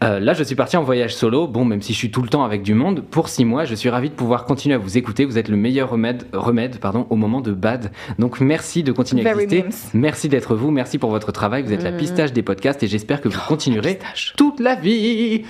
Euh, 0.03 0.19
là, 0.21 0.35
je 0.35 0.43
suis 0.43 0.55
parti 0.57 0.77
en 0.77 0.83
voyage 0.83 1.15
solo, 1.15 1.47
bon, 1.47 1.65
même 1.65 1.81
si 1.81 1.93
je 1.93 1.99
suis 1.99 2.11
tout 2.11 2.21
le 2.21 2.29
temps 2.29 2.45
avec 2.45 2.63
du 2.63 2.75
monde, 2.75 3.01
pour 3.01 3.29
6 3.29 3.45
mois, 3.47 3.65
je 3.65 3.75
suis 3.75 3.89
ravi 3.89 4.11
de 4.11 4.15
pouvoir 4.15 4.45
continuer 4.45 4.75
à 4.75 4.79
vous 4.79 4.99
écouter. 4.99 5.25
Vous 5.25 5.39
êtes 5.39 5.49
le 5.49 5.57
meilleur 5.57 5.89
remède, 5.91 6.25
remède 6.33 6.79
pardon, 6.79 7.07
au 7.11 7.17
moment 7.17 7.41
de 7.41 7.53
bad. 7.53 7.91
Donc, 8.19 8.41
merci 8.41 8.83
de 8.83 8.93
continuer 8.93 9.23
à 9.23 9.33
Very 9.33 9.45
exister. 9.45 9.63
memes. 9.63 9.73
Merci 9.95 10.29
d'être 10.29 10.55
vous, 10.57 10.71
merci 10.71 10.99
pour 10.99 11.11
votre 11.11 11.33
travail. 11.33 11.63
Vous 11.63 11.73
êtes 11.73 11.85
la 11.85 11.93
Mm. 11.93 11.97
pistache 11.97 12.33
des 12.35 12.43
podcasts 12.43 12.83
et 12.83 12.87
j'espère 12.89 13.21
que 13.23 13.29
vous 13.29 13.39
Oh, 13.41 13.49
continuerez 13.49 13.99
toute 14.37 14.61
la 14.61 14.75
vie. 14.75 15.45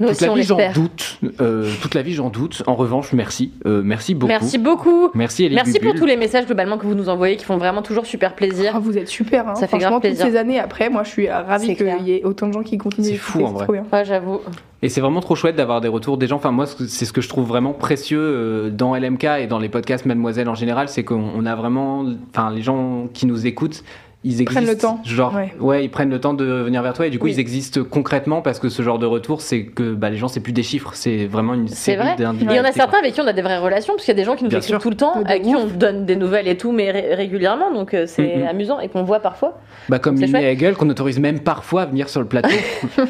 Nous 0.00 0.06
toute 0.06 0.16
aussi, 0.16 0.24
la 0.24 0.32
on 0.32 0.34
vie, 0.34 0.42
j'en 0.42 0.72
doute. 0.72 1.18
Euh, 1.40 1.70
toute 1.82 1.94
la 1.94 2.02
vie, 2.02 2.14
j'en 2.14 2.30
doute. 2.30 2.62
En 2.66 2.74
revanche, 2.74 3.12
merci. 3.12 3.52
Euh, 3.66 3.82
merci 3.84 4.14
beaucoup. 4.14 4.28
Merci 4.28 4.58
beaucoup. 4.58 5.10
Merci, 5.14 5.44
Elie 5.44 5.54
Merci 5.54 5.78
pour 5.80 5.94
tous 5.94 6.06
les 6.06 6.16
messages 6.16 6.46
globalement 6.46 6.78
que 6.78 6.86
vous 6.86 6.94
nous 6.94 7.08
envoyez 7.08 7.36
qui 7.36 7.44
font 7.44 7.56
vraiment 7.56 7.82
toujours 7.82 8.06
super 8.06 8.34
plaisir. 8.34 8.72
Ah, 8.74 8.78
vous 8.78 8.96
êtes 8.96 9.08
super. 9.08 9.48
Hein. 9.48 9.54
Ça 9.54 9.66
fait 9.66 9.78
grave 9.78 10.00
plaisir. 10.00 10.24
toutes 10.24 10.32
ces 10.32 10.38
années 10.38 10.58
après, 10.58 10.88
moi, 10.88 11.02
je 11.02 11.10
suis 11.10 11.28
ravie 11.28 11.74
qu'il 11.76 12.06
y 12.06 12.12
ait 12.12 12.24
autant 12.24 12.46
de 12.48 12.52
gens 12.52 12.62
qui 12.62 12.78
continuent. 12.78 13.04
C'est 13.04 13.16
fou, 13.16 13.44
en 13.44 13.52
vrai. 13.52 13.64
trop 13.64 13.72
bien. 13.72 13.84
Ouais, 13.92 14.04
j'avoue. 14.04 14.40
Et 14.80 14.88
c'est 14.88 15.00
vraiment 15.00 15.20
trop 15.20 15.34
chouette 15.34 15.56
d'avoir 15.56 15.80
des 15.80 15.88
retours 15.88 16.18
des 16.18 16.28
gens. 16.28 16.36
Enfin, 16.36 16.52
moi, 16.52 16.66
c'est 16.66 17.04
ce 17.04 17.12
que 17.12 17.20
je 17.20 17.28
trouve 17.28 17.48
vraiment 17.48 17.72
précieux 17.72 18.20
euh, 18.20 18.70
dans 18.70 18.94
LMK 18.94 19.24
et 19.40 19.46
dans 19.48 19.58
les 19.58 19.68
podcasts 19.68 20.06
Mademoiselle 20.06 20.48
en 20.48 20.54
général, 20.54 20.88
c'est 20.88 21.02
qu'on 21.02 21.32
on 21.34 21.46
a 21.46 21.56
vraiment. 21.56 22.06
Enfin, 22.30 22.50
les 22.50 22.62
gens 22.62 23.08
qui 23.12 23.26
nous 23.26 23.46
écoutent. 23.46 23.82
Ils 24.28 24.42
existent, 24.42 24.52
Prennent 24.60 24.66
le 24.66 24.76
temps. 24.76 25.00
genre, 25.04 25.34
Ouais. 25.34 25.54
ouais. 25.58 25.84
ils 25.84 25.88
prennent 25.88 26.10
le 26.10 26.20
temps 26.20 26.34
de 26.34 26.44
venir 26.44 26.82
vers 26.82 26.92
toi 26.92 27.06
et 27.06 27.10
du 27.10 27.18
coup 27.18 27.24
Oui. 27.24 27.32
ils 27.32 27.40
existent 27.40 27.80
concrètement 27.82 28.42
parce 28.42 28.58
que 28.58 28.68
ce 28.68 28.82
genre 28.82 28.98
de 28.98 29.06
retour, 29.06 29.40
c'est 29.40 29.64
que 29.64 29.94
bah, 29.94 30.10
les 30.10 30.16
gens 30.18 30.28
c'est 30.28 30.40
plus 30.40 30.52
des 30.52 30.62
chiffres, 30.62 30.90
c'est 30.92 31.24
vraiment 31.26 31.54
une 31.54 31.66
C'est 31.68 31.92
série 31.92 32.02
vrai. 32.08 32.16
d'individus. 32.16 32.52
Il 32.52 32.56
y 32.56 32.60
en 32.60 32.64
a 32.64 32.72
certains 32.72 32.98
avec 32.98 33.14
qui 33.14 33.20
on 33.22 33.26
a 33.26 33.32
des 33.32 33.40
vraies 33.40 33.56
relations, 33.58 33.94
parce 33.94 34.04
qu'il 34.04 34.12
y 34.12 34.16
a 34.18 34.20
des 34.20 34.24
gens 34.26 34.36
qui 34.36 34.44
nous 34.44 34.50
Bien 34.50 34.60
sûr. 34.60 34.78
tout 34.80 34.90
le 34.90 34.96
temps, 34.96 35.22
à 35.24 35.38
qui 35.38 35.56
on 35.56 35.66
donne 35.66 36.04
des 36.04 36.16
nouvelles 36.16 36.46
et 36.48 36.56
tout, 36.58 36.72
mais 36.72 36.90
ré- 36.90 37.14
régulièrement, 37.14 37.72
donc 37.72 37.94
euh, 37.94 38.04
c'est 38.06 38.46
amusant 38.46 38.80
et 38.80 38.88
qu'on 38.88 39.02
voit 39.02 39.20
parfois. 39.20 39.58
Bah, 39.88 39.98
comme 39.98 40.22
et 40.22 40.50
Hegel 40.52 40.74
qu'on 40.76 40.90
autorise 40.90 41.18
même 41.18 41.40
parfois 41.40 41.82
à 41.82 41.86
venir 41.86 42.08
sur 42.10 42.20
le 42.20 42.26
plateau. 42.28 42.50
Non, 42.98 43.06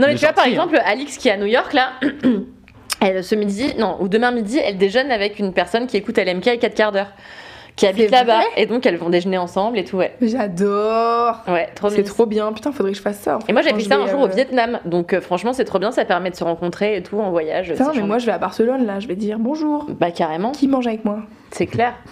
mais 0.00 0.06
Mais 0.08 0.14
tu 0.16 0.20
vois, 0.24 0.32
par 0.32 0.44
hein. 0.44 0.48
exemple, 0.50 0.80
Alix 0.84 1.16
qui 1.18 1.28
est 1.28 1.32
à 1.32 1.36
New 1.36 1.46
York, 1.46 1.72
là, 1.72 1.90
elle, 3.00 3.22
ce 3.22 3.34
midi, 3.34 3.74
non, 3.78 3.96
ou 4.00 4.08
demain 4.08 4.30
midi, 4.32 4.58
elle 4.64 4.76
déjeune 4.76 5.10
avec 5.12 5.38
une 5.38 5.52
personne 5.52 5.86
qui 5.86 5.96
écoute 5.96 6.18
LMK 6.18 6.46
et 6.48 6.58
4 6.58 6.74
quarts 6.74 6.92
d'heure, 6.92 7.12
qui 7.78 7.86
habite 7.86 8.04
C'est 8.10 8.10
là-bas, 8.10 8.42
et 8.56 8.66
donc 8.66 8.84
elles 8.84 8.96
vont 8.96 9.08
déjeuner 9.08 9.38
ensemble 9.38 9.78
et 9.78 9.84
tout, 9.84 9.96
ouais. 9.96 10.14
J'adore. 10.20 11.42
Ouais, 11.48 11.68
trop 11.74 11.88
C'est 11.88 12.02
trop 12.02 12.26
bien. 12.26 12.52
Putain, 12.52 12.72
faudrait 12.72 12.92
que 12.92 12.98
je 12.98 13.02
fasse 13.02 13.18
ça. 13.20 13.36
en 13.36 13.40
fait, 13.40 13.50
Et 13.50 13.52
moi, 13.52 13.62
j'ai 13.62 13.72
fait 13.72 13.80
ça 13.80 13.96
un 13.96 14.06
jour 14.06 14.20
euh, 14.22 14.26
au 14.26 14.28
Vietnam, 14.28 14.80
donc 14.84 15.12
euh, 15.14 15.20
franchement, 15.20 15.52
c'est 15.52 15.64
trop 15.64 15.78
bien, 15.78 15.90
ça 15.92 16.04
permet 16.04 16.30
de 16.30 16.36
se 16.36 16.44
rencontrer 16.44 16.96
et 16.96 17.02
tout 17.02 17.18
en 17.18 17.30
voyage. 17.30 17.70
Putain, 17.70 17.92
mais 17.94 18.02
moi, 18.02 18.18
je 18.18 18.26
vais 18.26 18.32
à 18.32 18.38
Barcelone 18.38 18.84
là. 18.84 19.00
Je 19.00 19.08
vais 19.08 19.16
dire 19.16 19.38
bonjour. 19.38 19.86
Bah, 19.98 20.10
carrément, 20.10 20.52
Qui 20.52 20.68
mange 20.68 20.86
avec 20.86 21.04
moi? 21.04 21.20
C'est 21.52 21.66
clair. 21.66 21.94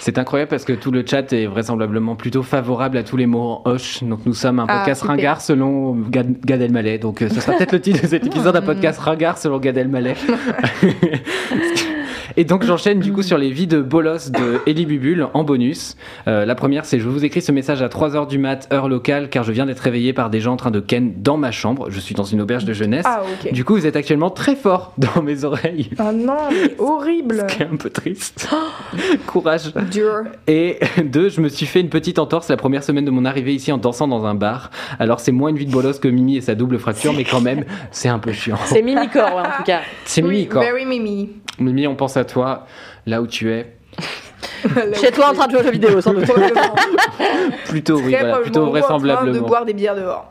C'est 0.00 0.18
incroyable 0.18 0.50
parce 0.50 0.64
que 0.64 0.72
tout 0.74 0.90
le 0.92 1.04
chat 1.04 1.32
est 1.32 1.46
vraisemblablement 1.46 2.14
plutôt 2.14 2.42
favorable 2.44 2.96
à 2.98 3.02
tous 3.02 3.16
les 3.16 3.26
mots 3.26 3.60
en 3.64 3.70
hoche. 3.70 4.04
Donc 4.04 4.20
nous 4.24 4.34
sommes 4.34 4.60
un 4.60 4.66
Ah, 4.68 4.78
podcast 4.78 5.00
super. 5.00 5.16
ringard 5.16 5.40
selon 5.40 5.94
Gad, 6.10 6.38
Gad 6.44 6.60
Elmaleh. 6.60 6.98
Donc 6.98 7.22
euh, 7.22 7.28
ce 7.28 7.40
sera 7.40 7.56
peut-être 7.56 7.72
le 7.72 7.80
titre 7.80 8.02
de 8.02 8.06
cet 8.06 8.24
épisode, 8.26 8.54
un 8.54 8.62
podcast 8.62 9.00
ringard 9.00 9.38
selon 9.38 9.58
Gad 9.58 9.76
Elmaleh. 9.76 10.14
Et 12.36 12.44
donc 12.44 12.64
j'enchaîne 12.64 13.00
du 13.00 13.12
coup 13.12 13.22
sur 13.22 13.38
les 13.38 13.50
vies 13.50 13.66
de 13.66 13.80
bolos 13.80 14.30
de 14.30 14.60
Elie 14.66 14.86
Bubule 14.86 15.26
en 15.34 15.44
bonus. 15.44 15.96
Euh, 16.26 16.44
la 16.44 16.54
première 16.54 16.84
c'est 16.84 16.98
je 16.98 17.08
vous 17.08 17.24
écris 17.24 17.42
ce 17.42 17.52
message 17.52 17.82
à 17.82 17.88
3h 17.88 18.26
du 18.26 18.38
mat 18.38 18.68
heure 18.72 18.88
locale 18.88 19.28
car 19.30 19.44
je 19.44 19.52
viens 19.52 19.66
d'être 19.66 19.80
réveillé 19.80 20.12
par 20.12 20.30
des 20.30 20.40
gens 20.40 20.54
en 20.54 20.56
train 20.56 20.70
de 20.70 20.80
ken 20.80 21.14
dans 21.16 21.36
ma 21.36 21.50
chambre. 21.50 21.90
Je 21.90 22.00
suis 22.00 22.14
dans 22.14 22.24
une 22.24 22.40
auberge 22.40 22.64
de 22.64 22.72
jeunesse. 22.72 23.04
Ah. 23.06 23.22
Du 23.52 23.64
coup 23.64 23.74
vous 23.74 23.86
êtes 23.86 23.96
actuellement 23.96 24.30
très 24.30 24.56
fort 24.56 24.92
dans 24.98 25.22
mes 25.22 25.44
oreilles. 25.44 25.90
Ah 25.98 26.12
non, 26.12 26.36
mais 26.50 26.74
horrible. 26.78 27.46
Ce 27.48 27.56
qui 27.56 27.62
est 27.62 27.66
un 27.66 27.76
peu 27.76 27.90
triste. 27.90 28.48
Courage. 29.26 29.72
Dur. 29.90 30.24
Et 30.46 30.78
deux, 31.04 31.28
je 31.28 31.40
me 31.40 31.48
suis 31.48 31.66
fait 31.66 31.80
une 31.80 31.90
petite 31.90 32.18
entorse 32.18 32.48
la 32.48 32.56
première 32.56 32.82
semaine 32.82 33.04
de 33.04 33.10
mon 33.10 33.24
arrivée 33.24 33.54
ici 33.54 33.72
en 33.72 33.78
dansant 33.78 34.08
dans 34.08 34.24
un 34.26 34.34
bar. 34.34 34.70
Alors 34.98 35.20
c'est 35.20 35.32
moins 35.32 35.50
une 35.50 35.56
vie 35.56 35.66
de 35.66 35.72
bolos 35.72 35.98
que 36.00 36.08
Mimi 36.08 36.36
et 36.36 36.40
sa 36.40 36.54
double 36.54 36.78
fracture, 36.78 37.12
mais 37.12 37.24
quand 37.24 37.40
même, 37.40 37.64
c'est 37.90 38.08
un 38.08 38.18
peu 38.18 38.32
chiant. 38.32 38.58
C'est 38.64 38.82
Mimicor, 38.82 39.34
ouais, 39.34 39.42
en 39.42 39.56
tout 39.56 39.64
cas. 39.64 39.80
C'est 40.04 40.22
Oui, 40.22 40.30
Mimi, 40.30 40.48
quoi. 40.48 40.62
Very 40.62 40.84
Mimi. 40.84 41.30
Mimi, 41.58 41.86
on 41.86 41.94
pense 41.94 42.15
à 42.16 42.24
toi, 42.24 42.66
là 43.06 43.20
où 43.22 43.26
tu 43.26 43.52
es. 43.52 43.74
Chez 45.00 45.10
toi 45.12 45.30
en 45.30 45.32
train 45.34 45.46
de 45.46 45.52
jouer 45.52 45.60
aux 45.60 45.64
jeux 45.64 45.70
vidéo, 45.70 46.00
sans 46.00 46.12
doute. 46.12 46.24
Plutôt, 47.68 47.98
oui, 48.00 48.14
voilà, 48.18 48.38
plutôt 48.38 48.60
en 48.60 48.70
train 48.70 48.72
de 48.72 48.78
vraisemblablement. 48.80 49.46
boire 49.46 49.64
des 49.64 49.74
bières 49.74 49.94
dehors. 49.96 50.28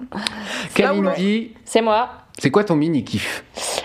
Kalindi, 0.74 1.54
C'est 1.64 1.82
moi. 1.82 2.10
c'est 2.38 2.52
quoi 2.52 2.64
ton 2.64 2.76
mini 2.76 3.04
kiff? 3.04 3.44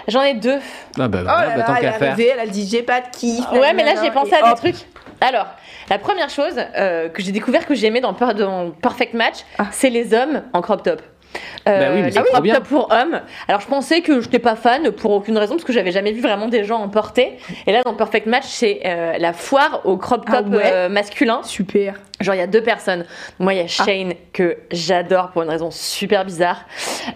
J'en 0.08 0.22
ai 0.22 0.34
deux. 0.34 0.58
Ah 0.98 1.08
bah 1.08 1.18
Oh 1.20 1.24
voilà, 1.24 1.46
là 1.46 1.56
bah, 1.56 1.62
tant 1.62 1.72
là, 1.72 1.78
elle 1.78 1.84
qu'à 1.90 1.96
est 1.96 1.98
faire. 1.98 2.12
arrivée, 2.12 2.30
elle 2.34 2.40
a 2.40 2.46
dit 2.46 2.66
j'ai 2.68 2.82
pas 2.82 3.00
de 3.00 3.06
kiff. 3.16 3.44
Ouais, 3.52 3.72
mais 3.74 3.84
là 3.84 3.92
j'ai 4.02 4.10
pensé 4.10 4.34
à 4.34 4.50
des 4.50 4.56
trucs. 4.56 4.86
Alors, 5.20 5.46
la 5.88 5.98
première 5.98 6.30
chose 6.30 6.54
euh, 6.76 7.08
que 7.10 7.22
j'ai 7.22 7.32
découvert 7.32 7.66
que 7.66 7.74
j'aimais 7.74 8.00
dans 8.00 8.14
Perfect 8.14 9.14
Match, 9.14 9.38
Ah. 9.58 9.66
c'est 9.70 9.90
les 9.90 10.14
hommes 10.14 10.42
en 10.52 10.62
crop 10.62 10.82
top. 10.82 11.02
Euh, 11.68 11.78
Bah 11.78 11.86
oui, 11.92 12.00
mais 12.00 12.06
les 12.06 12.12
c'est 12.12 12.20
trop 12.22 12.32
crop 12.32 12.42
bien. 12.42 12.60
pour 12.60 12.88
hommes. 12.90 13.20
Alors 13.48 13.60
je 13.60 13.66
pensais 13.66 14.00
que 14.00 14.20
je 14.20 14.26
n'étais 14.26 14.38
pas 14.38 14.56
fan 14.56 14.90
pour 14.92 15.10
aucune 15.12 15.36
raison 15.36 15.54
parce 15.54 15.64
que 15.64 15.72
j'avais 15.72 15.92
jamais 15.92 16.12
vu 16.12 16.20
vraiment 16.22 16.48
des 16.48 16.64
gens 16.64 16.78
en 16.80 16.88
porter. 16.88 17.36
Et 17.66 17.72
là 17.72 17.82
dans 17.84 17.94
Perfect 17.94 18.26
Match 18.26 18.46
c'est 18.46 18.80
euh, 18.86 19.18
la 19.18 19.32
foire 19.32 19.82
au 19.84 19.96
crop 19.98 20.24
Ah 20.28 20.42
top 20.42 20.54
ouais 20.54 20.62
euh, 20.64 20.88
masculin. 20.88 21.40
Super. 21.42 21.94
Genre 22.20 22.34
il 22.34 22.38
y 22.38 22.42
a 22.42 22.46
deux 22.46 22.62
personnes. 22.62 23.04
Moi 23.38 23.54
il 23.54 23.58
y 23.58 23.60
a 23.60 23.64
Ah. 23.78 23.84
Shane 23.84 24.14
que 24.32 24.56
j'adore 24.70 25.30
pour 25.30 25.42
une 25.42 25.50
raison 25.50 25.70
super 25.70 26.24
bizarre, 26.24 26.64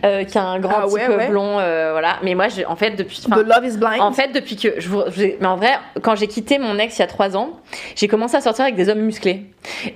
euh, 0.04 0.24
qui 0.24 0.36
a 0.38 0.42
un 0.44 0.58
grand 0.60 0.80
Ah 0.82 0.86
type 0.88 1.08
ouais, 1.08 1.28
blond, 1.28 1.58
euh, 1.58 1.92
voilà. 1.92 2.18
Mais 2.22 2.34
moi 2.34 2.46
en 2.68 2.76
fait 2.76 2.90
depuis. 2.92 3.22
The 3.22 3.36
Love 3.36 3.64
is 3.64 3.76
Blind. 3.78 4.00
en 4.00 4.12
fait, 4.12 4.28
depuis 4.28 4.56
que 4.56 4.78
je 4.80 4.88
vous, 4.88 5.02
je- 5.10 5.36
mais 5.40 5.46
en 5.46 5.56
vrai, 5.56 5.72
quand 6.02 6.14
j'ai 6.16 6.26
quitté 6.26 6.58
mon 6.58 6.78
ex 6.78 6.96
il 6.98 7.00
y 7.00 7.04
a 7.04 7.06
trois 7.06 7.36
ans, 7.36 7.50
j'ai 7.96 8.08
commencé 8.08 8.36
à 8.36 8.40
sortir 8.42 8.64
avec 8.64 8.76
des 8.76 8.88
hommes 8.90 9.00
musclés 9.00 9.44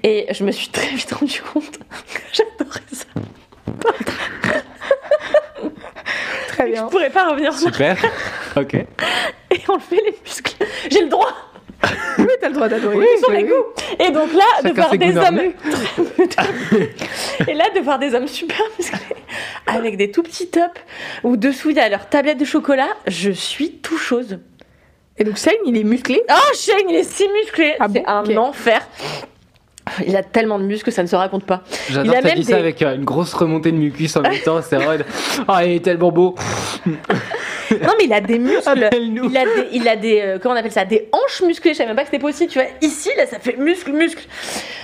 et 0.02 0.26
je 0.32 0.42
me 0.44 0.50
suis 0.52 0.68
très 0.68 0.88
vite 0.88 1.12
rendu 1.12 1.42
compte 1.52 1.78
que 2.14 2.20
j'adorais 2.32 2.80
ça. 2.92 3.04
Très 6.48 6.66
Je 6.66 6.72
bien. 6.72 6.86
pourrais 6.86 7.10
pas 7.10 7.30
revenir 7.30 7.52
sur 7.56 7.70
Super. 7.72 7.96
ok. 8.56 8.74
et 9.50 9.60
enlever 9.68 10.00
les 10.06 10.14
muscles. 10.24 10.56
J'ai 10.90 11.02
le 11.02 11.08
droit 11.08 11.32
Oui, 12.18 12.26
t'as 12.40 12.48
le 12.48 12.54
droit 12.54 12.68
d'adorer. 12.68 13.06
sur 13.20 13.30
les 13.30 13.44
goûts. 13.44 13.64
Et 14.00 14.10
donc 14.10 14.30
là, 14.32 14.62
de 14.68 14.74
voir 14.74 14.90
des 14.96 15.16
hommes 15.16 15.38
et 17.46 17.54
là 17.54 17.70
de 17.74 17.80
voir 17.80 17.98
des 18.00 18.14
hommes 18.14 18.26
super 18.26 18.60
musclés 18.76 18.98
avec 19.66 19.96
des 19.96 20.10
tout 20.10 20.22
petits 20.24 20.48
tops 20.48 20.80
où 21.22 21.36
dessous 21.36 21.70
il 21.70 21.76
y 21.76 21.80
a 21.80 21.88
leur 21.88 22.08
tablette 22.08 22.38
de 22.38 22.44
chocolat, 22.44 22.88
je 23.06 23.30
suis 23.30 23.74
tout 23.78 23.96
chose. 23.98 24.38
Et 25.18 25.24
donc 25.24 25.36
Shane, 25.36 25.54
il 25.66 25.76
est 25.76 25.84
musclé. 25.84 26.20
Oh 26.28 26.54
Shane, 26.54 26.88
il 26.88 26.96
est 26.96 27.04
si 27.04 27.28
musclé, 27.28 27.76
Ah 27.78 27.86
c'est 27.92 28.00
bon 28.00 28.08
un 28.08 28.36
enfer. 28.38 28.80
Il 30.06 30.16
a 30.16 30.22
tellement 30.22 30.58
de 30.58 30.64
muscles 30.64 30.86
que 30.86 30.90
ça 30.90 31.02
ne 31.02 31.08
se 31.08 31.16
raconte 31.16 31.44
pas. 31.44 31.62
J'adore 31.90 32.14
même 32.22 32.34
dit 32.34 32.44
ça 32.44 32.56
avec 32.56 32.80
euh, 32.82 32.96
une 32.96 33.04
grosse 33.04 33.32
remontée 33.34 33.72
de 33.72 33.76
mucus 33.76 34.16
en 34.16 34.22
même 34.22 34.38
temps, 34.44 34.60
c'est 34.62 34.76
vrai. 34.76 34.98
Ah, 35.46 35.64
il 35.64 35.72
est 35.76 35.84
tellement 35.84 36.10
beau. 36.12 36.34
Non, 37.70 37.92
mais 37.98 38.06
il 38.06 38.12
a 38.14 38.22
des 38.22 38.38
muscles. 38.38 38.88
Il 39.22 39.36
a 39.36 39.44
des, 39.44 39.68
il 39.72 39.88
a 39.88 39.96
des 39.96 40.20
euh, 40.22 40.38
comment 40.40 40.54
on 40.54 40.56
appelle 40.56 40.72
ça, 40.72 40.86
des 40.86 41.10
hanches 41.12 41.42
musclées. 41.42 41.72
Je 41.72 41.76
savais 41.76 41.88
même 41.88 41.96
pas 41.96 42.02
que 42.02 42.08
c'était 42.08 42.18
possible. 42.18 42.50
Tu 42.50 42.58
vois, 42.58 42.68
ici, 42.80 43.10
là, 43.16 43.26
ça 43.26 43.38
fait 43.38 43.58
muscle, 43.58 43.92
muscle. 43.92 44.24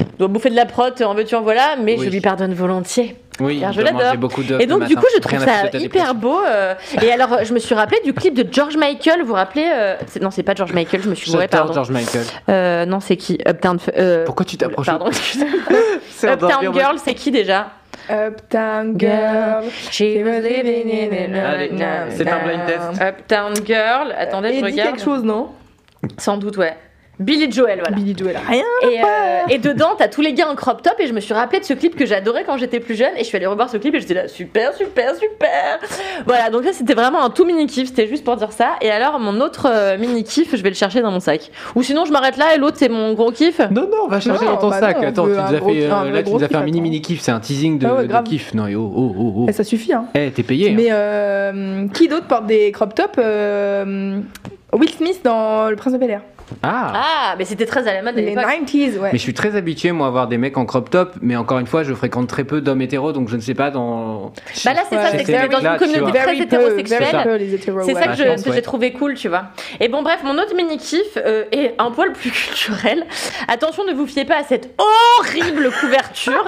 Il 0.00 0.06
doit 0.18 0.28
bouffer 0.28 0.50
de 0.50 0.54
la 0.56 0.66
prot, 0.66 0.90
en 1.02 1.14
veux-tu, 1.14 1.34
en 1.34 1.40
voilà. 1.40 1.76
Mais 1.82 1.96
Oui. 1.98 2.04
je 2.04 2.10
lui 2.10 2.20
pardonne 2.20 2.52
volontiers. 2.52 3.16
Oui, 3.40 3.58
Car 3.60 3.70
il 3.72 3.74
je 3.76 3.80
l'adore. 3.80 4.14
Et 4.60 4.66
donc, 4.66 4.84
du 4.84 4.94
coup, 4.96 5.06
je 5.14 5.20
trouve 5.20 5.38
ça 5.44 5.66
hyper 5.76 6.14
beau. 6.14 6.38
euh. 6.46 6.74
Et 7.02 7.10
alors, 7.10 7.38
je 7.42 7.52
me 7.52 7.58
suis 7.58 7.74
rappelé 7.74 8.00
du 8.04 8.12
clip 8.12 8.34
de 8.34 8.46
George 8.52 8.76
Michael. 8.76 9.20
Vous 9.22 9.28
vous 9.28 9.34
rappelez 9.34 9.68
euh, 9.74 9.96
Non, 10.20 10.30
c'est 10.30 10.42
pas 10.44 10.54
George 10.54 10.72
Michael. 10.72 11.02
Je 11.02 11.08
me 11.10 11.14
suis 11.14 11.30
J'adore 11.32 11.48
pardon. 11.48 11.72
George 11.72 11.90
Michael. 11.90 12.24
Euh, 12.48 12.86
non, 12.86 13.00
c'est 13.00 13.16
qui? 13.16 13.38
Uptown. 13.46 13.78
euh, 13.96 14.24
Pourquoi 14.24 14.44
tu 14.44 14.56
t'approches 14.56 14.86
Pardon, 14.86 15.06
Uptown 16.22 16.72
Girl, 16.74 16.96
c'est 17.04 17.14
qui 17.14 17.30
déjà? 17.30 17.70
Uptown 18.10 18.98
Girl. 18.98 19.64
She 19.90 20.00
was 20.22 20.40
living 20.40 20.90
in 20.92 21.34
a- 21.34 21.48
Allez, 21.50 21.70
c'est 22.10 22.28
un 22.28 22.38
blind 22.44 22.66
test. 22.66 23.00
Uptown 23.02 23.54
Girl. 23.66 24.14
Attendez, 24.16 24.48
je 24.48 24.54
dit 24.58 24.62
regarde. 24.62 24.90
quelque 24.90 25.02
chose, 25.02 25.22
non? 25.24 25.48
Sans 26.18 26.36
doute, 26.36 26.56
ouais. 26.58 26.76
Billy 27.20 27.50
Joel, 27.50 27.78
voilà. 27.78 27.94
Billy 27.96 28.14
Joel. 28.18 28.36
Rien. 28.48 28.62
Et, 28.82 28.98
euh, 29.00 29.38
et 29.48 29.58
dedans, 29.58 29.90
t'as 29.96 30.08
tous 30.08 30.20
les 30.20 30.34
gars 30.34 30.48
en 30.48 30.56
crop 30.56 30.82
top. 30.82 30.94
Et 30.98 31.06
je 31.06 31.12
me 31.12 31.20
suis 31.20 31.32
rappelé 31.32 31.60
de 31.60 31.64
ce 31.64 31.72
clip 31.74 31.94
que 31.94 32.06
j'adorais 32.06 32.42
quand 32.44 32.56
j'étais 32.56 32.80
plus 32.80 32.96
jeune. 32.96 33.12
Et 33.16 33.20
je 33.20 33.24
suis 33.24 33.36
allée 33.36 33.46
revoir 33.46 33.70
ce 33.70 33.76
clip 33.76 33.94
et 33.94 34.00
j'étais 34.00 34.14
là, 34.14 34.26
super, 34.28 34.74
super, 34.74 35.14
super. 35.14 35.78
Voilà, 36.26 36.50
donc 36.50 36.64
là, 36.64 36.72
c'était 36.72 36.94
vraiment 36.94 37.22
un 37.22 37.30
tout 37.30 37.44
mini 37.44 37.66
kiff. 37.66 37.88
C'était 37.88 38.08
juste 38.08 38.24
pour 38.24 38.36
dire 38.36 38.50
ça. 38.50 38.70
Et 38.80 38.90
alors, 38.90 39.20
mon 39.20 39.40
autre 39.40 39.68
euh, 39.70 39.96
mini 39.96 40.24
kiff, 40.24 40.56
je 40.56 40.62
vais 40.62 40.70
le 40.70 40.74
chercher 40.74 41.02
dans 41.02 41.12
mon 41.12 41.20
sac. 41.20 41.50
Ou 41.76 41.82
sinon, 41.84 42.04
je 42.04 42.10
m'arrête 42.12 42.36
là 42.36 42.54
et 42.54 42.58
l'autre, 42.58 42.78
c'est 42.78 42.88
mon 42.88 43.12
gros 43.14 43.30
kiff. 43.30 43.60
Non, 43.70 43.82
non, 43.82 43.98
on 44.06 44.08
va 44.08 44.18
chercher 44.18 44.44
Non, 44.44 44.52
dans 44.52 44.56
ton 44.58 44.70
bah 44.70 44.80
sac. 44.80 44.96
non, 44.96 45.02
on 45.04 45.08
Attends, 45.08 45.22
tu 45.24 45.28
veut 45.30 45.34
nous 45.36 45.40
un 45.40 45.44
as 45.54 45.58
gros- 45.60 45.68
fait, 45.72 45.82
euh, 45.84 45.92
un 45.94 46.04
là, 46.10 46.18
tu 46.18 46.24
gros 46.24 46.38
nous 46.38 46.44
as 46.44 46.48
fait 46.48 46.56
un 46.56 46.60
mini 46.62 46.78
attends. 46.78 46.82
mini 46.82 47.00
kiff. 47.00 47.20
C'est 47.20 47.30
un 47.32 47.40
teasing 47.40 47.78
de, 47.78 47.86
Ah 47.86 47.94
ouais, 47.94 48.02
de 48.02 48.08
grave. 48.08 48.24
kiff. 48.24 48.54
Non, 48.54 48.64
oh, 48.74 48.92
oh, 48.96 49.14
oh, 49.18 49.32
oh. 49.38 49.46
Eh, 49.48 49.52
Ça 49.52 49.62
suffit, 49.62 49.92
hein. 49.92 50.06
Eh, 50.16 50.32
t'es 50.32 50.42
payé. 50.42 50.70
hein. 50.70 50.74
Mais 50.76 50.88
euh, 50.90 51.86
qui 51.94 52.08
d'autre 52.08 52.26
porte 52.26 52.46
des 52.46 52.72
crop 52.72 52.92
tops 52.92 53.14
euh, 53.18 54.18
Will 54.72 54.90
Smith 54.90 55.20
dans 55.24 55.70
Le 55.70 55.76
Prince 55.76 55.92
de 55.92 55.98
Bel 55.98 56.10
Air. 56.10 56.22
Ah. 56.62 56.92
Ah, 56.94 57.34
mais 57.38 57.44
c'était 57.44 57.66
très 57.66 57.86
à 57.88 57.94
la 57.94 58.02
mode 58.02 58.14
à 58.18 58.20
Les 58.20 58.34
l'époque. 58.34 58.44
90s, 58.44 58.98
ouais. 58.98 59.10
Mais 59.12 59.18
je 59.18 59.22
suis 59.22 59.34
très 59.34 59.56
habitué, 59.56 59.92
moi, 59.92 60.06
à 60.06 60.10
voir 60.10 60.28
des 60.28 60.38
mecs 60.38 60.56
en 60.56 60.66
crop 60.66 60.90
top, 60.90 61.12
mais 61.20 61.36
encore 61.36 61.58
une 61.58 61.66
fois, 61.66 61.82
je 61.82 61.94
fréquente 61.94 62.28
très 62.28 62.44
peu 62.44 62.60
d'hommes 62.60 62.82
hétéros, 62.82 63.12
donc 63.12 63.28
je 63.28 63.36
ne 63.36 63.40
sais 63.40 63.54
pas 63.54 63.70
dans. 63.70 64.32
Bah 64.64 64.74
là, 64.74 64.82
c'est 64.88 64.96
Ouais, 64.96 65.02
ça, 65.02 65.10
c'est 65.10 65.18
que 65.18 65.26
ces 65.26 65.32
c'est 65.32 65.48
dans 65.48 65.60
une 65.60 65.76
communauté 65.78 66.18
très 66.18 66.36
hétérosexuelle. 66.38 67.06
C'est 67.84 67.94
ça 67.94 68.06
que 68.08 68.16
j'ai 68.16 68.50
ouais. 68.50 68.62
trouvé 68.62 68.92
cool, 68.92 69.14
tu 69.14 69.28
vois. 69.28 69.44
Et 69.80 69.88
bon, 69.88 70.02
bref, 70.02 70.20
mon 70.24 70.38
autre 70.38 70.54
mini 70.54 70.76
kiff 70.78 71.16
euh, 71.16 71.44
est 71.52 71.74
un 71.78 71.90
poil 71.90 72.12
plus 72.12 72.30
culturel. 72.32 73.04
Attention, 73.48 73.84
ne 73.84 73.92
vous 73.92 74.06
fiez 74.06 74.24
pas 74.24 74.36
à 74.36 74.44
cette 74.44 74.70
horrible 74.78 75.70
couverture. 75.80 76.44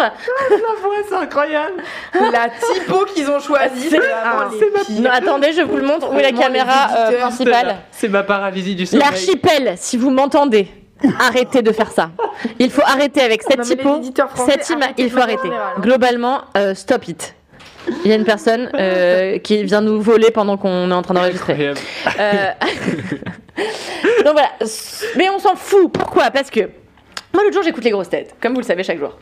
c'est 1.08 1.14
incroyable. 1.14 1.82
La 2.14 2.48
typo 2.48 3.04
qu'ils 3.06 3.28
ont 3.30 3.40
choisie. 3.40 3.88
C'est- 3.90 3.98
vraiment 3.98 5.10
ah, 5.10 5.14
attendez, 5.14 5.52
je 5.52 5.62
vous 5.62 5.76
le 5.76 5.86
montre. 5.86 6.12
Où 6.12 6.18
est 6.18 6.22
la 6.22 6.32
caméra 6.32 6.88
euh, 6.96 7.18
principale 7.20 7.76
C'est 7.90 8.08
ma 8.08 8.22
paralysie 8.22 8.74
du 8.74 8.86
sommeil. 8.86 9.04
L'archipel, 9.04 9.74
si 9.76 9.95
vous 9.96 10.10
m'entendez, 10.10 10.68
arrêtez 11.18 11.62
de 11.62 11.72
faire 11.72 11.90
ça. 11.90 12.10
Il 12.58 12.70
faut 12.70 12.82
arrêter 12.84 13.20
avec 13.20 13.42
cette 13.42 13.60
typo. 13.62 14.00
Cette 14.48 14.68
ima- 14.70 14.84
arrêtez 14.84 15.02
il 15.02 15.10
faut 15.10 15.20
arrêter. 15.20 15.48
hein. 15.48 15.80
Globalement, 15.80 16.42
euh, 16.56 16.74
stop 16.74 17.08
it. 17.08 17.34
Il 18.04 18.10
y 18.10 18.12
a 18.12 18.16
une 18.16 18.24
personne 18.24 18.68
euh, 18.74 19.38
qui 19.44 19.62
vient 19.64 19.80
nous 19.80 20.00
voler 20.00 20.30
pendant 20.30 20.56
qu'on 20.56 20.90
est 20.90 20.94
en 20.94 21.02
train 21.02 21.14
d'enregistrer. 21.14 21.72
Euh, 22.18 22.50
Donc 24.24 24.32
voilà. 24.32 24.50
Mais 25.16 25.28
on 25.30 25.38
s'en 25.38 25.54
fout. 25.56 25.92
Pourquoi? 25.92 26.30
Parce 26.30 26.50
que. 26.50 26.60
Moi, 27.32 27.42
l'autre 27.42 27.54
jour, 27.54 27.62
j'écoute 27.64 27.84
les 27.84 27.90
grosses 27.90 28.08
têtes, 28.08 28.34
comme 28.40 28.54
vous 28.54 28.60
le 28.60 28.66
savez 28.66 28.82
chaque 28.82 28.98
jour. 28.98 29.12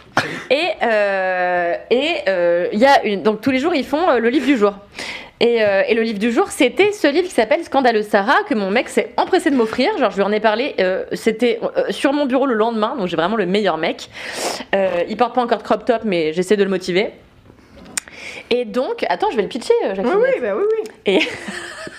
Et 0.48 0.68
euh, 0.84 1.74
et 1.90 2.14
euh, 2.28 2.68
il 2.72 2.78
y 2.78 2.86
a 2.86 3.04
une, 3.04 3.24
donc 3.24 3.40
tous 3.40 3.50
les 3.50 3.58
jours, 3.58 3.74
ils 3.74 3.84
font 3.84 4.08
euh, 4.08 4.18
le 4.20 4.28
livre 4.28 4.46
du 4.46 4.56
jour. 4.56 4.72
Et, 5.40 5.62
euh, 5.62 5.82
et 5.88 5.94
le 5.94 6.02
livre 6.02 6.18
du 6.18 6.30
jour, 6.30 6.50
c'était 6.50 6.92
ce 6.92 7.06
livre 7.08 7.26
qui 7.26 7.34
s'appelle 7.34 7.64
Scandaleuse 7.64 8.06
Sarah, 8.06 8.42
que 8.48 8.54
mon 8.54 8.70
mec 8.70 8.88
s'est 8.88 9.10
empressé 9.16 9.50
de 9.50 9.56
m'offrir. 9.56 9.96
Genre, 9.98 10.10
je 10.10 10.16
lui 10.16 10.22
en 10.22 10.32
ai 10.32 10.40
parlé, 10.40 10.74
euh, 10.78 11.04
c'était 11.12 11.58
euh, 11.76 11.90
sur 11.90 12.12
mon 12.12 12.26
bureau 12.26 12.46
le 12.46 12.54
lendemain, 12.54 12.94
donc 12.96 13.08
j'ai 13.08 13.16
vraiment 13.16 13.36
le 13.36 13.46
meilleur 13.46 13.76
mec. 13.76 14.08
Il 15.08 15.16
porte 15.16 15.34
pas 15.34 15.42
encore 15.42 15.58
de 15.58 15.62
crop 15.64 15.84
top, 15.84 16.02
mais 16.04 16.32
j'essaie 16.32 16.56
de 16.56 16.64
le 16.64 16.70
motiver. 16.70 17.10
Et 18.50 18.64
donc, 18.64 19.04
attends, 19.08 19.30
je 19.30 19.36
vais 19.36 19.42
le 19.42 19.48
pitcher, 19.48 19.74
Jacques 19.94 20.06
Oui, 20.06 20.12
oui, 20.14 20.40
bah 20.40 20.54
oui, 20.56 20.62
oui. 20.70 20.90
Et 21.06 21.18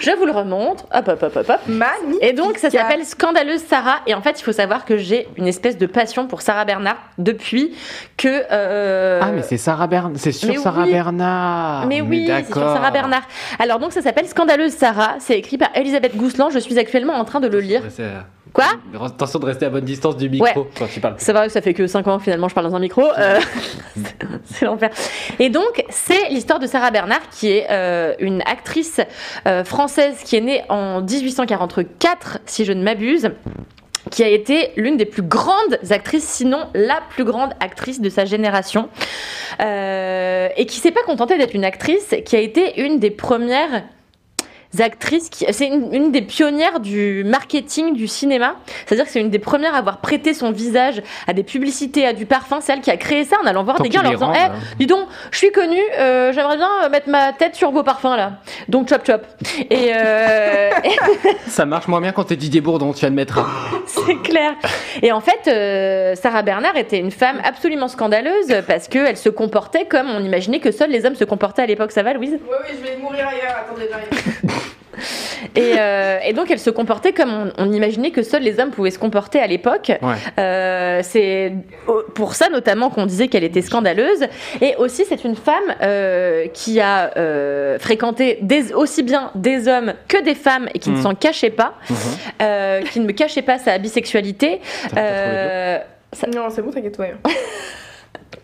je 0.00 0.10
vous 0.12 0.26
le 0.26 0.32
remonte. 0.32 0.84
Hop, 0.94 1.08
hop, 1.08 1.22
hop, 1.22 1.36
hop, 1.36 1.48
hop. 1.48 1.60
Magnifique. 1.68 2.22
Et 2.22 2.32
donc, 2.32 2.58
ça 2.58 2.70
s'appelle 2.70 3.04
Scandaleuse 3.04 3.62
Sarah. 3.62 4.00
Et 4.06 4.14
en 4.14 4.20
fait, 4.22 4.38
il 4.40 4.42
faut 4.42 4.52
savoir 4.52 4.84
que 4.84 4.96
j'ai 4.96 5.28
une 5.36 5.46
espèce 5.46 5.76
de 5.78 5.86
passion 5.86 6.26
pour 6.26 6.42
Sarah 6.42 6.64
Bernard 6.64 6.96
depuis 7.18 7.74
que. 8.16 8.42
euh, 8.50 9.20
Ah, 9.22 9.30
mais 9.34 9.42
c'est 9.42 9.56
Sarah 9.56 9.86
Bernard. 9.86 10.12
C'est 10.16 10.32
sur 10.32 10.48
mais 10.48 10.56
Sarah 10.56 10.82
oui. 10.84 10.92
Bernard. 10.92 11.86
mais 11.86 12.00
oui, 12.00 12.26
c'est 12.28 12.44
sur. 12.46 12.54
Sarah 12.54 12.90
Bernard. 12.90 13.22
Alors 13.58 13.78
donc 13.78 13.92
ça 13.92 14.02
s'appelle 14.02 14.26
Scandaleuse 14.26 14.72
Sarah. 14.72 15.16
C'est 15.18 15.38
écrit 15.38 15.58
par 15.58 15.68
Elisabeth 15.74 16.16
Gousseland. 16.16 16.50
Je 16.50 16.58
suis 16.58 16.78
actuellement 16.78 17.14
en 17.14 17.24
train 17.24 17.40
de 17.40 17.48
le 17.48 17.60
lire. 17.60 17.82
Quoi 18.52 18.66
Attention 19.02 19.38
de 19.38 19.46
rester 19.46 19.66
à 19.66 19.70
bonne 19.70 19.84
distance 19.84 20.16
du 20.16 20.28
micro 20.28 20.44
Ouais. 20.62 20.66
quand 20.78 20.86
tu 20.86 21.00
parles. 21.00 21.14
C'est 21.18 21.32
vrai 21.32 21.48
ça 21.48 21.62
fait 21.62 21.74
que 21.74 21.86
5 21.86 22.06
ans 22.08 22.18
finalement 22.18 22.48
je 22.48 22.54
parle 22.54 22.68
dans 22.68 22.76
un 22.76 22.80
micro. 22.80 23.02
Euh, 23.18 23.40
c'est- 24.44 24.64
l'enfer. 24.64 24.90
Et 25.38 25.48
donc, 25.50 25.84
c'est 25.90 26.28
l'histoire 26.30 26.58
de 26.58 26.66
Sarah 26.66 26.90
Bernard, 26.90 27.20
qui 27.30 27.50
est 27.50 27.66
euh, 27.70 28.14
une 28.20 28.42
actrice 28.46 29.00
euh, 29.46 29.64
française 29.64 30.16
qui 30.24 30.36
est 30.36 30.40
née 30.40 30.62
en 30.68 31.00
1844, 31.02 32.38
si 32.46 32.64
je 32.64 32.72
ne 32.72 32.82
m'abuse 32.82 33.30
qui 34.10 34.24
a 34.24 34.28
été 34.28 34.72
l'une 34.76 34.96
des 34.96 35.04
plus 35.06 35.22
grandes 35.22 35.78
actrices, 35.90 36.24
sinon 36.28 36.58
la 36.74 36.98
plus 37.10 37.22
grande 37.24 37.52
actrice 37.60 38.00
de 38.00 38.08
sa 38.10 38.24
génération, 38.24 38.88
et 39.60 40.66
qui 40.66 40.76
s'est 40.78 40.90
pas 40.90 41.02
contentée 41.06 41.38
d'être 41.38 41.54
une 41.54 41.64
actrice, 41.64 42.14
qui 42.26 42.34
a 42.34 42.40
été 42.40 42.80
une 42.82 42.98
des 42.98 43.10
premières 43.12 43.84
actrices, 44.80 45.28
qui, 45.28 45.44
c'est 45.52 45.66
une, 45.66 45.92
une 45.92 46.12
des 46.12 46.22
pionnières 46.22 46.80
du 46.80 47.24
marketing 47.24 47.94
du 47.94 48.08
cinéma, 48.08 48.54
c'est-à-dire 48.86 49.04
que 49.04 49.10
c'est 49.10 49.20
une 49.20 49.30
des 49.30 49.38
premières 49.38 49.74
à 49.74 49.78
avoir 49.78 49.98
prêté 49.98 50.32
son 50.34 50.50
visage 50.52 51.02
à 51.26 51.32
des 51.32 51.42
publicités, 51.42 52.06
à 52.06 52.12
du 52.12 52.26
parfum, 52.26 52.60
c'est 52.60 52.72
elle 52.72 52.80
qui 52.80 52.90
a 52.90 52.96
créé 52.96 53.24
ça 53.24 53.36
en 53.42 53.46
allant 53.46 53.64
voir 53.64 53.76
Tant 53.76 53.82
des 53.84 53.90
gars 53.90 54.00
en 54.00 54.02
leur 54.04 54.12
disant, 54.12 54.26
rend, 54.28 54.34
Eh, 54.34 54.38
hein. 54.44 54.52
dis 54.78 54.86
donc, 54.86 55.06
je 55.30 55.38
suis 55.38 55.52
connue, 55.52 55.80
euh, 55.98 56.32
j'aimerais 56.32 56.56
bien 56.56 56.88
mettre 56.90 57.08
ma 57.08 57.32
tête 57.32 57.54
sur 57.54 57.70
vos 57.70 57.82
parfums 57.82 58.16
là, 58.16 58.32
donc 58.68 58.88
chop 58.88 59.04
chop. 59.06 59.22
Et, 59.70 59.92
euh, 59.94 60.70
Ça 61.46 61.66
marche 61.66 61.88
moins 61.88 62.00
bien 62.00 62.12
quand 62.12 62.24
t'es 62.24 62.36
Didier 62.36 62.60
Bourdon, 62.60 62.92
tu 62.92 63.00
viens 63.00 63.10
de 63.10 63.14
mettre 63.14 63.38
un. 63.38 63.46
C'est 63.86 64.20
clair. 64.22 64.54
Et 65.02 65.12
en 65.12 65.20
fait, 65.20 65.48
euh, 65.48 66.14
Sarah 66.14 66.42
Bernard 66.42 66.76
était 66.76 66.98
une 66.98 67.10
femme 67.10 67.40
absolument 67.44 67.88
scandaleuse 67.88 68.54
parce 68.66 68.88
qu'elle 68.88 69.16
se 69.16 69.28
comportait 69.28 69.86
comme 69.86 70.08
on 70.10 70.20
imaginait 70.20 70.60
que 70.60 70.70
seuls 70.70 70.90
les 70.90 71.04
hommes 71.04 71.14
se 71.16 71.24
comportaient 71.24 71.62
à 71.62 71.66
l'époque. 71.66 71.92
Ça 71.92 72.02
va, 72.02 72.12
Louise? 72.14 72.38
Oui, 72.40 72.56
oui, 72.68 72.76
je 72.80 72.86
vais 72.86 72.96
mourir 72.96 73.26
ailleurs. 73.28 73.56
Attendez, 73.66 73.88
j'arrive. 73.90 74.52
et, 75.56 75.74
euh, 75.78 76.18
et 76.24 76.32
donc, 76.32 76.50
elle 76.50 76.58
se 76.58 76.70
comportait 76.70 77.12
comme 77.12 77.32
on, 77.32 77.52
on 77.58 77.72
imaginait 77.72 78.10
que 78.10 78.22
seuls 78.22 78.42
les 78.42 78.60
hommes 78.60 78.70
pouvaient 78.70 78.90
se 78.90 78.98
comporter 78.98 79.38
à 79.40 79.46
l'époque. 79.46 79.90
Ouais. 80.02 80.14
Euh, 80.38 81.00
c'est 81.02 81.52
pour 82.14 82.34
ça 82.34 82.48
notamment 82.48 82.90
qu'on 82.90 83.06
disait 83.06 83.28
qu'elle 83.28 83.44
était 83.44 83.62
scandaleuse. 83.62 84.24
Et 84.60 84.76
aussi, 84.76 85.04
c'est 85.08 85.24
une 85.24 85.36
femme 85.36 85.54
euh, 85.82 86.46
qui 86.52 86.80
a 86.80 87.10
euh, 87.16 87.78
fréquenté 87.78 88.38
des, 88.42 88.72
aussi 88.72 89.02
bien 89.02 89.30
des 89.34 89.68
hommes 89.68 89.94
que 90.08 90.22
des 90.22 90.34
femmes 90.34 90.68
et 90.74 90.78
qui 90.78 90.90
ne 90.90 90.96
Mhm. 90.96 91.02
s'en 91.02 91.14
cachait 91.14 91.50
pas, 91.50 91.74
euh, 92.42 92.82
qui 92.82 93.00
ne 93.00 93.06
me 93.06 93.12
cachait 93.12 93.42
pas 93.42 93.58
sa 93.58 93.78
bisexualité. 93.78 94.60
Euh, 94.96 95.78
ça- 96.12 96.26
Non, 96.26 96.48
c'est 96.50 96.62
bon, 96.62 96.70
t'inquiète, 96.70 96.98
ouais. 96.98 97.14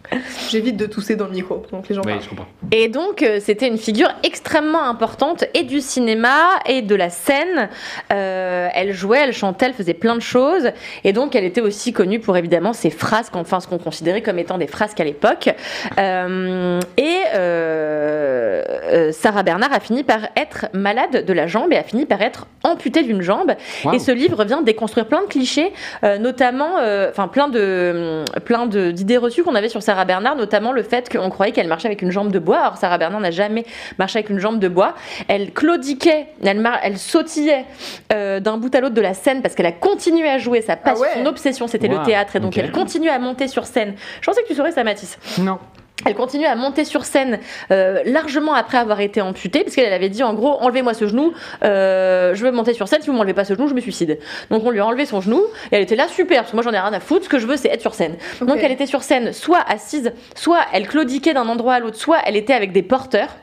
J'évite 0.51 0.77
de 0.77 0.87
tousser 0.87 1.17
dans 1.17 1.27
le 1.27 1.33
micro, 1.33 1.63
donc 1.71 1.89
les 1.89 1.95
gens 1.95 2.01
Oui, 2.05 2.13
parlent. 2.13 2.23
je 2.23 2.29
comprends. 2.31 2.47
Et 2.73 2.89
donc, 2.89 3.23
euh, 3.23 3.41
c'était 3.45 3.67
une 3.69 3.77
figure 3.79 4.09
extrêmement 4.23 4.85
importante 4.85 5.45
et 5.55 5.63
du 5.65 5.81
cinéma 5.81 6.37
et 6.67 6.81
de 6.83 6.95
la 6.95 7.11
scène. 7.11 7.69
Euh, 8.13 8.69
elle 8.75 8.93
jouait, 8.93 9.19
elle 9.25 9.33
chantait, 9.35 9.67
elle 9.67 9.75
faisait 9.75 9.95
plein 9.95 10.15
de 10.15 10.21
choses. 10.21 10.71
Et 11.05 11.13
donc, 11.13 11.35
elle 11.37 11.45
était 11.45 11.61
aussi 11.61 11.93
connue 11.93 12.21
pour 12.21 12.37
évidemment 12.37 12.73
ses 12.73 12.91
frasques, 12.91 13.37
enfin 13.37 13.61
ce 13.61 13.67
qu'on 13.69 13.79
considérait 13.79 14.23
comme 14.23 14.39
étant 14.39 14.57
des 14.59 14.67
frasques 14.67 15.01
à 15.01 15.05
l'époque. 15.05 15.51
Euh, 15.99 16.81
et 16.97 17.17
euh, 17.35 19.13
Sarah 19.13 19.43
Bernard 19.43 19.73
a 19.73 19.81
fini 19.81 20.05
par 20.05 20.21
être 20.37 20.67
malade 20.73 21.25
de 21.25 21.33
la 21.33 21.47
jambe 21.47 21.73
et 21.73 21.77
a 21.77 21.83
fini 21.83 22.07
par 22.07 22.23
être 22.23 22.47
amputée 22.65 23.03
d'une 23.03 23.23
jambe. 23.23 23.53
Et 23.93 23.99
ce 23.99 24.11
livre 24.11 24.45
vient 24.45 24.63
déconstruire 24.63 25.07
plein 25.07 25.23
de 25.23 25.27
clichés, 25.27 25.73
euh, 26.05 26.19
notamment, 26.19 26.79
euh, 26.81 27.11
enfin 27.11 27.29
plein 27.29 27.49
de, 27.49 28.25
plein 28.45 28.67
de- 28.67 28.91
d'idées 28.91 29.17
reçues 29.17 29.43
qu'on 29.43 29.55
avait 29.55 29.69
sur 29.69 29.83
Sarah 29.83 29.98
Bernard, 30.05 30.37
notamment 30.37 30.73
le 30.73 30.83
fait 30.83 31.09
qu'on 31.11 31.31
croyait 31.31 31.53
qu'elle 31.53 31.69
marchait 31.69 31.89
avec 31.89 32.03
une 32.03 32.11
jambe 32.11 32.31
de 32.33 32.39
bois. 32.39 32.59
Alors 32.59 32.77
Sarah 32.77 32.99
Bernard 32.99 33.21
n'a 33.21 33.31
jamais 33.31 33.65
marché 33.99 34.19
avec 34.19 34.31
une 34.31 34.39
jambe 34.39 34.59
de 34.59 34.69
bois. 34.69 34.95
Elle 35.29 35.53
claudiquait, 35.53 36.27
elle, 36.45 36.61
mar- 36.61 36.79
elle 36.83 36.99
sautillait 36.99 37.65
euh, 38.13 38.41
d'un 38.41 38.57
bout 38.59 38.75
à 38.75 38.81
l'autre 38.81 38.95
de 38.95 39.01
la 39.01 39.15
scène 39.15 39.43
parce 39.43 39.55
qu'elle 39.55 39.67
a 39.67 39.73
continué 39.73 40.29
à 40.29 40.39
jouer. 40.39 40.63
Sa 40.63 40.77
passion, 40.77 41.05
Ah 41.07 41.17
ouais. 41.17 41.23
son 41.23 41.27
obsession, 41.27 41.67
c'était 41.67 41.89
le 41.89 42.03
théâtre, 42.03 42.37
et 42.37 42.41
donc 42.41 42.57
elle 42.59 42.73
continue 42.73 43.09
à 43.09 43.19
monter 43.19 43.49
sur 43.49 43.67
scène. 43.67 43.95
Je 44.21 44.27
pensais 44.27 44.43
que 44.43 44.49
tu 44.49 44.55
saurais 44.55 44.73
ça, 44.73 44.83
Mathis. 44.85 45.19
Non. 45.39 45.59
Elle 46.07 46.15
continue 46.15 46.47
à 46.47 46.55
monter 46.55 46.85
sur 46.85 47.05
scène 47.05 47.41
euh, 47.71 48.03
largement 48.05 48.55
après 48.55 48.79
avoir 48.79 49.01
été 49.01 49.21
amputée, 49.21 49.65
parce 49.65 49.75
qu'elle 49.75 49.93
avait 49.93 50.09
dit 50.09 50.23
en 50.23 50.33
gros 50.33 50.57
enlevez-moi 50.61 50.95
ce 50.95 51.09
genou, 51.09 51.33
euh, 51.65 52.35
je 52.35 52.45
veux 52.45 52.53
monter 52.53 52.73
sur 52.73 52.87
scène, 52.87 53.03
si 53.03 53.11
vous 53.11 53.17
m'enlevez 53.17 53.35
pas 53.35 53.45
ce 53.45 53.55
genou, 53.55 53.67
je 53.69 53.75
me 53.75 53.81
suicide. 53.81 54.19
Donc 54.51 54.65
on 54.65 54.71
lui 54.71 54.79
a 54.79 54.87
enlevé 54.87 55.07
son 55.07 55.21
genou, 55.21 55.43
et 55.73 55.77
elle 55.77 55.83
était 55.83 55.97
là 55.97 56.07
super, 56.07 56.39
parce 56.39 56.53
que 56.53 56.57
moi 56.57 56.63
j'en 56.63 56.73
ai 56.73 56.79
rien 56.79 56.93
à 56.93 57.01
foutre, 57.01 57.25
ce 57.25 57.29
que 57.29 57.39
je 57.39 57.47
veux 57.47 57.57
c'est 57.57 57.69
être 57.69 57.81
sur 57.81 57.95
scène. 57.95 58.17
Donc 58.41 58.59
elle 58.63 58.71
était 58.71 58.87
sur 58.87 59.03
scène, 59.03 59.33
soit 59.33 59.65
assise, 59.69 60.13
soit 60.37 60.61
elle 60.73 60.87
claudiquait 60.87 61.35
d'un 61.35 61.49
endroit 61.49 61.75
à 61.75 61.81
l'autre, 61.81 61.97
soit 61.97 62.19
elle 62.25 62.37
était 62.37 62.55
avec 62.55 62.73
des 62.73 62.83
porteurs, 62.83 63.37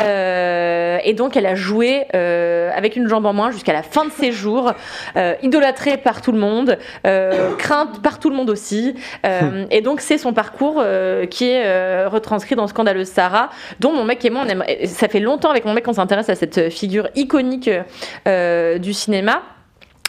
Euh, 0.00 0.98
et 1.04 1.14
donc 1.14 1.36
elle 1.36 1.46
a 1.46 1.54
joué 1.54 2.06
avec 2.12 2.96
une 2.96 3.08
jambe 3.08 3.26
en 3.26 3.32
moins 3.32 3.50
jusqu'à 3.50 3.72
la 3.72 3.82
fin 3.82 4.04
de 4.04 4.10
ses 4.10 4.32
jours, 4.32 4.72
idolâtrée 5.42 5.96
par 5.96 6.20
tout 6.22 6.32
le 6.32 6.38
monde, 6.38 6.78
crainte 7.58 8.02
par 8.02 8.18
tout 8.18 8.30
le 8.30 8.36
monde 8.36 8.50
aussi. 8.50 8.94
Et 9.70 9.80
donc 9.80 10.00
c'est 10.00 10.18
son 10.18 10.32
parcours 10.32 10.84
qui 11.30 11.50
est 11.50 11.64
euh, 11.96 12.08
retranscrit 12.08 12.54
dans 12.54 12.66
Scandaleuse 12.66 13.08
Sarah, 13.08 13.50
dont 13.80 13.92
mon 13.92 14.04
mec 14.04 14.24
et 14.24 14.30
moi, 14.30 14.44
ça 14.84 15.08
fait 15.08 15.20
longtemps 15.20 15.50
avec 15.50 15.64
mon 15.64 15.72
mec 15.72 15.84
qu'on 15.84 15.92
s'intéresse 15.92 16.28
à 16.28 16.34
cette 16.34 16.70
figure 16.70 17.08
iconique 17.14 17.70
euh, 18.26 18.78
du 18.78 18.92
cinéma. 18.92 19.42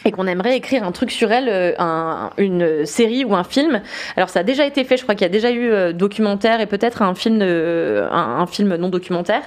Et 0.08 0.10
qu'on 0.10 0.26
aimerait 0.26 0.56
écrire 0.56 0.84
un 0.84 0.92
truc 0.92 1.10
sur 1.10 1.30
elle, 1.32 1.48
euh, 1.50 1.72
un- 1.78 2.30
une 2.38 2.86
série 2.86 3.26
ou 3.26 3.34
un 3.34 3.44
film. 3.44 3.82
Alors 4.16 4.30
ça 4.30 4.40
a 4.40 4.42
déjà 4.42 4.64
été 4.66 4.84
fait, 4.84 4.96
je 4.96 5.02
crois 5.02 5.14
qu'il 5.14 5.22
y 5.26 5.26
a 5.26 5.32
déjà 5.32 5.50
eu 5.50 5.70
euh, 5.70 5.92
documentaire 5.92 6.62
et 6.62 6.66
peut-être 6.66 7.02
un 7.02 7.14
film, 7.14 7.40
euh, 7.42 8.08
un, 8.10 8.40
un 8.40 8.46
film 8.46 8.74
non 8.76 8.88
documentaire. 8.88 9.42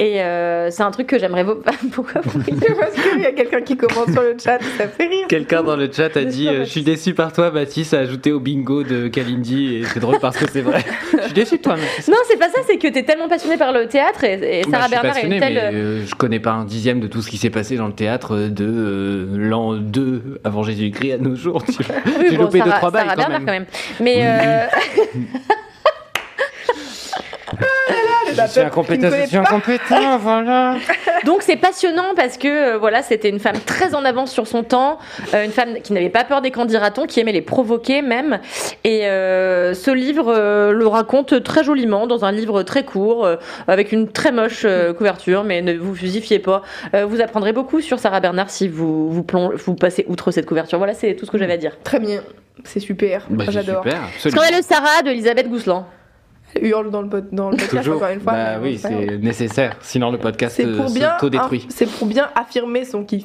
Et 0.00 0.20
euh, 0.20 0.70
c'est 0.70 0.82
un 0.82 0.90
truc 0.90 1.06
que 1.06 1.18
j'aimerais. 1.18 1.44
vo- 1.44 1.62
Pourquoi 1.92 2.20
Parce 2.22 2.34
qu'il 2.34 3.20
y 3.22 3.26
a 3.26 3.30
quelqu'un 3.32 3.60
qui 3.60 3.76
commente 3.76 4.10
sur 4.10 4.22
le 4.22 4.34
chat, 4.42 4.58
ça 4.76 4.88
fait 4.88 5.06
rire. 5.06 5.26
Quelqu'un 5.28 5.62
dans 5.62 5.76
le 5.76 5.88
chat 5.92 6.16
a 6.16 6.24
dit 6.24 6.48
euh, 6.48 6.64
Je 6.64 6.70
suis 6.70 6.82
déçu 6.82 7.14
par 7.14 7.32
toi, 7.32 7.52
Mathis, 7.52 7.94
a 7.94 7.98
ajouté 8.00 8.32
au 8.32 8.40
bingo 8.40 8.82
de 8.82 9.06
Kalindi. 9.06 9.76
Et 9.76 9.84
c'est 9.84 10.00
drôle 10.00 10.18
parce 10.20 10.36
que 10.36 10.50
c'est 10.50 10.62
vrai. 10.62 10.82
Je 11.12 11.22
suis 11.26 11.32
déçu 11.34 11.56
de 11.58 11.62
toi, 11.62 11.76
Mathis. 11.76 12.08
Non, 12.08 12.16
c'est 12.26 12.38
pas 12.38 12.48
ça, 12.48 12.58
c'est 12.66 12.78
que 12.78 12.88
t'es 12.88 13.04
tellement 13.04 13.28
passionné 13.28 13.56
par 13.56 13.72
le 13.72 13.86
théâtre 13.86 14.24
et, 14.24 14.60
et 14.60 14.62
Bah, 14.62 14.70
Sarah 14.72 14.84
suis 14.88 14.90
Bernard 14.96 15.18
est 15.18 15.22
une 15.26 15.38
telle. 15.38 15.54
mais 15.54 15.60
euh, 15.80 16.04
je 16.06 16.14
connais 16.16 16.40
pas 16.40 16.52
un 16.52 16.64
dixième 16.64 16.98
de 16.98 17.06
tout 17.06 17.22
ce 17.22 17.30
qui 17.30 17.36
s'est 17.36 17.50
passé 17.50 17.76
dans 17.76 17.86
le 17.86 17.92
théâtre 17.92 18.36
de 18.48 18.64
euh, 18.66 19.26
l'an 19.36 19.74
2 19.74 19.99
avant 20.44 20.62
Jésus-Christ 20.62 21.12
à 21.12 21.18
nos 21.18 21.34
jours. 21.36 21.62
tu. 21.64 21.72
Oui, 21.80 22.26
J'ai 22.30 22.36
bon, 22.36 22.44
loupé 22.44 22.58
deux, 22.60 22.64
Sarah- 22.66 22.78
trois 22.78 22.90
bails 22.90 23.06
Sarah 23.08 23.24
quand 23.24 23.32
quand 23.40 23.52
même. 23.52 23.66
Mais 24.00 24.16
euh, 24.22 24.66
Je 28.30 28.42
suis 28.42 28.52
qui 28.52 28.58
ne 28.60 28.64
incompétent, 28.64 29.08
je 29.10 29.26
suis 29.26 29.36
incompétent, 29.36 30.18
voilà. 30.20 30.76
donc 31.24 31.42
c'est 31.42 31.56
passionnant 31.56 32.14
parce 32.16 32.36
que 32.36 32.74
euh, 32.74 32.78
voilà, 32.78 33.02
c'était 33.02 33.28
une 33.28 33.40
femme 33.40 33.58
très 33.66 33.94
en 33.94 34.04
avance 34.04 34.32
sur 34.32 34.46
son 34.46 34.62
temps, 34.62 34.98
euh, 35.34 35.44
une 35.44 35.50
femme 35.52 35.80
qui 35.82 35.92
n'avait 35.92 36.08
pas 36.08 36.24
peur 36.24 36.40
des 36.40 36.50
candidatons, 36.50 37.06
qui 37.06 37.20
aimait 37.20 37.32
les 37.32 37.42
provoquer 37.42 38.02
même. 38.02 38.40
Et 38.84 39.06
euh, 39.06 39.74
ce 39.74 39.90
livre 39.90 40.32
euh, 40.34 40.72
le 40.72 40.86
raconte 40.86 41.42
très 41.42 41.64
joliment 41.64 42.06
dans 42.06 42.24
un 42.24 42.32
livre 42.32 42.62
très 42.62 42.84
court, 42.84 43.24
euh, 43.24 43.36
avec 43.68 43.92
une 43.92 44.08
très 44.08 44.32
moche 44.32 44.62
euh, 44.64 44.92
couverture, 44.92 45.44
mais 45.44 45.62
ne 45.62 45.74
vous 45.74 45.94
fusifiez 45.94 46.38
pas. 46.38 46.62
Euh, 46.94 47.06
vous 47.06 47.20
apprendrez 47.20 47.52
beaucoup 47.52 47.80
sur 47.80 47.98
Sarah 47.98 48.20
Bernard 48.20 48.50
si 48.50 48.68
vous 48.68 49.10
vous, 49.10 49.24
vous 49.54 49.74
passez 49.74 50.04
outre 50.08 50.30
cette 50.30 50.46
couverture. 50.46 50.78
Voilà, 50.78 50.94
c'est 50.94 51.14
tout 51.14 51.26
ce 51.26 51.30
que 51.30 51.38
j'avais 51.38 51.54
à 51.54 51.58
dire. 51.58 51.76
Très 51.82 52.00
bien, 52.00 52.22
c'est 52.64 52.80
super. 52.80 53.26
Bah, 53.30 53.44
c'est 53.46 53.52
J'adore. 53.52 53.84
Scandaleuse 54.18 54.64
Sarah 54.64 55.02
de 55.02 55.10
Elisabeth 55.10 55.48
Gousseland. 55.48 55.86
Hurle 56.60 56.90
dans 56.90 57.02
le, 57.02 57.08
pod- 57.08 57.28
dans 57.32 57.50
le 57.50 57.56
podcast 57.56 57.78
Toujours. 57.84 57.96
encore 57.96 58.08
une 58.10 58.20
fois. 58.20 58.32
bah 58.32 58.58
oui, 58.62 58.78
c'est 58.78 59.18
nécessaire. 59.18 59.76
Sinon, 59.80 60.10
le 60.10 60.18
podcast 60.18 60.56
C'est 60.56 60.64
euh, 60.64 60.86
s'auto-détruit. 60.88 61.66
c'est 61.68 61.86
pour 61.90 62.06
bien 62.06 62.28
affirmer 62.34 62.84
son 62.84 63.04
kiff. 63.04 63.24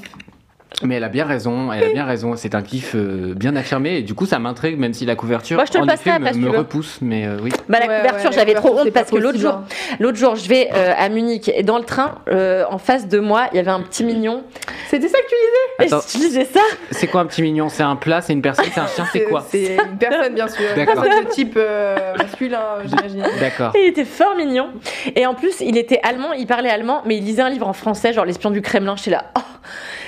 Mais 0.84 0.96
elle 0.96 1.04
a 1.04 1.10
bien 1.10 1.26
raison, 1.26 1.72
elle 1.72 1.84
a 1.86 1.90
bien 1.94 2.06
raison. 2.06 2.36
C'est 2.36 2.54
un 2.54 2.62
kiff 2.62 2.96
euh, 2.96 3.34
bien 3.36 3.56
affirmé. 3.56 3.98
Et 3.98 4.02
du 4.02 4.14
coup, 4.14 4.26
ça 4.26 4.40
m'intrigue, 4.40 4.78
même 4.78 4.94
si 4.94 5.06
la 5.06 5.16
couverture, 5.16 5.56
Moi, 5.56 5.66
je 5.66 5.72
te 5.72 5.78
le 5.78 5.84
en 5.84 5.88
passerai 5.88 6.10
effet, 6.22 6.34
me, 6.38 6.50
me 6.52 6.58
repousse. 6.58 7.00
Mais 7.02 7.26
euh, 7.26 7.38
oui. 7.42 7.52
Bah, 7.70 7.80
la 7.80 7.88
Ouais, 7.88 7.98
couverture, 7.98 8.30
ouais, 8.32 8.36
j'avais 8.36 8.54
trop 8.56 8.78
honte 8.78 8.92
parce 8.92 9.10
que 9.10 9.16
l'autre 9.18 9.40
jour, 9.40 9.52
hein. 9.52 9.66
l'autre 10.00 10.18
jour, 10.18 10.36
je 10.36 10.50
vais 10.50 10.70
euh, 10.74 10.94
à 10.98 11.08
Munich 11.10 11.50
et 11.54 11.64
dans 11.64 11.78
le 11.78 11.86
train, 11.86 12.16
euh, 12.30 12.66
en 12.70 12.78
face 12.78 13.08
de 13.08 13.20
moi, 13.20 13.48
il 13.54 13.56
y 13.58 13.60
avait 13.60 13.72
un 13.72 13.82
petit 13.82 14.04
mignon. 14.04 14.44
C'était 14.90 15.08
ça 15.08 15.18
que 15.20 15.24
tu 15.24 15.36
disais? 15.36 15.56
Et 15.80 15.94
Attends. 15.94 16.06
je 16.08 16.18
disais 16.18 16.46
ça. 16.46 16.62
C'est 16.92 17.08
quoi 17.08 17.22
un 17.22 17.26
petit 17.26 17.42
mignon? 17.42 17.70
C'est 17.70 17.84
un 17.84 17.96
plat, 17.96 18.22
c'est 18.22 18.34
une 18.34 18.42
personne, 18.42 18.66
c'est 18.74 18.80
un 18.80 18.88
chien, 18.88 19.06
c'est 19.12 19.24
quoi? 19.24 19.46
C'est 19.50 19.76
une 19.76 19.98
personne, 19.98 20.34
bien 20.34 20.48
sûr. 20.48 20.66
D'accord. 20.76 21.04
de 21.04 21.30
type 21.30 21.56
euh, 21.58 22.16
masculin, 22.18 22.62
j'imagine. 22.86 23.26
D'accord. 23.40 23.72
Et 23.76 23.84
il 23.86 23.88
était 23.90 24.06
fort 24.06 24.36
mignon. 24.36 24.70
Et 25.16 25.26
en 25.26 25.34
plus, 25.36 25.62
il 25.62 25.78
était 25.78 26.00
allemand, 26.04 26.34
il 26.34 26.48
parlait 26.48 26.70
allemand, 26.70 27.02
mais 27.06 27.18
il 27.18 27.24
lisait 27.24 27.42
un 27.42 27.50
livre 27.50 27.68
en 27.68 27.74
français, 27.74 28.14
genre 28.14 28.26
L'espion 28.26 28.52
du 28.52 28.62
Kremlin. 28.62 28.96
J'étais 28.96 29.12
là, 29.12 29.26
oh, 29.38 29.42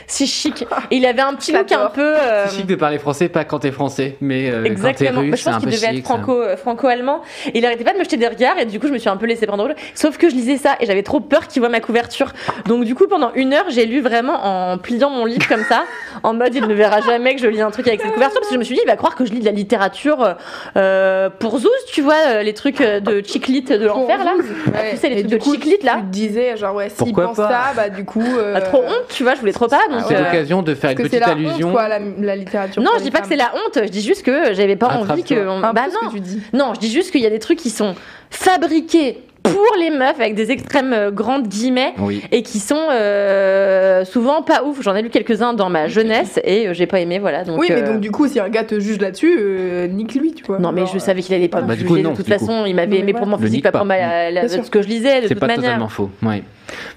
si 0.08 0.26
chic. 0.26 0.66
Et 0.90 0.96
il 0.98 1.06
avait 1.06 1.22
un 1.22 1.34
petit 1.36 1.52
look 1.52 1.72
un 1.72 1.88
peu. 1.90 2.02
euh, 2.18 2.46
C'est 2.48 2.58
chic 2.58 2.66
de 2.66 2.76
parler 2.76 2.98
français, 2.98 3.28
pas 3.30 3.44
quand 3.44 3.60
t'es 3.60 3.72
français, 3.72 4.16
mais 4.22 4.50
euh, 4.50 4.58
quand 4.58 4.64
t'es 4.64 4.70
Exactement. 4.72 5.20
russe, 5.22 5.32
Bah, 5.32 5.38
je 5.38 5.44
pense 5.44 5.58
qu'il 5.58 5.66
devait 5.72 5.88
chic. 5.90 5.98
être 6.00 6.06
franco, 6.06 6.42
euh, 6.42 6.56
franco-allemand. 6.58 7.22
Et 7.54 7.58
il 7.60 7.66
arrêtait 7.66 7.84
pas 7.84 7.94
de 7.94 7.98
me 8.00 8.04
jeter 8.04 8.18
des 8.18 8.28
regards 8.28 8.58
et 8.58 8.66
du 8.66 8.80
coup 8.80 8.88
je 8.88 8.94
me 8.94 8.98
suis 8.98 9.10
un 9.10 9.18
peu 9.18 9.26
laissé 9.26 9.46
prendre 9.46 9.66
au 9.66 9.68
jeu. 9.68 9.76
Sauf 9.96 10.18
que 10.18 10.30
je 10.30 10.36
lisais 10.36 10.58
ça 10.58 10.76
et 10.80 10.86
j'avais 10.86 11.04
trop 11.04 11.20
peur 11.20 11.48
qu'il 11.48 11.62
voit 11.62 11.70
ma 11.70 11.80
couverture. 11.82 12.32
Donc 12.68 12.86
du 12.86 12.96
coup 12.96 13.08
pendant 13.08 13.32
une 13.36 13.54
heure 13.54 13.66
j'ai 13.70 13.86
lu 13.86 14.00
vraiment 14.02 14.46
en 14.74 14.78
pliant 14.78 15.10
mon 15.10 15.26
livre 15.26 15.48
comme 15.48 15.64
ça, 15.66 15.84
en 16.24 16.34
mode 16.34 16.56
il 16.56 16.66
ne 16.66 16.74
verra 16.74 17.02
jamais 17.02 17.36
que 17.36 17.42
je 17.42 17.48
lis 17.48 17.62
un 17.62 17.72
truc 17.72 17.88
avec 17.88 18.02
cette 18.02 18.14
couverture 18.14 18.40
parce 18.40 18.48
que 18.50 18.54
je 18.56 18.60
me 18.60 18.64
suis 18.64 18.76
dit 18.76 18.82
il 18.84 18.88
va 18.90 18.96
croire 18.96 19.16
que 19.16 19.26
je 19.26 19.32
lis 19.34 19.40
de 19.40 19.46
la 19.46 19.52
littérature 19.52 20.36
euh, 20.78 21.30
pour 21.40 21.58
Zouz, 21.60 21.70
tu 21.92 22.02
vois, 22.02 22.44
les 22.44 22.54
trucs 22.54 22.82
de 22.82 23.22
chiclit 23.26 23.62
de 23.62 23.86
l'enfer 23.86 24.24
là. 24.24 24.34
Ouais. 24.38 24.92
Tu 24.92 24.98
sais, 24.98 25.10
les 25.10 25.18
Et 25.20 25.24
trucs 25.26 25.32
de 25.32 25.38
coup, 25.44 25.54
chiclite, 25.54 25.84
là. 25.84 25.96
Tu 25.98 26.02
te 26.04 26.06
disais, 26.08 26.58
genre, 26.58 26.76
ouais, 26.76 26.90
s'il 26.90 27.14
pense 27.14 27.36
pas 27.38 27.48
ça, 27.50 27.62
bah 27.76 27.90
du 27.90 28.06
coup. 28.06 28.22
euh, 28.24 28.54
Pas 28.54 28.62
trop 28.62 28.84
honte, 28.84 29.08
tu 29.10 29.24
vois, 29.24 29.36
je 29.36 29.40
voulais 29.40 29.52
trop 29.54 29.68
pas. 29.68 29.80
Donc, 29.90 29.97
Ah 30.00 30.06
C'est 30.08 30.16
euh, 30.16 30.24
l'occasion 30.24 30.62
de 30.62 30.76
faire 30.76 30.92
une 30.92 30.98
petite 30.98 31.20
la 31.20 31.28
allusion. 31.30 31.68
honte, 31.68 31.74
quoi, 31.74 31.88
la, 31.88 32.00
la 32.00 32.36
littérature. 32.36 32.82
Non, 32.82 32.92
je 32.98 33.04
dis 33.04 33.12
pas 33.12 33.22
que 33.22 33.28
c'est 33.28 33.36
la 33.36 33.52
honte, 33.56 33.80
je 33.84 33.90
dis 33.90 34.02
juste 34.02 34.24
que 34.24 34.54
j'avais 34.54 34.76
pas 34.76 34.88
envie 34.88 35.24
que. 35.24 35.62
Bah 35.62 35.74
non, 35.94 36.10
que 36.10 36.16
tu 36.16 36.20
dis. 36.22 36.42
non, 36.54 36.74
je 36.74 36.80
dis 36.80 36.92
juste 36.92 37.12
qu'il 37.12 37.22
y 37.22 37.26
a 37.26 37.30
des 37.30 37.40
trucs 37.40 37.60
qui 37.60 37.70
sont 37.70 37.96
fabriqués 38.30 39.22
pour 39.52 39.66
les 39.80 39.90
meufs 39.90 40.20
avec 40.20 40.36
des 40.36 40.52
extrêmes 40.52 40.94
euh, 40.94 41.12
grandes 41.12 41.48
guillemets 41.48 41.94
Oui. 42.00 42.22
et 42.32 42.42
qui 42.44 42.60
sont 42.60 42.88
euh, 42.92 44.06
souvent 44.06 44.42
pas 44.42 44.64
ouf. 44.64 44.82
J'en 44.82 44.96
ai 44.96 45.02
lu 45.02 45.10
quelques-uns 45.10 45.54
dans 45.54 45.70
ma 45.70 45.88
jeunesse 45.88 46.40
et 46.44 46.68
euh, 46.68 46.74
j'ai 46.74 46.86
pas 46.88 47.00
aimé, 47.00 47.20
voilà. 47.20 47.44
Donc, 47.44 47.60
Oui, 47.60 47.68
mais 47.70 47.82
euh, 47.84 47.94
donc 47.94 48.00
du 48.02 48.12
coup, 48.12 48.28
si 48.28 48.40
un 48.40 48.50
gars 48.50 48.64
te 48.64 48.80
juge 48.80 49.00
là-dessus, 49.00 49.38
euh, 49.40 49.88
nique-lui, 49.88 50.34
tu 50.34 50.44
vois. 50.46 50.60
Non, 50.60 50.72
mais 50.72 50.84
je 50.92 50.98
savais 51.00 51.22
qu'il 51.22 51.36
allait 51.36 51.48
pas 51.48 51.62
Bah, 51.62 51.76
me 51.76 51.82
coup, 51.82 51.90
juger 51.96 52.04
non, 52.04 52.12
de 52.12 52.16
toute 52.18 52.26
coup. 52.26 52.32
façon. 52.32 52.66
Il 52.66 52.76
m'avait 52.76 53.00
aimé 53.00 53.14
pour 53.14 53.24
voilà. 53.26 53.38
mon 53.38 53.44
physique, 53.44 53.64
pas 53.64 53.72
pas. 53.72 53.80
pour 53.80 53.88
ma, 53.88 54.32
la- 54.32 54.48
ce 54.48 54.70
que 54.70 54.82
je 54.82 54.88
lisais 54.88 55.22
de 55.22 55.28
C'est 55.28 55.34
toute 55.36 55.40
pas 55.40 55.48
manière. 55.48 55.64
totalement 55.64 55.88
faux. 55.90 56.10
Ouais. 56.24 56.44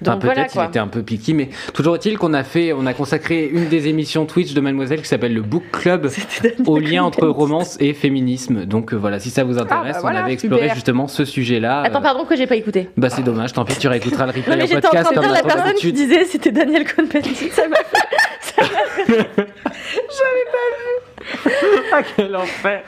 Enfin, 0.01 0.13
Donc 0.15 0.23
voilà 0.25 0.41
peut-être 0.41 0.53
il 0.53 0.57
quoi. 0.57 0.65
était 0.65 0.79
un 0.79 0.87
peu 0.87 1.01
piqué, 1.01 1.31
mais 1.33 1.47
toujours 1.73 1.95
est-il 1.95 2.17
qu'on 2.17 2.33
a 2.33 2.43
fait, 2.43 2.73
on 2.73 2.85
a 2.85 2.93
consacré 2.93 3.49
une 3.53 3.69
des 3.69 3.87
émissions 3.87 4.25
Twitch 4.25 4.53
de 4.53 4.59
Mademoiselle 4.59 5.01
qui 5.01 5.07
s'appelle 5.07 5.33
le 5.33 5.41
Book 5.41 5.63
Club 5.71 6.09
au 6.67 6.77
lien 6.77 7.03
entre 7.05 7.25
romance 7.27 7.77
et 7.79 7.93
féminisme. 7.93 8.65
Donc 8.65 8.93
voilà, 8.93 9.19
si 9.19 9.29
ça 9.29 9.45
vous 9.45 9.57
intéresse, 9.59 9.93
bah 9.95 9.99
voilà, 10.01 10.19
on 10.19 10.23
avait 10.23 10.33
exploré 10.33 10.63
super. 10.63 10.75
justement 10.75 11.07
ce 11.07 11.23
sujet-là. 11.23 11.83
Attends, 11.83 12.01
pardon, 12.01 12.25
que 12.25 12.35
j'ai 12.41 12.47
pas 12.47 12.55
écouté. 12.55 12.89
bah 12.97 13.09
c'est 13.11 13.21
dommage, 13.21 13.53
tant 13.53 13.63
pis, 13.65 13.77
tu 13.77 13.87
réécouteras 13.87 14.25
le 14.25 14.31
Non, 14.33 14.37
replay 14.39 14.55
mais 14.57 14.63
en 14.63 14.65
j'étais 14.65 14.77
en 14.87 14.89
podcast 14.89 15.03
train 15.03 15.11
de 15.11 15.15
comme 15.27 15.33
dire 15.35 15.43
la 15.43 15.53
personne 15.55 15.75
qui 15.75 15.93
disait 15.93 16.25
c'était 16.25 16.51
Daniel 16.51 16.85
Cohn-Bendit. 16.85 17.49
Ça 17.51 17.67
m'a 17.67 17.77
fait. 17.77 19.27
Ah, 21.93 22.01
quel 22.15 22.35
enfer 22.35 22.81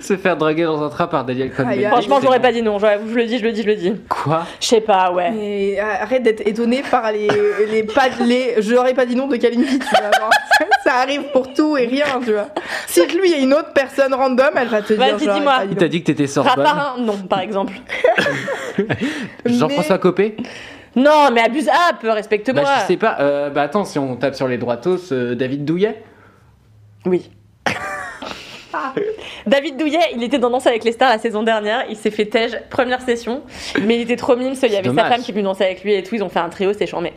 Se 0.00 0.16
faire 0.16 0.36
draguer 0.36 0.64
dans 0.64 0.82
un 0.82 0.88
train 0.88 1.06
par 1.06 1.24
Daniel 1.24 1.50
Cohn-Bendit. 1.52 1.84
Aïe. 1.84 1.90
Franchement, 1.90 2.20
j'aurais 2.22 2.40
pas 2.40 2.52
dit 2.52 2.62
non. 2.62 2.78
J'aurais- 2.78 3.00
Je 3.08 3.14
le 3.14 3.24
dis, 3.26 3.38
je 3.38 3.44
le 3.44 3.52
dis, 3.52 3.62
je 3.62 3.66
le 3.66 3.74
dis. 3.74 3.92
Quoi? 4.08 4.44
Je 4.60 4.66
sais 4.66 4.80
pas, 4.80 5.10
ouais. 5.12 5.30
Mais 5.32 5.78
arrête 5.78 6.22
d'être 6.22 6.46
étonné 6.46 6.82
par 6.90 7.12
les, 7.12 7.28
les 7.70 7.82
pas 7.82 8.08
les 8.20 8.54
j'aurais 8.62 8.94
pas 8.94 9.04
dit 9.04 9.16
non 9.16 9.26
de 9.26 9.36
Kalindi, 9.36 9.78
tu 9.78 9.86
vois. 9.90 10.30
ça 10.84 10.94
arrive 11.02 11.24
pour 11.32 11.52
tout 11.52 11.76
et 11.76 11.86
rien, 11.86 12.06
tu 12.24 12.32
vois. 12.32 12.48
Si 12.86 13.04
lui 13.06 13.26
il 13.26 13.30
y 13.32 13.34
a 13.34 13.38
une 13.38 13.52
autre 13.52 13.72
personne 13.74 14.14
random, 14.14 14.50
elle 14.56 14.68
va 14.68 14.80
te 14.82 14.92
dire 14.94 15.02
Vas-y, 15.02 15.18
dis-moi. 15.18 15.42
pas 15.58 15.64
Il 15.64 15.70
non. 15.70 15.76
t'a 15.76 15.88
dit 15.88 16.00
que 16.00 16.06
t'étais 16.06 16.26
Sorbonne 16.26 16.64
Raffarin, 16.64 17.02
non, 17.02 17.16
par 17.18 17.40
exemple. 17.40 17.74
Jean-François 19.44 19.98
Copé 19.98 20.36
Non, 20.96 21.30
mais 21.32 21.42
abuse 21.42 21.68
up, 21.68 21.98
respecte-moi. 22.02 22.62
Bah 22.62 22.78
je 22.82 22.86
sais 22.86 22.96
pas, 22.96 23.18
euh, 23.20 23.50
bah 23.50 23.62
attends, 23.62 23.84
si 23.84 23.98
on 23.98 24.16
tape 24.16 24.34
sur 24.34 24.48
les 24.48 24.58
droitos, 24.58 25.12
euh, 25.12 25.34
David 25.34 25.64
Douillet 25.64 26.02
Oui. 27.06 27.30
David 29.46 29.76
Douillet, 29.76 30.12
il 30.14 30.22
était 30.22 30.38
dans 30.38 30.50
Danse 30.50 30.66
avec 30.66 30.84
les 30.84 30.92
stars 30.92 31.10
la 31.10 31.18
saison 31.18 31.42
dernière. 31.42 31.84
Il 31.88 31.96
s'est 31.96 32.10
fait 32.10 32.26
tège 32.26 32.58
première 32.70 33.00
session, 33.00 33.42
mais 33.82 33.96
il 33.96 34.02
était 34.02 34.16
trop 34.16 34.36
mimes. 34.36 34.54
Il 34.62 34.72
y 34.72 34.76
avait 34.76 34.82
dommage. 34.82 35.04
sa 35.06 35.14
femme 35.14 35.22
qui 35.22 35.32
venue 35.32 35.44
danser 35.44 35.64
avec 35.64 35.82
lui 35.84 35.94
et 35.94 36.02
tout. 36.02 36.14
Ils 36.14 36.22
ont 36.22 36.28
fait 36.28 36.38
un 36.38 36.48
trio, 36.48 36.72
c'était 36.72 36.86
charmé. 36.86 37.12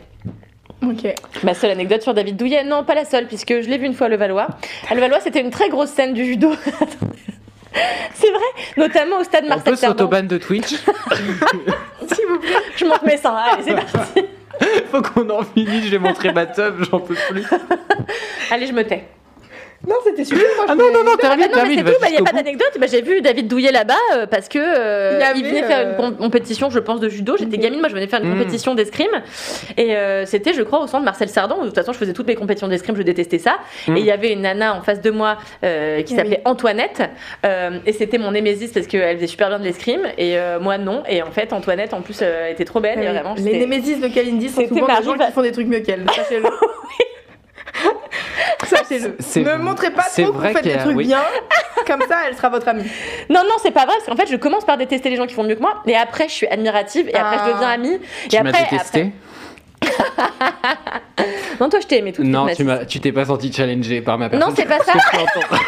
Ok. 0.82 1.14
Ma 1.44 1.54
seule 1.54 1.70
anecdote 1.70 2.02
sur 2.02 2.14
David 2.14 2.36
Douillet, 2.36 2.64
non, 2.64 2.84
pas 2.84 2.94
la 2.94 3.04
seule, 3.04 3.26
puisque 3.26 3.60
je 3.60 3.68
l'ai 3.68 3.78
vu 3.78 3.86
une 3.86 3.94
fois 3.94 4.06
à 4.06 4.10
Levallois. 4.10 4.48
À 4.90 4.94
Levallois, 4.94 5.20
c'était 5.20 5.40
une 5.40 5.50
très 5.50 5.68
grosse 5.68 5.90
scène 5.90 6.12
du 6.12 6.24
judo. 6.24 6.52
C'est 8.14 8.30
vrai, 8.30 8.40
notamment 8.76 9.18
au 9.18 9.24
stade 9.24 9.44
On 9.46 9.48
Marcel 9.48 9.72
peut 9.72 9.76
s'autoban 9.76 10.22
de 10.24 10.38
Twitch 10.38 10.68
S'il 10.74 12.26
vous 12.28 12.38
plaît, 12.38 12.56
je 12.76 12.84
monte 12.84 13.02
mes 13.02 13.16
seins. 13.16 13.34
Allez, 13.34 13.62
c'est 13.62 13.74
parti. 13.74 14.24
Faut 14.90 15.02
qu'on 15.02 15.28
en 15.30 15.42
finisse, 15.42 15.86
je 15.86 15.90
vais 15.90 15.98
montrer 15.98 16.32
ma 16.32 16.46
teub, 16.46 16.82
j'en 16.90 17.00
peux 17.00 17.16
plus. 17.30 17.44
Allez, 18.50 18.66
je 18.66 18.72
me 18.72 18.84
tais. 18.84 19.04
Non, 19.88 19.96
c'était 20.04 20.24
super. 20.24 20.44
moi, 20.56 20.66
Ah 20.68 20.74
non, 20.76 20.84
non, 20.92 21.02
non, 21.04 21.10
Ah 21.14 21.20
termine, 21.20 21.46
non, 21.46 21.50
mais 21.50 21.54
termine, 21.54 21.76
c'est 21.78 21.82
va 21.84 21.90
tout, 21.90 21.96
il 21.96 22.00
n'y 22.00 22.06
a 22.06 22.10
jusqu'au 22.10 22.24
pas 22.24 22.32
d'anecdote. 22.32 22.70
Bah, 22.78 22.86
j'ai 22.90 23.02
vu 23.02 23.20
David 23.20 23.48
Douillet 23.48 23.72
là-bas 23.72 23.94
euh, 24.14 24.26
parce 24.26 24.48
que 24.48 24.58
euh, 24.58 25.18
Il 25.18 25.20
y 25.20 25.24
avait, 25.24 25.38
il 25.40 25.44
venait 25.44 25.62
faire 25.64 25.78
euh, 25.86 25.90
une 25.90 25.96
com- 25.96 26.16
compétition, 26.16 26.70
je 26.70 26.78
pense, 26.78 27.00
de 27.00 27.08
judo. 27.08 27.36
J'étais 27.36 27.56
Ok. 27.56 27.62
gamine, 27.62 27.80
moi 27.80 27.88
je 27.88 27.94
venais 27.94 28.06
faire 28.06 28.22
une 28.22 28.28
Mm. 28.30 28.38
compétition 28.38 28.74
d'escrime. 28.76 29.10
Et 29.76 29.96
euh, 29.96 30.24
c'était, 30.24 30.52
je 30.52 30.62
crois, 30.62 30.82
au 30.82 30.86
centre 30.86 31.04
Marcel 31.04 31.28
Sardan. 31.28 31.56
où, 31.58 31.62
De 31.62 31.66
toute 31.66 31.74
façon, 31.74 31.92
je 31.92 31.98
faisais 31.98 32.12
toutes 32.12 32.28
mes 32.28 32.36
compétitions 32.36 32.68
d'escrime, 32.68 32.94
je 32.96 33.02
détestais 33.02 33.38
ça. 33.38 33.56
Mm. 33.88 33.96
Et 33.96 34.00
il 34.00 34.06
y 34.06 34.12
avait 34.12 34.32
une 34.32 34.42
nana 34.42 34.74
en 34.76 34.82
face 34.82 35.00
de 35.00 35.10
moi 35.10 35.36
euh, 35.64 36.02
qui 36.02 36.14
Ah 36.14 36.18
s'appelait 36.18 36.42
Antoinette. 36.44 37.02
euh, 37.44 37.70
et 37.84 37.92
c'était 37.92 38.18
mon 38.18 38.30
némésis 38.30 38.70
parce 38.72 38.86
qu'elle 38.86 39.16
faisait 39.16 39.26
super 39.26 39.48
bien 39.48 39.58
de 39.58 39.64
l'escrime. 39.64 40.02
Et 40.16 40.38
euh, 40.38 40.60
moi, 40.60 40.78
non. 40.78 41.02
Et 41.08 41.22
en 41.22 41.30
fait, 41.32 41.52
Antoinette, 41.52 41.92
en 41.92 42.02
plus, 42.02 42.20
euh, 42.22 42.48
était 42.50 42.64
trop 42.64 42.78
belle. 42.80 43.00
et 43.02 43.08
vraiment, 43.08 43.34
les 43.36 43.58
némésis 43.58 44.00
de 44.00 44.06
Kalindi 44.06 44.48
sont 44.48 44.66
souvent 44.68 44.86
des 44.86 45.04
gens 45.04 45.14
qui 45.26 45.32
font 45.32 45.42
des 45.42 45.52
trucs 45.52 45.66
mieux 45.66 45.80
qu'elle. 45.80 46.04
Sachez-le. 48.64 49.16
Ne 49.42 49.56
montrez 49.56 49.90
pas 49.90 50.02
trop 50.02 50.26
que 50.26 50.30
vous 50.30 50.40
faites 50.40 50.62
des 50.64 50.76
trucs 50.78 50.96
oui. 50.96 51.06
bien. 51.06 51.22
Comme 51.86 52.02
ça, 52.08 52.18
elle 52.28 52.36
sera 52.36 52.48
votre 52.48 52.68
amie. 52.68 52.84
Non, 53.28 53.42
non, 53.44 53.54
c'est 53.62 53.70
pas 53.72 53.84
vrai, 53.86 53.94
parce 53.96 54.06
qu'en 54.06 54.16
fait, 54.16 54.30
je 54.30 54.36
commence 54.36 54.64
par 54.64 54.76
détester 54.78 55.10
les 55.10 55.16
gens 55.16 55.26
qui 55.26 55.34
font 55.34 55.42
mieux 55.44 55.54
que 55.56 55.60
moi, 55.60 55.82
et 55.86 55.96
après, 55.96 56.28
je 56.28 56.34
suis 56.34 56.46
admirative, 56.46 57.08
et 57.08 57.14
après, 57.14 57.36
Ah. 57.40 57.44
je 57.46 57.52
deviens 57.52 57.68
amie. 57.70 57.98
Tu 58.28 58.36
et 58.36 58.42
m'as 58.42 58.50
après, 58.50 58.68
détesté 58.70 59.00
après- 59.00 59.12
Non, 61.60 61.68
toi, 61.68 61.80
je 61.80 61.86
t'ai 61.86 61.98
aimé 61.98 62.12
toute 62.12 62.24
Non, 62.24 62.46
toute 62.46 62.56
tu 62.56 62.64
ma 62.64 62.76
m'as, 62.78 62.84
tu 62.84 63.00
t'es 63.00 63.12
pas 63.12 63.24
senti 63.24 63.52
challengé 63.52 64.00
par 64.00 64.16
ma 64.18 64.28
personne. 64.28 64.48
Non, 64.48 64.54
c'est 64.56 64.66
pas 64.66 64.78
ça. 64.78 64.92
que 64.92 64.98
je 65.00 65.18
peux 65.18 65.18
entendre. 65.18 65.58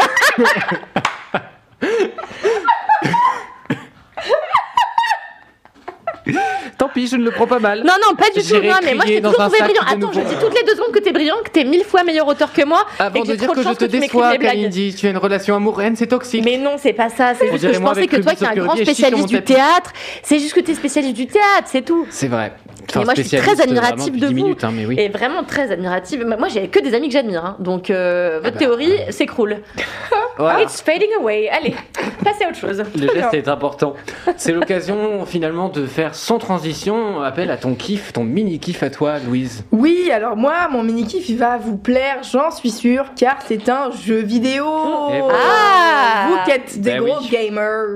Tant 6.79 6.89
pis, 6.89 7.07
je 7.07 7.16
ne 7.16 7.25
le 7.25 7.31
prends 7.31 7.47
pas 7.47 7.59
mal. 7.59 7.81
Non, 7.85 7.93
non, 8.07 8.14
pas 8.16 8.31
du 8.35 8.43
tout. 8.43 8.55
Non, 8.55 8.75
mais 8.83 8.95
moi, 8.95 9.05
je 9.07 9.12
t'ai 9.14 9.22
toujours 9.22 9.39
trouvé 9.39 9.59
brillant. 9.61 9.83
Attends, 9.87 10.12
je 10.12 10.20
dis 10.20 10.35
toutes 10.41 10.55
les 10.55 10.62
deux 10.64 10.75
secondes 10.75 10.93
que 10.93 10.99
t'es 10.99 11.12
brillant, 11.12 11.37
que 11.45 11.51
t'es 11.51 11.64
mille 11.64 11.85
fois 11.85 12.03
meilleur 12.05 12.27
auteur 12.27 12.53
que 12.53 12.64
moi. 12.64 12.85
et 12.99 13.03
Avant 13.03 13.22
que 13.22 13.29
de 13.29 13.35
dire 13.37 13.47
trop 13.51 13.55
que 13.55 13.62
je 13.62 13.75
te 13.75 13.85
déçois. 13.85 14.37
Kalindi, 14.37 14.95
tu 14.95 15.07
as 15.07 15.11
une 15.11 15.18
relation 15.18 15.55
amoureuse, 15.57 15.93
c'est 15.97 16.07
toxique. 16.07 16.45
Mais 16.45 16.57
non, 16.57 16.77
c'est 16.79 16.93
pas 16.93 17.09
ça. 17.09 17.35
C'est 17.35 17.51
juste 17.51 17.66
que 17.66 17.72
je 17.72 17.79
pensais 17.81 18.07
que 18.07 18.16
toi, 18.16 18.35
qui 18.35 18.45
es 18.45 18.49
un 18.49 18.55
grand 18.55 18.75
et 18.75 18.85
spécialiste 18.85 19.29
du 19.29 19.43
théâtre, 19.43 19.93
c'est 20.22 20.39
juste 20.39 20.55
que 20.55 20.61
t'es 20.61 20.75
spécialiste 20.75 21.16
du 21.16 21.27
théâtre, 21.27 21.66
c'est 21.66 21.85
tout. 21.85 22.07
C'est 22.11 22.29
vrai. 22.29 22.53
Et 23.01 23.05
moi, 23.05 23.14
je 23.16 23.22
suis 23.22 23.37
très 23.39 23.61
admirative 23.61 24.14
de 24.14 24.18
10 24.20 24.26
vous. 24.26 24.32
minutes, 24.32 24.64
hein, 24.64 24.70
mais 24.72 24.87
oui. 24.87 24.97
Et 24.99 25.09
vraiment 25.09 25.43
très 25.45 25.70
admirative. 25.70 26.24
Moi, 26.39 26.49
j'ai 26.49 26.68
que 26.68 26.78
des 26.80 26.95
amis 26.95 27.09
que 27.09 27.12
j'admire. 27.14 27.45
hein. 27.45 27.57
Donc, 27.59 27.91
euh, 27.91 28.41
votre 28.43 28.53
bah. 28.55 28.59
théorie 28.59 28.93
s'écroule. 29.11 29.59
Voilà. 30.37 30.62
It's 30.62 30.80
fading 30.82 31.11
away. 31.20 31.49
Allez, 31.49 31.76
passez 32.24 32.43
à 32.45 32.49
autre 32.49 32.59
chose. 32.59 32.82
Le 32.99 33.07
geste 33.07 33.35
est 33.35 33.47
important. 33.47 33.95
C'est 34.37 34.51
l'occasion 34.51 35.24
finalement 35.26 35.68
de 35.68 35.87
faire 35.87 36.16
sans 36.16 36.39
transition 36.39 37.22
appel 37.22 37.53
à 37.53 37.57
ton 37.57 37.76
kiff, 37.76 38.12
ton 38.12 38.24
mini 38.24 38.59
kiff 38.59 38.82
à 38.82 38.91
toi, 38.91 39.20
Louise. 39.20 39.64
Oui, 39.70 40.11
alors 40.12 40.37
moi, 40.37 40.55
mon 40.72 40.82
mini-kiff, 40.82 41.28
il 41.28 41.39
va 41.39 41.57
vous 41.57 41.76
plaire, 41.76 42.16
j'en 42.28 42.51
suis 42.51 42.72
sûre, 42.72 43.12
car 43.16 43.37
c'est 43.47 43.68
un 43.68 43.93
jeu 43.93 44.22
vidéo. 44.22 44.66
Eh 45.12 45.20
ben. 45.20 45.28
Ah 45.32 46.26
Vous 46.28 46.37
qui 46.45 46.51
êtes 46.51 46.80
des 46.80 46.91
Ben 46.95 47.05
gros 47.05 47.18
oui. 47.20 47.28
gamers. 47.30 47.87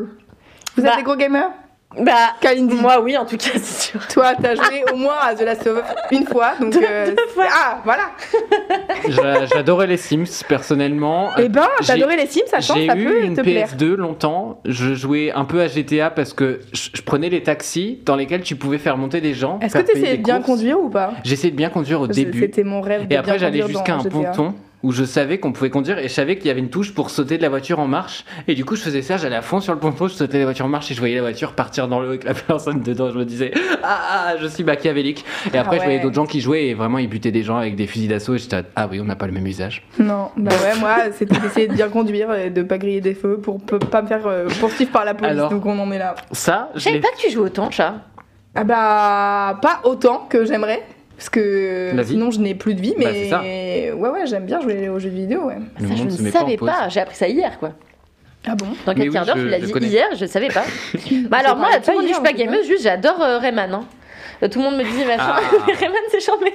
Vous 0.76 0.82
Bah. 0.84 0.90
êtes 0.90 0.96
des 0.98 1.02
gros 1.02 1.16
gamers? 1.16 1.50
Bah, 2.00 2.12
Kalindi. 2.40 2.74
moi, 2.74 3.00
oui, 3.00 3.16
en 3.16 3.24
tout 3.24 3.36
cas, 3.36 3.50
c'est 3.54 3.90
sûr. 3.90 4.06
Toi, 4.08 4.32
t'as 4.40 4.54
joué 4.54 4.84
au 4.92 4.96
moins 4.96 5.16
à 5.22 5.34
The 5.34 5.42
Last 5.42 5.66
of 5.66 5.78
Us 5.78 6.18
une 6.18 6.26
fois, 6.26 6.52
donc. 6.60 6.76
euh, 6.76 7.14
fois. 7.34 7.44
Ah, 7.50 7.78
voilà. 7.84 8.10
J'a- 9.08 9.46
J'adorais 9.46 9.86
les 9.86 9.96
Sims 9.96 10.44
personnellement. 10.48 11.30
Eh 11.38 11.48
ben, 11.48 11.66
j'ai- 11.80 11.86
t'as 11.86 11.92
adoré 11.94 12.16
les 12.16 12.26
Sims, 12.26 12.42
ça 12.46 12.60
chance, 12.60 12.76
J'ai 12.76 12.86
ça 12.86 12.96
eu 12.96 13.04
peut 13.04 13.22
une 13.24 13.34
te 13.36 13.40
plaire. 13.40 13.68
PS2 13.68 13.94
longtemps. 13.96 14.60
Je 14.64 14.94
jouais 14.94 15.32
un 15.32 15.44
peu 15.44 15.60
à 15.60 15.68
GTA 15.68 16.10
parce 16.10 16.32
que 16.32 16.60
je, 16.72 16.90
je 16.94 17.02
prenais 17.02 17.28
les 17.28 17.42
taxis 17.42 18.00
dans 18.04 18.16
lesquels 18.16 18.42
tu 18.42 18.56
pouvais 18.56 18.78
faire 18.78 18.96
monter 18.96 19.20
des 19.20 19.34
gens. 19.34 19.58
Est-ce 19.60 19.74
que 19.74 19.82
t'essayais 19.82 20.16
de 20.18 20.22
bien 20.22 20.36
courses. 20.36 20.46
conduire 20.58 20.80
ou 20.80 20.88
pas? 20.90 21.12
J'essayais 21.24 21.50
de 21.50 21.56
bien 21.56 21.70
conduire 21.70 22.00
au 22.00 22.06
début. 22.06 22.40
C'était 22.40 22.64
mon 22.64 22.80
rêve. 22.80 23.06
de 23.08 23.12
Et 23.12 23.16
après, 23.16 23.38
j'allais 23.38 23.62
jusqu'à 23.66 23.94
un 23.94 23.98
GTA. 24.02 24.10
ponton. 24.10 24.54
Où 24.82 24.92
je 24.92 25.04
savais 25.04 25.38
qu'on 25.38 25.52
pouvait 25.52 25.70
conduire 25.70 25.98
et 25.98 26.04
je 26.04 26.12
savais 26.14 26.36
qu'il 26.36 26.46
y 26.46 26.50
avait 26.50 26.60
une 26.60 26.70
touche 26.70 26.94
pour 26.94 27.10
sauter 27.10 27.36
de 27.36 27.42
la 27.42 27.48
voiture 27.48 27.80
en 27.80 27.88
marche. 27.88 28.24
Et 28.46 28.54
du 28.54 28.64
coup, 28.64 28.76
je 28.76 28.82
faisais 28.82 29.02
ça, 29.02 29.16
j'allais 29.16 29.36
à 29.36 29.42
fond 29.42 29.60
sur 29.60 29.72
le 29.72 29.80
pompon, 29.80 30.06
je 30.06 30.14
sautais 30.14 30.34
de 30.34 30.38
la 30.38 30.44
voiture 30.44 30.66
en 30.66 30.68
marche 30.68 30.90
et 30.90 30.94
je 30.94 31.00
voyais 31.00 31.16
la 31.16 31.22
voiture 31.22 31.52
partir 31.54 31.88
dans 31.88 31.98
l'eau 32.00 32.08
avec 32.08 32.24
la 32.24 32.34
personne 32.48 32.80
dedans. 32.80 33.10
Je 33.10 33.18
me 33.18 33.24
disais, 33.24 33.52
ah, 33.82 34.00
ah, 34.10 34.34
je 34.40 34.46
suis 34.46 34.62
machiavélique. 34.64 35.24
Et 35.52 35.58
après, 35.58 35.76
Ah 35.76 35.80
je 35.80 35.84
voyais 35.84 36.00
d'autres 36.00 36.14
gens 36.14 36.26
qui 36.26 36.40
jouaient 36.40 36.66
et 36.68 36.74
vraiment 36.74 36.98
ils 36.98 37.08
butaient 37.08 37.32
des 37.32 37.42
gens 37.42 37.56
avec 37.56 37.74
des 37.74 37.86
fusils 37.86 38.08
d'assaut 38.08 38.34
et 38.34 38.38
j'étais, 38.38 38.62
ah 38.76 38.88
oui, 38.90 39.00
on 39.00 39.04
n'a 39.04 39.16
pas 39.16 39.26
le 39.26 39.32
même 39.32 39.46
usage. 39.46 39.82
Non, 39.98 40.30
bah 40.36 40.52
ouais, 40.62 40.78
moi, 40.78 40.96
c'était 41.12 41.40
d'essayer 41.40 41.66
de 41.66 41.74
bien 41.74 41.88
conduire 41.88 42.32
et 42.34 42.50
de 42.50 42.62
pas 42.62 42.78
griller 42.78 43.00
des 43.00 43.14
feux 43.14 43.38
pour 43.38 43.60
pas 43.60 44.02
me 44.02 44.06
faire 44.06 44.26
euh, 44.26 44.48
poursuivre 44.60 44.92
par 44.92 45.04
la 45.04 45.14
police. 45.14 45.32
Alors 45.32 45.50
Donc 45.50 45.66
on 45.66 45.78
en 45.78 45.90
est 45.90 45.98
là. 45.98 46.14
Ça, 46.32 46.70
Je 46.74 46.80
savais 46.80 47.00
pas 47.00 47.08
que 47.16 47.20
tu 47.20 47.30
joues 47.30 47.42
autant, 47.44 47.70
chat. 47.70 47.94
Ah 48.54 48.64
bah, 48.64 49.58
pas 49.60 49.80
autant 49.84 50.26
que 50.28 50.44
j'aimerais. 50.44 50.82
Parce 51.18 51.28
que 51.30 51.90
La 51.94 52.02
vie. 52.02 52.10
sinon 52.12 52.30
je 52.30 52.38
n'ai 52.40 52.54
plus 52.54 52.74
de 52.74 52.80
vie, 52.80 52.94
Bah, 52.96 53.06
mais 53.12 53.28
ça. 53.28 53.40
ouais, 53.42 53.92
ouais, 53.92 54.26
j'aime 54.26 54.46
bien 54.46 54.60
jouer 54.60 54.88
aux 54.88 54.98
jeux 55.00 55.08
vidéo, 55.10 55.46
ouais. 55.46 55.56
Ça, 55.80 55.94
je 55.96 56.04
ne 56.04 56.30
pas 56.30 56.38
savais 56.38 56.56
pas. 56.56 56.88
J'ai 56.88 57.00
appris 57.00 57.16
ça 57.16 57.26
hier, 57.28 57.58
quoi. 57.58 57.72
Ah 58.46 58.54
bon? 58.54 58.66
Dans 58.86 58.94
quel 58.94 59.08
oui, 59.08 59.12
quart 59.12 59.26
d'heure 59.26 59.34
tu 59.34 59.48
l'as 59.48 59.58
dit 59.58 59.72
connais. 59.72 59.88
hier 59.88 60.06
Je 60.16 60.24
savais 60.24 60.46
pas. 60.48 60.62
bah 61.28 61.38
alors 61.40 61.56
moi, 61.56 61.68
tout 61.84 61.90
le 61.90 61.96
monde 61.96 62.02
pas 62.02 62.02
dit 62.02 62.06
que 62.06 62.08
je 62.08 62.14
suis 62.14 62.22
pas 62.22 62.32
gameuse, 62.32 62.66
juste 62.68 62.82
j'adore 62.84 63.20
euh, 63.20 63.38
Rayman. 63.38 63.74
hein. 63.74 63.84
Euh, 64.42 64.48
Tout 64.48 64.58
le 64.60 64.64
monde 64.66 64.76
me 64.76 64.84
dit 64.84 65.04
machin. 65.04 65.34
Ah. 65.36 65.40
Rayman 65.66 66.00
c'est 66.10 66.20
charmé. 66.20 66.52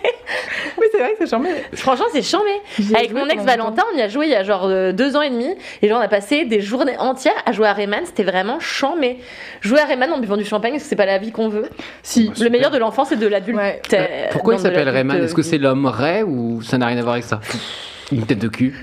Oui, 0.77 0.87
c'est 0.91 0.99
vrai 0.99 1.11
que 1.11 1.17
c'est 1.19 1.29
charmé. 1.29 1.49
Franchement 1.73 2.05
c'est 2.11 2.19
ai 2.19 2.95
Avec 2.95 3.13
mon 3.13 3.27
ex 3.27 3.43
Valentin, 3.43 3.83
on 3.93 3.97
y 3.97 4.01
a 4.01 4.07
joué 4.07 4.27
il 4.27 4.31
y 4.31 4.35
a 4.35 4.43
genre 4.43 4.65
euh, 4.65 4.91
deux 4.91 5.15
ans 5.15 5.21
et 5.21 5.29
demi. 5.29 5.55
Et 5.81 5.89
genre 5.89 5.99
on 5.99 6.03
a 6.03 6.07
passé 6.07 6.45
des 6.45 6.61
journées 6.61 6.97
entières 6.97 7.33
à 7.45 7.51
jouer 7.51 7.67
à 7.67 7.73
Rayman. 7.73 8.05
C'était 8.05 8.23
vraiment 8.23 8.59
charmé. 8.59 9.19
Jouer 9.61 9.79
à 9.79 9.85
Rayman 9.85 10.11
en 10.11 10.19
buvant 10.19 10.37
du 10.37 10.45
champagne, 10.45 10.71
parce 10.73 10.83
que 10.83 10.89
c'est 10.89 10.95
pas 10.95 11.05
la 11.05 11.17
vie 11.17 11.31
qu'on 11.31 11.49
veut. 11.49 11.69
Si. 12.03 12.31
Le 12.39 12.49
meilleur 12.49 12.71
de 12.71 12.77
l'enfance 12.77 13.11
et 13.11 13.15
de 13.15 13.27
l'adulte. 13.27 13.57
Ouais. 13.57 13.81
euh, 13.93 14.27
Pourquoi 14.31 14.55
il 14.55 14.59
s'appelle 14.59 14.89
Rayman 14.89 15.17
euh, 15.17 15.25
Est-ce 15.25 15.33
que 15.35 15.41
vie. 15.41 15.49
c'est 15.49 15.57
l'homme 15.57 15.85
Ray 15.85 16.23
ou 16.23 16.61
ça 16.61 16.77
n'a 16.77 16.87
rien 16.87 16.97
à 16.97 17.01
voir 17.01 17.13
avec 17.13 17.25
ça 17.25 17.39
Une 18.11 18.25
tête 18.25 18.39
de 18.39 18.47
cul 18.47 18.73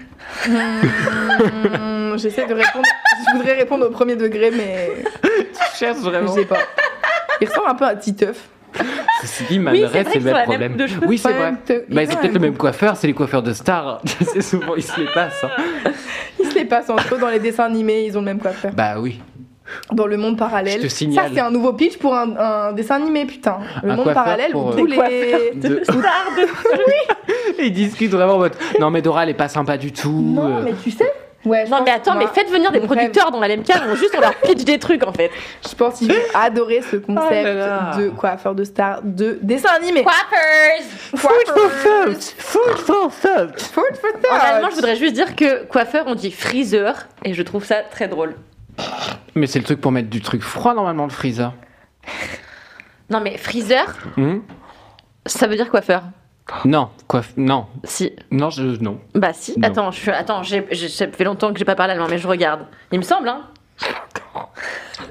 Mmh, 0.48 2.16
J'essaie 2.18 2.46
de 2.46 2.55
répondre. 2.55 2.84
Je 3.32 3.36
voudrais 3.36 3.55
répondre 3.55 3.86
au 3.86 3.90
premier 3.90 4.16
degré, 4.16 4.51
mais 4.51 4.90
Je 5.24 5.78
cherche 5.78 5.98
je 6.03 6.26
sais 6.28 6.44
pas. 6.44 6.59
Il 7.40 7.48
ressemble 7.48 7.68
un 7.68 7.74
peu 7.74 7.84
à 7.86 7.96
Titeuf. 7.96 8.48
Ceci 9.23 9.45
dit, 9.51 9.59
Man 9.59 9.75
Oui, 9.75 9.85
c'est 9.93 10.14
le 10.14 10.21
même 10.25 10.45
problème. 10.45 10.77
de. 10.77 10.87
Oui, 11.07 11.18
c'est 11.18 11.33
vrai. 11.33 11.53
te- 11.64 11.85
Bah, 11.93 12.03
ils 12.03 12.11
ont 12.12 12.16
peut-être 12.16 12.33
le 12.35 12.39
même- 12.41 12.57
coiffeur, 12.57 12.97
c'est 12.97 13.07
les 13.07 13.12
coiffeurs 13.12 13.43
de 13.43 13.53
stars. 13.53 14.01
c'est 14.33 14.41
souvent, 14.43 14.75
ils 14.77 14.83
se 14.83 14.99
les 15.01 15.07
passent. 15.12 15.45
hein. 15.45 15.93
Ils 16.39 16.47
se 16.47 16.55
les 16.55 16.64
passent 16.64 16.89
entre 16.91 17.14
eux 17.14 17.18
dans 17.18 17.29
les 17.29 17.39
dessins 17.39 17.64
animés, 17.64 18.05
ils 18.07 18.16
ont 18.16 18.21
le 18.21 18.27
même 18.27 18.39
coiffeur. 18.41 18.73
Bah 18.73 18.95
oui. 18.99 19.21
Dans 19.93 20.07
le 20.07 20.16
monde 20.16 20.37
parallèle. 20.37 20.79
Je 20.79 20.87
te 20.87 20.89
signale. 20.89 21.27
Ça, 21.29 21.31
c'est 21.35 21.41
un 21.41 21.51
nouveau 21.53 21.73
pitch 21.75 21.97
pour 21.99 22.12
un, 22.14 22.35
un 22.37 22.73
dessin 22.73 22.97
animé, 22.97 23.25
putain. 23.25 23.59
Le 23.85 23.91
Un 23.93 23.97
monde 23.97 24.12
parallèle 24.12 24.51
pour, 24.51 24.66
où 24.66 24.71
euh, 24.71 24.77
tous 24.77 24.87
Des 24.87 24.97
les. 24.97 25.61
De- 25.61 25.85
Star 25.85 25.97
de- 26.37 27.62
Ils 27.62 27.73
discutent 27.73 28.11
vraiment 28.11 28.35
en 28.35 28.39
mode 28.39 28.55
Non, 28.81 28.91
mais 28.91 29.01
Dora, 29.03 29.23
elle 29.23 29.29
est 29.31 29.35
pas 29.35 29.49
sympa 29.49 29.77
du 29.77 29.93
tout. 29.93 30.11
Non, 30.35 30.57
euh. 30.59 30.62
mais 30.64 30.73
tu 30.83 30.91
sais. 30.91 31.12
Ouais, 31.45 31.66
Non 31.68 31.82
mais 31.84 31.91
attends, 31.93 32.16
mais 32.16 32.26
faites 32.26 32.51
venir 32.51 32.70
des 32.70 32.80
producteurs 32.80 33.30
dans 33.30 33.41
la 33.41 33.49
LMK, 33.49 33.70
on 33.88 33.95
juste 33.95 34.14
on 34.16 34.20
leur 34.20 34.34
pitch 34.34 34.62
des 34.64 34.78
trucs 34.78 35.07
en 35.07 35.12
fait. 35.12 35.30
Je 35.68 35.74
pense 35.74 35.99
qu'ils 35.99 36.12
vont 36.12 36.18
adorer 36.34 36.82
ce 36.82 36.97
concept 36.97 37.30
Oh 37.30 37.45
là 37.45 37.55
là. 37.55 37.97
de 37.97 38.09
coiffeur 38.11 38.55
de 38.55 38.62
star 38.64 39.01
de 39.03 39.38
dessin 39.41 39.70
animé. 39.74 40.03
Quappers 40.05 40.84
Food 41.16 41.47
for 41.47 41.70
thought 41.82 42.22
Food 42.38 42.76
for 42.78 43.11
thought 43.11 43.61
Food 43.61 43.97
for 43.97 44.11
En 44.16 44.20
thought. 44.20 44.43
allemand, 44.43 44.68
je 44.70 44.74
voudrais 44.76 44.97
juste 44.97 45.14
dire 45.14 45.34
que 45.34 45.64
coiffeur, 45.64 46.05
on 46.09 46.14
dit 46.14 46.30
freezer, 46.30 47.07
et 47.24 47.32
je 47.32 47.43
trouve 47.43 47.64
ça 47.64 47.76
très 47.91 48.07
drôle. 48.07 48.36
Mais 49.34 49.47
c'est 49.47 49.59
le 49.59 49.64
truc 49.64 49.80
pour 49.80 49.93
mettre 49.93 50.11
du 50.11 50.20
truc 50.20 50.43
froid 50.43 50.74
normalement, 50.74 51.05
le 51.05 51.11
freezer. 51.11 51.55
Non 53.09 53.20
mais 53.20 53.36
freezer, 53.38 53.86
Hum 54.18 54.43
ça 55.26 55.47
veut 55.47 55.55
dire 55.57 55.68
coiffeur. 55.70 56.03
Non, 56.64 56.88
quoi 57.07 57.22
Non, 57.36 57.66
Si. 57.84 58.12
non, 58.30 58.51
je, 58.51 58.62
non. 58.82 58.98
Bah 59.14 59.32
si. 59.32 59.59
Non. 59.59 59.68
Attends, 59.68 59.90
je 59.90 60.01
suis... 60.01 60.11
attends, 60.11 60.42
j'ai... 60.42 60.66
j'ai- 60.70 60.88
ça 60.88 61.07
fait 61.09 61.24
longtemps 61.24 61.53
que 61.53 61.59
j'ai 61.59 61.64
pas 61.64 61.74
parlé 61.76 61.92
allemand, 61.94 62.07
mais 62.09 62.18
je 62.18 62.26
regarde. 62.28 62.66
Il 62.92 62.98
me 62.98 63.05
semble, 63.05 63.28
hein. 63.28 63.42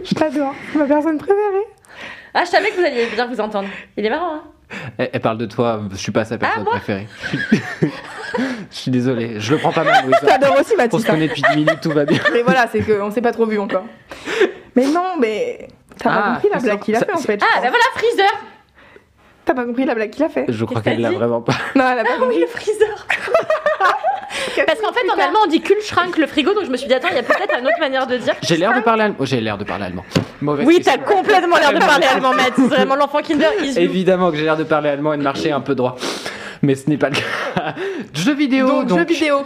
Je 0.03 0.13
t'adore. 0.15 0.53
Ma 0.75 0.85
personne 0.85 1.17
préférée. 1.17 1.65
Ah, 2.33 2.43
je 2.45 2.49
savais 2.49 2.69
que 2.69 2.75
vous 2.79 2.85
alliez 2.85 3.07
bien 3.13 3.25
vous 3.27 3.39
entendre. 3.41 3.67
Il 3.97 4.05
est 4.05 4.09
marrant, 4.09 4.35
hein. 4.35 4.43
Elle, 4.99 5.09
elle 5.13 5.21
parle 5.21 5.39
de 5.39 5.47
toi, 5.47 5.81
je 5.91 5.95
suis 5.97 6.11
pas 6.11 6.25
sa 6.25 6.37
personne 6.37 6.61
moi 6.63 6.73
préférée. 6.73 7.07
je 7.81 7.87
suis 8.69 8.91
désolé, 8.91 9.39
je 9.39 9.53
le 9.53 9.59
prends 9.59 9.71
pas 9.71 9.83
mal, 9.83 10.03
Louisa. 10.05 10.19
J'adore 10.27 10.59
aussi 10.59 10.73
On 10.91 10.99
se 10.99 11.05
connaît 11.07 11.27
depuis 11.27 11.41
10 11.41 11.55
minutes, 11.57 11.81
tout 11.81 11.89
va 11.89 12.05
bien. 12.05 12.19
Mais 12.31 12.43
voilà, 12.43 12.67
c'est 12.71 12.81
qu'on 12.81 13.09
s'est 13.09 13.21
pas 13.21 13.31
trop 13.31 13.47
vu 13.47 13.57
encore. 13.59 13.85
Mais 14.75 14.85
non, 14.85 15.15
mais. 15.19 15.67
T'as 15.97 16.11
Ah, 16.11 16.21
pas 16.21 16.29
compris 16.33 16.49
la 16.53 16.59
blague 16.59 16.79
qu'il 16.81 16.95
a 16.95 16.99
ça- 16.99 17.05
fait 17.07 17.13
en 17.13 17.17
fait. 17.17 17.41
Ah, 17.41 17.45
crois. 17.57 17.61
bah 17.63 17.69
voilà, 17.69 17.83
freezer 17.95 18.31
T'as 19.49 19.55
pas 19.55 19.65
compris 19.65 19.83
la 19.83 19.95
blague 19.95 20.11
qu'il 20.11 20.23
a 20.23 20.29
fait. 20.29 20.45
Je 20.47 20.63
crois 20.63 20.79
qu'elle 20.79 21.01
l'a 21.01 21.09
vraiment 21.09 21.41
pas. 21.41 21.53
Non, 21.75 21.83
elle 21.91 21.97
a 21.99 22.03
pas 22.03 22.09
Ah 22.13 22.17
oui, 22.19 22.25
compris. 22.25 22.39
le 22.41 22.45
freezer 22.47 23.07
Parce 24.67 24.79
qu'en 24.79 24.93
fait, 24.93 25.09
en 25.09 25.17
allemand, 25.19 25.39
on 25.45 25.47
dit 25.47 25.59
Kühlschrank, 25.61 26.17
le 26.17 26.27
frigo, 26.27 26.53
donc 26.53 26.65
je 26.65 26.69
me 26.69 26.77
suis 26.77 26.87
dit, 26.87 26.93
attends, 26.93 27.07
il 27.09 27.15
y 27.15 27.19
a 27.19 27.23
peut-être 27.23 27.57
une 27.59 27.65
autre 27.65 27.79
manière 27.79 28.05
de 28.05 28.17
dire. 28.17 28.35
J'ai 28.43 28.57
l'air 28.57 28.75
de 28.75 28.81
parler 28.81 29.03
allemand. 29.03 29.15
Oh, 29.19 29.25
j'ai 29.25 29.41
l'air 29.41 29.57
de 29.57 29.63
parler 29.63 29.85
allemand. 29.85 30.05
Mauvaise 30.41 30.67
Oui, 30.67 30.81
t'as 30.83 30.97
complètement 30.97 31.57
l'air 31.57 31.73
de 31.73 31.79
parler 31.79 32.05
allemand, 32.05 32.33
Matt. 32.35 32.53
C'est 32.55 32.61
vraiment 32.67 32.95
l'enfant 32.95 33.21
Kinder. 33.23 33.47
is. 33.63 33.79
Évidemment 33.79 34.29
que 34.29 34.37
j'ai 34.37 34.43
l'air 34.43 34.55
de 34.57 34.63
parler 34.63 34.89
allemand 34.89 35.13
et 35.13 35.17
de 35.17 35.23
marcher 35.23 35.51
un 35.51 35.61
peu 35.61 35.73
droit. 35.73 35.95
Mais 36.61 36.75
ce 36.75 36.87
n'est 36.89 36.97
pas 36.97 37.09
le 37.09 37.15
cas. 37.15 37.73
Jeux 38.13 38.35
vidéo, 38.35 38.67
Donc, 38.67 38.85
donc. 38.87 38.99
jeu 38.99 39.05
vidéo. 39.05 39.37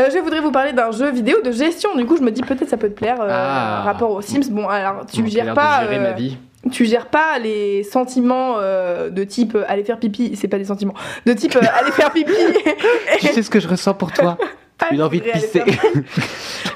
Euh, 0.00 0.08
je 0.12 0.18
voudrais 0.18 0.40
vous 0.40 0.50
parler 0.50 0.72
d'un 0.72 0.90
jeu 0.90 1.10
vidéo 1.12 1.36
de 1.44 1.52
gestion. 1.52 1.94
Du 1.94 2.04
coup, 2.06 2.16
je 2.16 2.22
me 2.22 2.30
dis 2.30 2.40
peut-être 2.42 2.68
ça 2.68 2.76
peut 2.78 2.88
te 2.88 2.94
plaire. 2.98 3.20
euh, 3.20 3.28
Ah. 3.30 3.82
Rapport 3.84 4.10
aux 4.10 4.22
Sims. 4.22 4.48
Bon, 4.50 4.66
alors 4.68 5.04
tu 5.06 5.22
j'ai 5.24 5.30
gères 5.44 5.54
pas. 5.54 5.82
de 5.84 5.90
gérer 5.90 5.98
euh, 5.98 6.02
ma 6.02 6.12
vie. 6.12 6.36
Tu 6.70 6.84
gères 6.84 7.06
pas 7.06 7.38
les 7.38 7.82
sentiments 7.82 8.58
euh, 8.58 9.10
de 9.10 9.24
type 9.24 9.54
euh, 9.54 9.64
aller 9.66 9.82
faire 9.84 9.98
pipi. 9.98 10.36
C'est 10.36 10.48
pas 10.48 10.58
des 10.58 10.64
sentiments. 10.64 10.94
De 11.26 11.32
type 11.32 11.56
euh, 11.56 11.60
aller 11.80 11.90
faire 11.90 12.12
pipi. 12.12 12.32
Tu 13.20 13.26
sais 13.28 13.42
ce 13.42 13.50
que 13.50 13.60
je 13.60 13.68
ressens 13.68 13.94
pour 13.94 14.12
toi 14.12 14.38
Une 14.90 15.02
envie 15.02 15.20
de 15.20 15.24
pisser. 15.30 15.60
faire- 15.60 15.92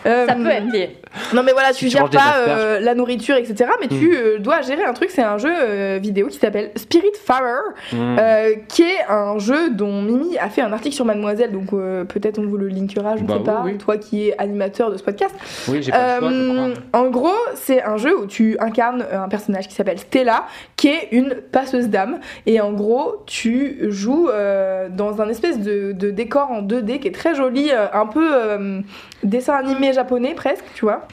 Euh, 0.07 0.27
Ça 0.27 0.35
peut 0.37 0.47
être 0.47 0.73
lié. 0.73 0.97
Non 1.35 1.43
mais 1.43 1.51
voilà, 1.53 1.73
tu 1.73 1.87
tu 1.87 1.91
gères 1.91 2.09
pas 2.09 2.37
euh, 2.47 2.79
la 2.79 2.95
nourriture, 2.95 3.35
etc. 3.37 3.71
Mais 3.81 3.89
tu 3.89 4.15
euh, 4.15 4.39
dois 4.39 4.61
gérer 4.61 4.85
un 4.85 4.93
truc, 4.93 5.11
c'est 5.11 5.23
un 5.23 5.37
jeu 5.39 5.51
euh, 5.53 5.99
vidéo 6.01 6.29
qui 6.29 6.39
s'appelle 6.39 6.71
Spirit 6.77 7.11
Farer, 7.25 7.47
Mmh. 7.93 8.17
euh, 8.19 8.51
qui 8.69 8.83
est 8.83 9.05
un 9.09 9.39
jeu 9.39 9.71
dont 9.71 10.03
Mimi 10.03 10.37
a 10.39 10.49
fait 10.49 10.61
un 10.63 10.73
article 10.73 10.95
sur 10.95 11.05
Mademoiselle, 11.05 11.51
donc 11.53 11.73
euh, 11.73 12.05
peut-être 12.05 12.39
on 12.39 12.47
vous 12.47 12.57
le 12.57 12.69
linkera, 12.69 13.17
je 13.17 13.23
ne 13.23 13.27
Bah 13.27 13.35
sais 13.35 13.39
oui, 13.41 13.45
pas, 13.47 13.63
oui. 13.65 13.79
toi 13.79 13.97
qui 13.97 14.29
es 14.29 14.35
animateur 14.39 14.91
de 14.93 14.97
ce 14.97 15.03
podcast. 15.03 15.35
Oui, 15.69 15.83
j'ai 15.83 15.91
pas 15.91 16.21
le 16.21 16.21
choix, 16.21 16.31
je 16.31 16.53
crois. 16.81 17.01
en 17.01 17.07
gros, 17.11 17.35
c'est 17.55 17.83
un 17.83 17.97
jeu 17.97 18.17
où 18.17 18.27
tu 18.27 18.57
incarnes 18.61 19.05
un 19.13 19.29
personnage 19.29 19.67
qui 19.69 19.75
s'appelle 19.75 19.99
Stella, 19.99 20.45
qui 20.77 20.89
est 20.89 21.09
une 21.13 21.35
passeuse 21.51 21.89
d'âme. 21.89 22.19
Et 22.47 22.61
en 22.61 22.73
gros, 22.73 23.23
tu 23.27 23.79
joues 23.91 24.29
euh, 24.29 24.89
dans 24.91 25.21
un 25.23 25.29
espèce 25.29 25.59
de, 25.61 25.93
de 25.93 26.11
décor 26.11 26.51
en 26.51 26.63
2D 26.63 26.99
qui 27.01 27.09
est 27.09 27.15
très 27.15 27.35
joli, 27.35 27.71
un 27.97 28.07
peu 28.07 28.29
euh, 28.35 28.81
dessin 29.23 29.55
animé 29.55 29.93
japonais 29.93 30.35
presque, 30.35 30.65
tu 30.75 30.85
vois. 30.85 31.07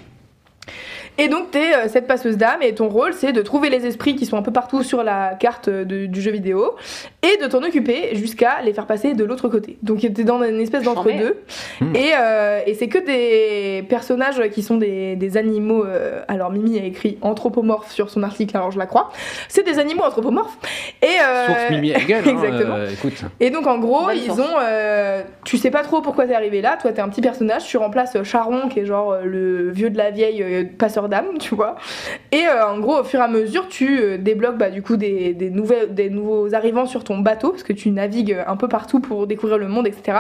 Et 1.18 1.28
donc, 1.28 1.51
tu 1.51 1.59
es 1.59 1.88
cette 1.89 2.07
passeuse 2.07 2.38
d'âme 2.38 2.61
et 2.61 2.74
ton 2.74 2.89
rôle, 2.89 3.14
c'est 3.14 3.32
de 3.34 3.41
trouver 3.41 3.70
les 3.70 3.86
esprits 3.86 4.16
qui 4.16 4.26
sont 4.26 4.38
un 4.38 4.41
peu 4.41 4.51
partout 4.51 4.82
sur 4.84 5.03
la 5.03 5.36
carte 5.39 5.68
euh, 5.68 5.86
de- 5.86 6.05
du 6.07 6.22
jeu 6.22 6.32
vidéo 6.32 6.76
et 7.22 7.38
de 7.41 7.47
t'en 7.47 7.61
occuper 7.64 8.16
jusqu'à 8.16 8.61
les 8.64 8.74
faire 8.74 8.88
passer 8.88 9.14
de 9.14 9.24
l'autre 9.24 9.47
côté. 9.47 9.78
Donc, 9.84 9.99
tu 9.99 10.07
es 10.07 10.24
dans 10.24 10.41
une 10.43 10.59
espèce 10.59 10.84
d'entre-deux. 10.84 11.38
Hmm. 11.82 11.95
Et, 11.95 12.11
euh, 12.20 12.59
et 12.66 12.74
c'est 12.74 12.88
que 12.88 12.97
des 12.97 13.84
personnages 13.88 14.41
qui 14.51 14.64
sont 14.64 14.78
des, 14.78 15.16
des 15.16 15.38
animaux. 15.38 15.86
euh, 15.86 16.22
alors, 16.28 16.51
Mimi 16.51 16.80
a 16.80 16.84
écrit 16.84 17.18
anthropomorphes 17.22 17.91
sur 17.91 18.09
son 18.09 18.24
article, 18.24 18.57
alors 18.57 18.72
je 18.72 18.80
la 18.80 18.86
crois. 18.88 19.11
C'est 19.47 19.64
des 19.66 19.78
animaux 19.80 20.03
anthropomorphes. 20.03 20.57
Et, 21.01 21.05
euh, 21.24 21.45
Source 21.47 21.70
Mimi 21.70 21.91
Hegel. 21.91 22.24
hein, 22.26 22.30
exactement. 22.30 22.76
euh, 22.76 22.89
écoute. 22.91 23.24
et 23.39 23.49
donc 23.51 23.68
en 23.68 23.78
gros, 23.78 24.05
Bonne 24.05 24.18
ils 24.18 24.24
source. 24.26 24.39
ont. 24.39 24.55
euh, 24.61 25.22
tu 25.45 25.57
sais 25.57 25.70
pas 25.72 25.84
trop 25.84 26.01
pourquoi 26.01 26.26
t'es 26.26 26.34
arrivé 26.34 26.61
là. 26.61 26.78
Toi, 26.82 26.91
t'es 26.91 27.01
un 27.01 27.09
petit 27.09 27.22
personnage. 27.22 27.66
Tu 27.66 27.78
remplaces 27.78 28.16
euh, 28.16 28.24
Charon, 28.24 28.68
qui 28.70 28.80
est 28.80 28.86
genre 28.86 29.11
euh, 29.11 29.22
le 29.26 29.70
vieux 29.72 29.89
de 29.89 29.97
la 29.97 30.09
vieille 30.09 30.41
euh, 30.41 30.64
passeur 30.78 31.03
d'âme, 31.08 31.26
tu 31.39 31.56
vois. 31.56 31.76
Et 32.32 32.47
euh, 32.47 32.68
en 32.68 32.80
gros, 32.80 32.99
au 32.99 33.04
fur 33.04 33.20
et 33.20 33.24
à 33.24 33.28
mesure, 33.28 33.68
tu 33.68 33.99
euh, 33.99 34.18
débloques 34.18 34.58
bah, 34.58 34.70
du 34.70 34.82
coup 34.82 34.97
des, 34.97 35.34
des, 35.34 35.49
nouvelles, 35.49 35.93
des 35.93 36.10
nouveaux 36.10 36.54
arrivants 36.54 36.86
sur 36.86 37.04
ton 37.04 37.20
bateau, 37.20 37.51
parce 37.51 37.64
que 37.64 37.74
tu 37.74 37.89
navigues 37.91 38.38
un 38.45 38.56
peu 38.56 38.68
partout 38.68 38.99
pour 38.99 39.28
découvrir 39.28 39.58
le 39.58 39.68
monde, 39.68 39.88
etc. 39.88 40.20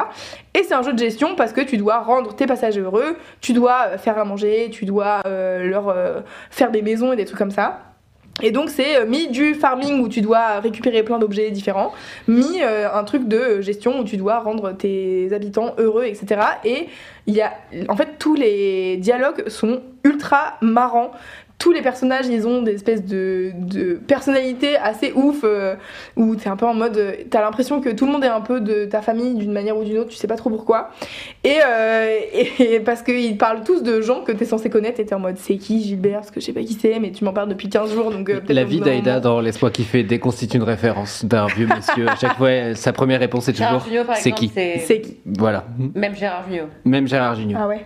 Et 0.53 0.63
c'est 0.63 0.73
un 0.73 0.83
jeu 0.83 0.93
de 0.93 0.99
gestion 0.99 1.35
parce 1.35 1.53
que 1.53 1.61
tu 1.61 1.77
dois 1.77 1.99
rendre 1.99 2.35
tes 2.35 2.45
passagers 2.45 2.81
heureux, 2.81 3.17
tu 3.41 3.53
dois 3.53 3.87
euh, 3.87 3.97
faire 3.97 4.17
à 4.17 4.25
manger, 4.25 4.69
tu 4.71 4.85
dois 4.85 5.21
euh, 5.25 5.63
leur 5.65 5.89
euh, 5.89 6.21
faire 6.49 6.71
des 6.71 6.81
maisons 6.81 7.13
et 7.13 7.15
des 7.15 7.25
trucs 7.25 7.39
comme 7.39 7.51
ça. 7.51 7.79
Et 8.41 8.51
donc 8.51 8.69
c'est 8.69 8.97
euh, 8.97 9.05
mis 9.05 9.27
du 9.27 9.53
farming 9.53 10.01
où 10.01 10.09
tu 10.09 10.21
dois 10.21 10.59
récupérer 10.59 11.03
plein 11.03 11.19
d'objets 11.19 11.51
différents, 11.51 11.93
mis 12.27 12.61
euh, 12.61 12.91
un 12.91 13.03
truc 13.03 13.27
de 13.27 13.61
gestion 13.61 13.99
où 13.99 14.03
tu 14.03 14.17
dois 14.17 14.39
rendre 14.39 14.71
tes 14.71 15.31
habitants 15.33 15.75
heureux, 15.77 16.05
etc. 16.05 16.41
Et 16.65 16.87
il 17.27 17.35
y 17.35 17.41
a, 17.41 17.53
en 17.89 17.95
fait, 17.95 18.17
tous 18.17 18.33
les 18.33 18.97
dialogues 18.97 19.47
sont 19.49 19.81
ultra 20.03 20.57
marrants 20.61 21.11
tous 21.63 21.71
les 21.71 21.81
personnages, 21.81 22.27
ils 22.27 22.45
ont 22.45 22.61
des 22.61 22.73
espèces 22.73 23.05
de, 23.05 23.51
de 23.55 23.93
personnalités 23.93 24.75
assez 24.75 25.13
ouf, 25.13 25.41
euh, 25.45 25.75
où 26.17 26.35
t'es 26.35 26.49
un 26.49 26.57
peu 26.57 26.65
en 26.65 26.73
mode, 26.73 26.97
euh, 26.97 27.13
t'as 27.29 27.39
l'impression 27.39 27.79
que 27.79 27.89
tout 27.89 28.05
le 28.05 28.11
monde 28.11 28.25
est 28.25 28.27
un 28.27 28.41
peu 28.41 28.59
de 28.59 28.83
ta 28.83 29.01
famille 29.01 29.35
d'une 29.35 29.53
manière 29.53 29.77
ou 29.77 29.85
d'une 29.85 29.97
autre, 29.99 30.09
tu 30.09 30.17
sais 30.17 30.27
pas 30.27 30.35
trop 30.35 30.49
pourquoi. 30.49 30.89
Et, 31.45 31.59
euh, 31.65 32.19
et 32.59 32.81
parce 32.81 33.01
qu'ils 33.01 33.37
parlent 33.37 33.63
tous 33.63 33.81
de 33.81 34.01
gens 34.01 34.23
que 34.23 34.33
t'es 34.33 34.43
censé 34.43 34.69
connaître, 34.69 34.99
et 34.99 35.05
t'es 35.05 35.15
en 35.15 35.19
mode, 35.19 35.37
c'est 35.37 35.55
qui 35.55 35.81
Gilbert? 35.81 36.19
Parce 36.19 36.31
que 36.31 36.41
je 36.41 36.45
sais 36.47 36.51
pas 36.53 36.63
qui 36.63 36.73
c'est, 36.73 36.99
mais 36.99 37.11
tu 37.11 37.23
m'en 37.23 37.31
parles 37.31 37.47
depuis 37.47 37.69
15 37.69 37.93
jours, 37.93 38.11
donc 38.11 38.29
euh, 38.29 38.41
La 38.49 38.65
vie 38.65 38.81
d'Aïda 38.81 39.21
dans 39.21 39.39
Laisse-moi 39.39 39.71
kiffer 39.71 40.03
déconstitue 40.03 40.57
une 40.57 40.63
référence 40.63 41.23
d'un 41.23 41.45
vieux 41.47 41.67
monsieur. 41.67 42.09
À 42.09 42.17
chaque 42.17 42.35
fois, 42.35 42.75
sa 42.75 42.91
première 42.91 43.21
réponse 43.21 43.47
est 43.47 43.55
Gérard 43.55 43.81
toujours 43.83 44.03
Jugnot, 44.03 44.13
c'est 44.15 44.31
qui? 44.33 44.49
c'est 44.49 45.01
qui? 45.01 45.17
Voilà. 45.25 45.63
même 45.95 46.13
Gérard 46.13 46.43
Jugnot. 46.49 46.67
Même 46.83 47.07
Gérard 47.07 47.35
Junior. 47.35 47.61
Ah 47.63 47.67
ouais 47.69 47.85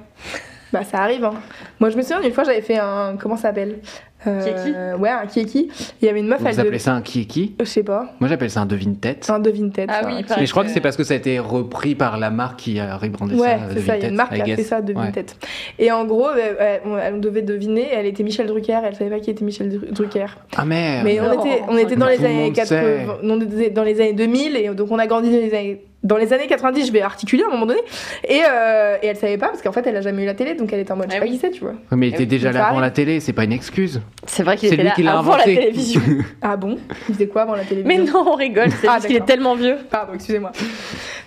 Bah 0.73 0.83
ça 0.83 0.97
arrive 0.99 1.23
hein. 1.23 1.33
Moi 1.79 1.89
je 1.89 1.97
me 1.97 2.01
souviens 2.01 2.21
une 2.21 2.31
fois 2.33 2.43
j'avais 2.43 2.61
fait 2.61 2.77
un 2.77 3.15
comment 3.19 3.35
ça 3.37 3.43
s'appelle? 3.43 3.79
Euh, 4.25 4.43
Kieki 4.43 4.99
Ouais 4.99 5.09
un 5.09 5.25
kieki. 5.27 5.69
Il 6.01 6.05
y 6.05 6.09
avait 6.09 6.19
une 6.19 6.27
meuf 6.27 6.41
Vous 6.41 6.47
elle 6.47 6.59
appelez 6.59 6.79
ça 6.79 6.93
un 6.93 7.01
qui 7.01 7.21
est 7.21 7.25
qui? 7.25 7.55
Je 7.59 7.65
sais 7.65 7.83
pas. 7.83 8.13
Moi 8.19 8.27
j'appelle 8.27 8.49
ça 8.49 8.61
un 8.61 8.65
devine-tête. 8.65 9.29
Un 9.29 9.39
devine 9.39 9.71
tête. 9.71 9.89
Ah 9.93 10.01
oui. 10.05 10.25
Mais 10.37 10.45
je 10.47 10.51
crois 10.51 10.63
que 10.63 10.67
que- 10.69 10.73
c'est 10.73 10.81
parce 10.81 10.97
que 10.97 11.03
ça 11.03 11.13
a 11.13 11.17
été 11.17 11.37
repris 11.39 11.93
par 11.95 12.17
la 12.17 12.29
marque 12.31 12.59
qui 12.59 12.79
a 12.79 12.97
rebrandé 12.97 13.35
Ouais, 13.35 13.47
ça. 13.47 13.59
c'est 13.75 13.81
ça, 13.81 13.95
il 13.97 14.01
y 14.01 14.05
a 14.05 14.09
une 14.09 14.15
marque 14.15 14.33
qui 14.33 14.51
a 14.51 14.55
fait 14.55 14.63
ça, 14.63 14.81
devine 14.81 15.11
tête. 15.11 15.37
Et 15.77 15.91
en 15.91 16.03
gros, 16.05 16.29
elle, 16.31 16.79
elle- 17.03 17.21
devait 17.21 17.43
deviner, 17.43 17.87
elle 17.93 18.07
était 18.07 18.23
Michel 18.23 18.47
Drucker, 18.47 18.79
elle 18.83 18.95
savait 18.95 19.09
pas 19.11 19.19
qui 19.19 19.29
était 19.29 19.45
Michel 19.45 19.69
Dru- 19.69 19.91
Drucker. 19.91 20.25
Ah 20.57 20.65
merde 20.65 21.05
Mais 21.05 21.21
on 21.21 21.35
Non. 21.35 21.45
était, 21.45 21.61
on 21.69 21.77
était 21.77 21.95
dans 21.95 22.07
Mais 22.07 22.17
les 22.17 22.25
années 22.25 22.43
monde 22.45 22.53
80, 22.53 23.17
on 23.23 23.39
était 23.41 23.69
dans 23.69 23.83
les 23.83 24.01
années 24.01 24.13
2000 24.13 24.55
et 24.57 24.67
donc 24.69 24.91
on 24.91 24.97
a 24.99 25.05
grandi 25.07 25.29
dans 25.29 25.37
les 25.37 25.53
années, 25.53 25.85
dans 26.03 26.17
les 26.17 26.31
années 26.33 26.47
90, 26.47 26.87
je 26.87 26.91
vais 26.91 27.01
articuler 27.01 27.43
à 27.43 27.47
un 27.47 27.49
moment 27.51 27.65
donné. 27.65 27.79
Et, 28.27 28.41
euh, 28.47 28.97
et 29.01 29.07
elle 29.07 29.17
savait 29.17 29.37
pas 29.37 29.47
parce 29.47 29.61
qu'en 29.61 29.71
fait 29.71 29.85
elle 29.87 29.97
a 29.97 30.01
jamais 30.01 30.23
eu 30.23 30.25
la 30.25 30.33
télé 30.35 30.53
donc 30.53 30.71
elle 30.71 30.79
était 30.79 30.91
en 30.91 30.95
mode 30.95 31.07
je 31.07 31.11
sais 31.11 31.17
Ah 31.17 31.21
pas 31.21 31.27
qui 31.27 31.37
c'est, 31.37 31.51
tu 31.51 31.61
vois. 31.61 31.73
Mais 31.91 32.07
il 32.09 32.13
était 32.13 32.25
déjà 32.25 32.51
là 32.51 32.67
avant 32.67 32.79
la 32.79 32.91
télé, 32.91 33.19
c'est 33.19 33.33
pas 33.33 33.43
une 33.45 33.51
excuse. 33.53 34.01
C'est 34.25 34.43
vrai 34.43 34.57
qu'il 34.57 34.69
C'est 34.69 34.75
était 34.75 34.83
lui 34.83 34.89
là 34.89 34.95
qui 34.95 35.03
l'a 35.03 35.17
avant 35.17 35.33
inventé. 35.33 35.55
la 35.55 35.61
télévision. 35.61 36.01
Ah 36.41 36.55
bon? 36.55 36.77
Il 37.09 37.15
faisait 37.15 37.27
quoi 37.27 37.41
avant 37.43 37.55
la 37.55 37.63
télévision? 37.63 37.87
Mais 38.05 38.11
non, 38.11 38.23
on 38.31 38.35
rigole, 38.35 38.69
c'est 38.71 38.87
Ah, 38.87 38.93
parce 38.93 39.05
qu'il 39.07 39.15
est 39.15 39.19
d'accord. 39.19 39.27
tellement 39.35 39.55
vieux. 39.55 39.77
Pardon, 39.89 40.13
excusez-moi. 40.13 40.51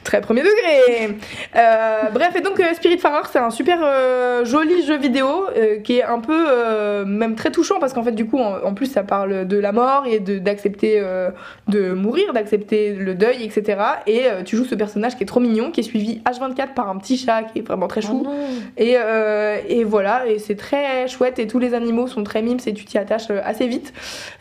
Très 0.04 0.20
premier 0.22 0.40
degré. 0.42 1.16
Euh, 1.56 2.02
bref, 2.12 2.34
et 2.36 2.40
donc 2.40 2.58
euh, 2.58 2.72
Spiritfarer, 2.74 3.28
c'est 3.30 3.38
un 3.38 3.50
super 3.50 3.78
euh, 3.82 4.44
joli 4.44 4.82
jeu 4.86 4.96
vidéo 4.96 5.26
euh, 5.56 5.78
qui 5.80 5.98
est 5.98 6.02
un 6.02 6.20
peu 6.20 6.46
euh, 6.48 7.04
même 7.04 7.34
très 7.34 7.50
touchant 7.50 7.78
parce 7.80 7.92
qu'en 7.92 8.02
fait, 8.02 8.12
du 8.12 8.26
coup, 8.26 8.38
en, 8.38 8.62
en 8.64 8.72
plus, 8.74 8.86
ça 8.86 9.02
parle 9.02 9.46
de 9.46 9.58
la 9.58 9.72
mort 9.72 10.04
et 10.06 10.18
de 10.20 10.38
d'accepter 10.38 10.94
euh, 10.96 11.30
de 11.68 11.92
mourir, 11.92 12.32
d'accepter 12.32 12.94
le 12.94 13.14
deuil, 13.14 13.42
etc. 13.44 13.78
Et 14.06 14.22
euh, 14.26 14.42
tu 14.42 14.56
joues 14.56 14.59
ce 14.64 14.74
personnage 14.74 15.16
qui 15.16 15.22
est 15.22 15.26
trop 15.26 15.40
mignon, 15.40 15.70
qui 15.70 15.80
est 15.80 15.84
suivi 15.84 16.20
H24 16.24 16.74
par 16.74 16.88
un 16.88 16.96
petit 16.96 17.16
chat 17.16 17.42
qui 17.44 17.60
est 17.60 17.62
vraiment 17.62 17.88
très 17.88 18.00
chou. 18.00 18.26
Et, 18.76 18.94
euh, 18.96 19.58
et 19.68 19.84
voilà, 19.84 20.26
et 20.26 20.38
c'est 20.38 20.56
très 20.56 21.08
chouette 21.08 21.38
et 21.38 21.46
tous 21.46 21.58
les 21.58 21.74
animaux 21.74 22.06
sont 22.06 22.24
très 22.24 22.42
mimes 22.42 22.58
et 22.66 22.74
tu 22.74 22.84
t'y 22.84 22.98
attaches 22.98 23.30
euh, 23.30 23.40
assez 23.44 23.66
vite. 23.66 23.92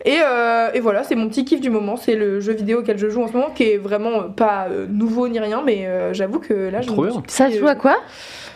Et, 0.06 0.18
euh, 0.24 0.70
et 0.74 0.80
voilà, 0.80 1.04
c'est 1.04 1.16
mon 1.16 1.28
petit 1.30 1.46
kiff 1.46 1.62
du 1.62 1.70
moment, 1.70 1.98
c'est 1.98 2.16
le 2.16 2.40
jeu 2.40 2.54
vidéo 2.54 2.80
auquel 2.80 2.98
je 2.98 3.10
joue 3.10 3.22
en 3.22 3.28
ce 3.28 3.34
moment 3.34 3.50
qui 3.54 3.64
est 3.64 3.78
vraiment 3.78 4.24
pas 4.30 4.68
nouveau 4.90 5.28
ni 5.28 5.40
rien, 5.40 5.62
mais 5.66 5.86
euh, 5.86 6.14
j'avoue 6.14 6.40
que 6.40 6.54
là 6.54 6.82
je 6.82 6.88
Trop 6.88 7.04
me 7.04 7.12
Ça 7.28 7.50
se 7.52 7.58
joue 7.58 7.68
à 7.68 7.76
quoi? 7.76 7.98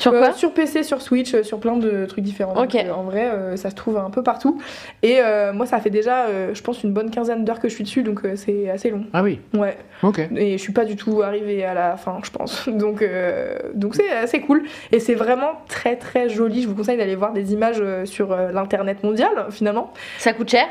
Sur 0.04 0.14
Euh, 0.14 0.32
Sur 0.34 0.54
PC, 0.54 0.84
sur 0.84 1.02
Switch, 1.02 1.34
euh, 1.34 1.44
sur 1.44 1.60
plein 1.60 1.78
de 1.78 2.06
trucs 2.06 2.24
différents. 2.24 2.54
Ok. 2.62 2.74
Donc, 2.74 2.86
euh, 2.86 2.92
en 2.92 3.04
vrai, 3.04 3.30
euh, 3.32 3.56
ça 3.56 3.70
se 3.70 3.76
trouve 3.76 3.98
un 3.98 4.10
peu 4.10 4.22
partout. 4.22 4.62
Et 5.02 5.20
euh, 5.22 5.54
moi, 5.54 5.66
ça 5.66 5.80
fait 5.80 5.90
déjà, 5.90 6.26
euh, 6.26 6.54
je 6.54 6.62
pense, 6.62 6.84
une 6.84 6.92
bonne 6.92 7.10
quinzaine 7.10 7.46
d'heures 7.46 7.60
que 7.60 7.70
je 7.70 7.74
suis 7.74 7.84
dessus, 7.84 8.04
donc 8.04 8.26
euh, 8.26 8.36
c'est 8.36 8.70
assez 8.70 8.90
long. 8.90 9.06
Ah 9.14 9.24
oui, 9.24 9.40
Ouais. 9.54 9.78
ok. 10.04 10.20
Et 10.36 10.54
je 10.58 10.62
suis 10.62 10.74
pas 10.74 10.86
du 10.86 10.96
tout 10.96 11.22
arrivée 11.22 11.64
à 11.64 11.74
la 11.74 11.96
fin, 11.98 12.20
je 12.24 12.30
pense. 12.32 12.68
Donc, 12.84 13.02
euh, 13.02 13.58
donc 13.74 13.96
c'est 13.96 14.12
assez 14.12 14.42
cool. 14.42 14.64
Et 14.92 15.00
c'est 15.00 15.16
vraiment 15.16 15.52
très 15.70 15.96
très 15.96 16.28
joli. 16.30 16.62
Je 16.64 16.68
vous 16.68 16.76
conseille 16.76 16.98
d'aller 16.98 17.16
voir 17.16 17.32
des 17.34 17.54
images 17.54 17.78
euh, 17.80 18.06
sur 18.06 18.32
euh, 18.34 18.52
l'internet 18.52 19.04
mondial, 19.04 19.30
finalement. 19.52 19.94
Ça 20.18 20.34
coûte 20.34 20.50
cher? 20.50 20.66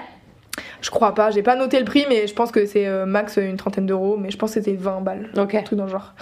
Je 0.83 0.91
crois 0.91 1.15
pas, 1.15 1.31
j'ai 1.31 1.43
pas 1.43 1.55
noté 1.57 1.79
le 1.79 1.85
prix, 1.87 2.05
mais 2.09 2.27
je 2.27 2.35
pense 2.35 2.51
que 2.53 2.67
c'est 2.67 2.87
euh, 2.87 3.07
max 3.07 3.39
une 3.39 3.57
trentaine 3.57 3.87
d'euros. 3.87 4.17
Mais 4.21 4.31
je 4.31 4.37
pense 4.37 4.55
que 4.55 4.61
c'était 4.61 4.77
20 4.77 5.01
balles. 5.01 5.31
Ok. 5.39 5.55
Un 5.55 5.63
truc 5.63 5.79
dans 5.79 5.85
le 5.87 5.91
genre. 5.91 6.13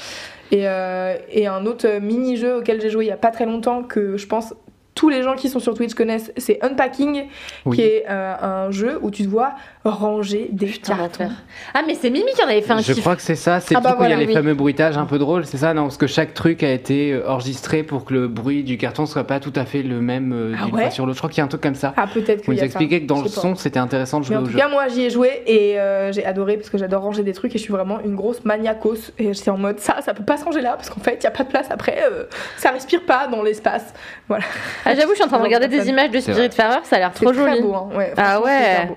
Et, 0.51 0.69
euh, 0.69 1.17
et 1.31 1.47
un 1.47 1.65
autre 1.67 2.01
mini-jeu 2.01 2.57
auquel 2.59 2.81
j'ai 2.81 2.91
joué 2.91 3.05
il 3.05 3.09
y 3.09 3.13
a 3.13 3.17
pas 3.17 3.31
très 3.31 3.47
longtemps 3.47 3.83
que 3.83 4.17
je 4.17 4.27
pense 4.27 4.55
tous 5.01 5.09
les 5.09 5.23
gens 5.23 5.35
qui 5.35 5.49
sont 5.49 5.61
sur 5.61 5.73
Twitch 5.73 5.95
connaissent, 5.95 6.31
c'est 6.37 6.63
Unpacking, 6.63 7.25
Oui. 7.65 7.77
qui 7.79 7.83
est 7.83 8.05
euh, 8.11 8.35
un 8.67 8.71
jeu 8.71 8.99
où 9.01 9.11
tu 9.11 9.23
dois 9.23 9.53
ranger 9.83 10.51
des 10.53 10.67
Putain, 10.67 10.95
cartons. 10.95 11.31
Ah, 11.73 11.81
mais 11.87 11.95
c'est 11.95 12.11
Mimi 12.11 12.31
qui 12.37 12.43
en 12.45 12.49
avait 12.49 12.61
fait 12.61 12.75
un 12.75 12.81
Je 12.81 12.93
kiff. 12.93 13.01
crois 13.01 13.17
que 13.17 13.23
c'est 13.23 13.35
ça, 13.35 13.61
c'est 13.61 13.75
Ah 13.75 13.81
bah 13.81 13.97
il 14.03 14.11
y 14.11 14.13
a 14.13 14.17
les 14.17 14.27
oui. 14.27 14.35
fameux 14.35 14.53
bruitages 14.53 14.99
un 14.99 15.07
peu 15.07 15.19
drôles, 15.19 15.47
c'est 15.47 15.57
ça 15.57 15.73
Non, 15.73 15.85
parce 15.85 15.97
que 15.97 16.07
chaque 16.07 16.35
truc 16.35 16.63
a 16.63 16.71
été 16.71 17.13
euh, 17.15 17.27
enregistré 17.31 17.83
pour 17.83 18.05
que 18.05 18.13
le 18.13 18.29
bruit 18.29 18.63
du 18.63 18.77
carton 18.77 19.07
soit 19.07 19.25
pas 19.25 19.41
tout 19.41 19.55
à 19.57 19.65
fait 19.65 19.83
le 19.83 20.03
même 20.03 20.35
euh, 20.35 20.55
Ah 20.61 20.67
d'une 20.67 20.75
ouais 20.75 20.83
fois 20.83 20.91
sur 20.91 21.07
l'autre. 21.07 21.17
Je 21.17 21.21
crois 21.21 21.31
qu'il 21.31 21.39
y 21.39 21.41
a 21.41 21.45
un 21.45 21.49
truc 21.49 21.63
comme 21.63 21.75
ça. 21.75 21.95
Ah, 21.97 22.07
peut-être 22.07 22.45
Vous 22.45 22.53
nous 22.53 22.61
a 22.61 22.65
expliquez 22.65 23.01
que 23.01 23.07
dans 23.07 23.23
le 23.23 23.29
son, 23.29 23.55
c'était 23.57 23.79
intéressant 23.79 24.21
de 24.21 24.25
Mais 24.25 24.27
jouer 24.27 24.37
en 24.37 24.41
au 24.43 24.45
tout 24.45 24.53
jeu. 24.53 24.59
cas, 24.59 24.69
moi 24.69 24.89
j'y 24.89 25.05
ai 25.05 25.09
joué 25.11 25.43
et 25.47 25.81
euh, 25.81 26.13
j'ai 26.13 26.27
adoré 26.27 26.59
parce 26.59 26.69
que 26.69 26.77
j'adore 26.77 27.03
ranger 27.05 27.23
des 27.23 27.33
trucs 27.33 27.55
et 27.55 27.59
je 27.59 27.63
suis 27.63 27.73
vraiment 27.73 28.01
une 28.05 28.17
grosse 28.17 28.45
maniacos. 28.45 29.13
Et 29.19 29.33
j'étais 29.33 29.51
en 29.51 29.57
mode 29.57 29.79
ça, 29.81 30.03
ça 30.03 30.13
peut 30.13 30.25
pas 30.25 30.37
se 30.37 30.45
ranger 30.45 30.61
là 30.61 30.73
parce 30.77 30.91
qu'en 30.91 31.01
fait, 31.01 31.17
il 31.21 31.25
y 31.25 31.27
a 31.27 31.31
pas 31.31 31.45
de 31.45 31.49
place 31.49 31.69
après, 31.71 32.01
euh, 32.03 32.25
ça 32.59 32.71
respire 32.71 33.07
pas 33.07 33.29
dans 33.29 33.43
l'espace. 33.43 33.95
Voilà. 34.29 34.45
Ah, 34.91 34.95
j'avoue, 34.95 35.11
je 35.13 35.17
suis 35.17 35.25
en 35.25 35.29
train 35.29 35.39
de 35.39 35.43
regarder 35.45 35.69
des 35.69 35.89
images 35.89 36.11
de 36.11 36.21
Spirit 36.21 36.51
Farer, 36.51 36.81
ça 36.85 36.97
a 36.97 36.99
l'air 36.99 37.11
C'est 37.15 37.25
trop 37.25 37.33
très 37.35 37.51
joli. 37.51 37.63
beau. 37.63 37.75
Hein. 37.75 37.89
Ouais, 37.97 38.13
Ah 38.17 38.41
ouais. 38.41 38.89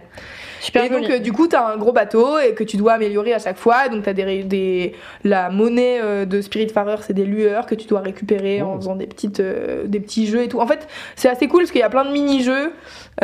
super 0.61 0.85
et 0.85 0.89
donc, 0.89 1.09
euh, 1.09 1.19
du 1.19 1.33
coup, 1.33 1.47
t'as 1.47 1.73
un 1.73 1.77
gros 1.77 1.91
bateau 1.91 2.39
et 2.39 2.53
que 2.53 2.63
tu 2.63 2.77
dois 2.77 2.93
améliorer 2.93 3.33
à 3.33 3.39
chaque 3.39 3.57
fois. 3.57 3.89
Donc, 3.89 4.03
t'as 4.03 4.13
des, 4.13 4.23
ré- 4.23 4.43
des. 4.43 4.93
La 5.25 5.49
monnaie 5.49 5.99
euh, 6.01 6.23
de 6.25 6.39
Spiritfarer, 6.41 6.95
c'est 7.01 7.13
des 7.13 7.25
lueurs 7.25 7.65
que 7.65 7.75
tu 7.75 7.85
dois 7.87 7.99
récupérer 7.99 8.61
en 8.61 8.73
Oh. 8.73 8.77
faisant 8.77 8.95
des, 8.95 9.07
petites, 9.07 9.39
euh, 9.41 9.83
des 9.85 9.99
petits 9.99 10.25
jeux 10.27 10.43
et 10.43 10.47
tout. 10.47 10.59
En 10.61 10.67
fait, 10.67 10.87
c'est 11.17 11.27
assez 11.29 11.47
cool 11.49 11.61
parce 11.63 11.71
qu'il 11.71 11.81
y 11.81 11.83
a 11.83 11.89
plein 11.89 12.05
de 12.05 12.11
mini-jeux 12.11 12.71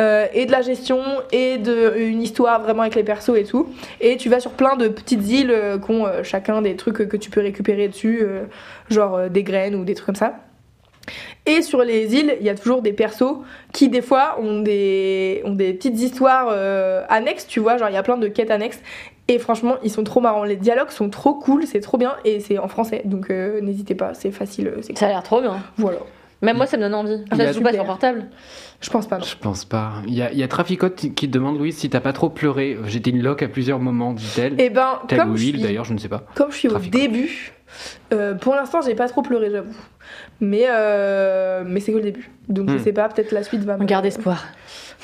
euh, 0.00 0.26
et 0.34 0.44
de 0.46 0.52
la 0.52 0.60
gestion 0.60 1.00
et 1.32 1.56
de, 1.56 1.94
une 1.96 2.20
histoire 2.22 2.60
vraiment 2.62 2.82
avec 2.82 2.94
les 2.94 3.04
persos 3.04 3.36
et 3.36 3.44
tout. 3.44 3.68
Et 4.02 4.18
tu 4.18 4.28
vas 4.28 4.38
sur 4.40 4.50
plein 4.52 4.76
de 4.76 4.88
petites 4.88 5.26
îles 5.30 5.50
euh, 5.50 5.78
qui 5.78 5.90
ont 5.92 6.06
euh, 6.06 6.22
chacun 6.22 6.60
des 6.60 6.76
trucs 6.76 7.08
que 7.08 7.16
tu 7.16 7.30
peux 7.30 7.40
récupérer 7.40 7.88
dessus, 7.88 8.20
euh, 8.22 8.42
genre 8.90 9.14
euh, 9.16 9.28
des 9.30 9.42
graines 9.44 9.74
ou 9.74 9.84
des 9.84 9.94
trucs 9.94 10.06
comme 10.06 10.14
ça. 10.14 10.34
Et 11.46 11.62
sur 11.62 11.82
les 11.82 12.14
îles, 12.14 12.36
il 12.40 12.46
y 12.46 12.50
a 12.50 12.54
toujours 12.54 12.82
des 12.82 12.92
persos 12.92 13.38
qui, 13.72 13.88
des 13.88 14.02
fois, 14.02 14.38
ont 14.40 14.60
des, 14.60 15.42
ont 15.44 15.54
des 15.54 15.72
petites 15.72 15.98
histoires 16.00 16.48
euh, 16.50 17.04
annexes, 17.08 17.46
tu 17.46 17.60
vois, 17.60 17.76
genre 17.76 17.88
il 17.88 17.94
y 17.94 17.98
a 17.98 18.02
plein 18.02 18.18
de 18.18 18.28
quêtes 18.28 18.50
annexes. 18.50 18.80
Et 19.28 19.38
franchement, 19.38 19.76
ils 19.82 19.90
sont 19.90 20.04
trop 20.04 20.20
marrants. 20.20 20.44
Les 20.44 20.56
dialogues 20.56 20.90
sont 20.90 21.08
trop 21.08 21.34
cool, 21.34 21.64
c'est 21.66 21.80
trop 21.80 21.98
bien, 21.98 22.16
et 22.24 22.40
c'est 22.40 22.58
en 22.58 22.68
français, 22.68 23.02
donc 23.04 23.30
euh, 23.30 23.60
n'hésitez 23.60 23.94
pas, 23.94 24.12
c'est 24.14 24.32
facile, 24.32 24.68
euh, 24.68 24.80
Ça 24.94 25.06
a 25.06 25.08
l'air 25.08 25.22
trop 25.22 25.40
bien. 25.40 25.62
Voilà. 25.76 25.98
Même 26.42 26.56
moi, 26.56 26.66
ça 26.66 26.76
me 26.78 26.82
donne 26.82 26.94
envie. 26.94 27.22
Ah 27.30 27.36
Ça 27.36 27.44
bah, 27.44 27.52
se 27.52 27.58
joue 27.58 27.62
pas 27.62 27.72
sur 27.72 27.84
portable. 27.84 28.26
Je 28.80 28.88
pense 28.88 29.06
pas, 29.06 29.18
non. 29.18 29.24
Je 29.24 29.36
pense 29.36 29.66
pas. 29.66 29.92
Il 30.06 30.14
y 30.14 30.22
a, 30.22 30.32
y 30.32 30.42
a 30.42 30.48
Traficote 30.48 30.96
qui 30.96 31.12
te 31.12 31.26
demande, 31.26 31.58
Louise, 31.58 31.76
si 31.76 31.90
t'as 31.90 32.00
pas 32.00 32.14
trop 32.14 32.30
pleuré. 32.30 32.78
J'étais 32.86 33.10
une 33.10 33.22
loque 33.22 33.42
à 33.42 33.48
plusieurs 33.48 33.78
moments, 33.78 34.14
dit-elle. 34.14 34.58
Et 34.58 34.70
ben, 34.70 35.00
comme 35.08 35.32
ou 35.32 35.36
je, 35.36 35.44
il, 35.44 35.48
suis, 35.50 35.60
d'ailleurs, 35.60 35.84
je 35.84 35.92
ne 35.92 35.98
sais 35.98 36.08
pas. 36.08 36.24
comme 36.34 36.50
je 36.50 36.56
suis 36.56 36.68
au 36.68 36.78
début, 36.78 37.52
euh, 38.12 38.34
pour 38.34 38.54
l'instant, 38.54 38.80
j'ai 38.82 38.94
pas 38.94 39.08
trop 39.08 39.22
pleuré, 39.22 39.50
j'avoue. 39.50 39.74
Mais, 40.40 40.64
euh, 40.68 41.62
mais 41.66 41.80
c'est 41.80 41.92
que 41.92 41.98
le 41.98 42.02
début. 42.02 42.30
Donc 42.48 42.68
je 42.70 42.74
Hmm. 42.76 42.78
sais 42.80 42.92
pas, 42.92 43.08
peut-être 43.08 43.32
la 43.32 43.42
suite 43.42 43.62
va 43.64 43.76
me. 43.76 43.84
Garde 43.84 44.06
espoir. 44.06 44.44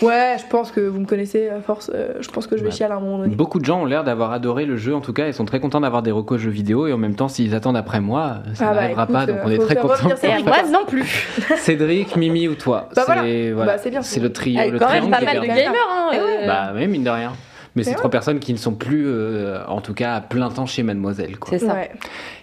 Ouais, 0.03 0.37
je 0.39 0.45
pense 0.51 0.73
que 0.73 0.81
vous 0.81 1.01
me 1.01 1.07
connaissez 1.07 1.49
à 1.49 1.61
force. 1.61 1.91
euh, 1.95 2.15
je 2.21 2.29
pense 2.29 2.47
que 2.47 2.57
je 2.59 2.63
vais 2.63 2.69
Ouais. 2.69 2.75
chialer 2.75 2.93
à 2.93 2.97
un 2.97 3.01
moment 3.01 3.19
donné. 3.19 3.35
Beaucoup 3.35 3.59
de 3.61 3.65
gens 3.65 3.81
ont 3.81 3.85
l'air 3.87 4.05
d'avoir 4.05 4.33
adoré 4.33 4.67
le 4.67 4.77
jeu, 4.77 4.95
en 4.95 5.01
tout 5.01 5.15
cas, 5.15 5.27
ils 5.27 5.33
sont 5.33 5.47
très 5.47 5.59
contents 5.59 5.81
d'avoir 5.81 6.03
des 6.03 6.11
recos 6.11 6.39
jeux 6.39 6.51
vidéo, 6.51 6.87
et 6.87 6.93
en 6.93 6.99
même 6.99 7.15
temps, 7.15 7.29
s'ils 7.29 7.55
attendent 7.55 7.79
après 7.79 8.01
moi, 8.01 8.39
ça 8.55 8.67
Ah 8.71 8.75
bah, 8.75 8.81
n'arrivera 8.83 9.07
pas, 9.07 9.25
donc 9.27 9.39
on 9.45 9.51
est 9.51 9.59
très 9.59 9.77
contents. 9.77 9.95
Et 10.11 10.17
Cédric. 10.17 10.45
moi 10.47 10.57
non 10.71 10.85
plus. 10.87 11.05
Cédric, 11.57 12.15
Mimi 12.17 12.47
ou 12.49 12.57
toi 12.57 12.89
Bah 12.95 13.05
voilà. 13.07 13.23
C'est 13.23 13.53
Bah, 13.53 13.79
c'est 13.79 13.91
bien. 13.91 14.03
c'est 14.03 14.21
le 14.21 14.33
trio, 14.33 14.59
Avec 14.61 14.73
le 14.73 14.79
quand 14.79 14.91
même 14.91 15.11
triangle 15.11 15.17
pas 15.19 15.25
mal 15.33 15.41
de 15.41 15.47
gamers. 15.47 15.73
Hein, 15.91 16.11
ouais. 16.13 16.47
Bah 16.47 16.73
oui, 16.75 16.87
mine 16.89 17.05
de 17.05 17.11
rien. 17.11 17.33
Mais 17.77 17.85
c'est 17.85 17.95
trois 17.95 18.11
personnes 18.11 18.41
qui 18.41 18.53
ne 18.53 18.59
sont 18.59 18.75
plus, 18.75 19.05
euh, 19.07 19.65
en 19.69 19.81
tout 19.81 19.95
cas, 19.95 20.15
à 20.15 20.21
plein 20.21 20.49
temps 20.51 20.67
chez 20.67 20.83
Mademoiselle. 20.83 21.37
C'est 21.51 21.59
ça. 21.59 21.75
Ouais. 21.75 21.91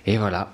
Et 0.05 0.17
voilà. 0.17 0.49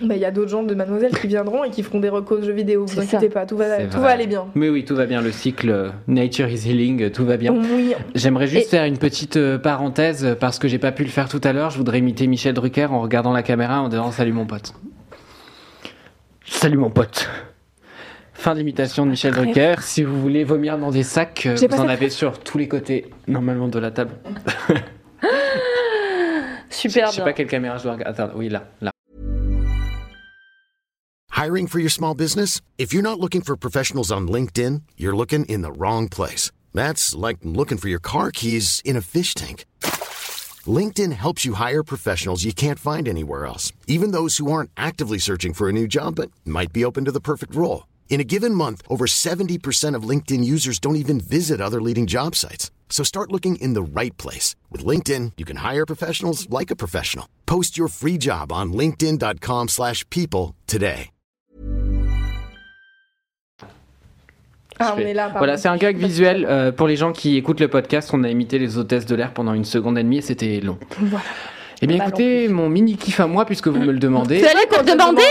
Bah, 0.00 0.14
il 0.16 0.20
y 0.20 0.24
a 0.24 0.30
d'autres 0.30 0.48
gens 0.50 0.62
de 0.62 0.74
Mademoiselle 0.74 1.12
qui 1.16 1.26
viendront 1.26 1.64
et 1.64 1.70
qui 1.70 1.82
feront 1.82 2.00
des 2.00 2.08
recos 2.08 2.40
de 2.40 2.46
jeux 2.46 2.52
vidéo. 2.52 2.86
Vous 2.86 2.98
inquiétez 2.98 3.28
pas, 3.28 3.44
tout 3.46 3.56
va, 3.56 3.84
tout 3.86 4.00
va 4.00 4.08
aller 4.08 4.26
bien. 4.26 4.46
Mais 4.54 4.68
oui, 4.70 4.84
tout 4.84 4.96
va 4.96 5.04
bien, 5.06 5.20
le 5.20 5.30
cycle 5.32 5.68
euh, 5.70 5.90
Nature 6.08 6.48
is 6.48 6.66
Healing, 6.68 7.02
euh, 7.02 7.10
tout 7.10 7.26
va 7.26 7.36
bien. 7.36 7.52
Oui. 7.52 7.94
J'aimerais 8.14 8.46
juste 8.46 8.66
Et- 8.66 8.70
faire 8.70 8.84
une 8.84 8.96
petite 8.96 9.38
parenthèse 9.58 10.36
parce 10.40 10.58
que 10.58 10.66
j'ai 10.66 10.78
pas 10.78 10.92
pu 10.92 11.02
le 11.04 11.10
faire 11.10 11.28
tout 11.28 11.40
à 11.44 11.52
l'heure. 11.52 11.70
Je 11.70 11.76
voudrais 11.76 11.98
imiter 11.98 12.26
Michel 12.26 12.54
Drucker 12.54 12.86
en 12.86 13.00
regardant 13.00 13.32
la 13.32 13.42
caméra 13.42 13.82
en 13.82 13.88
disant 13.88 14.10
Salut 14.12 14.32
mon 14.32 14.46
pote. 14.46 14.72
Salut 16.46 16.78
mon 16.78 16.90
pote. 16.90 17.28
Fin 18.42 18.56
d'imitation 18.56 19.06
de 19.06 19.10
Michel 19.10 19.34
Bref. 19.34 19.44
Drucker. 19.44 19.74
Si 19.82 20.02
vous 20.02 20.20
voulez 20.20 20.42
vomir 20.42 20.76
dans 20.76 20.90
des 20.90 21.04
sacs, 21.04 21.46
euh, 21.46 21.56
J'ai 21.56 21.68
vous 21.68 21.76
en 21.76 21.86
avez 21.86 22.10
sur 22.10 22.40
tous 22.40 22.58
les 22.58 22.66
côtés, 22.66 23.08
normalement 23.28 23.68
de 23.68 23.78
la 23.78 23.92
table. 23.92 24.16
Super 26.68 27.12
je 27.12 27.16
sais 27.16 27.22
pas 27.22 27.34
quelle 27.34 27.46
caméra 27.46 27.78
je 27.78 27.84
dois 27.84 27.92
regarder. 27.92 28.20
Attends, 28.20 28.32
oui, 28.34 28.48
là, 28.48 28.64
là. 28.80 28.90
Hiring 31.36 31.68
for 31.68 31.78
your 31.78 31.88
small 31.88 32.16
business? 32.16 32.60
If 32.78 32.92
you're 32.92 33.00
not 33.00 33.20
looking 33.20 33.42
for 33.42 33.56
professionals 33.56 34.10
on 34.10 34.26
LinkedIn, 34.26 34.82
you're 34.96 35.14
looking 35.14 35.44
in 35.44 35.62
the 35.62 35.70
wrong 35.70 36.08
place. 36.08 36.50
That's 36.74 37.14
like 37.14 37.38
looking 37.44 37.78
for 37.78 37.88
your 37.88 38.00
car 38.00 38.32
keys 38.32 38.82
in 38.84 38.96
a 38.96 39.02
fish 39.02 39.34
tank. 39.36 39.66
LinkedIn 40.66 41.12
helps 41.12 41.44
you 41.44 41.54
hire 41.54 41.84
professionals 41.84 42.42
you 42.42 42.52
can't 42.52 42.80
find 42.80 43.06
anywhere 43.06 43.46
else, 43.46 43.72
even 43.86 44.10
those 44.10 44.38
who 44.38 44.50
aren't 44.50 44.70
actively 44.76 45.18
searching 45.20 45.54
for 45.54 45.68
a 45.68 45.72
new 45.72 45.86
job 45.86 46.16
but 46.16 46.32
might 46.44 46.72
be 46.72 46.84
open 46.84 47.04
to 47.04 47.12
the 47.12 47.20
perfect 47.20 47.54
role. 47.54 47.84
In 48.12 48.20
a 48.20 48.24
given 48.24 48.54
month, 48.54 48.82
over 48.90 49.06
70% 49.06 49.96
of 49.96 50.06
LinkedIn 50.10 50.44
users 50.44 50.78
don't 50.78 50.96
even 50.96 51.18
visit 51.18 51.62
other 51.62 51.80
leading 51.80 52.06
job 52.06 52.36
sites. 52.36 52.70
So 52.90 53.02
start 53.02 53.32
looking 53.32 53.56
in 53.56 53.72
the 53.72 53.82
right 53.82 54.14
place. 54.18 54.54
With 54.70 54.84
LinkedIn, 54.84 55.32
you 55.38 55.46
can 55.46 55.56
hire 55.56 55.86
professionals 55.86 56.46
like 56.50 56.70
a 56.70 56.76
professional. 56.76 57.26
Post 57.46 57.78
your 57.78 57.88
free 57.88 58.18
job 58.18 58.52
on 58.52 58.74
linkedin.com/people 58.74 59.68
slash 59.68 60.04
people 60.10 60.54
today. 60.66 61.08
Ah, 64.78 64.94
on 64.96 65.00
est 65.00 65.14
là. 65.14 65.32
Voilà, 65.38 65.56
c'est 65.56 65.68
un 65.68 65.78
gag 65.78 65.96
visuel 65.96 66.44
euh, 66.44 66.70
pour 66.72 66.88
les 66.88 66.96
gens 66.96 67.12
qui 67.12 67.36
écoutent 67.36 67.60
le 67.60 67.68
podcast. 67.68 68.10
On 68.12 68.24
a 68.24 68.28
imité 68.28 68.58
les 68.58 68.76
hôtesses 68.76 69.06
de 69.06 69.14
l'air 69.14 69.32
pendant 69.32 69.54
une 69.54 69.64
seconde 69.64 69.96
et 69.96 70.02
demie 70.02 70.18
et 70.18 70.22
c'était 70.22 70.60
long. 70.60 70.78
Voilà. 70.98 71.24
Eh 71.84 71.86
bien, 71.88 71.96
écoutez, 72.06 72.46
mon 72.48 72.68
mini 72.68 72.96
kiff 72.96 73.18
à 73.18 73.26
moi, 73.26 73.44
puisque 73.44 73.66
vous 73.66 73.80
me 73.80 73.90
le 73.92 73.98
demandez. 73.98 74.38
Tu 74.38 74.46
allais 74.46 74.66
pour 74.70 74.82
demander 74.84 75.22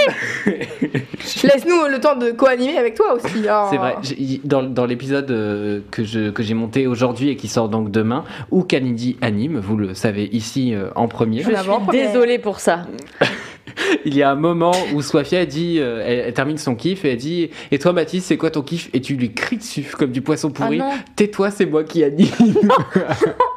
Laisse-nous 1.44 1.88
le 1.90 2.00
temps 2.00 2.16
de 2.18 2.32
co-animer 2.32 2.78
avec 2.78 2.96
toi 2.96 3.14
aussi. 3.14 3.46
Oh. 3.50 3.68
C'est 3.70 3.78
vrai. 3.78 3.96
Dans, 4.44 4.62
dans 4.64 4.86
l'épisode 4.86 5.32
euh, 5.32 5.80
que 5.92 6.04
je- 6.04 6.30
que 6.32 6.44
j'ai 6.44 6.54
monté 6.54 6.88
aujourd'hui 6.88 7.30
et 7.30 7.36
qui 7.38 7.48
sort 7.48 7.70
donc 7.70 7.90
demain, 7.90 8.26
où 8.52 8.64
Kalindi 8.64 9.18
anime, 9.22 9.60
vous 9.60 9.78
le 9.78 9.94
savez 9.94 10.26
ici 10.34 10.74
euh, 10.74 10.90
en 10.96 11.08
premier, 11.08 11.42
Je 11.44 11.50
Je 11.52 11.56
suis 11.56 11.92
désolée 11.92 12.38
pour 12.38 12.60
ça. 12.60 12.82
il 14.06 14.16
y 14.16 14.22
a 14.24 14.30
un 14.32 14.36
moment 14.36 14.74
où 14.94 15.02
Sofia 15.02 15.46
dit, 15.46 15.78
euh, 15.80 16.04
elle, 16.06 16.20
elle 16.28 16.34
termine 16.34 16.58
son 16.58 16.76
kiff 16.76 17.06
et 17.06 17.12
elle 17.12 17.18
dit 17.18 17.50
Et 17.72 17.80
toi, 17.80 17.94
Mathis, 17.94 18.26
c'est 18.26 18.38
quoi 18.38 18.52
ton 18.52 18.62
kiff? 18.62 18.90
Et 18.94 19.00
tu 19.00 19.16
lui 19.16 19.32
cries 19.34 19.58
dessus 19.58 19.86
comme 19.98 20.12
du 20.12 20.22
poisson 20.22 20.52
pourri. 20.52 20.80
Ah. 20.82 20.92
Tais-toi, 21.16 21.50
c'est 21.52 21.66
moi 21.66 21.84
qui 21.86 22.04
anime. 22.04 22.28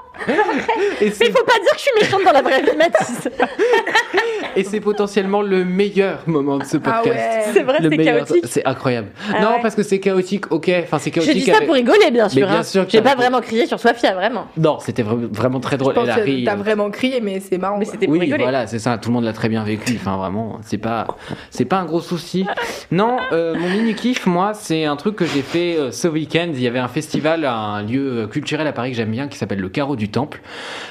et 1.01 1.07
Mais 1.07 1.11
faut 1.11 1.45
pas 1.45 1.59
dire 1.61 1.73
que 1.73 1.77
je 1.77 1.83
suis 1.83 1.91
méchante 2.01 2.23
dans 2.25 2.33
la 2.33 2.43
vraie 2.43 2.63
vie, 2.63 2.77
Mathis. 2.77 3.29
et 4.57 4.65
c'est 4.65 4.81
potentiellement 4.81 5.43
le 5.43 5.65
meilleur 5.65 6.21
moment 6.27 6.59
de 6.59 6.65
ce 6.65 6.77
Ah 6.85 7.01
podcast. 7.03 7.07
ouais. 7.07 7.53
C'est 7.53 7.63
vrai, 7.63 7.79
Le 7.81 7.91
c'est 7.91 7.97
meilleur- 7.97 8.17
chaotique. 8.27 8.45
C'est 8.49 8.65
incroyable. 8.65 9.09
Ah 9.35 9.41
non, 9.43 9.49
ouais. 9.51 9.63
parce 9.63 9.75
que 9.75 9.83
c'est 9.83 9.99
chaotique, 10.01 10.51
ok. 10.53 10.71
Enfin, 10.83 10.99
c'est 10.99 11.11
Je 11.11 11.15
chaotique. 11.17 11.35
dis 11.35 11.43
ça 11.45 11.57
avec- 11.57 11.67
pour 11.67 11.75
rigoler, 11.75 12.11
bien 12.11 12.29
sûr. 12.29 12.47
bien 12.47 12.59
hein. 12.59 12.63
sûr 12.63 12.87
J'ai 12.89 13.03
pas 13.03 13.15
vraiment 13.17 13.41
crié 13.41 13.67
sur 13.67 13.79
Sofia, 13.81 14.15
vraiment. 14.15 14.47
Non, 14.57 14.79
c'était 14.81 15.03
vra- 15.03 15.31
vraiment 15.33 15.61
très 15.61 15.77
Je 15.77 15.81
drôle. 15.81 15.95
pense 15.95 16.05
Elle 16.05 16.11
a 16.11 16.17
que 16.17 16.21
ri. 16.23 16.45
t'as 16.45 16.53
euh, 16.55 16.57
vraiment 16.57 16.91
crié, 16.91 17.21
mais 17.21 17.41
c'est 17.41 17.59
marrant. 17.59 17.79
Mais 17.79 17.85
c'était 17.85 18.07
pour 18.07 18.13
Oui, 18.15 18.21
rigoler. 18.21 18.43
voilà, 18.45 18.67
c'est 18.67 18.79
ça. 18.79 18.97
Tout 18.99 19.11
le 19.11 19.15
monde 19.15 19.25
l'a 19.25 19.33
très 19.33 19.49
bien 19.49 19.65
vécu. 19.65 19.97
Enfin, 20.01 20.17
vraiment, 20.17 20.59
c'est 20.63 20.79
pas, 20.79 21.07
c'est 21.51 21.65
pas 21.65 21.79
un 21.79 21.85
gros 21.85 22.01
souci. 22.01 22.47
Non, 22.91 23.17
euh, 23.33 23.55
mon 23.59 23.69
mini 23.69 23.95
kiff, 23.95 24.27
moi, 24.27 24.53
c'est 24.55 24.85
un 24.85 24.97
truc 24.97 25.17
que 25.17 25.25
j'ai 25.27 25.43
fait 25.43 25.77
euh, 25.77 25.91
ce 25.91 26.09
week-end. 26.09 26.49
Il 26.53 26.61
y 26.61 26.67
avait 26.69 26.79
un 26.79 26.89
festival, 26.89 27.45
un 27.45 27.83
lieu 27.83 28.29
culturel 28.31 28.67
à 28.67 28.73
Paris 28.73 28.91
que 28.93 28.97
j'aime 28.97 29.11
bien, 29.11 29.29
qui 29.29 29.37
s'appelle 29.39 29.61
le 29.61 29.69
Carreau 29.69 29.97
du 29.97 30.04
Temple. 30.11 30.41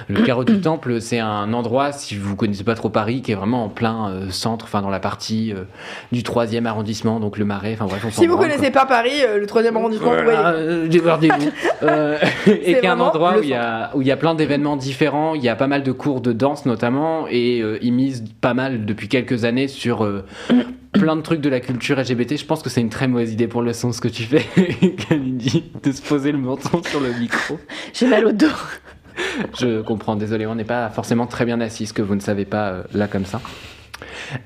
Le 0.07 0.21
Carreau 0.21 0.43
du 0.43 0.61
Temple, 0.61 1.01
c'est 1.01 1.19
un 1.19 1.53
endroit, 1.53 1.91
si 1.91 2.15
vous 2.15 2.35
connaissez 2.35 2.63
pas 2.63 2.75
trop 2.75 2.89
Paris, 2.89 3.21
qui 3.21 3.31
est 3.31 3.35
vraiment 3.35 3.65
en 3.65 3.69
plein 3.69 4.09
euh, 4.09 4.29
centre, 4.29 4.65
enfin 4.65 4.81
dans 4.81 4.89
la 4.89 4.99
partie 4.99 5.53
euh, 5.53 5.63
du 6.11 6.23
troisième 6.23 6.65
arrondissement, 6.65 7.19
donc 7.19 7.37
le 7.37 7.45
Marais. 7.45 7.73
Enfin 7.73 7.85
bref, 7.85 8.03
on 8.05 8.11
Si 8.11 8.27
vous 8.27 8.35
branle, 8.35 8.49
connaissez 8.49 8.71
pas 8.71 8.85
Paris, 8.85 9.23
euh, 9.23 9.39
le 9.39 9.45
troisième 9.45 9.75
arrondissement, 9.77 10.11
vous 10.11 10.17
et 12.47 12.79
qui 12.79 12.85
est 12.85 12.87
un 12.87 12.99
endroit 12.99 13.37
où 13.37 13.43
il 13.43 13.49
y 13.49 13.53
a 13.53 13.91
où 13.93 14.01
il 14.01 14.07
y 14.07 14.11
a 14.11 14.17
plein 14.17 14.35
d'événements 14.35 14.77
différents. 14.77 15.35
Il 15.35 15.43
y 15.43 15.49
a 15.49 15.55
pas 15.55 15.67
mal 15.67 15.83
de 15.83 15.91
cours 15.91 16.21
de 16.21 16.33
danse 16.33 16.65
notamment, 16.65 17.25
et 17.29 17.63
ils 17.81 17.93
misent 17.93 18.23
pas 18.41 18.53
mal 18.53 18.85
depuis 18.85 19.07
quelques 19.07 19.45
années 19.45 19.67
sur 19.67 20.07
plein 20.93 21.15
de 21.15 21.21
trucs 21.21 21.41
de 21.41 21.49
la 21.49 21.59
culture 21.59 21.99
LGBT. 21.99 22.37
Je 22.37 22.45
pense 22.45 22.61
que 22.61 22.69
c'est 22.69 22.81
une 22.81 22.89
très 22.89 23.07
mauvaise 23.07 23.33
idée 23.33 23.47
pour 23.47 23.61
le 23.61 23.73
son 23.73 23.91
ce 23.91 23.99
que 23.99 24.07
tu 24.07 24.23
fais, 24.23 24.45
Kalindi, 25.09 25.63
de 25.83 25.91
se 25.91 26.01
poser 26.01 26.31
le 26.31 26.37
menton 26.37 26.81
sur 26.83 26.99
le 26.99 27.11
micro. 27.13 27.59
J'ai 27.93 28.07
mal 28.07 28.25
au 28.25 28.31
dos. 28.31 28.47
Je 29.59 29.81
comprends, 29.81 30.15
désolé, 30.15 30.45
on 30.45 30.55
n'est 30.55 30.63
pas 30.63 30.89
forcément 30.89 31.27
très 31.27 31.45
bien 31.45 31.59
assis, 31.61 31.87
ce 31.87 31.93
que 31.93 32.01
vous 32.01 32.15
ne 32.15 32.19
savez 32.19 32.45
pas 32.45 32.69
euh, 32.69 32.83
là 32.93 33.07
comme 33.07 33.25
ça. 33.25 33.41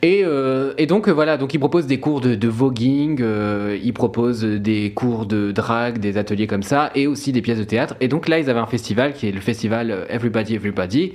Et, 0.02 0.22
euh, 0.24 0.74
et 0.78 0.86
donc 0.86 1.07
euh, 1.07 1.11
voilà, 1.11 1.38
donc 1.38 1.53
il 1.53 1.60
propose 1.60 1.88
des 1.88 1.99
cours 1.99 2.22
de, 2.22 2.48
voguing, 2.48 3.19
euh, 3.22 3.78
il 3.82 3.94
propose 3.94 4.44
des 4.44 4.91
cours 4.94 5.26
de 5.26 5.52
drague, 5.52 5.99
des 5.99 6.18
ateliers 6.18 6.48
comme 6.48 6.64
ça, 6.64 6.91
et 6.95 7.07
aussi 7.07 7.32
des 7.32 7.41
pièces 7.41 7.60
de 7.60 7.64
théâtre. 7.64 7.95
Et 8.02 8.07
donc 8.07 8.28
là, 8.28 8.40
ils 8.40 8.49
avaient 8.49 8.60
un 8.60 8.68
festival 8.68 9.14
qui 9.14 9.28
est 9.28 9.32
le 9.32 9.40
festival 9.40 10.06
Everybody 10.10 10.56
Everybody, 10.56 11.14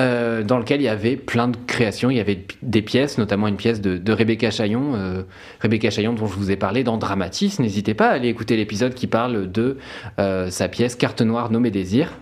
euh, 0.00 0.42
dans 0.42 0.58
lequel 0.58 0.80
il 0.80 0.84
y 0.84 0.88
avait 0.88 1.16
plein 1.16 1.48
de 1.48 1.56
créations. 1.66 2.10
Il 2.10 2.16
y 2.16 2.20
avait 2.20 2.44
des 2.62 2.82
pièces, 2.82 3.18
notamment 3.18 3.48
une 3.48 3.56
pièce 3.56 3.80
de, 3.80 4.12
Rebecca 4.16 4.50
Chaillon, 4.50 4.92
Rebecca 5.60 5.90
Chaillon 5.90 6.14
dont 6.14 6.26
je 6.26 6.34
vous 6.34 6.50
ai 6.50 6.56
parlé 6.56 6.84
dans 6.84 6.96
Dramatis. 6.96 7.58
N'hésitez 7.58 7.92
pas 7.92 8.08
à 8.08 8.12
aller 8.12 8.28
écouter 8.28 8.56
l'épisode 8.56 8.94
qui 8.94 9.06
parle 9.06 9.50
de 9.52 9.76
sa 10.16 10.68
pièce 10.68 10.96
Carte 10.96 11.20
noire 11.20 11.50
nommée 11.50 11.70
Désir. 11.70 12.12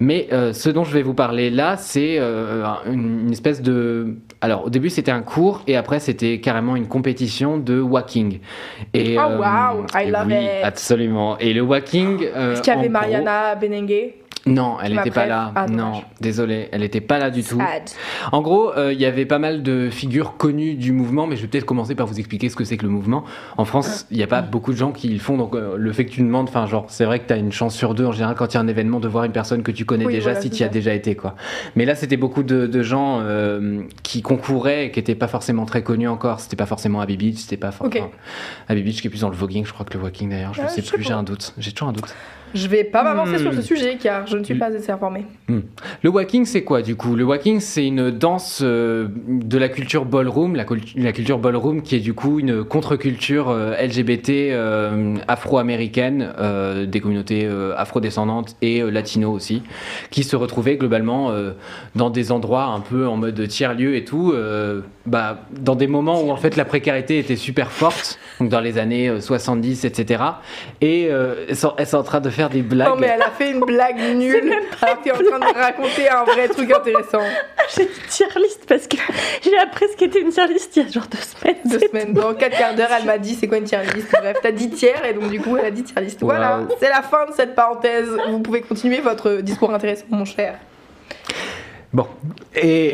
Mais 0.00 0.28
ce 0.52 0.70
dont 0.70 0.82
je 0.82 0.92
vais 0.92 1.02
vous 1.02 1.14
parler 1.14 1.50
là, 1.50 1.76
c'est 1.76 2.18
une, 2.18 3.20
une 3.26 3.32
espèce 3.32 3.62
de. 3.62 4.16
Alors 4.40 4.66
au 4.66 4.70
début 4.70 4.90
c'était 4.96 5.12
un 5.12 5.22
cours 5.22 5.62
et 5.66 5.76
après 5.76 6.00
c'était 6.00 6.40
carrément 6.40 6.74
une 6.74 6.88
compétition 6.88 7.56
de 7.58 7.80
walking. 7.80 8.40
Et, 8.94 9.16
Oh, 9.18 9.22
euh, 9.30 9.38
wow, 9.38 9.86
I 9.94 10.08
et 10.08 10.10
love 10.10 10.26
oui, 10.26 10.34
it. 10.34 10.64
absolument. 10.64 11.38
Et 11.38 11.52
le 11.52 11.60
walking. 11.62 12.24
euh, 12.34 12.52
Est-ce 12.52 12.62
qu'il 12.62 12.72
y 12.72 12.76
avait 12.76 12.88
gros- 12.88 12.92
Mariana 12.92 13.54
Benengue 13.54 14.12
Non, 14.46 14.76
elle 14.82 14.94
n'était 14.94 15.10
pas 15.10 15.26
là. 15.26 15.52
Ah, 15.56 15.66
non, 15.66 16.02
désolé, 16.20 16.68
elle 16.70 16.82
n'était 16.82 17.00
pas 17.00 17.18
là 17.18 17.30
du 17.30 17.42
tout. 17.42 17.58
Sad. 17.58 17.82
En 18.30 18.42
gros, 18.42 18.72
euh, 18.76 18.92
il 18.92 19.00
y 19.00 19.04
avait 19.04 19.26
pas 19.26 19.40
mal 19.40 19.62
de 19.64 19.90
figures 19.90 20.36
connues 20.36 20.74
du 20.74 20.92
mouvement, 20.92 21.26
mais 21.26 21.34
je 21.36 21.42
vais 21.42 21.48
peut-être 21.48 21.64
commencer 21.66 21.94
par 21.96 22.06
vous 22.06 22.18
expliquer 22.18 22.48
ce 22.48 22.54
que 22.54 22.64
c'est 22.64 22.76
que 22.76 22.84
le 22.84 22.88
mouvement. 22.90 23.24
En 23.56 23.64
France, 23.64 24.06
il 24.10 24.16
n'y 24.16 24.22
a 24.22 24.28
pas 24.28 24.42
beaucoup 24.42 24.72
de 24.72 24.78
gens 24.78 24.92
qui 24.92 25.08
le 25.08 25.18
font, 25.18 25.36
donc 25.36 25.54
euh, 25.56 25.74
le 25.76 25.92
fait 25.92 26.04
que 26.04 26.12
tu 26.12 26.20
demandes, 26.22 26.48
enfin, 26.48 26.66
genre, 26.66 26.86
c'est 26.88 27.04
vrai 27.04 27.18
que 27.18 27.26
tu 27.26 27.32
as 27.32 27.36
une 27.36 27.50
chance 27.50 27.74
sur 27.74 27.94
deux 27.94 28.06
en 28.06 28.12
général 28.12 28.36
quand 28.36 28.46
il 28.46 28.54
y 28.54 28.58
a 28.58 28.60
un 28.60 28.68
événement 28.68 29.00
de 29.00 29.08
voir 29.08 29.24
une 29.24 29.32
personne 29.32 29.64
que 29.64 29.72
tu 29.72 29.84
connais 29.84 30.06
Oui, 30.06 30.12
déjà 30.14 30.30
voilà, 30.30 30.40
si 30.42 30.50
tu 30.50 30.60
y 30.62 30.64
as 30.64 30.68
déjà 30.68 30.94
été, 30.94 31.16
quoi. 31.16 31.34
Mais 31.74 31.84
là, 31.84 31.96
c'était 31.96 32.16
beaucoup 32.16 32.44
de, 32.44 32.66
de 32.68 32.82
gens 32.82 33.18
euh, 33.22 33.82
qui 34.04 34.22
concouraient 34.22 34.86
et 34.86 34.90
qui 34.92 35.00
n'étaient 35.00 35.14
pas 35.16 35.28
forcément 35.28 35.66
très 35.66 35.82
connus 35.82 36.08
encore. 36.08 36.38
C'était 36.38 36.56
pas 36.56 36.66
forcément 36.66 37.00
Abby 37.00 37.16
Beach, 37.16 37.38
c'était 37.38 37.56
pas 37.56 37.72
forcément. 37.72 38.10
Abby 38.68 38.82
Beach 38.82 39.00
qui 39.00 39.08
est 39.08 39.10
plus 39.10 39.22
dans 39.22 39.30
le 39.30 39.36
voguing, 39.36 39.66
je 39.66 39.72
crois 39.72 39.84
que 39.84 39.96
le 39.96 40.02
walking 40.04 40.30
d'ailleurs, 40.30 40.54
je 40.54 40.60
ne 40.62 40.66
Ah, 40.66 40.68
sais 40.68 40.82
je 40.82 40.92
plus, 40.92 41.02
j'ai 41.02 41.12
un 41.12 41.22
doute. 41.24 41.52
J'ai 41.58 41.72
toujours 41.72 41.88
un 41.88 41.92
doute. 41.92 42.14
Je 42.54 42.68
vais 42.68 42.84
pas 42.84 43.02
m'avancer 43.02 43.34
Hmm. 43.34 43.38
sur 43.38 43.54
ce 43.54 43.60
sujet 43.62 43.98
car 44.00 44.26
je 44.26 44.36
ne 44.38 44.44
suis 44.44 44.54
pas 44.54 44.66
assez 44.66 44.90
informée. 44.90 45.26
Le 46.02 46.08
walking, 46.10 46.44
c'est 46.46 46.62
quoi 46.64 46.80
du 46.80 46.96
coup? 46.96 47.14
Le 47.16 47.24
walking, 47.24 47.60
c'est 47.60 47.86
une 47.86 48.10
danse 48.10 48.60
euh, 48.62 49.08
de 49.28 49.58
la 49.58 49.68
culture 49.68 50.04
ballroom, 50.06 50.54
la, 50.56 50.64
cul- 50.64 50.80
la 50.96 51.12
culture 51.12 51.38
ballroom 51.38 51.82
qui 51.82 51.96
est 51.96 52.00
du 52.00 52.14
coup 52.14 52.38
une 52.38 52.64
contre-culture 52.64 53.50
euh, 53.50 53.74
LGBT 53.80 54.30
euh, 54.52 55.16
afro-américaine, 55.28 56.32
des 56.86 57.00
communautés 57.00 57.46
afro-descendantes 57.76 58.56
et 58.62 58.80
latino 58.90 59.32
aussi, 59.32 59.62
qui 60.10 60.22
se 60.22 60.36
retrouvaient 60.36 60.76
globalement 60.76 61.32
dans 61.94 62.10
des 62.10 62.32
endroits 62.32 62.64
un 62.66 62.80
peu 62.80 63.06
en 63.06 63.16
mode 63.16 63.46
tiers-lieu 63.48 63.96
et 63.96 64.04
tout, 64.04 64.32
bah, 65.06 65.38
dans 65.50 65.76
des 65.76 65.86
moments 65.86 66.20
où 66.20 66.30
en 66.30 66.36
fait 66.36 66.56
la 66.56 66.64
précarité 66.64 67.18
était 67.18 67.36
super 67.36 67.70
forte, 67.70 68.18
donc 68.40 68.48
dans 68.48 68.60
les 68.60 68.78
années 68.78 69.08
euh, 69.08 69.20
70, 69.20 69.84
etc. 69.84 70.22
Et 70.80 71.08
euh, 71.10 71.46
elles, 71.48 71.56
sont, 71.56 71.74
elles 71.78 71.86
sont 71.86 71.98
en 71.98 72.02
train 72.02 72.20
de 72.20 72.30
faire 72.30 72.50
des 72.50 72.62
blagues. 72.62 72.88
Non 72.88 72.96
mais 72.96 73.06
elle 73.06 73.22
a 73.22 73.30
fait 73.30 73.52
une 73.52 73.60
blague 73.60 73.98
nulle 74.16 74.52
alors 74.82 75.02
qu'elle 75.02 75.12
est 75.12 75.16
en 75.16 75.38
train 75.38 75.38
de 75.38 75.58
raconter 75.58 76.08
un 76.08 76.24
vrai 76.24 76.48
truc 76.48 76.72
intéressant. 76.72 77.22
J'ai 77.76 77.82
une 77.82 77.88
tier 78.08 78.26
list 78.36 78.64
parce 78.68 78.86
que 78.86 78.96
j'ai 79.42 79.58
appris 79.58 79.86
ce 79.90 79.96
qu'était 79.96 80.20
une 80.20 80.30
tier 80.30 80.46
list 80.46 80.76
il 80.76 80.84
y 80.84 80.86
a 80.86 80.92
genre 80.92 81.06
deux 81.08 81.18
semaines. 81.18 81.56
Deux 81.64 81.80
semaines, 81.80 82.12
dans 82.12 82.32
quatre 82.34 82.56
quarts 82.56 82.74
d'heure, 82.74 82.90
elle 82.96 83.06
m'a 83.06 83.18
dit 83.18 83.34
c'est 83.34 83.48
quoi 83.48 83.58
une 83.58 83.64
tier 83.64 83.78
list? 83.94 84.08
Bref, 84.12 84.36
t'as 84.40 84.52
dit 84.52 84.70
tiers 84.70 85.04
et 85.04 85.14
donc 85.14 85.30
du 85.30 85.40
coup 85.40 85.56
elle 85.56 85.66
a 85.66 85.70
dit 85.70 85.82
tier 85.82 86.00
list. 86.00 86.22
Voilà, 86.22 86.60
c'est 86.78 86.88
la 86.88 87.02
fin 87.02 87.26
de 87.26 87.32
cette 87.32 87.54
parenthèse. 87.54 88.08
Vous 88.28 88.40
pouvez 88.40 88.60
continuer 88.60 89.00
votre 89.00 89.40
discours 89.40 89.72
intéressant, 89.72 90.04
mon 90.10 90.24
cher. 90.24 90.58
Bon, 91.92 92.06
et, 92.60 92.92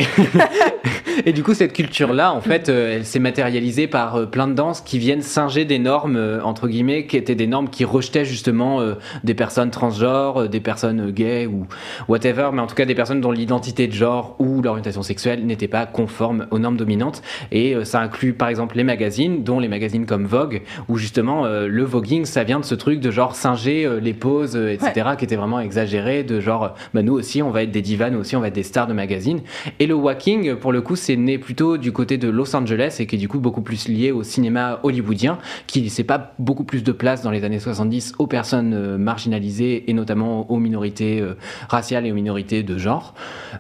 et 1.27 1.32
du 1.32 1.43
coup, 1.43 1.55
cette 1.55 1.73
culture-là, 1.73 2.32
en 2.32 2.40
fait, 2.40 2.69
euh, 2.69 2.97
elle 2.97 3.06
s'est 3.06 3.19
matérialisée 3.19 3.86
par 3.86 4.16
euh, 4.16 4.27
plein 4.27 4.47
de 4.47 4.52
danses 4.52 4.81
qui 4.81 4.98
viennent 4.98 5.23
singer 5.23 5.64
des 5.64 5.78
normes, 5.78 6.16
euh, 6.16 6.43
entre 6.43 6.69
guillemets, 6.69 7.06
qui 7.06 7.16
étaient 7.16 7.35
des 7.35 7.47
normes 7.47 7.69
qui 7.69 7.85
rejetaient 7.85 8.24
justement 8.24 8.81
des 9.24 9.35
personnes 9.35 9.70
transgenres, 9.70 10.48
des 10.48 10.60
personnes 10.60 11.10
gays 11.10 11.47
ou 11.47 11.66
whatever, 12.09 12.51
mais 12.52 12.60
en 12.60 12.66
tout 12.66 12.74
cas 12.74 12.85
des 12.85 12.94
personnes 12.94 13.20
dont 13.20 13.31
l'identité 13.31 13.86
de 13.86 13.93
genre 13.93 14.36
ou 14.39 14.62
l'orientation 14.62 15.02
sexuelle 15.02 15.44
n'était 15.47 15.69
pas 15.69 15.86
conforme 15.86 16.47
aux 16.51 16.59
normes 16.59 16.77
dominantes. 16.77 17.23
Et 17.51 17.74
ça 17.85 18.01
inclut 18.01 18.35
par 18.35 18.48
exemple 18.48 18.77
les 18.77 18.85
magazines, 18.85 19.43
dont 19.43 19.59
les 19.59 19.69
magazines 19.69 20.06
comme 20.06 20.27
Vogue, 20.27 20.62
où 20.89 20.98
justement 20.98 21.47
le 21.47 21.85
voguing, 21.85 22.24
ça 22.24 22.44
vient 22.44 22.60
de 22.60 22.64
ce 22.64 22.74
truc 22.74 23.01
de 23.01 23.10
genre 23.10 23.35
singer 23.35 23.89
les 24.01 24.14
poses, 24.14 24.56
etc., 24.56 25.10
qui 25.19 25.24
était 25.24 25.36
vraiment 25.36 25.60
exagéré, 25.60 26.23
de 26.23 26.40
genre, 26.40 26.74
bah, 26.94 27.02
nous 27.02 27.14
aussi, 27.14 27.43
on 27.43 27.51
va 27.51 27.62
être 27.62 27.70
des 27.70 27.82
divas, 27.82 28.10
nous 28.10 28.20
aussi, 28.20 28.36
on 28.36 28.40
va 28.40 28.48
être 28.48 28.55
des 28.55 28.62
stars 28.62 28.81
de 28.86 28.92
magazines. 28.92 29.40
Et 29.78 29.86
le 29.86 29.94
walking, 29.94 30.56
pour 30.56 30.72
le 30.72 30.80
coup, 30.82 30.96
c'est 30.96 31.16
né 31.16 31.38
plutôt 31.38 31.76
du 31.76 31.92
côté 31.92 32.18
de 32.18 32.28
Los 32.28 32.54
Angeles 32.56 32.96
et 32.98 33.06
qui 33.06 33.16
est 33.16 33.18
du 33.18 33.28
coup 33.28 33.38
beaucoup 33.38 33.62
plus 33.62 33.88
lié 33.88 34.12
au 34.12 34.22
cinéma 34.22 34.80
hollywoodien, 34.82 35.38
qui 35.66 35.78
ne 35.80 35.84
laissait 35.84 36.04
pas 36.04 36.34
beaucoup 36.38 36.64
plus 36.64 36.82
de 36.82 36.92
place 36.92 37.22
dans 37.22 37.30
les 37.30 37.44
années 37.44 37.59
70 37.59 38.14
aux 38.18 38.26
personnes 38.26 38.74
euh, 38.74 38.98
marginalisées 38.98 39.88
et 39.90 39.92
notamment 39.92 40.50
aux 40.50 40.59
minorités 40.59 41.20
euh, 41.20 41.34
raciales 41.68 42.06
et 42.06 42.12
aux 42.12 42.16
minorités 42.16 42.62
de 42.62 42.78
genre. 42.78 43.14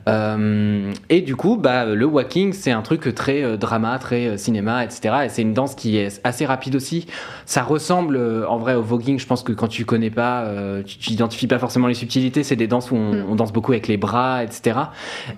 Euh, 0.08 0.92
et 1.08 1.20
du 1.20 1.36
coup, 1.36 1.56
bah, 1.56 1.84
le 1.86 2.06
walking, 2.06 2.52
c'est 2.52 2.72
un 2.72 2.82
truc 2.82 3.14
très 3.14 3.56
drama, 3.56 3.98
très 3.98 4.36
cinéma, 4.38 4.84
etc. 4.84 5.14
Et 5.24 5.28
c'est 5.28 5.42
une 5.42 5.54
danse 5.54 5.74
qui 5.74 5.96
est 5.96 6.20
assez 6.24 6.46
rapide 6.46 6.76
aussi. 6.76 7.06
Ça 7.46 7.62
ressemble 7.62 8.18
en 8.48 8.58
vrai 8.58 8.74
au 8.74 8.82
voguing. 8.82 9.18
Je 9.18 9.26
pense 9.26 9.42
que 9.42 9.52
quand 9.52 9.68
tu 9.68 9.84
connais 9.84 10.10
pas, 10.10 10.46
tu 10.84 10.98
tu 10.98 11.10
identifies 11.10 11.46
pas 11.46 11.58
forcément 11.58 11.88
les 11.88 11.94
subtilités. 11.94 12.42
C'est 12.42 12.56
des 12.56 12.68
danses 12.68 12.90
où 12.90 12.96
on, 12.96 13.12
Mm. 13.12 13.30
on 13.30 13.34
danse 13.34 13.52
beaucoup 13.52 13.72
avec 13.72 13.88
les 13.88 13.96
bras, 13.96 14.44
etc. 14.44 14.78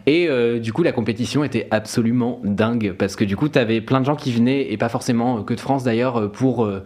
Et 0.07 0.29
euh, 0.29 0.59
du 0.59 0.73
coup, 0.73 0.83
la 0.83 0.93
compétition 0.93 1.45
était 1.45 1.67
absolument 1.71 2.41
dingue 2.45 2.95
parce 2.99 3.17
que 3.17 3.25
du 3.25 3.37
coup, 3.37 3.49
tu 3.49 3.59
avais 3.59 3.81
plein 3.81 4.01
de 4.01 4.07
gens 4.07 4.17
qui 4.17 4.33
venaient, 4.33 4.73
et 4.73 4.77
pas 4.77 4.89
forcément 4.89 5.43
que 5.43 5.55
de 5.55 5.61
France 5.61 5.85
d'ailleurs, 5.85 6.21
euh, 6.21 6.29
pour 6.29 6.65
euh, 6.65 6.83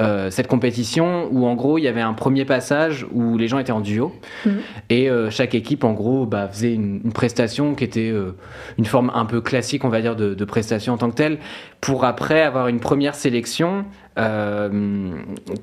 euh, 0.00 0.30
cette 0.30 0.48
compétition 0.48 1.28
où 1.30 1.46
en 1.46 1.54
gros, 1.54 1.78
il 1.78 1.82
y 1.82 1.88
avait 1.88 2.00
un 2.00 2.14
premier 2.14 2.44
passage 2.44 3.06
où 3.12 3.36
les 3.36 3.46
gens 3.46 3.58
étaient 3.58 3.72
en 3.72 3.80
duo. 3.80 4.12
Mhm. 4.46 4.52
Et 4.90 5.10
euh, 5.10 5.30
chaque 5.30 5.54
équipe, 5.54 5.84
en 5.84 5.92
gros, 5.92 6.26
bah, 6.26 6.48
faisait 6.48 6.74
une, 6.74 7.00
une 7.04 7.12
prestation 7.12 7.74
qui 7.74 7.84
était 7.84 8.10
euh, 8.10 8.34
une 8.78 8.86
forme 8.86 9.12
un 9.14 9.26
peu 9.26 9.40
classique, 9.40 9.84
on 9.84 9.90
va 9.90 10.00
dire, 10.00 10.16
de, 10.16 10.34
de 10.34 10.44
prestation 10.44 10.94
en 10.94 10.98
tant 10.98 11.10
que 11.10 11.14
telle, 11.16 11.38
pour 11.80 12.04
après 12.04 12.42
avoir 12.42 12.68
une 12.68 12.80
première 12.80 13.14
sélection 13.14 13.84
euh, 14.18 15.10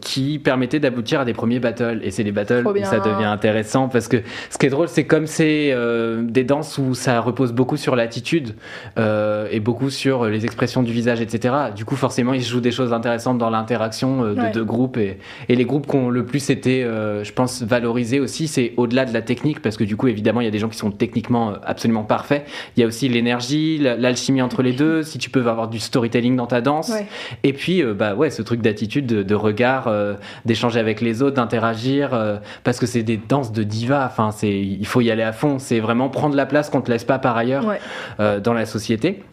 qui 0.01 0.39
permettait 0.39 0.79
d'aboutir 0.79 1.19
à 1.21 1.25
des 1.25 1.33
premiers 1.33 1.59
battles. 1.59 1.99
Et 2.03 2.11
c'est 2.11 2.23
les 2.23 2.31
battles 2.31 2.65
où 2.67 2.83
ça 2.85 2.99
devient 2.99 3.25
intéressant 3.25 3.89
parce 3.89 4.07
que 4.07 4.17
ce 4.49 4.57
qui 4.57 4.65
est 4.65 4.69
drôle, 4.69 4.87
c'est 4.87 5.05
comme 5.05 5.27
c'est 5.27 5.71
euh, 5.71 6.21
des 6.23 6.43
danses 6.43 6.77
où 6.77 6.93
ça 6.95 7.19
repose 7.21 7.51
beaucoup 7.53 7.77
sur 7.77 7.95
l'attitude 7.95 8.55
euh, 8.97 9.47
et 9.51 9.59
beaucoup 9.59 9.89
sur 9.89 10.25
les 10.25 10.45
expressions 10.45 10.83
du 10.83 10.91
visage, 10.91 11.21
etc. 11.21 11.53
Du 11.75 11.85
coup, 11.85 11.95
forcément, 11.95 12.33
il 12.33 12.43
se 12.43 12.49
joue 12.49 12.61
des 12.61 12.71
choses 12.71 12.93
intéressantes 12.93 13.37
dans 13.37 13.49
l'interaction 13.49 14.23
de 14.33 14.39
Ouais. 14.39 14.51
deux 14.51 14.63
groupes. 14.63 14.97
Et, 14.97 15.17
et 15.49 15.55
les 15.55 15.65
groupes 15.65 15.85
qui 15.87 15.95
ont 15.95 16.09
le 16.09 16.25
plus 16.25 16.49
été, 16.49 16.83
je 16.83 17.31
pense, 17.33 17.61
valorisés 17.61 18.19
aussi, 18.19 18.47
c'est 18.47 18.73
au-delà 18.77 19.05
de 19.05 19.13
la 19.13 19.21
technique 19.21 19.61
parce 19.61 19.75
que 19.77 19.83
du 19.83 19.95
coup, 19.97 20.07
évidemment, 20.07 20.41
il 20.41 20.45
y 20.45 20.47
a 20.47 20.51
des 20.51 20.59
gens 20.59 20.69
qui 20.69 20.77
sont 20.77 20.91
techniquement 20.91 21.53
absolument 21.63 22.03
parfaits. 22.03 22.45
Il 22.77 22.81
y 22.81 22.83
a 22.83 22.87
aussi 22.87 23.09
l'énergie, 23.09 23.77
la- 23.77 23.95
l'alchimie 23.95 24.41
entre 24.41 24.61
les 24.63 24.73
deux, 24.73 25.03
si 25.03 25.17
tu 25.17 25.29
peux 25.29 25.39
avoir 25.39 25.67
du 25.67 25.79
storytelling 25.79 26.35
dans 26.35 26.47
ta 26.47 26.61
danse. 26.61 26.89
Ouais. 26.89 27.05
Et 27.43 27.53
puis, 27.53 27.83
bah 27.83 28.15
ouais, 28.15 28.29
ce 28.39 28.43
truc 28.43 28.61
d'attitude, 28.61 29.05
de, 29.05 29.21
de 29.21 29.35
regard, 29.35 29.89
euh, 29.89 30.13
d'échanger 30.45 30.79
avec 30.79 31.01
les 31.01 31.21
autres, 31.21 31.35
d'interagir, 31.35 32.13
euh, 32.13 32.37
parce 32.63 32.79
que 32.79 32.85
c'est 32.85 33.03
des 33.03 33.17
danses 33.17 33.51
de 33.51 33.63
diva. 33.63 34.05
Enfin, 34.09 34.31
c'est, 34.31 34.57
il 34.61 34.85
faut 34.85 35.01
y 35.01 35.11
aller 35.11 35.23
à 35.23 35.33
fond. 35.33 35.59
C'est 35.59 35.81
vraiment 35.81 36.07
prendre 36.07 36.35
la 36.37 36.45
place 36.45 36.69
qu'on 36.69 36.79
te 36.79 36.89
laisse 36.89 37.03
pas 37.03 37.19
par 37.19 37.35
ailleurs 37.35 37.65
Ouais. 37.65 37.81
euh, 38.21 38.39
dans 38.39 38.53
la 38.53 38.65
société. 38.65 39.23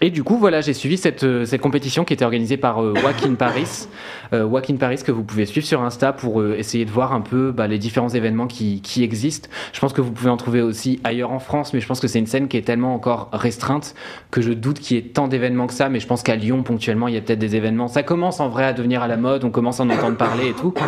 Et 0.00 0.10
du 0.10 0.22
coup, 0.22 0.38
voilà, 0.38 0.60
j'ai 0.60 0.74
suivi 0.74 0.96
cette, 0.96 1.24
euh, 1.24 1.44
cette 1.44 1.60
compétition 1.60 2.04
qui 2.04 2.12
était 2.12 2.24
organisée 2.24 2.56
par 2.56 2.82
euh, 2.82 2.94
Walk 3.04 3.24
in 3.24 3.34
Paris. 3.34 3.88
Euh, 4.34 4.44
Walk 4.44 4.68
in 4.68 4.76
Paris 4.76 5.00
que 5.02 5.10
vous 5.10 5.22
pouvez 5.22 5.46
suivre 5.46 5.66
sur 5.66 5.80
Insta 5.80 6.12
pour 6.12 6.42
euh, 6.42 6.54
essayer 6.58 6.84
de 6.84 6.90
voir 6.90 7.14
un 7.14 7.22
peu 7.22 7.50
bah, 7.50 7.66
les 7.66 7.78
différents 7.78 8.10
événements 8.10 8.46
qui, 8.46 8.82
qui 8.82 9.02
existent. 9.02 9.48
Je 9.72 9.80
pense 9.80 9.94
que 9.94 10.02
vous 10.02 10.12
pouvez 10.12 10.28
en 10.28 10.36
trouver 10.36 10.60
aussi 10.60 11.00
ailleurs 11.02 11.32
en 11.32 11.38
France, 11.38 11.72
mais 11.72 11.80
je 11.80 11.86
pense 11.86 11.98
que 11.98 12.08
c'est 12.08 12.18
une 12.18 12.26
scène 12.26 12.46
qui 12.46 12.58
est 12.58 12.62
tellement 12.62 12.94
encore 12.94 13.30
restreinte 13.32 13.94
que 14.30 14.42
je 14.42 14.52
doute 14.52 14.80
qu'il 14.80 14.98
y 14.98 15.00
ait 15.00 15.02
tant 15.04 15.28
d'événements 15.28 15.66
que 15.66 15.72
ça. 15.72 15.88
Mais 15.88 15.98
je 15.98 16.06
pense 16.06 16.22
qu'à 16.22 16.36
Lyon, 16.36 16.62
ponctuellement, 16.62 17.08
il 17.08 17.14
y 17.14 17.16
a 17.16 17.22
peut-être 17.22 17.38
des 17.38 17.56
événements. 17.56 17.88
Ça 17.88 18.02
commence 18.02 18.38
en 18.40 18.50
vrai 18.50 18.64
à 18.64 18.74
devenir 18.74 19.02
à 19.02 19.08
la 19.08 19.16
mode, 19.16 19.44
on 19.44 19.50
commence 19.50 19.80
à 19.80 19.84
en 19.84 19.88
entendre 19.88 20.18
parler 20.18 20.48
et 20.48 20.54
tout. 20.54 20.74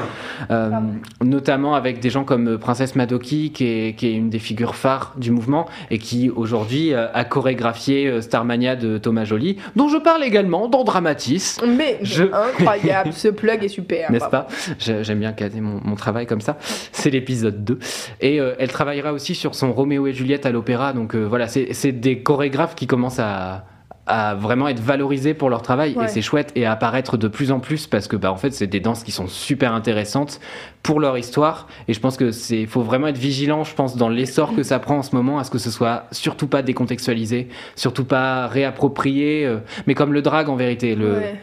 Euh, 0.51 0.71
notamment 1.23 1.75
avec 1.75 2.01
des 2.01 2.11
gens 2.11 2.25
comme 2.25 2.59
Princesse 2.59 2.97
Madoki, 2.97 3.53
qui 3.53 3.65
est, 3.67 3.97
qui 3.97 4.09
est 4.09 4.15
une 4.15 4.31
des 4.31 4.39
figures 4.39 4.75
phares 4.75 5.13
du 5.17 5.31
mouvement 5.31 5.67
et 5.91 5.99
qui 5.99 6.31
aujourd'hui 6.31 6.95
a 6.95 7.25
chorégraphié 7.25 8.21
Starmania 8.23 8.75
de 8.75 8.99
Thomas 9.01 9.25
Joly, 9.25 9.57
dont 9.77 9.89
je 9.89 9.97
parle 9.99 10.23
également 10.25 10.69
dans 10.69 10.85
Dramatis. 10.85 11.57
Mais 11.67 11.99
Je- 12.03 12.25
incroyable, 12.61 13.13
ce 13.13 13.29
plug 13.29 13.65
est 13.65 13.69
super. 13.69 14.11
N'est-ce 14.13 14.29
pas 14.29 14.47
J'ai- 14.79 15.03
J'aime 15.05 15.21
bien 15.21 15.33
caser 15.33 15.61
mon, 15.61 15.81
mon 15.83 15.97
travail 15.97 16.27
comme 16.27 16.41
ça. 16.41 16.57
C'est 16.93 17.11
l'épisode 17.11 17.65
2. 17.65 17.79
Et 18.21 18.41
euh, 18.41 18.55
elle 18.59 18.71
travaillera 18.71 19.13
aussi 19.13 19.35
sur 19.35 19.55
son 19.55 19.73
Roméo 19.73 20.07
et 20.07 20.13
Juliette 20.13 20.47
à 20.47 20.51
l'opéra. 20.53 20.93
Donc 20.93 21.15
euh, 21.15 21.25
voilà, 21.25 21.49
c'est 21.49 21.73
c'est 21.73 21.93
des 21.93 22.23
chorégraphes 22.23 22.75
qui 22.75 22.87
commencent 22.87 23.19
à, 23.19 23.65
à 24.07 24.35
vraiment 24.35 24.69
être 24.69 24.81
valorisés 24.81 25.35
pour 25.35 25.51
leur 25.51 25.63
travail. 25.63 25.95
Ouais. 25.95 26.05
Et 26.05 26.09
c'est 26.09 26.23
chouette 26.23 26.53
et 26.57 26.67
à 26.67 26.73
apparaître 26.73 27.17
de 27.17 27.29
plus 27.29 27.51
en 27.53 27.61
plus 27.61 27.87
parce 27.87 28.09
que 28.09 28.17
bah, 28.17 28.33
en 28.33 28.37
fait, 28.37 28.51
c'est 28.53 28.67
des 28.67 28.81
danses 28.81 29.03
qui 29.05 29.13
sont 29.13 29.27
super 29.29 29.73
intéressantes 29.73 30.41
pour 30.83 30.99
leur 30.99 31.19
histoire. 31.19 31.69
Et 31.89 31.93
je 31.93 32.01
pense 32.01 32.17
que 32.17 32.31
c'est 32.31 32.65
faut 32.67 32.81
vraiment 32.83 33.07
être 33.09 33.19
vigilant, 33.19 33.65
je 33.65 33.75
pense, 33.75 33.97
dans 33.97 34.09
l'essor 34.09 34.55
que 34.57 34.63
ça 34.63 34.79
prend 34.79 34.97
en 34.99 35.03
ce 35.03 35.15
moment, 35.15 35.39
à 35.39 35.45
ce 35.45 35.51
que 35.51 35.59
ce 35.59 35.71
soit 35.71 36.05
surtout 36.11 36.47
pas 36.47 36.63
décontextualisé, 36.63 37.49
surtout 37.77 38.05
pas 38.05 38.47
réapproprié, 38.47 39.45
euh, 39.45 39.59
mais 39.87 39.95
comme 39.95 40.13
le 40.13 40.23
drag 40.23 40.49
en 40.49 40.57
vérité. 40.57 40.95
Le, 40.95 41.11
Ouais. 41.13 41.35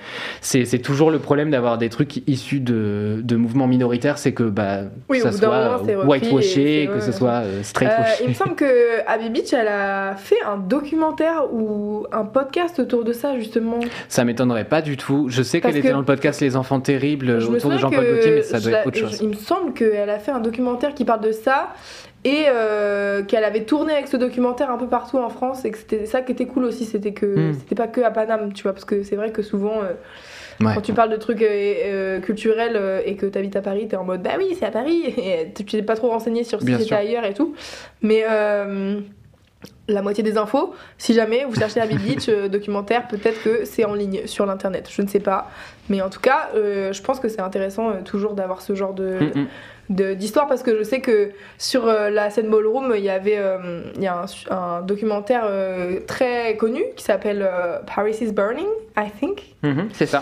c'est 0.42 0.66
c'est 0.66 0.80
toujours 0.80 1.12
le 1.12 1.20
problème 1.20 1.52
d'avoir 1.52 1.78
des 1.78 1.90
trucs 1.90 2.28
issus 2.28 2.60
de, 2.60 3.22
de 3.24 3.36
mouvements 3.36 3.68
minoritaires, 3.68 4.18
c'est 4.18 4.32
que 4.34 4.44
bah, 4.44 4.80
Oui, 5.10 5.20
ça 5.20 5.32
soit 5.32 5.82
euh, 5.88 6.04
whitewashé, 6.06 6.90
que 6.94 7.00
ce 7.00 7.12
soit 7.12 7.30
euh, 7.30 7.60
Euh, 7.60 7.64
straightwashé. 7.64 8.24
il 8.24 8.30
me 8.30 8.34
semble 8.34 8.56
que 8.56 8.66
Abby 9.08 9.30
Beach, 9.30 9.54
elle 9.54 9.68
a 9.68 10.16
fait 10.16 10.42
un 10.46 10.58
documentaire 10.58 11.44
ou 11.54 12.06
un 12.12 12.24
podcast 12.26 12.80
autour 12.80 13.04
de 13.04 13.14
ça, 13.14 13.38
justement. 13.38 13.80
Ça 14.10 14.26
m'étonnerait 14.26 14.66
pas 14.66 14.82
du 14.82 14.98
tout. 14.98 15.28
Je 15.30 15.44
sais 15.44 15.62
qu'elle 15.62 15.78
était 15.78 15.92
dans 15.92 16.00
le 16.00 16.06
podcast 16.06 16.42
Les 16.42 16.56
Enfants 16.56 16.80
Terribles 16.80 17.30
autour 17.32 17.72
de 17.72 17.78
Jean-Paul 17.78 18.04
Gaultier, 18.06 18.32
mais 18.36 18.42
ça 18.44 18.60
doit 18.60 18.72
être 18.80 18.88
autre 18.88 18.98
chose. 18.98 19.22
Il 19.28 19.32
me 19.32 19.36
semble 19.36 19.74
qu'elle 19.74 20.10
a 20.10 20.20
fait 20.20 20.32
un 20.32 20.40
documentaire 20.40 20.94
qui 20.94 21.04
parle 21.04 21.20
de 21.22 21.32
ça 21.34 21.74
et 22.24 22.46
euh, 22.48 23.24
qu'elle 23.24 23.44
avait 23.44 23.64
tourné 23.66 23.92
avec 23.94 24.08
ce 24.08 24.16
documentaire 24.18 24.72
un 24.72 24.78
peu 24.78 24.88
partout 24.88 25.18
en 25.18 25.30
France 25.30 25.66
et 25.66 25.72
que 25.72 25.78
c'était 25.78 26.06
ça 26.06 26.22
qui 26.22 26.32
était 26.32 26.46
cool 26.46 26.64
aussi, 26.64 26.86
c'était 26.86 27.12
que 27.14 27.26
Hmm. 27.52 27.54
c'était 27.60 27.76
pas 27.76 27.88
que 27.88 28.02
à 28.02 28.12
Paname, 28.12 28.54
tu 28.54 28.64
vois, 28.64 28.72
parce 28.74 28.86
que 28.86 29.04
c'est 29.04 29.16
vrai 29.18 29.32
que 29.32 29.42
souvent. 29.42 29.82
euh, 29.84 29.94
Ouais. 30.60 30.72
Quand 30.74 30.82
tu 30.82 30.94
parles 30.94 31.12
de 31.12 31.18
trucs 31.18 31.44
euh, 31.44 32.20
culturels 32.20 32.82
et 33.06 33.16
que 33.16 33.28
tu 33.28 33.38
habites 33.38 33.56
à 33.56 33.62
Paris, 33.62 33.88
t'es 33.88 33.96
en 33.96 34.04
mode 34.04 34.24
bah 34.24 34.32
oui, 34.40 34.56
c'est 34.58 34.66
à 34.66 34.72
Paris, 34.72 35.04
et 35.18 35.54
tu 35.56 35.64
t'es 35.66 35.84
pas 35.84 35.94
trop 35.96 36.10
renseigné 36.10 36.44
sur 36.44 36.62
si 36.62 36.66
Bien 36.66 36.78
c'était 36.78 36.88
sûr. 36.88 36.98
ailleurs 36.98 37.26
et 37.26 37.34
tout. 37.36 37.54
Mais 38.02 38.24
la 39.88 40.02
moitié 40.02 40.24
des 40.24 40.38
infos, 40.38 40.74
si 40.98 41.14
jamais 41.14 41.46
vous 41.46 41.56
cherchez 41.56 41.80
Abby 41.80 41.98
Beach 41.98 42.28
euh, 42.30 42.48
documentaire, 42.50 43.08
peut-être 43.08 43.42
que 43.42 43.66
c'est 43.66 43.86
en 43.86 43.94
ligne 43.94 44.28
sur 44.28 44.46
l'internet, 44.46 44.90
je 44.92 45.02
ne 45.02 45.08
sais 45.08 45.20
pas. 45.20 45.50
Mais 45.90 46.02
en 46.02 46.10
tout 46.10 46.20
cas, 46.20 46.50
euh, 46.56 46.92
je 46.92 47.02
pense 47.02 47.20
que 47.20 47.30
c'est 47.30 47.40
intéressant 47.40 47.90
euh, 47.90 48.02
toujours 48.04 48.34
d'avoir 48.34 48.62
ce 48.62 48.76
genre 48.76 48.94
de, 48.94 49.18
Mm, 49.20 49.42
mm. 49.42 49.48
D'histoire 49.90 50.48
parce 50.48 50.64
que 50.64 50.78
je 50.78 50.84
sais 50.84 51.00
que 51.00 51.30
sur 51.58 51.88
euh, 51.88 52.10
la 52.10 52.30
scène 52.30 52.50
ballroom 52.50 52.94
il 52.96 53.04
y 53.04 53.10
avait 53.10 53.38
euh, 53.38 53.82
il 53.96 54.04
y 54.04 54.08
a 54.08 54.26
un, 54.52 54.82
documentaire 54.82 55.44
euh, 55.46 56.00
très 56.06 56.56
connu 56.58 56.84
qui 56.96 57.04
s'appelle 57.04 57.50
Paris 57.96 58.18
is 58.22 58.32
Burning 58.32 58.68
I 58.98 59.10
think 59.20 59.42
Mhm, 59.64 59.90
c'est 59.92 60.06
ça. 60.06 60.22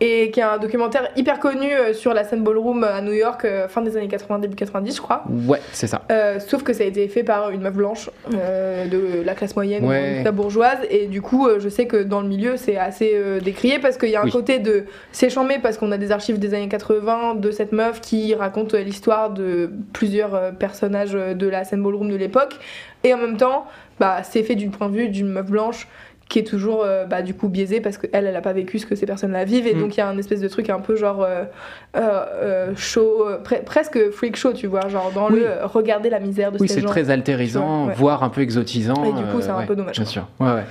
et 0.00 0.30
qui 0.32 0.40
est 0.40 0.42
un 0.42 0.58
documentaire 0.58 1.10
hyper 1.16 1.38
connu 1.38 1.68
sur 1.92 2.12
la 2.12 2.24
scène 2.24 2.42
ballroom 2.42 2.82
à 2.82 3.00
New 3.02 3.12
York 3.12 3.46
fin 3.68 3.82
des 3.82 3.96
années 3.96 4.08
80 4.08 4.40
début 4.40 4.56
90 4.56 4.96
je 4.96 5.00
crois 5.00 5.22
Ouais, 5.46 5.60
c'est 5.72 5.86
ça. 5.86 6.02
sauf 6.40 6.62
que 6.64 6.72
ça 6.72 6.82
a 6.82 6.86
été 6.86 7.06
fait 7.08 7.22
par 7.22 7.50
une 7.50 7.60
meuf 7.60 7.74
blanche 7.74 8.10
de 8.30 9.22
la 9.24 9.34
classe 9.34 9.54
moyenne 9.54 9.84
Ouais. 9.84 10.18
ou 10.20 10.24
la 10.24 10.32
bourgeoise 10.32 10.78
et 10.90 11.06
du 11.06 11.22
coup 11.22 11.48
je 11.58 11.68
sais 11.68 11.86
que 11.86 11.98
dans 12.02 12.20
le 12.20 12.28
milieu 12.28 12.56
c'est 12.56 12.76
assez 12.76 13.16
décrié 13.42 13.78
parce 13.78 13.96
qu'il 13.96 14.10
y 14.10 14.16
a 14.16 14.20
un 14.22 14.24
Oui. 14.24 14.32
côté 14.32 14.58
de 14.58 14.84
c'est 15.12 15.30
chambé 15.30 15.58
parce 15.62 15.78
qu'on 15.78 15.92
a 15.92 15.98
des 15.98 16.10
archives 16.10 16.38
des 16.38 16.52
années 16.54 16.68
80 16.68 17.36
de 17.36 17.50
cette 17.52 17.72
meuf 17.72 18.00
qui 18.00 18.29
raconte 18.34 18.74
l'histoire 18.74 19.30
de 19.30 19.70
plusieurs 19.92 20.34
euh, 20.34 20.50
personnages 20.52 21.14
euh, 21.14 21.34
de 21.34 21.46
la 21.48 21.64
scène 21.64 21.82
ballroom 21.82 22.10
de 22.10 22.16
l'époque 22.16 22.56
et 23.04 23.12
en 23.14 23.18
même 23.18 23.36
temps 23.36 23.66
bah, 23.98 24.22
c'est 24.22 24.42
fait 24.42 24.54
du 24.54 24.68
point 24.68 24.88
de 24.88 24.96
vue 24.96 25.08
d'une 25.08 25.28
meuf 25.28 25.46
blanche 25.50 25.86
qui 26.28 26.38
est 26.38 26.44
toujours 26.44 26.84
euh, 26.84 27.06
bah, 27.06 27.22
du 27.22 27.34
coup 27.34 27.48
biaisée 27.48 27.80
parce 27.80 27.98
qu'elle 27.98 28.26
elle 28.26 28.36
a 28.36 28.40
pas 28.40 28.52
vécu 28.52 28.78
ce 28.78 28.86
que 28.86 28.94
ces 28.94 29.04
personnes 29.06 29.32
là 29.32 29.44
vivent 29.44 29.66
et 29.66 29.74
Mm. 29.74 29.80
donc 29.80 29.96
il 29.96 29.98
y 29.98 30.00
a 30.00 30.08
un 30.08 30.16
espèce 30.16 30.40
de 30.40 30.46
truc 30.48 30.70
un 30.70 30.78
peu 30.80 30.94
genre 30.96 31.26
euh, 31.96 32.72
show 32.76 33.26
pre- 33.44 33.64
presque 33.64 34.10
freak 34.10 34.36
show 34.36 34.52
tu 34.52 34.66
vois 34.66 34.88
genre 34.88 35.10
dans 35.14 35.28
Oui. 35.30 35.40
le 35.40 35.64
regarder 35.66 36.08
la 36.10 36.20
misère 36.20 36.52
de 36.52 36.58
Oui, 36.60 36.68
ces 36.68 36.74
c'est 36.74 36.80
gens 36.82 36.88
très 36.88 37.10
altérisant, 37.10 37.82
Ouais, 37.84 37.88
ouais. 37.88 37.94
voire 37.96 38.22
un 38.22 38.28
peu 38.28 38.40
exotisant. 38.42 39.04
Et 39.04 39.12
du 39.12 39.24
coup, 39.24 39.40
c'est 39.40 39.48
un 39.50 39.58
ouais, 39.58 39.66
peu 39.66 39.74
dommage, 39.76 39.96
Bien 39.96 40.04
quoi. 40.04 40.12
sûr. 40.12 40.28
Ouais, 40.38 40.52
ouais. 40.52 40.64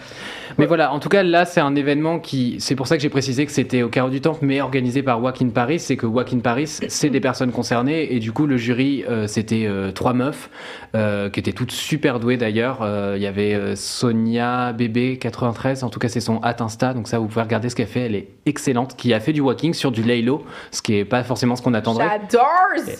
Mais 0.57 0.65
voilà, 0.65 0.91
en 0.93 0.99
tout 0.99 1.09
cas, 1.09 1.23
là, 1.23 1.45
c'est 1.45 1.61
un 1.61 1.75
événement 1.75 2.19
qui. 2.19 2.57
C'est 2.59 2.75
pour 2.75 2.87
ça 2.87 2.97
que 2.97 3.01
j'ai 3.01 3.09
précisé 3.09 3.45
que 3.45 3.51
c'était 3.51 3.83
au 3.83 3.89
carreau 3.89 4.09
du 4.09 4.21
temple, 4.21 4.39
mais 4.41 4.61
organisé 4.61 5.03
par 5.03 5.21
Walk 5.21 5.41
in 5.41 5.49
Paris. 5.49 5.79
C'est 5.79 5.97
que 5.97 6.05
Walk 6.05 6.33
in 6.33 6.39
Paris, 6.39 6.67
c'est 6.87 7.09
des 7.09 7.19
personnes 7.19 7.51
concernées. 7.51 8.13
Et 8.13 8.19
du 8.19 8.31
coup, 8.31 8.47
le 8.47 8.57
jury, 8.57 9.03
euh, 9.09 9.27
c'était 9.27 9.65
euh, 9.67 9.91
trois 9.91 10.13
meufs, 10.13 10.49
euh, 10.95 11.29
qui 11.29 11.39
étaient 11.39 11.51
toutes 11.51 11.71
super 11.71 12.19
douées 12.19 12.37
d'ailleurs. 12.37 12.79
Il 13.15 13.21
y 13.21 13.27
avait 13.27 13.75
Sonia 13.75 14.73
Bébé 14.73 15.17
93, 15.17 15.83
en 15.83 15.89
tout 15.89 15.99
cas, 15.99 16.07
c'est 16.07 16.19
son 16.19 16.39
hat 16.41 16.57
Insta. 16.59 16.93
Donc, 16.93 17.07
ça, 17.07 17.19
vous 17.19 17.27
pouvez 17.27 17.41
regarder 17.41 17.69
ce 17.69 17.75
qu'elle 17.75 17.87
fait. 17.87 18.01
Elle 18.01 18.15
est 18.15 18.27
excellente. 18.45 18.95
Qui 18.95 19.13
a 19.13 19.19
fait 19.19 19.33
du 19.33 19.41
walking 19.41 19.73
sur 19.73 19.91
du 19.91 20.03
laylo, 20.03 20.43
ce 20.71 20.81
qui 20.81 20.95
est 20.95 21.05
pas 21.05 21.23
forcément 21.23 21.55
ce 21.55 21.61
qu'on 21.61 21.73
attendrait. 21.73 22.07
J'adore 22.07 22.47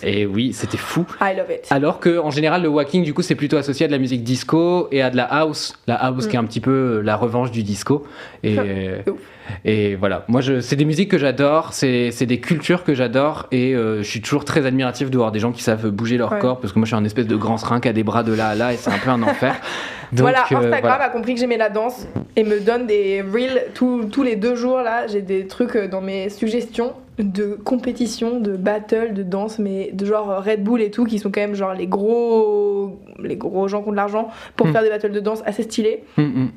Et 0.02 0.26
oui, 0.26 0.52
c'était 0.52 0.76
fou. 0.76 1.04
I 1.20 1.36
love 1.36 1.50
it 1.50 1.66
Alors 1.70 2.00
que 2.00 2.18
en 2.18 2.30
général 2.30 2.62
le 2.62 2.68
walking 2.68 3.02
du 3.02 3.14
coup 3.14 3.22
c'est 3.22 3.34
plutôt 3.34 3.56
associé 3.56 3.84
à 3.84 3.86
de 3.88 3.92
la 3.92 3.98
musique 3.98 4.22
disco 4.22 4.88
et 4.90 5.02
à 5.02 5.10
de 5.10 5.16
la 5.16 5.24
house, 5.24 5.78
la 5.86 5.96
house 5.96 6.26
qui 6.26 6.36
est 6.36 6.38
un 6.38 6.44
petit 6.44 6.60
peu 6.60 7.00
la 7.00 7.16
revanche 7.16 7.39
du 7.50 7.62
disco 7.62 8.04
et 8.42 8.56
De 8.56 9.10
ouf. 9.10 9.18
et 9.64 9.94
voilà 9.94 10.24
moi 10.28 10.40
c'est 10.60 10.76
des 10.76 10.84
musiques 10.84 11.10
que 11.10 11.16
j'adore, 11.18 11.72
c'est 11.72 12.10
des 12.26 12.40
cultures 12.40 12.84
que 12.84 12.92
j'adore 12.94 13.46
et 13.52 13.74
euh, 13.74 14.02
je 14.02 14.08
suis 14.08 14.20
toujours 14.20 14.44
très 14.44 14.66
admiratif 14.66 15.10
de 15.10 15.16
voir 15.16 15.32
des 15.32 15.38
gens 15.38 15.52
qui 15.52 15.62
savent 15.62 15.88
bouger 15.90 16.18
leur 16.18 16.32
Ouais. 16.32 16.38
corps 16.38 16.60
parce 16.60 16.72
que 16.74 16.78
moi 16.78 16.84
je 16.86 16.90
suis 16.94 17.00
un 17.00 17.04
espèce 17.04 17.26
de 17.26 17.36
grand 17.36 17.56
serin 17.56 17.80
qui 17.80 17.88
a 17.88 17.92
des 17.94 18.02
bras 18.04 18.22
de 18.22 18.34
là 18.34 18.48
à 18.48 18.54
là 18.54 18.72
et 18.74 18.76
c'est 18.76 18.90
un 18.90 18.98
peu 18.98 19.10
un 19.10 19.22
enfer. 19.22 19.54
Donc, 20.12 20.22
voilà, 20.22 20.40
euh, 20.40 20.56
Instagram 20.56 20.80
voilà. 20.80 21.04
a 21.04 21.08
compris 21.08 21.34
que 21.34 21.40
j'aimais 21.40 21.56
la 21.56 21.68
danse 21.70 22.08
et 22.34 22.42
me 22.42 22.58
donne 22.58 22.88
des 22.88 23.22
reels 23.22 23.66
tous- 23.74 24.06
tous 24.10 24.24
les 24.24 24.34
deux 24.34 24.56
jours 24.56 24.78
là. 24.82 25.06
J'ai 25.06 25.22
des 25.22 25.46
trucs 25.46 25.76
euh, 25.76 25.86
dans 25.86 26.00
mes 26.00 26.28
suggestions 26.30 26.94
de 27.20 27.56
compétition, 27.64 28.40
de 28.40 28.56
battle, 28.56 29.12
de 29.14 29.22
danse, 29.22 29.60
mais 29.60 29.90
de 29.92 30.04
genre 30.04 30.28
euh, 30.30 30.40
Red 30.40 30.64
Bull 30.64 30.80
et 30.82 30.90
tout, 30.90 31.04
qui 31.04 31.20
sont 31.20 31.30
quand 31.30 31.40
même 31.40 31.54
genre 31.54 31.74
les 31.74 31.86
gros, 31.86 32.98
les 33.22 33.36
gros 33.36 33.68
gens 33.68 33.82
qui 33.82 33.88
ont 33.88 33.92
de 33.92 33.96
l'argent 33.96 34.30
pour 34.56 34.66
Hmm. 34.66 34.72
faire 34.72 34.82
des 34.82 34.88
battles 34.88 35.12
de 35.12 35.20
danse 35.20 35.42
assez 35.46 35.62
stylés. 35.62 36.02
Mm, 36.16 36.22
mm. 36.22 36.48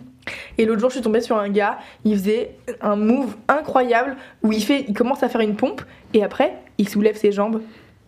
Et 0.58 0.66
l'autre 0.66 0.80
jour, 0.80 0.90
je 0.90 0.96
suis 0.96 1.04
tombée 1.04 1.22
sur 1.22 1.38
un 1.38 1.50
gars, 1.50 1.78
il 2.06 2.14
faisait 2.16 2.52
un 2.82 2.96
move 2.96 3.36
incroyable 3.48 4.16
où 4.44 4.52
il, 4.52 4.64
fait, 4.64 4.86
il 4.88 4.94
commence 4.94 5.24
à 5.24 5.30
faire 5.30 5.42
une 5.42 5.56
pompe 5.56 5.82
et 6.14 6.24
après, 6.24 6.54
il 6.78 6.88
soulève 6.88 7.16
ses 7.16 7.32
jambes 7.32 7.62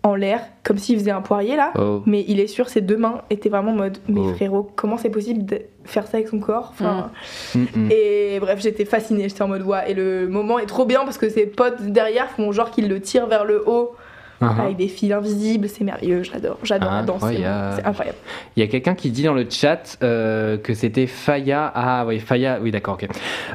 en 0.03 0.13
l'air, 0.13 0.39
comme 0.63 0.77
s'il 0.77 0.99
faisait 0.99 1.09
un 1.11 1.21
poirier 1.21 1.55
là. 1.55 1.71
Oh. 1.79 2.03
Mais 2.05 2.23
il 2.27 2.39
est 2.39 2.45
sûr, 2.45 2.69
ses 2.69 2.81
deux 2.81 2.95
mains 2.97 3.23
étaient 3.31 3.49
vraiment 3.49 3.71
en 3.71 3.75
mode 3.75 3.97
Mais 4.07 4.21
Oh. 4.21 4.33
frérot, 4.35 4.71
comment 4.75 4.97
c'est 4.97 5.09
possible 5.09 5.45
de 5.45 5.61
faire 5.83 6.05
ça 6.05 6.17
avec 6.17 6.27
son 6.29 6.39
corps? 6.39 6.69
Enfin, 6.73 7.09
Mm, 7.55 7.59
mm. 7.75 7.89
Et 7.91 8.37
bref, 8.39 8.59
j'étais 8.61 8.85
fascinée, 8.85 9.27
j'étais 9.27 9.41
en 9.41 9.47
mode 9.47 9.63
ouais. 9.63 9.89
Et 9.89 9.93
le 9.95 10.27
moment 10.27 10.59
est 10.59 10.67
trop 10.67 10.85
bien 10.85 11.03
parce 11.05 11.17
que 11.17 11.27
ses 11.27 11.47
potes 11.47 11.81
derrière 11.81 12.29
font 12.29 12.51
genre 12.51 12.69
qu'ils 12.69 12.87
le 12.87 13.01
tirent 13.01 13.25
vers 13.25 13.45
le 13.45 13.67
haut 13.67 13.95
Uh-huh. 14.41 14.61
avec 14.63 14.75
des 14.77 14.87
fils 14.89 15.11
invisibles, 15.13 15.69
c'est 15.69 15.83
merveilleux, 15.85 16.21
j'adore, 16.23 16.57
j'adore 16.63 16.91
la 16.91 17.03
danse, 17.03 17.21
c'est 17.25 17.85
Incroyable. 17.85 18.17
Il 18.57 18.59
y 18.59 18.63
a 18.63 18.67
quelqu'un 18.67 18.93
qui 18.93 19.09
dit 19.09 19.23
dans 19.23 19.33
le 19.33 19.45
chat 19.49 19.97
euh, 20.03 20.57
que 20.57 20.73
c'était 20.73 21.07
Faya. 21.07 21.71
Ah 21.73 22.05
oui, 22.05 22.19
Faya, 22.19 22.59
oui 22.61 22.71
d'accord, 22.71 22.95
ok. 23.01 23.07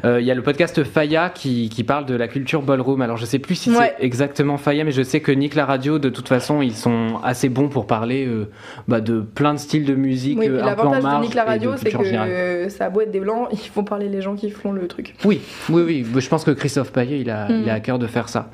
Euh, 0.04 0.20
il 0.20 0.26
y 0.26 0.30
a 0.30 0.34
le 0.34 0.42
podcast 0.42 0.82
Faya 0.84 1.28
qui, 1.28 1.68
qui 1.68 1.84
parle 1.84 2.06
de 2.06 2.14
la 2.14 2.28
culture 2.28 2.62
ballroom. 2.62 3.02
Alors 3.02 3.18
je 3.18 3.26
sais 3.26 3.38
plus 3.38 3.56
si 3.56 3.70
Ouais. 3.70 3.94
c'est 3.98 4.04
exactement 4.04 4.56
Faya, 4.56 4.84
mais 4.84 4.90
je 4.92 5.02
sais 5.02 5.20
que 5.20 5.32
Nick 5.32 5.54
la 5.54 5.66
radio, 5.66 5.98
de 5.98 6.08
toute 6.08 6.28
façon, 6.28 6.62
ils 6.62 6.74
sont 6.74 7.18
assez 7.22 7.48
bons 7.50 7.68
pour 7.68 7.86
parler 7.86 8.26
euh, 8.26 8.48
bah, 8.88 9.00
de 9.02 9.20
plein 9.20 9.52
de 9.54 9.58
styles 9.58 9.84
de 9.84 9.94
musique 9.94 10.38
Oui, 10.38 10.46
un 10.46 10.50
peu 10.50 10.62
en 10.62 10.64
l'avantage 10.66 11.02
de 11.04 11.20
Nick 11.20 11.34
la 11.34 11.44
radio, 11.44 11.72
c'est 11.76 11.90
que 11.90 12.68
ça 12.70 12.86
a 12.86 12.90
beau 12.90 13.02
être 13.02 13.10
des 13.10 13.20
blancs, 13.20 13.48
ils 13.52 13.58
font 13.58 13.84
parler 13.84 14.08
les 14.08 14.22
gens 14.22 14.34
qui 14.34 14.50
font 14.50 14.72
le 14.72 14.88
truc. 14.88 15.14
Oui, 15.24 15.40
oui, 15.68 15.82
oui. 15.82 16.06
Je 16.20 16.28
pense 16.28 16.44
que 16.44 16.50
Christophe 16.52 16.92
Payet, 16.92 17.20
il 17.20 17.28
a, 17.30 17.48
Mm. 17.48 17.62
il 17.64 17.70
a 17.70 17.74
à 17.74 17.80
cœur 17.80 17.98
de 17.98 18.06
faire 18.06 18.28
ça. 18.28 18.48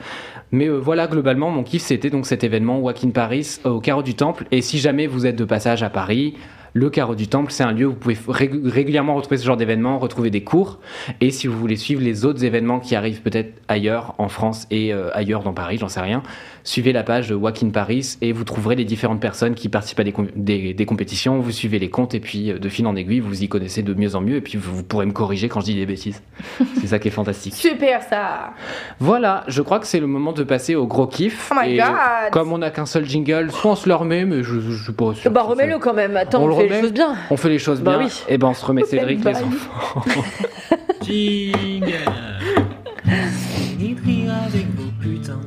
Mais 0.52 0.68
euh, 0.68 0.78
voilà, 0.78 1.06
globalement, 1.06 1.51
mon 1.51 1.62
kiff, 1.62 1.82
c'était 1.82 2.10
donc 2.10 2.27
cet 2.27 2.44
événement 2.44 2.78
Walk 2.78 3.01
Paris 3.12 3.59
euh, 3.66 3.70
au 3.70 3.81
Carreau 3.81 4.02
du 4.02 4.14
Temple. 4.14 4.44
Et 4.51 4.62
si 4.62 4.78
jamais 4.78 5.06
vous 5.06 5.27
êtes 5.27 5.36
de 5.36 5.44
passage 5.44 5.82
à 5.82 5.90
Paris, 5.90 6.35
le 6.73 6.90
Carreau 6.90 7.14
du 7.14 7.27
Temple, 7.27 7.51
c'est 7.52 7.64
un 7.64 7.73
lieu 7.73 7.86
où 7.86 7.90
vous 7.90 7.97
pouvez 7.97 8.16
rég- 8.28 8.68
régulièrement 8.68 9.14
retrouver 9.14 9.39
ce 9.39 9.47
genre 9.47 9.56
d'événements, 9.56 9.98
retrouver 9.98 10.31
des 10.31 10.44
cours. 10.44 10.78
Et 11.23 11.31
si 11.31 11.47
vous 11.47 11.59
voulez 11.59 11.77
suivre 11.77 12.02
les 12.02 12.27
autres 12.27 12.44
événements 12.44 12.81
qui 12.81 12.94
arrivent 12.94 13.23
peut-être 13.23 13.55
ailleurs, 13.66 14.14
en 14.18 14.28
France 14.28 14.66
et 14.70 14.93
euh, 14.93 15.09
ailleurs 15.14 15.43
dans 15.43 15.55
Paris, 15.55 15.78
j'en 15.78 15.89
sais 15.89 16.01
rien, 16.02 16.23
suivez 16.66 16.93
la 16.93 17.02
page 17.05 17.28
de 17.28 17.34
Walk 17.34 17.62
in 17.62 17.70
Paris 17.70 18.18
et 18.20 18.32
vous 18.32 18.44
trouverez 18.44 18.74
les 18.76 18.84
différentes 18.84 19.20
personnes 19.20 19.55
qui 19.55 19.68
participent 19.70 20.01
à 20.01 20.05
des, 20.05 20.12
com- 20.12 20.28
des- 20.36 20.74
des 20.74 20.84
compétitions. 20.84 21.38
Vous 21.40 21.52
suivez 21.52 21.78
les 21.78 21.88
comptes 21.88 22.12
et 22.14 22.20
puis 22.20 22.51
euh, 22.51 22.59
de 22.59 22.68
fil 22.68 22.86
en 22.86 22.94
aiguille, 22.97 23.20
vous 23.20 23.43
y 23.43 23.48
connaissez 23.48 23.82
de 23.82 23.94
mieux 23.94 24.14
en 24.16 24.20
mieux. 24.20 24.36
Et 24.36 24.40
puis 24.40 24.59
vous, 24.59 24.74
vous 24.76 24.82
pourrez 24.82 25.06
me 25.06 25.12
corriger 25.12 25.48
quand 25.48 25.60
je 25.60 25.66
dis 25.66 25.74
des 25.76 25.86
bêtises. 25.86 26.20
c'est 26.80 26.88
ça 26.88 26.98
qui 26.98 27.09
est 27.09 27.12
fantastique. 27.12 27.55
Super 27.55 28.02
ça 28.02 28.51
Voilà, 29.01 29.44
je 29.48 29.62
crois 29.62 29.78
que 29.78 29.86
c'est 29.86 30.01
le 30.01 30.06
moment 30.09 30.32
de 30.32 30.43
passer 30.43 30.74
au 30.74 30.86
gros 30.86 31.06
kiff. 31.06 31.51
Oh 31.55 31.59
my 31.59 31.72
et 31.72 31.76
god 31.78 31.86
comme 32.32 32.52
on 32.52 32.59
n'a 32.59 32.70
qu'un 32.70 32.84
seul 32.86 33.05
jingle, 33.06 33.51
soit 33.52 33.70
on 33.70 33.76
se 33.76 33.88
le 33.88 33.94
remet, 33.94 34.24
mais 34.24 34.43
je, 34.43 34.59
je 34.60 34.82
suis 34.82 34.93
pas 34.93 35.14
sûr. 35.14 35.30
Bah 35.30 35.43
remets-le 35.43 35.78
quand 35.78 35.94
même, 35.94 36.16
attends, 36.16 36.43
On 36.43 36.48
fait 36.56 36.64
remet 36.64 36.74
les 36.76 36.80
choses 36.82 36.93
bien. 36.93 37.14
On 37.30 37.36
fait 37.36 37.48
les 37.48 37.59
choses 37.60 37.80
Bah 37.80 37.97
bien. 37.98 38.06
oui. 38.09 38.22
Et 38.28 38.38
ben 38.38 38.48
on 38.48 38.55
se 38.55 38.64
remet 38.66 38.82
Cédric, 38.86 39.24
les 39.24 39.36
enfants. 39.36 40.02
Jingle. 41.02 42.35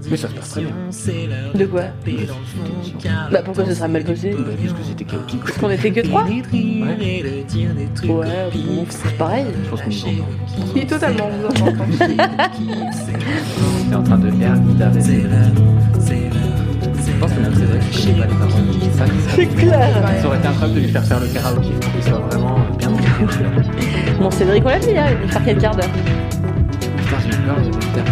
Mais 0.09 0.17
ça 0.17 0.27
se 0.27 0.33
passe 0.33 0.49
très 0.49 0.61
bien. 0.61 0.71
C'est 0.89 1.29
De 1.55 1.65
quoi 1.65 1.83
Bah 3.31 3.41
pourquoi 3.43 3.65
ce 3.65 3.73
serait 3.73 3.87
mal 3.87 4.03
passé 4.03 4.35
Bah, 4.37 4.43
puisque 4.59 4.75
c'était 4.87 5.03
chaotique. 5.03 5.41
Parce 5.41 5.57
qu'on 5.57 5.69
était 5.69 5.91
que 5.91 6.01
trois 6.01 6.23
Ouais. 6.25 6.41
bon, 8.53 8.85
c'est 8.89 9.17
pareil. 9.17 9.45
Je 9.63 9.69
pense 9.69 9.81
qu'on 9.81 9.89
nous 9.89 10.03
entend. 10.03 10.79
est 10.79 10.85
totalement, 10.89 11.29
vous 11.29 11.45
entend. 11.45 11.69
On 13.89 13.91
est 13.91 13.95
en 13.95 14.03
train 14.03 14.17
de 14.19 14.29
faire 14.31 14.57
guitare 14.59 14.91
C'est 14.93 15.01
c'est 15.01 15.23
c'est 15.99 16.29
Je 17.05 17.11
pense 17.19 17.31
que 17.33 17.39
même 17.41 17.53
pas 17.53 18.45
les. 18.45 18.51
C'est 18.81 18.97
ça 18.97 19.05
qui 19.05 19.19
serait- 19.31 19.47
clair. 19.55 19.89
Ça 20.21 20.27
aurait 20.27 20.37
été 20.37 20.47
incroyable 20.47 20.79
de 20.79 20.85
lui 20.85 20.91
faire 20.91 21.05
faire 21.05 21.19
le 21.19 21.27
karaoké 21.27 21.69
pour 21.81 21.91
qu'il 21.93 22.03
soit 22.03 22.19
vraiment 22.19 22.59
bien 22.77 22.89
Bon, 24.19 24.29
Cédric, 24.31 24.63
on 24.65 24.69
l'a 24.69 24.79
dit, 24.79 24.97
hein, 24.97 25.05
il 25.23 25.29
faire 25.31 25.41
quel 25.45 25.57
quart 25.57 25.75
d'heure 25.75 25.89
Putain, 26.97 27.17
j'ai 27.23 27.29
peur, 27.37 27.57
j'ai 27.63 27.71
faire 28.01 28.05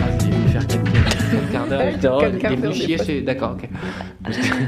quarts 1.51 1.67
d'heure. 1.67 2.23
Il 2.23 2.45
est 2.45 2.55
venu 2.55 2.73
chier 2.73 2.97
chez. 2.97 3.21
D'accord, 3.21 3.57
ok. 3.57 3.69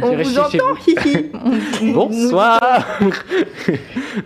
On 0.02 0.16
vous 0.16 0.40
entend, 0.40 0.76
hihi 0.88 1.32
Bonsoir 1.94 2.60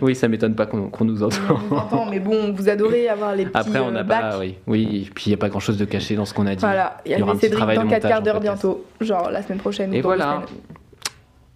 Oui, 0.00 0.14
ça 0.14 0.28
m'étonne 0.28 0.54
pas 0.54 0.66
qu'on 0.66 1.04
nous 1.04 1.22
entende. 1.22 1.40
On 1.50 1.54
vous 1.54 1.76
entend, 1.76 2.06
mais 2.06 2.20
bon, 2.20 2.52
vous 2.52 2.68
adorez 2.68 3.08
avoir 3.08 3.34
les 3.34 3.46
petits 3.46 3.56
Après, 3.56 3.80
on 3.80 3.88
euh, 3.88 3.92
n'a 3.92 4.04
pas. 4.04 4.38
Oui, 4.38 4.56
oui, 4.66 5.10
puis 5.14 5.24
il 5.26 5.28
n'y 5.30 5.34
a 5.34 5.38
pas 5.38 5.48
grand 5.48 5.60
chose 5.60 5.78
de 5.78 5.84
caché 5.84 6.16
dans 6.16 6.24
ce 6.24 6.34
qu'on 6.34 6.46
a 6.46 6.54
dit. 6.54 6.60
Voilà, 6.60 6.98
il 7.04 7.12
y 7.12 7.14
a, 7.14 7.20
aura 7.20 7.32
un 7.32 7.36
petit 7.36 7.50
travail 7.50 7.76
dans 7.76 7.84
de 7.84 7.88
4 7.88 7.96
montage 7.96 8.10
quarts 8.10 8.22
d'heure 8.22 8.40
bientôt, 8.40 8.84
genre 9.00 9.30
la 9.30 9.42
semaine 9.42 9.58
prochaine. 9.58 9.92
Et 9.94 10.00
voilà. 10.00 10.42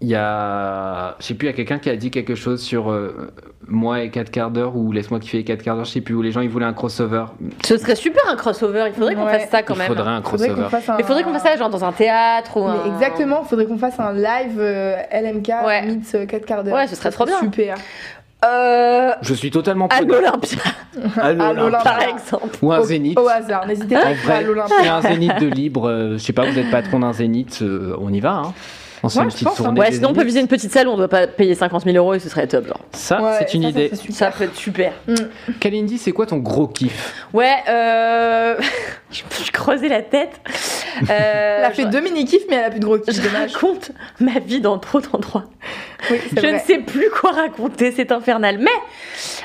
Il 0.00 0.08
y 0.08 0.14
a. 0.14 1.16
Je 1.18 1.24
sais 1.26 1.34
plus, 1.34 1.46
il 1.48 1.50
y 1.50 1.52
a 1.52 1.56
quelqu'un 1.56 1.78
qui 1.78 1.90
a 1.90 1.96
dit 1.96 2.10
quelque 2.12 2.36
chose 2.36 2.62
sur 2.62 2.88
euh, 2.92 3.32
moi 3.66 4.00
et 4.02 4.10
4 4.10 4.30
quarts 4.30 4.50
d'heure 4.52 4.76
ou 4.76 4.92
laisse-moi 4.92 5.18
kiffer 5.18 5.38
les 5.38 5.44
4 5.44 5.60
quarts 5.62 5.74
d'heure, 5.74 5.84
je 5.86 5.90
sais 5.90 6.00
plus, 6.00 6.14
où 6.14 6.22
les 6.22 6.30
gens 6.30 6.40
ils 6.40 6.48
voulaient 6.48 6.66
un 6.66 6.72
crossover. 6.72 7.24
Ce 7.64 7.76
serait 7.76 7.96
super 7.96 8.22
un 8.30 8.36
crossover, 8.36 8.84
il 8.86 8.92
faudrait 8.94 9.16
qu'on 9.16 9.24
Ouais. 9.26 9.40
fasse 9.40 9.50
ça 9.50 9.62
quand 9.64 9.74
il 9.74 9.78
même. 9.78 9.88
faudrait 9.88 10.08
un 10.08 10.22
Faudrait 10.22 10.48
qu'on 10.50 10.54
crossover. 10.54 10.70
fasse 10.70 10.88
un. 10.88 10.96
Mais 10.98 11.02
faudrait 11.02 11.22
qu'on 11.24 11.32
fasse 11.32 11.42
ça 11.42 11.56
genre 11.56 11.68
dans 11.70 11.84
un 11.84 11.90
théâtre 11.90 12.56
ou 12.58 12.64
un... 12.68 12.84
Exactement, 12.94 13.42
faudrait 13.42 13.66
qu'on 13.66 13.78
fasse 13.78 13.98
un 13.98 14.12
live 14.12 14.56
euh, 14.60 14.96
LMK 15.12 15.48
Ouais. 15.66 15.82
meets 15.86 16.26
4 16.28 16.46
quarts 16.46 16.62
d'heure. 16.62 16.74
Ouais, 16.74 16.86
ce 16.86 16.94
serait 16.94 17.10
trop 17.10 17.24
bien. 17.24 17.40
Super. 17.40 17.74
Euh... 18.44 19.10
Je 19.20 19.34
suis 19.34 19.50
totalement 19.50 19.88
À 19.88 20.00
l'Olympia, 20.00 20.58
À 21.20 21.32
l'Olympia. 21.52 21.80
par 21.80 22.00
exemple. 22.02 22.56
Ou 22.62 22.72
un 22.72 22.82
zénith. 22.82 23.18
Au 23.18 23.26
hasard, 23.28 23.66
n'hésitez 23.66 23.96
pas 23.96 24.04
En 24.06 24.10
à 24.10 24.14
vrai, 24.14 24.44
l'Olympia. 24.44 24.76
il 24.80 24.88
un 24.88 25.00
zénith 25.02 25.40
de 25.40 25.46
libre, 25.52 25.88
euh, 25.88 26.12
je 26.12 26.18
sais 26.18 26.32
pas, 26.32 26.48
vous 26.48 26.56
êtes 26.56 26.70
patron 26.70 27.00
d'un 27.00 27.12
zénith, 27.12 27.58
euh, 27.62 27.96
on 28.00 28.12
y 28.12 28.20
va, 28.20 28.34
hein. 28.34 28.52
On 29.02 29.08
fait 29.08 29.18
Ouais, 29.18 29.24
une 29.24 29.30
petite 29.30 29.44
pense, 29.48 29.60
hein. 29.60 29.64
tournée. 29.64 29.80
Ouais, 29.80 29.92
sinon 29.92 30.08
on 30.10 30.12
peut 30.14 30.24
viser 30.24 30.40
une 30.40 30.48
petite 30.48 30.72
salle 30.72 30.88
où 30.88 30.92
on 30.92 30.96
doit 30.96 31.08
pas 31.08 31.26
payer 31.26 31.54
50 31.54 31.84
000 31.84 31.96
euros 31.96 32.14
et 32.14 32.18
ce 32.18 32.28
serait 32.28 32.46
top. 32.46 32.66
Genre. 32.66 32.80
Ça, 32.92 33.22
Ouais, 33.22 33.36
c'est 33.38 33.54
une 33.54 33.62
ça, 33.62 33.68
ça, 33.72 33.80
idée. 33.80 33.96
super. 33.96 34.14
Ça 34.16 34.30
peut 34.30 34.44
être 34.44 34.56
super. 34.56 34.92
Kalindi, 35.60 35.98
c'est 35.98 36.12
quoi 36.12 36.26
ton 36.26 36.38
gros 36.38 36.66
kiff? 36.66 37.26
Ouais, 37.32 37.54
euh... 37.68 38.56
je 39.10 39.22
me 39.24 39.30
suis 39.30 39.50
creusé 39.52 39.88
la 39.88 40.02
tête. 40.02 40.40
Euh, 41.10 41.56
Elle 41.58 41.64
a 41.64 41.70
fait 41.70 41.82
je- 41.82 41.88
deux 41.88 42.00
mini 42.00 42.24
kiffs, 42.24 42.42
mais 42.50 42.56
elle 42.56 42.64
a 42.64 42.70
plus 42.70 42.80
de 42.80 42.84
gros 42.84 42.98
kiffs. 42.98 43.14
Je 43.22 43.28
raconte 43.28 43.92
ma 44.20 44.38
vie 44.40 44.60
dans 44.60 44.78
trop 44.78 45.00
d'endroits. 45.00 45.44
Oui, 46.10 46.18
Je 46.36 46.40
vrai. 46.40 46.52
ne 46.52 46.58
sais 46.58 46.78
plus 46.78 47.10
quoi 47.10 47.32
raconter, 47.32 47.90
c'est 47.92 48.12
infernal. 48.12 48.58
Mais 48.58 48.70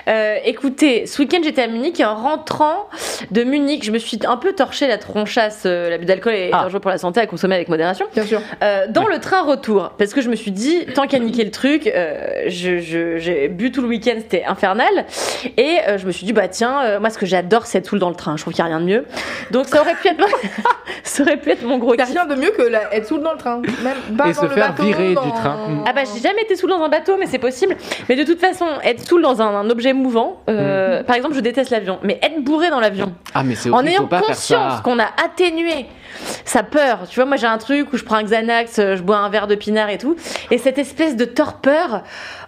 euh, 0.08 0.38
écoutez, 0.46 1.06
ce 1.08 1.22
week-end 1.22 1.40
j'étais 1.44 1.64
à 1.64 1.68
Munich 1.68 2.00
et 2.00 2.06
en 2.06 2.16
rentrant 2.16 2.88
de 3.32 3.44
Munich, 3.44 3.84
je 3.86 3.92
me 3.92 3.98
suis 3.98 4.20
un 4.28 4.38
peu 4.38 4.54
torché 4.54 4.88
la 4.88 4.98
tronchasse. 4.98 5.64
euh, 5.66 5.90
L'abus 5.90 6.06
d'alcool 6.06 6.34
est 6.34 6.50
Ah. 6.54 6.64
dangereux 6.64 6.80
pour 6.80 6.92
la 6.92 6.98
santé 6.98 7.20
à 7.20 7.26
consommer 7.28 7.56
avec 7.56 7.70
modération. 7.70 8.06
Bien 8.14 8.26
sûr. 8.26 8.42
Euh, 8.62 8.86
dans 8.90 9.08
le 9.08 9.20
train 9.20 9.42
retour, 9.44 9.92
parce 9.98 10.14
que 10.14 10.22
je 10.22 10.30
me 10.30 10.36
suis 10.36 10.52
dit, 10.52 10.86
tant 10.94 11.08
qu'à 11.08 11.20
niquer 11.20 11.44
le 11.44 11.52
truc, 11.52 11.88
euh, 11.88 12.44
je- 12.48 12.80
je- 12.80 13.18
j'ai 13.18 13.48
bu 13.48 13.72
tout 13.72 13.82
le 13.82 13.88
week-end, 13.88 14.16
c'était 14.18 14.44
infernal. 14.46 15.06
Et 15.58 15.80
euh, 15.88 15.98
je 15.98 16.06
me 16.06 16.12
suis 16.12 16.26
dit, 16.26 16.34
bah 16.34 16.48
tiens, 16.48 16.82
euh, 16.84 17.00
moi 17.00 17.10
ce 17.10 17.18
que 17.18 17.26
j'adore, 17.26 17.66
c'est 17.66 17.80
être 17.80 17.88
saoul 17.90 18.00
dans 18.00 18.10
le 18.10 18.16
train. 18.16 18.38
Je 18.38 18.44
trouve 18.44 18.54
qu'il 18.54 18.64
n'y 18.64 18.70
a 18.72 18.76
rien 18.76 18.82
de 18.84 18.90
mieux. 18.90 19.06
Donc 19.52 19.68
ça 19.68 19.82
aurait 19.82 19.96
pu 19.96 20.08
être, 20.10 20.24
ça 21.04 21.24
aurait 21.24 21.38
pu 21.38 21.50
être 21.52 21.64
mon 21.64 21.78
gros 21.78 21.94
Il 21.94 21.98
n'y 21.98 22.04
a 22.04 22.06
rien 22.06 22.26
de 22.26 22.36
mieux 22.36 22.52
que 22.52 22.62
la- 22.62 22.94
être 22.94 23.08
saoul 23.08 23.24
dans 23.24 23.32
le 23.34 23.38
train. 23.38 23.62
Même 23.84 24.18
pas 24.18 24.28
Et 24.28 24.34
dans 24.34 24.42
se 24.42 24.46
le 24.46 24.52
faire 24.52 24.70
bateau, 24.72 24.84
virer 24.84 25.14
dans- 25.14 25.26
du 25.26 25.32
train. 25.32 25.84
Ah 25.88 25.94
bah 25.94 26.02
j'ai 26.14 26.22
jamais 26.22 26.43
été 26.44 26.56
saoul 26.56 26.70
dans 26.70 26.82
un 26.84 26.90
bateau, 26.90 27.18
mais 27.20 27.26
c'est 27.26 27.40
possible. 27.40 27.76
Mais 28.08 28.16
de 28.16 28.24
toute 28.24 28.40
façon, 28.40 28.66
être 28.84 29.02
saoul 29.08 29.22
dans 29.24 29.42
un, 29.42 29.48
un 29.48 29.70
objet 29.70 29.94
mouvant, 29.94 30.42
euh, 30.50 31.04
par 31.04 31.16
exemple, 31.16 31.36
je 31.36 31.40
déteste 31.40 31.72
l'avion, 31.72 32.00
mais 32.04 32.20
être 32.22 32.42
bourré 32.44 32.70
dans 32.70 32.80
l'avion, 32.80 33.14
Ah, 33.34 33.44
mais 33.44 33.56
c'est 33.56 33.70
en 33.72 33.86
ayant 33.86 34.06
pas 34.08 34.22
conscience 34.22 34.82
qu'on 34.82 35.00
a 35.00 35.08
atténué 35.26 35.88
sa 36.46 36.62
peur. 36.64 37.00
Tu 37.10 37.16
vois, 37.16 37.26
moi 37.26 37.38
j'ai 37.38 37.48
un 37.48 37.58
truc 37.58 37.92
où 37.92 37.98
je 37.98 38.04
prends 38.04 38.18
un 38.18 38.24
Xanax, 38.24 38.78
euh, 38.80 38.96
je 38.96 39.02
bois 39.02 39.18
un 39.18 39.30
verre 39.30 39.48
de 39.48 39.56
pinard 39.56 39.90
et 39.90 39.98
tout, 39.98 40.16
et 40.52 40.58
cette 40.58 40.78
espèce 40.78 41.16
de 41.16 41.26
torpeur, 41.26 42.04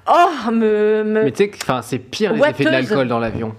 oh 0.07 0.51
me, 0.51 1.03
me- 1.03 1.23
Mais 1.23 1.31
tu 1.31 1.45
sais, 1.45 1.51
c'est 1.81 1.97
pire 1.99 2.33
les 2.33 2.39
effets 2.51 2.63
de 2.63 2.69
l'alcool 2.69 3.07
dans 3.07 3.19
l'avion. 3.19 3.55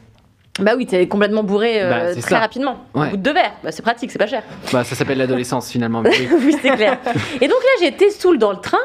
Bah 0.60 0.72
oui, 0.76 0.86
t'es 0.86 1.06
complètement 1.06 1.42
bourré 1.42 1.82
euh, 1.82 1.90
Bah, 2.14 2.20
très 2.20 2.30
ça. 2.30 2.38
rapidement. 2.38 2.76
Ouais. 2.94 3.08
Au 3.08 3.10
bout 3.10 3.16
de 3.18 3.22
deux 3.22 3.32
verres, 3.34 3.52
bah, 3.62 3.72
c'est 3.72 3.82
pratique, 3.82 4.10
c'est 4.10 4.18
pas 4.18 4.26
cher. 4.26 4.42
Bah, 4.72 4.84
ça 4.84 4.94
s'appelle 4.94 5.18
l'adolescence 5.18 5.70
finalement. 5.70 6.02
oui. 6.04 6.28
oui, 6.44 6.56
c'est 6.62 6.70
clair. 6.70 6.98
Et 7.40 7.48
donc 7.48 7.58
là, 7.62 7.70
j'étais 7.86 8.10
saoul 8.10 8.38
dans 8.38 8.52
le 8.52 8.58
train 8.60 8.78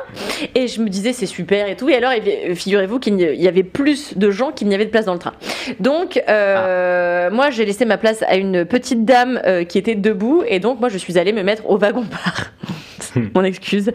et 0.53 0.67
je 0.67 0.81
me 0.81 0.89
disais 0.89 1.13
c'est 1.13 1.25
super 1.25 1.69
et 1.69 1.75
tout. 1.77 1.87
Et 1.89 1.95
alors, 1.95 2.11
figurez-vous 2.55 2.99
qu'il 2.99 3.19
y 3.19 3.47
avait 3.47 3.63
plus 3.63 4.17
de 4.17 4.31
gens 4.31 4.51
qu'il 4.51 4.67
n'y 4.67 4.75
avait 4.75 4.85
de 4.85 4.89
place 4.91 5.05
dans 5.05 5.13
le 5.13 5.19
train. 5.19 5.33
Donc, 5.79 6.21
euh, 6.27 7.29
moi, 7.31 7.49
j'ai 7.51 7.65
laissé 7.65 7.85
ma 7.85 7.97
place 7.97 8.23
à 8.27 8.35
une 8.35 8.65
petite 8.65 9.05
dame 9.05 9.39
euh, 9.45 9.63
qui 9.63 9.77
était 9.77 9.95
debout 9.95 10.43
et 10.47 10.59
donc 10.59 10.79
moi, 10.79 10.89
je 10.89 10.97
suis 10.97 11.17
allée 11.17 11.31
me 11.33 11.43
mettre 11.43 11.69
au 11.69 11.77
wagon-bar. 11.77 12.51
Mon 13.35 13.43
excuse. 13.43 13.91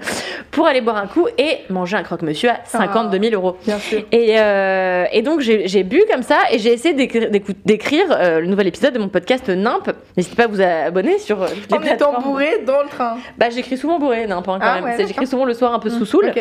Pour 0.50 0.66
aller 0.66 0.80
boire 0.80 0.96
un 0.96 1.06
coup 1.06 1.26
et 1.38 1.58
manger 1.70 1.96
un 1.96 2.02
croque-monsieur 2.02 2.50
à 2.50 2.60
52 2.64 3.18
000 3.30 3.34
euros. 3.34 3.56
Bien 3.64 3.78
sûr. 3.78 4.02
Et, 4.12 4.38
euh, 4.38 5.04
et 5.12 5.22
donc 5.22 5.40
j'ai 5.40 5.82
bu 5.84 6.02
comme 6.10 6.22
ça 6.22 6.38
et 6.50 6.58
j'ai 6.58 6.72
essayé 6.72 6.94
d'écrire- 6.94 8.08
euh, 8.18 8.40
le 8.40 8.46
nouvel 8.46 8.66
épisode 8.66 8.94
de 8.94 8.98
mon 8.98 9.08
podcast 9.08 9.48
Nimp. 9.48 9.90
N'hésitez 10.16 10.36
pas 10.36 10.44
à 10.44 10.46
vous 10.48 10.60
abonner 10.60 11.18
sur 11.18 11.42
euh, 11.42 11.46
les 11.70 11.76
En 11.76 11.82
étant 11.82 12.20
bourré 12.20 12.62
dans 12.66 12.82
le 12.82 12.88
train. 12.88 13.16
Bah 13.38 13.50
j'écris 13.50 13.76
souvent 13.76 13.98
bourré, 13.98 14.26
Nimp 14.26 14.48
hein, 14.48 14.58
quand 14.60 14.66
Ah 14.66 14.74
même. 14.80 14.84
ouais. 14.84 15.06
J'écris 15.06 15.26
souvent 15.26 15.44
le 15.44 15.54
soir 15.54 15.72
un 15.74 15.78
peu 15.78 15.90
sous 15.90 16.04
soul. 16.06 16.32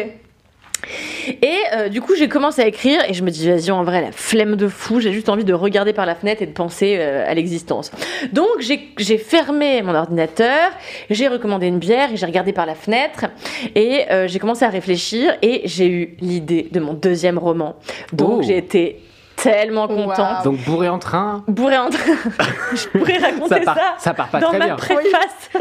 Et 1.42 1.58
euh, 1.74 1.90
du 1.90 2.02
coup 2.02 2.16
j'ai 2.16 2.28
commencé 2.28 2.62
à 2.62 2.68
écrire 2.68 3.02
et 3.08 3.14
je 3.14 3.24
me 3.24 3.32
dis 3.32 3.50
vas-y 3.50 3.72
en 3.72 3.84
vrai 3.84 4.02
la 4.02 4.12
flemme 4.12 4.56
de 4.56 4.68
fou, 4.68 5.00
j'ai 5.00 5.12
juste 5.12 5.30
envie 5.30 5.44
de 5.44 5.54
regarder 5.54 5.94
par 5.94 6.06
la 6.06 6.16
fenêtre 6.16 6.42
et 6.42 6.46
de 6.46 6.52
penser 6.52 6.98
euh, 7.00 7.30
à 7.30 7.34
l'existence. 7.34 7.92
Donc 8.34 8.60
j'ai 8.60 8.90
j'ai 8.98 9.18
fermé 9.18 9.82
mon 9.82 9.96
ordinateur, 9.96 10.72
j'ai 11.10 11.28
recommandé 11.28 11.68
une 11.68 11.80
bière 11.80 12.12
et 12.12 12.18
j'ai 12.18 12.26
regardé 12.26 12.54
par 12.54 12.66
la 12.66 12.76
fenêtre 12.76 13.26
et 13.74 14.06
euh, 14.12 14.28
j'ai 14.28 14.40
commencé 14.40 14.66
à 14.66 14.70
réfléchir 14.70 15.36
et 15.42 15.62
j'ai 15.66 15.88
eu 15.88 16.18
l'idée 16.22 16.68
de 16.72 16.80
mon 16.80 16.94
deuxième 16.94 17.38
roman. 17.38 17.76
Donc 18.14 18.36
Oh. 18.36 18.42
j'ai 18.42 18.58
été 18.58 19.00
tellement 19.36 19.88
contente. 19.88 20.18
Waouh. 20.18 20.44
Donc 20.44 20.58
bourré 20.64 20.90
en 20.90 21.00
train, 21.00 21.44
Bourré 21.48 21.78
en 21.78 21.90
train. 21.90 22.14
je 22.74 22.88
pourrais 22.88 23.18
raconter 23.18 23.64
ça, 23.64 23.74
part, 23.74 23.78
ça 23.98 24.14
part 24.14 24.28
pas 24.30 24.40
dans 24.40 24.50
très 24.50 24.60
ma 24.60 24.66
bien. 24.66 24.76
préface. 24.76 25.50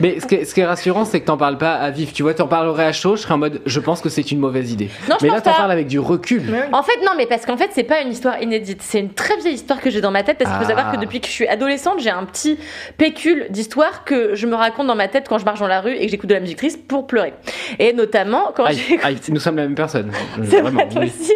Mais 0.00 0.20
ce 0.20 0.26
qui, 0.26 0.34
est, 0.36 0.44
ce 0.44 0.54
qui 0.54 0.60
est 0.60 0.66
rassurant, 0.66 1.04
c'est 1.04 1.20
que 1.20 1.26
t'en 1.26 1.36
parles 1.36 1.58
pas 1.58 1.74
à 1.74 1.90
vif. 1.90 2.12
Tu 2.12 2.22
vois, 2.22 2.34
t'en 2.34 2.46
parlerais 2.46 2.84
à 2.86 2.92
chaud, 2.92 3.16
je 3.16 3.22
serais 3.22 3.34
en 3.34 3.38
mode, 3.38 3.60
je 3.66 3.80
pense 3.80 4.00
que 4.00 4.08
c'est 4.08 4.30
une 4.30 4.38
mauvaise 4.38 4.70
idée. 4.72 4.88
Non, 5.08 5.16
je 5.20 5.24
mais 5.26 5.28
pense 5.30 5.38
là, 5.38 5.52
t'en 5.52 5.52
parles 5.52 5.72
avec 5.72 5.86
du 5.88 5.98
recul. 5.98 6.42
Oui. 6.48 6.58
En 6.72 6.82
fait, 6.82 6.98
non, 7.04 7.12
mais 7.16 7.26
parce 7.26 7.44
qu'en 7.46 7.56
fait, 7.56 7.70
c'est 7.72 7.82
pas 7.84 8.00
une 8.00 8.10
histoire 8.12 8.40
inédite. 8.42 8.82
C'est 8.82 9.00
une 9.00 9.12
très 9.12 9.36
vieille 9.38 9.54
histoire 9.54 9.80
que 9.80 9.90
j'ai 9.90 10.00
dans 10.00 10.10
ma 10.10 10.22
tête. 10.22 10.38
Parce 10.38 10.50
qu'il 10.50 10.58
faut 10.58 10.64
Ah. 10.72 10.76
savoir 10.76 10.92
que 10.92 10.98
depuis 11.00 11.20
que 11.20 11.26
je 11.26 11.32
suis 11.32 11.46
adolescente, 11.48 11.98
j'ai 12.00 12.10
un 12.10 12.24
petit 12.24 12.58
pécule 12.96 13.46
d'histoire 13.50 14.04
que 14.04 14.34
je 14.34 14.46
me 14.46 14.54
raconte 14.54 14.86
dans 14.86 14.94
ma 14.94 15.08
tête 15.08 15.26
quand 15.28 15.38
je 15.38 15.44
marche 15.44 15.60
dans 15.60 15.66
la 15.68 15.80
rue 15.80 15.94
et 15.94 16.04
que 16.06 16.10
j'écoute 16.10 16.28
de 16.28 16.34
la 16.34 16.40
musique 16.40 16.58
triste 16.58 16.86
pour 16.86 17.06
pleurer. 17.06 17.34
Et 17.78 17.92
notamment 17.92 18.52
quand 18.54 18.66
j'ai. 18.70 18.98
nous 19.32 19.40
sommes 19.40 19.56
la 19.56 19.62
même 19.64 19.74
personne. 19.74 20.12
C'est 20.44 20.60
Vraiment, 20.60 20.80
vrai, 20.80 20.88
toi 20.88 21.00
oui. 21.02 21.12
aussi. 21.20 21.34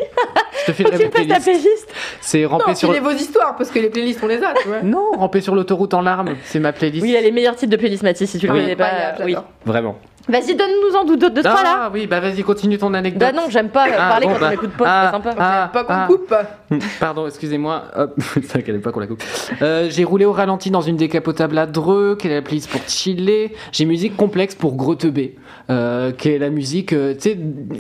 Je 0.66 0.72
te 0.72 0.82
fasses 0.82 0.98
ta 1.00 1.08
playlists. 1.08 1.42
playlist. 1.42 1.88
C'est 2.20 2.44
ramper 2.44 2.74
sur. 2.74 2.92
vos 3.02 3.10
histoires, 3.10 3.56
parce 3.56 3.70
que 3.70 3.78
les 3.78 3.90
playlists, 3.90 4.20
on 4.22 4.26
les 4.26 4.42
a, 4.42 4.54
tu 4.54 4.68
vois. 4.68 4.80
Non, 4.82 5.12
ramper 5.12 5.40
sur 5.40 5.54
l'autoroute 5.54 5.94
en 5.94 6.00
larmes, 6.02 6.36
c'est 6.44 6.60
ma 6.60 6.72
playlist. 6.72 7.02
Oui, 7.02 7.10
il 7.10 7.14
y 7.14 7.16
a 7.16 7.20
les 7.20 7.32
meilleurs 7.32 7.56
titres 7.56 7.72
de 7.72 7.76
playlist, 7.76 8.02
Mathis, 8.02 8.30
si 8.30 8.38
tu 8.38 8.46
le 8.46 8.52
connais 8.52 8.76
pas. 8.76 9.14
Oui. 9.24 9.36
Vraiment. 9.64 9.96
Vas-y, 10.26 10.55
donne-nous 10.55 10.96
en 10.96 11.05
d'autres, 11.05 11.28
deux, 11.28 11.42
trois 11.42 11.62
là. 11.62 11.80
Ah 11.82 11.90
oui, 11.92 12.06
bah 12.06 12.18
vas-y, 12.20 12.42
continue 12.42 12.78
ton 12.78 12.94
anecdote. 12.94 13.20
Bah 13.20 13.32
non, 13.32 13.51
j'aime 13.51 13.68
pas 13.68 13.88
euh, 13.88 13.92
Ah, 13.98 14.09
parler 14.10 14.26
bon, 14.26 14.32
quand 14.32 14.40
bah, 14.40 14.46
on 14.46 14.51
m'écoute 14.51 14.70
pas, 14.70 14.84
ah, 14.86 15.12
c'est 15.14 15.22
pas 15.22 15.30
sympa. 15.30 15.42
ah, 15.44 15.70
Pas 15.72 15.84
qu'on 15.84 15.92
ah. 15.92 16.06
coupe. 16.06 16.34
Pardon, 16.98 17.26
excusez-moi. 17.26 17.82
Hop, 17.96 18.14
c'est 18.34 18.52
vrai 18.52 18.62
qu'elle 18.62 18.74
aime 18.76 18.80
pas 18.80 18.90
qu'on 18.90 19.01
la 19.01 19.06
coupe. 19.06 19.22
Euh, 19.60 19.88
j'ai 19.90 20.05
roulé 20.05 20.24
au 20.24 20.32
ralenti 20.32 20.70
dans 20.70 20.80
une 20.80 20.96
décapotable 20.96 21.59
à 21.59 21.66
Dreux, 21.66 22.16
qui 22.18 22.28
est 22.28 22.34
la 22.34 22.42
playlist 22.42 22.70
pour 22.70 22.80
chiller. 22.88 23.55
J'ai 23.72 23.84
musique 23.84 24.16
complexe 24.16 24.55
pour 24.55 24.76
Grotebé, 24.76 25.36
euh, 25.70 26.10
qui 26.12 26.30
est 26.30 26.38
la 26.38 26.48
musique, 26.51 26.94
euh, 26.94 27.12
tu 27.14 27.20
sais, 27.20 27.38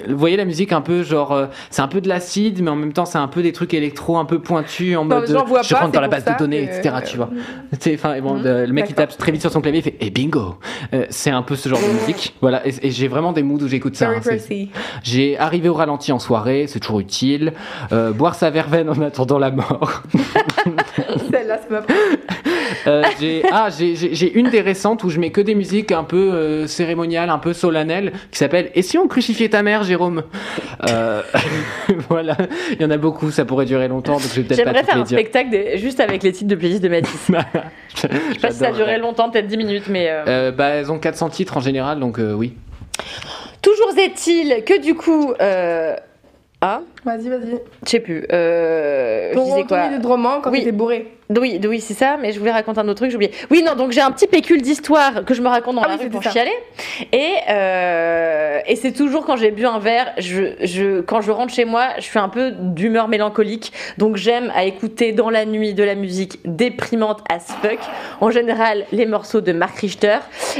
vous 0.08 0.18
voyez 0.18 0.36
la 0.36 0.44
musique 0.44 0.72
un 0.72 0.82
peu 0.82 1.02
genre, 1.02 1.32
euh, 1.32 1.46
c'est 1.70 1.82
un 1.82 1.88
peu 1.88 2.00
de 2.02 2.08
l'acide, 2.08 2.62
mais 2.62 2.70
en 2.70 2.76
même 2.76 2.92
temps 2.92 3.06
c'est 3.06 3.18
un 3.18 3.28
peu 3.28 3.42
des 3.42 3.52
trucs 3.52 3.72
électro 3.72 4.18
un 4.18 4.24
peu 4.26 4.38
pointus 4.38 4.96
en 4.96 5.04
Non, 5.06 5.16
mode, 5.20 5.28
je 5.28 5.72
pas, 5.74 5.80
rentre 5.80 5.92
dans 5.92 6.00
la 6.00 6.08
base 6.08 6.24
ça 6.24 6.34
de 6.34 6.38
données, 6.38 6.62
etc. 6.64 6.96
Tu 7.06 7.16
vois. 7.16 7.30
Tu 7.72 7.78
sais, 7.80 7.94
enfin, 7.94 8.14
et 8.14 8.20
bon, 8.20 8.38
euh, 8.44 8.66
le 8.66 8.72
mec 8.72 8.84
qui 8.86 8.92
D'accord. 8.92 9.08
tape 9.12 9.18
très 9.18 9.32
vite 9.32 9.40
sur 9.40 9.50
son 9.50 9.60
clavier, 9.62 9.80
il 9.80 9.82
fait 9.82 9.96
et 10.00 10.10
bingo. 10.10 10.56
Euh, 10.92 11.06
c'est 11.10 11.30
un 11.30 11.42
peu 11.42 11.56
ce 11.56 11.68
genre 11.68 11.80
de 11.80 12.00
musique. 12.00 12.33
Voilà, 12.40 12.66
et, 12.66 12.74
et 12.82 12.90
j'ai 12.90 13.08
vraiment 13.08 13.32
des 13.32 13.42
moods 13.42 13.62
où 13.62 13.68
j'écoute 13.68 13.96
ça. 13.96 14.10
Hein, 14.10 14.20
j'ai 15.02 15.38
arrivé 15.38 15.68
au 15.68 15.74
ralenti 15.74 16.12
en 16.12 16.18
soirée, 16.18 16.66
c'est 16.68 16.80
toujours 16.80 17.00
utile. 17.00 17.52
Euh, 17.92 18.12
boire 18.12 18.34
sa 18.34 18.50
verveine 18.50 18.88
en 18.88 19.00
attendant 19.00 19.38
la 19.38 19.50
mort. 19.50 20.02
Celle-là, 21.30 21.60
c'est 21.62 21.70
ma 21.70 21.82
Euh, 22.86 23.02
ah, 23.52 23.68
j'ai- 23.70 24.32
une 24.38 24.50
des 24.50 24.60
récentes 24.60 25.04
où 25.04 25.10
je 25.10 25.18
mets 25.18 25.30
que 25.30 25.40
des 25.40 25.54
musiques 25.54 25.92
un 25.92 26.04
peu 26.04 26.32
euh, 26.32 26.66
cérémoniales, 26.66 27.30
un 27.30 27.38
peu 27.38 27.52
solennelles, 27.52 28.12
qui 28.30 28.38
s'appelle 28.38 28.70
Et 28.74 28.82
si 28.82 28.98
on 28.98 29.08
crucifiait 29.08 29.48
ta 29.48 29.62
mère, 29.62 29.82
Jérôme 29.84 30.24
Euh, 30.90 31.22
Voilà, 32.08 32.36
il 32.72 32.82
y 32.82 32.84
en 32.84 32.90
a 32.90 32.96
beaucoup, 32.96 33.30
ça 33.30 33.44
pourrait 33.44 33.66
durer 33.66 33.88
longtemps, 33.88 34.12
donc 34.14 34.22
je 34.22 34.40
vais 34.40 34.46
peut-être 34.46 34.64
pas 34.64 34.72
faire 34.84 34.96
les 34.96 35.00
un 35.00 35.04
dire. 35.04 35.18
spectacle 35.18 35.78
juste 35.78 36.00
avec 36.00 36.22
les 36.22 36.32
titres 36.32 36.50
de 36.50 36.54
playlist 36.56 36.82
de 36.82 36.88
Mathis. 36.88 37.28
Je 37.94 38.00
sais 38.00 38.08
pas 38.42 38.50
si 38.50 38.58
ça 38.58 38.72
duré 38.72 38.98
longtemps, 38.98 39.30
peut-être 39.30 39.46
10 39.46 39.56
minutes, 39.56 39.84
mais. 39.88 40.10
bah, 40.56 40.68
elles 40.68 40.90
ont 40.90 40.98
400 40.98 41.28
titres 41.30 41.56
en 41.56 41.60
général, 41.60 42.00
donc 42.00 42.18
oui. 42.18 42.54
Toujours 43.62 43.90
est-il 43.96 44.62
que 44.64 44.80
du 44.82 44.94
coup. 44.94 45.32
Ah 46.60 46.80
Vas-y, 47.04 47.28
vas-y. 47.28 47.60
Je 47.84 47.90
sais 47.90 48.00
plus. 48.00 48.26
Euh... 48.32 49.32
Je 49.34 49.38
disais 49.40 49.64
quoi 49.64 49.88
de 49.98 50.06
roman 50.06 50.40
quand 50.42 50.50
Oui. 50.50 50.60
t'étais 50.60 50.72
bourré. 50.72 51.08
Oui, 51.40 51.58
oui, 51.66 51.80
c'est 51.80 51.94
ça, 51.94 52.18
mais 52.20 52.32
je 52.32 52.38
voulais 52.38 52.50
raconter 52.52 52.80
un 52.80 52.84
autre 52.88 52.96
truc, 52.98 53.08
j'ai 53.10 53.16
oublié. 53.16 53.32
Oui, 53.50 53.62
non, 53.62 53.74
donc 53.76 53.92
j'ai 53.92 54.02
un 54.02 54.10
petit 54.10 54.26
pécule 54.26 54.60
d'histoire 54.60 55.24
que 55.24 55.32
je 55.32 55.40
me 55.40 55.48
raconte 55.48 55.76
dans 55.76 55.82
Ah 55.82 55.88
la 55.88 55.94
oui, 55.96 56.04
rue 56.04 56.10
pour 56.10 56.22
ça. 56.22 56.30
chialer. 56.30 56.52
Et, 57.12 57.30
euh, 57.48 58.58
et 58.66 58.76
c'est 58.76 58.92
toujours 58.92 59.24
quand 59.24 59.36
j'ai 59.38 59.50
bu 59.50 59.64
un 59.64 59.78
verre, 59.78 60.12
je, 60.18 60.52
je, 60.62 61.00
quand 61.00 61.22
je 61.22 61.30
rentre 61.30 61.52
chez 61.54 61.64
moi, 61.64 61.88
je 61.96 62.02
suis 62.02 62.18
un 62.18 62.28
peu 62.28 62.50
d'humeur 62.58 63.08
mélancolique. 63.08 63.72
Donc 63.96 64.16
j'aime 64.16 64.52
à 64.54 64.64
écouter 64.64 65.12
dans 65.12 65.30
la 65.30 65.46
nuit 65.46 65.72
de 65.72 65.82
la 65.82 65.94
musique 65.94 66.40
déprimante 66.44 67.20
as 67.30 67.40
fuck. 67.62 67.78
En 68.20 68.30
général, 68.30 68.84
les 68.92 69.06
morceaux 69.06 69.40
de 69.40 69.52
Mark 69.52 69.78
Richter. 69.78 70.18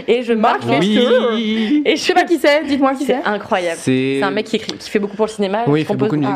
Et 0.09 0.23
je 0.23 0.33
Mark 0.33 0.65
marche. 0.65 0.81
Richter. 0.81 1.09
Oui 1.35 1.83
Et 1.85 1.97
je 1.97 2.01
sais 2.03 2.15
pas 2.15 2.25
qui 2.25 2.39
c'est, 2.39 2.65
dites-moi 2.65 2.95
qui 2.95 3.05
c'est. 3.05 3.19
C'est 3.23 3.29
incroyable. 3.29 3.79
C'est 3.81 4.23
un 4.23 4.31
mec 4.31 4.47
qui, 4.47 4.57
écrit, 4.57 4.73
qui 4.79 4.89
fait 4.89 4.99
beaucoup 4.99 5.17
pour 5.17 5.27
le 5.27 5.31
cinéma. 5.31 5.65
Oui, 5.67 5.83
il 5.83 5.87
fait 5.87 5.95
beaucoup 5.95 6.17
de 6.17 6.23
musique 6.23 6.34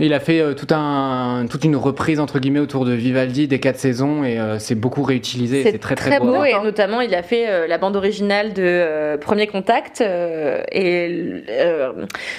Il 0.00 0.14
a 0.14 0.20
fait 0.20 0.40
euh, 0.40 0.54
tout 0.54 0.72
un, 0.74 1.46
toute 1.48 1.64
une 1.64 1.76
reprise 1.76 2.20
entre 2.20 2.38
guillemets 2.38 2.60
autour 2.60 2.84
de 2.84 2.92
Vivaldi 2.92 3.48
des 3.48 3.60
quatre 3.60 3.78
saisons 3.78 4.24
et 4.24 4.38
euh, 4.38 4.58
c'est 4.58 4.74
beaucoup 4.74 5.02
réutilisé. 5.02 5.62
C'est 5.62 5.78
très 5.78 5.94
très, 5.94 6.20
beau. 6.20 6.44
et 6.44 6.54
notamment 6.62 7.00
il 7.00 7.14
a 7.14 7.22
fait 7.22 7.48
euh, 7.48 7.66
la 7.66 7.78
bande 7.78 7.96
originale 7.96 8.52
de 8.52 8.62
euh, 8.62 9.16
Premier 9.16 9.46
Contact 9.46 10.00
euh, 10.00 10.62
et 10.72 11.44
euh, 11.50 11.92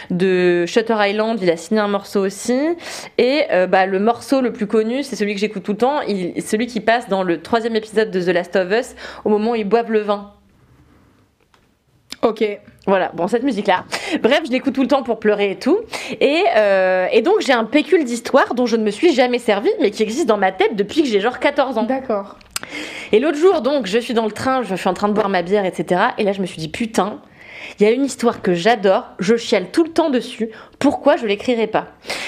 de 0.09 0.65
Shutter 0.65 0.95
Island. 0.99 1.39
Il 1.41 1.49
a 1.49 1.57
signé 1.57 1.79
un 1.79 1.87
morceau 1.87 2.25
aussi 2.25 2.59
et 3.17 3.43
euh, 3.51 3.67
bah, 3.67 3.85
le 3.85 3.99
morceau 3.99 4.41
le 4.41 4.51
plus 4.51 4.67
connu, 4.67 5.03
c'est 5.03 5.15
celui 5.15 5.33
que 5.33 5.39
j'écoute 5.39 5.63
tout 5.63 5.73
le 5.73 5.77
temps. 5.77 6.01
Il, 6.01 6.41
celui 6.41 6.67
qui 6.67 6.79
passe 6.79 7.09
dans 7.09 7.23
le 7.23 7.41
troisième 7.41 7.75
épisode 7.75 8.11
de 8.11 8.21
The 8.21 8.33
Last 8.33 8.55
of 8.55 8.71
Us 8.71 8.95
au 9.25 9.29
moment 9.29 9.51
où 9.51 9.55
ils 9.55 9.67
boivent 9.67 9.91
le 9.91 9.99
vin. 9.99 10.33
Ok. 12.21 12.43
Voilà, 12.85 13.11
bon, 13.13 13.27
cette 13.27 13.43
musique-là. 13.43 13.85
Bref, 14.21 14.41
je 14.45 14.51
l'écoute 14.51 14.73
tout 14.73 14.81
le 14.81 14.87
temps 14.87 15.03
pour 15.03 15.19
pleurer 15.19 15.51
et 15.51 15.55
tout. 15.55 15.79
Et, 16.19 16.43
euh, 16.57 17.07
et 17.11 17.21
donc, 17.21 17.35
j'ai 17.41 17.53
un 17.53 17.65
pécule 17.65 18.03
d'histoire 18.03 18.55
dont 18.55 18.65
je 18.65 18.75
ne 18.75 18.83
me 18.83 18.91
suis 18.91 19.13
jamais 19.13 19.39
servi, 19.39 19.69
mais 19.79 19.91
qui 19.91 20.03
existe 20.03 20.27
dans 20.27 20.37
ma 20.37 20.51
tête 20.51 20.75
depuis 20.75 21.03
que 21.03 21.07
j'ai 21.07 21.19
genre 21.19 21.39
14 21.39 21.77
ans. 21.77 21.83
D'accord. 21.83 22.37
Et 23.11 23.19
l'autre 23.19 23.37
jour, 23.37 23.61
donc, 23.61 23.85
je 23.85 23.99
suis 23.99 24.13
dans 24.13 24.25
le 24.25 24.31
train, 24.31 24.63
je 24.63 24.75
suis 24.75 24.89
en 24.89 24.93
train 24.93 25.07
de 25.07 25.13
boire 25.13 25.29
ma 25.29 25.43
bière, 25.43 25.65
etc. 25.65 26.01
Et 26.17 26.23
là, 26.23 26.33
je 26.33 26.41
me 26.41 26.45
suis 26.45 26.57
dit, 26.57 26.69
putain, 26.69 27.21
il 27.79 27.83
y 27.85 27.89
a 27.89 27.91
une 27.91 28.03
histoire 28.03 28.41
que 28.41 28.53
j'adore, 28.53 29.05
je 29.19 29.35
chiale 29.37 29.67
tout 29.71 29.83
le 29.83 29.89
temps 29.91 30.09
dessus, 30.09 30.49
pourquoi 30.79 31.15
je 31.17 31.25
l'écrirai 31.25 31.67
pas? 31.67 31.87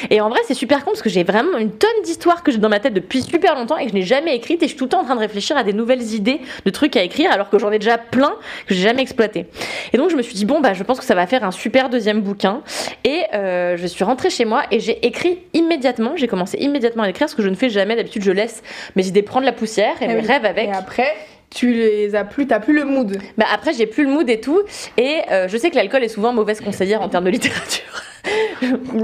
Et 0.09 0.21
en 0.21 0.29
vrai, 0.29 0.39
c'est 0.47 0.53
super 0.53 0.79
con 0.83 0.91
parce 0.91 1.01
que 1.01 1.09
j'ai 1.09 1.23
vraiment 1.23 1.57
une 1.57 1.71
tonne 1.71 1.89
d'histoires 2.03 2.41
que 2.43 2.51
j'ai 2.51 2.57
dans 2.57 2.69
ma 2.69 2.79
tête 2.79 2.93
depuis 2.93 3.21
super 3.21 3.55
longtemps 3.55 3.77
et 3.77 3.83
que 3.85 3.89
je 3.91 3.95
n'ai 3.95 4.01
jamais 4.01 4.35
écrites 4.35 4.61
et 4.63 4.65
je 4.65 4.69
suis 4.71 4.77
tout 4.77 4.85
le 4.85 4.89
temps 4.89 5.01
en 5.01 5.03
train 5.05 5.15
de 5.15 5.19
réfléchir 5.19 5.57
à 5.57 5.63
des 5.63 5.73
nouvelles 5.73 6.13
idées 6.13 6.41
de 6.65 6.69
trucs 6.69 6.95
à 6.95 7.03
écrire 7.03 7.31
alors 7.31 7.49
que 7.49 7.59
j'en 7.59 7.71
ai 7.71 7.79
déjà 7.79 7.97
plein 7.97 8.33
que 8.65 8.73
j'ai 8.73 8.81
jamais 8.81 9.01
exploité. 9.01 9.45
Et 9.93 9.97
donc, 9.97 10.09
je 10.09 10.15
me 10.15 10.21
suis 10.21 10.33
dit, 10.33 10.45
bon, 10.45 10.59
bah, 10.61 10.73
je 10.73 10.83
pense 10.83 10.99
que 10.99 11.05
ça 11.05 11.15
va 11.15 11.27
faire 11.27 11.43
un 11.43 11.51
super 11.51 11.89
deuxième 11.89 12.21
bouquin. 12.21 12.61
Et 13.03 13.23
euh, 13.33 13.77
je 13.77 13.87
suis 13.87 14.03
rentrée 14.03 14.29
chez 14.29 14.45
moi 14.45 14.63
et 14.71 14.79
j'ai 14.79 15.05
écrit 15.05 15.39
immédiatement, 15.53 16.13
j'ai 16.15 16.27
commencé 16.27 16.57
immédiatement 16.59 17.03
à 17.03 17.09
écrire 17.09 17.29
ce 17.29 17.35
que 17.35 17.43
je 17.43 17.49
ne 17.49 17.55
fais 17.55 17.69
jamais. 17.69 17.95
D'habitude, 17.95 18.23
je 18.23 18.31
laisse 18.31 18.63
mes 18.95 19.07
idées 19.07 19.21
prendre 19.21 19.45
la 19.45 19.53
poussière 19.53 19.95
et 20.01 20.05
Eh 20.05 20.07
mes 20.07 20.15
oui. 20.21 20.25
rêves 20.27 20.45
avec. 20.45 20.69
Et 20.69 20.71
après, 20.73 21.13
tu 21.53 21.73
les 21.73 22.15
as 22.15 22.23
plus, 22.23 22.47
t'as 22.47 22.59
plus 22.59 22.73
le 22.73 22.85
mood. 22.85 23.17
Bah 23.37 23.45
après, 23.53 23.73
j'ai 23.73 23.85
plus 23.85 24.05
le 24.05 24.09
mood 24.09 24.29
et 24.29 24.39
tout. 24.39 24.61
Et 24.97 25.19
euh, 25.31 25.47
je 25.47 25.57
sais 25.57 25.69
que 25.69 25.75
l'alcool 25.75 26.03
est 26.03 26.09
souvent 26.09 26.33
mauvaise 26.33 26.61
conseillère 26.61 27.01
en 27.01 27.09
termes 27.09 27.25
de 27.25 27.29
littérature. 27.29 28.03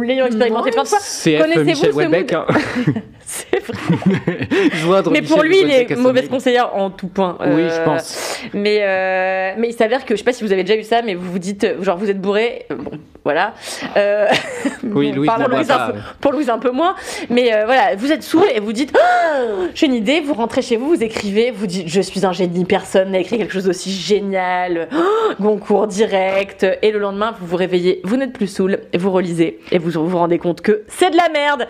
L'ayant 0.01 0.25
expérimenté 0.27 0.71
plein 0.71 0.83
de 0.83 0.87
fois. 0.87 0.99
Connaissez-vous 0.99 1.99
ce 1.99 2.35
hein. 2.35 2.45
C'est 3.25 3.59
vrai. 3.65 4.47
Joindre 4.81 5.11
Mais 5.11 5.21
pour 5.21 5.43
Michel 5.43 5.49
lui, 5.49 5.61
il 5.61 5.71
est 5.71 5.95
mauvaise 5.97 6.29
conseillère 6.29 6.75
en 6.75 6.89
tout 6.89 7.07
point. 7.07 7.37
Oui, 7.41 7.63
Euh, 7.63 7.69
je 7.69 7.83
pense. 7.83 8.39
Mais, 8.53 8.79
euh, 8.81 9.53
mais 9.57 9.69
il 9.69 9.73
s'avère 9.73 10.05
que, 10.05 10.15
je 10.15 10.19
sais 10.19 10.23
pas 10.23 10.31
si 10.31 10.45
vous 10.45 10.53
avez 10.53 10.63
déjà 10.63 10.79
eu 10.79 10.83
ça, 10.83 11.01
mais 11.01 11.13
vous 11.13 11.29
vous 11.31 11.39
dites, 11.39 11.65
euh, 11.65 11.83
genre, 11.83 11.97
vous 11.97 12.09
êtes 12.09 12.21
bourré. 12.21 12.65
euh, 12.71 12.75
Bon, 12.75 12.91
voilà. 13.25 13.53
Euh, 13.97 14.27
Oui, 14.83 15.11
Louis, 15.11 15.27
ne 15.27 15.35
boit 15.35 15.47
Louise, 15.57 15.71
un 15.71 15.91
pour 16.21 16.31
Louise, 16.31 16.49
un 16.49 16.59
peu 16.59 16.71
moins. 16.71 16.95
Mais 17.29 17.53
euh, 17.53 17.65
voilà, 17.65 17.95
vous 17.97 18.11
êtes 18.13 18.23
saoul 18.23 18.45
et 18.55 18.61
vous 18.61 18.71
dites 18.71 18.95
Ah, 18.97 19.41
J'ai 19.75 19.87
une 19.87 19.95
idée, 19.95 20.21
vous 20.21 20.33
rentrez 20.33 20.61
chez 20.61 20.77
vous, 20.77 20.87
vous 20.95 21.03
écrivez, 21.03 21.51
vous 21.51 21.67
dites 21.67 21.89
Je 21.89 21.99
suis 21.99 22.25
un 22.25 22.31
génie, 22.31 22.63
personne 22.63 23.11
n'a 23.11 23.19
écrit 23.19 23.37
quelque 23.37 23.51
chose 23.53 23.65
d'aussi 23.65 23.91
génial. 23.91 24.87
Oh, 24.95 25.33
Goncourt 25.41 25.87
direct. 25.87 26.65
Et 26.81 26.91
le 26.91 26.99
lendemain, 26.99 27.35
vous 27.37 27.45
vous 27.47 27.57
réveillez, 27.57 27.99
vous 28.05 28.15
n'êtes 28.15 28.31
plus 28.31 28.47
saoul, 28.47 28.79
vous 29.07 29.13
relisez 29.13 29.59
et 29.71 29.79
vous 29.79 29.91
vous 29.91 30.17
rendez 30.17 30.37
compte 30.37 30.61
que 30.61 30.83
c'est 30.89 31.09
de 31.09 31.17
la 31.17 31.29
merde. 31.29 31.67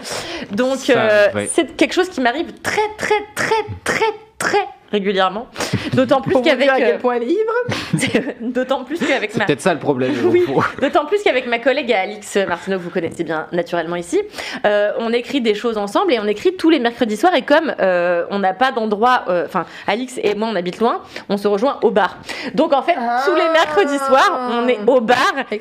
Donc, 0.51 0.89
euh, 0.89 1.27
c'est 1.47 1.75
quelque 1.77 1.93
chose 1.93 2.09
qui 2.09 2.21
m'arrive 2.21 2.51
très, 2.63 2.81
très, 2.97 3.21
très, 3.35 3.63
très, 3.83 4.13
très 4.39 4.65
régulièrement. 4.91 5.47
D'autant 5.93 6.21
plus 6.21 6.35
qu'avec. 6.41 6.63
dire 6.65 6.73
à 6.73 6.77
quel 6.77 6.95
euh, 6.95 6.99
point 6.99 7.15
elle 7.15 7.23
est 7.23 7.31
ivre. 7.31 8.33
D'autant 8.41 8.83
plus 8.83 8.99
qu'avec 8.99 9.31
C'est 9.31 9.39
ma. 9.39 9.45
peut-être 9.45 9.61
ça 9.61 9.73
le 9.73 9.79
problème. 9.79 10.13
Oui. 10.25 10.45
D'autant 10.81 11.05
plus 11.05 11.21
qu'avec 11.23 11.47
ma 11.47 11.59
collègue 11.59 11.91
Alix 11.91 12.37
Martineau, 12.47 12.77
que 12.77 12.83
vous 12.83 12.89
connaissez 12.89 13.23
bien 13.23 13.47
naturellement 13.51 13.95
ici, 13.95 14.21
euh, 14.65 14.91
on 14.99 15.11
écrit 15.13 15.41
des 15.41 15.55
choses 15.55 15.77
ensemble 15.77 16.13
et 16.13 16.19
on 16.19 16.27
écrit 16.27 16.55
tous 16.55 16.69
les 16.69 16.79
mercredis 16.79 17.17
soirs. 17.17 17.35
Et 17.35 17.41
comme 17.41 17.73
euh, 17.79 18.25
on 18.29 18.39
n'a 18.39 18.53
pas 18.53 18.71
d'endroit, 18.71 19.23
euh, 19.29 19.45
enfin 19.45 19.65
Alix 19.87 20.19
et 20.23 20.35
moi 20.35 20.49
on 20.51 20.55
habite 20.55 20.79
loin, 20.79 21.01
on 21.29 21.37
se 21.37 21.47
rejoint 21.47 21.79
au 21.81 21.91
bar. 21.91 22.17
Donc 22.53 22.73
en 22.73 22.81
fait, 22.81 22.95
Ah. 22.97 23.21
tous 23.25 23.35
les 23.35 23.49
mercredis 23.49 23.97
soirs, 23.97 24.49
on 24.51 24.67
est 24.67 24.79
au 24.87 25.01
bar 25.01 25.17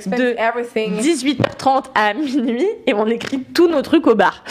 de 0.07 0.35
everything. 0.39 0.99
18h30 0.99 1.85
à 1.95 2.15
minuit 2.15 2.69
et 2.87 2.95
on 2.95 3.07
écrit 3.07 3.41
tous 3.55 3.69
nos 3.69 3.83
trucs 3.83 4.07
au 4.07 4.15
bar. 4.15 4.43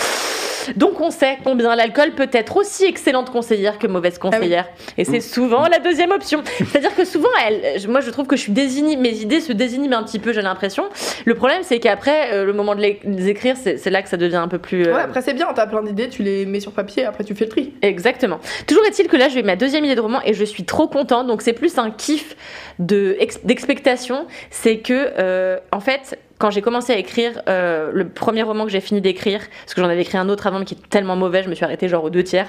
Donc 0.76 1.00
on 1.02 1.12
sait 1.12 1.38
combien 1.44 1.76
l'alcool 1.76 2.12
peut 2.12 2.30
être 2.32 2.58
aussi 2.58 2.86
excellente 2.86 3.30
conseillère 3.32 3.78
que 3.80 3.88
mauvaise 3.88 4.18
conseillère. 4.18 4.68
Et 4.98 5.06
c'est 5.06 5.20
souvent 5.22 5.68
la 5.68 5.80
deuxième 5.80 6.12
option. 6.12 6.44
C'est-à-dire 6.58 6.96
que 6.96 7.06
souvent, 7.06 7.30
elle, 7.48 7.80
je- 7.80 7.88
moi 7.88 8.02
je 8.02 8.10
trouve 8.10 8.28
que 8.28 8.36
je 8.36 8.42
suis 8.42 8.52
désignée, 8.52 8.96
mes 8.96 9.16
idées 9.22 9.42
se 9.42 9.52
désinhibent 9.54 9.94
un 9.94 10.04
petit 10.04 10.20
peu, 10.20 10.34
j'ai 10.34 10.42
l'impression. 10.42 10.86
Le 11.26 11.36
problème 11.36 11.62
c'est 11.64 11.80
qu'après, 11.80 12.34
euh, 12.34 12.46
le 12.46 12.54
moment 12.54 12.76
de 12.76 12.82
les, 12.82 13.00
écrire, 13.30 13.56
c'est 13.58 13.90
là 13.90 14.02
que 14.02 14.10
ça 14.10 14.18
devient 14.18 14.36
un 14.38 14.48
peu 14.48 14.60
plus... 14.60 14.84
euh, 14.88 14.94
Ouais, 14.96 15.02
après 15.02 15.22
c'est 15.22 15.34
bien, 15.34 15.48
t'as 15.54 15.68
plein 15.68 15.84
d'idées, 15.84 16.10
tu 16.10 16.24
les 16.24 16.46
mets 16.46 16.60
sur 16.60 16.72
papier, 16.72 17.06
après 17.06 17.24
tu 17.24 17.36
fais 17.36 17.46
le 17.46 17.50
tri. 17.50 17.74
Exactement. 17.82 18.40
Toujours 18.68 18.86
est-il 18.86 19.08
que 19.08 19.18
là, 19.18 19.30
je 19.30 19.36
vais 19.36 19.44
ma 19.44 19.56
deuxième 19.56 19.84
idée 19.86 19.96
de 19.96 20.02
roman 20.02 20.20
et 20.26 20.34
je 20.34 20.44
suis 20.46 20.64
trop 20.66 20.88
contente. 20.88 21.28
Donc 21.28 21.42
c'est 21.42 21.54
plus 21.54 21.78
un 21.78 21.92
kiff 21.92 22.36
de 22.80 23.16
ex- 23.20 23.40
d'expectation. 23.44 24.26
C'est 24.50 24.78
que, 24.80 25.12
euh, 25.18 25.58
en 25.72 25.80
fait, 25.80 26.18
quand 26.38 26.52
j'ai 26.52 26.62
commencé 26.62 26.92
à 26.92 26.98
écrire 26.98 27.42
euh, 27.48 27.92
le 27.94 28.10
premier 28.10 28.44
roman 28.44 28.66
que 28.66 28.70
j'ai 28.72 28.82
fini 28.82 29.00
d'écrire, 29.00 29.40
parce 29.64 29.74
que 29.74 29.82
j'en 29.82 29.88
avais 29.88 30.02
écrit 30.02 30.18
un 30.18 30.28
autre 30.28 30.48
avant 30.48 30.60
mais 30.60 30.66
qui 30.66 30.74
était 30.74 30.88
tellement 30.90 31.16
mauvais, 31.16 31.44
je 31.44 31.50
me 31.50 31.56
suis 31.56 31.64
arrêtée 31.64 31.88
genre 31.88 32.04
aux 32.04 32.10
deux 32.10 32.24
tiers, 32.24 32.48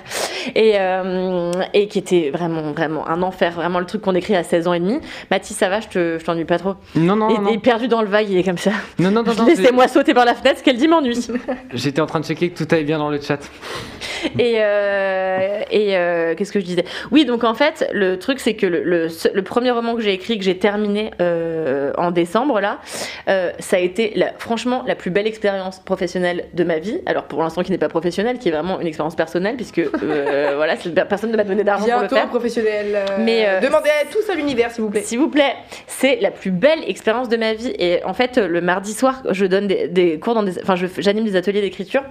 et, 0.57 0.73
euh, 0.77 1.53
et 1.73 1.87
qui 1.87 1.99
était 2.01 2.31
vraiment, 2.31 2.73
vraiment 2.73 3.07
un 3.09 3.23
enfer, 3.23 3.53
vraiment 3.53 3.79
le 3.79 3.87
truc 3.87 4.03
qu'on 4.03 4.15
écrit 4.17 4.35
à 4.35 4.43
16 4.43 4.67
ans 4.67 4.73
et 4.73 4.81
demi. 4.81 4.99
Mathis, 5.31 5.57
ça 5.57 5.69
va, 5.69 5.81
je 5.81 5.87
te- 5.89 6.17
je 6.19 6.25
t'ennuie 6.25 6.45
pas 6.45 6.59
trop 6.59 6.75
Non, 6.97 7.15
non, 7.15 7.29
il, 7.31 7.41
non, 7.41 7.51
il 7.51 7.55
est 7.57 7.61
perdu 7.61 7.87
dans 7.87 8.03
le 8.03 8.09
vague, 8.09 8.29
il 8.29 8.37
est 8.39 8.43
comme 8.45 8.59
ça. 8.59 8.73
Non, 8.99 9.11
non, 9.13 9.23
non, 9.23 9.33
non, 9.39 9.47
Laissez-moi 9.47 9.87
sauter 9.87 10.15
par 10.15 10.25
la 10.25 10.35
fenêtre, 10.35 10.59
ce 10.59 10.65
qu'elle 10.65 10.79
dit 10.79 10.89
m'ennuie. 10.89 11.25
J'étais 11.73 12.01
en 12.01 12.07
train 12.07 12.19
de 12.21 12.25
checker 12.25 12.51
que 12.51 12.65
tout 12.65 12.75
allait 12.75 12.83
bien 12.85 12.99
dans 12.99 13.11
le 13.11 13.21
chat. 13.21 13.39
Et, 14.39 14.55
euh, 14.57 15.61
et 15.71 16.35
qu'est-ce 16.37 16.51
que 16.51 16.59
je 16.59 16.65
disais? 16.65 16.85
Oui, 17.13 17.25
donc 17.25 17.45
en 17.45 17.55
fait, 17.55 17.89
le 17.93 18.19
truc, 18.19 18.41
c'est 18.41 18.55
que 18.55 18.67
le, 18.67 18.83
le, 18.83 19.09
le 19.33 19.43
premier 19.43 19.71
roman 19.71 19.95
que 19.95 20.01
j'ai 20.01 20.13
écrit, 20.13 20.37
que 20.39 20.43
j'ai 20.45 20.59
terminé 20.59 21.11
en 21.21 22.11
décembre, 22.11 22.61
là, 22.61 22.79
euh, 23.29 23.53
ça 23.77 23.83
a 23.83 23.85
été 23.85 24.13
la, 24.17 24.33
franchement 24.39 24.85
la 24.87 24.95
plus 24.95 25.11
belle 25.11 25.27
expérience 25.27 25.81
professionnelle 25.81 26.47
de 26.55 26.65
ma 26.65 26.79
vie. 26.79 27.03
Alors 27.05 27.25
pour 27.25 27.43
l'instant, 27.43 27.63
qui 27.63 27.71
n'est 27.71 27.77
pas 27.77 27.91
professionnelle, 27.91 28.39
qui 28.39 28.49
est 28.49 28.53
vraiment 28.53 28.81
une 28.81 28.87
expérience 28.87 29.15
personnelle, 29.15 29.57
puisque 29.57 29.81
euh, 29.81 30.53
voilà, 30.57 30.77
personne 31.07 31.31
ne 31.31 31.37
m'a 31.37 31.45
donné 31.45 31.63
d'argent 31.63 31.87
pour 31.87 32.01
le 32.01 32.09
faire. 32.09 32.29
professionnel. 32.29 32.87
euh, 32.95 33.17
Mais, 33.19 33.47
euh, 33.47 33.61
demandez 33.61 33.91
à 33.91 34.07
tous 34.11 34.31
à 34.31 34.35
l'univers, 34.35 34.71
s'il 34.71 34.83
vous 34.83 34.89
plaît. 34.89 35.03
S'il 35.03 35.19
vous 35.19 35.29
plaît, 35.29 35.53
c'est 35.87 36.17
la 36.23 36.31
plus 36.31 36.51
belle 36.53 36.89
expérience 36.89 37.29
de 37.29 37.37
ma 37.37 37.53
vie. 37.53 37.75
Et 37.79 38.03
en 38.05 38.15
fait, 38.15 38.39
le 38.39 38.63
mardi 38.63 38.95
soir, 38.95 39.23
je 39.29 39.45
donne 39.45 39.67
des, 39.67 39.89
des 39.89 40.19
cours 40.19 40.33
dans 40.35 40.43
des, 40.43 40.59
enfin, 40.63 40.75
j'anime 40.99 41.25
des 41.25 41.37
ateliers 41.37 41.61
d'écriture. 41.61 42.03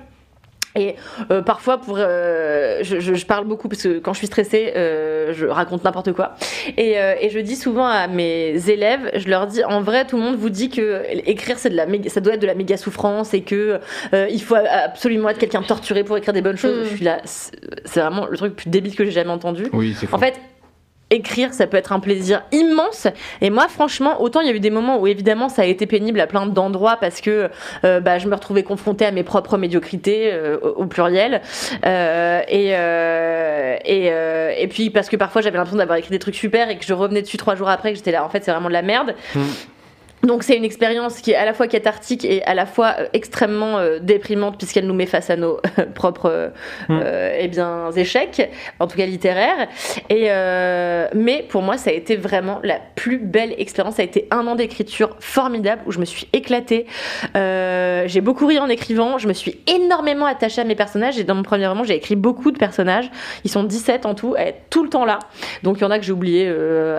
Et 0.75 0.95
euh, 1.31 1.41
parfois, 1.41 1.77
pour, 1.79 1.95
euh, 1.99 2.79
je, 2.81 2.99
je- 2.99 3.13
je 3.13 3.25
parle 3.25 3.45
beaucoup 3.45 3.69
parce 3.69 3.83
que 3.83 3.99
quand 3.99 4.13
je 4.13 4.17
suis 4.19 4.27
stressée, 4.27 4.73
euh, 4.75 5.33
je 5.33 5.45
raconte 5.45 5.83
n'importe 5.83 6.11
quoi. 6.11 6.35
Et, 6.77 6.99
euh, 6.99 7.13
et 7.21 7.29
je 7.29 7.39
dis 7.39 7.55
souvent 7.55 7.85
à 7.87 8.07
mes 8.07 8.69
élèves, 8.69 9.11
je 9.15 9.29
leur 9.29 9.47
dis, 9.47 9.63
en 9.63 9.81
vrai, 9.81 10.05
tout 10.05 10.17
le 10.17 10.23
monde 10.23 10.35
vous 10.35 10.49
dit 10.49 10.69
que 10.69 11.01
écrire, 11.29 11.57
c'est 11.59 11.69
de 11.69 11.75
la 11.77 11.85
méga- 11.85 12.09
ça 12.09 12.19
doit 12.21 12.33
être 12.33 12.41
de 12.41 12.47
la 12.47 12.55
méga 12.55 12.77
souffrance 12.77 13.33
et 13.33 13.41
que 13.41 13.79
euh, 14.13 14.27
il 14.29 14.41
faut 14.41 14.55
absolument 14.55 15.29
être 15.29 15.37
quelqu'un 15.37 15.61
torturé 15.61 16.03
pour 16.03 16.17
écrire 16.17 16.33
des 16.33 16.41
bonnes 16.41 16.57
choses. 16.57 16.81
Mm. 16.81 16.89
Je 16.89 16.95
suis 16.95 17.05
là, 17.05 17.17
c'est 17.23 17.51
c'est 17.85 17.99
vraiment 18.01 18.25
le 18.27 18.35
truc 18.37 18.49
le 18.51 18.55
plus 18.55 18.69
débile 18.69 18.95
que 18.95 19.05
j'ai 19.05 19.11
jamais 19.11 19.29
entendu. 19.31 19.67
Oui, 19.73 19.95
c'est 19.97 20.13
En 20.13 20.19
fait, 20.19 20.33
écrire, 21.11 21.53
ça 21.53 21.67
peut 21.67 21.77
être 21.77 21.91
un 21.91 21.99
plaisir 21.99 22.41
immense. 22.51 23.07
Et 23.41 23.49
moi, 23.49 23.67
franchement, 23.67 24.21
autant 24.21 24.41
il 24.41 24.47
y 24.47 24.49
a 24.49 24.53
eu 24.53 24.59
des 24.59 24.69
moments 24.69 24.99
où 24.99 25.07
évidemment 25.07 25.49
ça 25.49 25.61
a 25.61 25.65
été 25.65 25.85
pénible 25.85 26.19
à 26.19 26.27
plein 26.27 26.45
d'endroits 26.47 26.97
parce 26.97 27.21
que 27.21 27.49
euh, 27.83 27.99
bah, 27.99 28.17
je 28.17 28.27
me 28.27 28.35
retrouvais 28.35 28.63
confrontée 28.63 29.05
à 29.05 29.11
mes 29.11 29.23
propres 29.23 29.57
médiocrités 29.57 30.31
euh, 30.33 30.57
au, 30.59 30.85
pluriel. 30.85 31.41
Euh, 31.85 32.41
et, 32.47 32.71
euh, 32.75 33.77
et, 33.85 34.61
et 34.63 34.67
puis 34.67 34.89
parce 34.89 35.09
que 35.09 35.15
parfois 35.15 35.41
j'avais 35.41 35.57
l'impression 35.57 35.77
d'avoir 35.77 35.97
écrit 35.97 36.11
des 36.11 36.19
trucs 36.19 36.35
super 36.35 36.69
et 36.69 36.77
que 36.77 36.85
je 36.85 36.93
revenais 36.93 37.21
dessus 37.21 37.37
trois 37.37 37.55
jours 37.55 37.69
après 37.69 37.91
que 37.91 37.97
j'étais 37.97 38.11
là, 38.11 38.25
en 38.25 38.29
fait, 38.29 38.43
c'est 38.43 38.51
vraiment 38.51 38.69
de 38.69 38.73
la 38.73 38.81
merde. 38.81 39.15
Mm. 39.35 39.41
Donc 40.23 40.43
c'est 40.43 40.57
une 40.57 40.63
expérience 40.63 41.21
qui 41.21 41.31
est 41.31 41.35
à 41.35 41.45
la 41.45 41.53
fois 41.53 41.67
cathartique 41.67 42.25
et 42.25 42.43
à 42.45 42.55
la 42.55 42.65
fois 42.65 42.95
euh, 42.99 43.07
extrêmement 43.13 43.77
euh, 43.77 43.99
déprimante 43.99 44.57
puisqu'elle 44.57 44.87
nous 44.87 44.93
met 44.93 45.05
face 45.05 45.29
à 45.29 45.35
nos 45.35 45.59
propres 45.93 46.29
euh, 46.31 46.49
Mm. 46.89 46.99
euh, 47.03 47.37
eh 47.39 47.47
bien 47.47 47.91
échecs, 47.95 48.49
en 48.79 48.87
tout 48.87 48.97
cas 48.97 49.05
littéraires. 49.05 49.67
Et 50.09 50.27
euh, 50.29 51.07
mais 51.13 51.45
pour 51.47 51.61
moi 51.61 51.77
ça 51.77 51.89
a 51.89 51.93
été 51.93 52.15
vraiment 52.15 52.59
la 52.63 52.79
plus 52.95 53.17
belle 53.17 53.53
expérience. 53.57 53.95
Ça 53.95 54.01
a 54.01 54.05
été 54.05 54.27
un 54.31 54.47
an 54.47 54.55
d'écriture 54.55 55.15
formidable 55.19 55.81
où 55.85 55.91
je 55.91 55.99
me 55.99 56.05
suis 56.05 56.27
éclatée. 56.33 56.85
J'ai 57.35 58.21
beaucoup 58.21 58.47
ri 58.47 58.59
en 58.59 58.67
écrivant. 58.67 59.17
Je 59.17 59.27
me 59.27 59.33
suis 59.33 59.59
énormément 59.67 60.25
attachée 60.25 60.61
à 60.61 60.63
mes 60.63 60.75
personnages. 60.75 61.19
Et 61.19 61.23
dans 61.23 61.35
mon 61.35 61.43
premier 61.43 61.67
roman 61.67 61.83
j'ai 61.83 61.95
écrit 61.95 62.15
beaucoup 62.15 62.51
de 62.51 62.57
personnages. 62.57 63.09
Ils 63.43 63.51
sont 63.51 63.63
17 63.63 64.05
en 64.05 64.15
tout, 64.15 64.35
à 64.37 64.41
être 64.41 64.69
tout 64.69 64.83
le 64.83 64.89
temps 64.89 65.05
là. 65.05 65.19
Donc 65.63 65.77
il 65.77 65.81
y 65.81 65.85
en 65.85 65.91
a 65.91 65.99
que 65.99 66.05
j'ai 66.05 66.13
oublié 66.13 66.51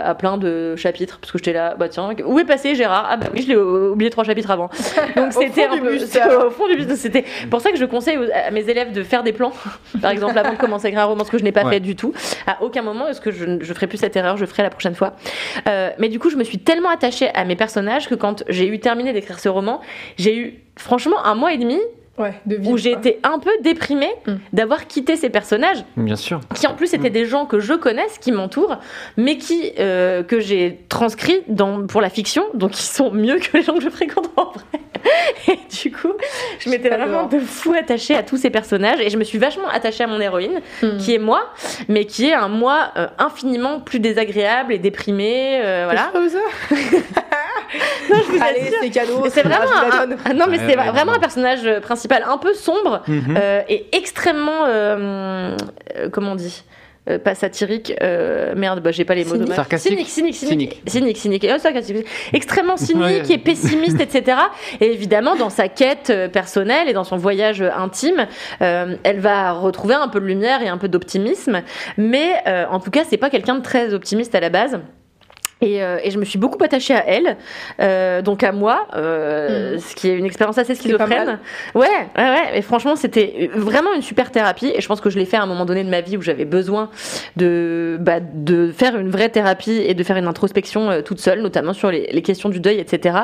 à 0.03 0.15
plein 0.15 0.39
de 0.39 0.77
chapitres 0.77 1.19
parce 1.21 1.33
que 1.33 1.39
j'étais 1.39 1.53
là. 1.53 1.75
Bah 1.79 1.89
tiens, 1.89 2.11
où 2.25 2.39
est 2.39 2.45
passé 2.45 2.75
Gérard? 2.75 3.11
Ah 3.17 3.19
bah 3.25 3.31
oui, 3.35 3.43
je 3.43 3.49
l'ai 3.49 3.57
oublié 3.57 4.11
trois 4.11 4.25
chapitres 4.25 4.51
avant. 4.51 4.69
Donc 5.17 5.29
Au 5.37 5.41
c'était 5.41 5.67
au 6.47 6.51
fond 6.51 6.69
du 6.69 6.77
buste. 6.77 6.97
C'était 6.97 7.25
pour 7.51 7.61
ça 7.61 7.71
que 7.71 7.79
je 7.79 7.85
conseille 7.85 8.19
à 8.33 8.51
mes 8.51 8.69
élèves 8.69 8.93
de 8.93 9.03
faire 9.03 9.23
des 9.23 9.33
plans. 9.33 9.53
Par 10.03 10.11
exemple, 10.11 10.37
avant 10.39 10.53
de 10.53 10.59
commencer 10.59 10.87
à 10.87 10.89
écrire 10.91 11.05
un 11.05 11.07
roman, 11.07 11.25
ce 11.25 11.31
que 11.31 11.39
je 11.39 11.45
n'ai 11.45 11.53
pas 11.53 11.65
Ouais. 11.65 11.75
fait 11.75 11.81
du 11.81 11.97
tout. 11.97 12.13
À 12.47 12.63
aucun 12.63 12.83
moment 12.83 13.09
est-ce 13.09 13.21
que 13.21 13.31
je 13.31 13.45
ne 13.47 13.59
ferai 13.65 13.87
plus 13.87 13.99
cette 13.99 14.15
erreur. 14.17 14.37
Je 14.37 14.45
ferai 14.45 14.63
la 14.63 14.71
prochaine 14.71 14.95
fois. 14.95 15.15
Euh, 15.69 15.91
mais 15.99 16.09
du 16.09 16.19
coup, 16.19 16.31
je 16.31 16.37
me 16.37 16.45
suis 16.45 16.59
tellement 16.59 16.91
attachée 16.91 17.29
à 17.35 17.45
mes 17.45 17.57
personnages 17.57 18.09
que 18.09 18.15
quand 18.15 18.45
j'ai 18.49 18.69
eu 18.69 18.79
terminé 18.79 19.13
d'écrire 19.13 19.39
ce 19.41 19.49
roman, 19.49 19.81
j'ai 20.19 20.37
eu 20.37 20.55
franchement 20.77 21.25
un 21.25 21.35
mois 21.35 21.53
et 21.55 21.59
demi 21.59 21.79
Ouais, 22.19 22.35
de 22.47 22.57
vie. 22.57 22.69
où 22.69 22.77
j'ai 22.79 22.93
été 22.93 23.19
un 23.23 23.39
peu 23.39 23.51
déprimée 23.63 24.11
Mm. 24.27 24.35
d'avoir 24.53 24.87
quitté 24.87 25.17
ces 25.17 25.29
personnages 25.31 25.85
Bien 25.97 26.17
sûr. 26.17 26.41
qui 26.55 26.67
en 26.67 26.75
plus 26.75 26.95
étaient 26.95 27.11
des 27.11 27.27
gens 27.27 27.45
que 27.47 27.61
je 27.61 27.75
connaisse, 27.75 28.19
qui 28.19 28.33
m'entourent, 28.33 28.79
mais 29.17 29.37
qui 29.37 29.73
euh, 29.79 30.23
que 30.23 30.41
j'ai 30.41 30.81
transcrits 30.89 31.43
dans 31.49 31.87
pour 31.87 32.01
la 32.01 32.09
fiction, 32.11 32.45
donc 32.55 32.79
ils 32.79 32.83
sont 32.83 33.11
mieux 33.11 33.39
que 33.39 33.57
les 33.57 33.63
gens 33.63 33.75
que 33.75 33.83
je 33.83 33.91
fréquente 33.91 34.31
en 34.37 34.51
vrai. 34.53 34.81
Et 35.49 35.59
du 35.83 35.93
coup, 35.93 36.13
je 36.61 36.71
m'étais 36.71 36.89
vraiment 36.89 37.25
de 37.25 37.39
fou 37.39 37.75
attachée 37.79 38.17
à 38.17 38.23
tous 38.23 38.37
ces 38.37 38.51
personnages 38.51 39.01
et 39.01 39.11
je 39.11 39.17
me 39.17 39.25
suis 39.25 39.39
vachement 39.39 39.69
attachée 39.69 40.05
à 40.05 40.07
mon 40.07 40.21
héroïne, 40.21 40.61
Hmm. 40.83 40.97
qui 40.99 41.15
est 41.15 41.19
moi, 41.19 41.53
mais 41.89 42.05
qui 42.05 42.29
est 42.29 42.35
un 42.35 42.49
moi 42.49 42.91
euh, 42.97 43.07
infiniment 43.19 43.81
plus 43.81 44.01
désagréable 44.01 44.73
et 44.73 44.79
déprimé, 44.79 45.61
euh, 45.63 45.83
voilà. 45.85 46.11
Ça 46.13 46.77
Non, 48.09 48.17
je 48.27 48.33
vous 48.33 48.43
Allez, 48.43 48.61
assure. 48.61 48.79
c'est 48.81 48.91
cadeau. 48.91 49.25
C'est 49.29 49.43
vraiment 49.43 49.65
un, 49.93 50.07
non 50.35 50.47
mais 50.49 50.59
Ouais, 50.59 50.65
c'est 50.69 50.79
ouais, 50.79 50.91
vraiment 50.91 51.13
un 51.15 51.19
personnage 51.19 51.61
euh, 51.65 51.81
principal 51.81 52.25
un 52.27 52.39
peu 52.39 52.55
sombre 52.55 53.03
Mhm. 53.09 53.37
euh, 53.37 53.63
et 53.69 53.87
extrêmement 53.93 54.65
euh, 54.67 55.57
euh, 55.97 56.09
comment 56.11 56.33
on 56.33 56.37
dit? 56.37 56.63
Euh, 57.09 57.19
pas 57.21 57.35
satirique, 57.37 57.95
euh, 58.03 58.55
merde, 58.57 58.81
bah, 58.83 58.91
j'ai 58.91 59.05
pas 59.05 59.15
les 59.15 59.25
mots 59.25 59.35
Cynique. 59.35 59.49
de 59.49 59.55
Sarcastique 59.55 59.93
cynique, 59.93 60.09
cynique, 60.35 60.35
cynique, 60.87 61.17
Cynique. 61.17 61.45
et, 61.45 61.53
oh, 61.55 61.59
sarcastique. 61.59 62.05
extrêmement 62.33 62.77
cynique 62.77 63.03
Ouais. 63.05 63.23
et 63.31 63.39
pessimiste, 63.39 64.01
etc. 64.01 64.39
Et 64.81 64.93
évidemment, 64.93 65.37
dans 65.37 65.51
sa 65.51 65.69
quête 65.69 66.11
euh, 66.11 66.27
personnelle 66.29 66.89
et 66.89 66.93
dans 66.93 67.05
son 67.05 67.17
voyage 67.17 67.63
euh, 67.63 67.71
intime, 67.77 68.27
euh, 68.61 68.97
elle 69.05 69.21
va 69.21 69.53
retrouver 69.53 69.95
un 69.95 70.09
peu 70.09 70.19
de 70.19 70.27
lumière 70.27 70.63
et 70.63 70.69
un 70.69 70.79
peu 70.79 70.89
d'optimisme, 70.89 71.63
mais 71.97 72.35
euh, 72.49 72.65
en 72.71 72.81
tout 72.81 72.91
cas, 72.91 73.05
c'est 73.09 73.17
pas 73.19 73.31
quelqu'un 73.31 73.55
de 73.55 73.63
très 73.63 73.95
optimiste 73.95 74.35
à 74.35 74.41
la 74.41 74.49
base. 74.51 74.81
Et, 75.63 75.83
euh, 75.83 75.99
et 76.05 76.11
je 76.11 76.19
me 76.19 76.25
suis 76.27 76.39
beaucoup 76.39 76.63
attachée 76.63 76.93
à 76.95 77.03
elle, 77.09 77.39
euh, 77.81 78.21
donc 78.21 78.43
à 78.43 78.53
moi, 78.53 78.89
euh, 78.95 79.73
Mhm. 79.73 79.79
ce 79.81 79.95
qui 79.95 80.11
est 80.11 80.15
une 80.15 80.27
expérience 80.27 80.59
assez 80.59 80.75
schizophrène. 80.75 81.39
Ouais, 81.75 81.87
ouais, 82.19 82.23
ouais. 82.23 82.59
Et 82.59 82.61
franchement, 82.61 82.95
c'était 82.95 83.51
vraiment 83.55 83.95
une 83.95 84.03
super 84.03 84.31
thérapie. 84.31 84.71
Et 84.75 84.83
je 84.83 84.87
pense 84.87 85.01
que 85.01 85.09
je 85.09 85.19
l'ai 85.19 85.25
fait 85.25 85.39
à 85.39 85.43
un 85.43 85.47
moment 85.47 85.65
donné 85.65 85.83
de 85.83 85.89
ma 85.89 86.03
vie 86.03 86.19
où 86.19 86.21
j'avais 86.23 86.45
besoin 86.45 86.91
de, 87.37 87.97
bah, 87.99 88.21
de 88.21 88.71
faire 88.71 88.99
une 88.99 89.09
vraie 89.09 89.31
thérapie 89.31 89.73
et 89.87 89.95
de 89.95 90.03
faire 90.05 90.19
une 90.19 90.27
introspection 90.27 90.91
euh, 90.91 91.01
toute 91.01 91.21
seule, 91.21 91.41
notamment 91.41 91.73
sur 91.73 91.91
les, 91.91 92.07
les 92.13 92.21
questions 92.23 92.51
du 92.51 92.61
deuil, 92.61 92.79
etc. 92.79 93.21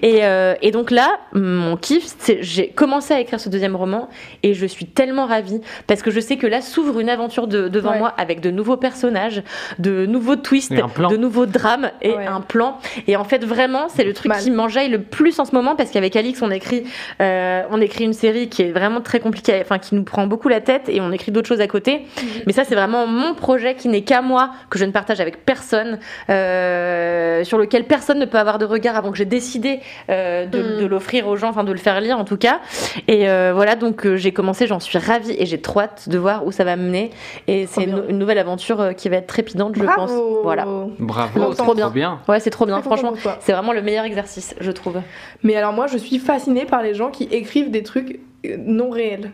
Et, 0.00 0.20
euh, 0.24 0.54
et 0.62 0.70
donc 0.70 0.92
là, 0.92 1.18
mon 1.32 1.76
kiff, 1.76 2.04
c'est 2.20 2.38
j'ai 2.40 2.68
commencé 2.68 3.14
à 3.14 3.18
écrire 3.20 3.40
ce 3.40 3.48
deuxième 3.48 3.74
roman 3.74 4.08
et 4.44 4.54
je 4.54 4.66
suis 4.66 4.86
tellement 4.86 5.26
ravie 5.26 5.60
parce 5.88 6.02
que 6.02 6.12
je 6.12 6.20
sais 6.20 6.36
que 6.36 6.46
là 6.46 6.60
s'ouvre 6.60 7.00
une 7.00 7.08
aventure 7.10 7.48
de- 7.48 7.66
devant 7.66 7.90
Ouais. 7.90 7.98
moi 7.98 8.14
avec 8.16 8.40
de 8.40 8.50
nouveaux 8.52 8.76
personnages, 8.76 9.42
de 9.80 10.06
nouveaux 10.06 10.36
twists, 10.36 10.72
de 10.72 11.16
nouveaux 11.16 11.46
drames 11.46 11.63
et 12.02 12.14
Ouais. 12.14 12.26
un 12.26 12.40
plan. 12.40 12.78
Et 13.06 13.16
en 13.16 13.24
fait, 13.24 13.44
vraiment, 13.44 13.88
c'est 13.88 14.04
le 14.04 14.12
truc 14.12 14.28
Mal. 14.30 14.40
qui 14.40 14.50
m'enjaille 14.50 14.88
le 14.88 15.00
plus 15.02 15.38
en 15.40 15.44
ce 15.44 15.54
moment 15.54 15.74
parce 15.76 15.90
qu'avec 15.90 16.14
Alix, 16.16 16.40
on 16.42 16.50
écrit, 16.50 16.84
euh, 17.20 17.62
on 17.70 17.80
écrit 17.80 18.04
une 18.04 18.12
série 18.12 18.48
qui 18.48 18.62
est 18.62 18.72
vraiment 18.72 19.00
très 19.00 19.20
compliquée, 19.20 19.58
enfin 19.60 19.78
qui 19.78 19.94
nous 19.94 20.04
prend 20.04 20.26
beaucoup 20.26 20.48
la 20.48 20.60
tête 20.60 20.88
et 20.88 21.00
on 21.00 21.10
écrit 21.12 21.32
d'autres 21.32 21.48
choses 21.48 21.60
à 21.60 21.66
côté. 21.66 22.06
Mais 22.46 22.52
ça, 22.52 22.64
c'est 22.64 22.74
vraiment 22.74 23.06
mon 23.06 23.34
projet 23.34 23.74
qui 23.74 23.88
n'est 23.88 24.02
qu'à 24.02 24.22
moi, 24.22 24.50
que 24.70 24.78
je 24.78 24.84
ne 24.84 24.92
partage 24.92 25.20
avec 25.20 25.44
personne, 25.44 25.98
euh, 26.30 27.44
sur 27.44 27.58
lequel 27.58 27.84
personne 27.84 28.18
ne 28.18 28.24
peut 28.26 28.38
avoir 28.38 28.58
de 28.58 28.64
regard 28.64 28.96
avant 28.96 29.10
que 29.10 29.16
j'ai 29.16 29.24
décidé 29.24 29.80
euh, 30.10 30.46
de, 30.46 30.58
Mm. 30.62 30.80
de 30.80 30.86
l'offrir 30.86 31.26
aux 31.28 31.36
gens, 31.36 31.48
enfin 31.48 31.64
de 31.64 31.72
le 31.72 31.78
faire 31.78 32.00
lire 32.00 32.18
en 32.18 32.24
tout 32.24 32.36
cas. 32.36 32.60
Et 33.08 33.28
euh, 33.28 33.52
voilà, 33.54 33.74
donc 33.74 34.06
euh, 34.06 34.16
j'ai 34.16 34.32
commencé, 34.32 34.66
j'en 34.66 34.80
suis 34.80 34.98
ravie 34.98 35.34
et 35.38 35.46
j'ai 35.46 35.60
trop 35.60 35.80
hâte 35.80 36.08
de 36.08 36.18
voir 36.18 36.46
où 36.46 36.52
ça 36.52 36.64
va 36.64 36.76
mener. 36.76 37.10
Et 37.48 37.66
c'est 37.66 37.84
une, 37.84 38.02
une 38.08 38.18
nouvelle 38.18 38.38
aventure 38.38 38.94
qui 38.96 39.08
va 39.08 39.16
être 39.16 39.26
trépidante, 39.26 39.74
je 39.76 39.82
Bravo. 39.82 40.00
pense. 40.00 40.12
Voilà. 40.42 40.66
Bravo, 40.98 41.53
Trop 41.54 41.74
bien. 41.90 42.20
Ouais, 42.28 42.40
c'est 42.40 42.50
trop 42.50 42.66
bien, 42.66 42.80
franchement. 42.82 43.14
C'est 43.40 43.52
vraiment 43.52 43.72
le 43.72 43.82
meilleur 43.82 44.04
exercice, 44.04 44.54
je 44.60 44.70
trouve. 44.70 45.00
Mais 45.42 45.56
alors 45.56 45.72
moi, 45.72 45.86
je 45.86 45.98
suis 45.98 46.18
fascinée 46.18 46.64
par 46.64 46.82
les 46.82 46.94
gens 46.94 47.10
qui 47.10 47.24
écrivent 47.24 47.70
des 47.70 47.82
trucs 47.82 48.20
euh, 48.46 48.56
non 48.58 48.90
réels. 48.90 49.30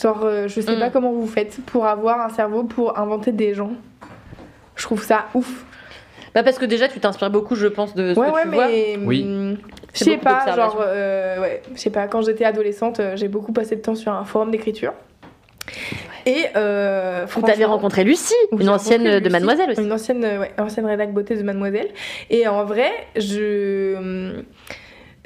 Genre, 0.00 0.20
euh, 0.24 0.46
je 0.48 0.60
sais 0.60 0.76
Mm. 0.76 0.80
pas 0.80 0.90
comment 0.90 1.12
vous 1.12 1.26
faites 1.26 1.58
pour 1.66 1.86
avoir 1.86 2.20
un 2.20 2.28
cerveau 2.28 2.64
pour 2.64 2.98
inventer 2.98 3.32
des 3.32 3.54
gens. 3.54 3.70
Je 4.76 4.82
trouve 4.84 5.02
ça 5.02 5.26
ouf. 5.34 5.64
Bah 6.34 6.42
parce 6.42 6.58
que 6.58 6.66
déjà, 6.66 6.86
tu 6.88 7.00
t'inspires 7.00 7.30
beaucoup, 7.30 7.54
je 7.54 7.66
pense, 7.66 7.94
de 7.94 8.12
ce 8.12 8.20
ouais, 8.20 8.26
que 8.28 8.32
ouais, 8.34 8.42
tu 8.42 8.48
vois. 8.50 8.66
mais. 8.68 8.98
Oui. 9.02 9.56
Je 9.94 9.98
C'est 10.00 10.04
sais 10.04 10.16
pas, 10.18 10.54
genre, 10.54 10.76
euh, 10.86 11.40
ouais, 11.40 11.62
je 11.74 11.80
sais 11.80 11.88
pas, 11.88 12.06
quand 12.08 12.20
j'étais 12.20 12.44
adolescente, 12.44 13.00
j'ai 13.14 13.28
beaucoup 13.28 13.52
passé 13.52 13.76
de 13.76 13.80
temps 13.80 13.94
sur 13.94 14.12
un 14.12 14.24
forum 14.26 14.50
d'écriture. 14.50 14.92
Et 16.26 16.46
euh, 16.56 17.24
Vous 17.26 17.40
franchement- 17.40 17.66
rencontré 17.68 18.02
Lucie, 18.04 18.34
une 18.52 18.68
ancienne 18.68 19.20
de 19.20 19.28
Mademoiselle 19.28 19.70
aussi. 19.70 19.82
Une 19.82 19.92
ancienne, 19.92 20.24
ouais, 20.24 20.50
ancienne 20.58 20.86
rédac 20.86 21.12
beauté 21.12 21.36
de 21.36 21.42
Mademoiselle. 21.42 21.88
Et 22.30 22.48
en 22.48 22.64
vrai, 22.64 22.90
je. 23.16 24.42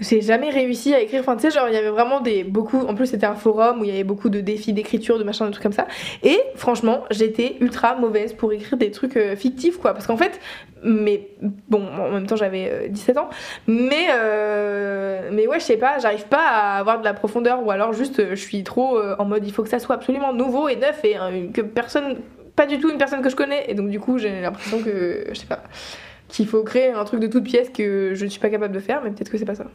J'ai 0.00 0.20
jamais 0.20 0.50
réussi 0.50 0.94
à 0.94 1.00
écrire. 1.00 1.20
Enfin, 1.20 1.36
tu 1.36 1.42
sais, 1.42 1.50
genre, 1.50 1.68
il 1.68 1.74
y 1.74 1.78
avait 1.78 1.90
vraiment 1.90 2.20
des. 2.20 2.44
beaucoup. 2.44 2.78
En 2.80 2.94
plus, 2.94 3.06
c'était 3.06 3.26
un 3.26 3.34
forum 3.34 3.80
où 3.80 3.84
il 3.84 3.90
y 3.90 3.92
avait 3.92 4.04
beaucoup 4.04 4.28
de 4.28 4.40
défis 4.40 4.72
d'écriture, 4.72 5.18
de 5.18 5.24
machin, 5.24 5.46
de 5.46 5.50
trucs 5.50 5.62
comme 5.62 5.72
ça. 5.72 5.86
Et 6.22 6.40
franchement, 6.56 7.04
j'étais 7.10 7.56
ultra 7.60 7.96
mauvaise 7.96 8.32
pour 8.32 8.52
écrire 8.52 8.78
des 8.78 8.90
trucs 8.90 9.16
euh, 9.16 9.36
fictifs, 9.36 9.78
quoi. 9.78 9.92
Parce 9.92 10.06
qu'en 10.06 10.16
fait, 10.16 10.40
mais 10.82 11.28
bon, 11.68 11.86
en 11.86 12.10
même 12.10 12.26
temps, 12.26 12.36
j'avais 12.36 12.70
euh, 12.70 12.88
17 12.88 13.18
ans. 13.18 13.28
Mais, 13.66 14.08
euh, 14.12 15.30
mais 15.32 15.46
ouais, 15.46 15.60
je 15.60 15.64
sais 15.64 15.76
pas, 15.76 15.98
j'arrive 15.98 16.26
pas 16.26 16.46
à 16.46 16.78
avoir 16.78 16.98
de 16.98 17.04
la 17.04 17.14
profondeur. 17.14 17.64
Ou 17.64 17.70
alors, 17.70 17.92
juste, 17.92 18.20
euh, 18.20 18.30
je 18.30 18.40
suis 18.40 18.64
trop 18.64 18.96
euh, 18.96 19.16
en 19.18 19.24
mode, 19.24 19.46
il 19.46 19.52
faut 19.52 19.62
que 19.62 19.68
ça 19.68 19.78
soit 19.78 19.96
absolument 19.96 20.32
nouveau 20.32 20.68
et 20.68 20.76
neuf 20.76 21.04
et 21.04 21.18
euh, 21.18 21.48
que 21.52 21.60
personne. 21.60 22.18
pas 22.56 22.66
du 22.66 22.78
tout 22.78 22.90
une 22.90 22.98
personne 22.98 23.22
que 23.22 23.30
je 23.30 23.36
connais. 23.36 23.64
Et 23.68 23.74
donc, 23.74 23.90
du 23.90 24.00
coup, 24.00 24.18
j'ai 24.18 24.40
l'impression 24.40 24.82
que. 24.82 25.26
je 25.28 25.34
sais 25.34 25.46
pas. 25.46 25.62
Qu'il 26.28 26.46
faut 26.46 26.62
créer 26.62 26.92
un 26.92 27.04
truc 27.04 27.20
de 27.20 27.26
toute 27.26 27.44
pièce 27.44 27.70
que 27.70 28.12
je 28.14 28.24
ne 28.24 28.30
suis 28.30 28.40
pas 28.40 28.50
capable 28.50 28.72
de 28.72 28.78
faire, 28.80 29.02
mais 29.02 29.10
peut-être 29.10 29.30
que 29.30 29.38
c'est 29.38 29.44
pas 29.44 29.56
ça. 29.56 29.66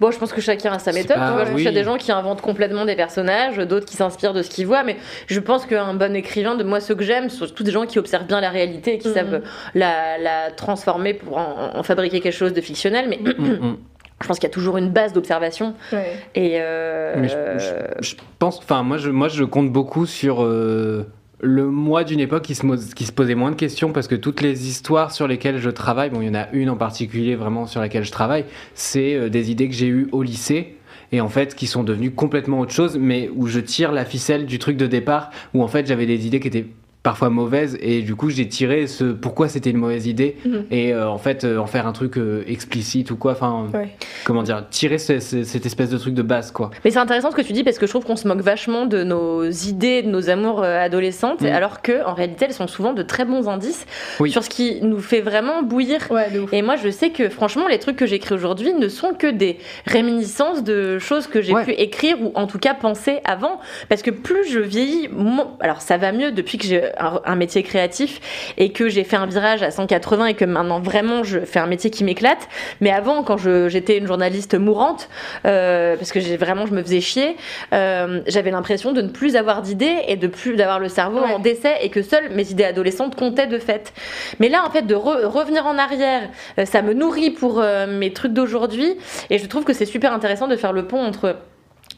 Bon, 0.00 0.10
je 0.10 0.18
pense 0.18 0.32
que 0.32 0.40
chacun 0.40 0.72
a 0.72 0.78
sa 0.78 0.92
méthode. 0.92 1.16
pas- 1.16 1.26
tu 1.28 1.32
vois, 1.34 1.44
je 1.44 1.50
pense 1.50 1.56
qu'il 1.56 1.64
y 1.64 1.68
a 1.68 1.72
des 1.72 1.84
gens 1.84 1.96
qui 1.96 2.12
inventent 2.12 2.42
complètement 2.42 2.84
des 2.84 2.96
personnages, 2.96 3.56
d'autres 3.58 3.86
qui 3.86 3.96
s'inspirent 3.96 4.34
de 4.34 4.42
ce 4.42 4.50
qu'ils 4.50 4.66
voient. 4.66 4.84
Mais 4.84 4.96
je 5.26 5.40
pense 5.40 5.66
qu'un 5.66 5.94
bon 5.94 6.14
écrivain, 6.14 6.54
de 6.54 6.64
moi, 6.64 6.80
ceux 6.80 6.94
que 6.94 7.04
j'aime, 7.04 7.28
sont 7.30 7.46
tous 7.46 7.62
des 7.64 7.70
gens 7.72 7.86
qui 7.86 7.98
observent 7.98 8.26
bien 8.26 8.40
la 8.40 8.50
réalité 8.50 8.94
et 8.94 8.98
qui 8.98 9.08
Mhm. 9.08 9.14
savent 9.14 9.42
la, 9.74 10.18
la 10.18 10.50
transformer 10.50 11.14
pour 11.14 11.36
en, 11.38 11.76
en 11.76 11.82
fabriquer 11.82 12.20
quelque 12.20 12.32
chose 12.34 12.52
de 12.52 12.60
fictionnel. 12.60 13.06
Mais 13.08 13.18
Mm, 13.18 13.42
mm. 13.42 13.76
je 14.22 14.26
pense 14.28 14.38
qu'il 14.38 14.48
y 14.48 14.50
a 14.50 14.54
toujours 14.54 14.76
une 14.78 14.90
base 14.90 15.12
d'observation. 15.12 15.74
Ouais. 15.92 16.12
Et 16.34 16.56
euh, 16.60 17.14
Mais 17.18 17.28
je, 17.28 17.36
je- 17.58 18.08
je 18.10 18.14
pense, 18.38 18.58
enfin 18.58 18.82
moi 18.82 18.96
je, 18.98 19.10
moi 19.10 19.28
je 19.28 19.44
compte 19.44 19.70
beaucoup 19.70 20.06
sur 20.06 20.42
euh, 20.42 21.06
le 21.40 21.66
moi 21.66 22.04
d'une 22.04 22.20
époque 22.20 22.44
qui 22.44 22.54
se, 22.54 22.94
qui 22.94 23.04
se 23.04 23.12
posait 23.12 23.34
moins 23.34 23.50
de 23.50 23.56
questions 23.56 23.92
parce 23.92 24.08
que 24.08 24.14
toutes 24.14 24.40
les 24.40 24.68
histoires 24.68 25.12
sur 25.12 25.28
lesquelles 25.28 25.58
je 25.58 25.70
travaille, 25.70 26.10
bon 26.10 26.20
il 26.22 26.28
y 26.28 26.30
en 26.30 26.34
a 26.34 26.48
une 26.52 26.70
en 26.70 26.76
particulier 26.76 27.34
vraiment 27.34 27.66
sur 27.66 27.80
laquelle 27.80 28.04
je 28.04 28.12
travaille, 28.12 28.46
c'est 28.74 29.14
euh, 29.14 29.28
des 29.28 29.50
idées 29.50 29.68
que 29.68 29.74
j'ai 29.74 29.88
eues 29.88 30.08
au 30.12 30.22
lycée 30.22 30.76
et 31.12 31.20
en 31.20 31.28
fait 31.28 31.54
qui 31.54 31.66
sont 31.66 31.84
devenues 31.84 32.10
complètement 32.10 32.60
autre 32.60 32.72
chose 32.72 32.98
mais 32.98 33.30
où 33.34 33.46
je 33.46 33.60
tire 33.60 33.92
la 33.92 34.04
ficelle 34.04 34.46
du 34.46 34.58
truc 34.58 34.76
de 34.76 34.86
départ 34.86 35.30
où 35.54 35.62
en 35.62 35.68
fait 35.68 35.86
j'avais 35.86 36.06
des 36.06 36.26
idées 36.26 36.40
qui 36.40 36.48
étaient 36.48 36.66
parfois 37.06 37.30
mauvaises 37.30 37.78
et 37.80 38.02
du 38.02 38.16
coup 38.16 38.30
j'ai 38.30 38.48
tiré 38.48 38.88
ce 38.88 39.04
pourquoi 39.04 39.48
c'était 39.48 39.70
une 39.70 39.76
mauvaise 39.76 40.08
idée 40.08 40.36
Mhm. 40.44 40.64
et 40.72 40.92
euh, 40.92 41.08
en 41.08 41.18
fait 41.18 41.44
euh, 41.44 41.58
en 41.58 41.66
faire 41.66 41.86
un 41.86 41.92
truc 41.92 42.18
euh, 42.18 42.42
explicite 42.48 43.12
ou 43.12 43.16
quoi 43.16 43.30
enfin 43.32 43.68
Ouais. 43.72 43.90
comment 44.24 44.42
dire 44.42 44.64
tirer 44.70 44.98
ce- 44.98 45.20
ce- 45.20 45.44
cette 45.44 45.64
espèce 45.66 45.88
de 45.90 45.98
truc 45.98 46.14
de 46.14 46.22
base 46.22 46.50
quoi 46.50 46.70
Mais 46.84 46.90
c'est 46.90 46.98
intéressant 46.98 47.30
ce 47.30 47.36
que 47.36 47.42
tu 47.42 47.52
dis 47.52 47.62
parce 47.62 47.78
que 47.78 47.86
je 47.86 47.92
trouve 47.92 48.04
qu'on 48.04 48.16
se 48.16 48.26
moque 48.26 48.40
vachement 48.40 48.86
de 48.86 49.04
nos 49.04 49.44
idées, 49.48 50.02
de 50.02 50.08
nos 50.08 50.28
amours 50.30 50.64
euh, 50.64 50.80
adolescentes, 50.80 51.42
Mm. 51.42 51.46
alors 51.46 51.80
que 51.80 52.04
en 52.04 52.12
réalité 52.14 52.46
elles 52.46 52.52
sont 52.54 52.66
souvent 52.66 52.92
de 52.92 53.04
très 53.04 53.24
bons 53.24 53.48
indices 53.48 53.86
Oui. 54.18 54.32
sur 54.32 54.42
ce 54.42 54.50
qui 54.50 54.80
nous 54.82 54.98
fait 54.98 55.20
vraiment 55.20 55.62
bouillir. 55.62 56.00
Ouais. 56.10 56.26
Et 56.50 56.62
moi, 56.62 56.74
je 56.74 56.90
sais 56.90 57.10
que 57.10 57.28
franchement, 57.28 57.68
les 57.68 57.78
trucs 57.78 57.96
que 57.96 58.06
j'écris 58.06 58.34
aujourd'hui 58.34 58.72
ne 58.74 58.88
sont 58.88 59.12
que 59.14 59.28
des 59.30 59.58
réminiscences 59.86 60.64
de 60.64 60.98
choses 60.98 61.26
que 61.28 61.40
j'ai 61.40 61.52
Ouais. 61.54 61.64
pu 61.64 61.70
écrire 61.72 62.16
ou 62.20 62.32
en 62.34 62.46
tout 62.48 62.58
cas 62.58 62.74
penser 62.74 63.18
avant. 63.24 63.60
Parce 63.88 64.02
que 64.02 64.10
plus 64.10 64.50
je 64.50 64.58
vieillis, 64.58 65.08
mon- 65.12 65.50
alors 65.60 65.80
ça 65.82 65.96
va 65.98 66.10
mieux 66.12 66.32
depuis 66.32 66.58
que 66.58 66.66
j'ai 66.66 66.82
un, 66.98 67.20
un 67.24 67.34
métier 67.36 67.62
créatif 67.62 68.20
et 68.56 68.72
que 68.72 68.88
j'ai 68.88 69.04
fait 69.04 69.16
un 69.16 69.26
virage 69.26 69.62
à 69.62 69.70
180 69.70 70.26
et 70.26 70.34
que 70.34 70.44
maintenant 70.44 70.80
vraiment 70.80 71.24
je 71.24 71.40
fais 71.40 71.58
un 71.58 71.66
métier 71.66 71.90
qui 71.90 72.04
m'éclate. 72.04 72.48
Mais 72.80 72.90
avant, 72.90 73.22
quand 73.22 73.36
j'étais 73.68 73.98
une 73.98 74.06
journaliste 74.06 74.54
mourante, 74.54 75.08
euh, 75.46 75.96
parce 75.96 76.12
que 76.12 76.20
j'ai 76.20 76.36
vraiment 76.36 76.66
je 76.66 76.72
me 76.74 76.82
faisais 76.82 77.00
chier, 77.00 77.36
euh, 77.72 78.20
j'avais 78.26 78.50
l'impression 78.50 78.92
de 78.92 79.02
ne 79.02 79.08
plus 79.08 79.36
avoir 79.36 79.62
d'idées 79.62 79.96
et 80.08 80.16
de 80.16 80.26
plus 80.26 80.56
d'avoir 80.56 80.78
le 80.80 80.88
cerveau 80.88 81.20
Ouais. 81.20 81.32
en 81.34 81.38
décès 81.38 81.74
et 81.82 81.88
que 81.88 82.02
seules 82.02 82.30
mes 82.30 82.50
idées 82.50 82.64
adolescentes 82.64 83.14
comptaient 83.16 83.46
de 83.46 83.58
fait. 83.58 83.92
Mais 84.40 84.48
là, 84.48 84.64
en 84.66 84.70
fait, 84.70 84.82
de 84.82 84.94
re- 84.94 85.24
revenir 85.26 85.66
en 85.66 85.78
arrière, 85.78 86.22
euh, 86.58 86.64
ça 86.64 86.82
me 86.82 86.92
nourrit 86.92 87.30
pour 87.30 87.62
mes 87.88 88.12
trucs 88.12 88.32
d'aujourd'hui. 88.32 88.96
Et 89.30 89.38
je 89.38 89.46
trouve 89.46 89.64
que 89.64 89.72
c'est 89.72 89.86
super 89.86 90.12
intéressant 90.12 90.48
de 90.48 90.56
faire 90.56 90.72
le 90.72 90.86
pont 90.86 91.00
entre 91.02 91.36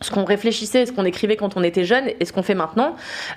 ce 0.01 0.11
qu'on 0.11 0.25
réfléchissait, 0.25 0.87
ce 0.87 0.93
qu'on 0.93 1.05
écrivait 1.05 1.37
quand 1.37 1.57
on 1.57 1.63
était 1.63 1.85
jeune 1.85 2.05
et 2.21 2.25
ce 2.25 2.33
qu'on 2.33 2.43
fait 2.43 2.55
maintenant. 2.55 2.95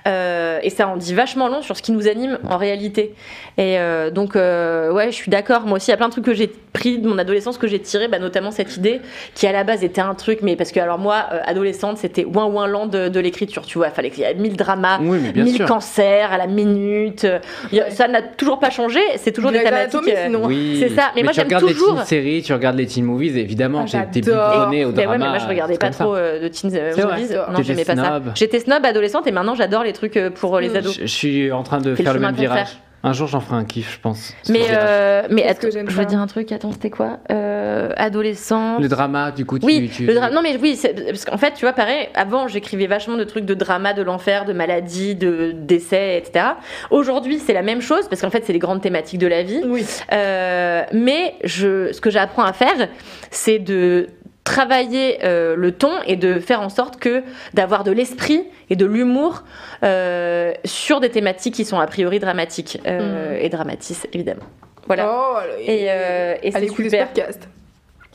Euh, 0.08 0.60
et 0.62 0.70
ça 0.70 0.88
en 0.88 0.96
dit 0.98 1.14
vachement 1.14 1.48
long 1.48 1.62
sur 1.62 1.76
ce 1.76 1.82
qui 1.82 1.92
nous 1.92 2.08
anime 2.08 2.38
en 2.48 2.58
réalité. 2.58 3.16
Et 3.58 3.80
euh, 3.80 4.12
donc, 4.12 4.36
euh, 4.36 4.92
ouais, 4.92 5.08
je 5.08 5.16
suis 5.16 5.32
d'accord. 5.32 5.62
Moi 5.62 5.78
aussi, 5.78 5.88
il 5.90 5.92
y 5.92 5.94
a 5.94 5.98
plein 5.98 6.08
de 6.08 6.12
trucs 6.12 6.26
que 6.26 6.34
j'ai 6.34 6.52
pris 6.74 7.00
de 7.00 7.08
mon 7.08 7.18
adolescence, 7.18 7.58
que 7.58 7.68
j'ai 7.68 7.80
tiré, 7.80 8.08
bah, 8.08 8.20
notamment 8.20 8.52
cette 8.52 8.78
idée 8.78 9.02
qui 9.34 9.48
à 9.48 9.52
la 9.52 9.64
base 9.64 9.84
était 9.84 10.02
un 10.02 10.14
truc, 10.14 10.40
mais 10.42 10.56
parce 10.56 10.72
que 10.72 10.80
alors 10.80 11.00
moi, 11.00 11.26
euh, 11.34 11.40
adolescente, 11.46 11.98
c'était 11.98 12.26
ouin 12.26 12.46
ouin 12.46 12.68
lent 12.68 12.86
de, 12.86 13.10
de 13.10 13.20
l'écriture, 13.20 13.66
tu 13.66 13.78
vois. 13.78 13.88
Il 13.88 13.94
fallait 13.94 14.10
qu'il 14.10 14.24
y 14.24 14.28
ait 14.28 14.34
mille 14.36 14.56
dramas, 14.56 15.00
Oui, 15.02 15.20
mille 15.36 15.56
sûr. 15.56 15.66
cancers 15.68 16.32
à 16.32 16.38
la 16.38 16.48
minute. 16.48 17.26
A- 17.26 17.90
Ça 17.92 18.08
n'a 18.08 18.22
toujours 18.22 18.60
pas 18.60 18.70
changé. 18.70 19.00
C'est 19.18 19.32
toujours 19.32 19.52
des 19.52 19.64
thématiques. 19.64 20.00
Euh. 20.08 20.38
Oui, 20.44 20.78
C'est 20.80 20.90
ça, 20.96 21.12
mais 21.16 21.24
moi, 21.24 21.32
tu 21.32 21.38
j'aime 21.38 21.46
regardes 21.48 21.68
toujours- 21.68 21.90
les 21.94 21.96
teen 21.98 22.06
séries, 22.06 22.42
tu 22.44 22.54
regardes 22.54 22.78
les 22.78 22.86
teen 22.88 23.04
movies, 23.04 23.38
évidemment, 23.38 23.82
Ah, 23.84 23.88
j'adore. 23.88 24.12
biberonné 24.14 24.86
au 24.86 24.90
Mais 24.90 24.94
drama. 24.94 25.12
ouais, 25.12 25.18
mais 25.18 25.30
moi 25.30 25.38
je 25.40 25.48
regardais 25.48 25.78
pas 25.78 25.90
trop 25.90 26.16
euh, 26.16 26.40
de 26.40 26.48
teen 26.52 26.70
euh, 26.76 26.92
C'est 26.94 27.02
vrai. 27.02 27.20
movies. 27.20 27.36
Non, 27.36 27.46
T'étais 27.56 27.64
j'aimais 27.64 27.86
pas 27.86 27.96
ça. 27.96 28.22
J'étais 28.36 28.60
snob 28.60 28.86
adolescente 28.86 29.26
et 29.28 29.32
maintenant 29.32 29.56
j'adore 29.56 29.84
les 29.84 29.94
trucs 29.94 30.18
euh, 30.18 30.30
pour 30.30 30.56
euh, 30.58 30.62
les 30.62 30.70
Mm. 30.70 30.76
ados. 30.76 31.00
Je, 31.02 31.06
suis 31.08 31.52
en 31.52 31.64
train 31.64 31.80
de 31.80 31.96
faire 31.96 32.14
le 32.14 32.20
même 32.20 32.36
virage. 32.36 32.78
Un 33.04 33.14
jour, 33.14 33.28
j'en 33.28 33.40
ferai 33.40 33.56
un 33.56 33.64
kiff, 33.66 33.96
je 33.96 34.00
pense. 34.00 34.32
Mais, 34.48 34.60
euh, 34.70 35.24
mais 35.32 35.42
que 35.42 35.48
attends, 35.48 35.68
je 35.72 35.96
veux 35.98 36.06
dire 36.06 36.20
un 36.20 36.28
truc, 36.28 36.52
attends, 36.52 36.72
c'était 36.72 36.92
quoi 36.92 37.18
euh, 37.32 37.90
Adolescent. 37.98 38.78
Le 38.80 38.88
drama, 38.88 39.32
du 39.32 39.44
coup, 39.44 39.58
tu. 39.58 39.66
Oui, 39.66 39.90
tu- 39.92 40.06
le 40.06 40.14
dra- 40.14 40.30
non 40.30 40.44
mais 40.44 40.56
oui, 40.62 40.80
parce 41.08 41.26
qu'en 41.26 41.40
fait, 41.40 41.54
tu 41.56 41.62
vois, 41.66 41.74
pareil, 41.74 42.10
avant 42.14 42.48
j'écrivais 42.48 42.86
vachement 42.86 43.18
de 43.18 43.24
trucs 43.24 43.46
de 43.46 43.56
drama, 43.56 43.94
de 43.94 44.04
l'enfer, 44.04 44.46
de 44.46 44.54
maladie, 44.54 45.16
de 45.16 45.52
décès, 45.52 46.20
etc. 46.20 46.46
Aujourd'hui, 46.92 47.40
c'est 47.40 47.54
la 47.54 47.64
même 47.64 47.82
chose 47.82 48.08
parce 48.08 48.22
qu'en 48.22 48.30
fait, 48.30 48.44
c'est 48.46 48.54
les 48.54 48.60
grandes 48.60 48.82
thématiques 48.84 49.20
de 49.20 49.26
la 49.28 49.42
vie. 49.42 49.62
Oui. 49.66 49.84
Euh, 50.14 50.84
mais 50.94 51.34
je, 51.44 51.92
ce 51.94 52.02
que 52.02 52.12
j'apprends 52.12 52.44
à 52.44 52.54
faire, 52.54 52.88
c'est 53.32 53.58
de 53.58 54.10
travailler 54.44 55.20
euh, 55.24 55.56
le 55.56 55.72
ton 55.72 55.92
et 56.08 56.16
de 56.16 56.40
faire 56.40 56.62
en 56.62 56.70
sorte 56.70 56.98
que 57.00 57.24
d'avoir 57.54 57.84
de 57.84 57.92
l'esprit 57.92 58.44
et 58.70 58.76
de 58.76 58.86
l'humour 58.86 59.44
euh, 59.84 60.54
sur 60.66 61.00
des 61.00 61.10
thématiques 61.10 61.54
qui 61.56 61.66
sont 61.66 61.80
a 61.80 61.86
priori 61.88 62.20
dramatiques 62.20 62.80
euh, 62.88 63.38
et 63.40 63.50
dramatistes 63.50 64.08
évidemment. 64.14 64.44
Voilà. 64.88 65.12
Oh, 65.14 65.38
Et, 65.60 65.86
euh, 65.90 66.36
et 66.42 66.52
c'est 66.52 66.68
super. 66.70 67.08
podcast. 67.08 67.48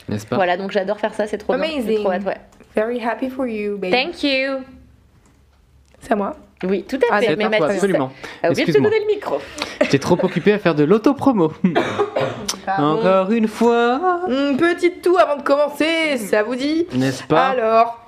N'est-ce 0.09 0.25
pas? 0.27 0.35
Voilà, 0.35 0.57
donc 0.57 0.71
j'adore 0.71 0.99
faire 0.99 1.13
ça, 1.13 1.27
c'est 1.27 1.37
trop 1.37 1.53
Amazing. 1.53 1.99
trop 2.01 2.11
hâte, 2.11 2.25
ouais. 2.25 2.37
Very 2.75 3.01
happy 3.03 3.29
for 3.29 3.47
you, 3.47 3.77
baby. 3.77 3.91
Thank 3.91 4.23
you. 4.23 4.59
C'est 6.01 6.11
à 6.11 6.15
moi. 6.15 6.35
Oui, 6.63 6.83
tout 6.87 6.97
à 6.97 7.15
Ah, 7.15 7.19
fait. 7.19 7.27
C'est 7.27 7.35
mais 7.35 7.45
à 7.45 7.49
toi, 7.49 7.59
Mathis 7.61 7.75
absolument. 7.75 8.11
a 8.43 8.49
oublié 8.51 8.65
de 8.65 8.71
te 8.71 8.77
donner 8.81 8.99
le 8.99 9.05
micro. 9.05 9.37
J'étais 9.81 9.99
trop 9.99 10.17
occupé 10.23 10.53
à 10.53 10.59
faire 10.59 10.75
de 10.75 10.83
l'autopromo. 10.83 11.51
Encore 12.77 13.31
une 13.31 13.47
fois. 13.47 14.21
Hum, 14.27 14.57
petite 14.57 15.01
toux 15.01 15.17
avant 15.17 15.37
de 15.37 15.41
commencer, 15.43 16.17
ça 16.17 16.43
vous 16.43 16.55
dit. 16.55 16.85
N'est-ce 16.93 17.23
pas? 17.23 17.47
Alors, 17.49 17.99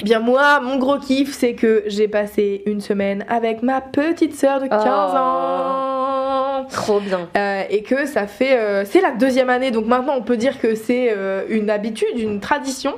eh 0.00 0.04
bien 0.04 0.18
moi, 0.20 0.60
mon 0.60 0.76
gros 0.78 0.98
kiff, 0.98 1.32
c'est 1.34 1.54
que 1.54 1.84
j'ai 1.86 2.08
passé 2.08 2.62
une 2.66 2.80
semaine 2.80 3.24
avec 3.28 3.62
ma 3.62 3.80
petite 3.80 4.34
sœur 4.34 4.60
de 4.60 4.66
15 4.66 4.82
Oh. 4.84 5.16
ans. 5.16 6.64
Trop 6.72 6.98
bien. 7.00 7.28
Euh, 7.36 7.62
et 7.70 7.82
que 7.82 8.06
ça 8.06 8.26
fait 8.26 8.58
euh, 8.58 8.84
c'est 8.84 9.00
la 9.00 9.12
deuxième 9.12 9.50
année. 9.50 9.70
Donc 9.70 9.86
maintenant 9.86 10.14
on 10.16 10.22
peut 10.22 10.36
dire 10.38 10.58
que 10.58 10.74
c'est 10.74 11.12
euh, 11.16 11.44
une 11.48 11.70
habitude 11.70 12.18
une 12.18 12.40
tradition. 12.40 12.94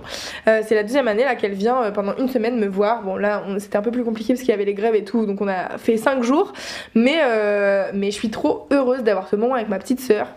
Euh, 0.46 0.62
c'est 0.66 0.74
la 0.74 0.84
deuxième 0.84 1.06
année 1.08 1.24
là 1.24 1.34
qu'elle 1.34 1.52
vient 1.52 1.82
euh, 1.82 1.90
pendant 1.90 2.14
une 2.16 2.28
semaine 2.28 2.58
me 2.58 2.66
voir. 2.66 3.02
Bon 3.02 3.16
là 3.16 3.42
on- 3.46 3.58
c'était 3.58 3.76
un 3.76 3.82
peu 3.82 3.90
plus 3.90 4.04
compliqué 4.04 4.32
parce 4.32 4.40
qu'il 4.40 4.50
y 4.50 4.54
avait 4.54 4.64
les 4.64 4.74
grèves 4.74 4.94
et 4.94 5.04
tout. 5.04 5.26
Donc 5.26 5.40
on 5.42 5.48
a 5.48 5.76
fait 5.76 5.96
cinq 5.98 6.22
jours. 6.22 6.52
Mais 6.94 7.18
euh, 7.24 7.90
mais 7.92 8.06
je 8.10 8.16
suis 8.16 8.30
trop 8.30 8.66
heureuse 8.70 9.02
d'avoir 9.02 9.28
ce 9.28 9.36
moment 9.36 9.54
avec 9.54 9.68
ma 9.68 9.78
petite 9.78 10.00
sœur 10.00 10.28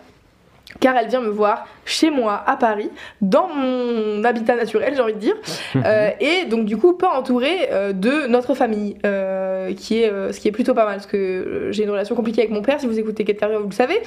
car 0.80 0.96
elle 0.96 1.08
vient 1.08 1.20
me 1.20 1.30
voir 1.30 1.66
chez 1.84 2.10
moi 2.10 2.42
à 2.46 2.56
Paris, 2.56 2.90
dans 3.20 3.48
mon 3.48 4.22
habitat 4.24 4.54
naturel, 4.54 4.94
j'ai 4.94 5.02
envie 5.02 5.14
de 5.14 5.18
dire, 5.18 5.36
Euh, 5.84 6.10
et 6.20 6.44
donc 6.44 6.64
du 6.66 6.76
coup 6.76 6.92
pas 6.92 7.08
entourée 7.18 7.68
euh, 7.70 7.92
de 7.92 8.26
notre 8.26 8.54
famille, 8.54 8.96
euh, 9.04 9.72
qui 9.74 10.02
est 10.02 10.32
ce 10.32 10.38
qui 10.38 10.48
est 10.48 10.52
plutôt 10.52 10.74
pas 10.74 10.84
mal, 10.84 10.96
parce 10.96 11.06
que 11.06 11.68
j'ai 11.70 11.84
une 11.84 11.90
relation 11.90 12.14
compliquée 12.14 12.42
avec 12.42 12.52
mon 12.52 12.62
père, 12.62 12.78
si 12.78 12.86
vous 12.86 12.98
écoutez 12.98 13.24
Carrière, 13.24 13.60
vous 13.60 13.68
le 13.68 13.74
savez. 13.74 14.00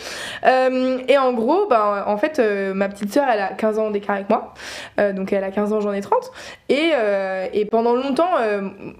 Et 1.07 1.17
en 1.17 1.33
gros, 1.33 1.67
ben, 1.67 2.03
en 2.05 2.17
fait, 2.17 2.39
ma 2.73 2.87
petite 2.89 3.11
sœur, 3.11 3.25
elle 3.31 3.39
a 3.39 3.49
15 3.49 3.79
ans 3.79 3.91
d'écart 3.91 4.15
avec 4.15 4.29
moi, 4.29 4.53
donc 5.13 5.33
elle 5.33 5.43
a 5.43 5.51
15 5.51 5.73
ans, 5.73 5.81
j'en 5.81 5.93
ai 5.93 6.01
30, 6.01 6.31
et, 6.69 6.91
et 7.53 7.65
pendant 7.65 7.95
longtemps, 7.95 8.31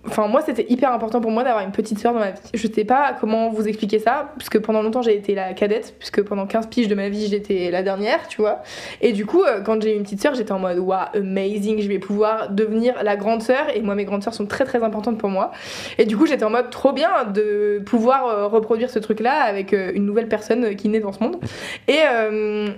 enfin 0.07 0.27
moi 0.27 0.41
c'était 0.45 0.65
hyper 0.69 0.91
important 0.91 1.21
pour 1.21 1.31
moi 1.31 1.43
d'avoir 1.43 1.63
une 1.63 1.71
petite 1.71 1.99
sœur 1.99 2.13
dans 2.13 2.19
ma 2.19 2.31
vie. 2.31 2.39
Je 2.53 2.67
sais 2.67 2.85
pas 2.85 3.15
comment 3.19 3.49
vous 3.49 3.67
expliquer 3.67 3.99
ça, 3.99 4.31
puisque 4.37 4.59
pendant 4.59 4.81
longtemps 4.81 5.01
j'ai 5.01 5.15
été 5.15 5.35
la 5.35 5.53
cadette, 5.53 5.95
puisque 5.99 6.23
pendant 6.23 6.45
15 6.47 6.67
piges 6.67 6.87
de 6.87 6.95
ma 6.95 7.09
vie 7.09 7.27
j'étais 7.27 7.54
la 7.71 7.83
dernière, 7.83 8.27
tu 8.27 8.41
vois. 8.41 8.61
Et 9.01 9.13
du 9.13 9.25
coup, 9.25 9.43
euh, 9.43 9.61
quand 9.61 9.81
j'ai 9.81 9.95
une 9.95 10.03
petite 10.03 10.21
sœur, 10.21 10.35
j'étais 10.35 10.51
en 10.51 10.59
mode 10.59 10.79
waouh, 10.79 11.05
amazing, 11.13 11.81
je 11.81 11.87
vais 11.87 11.99
pouvoir 11.99 12.49
devenir 12.49 13.03
la 13.03 13.15
grande 13.15 13.41
sœur. 13.41 13.65
Et 13.73 13.81
moi, 13.81 13.95
mes 13.95 14.05
grandes 14.05 14.23
sœurs 14.23 14.33
sont 14.33 14.45
très 14.45 14.65
très 14.65 14.83
importantes 14.83 15.17
pour 15.17 15.29
moi. 15.29 15.51
Et 15.97 16.05
du 16.05 16.17
coup, 16.17 16.25
j'étais 16.25 16.45
en 16.45 16.49
mode 16.49 16.69
trop 16.69 16.91
bien 16.91 17.09
de 17.25 17.81
pouvoir 17.85 18.27
euh, 18.27 18.47
reproduire 18.47 18.89
ce 18.89 18.99
truc-là 18.99 19.41
avec 19.41 19.73
euh, 19.73 19.91
une 19.93 20.05
nouvelle 20.05 20.27
personne 20.27 20.75
qui 20.75 20.89
naît 20.89 20.99
dans 20.99 21.11
ce 21.11 21.23
monde. 21.23 21.37
Et, 21.87 21.99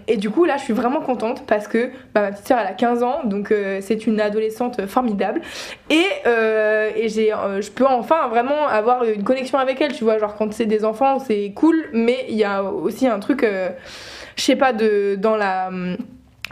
et 0.07 0.17
du 0.17 0.29
coup, 0.29 0.45
là, 0.45 0.57
je 0.57 0.63
suis 0.63 0.73
vraiment 0.73 1.01
contente 1.01 1.45
parce 1.45 1.67
que 1.67 1.89
bah, 2.13 2.21
ma 2.21 2.31
petite 2.31 2.47
sœur, 2.47 2.59
elle 2.59 2.67
a 2.67 2.73
15 2.73 3.03
ans, 3.03 3.19
donc 3.23 3.53
c'est 3.81 4.07
une 4.07 4.19
adolescente 4.19 4.85
formidable. 4.85 5.41
Et, 5.89 6.05
et 6.25 7.09
je 7.09 7.71
peux 7.71 7.85
enfin 7.85 8.27
vraiment 8.27 8.67
avoir 8.67 9.03
une 9.03 9.23
connexion 9.23 9.57
avec 9.57 9.81
elle, 9.81 9.93
tu 9.93 10.03
vois. 10.03 10.17
Genre, 10.17 10.35
quand 10.35 10.53
c'est 10.53 10.65
des 10.65 10.85
enfants, 10.85 11.19
c'est 11.19 11.51
cool, 11.55 11.89
mais 11.93 12.25
il 12.29 12.35
y 12.35 12.43
a 12.43 12.63
aussi 12.63 13.07
un 13.07 13.19
truc. 13.19 13.45
Je 14.37 14.43
sais 14.43 14.55
pas, 14.55 14.73
de, 14.73 15.15
dans 15.15 15.35
la. 15.35 15.69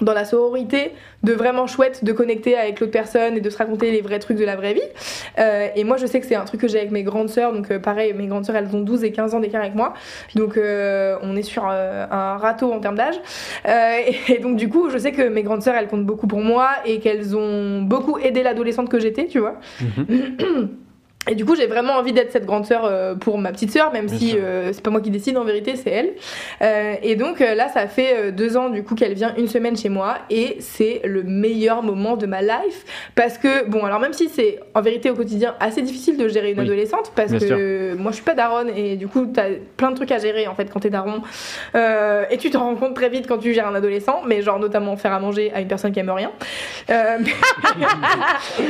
dans 0.02 0.14
la 0.14 0.26
sororité, 0.26 0.92
de 1.24 1.34
vraiment 1.34 1.68
chouette 1.68 2.04
de 2.04 2.12
connecter 2.12 2.58
avec 2.58 2.80
l'autre 2.80 2.92
personne 2.92 3.38
et 3.38 3.42
de 3.42 3.50
se 3.50 3.58
raconter 3.58 3.92
les 3.92 4.02
vrais 4.02 4.20
trucs 4.20 4.38
de 4.38 4.44
la 4.46 4.56
vraie 4.56 4.74
vie. 4.74 4.82
Euh, 5.40 5.68
et 5.76 5.84
moi, 5.84 5.98
je 5.98 6.06
sais 6.06 6.20
que 6.20 6.26
c'est 6.26 6.36
un 6.36 6.46
truc 6.46 6.62
que 6.62 6.68
j'ai 6.68 6.80
avec 6.80 6.92
mes 6.92 7.04
grandes 7.04 7.30
sœurs. 7.30 7.54
Donc, 7.54 7.72
euh, 7.72 7.80
pareil, 7.80 8.14
mes 8.14 8.28
grandes 8.28 8.46
sœurs, 8.46 8.56
elles 8.56 8.76
ont 8.76 8.82
12 8.82 9.04
et 9.04 9.12
15 9.12 9.34
ans 9.34 9.40
d'écart 9.40 9.62
avec 9.62 9.76
moi. 9.76 9.94
Donc, 10.36 10.58
euh, 10.58 11.18
on 11.22 11.36
est 11.36 11.44
sur 11.44 11.66
un 11.66 12.38
râteau 12.38 12.72
en 12.72 12.80
termes 12.80 12.96
d'âge. 12.96 13.16
Et, 13.66 14.16
et 14.34 14.40
donc, 14.40 14.58
du 14.58 14.70
coup, 14.70 14.90
je 14.90 14.98
sais 14.98 15.12
que 15.12 15.28
mes 15.28 15.44
grandes 15.44 15.62
sœurs, 15.62 15.76
elles 15.76 15.88
comptent 15.88 16.06
beaucoup 16.06 16.28
pour 16.28 16.42
moi 16.42 16.70
et 16.86 17.00
qu'elles 17.00 17.36
ont 17.36 17.82
beaucoup 17.82 18.18
aidé 18.20 18.44
l'adolescente 18.44 18.90
que 18.90 19.00
j'étais, 19.00 19.28
tu 19.28 19.40
vois. 19.40 19.56
Et 21.30 21.36
du 21.36 21.44
coup, 21.46 21.56
j'ai 21.56 21.68
vraiment 21.68 21.94
envie 21.94 22.14
d'être 22.14 22.32
cette 22.32 22.46
grande 22.46 22.66
sœur 22.66 22.86
euh, 22.86 23.16
pour 23.16 23.38
ma 23.38 23.52
petite 23.52 23.72
sœur, 23.72 23.92
même 23.92 24.06
Bien 24.08 24.18
si 24.18 24.38
euh, 24.38 24.72
c'est 24.74 24.82
pas 24.84 24.92
moi 24.92 25.02
qui 25.02 25.10
décide 25.10 25.38
en 25.38 25.44
vérité, 25.44 25.76
c'est 25.76 25.90
elle. 25.90 26.14
Euh, 26.62 26.96
et 27.02 27.16
donc 27.16 27.42
euh, 27.42 27.56
là, 27.56 27.68
ça 27.70 27.88
fait 27.88 28.32
deux 28.32 28.58
ans 28.58 28.70
du 28.70 28.84
coup 28.84 28.94
qu'elle 28.96 29.14
vient 29.14 29.34
une 29.38 29.48
semaine 29.48 29.76
chez 29.76 29.90
moi 29.90 30.18
et 30.30 30.58
c'est 30.60 31.02
le 31.04 31.24
meilleur 31.24 31.82
moment 31.84 32.16
de 32.16 32.26
ma 32.28 32.42
life 32.42 32.86
parce 33.16 33.38
que 33.38 33.66
bon, 33.68 33.84
alors 33.86 34.00
même 34.00 34.14
si 34.14 34.30
c'est 34.30 34.60
en 34.74 34.82
vérité 34.82 35.10
au 35.10 35.16
quotidien 35.16 35.56
assez 35.60 35.82
difficile 35.82 36.18
de 36.18 36.28
gérer 36.28 36.52
une 36.52 36.60
Oui. 36.60 36.66
adolescente 36.66 37.12
parce 37.16 37.32
Bien 37.32 37.40
que 37.40 37.96
moi 37.96 38.12
je 38.12 38.18
suis 38.18 38.24
pas 38.26 38.34
daronne 38.36 38.70
et 38.76 38.96
du 38.96 39.08
coup 39.08 39.26
t'as 39.26 39.50
plein 39.78 39.90
de 39.92 39.96
trucs 39.96 40.12
à 40.12 40.20
gérer 40.20 40.48
en 40.48 40.56
fait 40.56 40.66
quand 40.72 40.80
t'es 40.80 40.90
daron 40.90 41.22
Euh, 41.76 42.26
et 42.30 42.38
tu 42.38 42.50
te 42.50 42.58
rends 42.58 42.76
compte 42.76 42.94
très 42.96 43.10
vite 43.10 43.26
quand 43.28 43.38
tu 43.38 43.54
gères 43.54 43.68
un 43.68 43.76
adolescent, 43.76 44.22
mais 44.26 44.42
genre 44.42 44.60
notamment 44.60 44.96
faire 44.98 45.14
à 45.14 45.20
manger 45.20 45.52
à 45.56 45.62
une 45.62 45.68
personne 45.68 45.92
qui 45.92 46.00
aime 46.00 46.10
rien. 46.12 46.32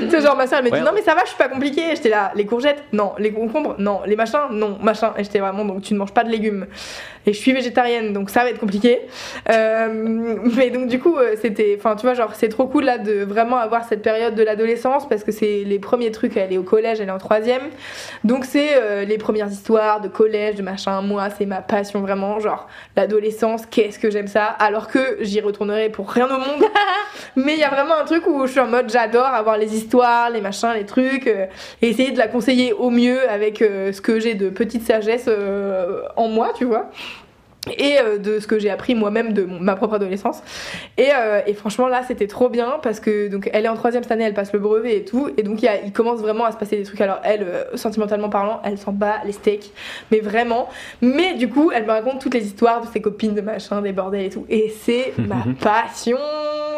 C'est 0.10 0.22
genre 0.22 0.36
ma 0.36 0.48
soeur 0.48 0.60
elle 0.60 0.65
me 0.65 0.69
dit 0.72 0.76
Ouais. 0.77 0.82
non 0.84 0.91
mais 0.94 1.02
ça 1.02 1.14
va, 1.14 1.22
je 1.23 1.30
suis 1.30 1.38
pas 1.38 1.48
compliquée. 1.48 1.84
J'étais 1.95 2.10
là, 2.10 2.32
les 2.36 2.44
courgettes, 2.45 2.84
non, 2.93 3.13
les 3.17 3.31
concombres, 3.31 3.76
non, 3.80 4.01
les 4.05 4.15
machins, 4.15 4.47
non, 4.51 4.77
machin. 4.81 5.13
Et 5.17 5.23
j'étais 5.23 5.39
vraiment 5.39 5.65
donc 5.65 5.81
tu 5.81 5.93
ne 5.93 5.99
manges 5.99 6.13
pas 6.13 6.23
de 6.23 6.30
légumes. 6.30 6.67
Et 7.27 7.34
je 7.34 7.39
suis 7.39 7.53
végétarienne 7.53 8.13
donc 8.13 8.30
ça 8.30 8.43
va 8.43 8.49
être 8.49 8.59
compliqué. 8.59 9.01
Euh, 9.49 10.38
mais 10.55 10.69
donc 10.69 10.88
du 10.88 10.99
coup 10.99 11.17
euh, 11.17 11.35
c'était, 11.41 11.76
enfin 11.77 11.95
tu 11.95 12.03
vois 12.05 12.13
genre 12.13 12.35
c'est 12.35 12.49
trop 12.49 12.67
cool 12.67 12.85
là 12.85 12.97
de 12.97 13.23
vraiment 13.23 13.57
avoir 13.57 13.84
cette 13.85 14.01
période 14.01 14.35
de 14.35 14.43
l'adolescence 14.43 15.07
parce 15.09 15.23
que 15.23 15.31
c'est 15.31 15.63
les 15.65 15.80
premiers 15.80 16.11
trucs. 16.11 16.38
Elle 16.38 16.53
est 16.53 16.57
au 16.57 16.63
collège, 16.63 16.99
elle 17.01 17.09
est 17.09 17.11
en 17.11 17.17
troisième. 17.17 17.63
Donc 18.23 18.45
c'est 18.45 18.76
euh, 18.76 19.05
les 19.05 19.17
premières 19.17 19.49
histoires 19.49 20.01
de 20.01 20.07
collège, 20.07 20.55
de 20.55 20.61
machin. 20.61 21.01
Moi 21.01 21.30
c'est 21.35 21.45
ma 21.45 21.61
passion 21.61 22.01
vraiment 22.01 22.39
genre 22.39 22.67
l'adolescence. 22.95 23.65
Qu'est-ce 23.65 23.97
que 23.97 24.11
j'aime 24.11 24.27
ça? 24.27 24.45
Alors 24.45 24.88
que 24.88 25.17
j'y 25.22 25.41
retournerai 25.41 25.89
pour 25.89 26.09
rien 26.11 26.27
au 26.27 26.38
monde. 26.38 26.65
Mais 27.35 27.53
il 27.53 27.59
y 27.59 27.63
a 27.63 27.69
vraiment 27.69 27.95
un 27.95 28.05
truc 28.05 28.27
où 28.27 28.45
je 28.45 28.51
suis 28.51 28.59
en 28.59 28.67
mode 28.67 28.89
j'adore 28.91 29.26
avoir 29.26 29.57
les 29.57 29.76
histoires, 29.76 30.30
les 30.30 30.41
machins, 30.41 30.72
les 30.76 30.85
trucs, 30.85 31.30
essayer 31.81 32.11
de 32.11 32.17
la 32.17 32.27
conseiller 32.36 32.74
au 32.74 32.90
mieux 32.90 33.30
avec 33.30 33.62
euh, 33.62 33.94
ce 33.94 34.02
que 34.02 34.20
j'ai 34.20 34.36
de 34.36 34.49
petite 34.49 34.84
sagesse 34.84 35.26
euh, 35.30 36.02
en 36.18 36.28
moi, 36.28 36.52
tu 36.57 36.66
vois. 36.66 36.90
Et 37.80 37.95
euh, 37.98 38.18
de 38.20 38.40
ce 38.40 38.45
que 38.45 38.60
j'ai 38.60 38.70
appris 38.70 38.94
moi-même 38.94 39.34
de 39.34 39.44
ma 39.45 39.76
propre 39.76 39.95
adolescence. 39.95 40.44
Et, 40.98 41.07
euh, 41.18 41.40
et 41.48 41.53
franchement, 41.56 41.88
là, 41.88 42.02
c'était 42.07 42.28
trop 42.28 42.48
bien 42.49 42.76
parce 42.84 42.99
que 42.99 43.28
donc 43.28 43.49
elle 43.53 43.66
est 43.66 43.70
en 43.70 43.74
troisième 43.76 44.03
cette 44.03 44.12
année, 44.12 44.26
elle 44.26 44.36
passe 44.36 44.53
le 44.53 44.60
brevet 44.60 44.98
et 44.98 45.03
tout. 45.06 45.30
Et 45.38 45.44
donc, 45.44 45.62
il, 45.64 45.66
y 45.66 45.68
a- 45.70 45.82
il 45.84 45.91
commence 45.94 46.20
vraiment 46.20 46.45
à 46.45 46.52
se 46.52 46.57
passer 46.57 46.76
des 46.78 46.84
trucs. 46.84 47.02
Alors, 47.02 47.20
elle, 47.24 47.41
euh, 47.44 47.64
sentimentalement 47.76 48.30
parlant, 48.30 48.62
elle 48.66 48.78
s'en 48.78 48.91
bat 48.91 49.16
les 49.26 49.32
steaks, 49.32 49.72
mais 50.12 50.20
vraiment. 50.20 50.68
Mais 51.02 51.34
du 51.36 51.48
coup, 51.49 51.72
elle 51.74 51.86
me 51.86 51.91
raconte 51.91 52.20
toutes 52.22 52.36
les 52.36 52.45
histoires 52.45 52.82
de 52.82 52.88
ses 52.88 53.02
copines, 53.02 53.34
de 53.34 53.41
machin, 53.41 53.82
des 53.82 53.94
bordels 53.94 54.26
et 54.26 54.30
tout. 54.30 54.45
Et 54.49 54.72
c'est 54.82 55.14
ma 55.18 55.44
passion. 55.60 56.20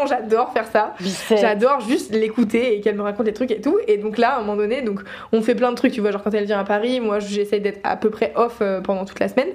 J'adore 0.06 0.52
faire 0.54 0.68
ça. 0.68 0.94
J'adore 1.30 1.82
juste 1.82 2.14
l'écouter 2.14 2.76
et 2.76 2.82
qu'elle 2.82 2.96
me 2.96 3.02
raconte 3.02 3.26
des 3.26 3.34
trucs 3.34 3.52
et 3.52 3.62
tout. 3.62 3.78
Et 3.88 3.98
donc 3.98 4.18
là, 4.18 4.36
à 4.36 4.38
un 4.38 4.40
moment 4.42 4.56
donné, 4.56 4.82
donc 4.82 5.02
on 5.32 5.42
fait 5.42 5.56
plein 5.56 5.72
de 5.72 5.76
trucs, 5.76 5.94
tu 5.94 6.02
vois, 6.02 6.12
genre 6.12 6.24
quand 6.24 6.34
elle 6.34 6.46
vient 6.46 6.60
à 6.60 6.64
Paris, 6.64 7.00
moi 7.00 7.20
j'essaye 7.20 7.62
d'être 7.62 7.80
à 7.84 7.98
peu 7.98 8.10
près 8.10 8.34
off 8.36 8.58
euh, 8.62 8.82
pendant 8.82 9.06
toute 9.06 9.20
la 9.20 9.28
semaine 9.28 9.50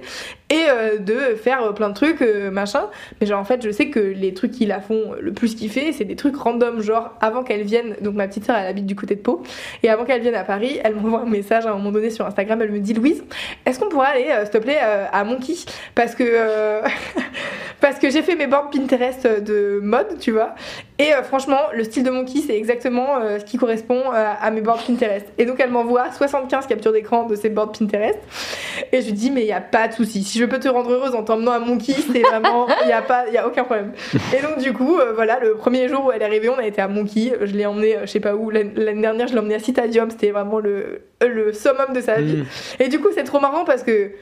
et 0.52 0.66
euh, 0.68 0.98
de 0.98 1.34
faire 1.34 1.62
euh, 1.62 1.72
plein 1.72 1.88
de 1.88 1.94
trucs, 1.94 2.20
euh, 2.20 2.50
machin. 2.50 2.88
Mais 3.20 3.26
genre 3.26 3.40
en 3.40 3.44
fait, 3.44 3.64
je 3.64 3.70
sais 3.70 3.88
que 3.88 3.98
les 3.98 4.34
trucs 4.34 4.52
qui 4.52 4.66
la 4.66 4.80
font 4.80 5.12
le 5.18 5.32
plus 5.32 5.54
kiffer, 5.54 5.92
c'est 5.92 6.04
des 6.04 6.16
trucs 6.16 6.36
random, 6.36 6.82
genre 6.82 7.16
avant 7.20 7.42
qu'elle 7.42 7.62
vienne, 7.62 7.96
donc 8.02 8.14
ma 8.14 8.28
petite 8.28 8.44
sœur 8.44 8.56
elle 8.56 8.66
habite 8.66 8.86
du 8.86 8.94
côté 8.94 9.14
de 9.14 9.20
Pau, 9.20 9.42
et 9.82 9.88
avant 9.88 10.04
qu'elle 10.04 10.20
vienne 10.20 10.34
à 10.34 10.44
Paris, 10.44 10.78
elle 10.84 10.94
m'envoie 10.94 11.20
un 11.20 11.30
message 11.30 11.64
à 11.64 11.70
un 11.70 11.74
moment 11.74 11.90
donné 11.92 12.10
sur 12.10 12.26
Instagram, 12.26 12.60
elle 12.60 12.70
me 12.70 12.80
dit 12.80 12.92
Louise, 12.92 13.24
est-ce 13.64 13.80
qu'on 13.80 13.88
pourrait 13.88 14.08
aller, 14.08 14.28
euh, 14.30 14.42
s'il 14.42 14.50
te 14.50 14.58
plaît, 14.58 14.78
à 14.78 15.24
Monkey? 15.24 15.54
Parce 15.94 16.14
que 16.14 16.82
parce 17.80 17.98
que 17.98 18.10
j'ai 18.10 18.22
fait 18.22 18.36
mes 18.36 18.46
boards 18.46 18.70
Pinterest 18.70 19.26
de 19.26 19.80
mode, 19.82 20.18
tu 20.20 20.31
vois. 20.32 20.54
Et 20.98 21.12
euh, 21.12 21.22
franchement, 21.22 21.58
le 21.74 21.84
style 21.84 22.04
de 22.04 22.10
Monkey, 22.10 22.40
c'est 22.46 22.56
exactement 22.56 23.18
euh, 23.20 23.38
ce 23.38 23.44
qui 23.44 23.56
correspond 23.56 24.00
euh, 24.12 24.32
à 24.40 24.50
mes 24.50 24.60
boards 24.60 24.82
Pinterest. 24.86 25.26
Et 25.38 25.44
donc, 25.44 25.58
elle 25.60 25.70
m'envoie 25.70 26.10
75 26.12 26.66
captures 26.66 26.92
d'écran 26.92 27.26
de 27.26 27.34
ces 27.34 27.48
boards 27.48 27.72
Pinterest. 27.72 28.18
Et 28.92 29.00
je 29.00 29.06
lui 29.06 29.12
dis, 29.12 29.30
mais 29.30 29.42
il 29.42 29.46
n'y 29.46 29.52
a 29.52 29.60
pas 29.60 29.88
de 29.88 29.92
souci. 29.94 30.22
Si 30.22 30.38
je 30.38 30.44
peux 30.44 30.58
te 30.58 30.68
rendre 30.68 30.92
heureuse 30.92 31.14
en 31.14 31.22
t'emmenant 31.22 31.52
à 31.52 31.58
Monkey, 31.58 31.94
c'est 32.12 32.20
vraiment, 32.20 32.66
il 32.82 32.86
n'y 32.86 32.92
a, 32.92 33.02
pas- 33.02 33.28
y 33.30 33.36
a 33.38 33.46
aucun 33.46 33.64
problème. 33.64 33.92
Et 34.36 34.42
donc, 34.42 34.58
du 34.58 34.72
coup, 34.72 34.98
voilà, 35.14 35.38
le 35.40 35.54
premier 35.54 35.88
jour 35.88 36.06
où 36.06 36.12
elle 36.12 36.22
est 36.22 36.24
arrivée, 36.24 36.48
on 36.48 36.58
a 36.58 36.66
été 36.66 36.80
à 36.80 36.88
Monkey. 36.88 37.32
Je 37.40 37.52
l'ai 37.56 37.66
emmenée, 37.66 37.96
je 38.02 38.06
sais 38.06 38.20
pas 38.20 38.34
où, 38.34 38.50
l'année 38.50 39.00
dernière, 39.00 39.26
je 39.28 39.32
l'ai 39.32 39.40
emmenée 39.40 39.54
à 39.56 39.60
Citadium. 39.60 40.10
C'était 40.10 40.30
vraiment 40.30 40.58
le, 40.58 41.02
le 41.20 41.52
summum 41.52 41.92
de 41.94 42.00
sa 42.00 42.20
vie. 42.20 42.38
Mm. 42.38 42.46
Et 42.80 42.88
du 42.88 43.00
coup, 43.00 43.08
c'est 43.14 43.24
trop 43.24 43.40
marrant 43.40 43.64
parce 43.64 43.82
que 43.82 44.12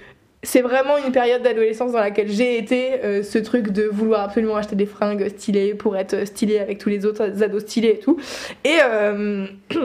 c'est 0.42 0.62
vraiment 0.62 0.96
une 0.96 1.12
période 1.12 1.42
d'adolescence 1.42 1.92
dans 1.92 1.98
laquelle 1.98 2.30
j'ai 2.30 2.56
été, 2.56 3.04
euh, 3.04 3.22
ce 3.22 3.38
truc 3.38 3.70
de 3.70 3.84
vouloir 3.84 4.22
absolument 4.22 4.56
acheter 4.56 4.76
des 4.76 4.86
fringues 4.86 5.28
stylées 5.28 5.74
pour 5.74 5.96
être 5.96 6.26
stylée 6.26 6.58
avec 6.58 6.78
tous 6.78 6.88
les 6.88 7.04
autres 7.04 7.42
ados 7.42 7.62
stylés 7.62 7.88
et 7.88 7.98
tout. 7.98 8.18
Et, 8.64 8.78
euh, 8.82 9.46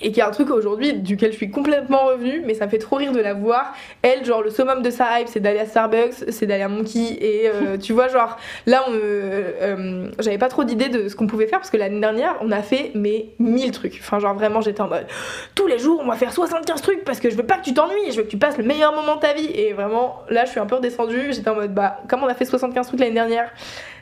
et 0.00 0.12
qui 0.12 0.20
est 0.20 0.22
un 0.22 0.30
truc 0.30 0.50
aujourd'hui 0.50 0.94
duquel 0.94 1.32
je 1.32 1.36
suis 1.36 1.50
complètement 1.50 2.06
revenue, 2.06 2.42
mais 2.44 2.54
ça 2.54 2.66
me 2.66 2.70
fait 2.70 2.78
trop 2.78 2.96
rire 2.96 3.12
de 3.12 3.20
la 3.20 3.34
voir. 3.34 3.74
Elle, 4.02 4.24
genre, 4.24 4.42
le 4.42 4.50
summum 4.50 4.82
de 4.82 4.90
sa 4.90 5.20
hype, 5.20 5.28
c'est 5.28 5.40
d'aller 5.40 5.60
à 5.60 5.66
Starbucks, 5.66 6.30
c'est 6.30 6.46
d'aller 6.46 6.62
à 6.62 6.68
Monkey, 6.68 7.18
et 7.20 7.48
euh, 7.48 7.76
tu 7.80 7.92
vois, 7.92 8.08
genre, 8.08 8.36
là, 8.66 8.84
on, 8.88 8.92
euh, 8.92 9.52
euh, 9.60 10.10
j'avais 10.18 10.38
pas 10.38 10.48
trop 10.48 10.64
d'idées 10.64 10.88
de 10.88 11.08
ce 11.08 11.16
qu'on 11.16 11.26
pouvait 11.26 11.46
faire, 11.46 11.58
parce 11.58 11.70
que 11.70 11.76
l'année 11.76 12.00
dernière, 12.00 12.36
on 12.40 12.50
a 12.50 12.62
fait, 12.62 12.92
mais 12.94 13.30
1000 13.38 13.70
trucs. 13.72 13.98
Enfin, 14.00 14.18
genre, 14.18 14.34
vraiment, 14.34 14.60
j'étais 14.60 14.80
en 14.80 14.88
mode, 14.88 15.06
tous 15.54 15.66
les 15.66 15.78
jours, 15.78 16.00
on 16.02 16.08
va 16.08 16.16
faire 16.16 16.32
75 16.32 16.80
trucs, 16.82 17.04
parce 17.04 17.20
que 17.20 17.30
je 17.30 17.36
veux 17.36 17.46
pas 17.46 17.58
que 17.58 17.64
tu 17.64 17.74
t'ennuies, 17.74 18.12
je 18.12 18.18
veux 18.18 18.22
que 18.22 18.30
tu 18.30 18.38
passes 18.38 18.58
le 18.58 18.64
meilleur 18.64 18.94
moment 18.94 19.16
de 19.16 19.20
ta 19.20 19.34
vie. 19.34 19.50
Et 19.54 19.72
vraiment, 19.72 20.22
là, 20.28 20.44
je 20.44 20.50
suis 20.50 20.60
un 20.60 20.66
peu 20.66 20.76
redescendue, 20.76 21.32
j'étais 21.32 21.50
en 21.50 21.54
mode, 21.54 21.74
bah, 21.74 22.00
comme 22.08 22.22
on 22.22 22.28
a 22.28 22.34
fait 22.34 22.44
75 22.44 22.86
trucs 22.88 23.00
l'année 23.00 23.12
dernière, 23.12 23.50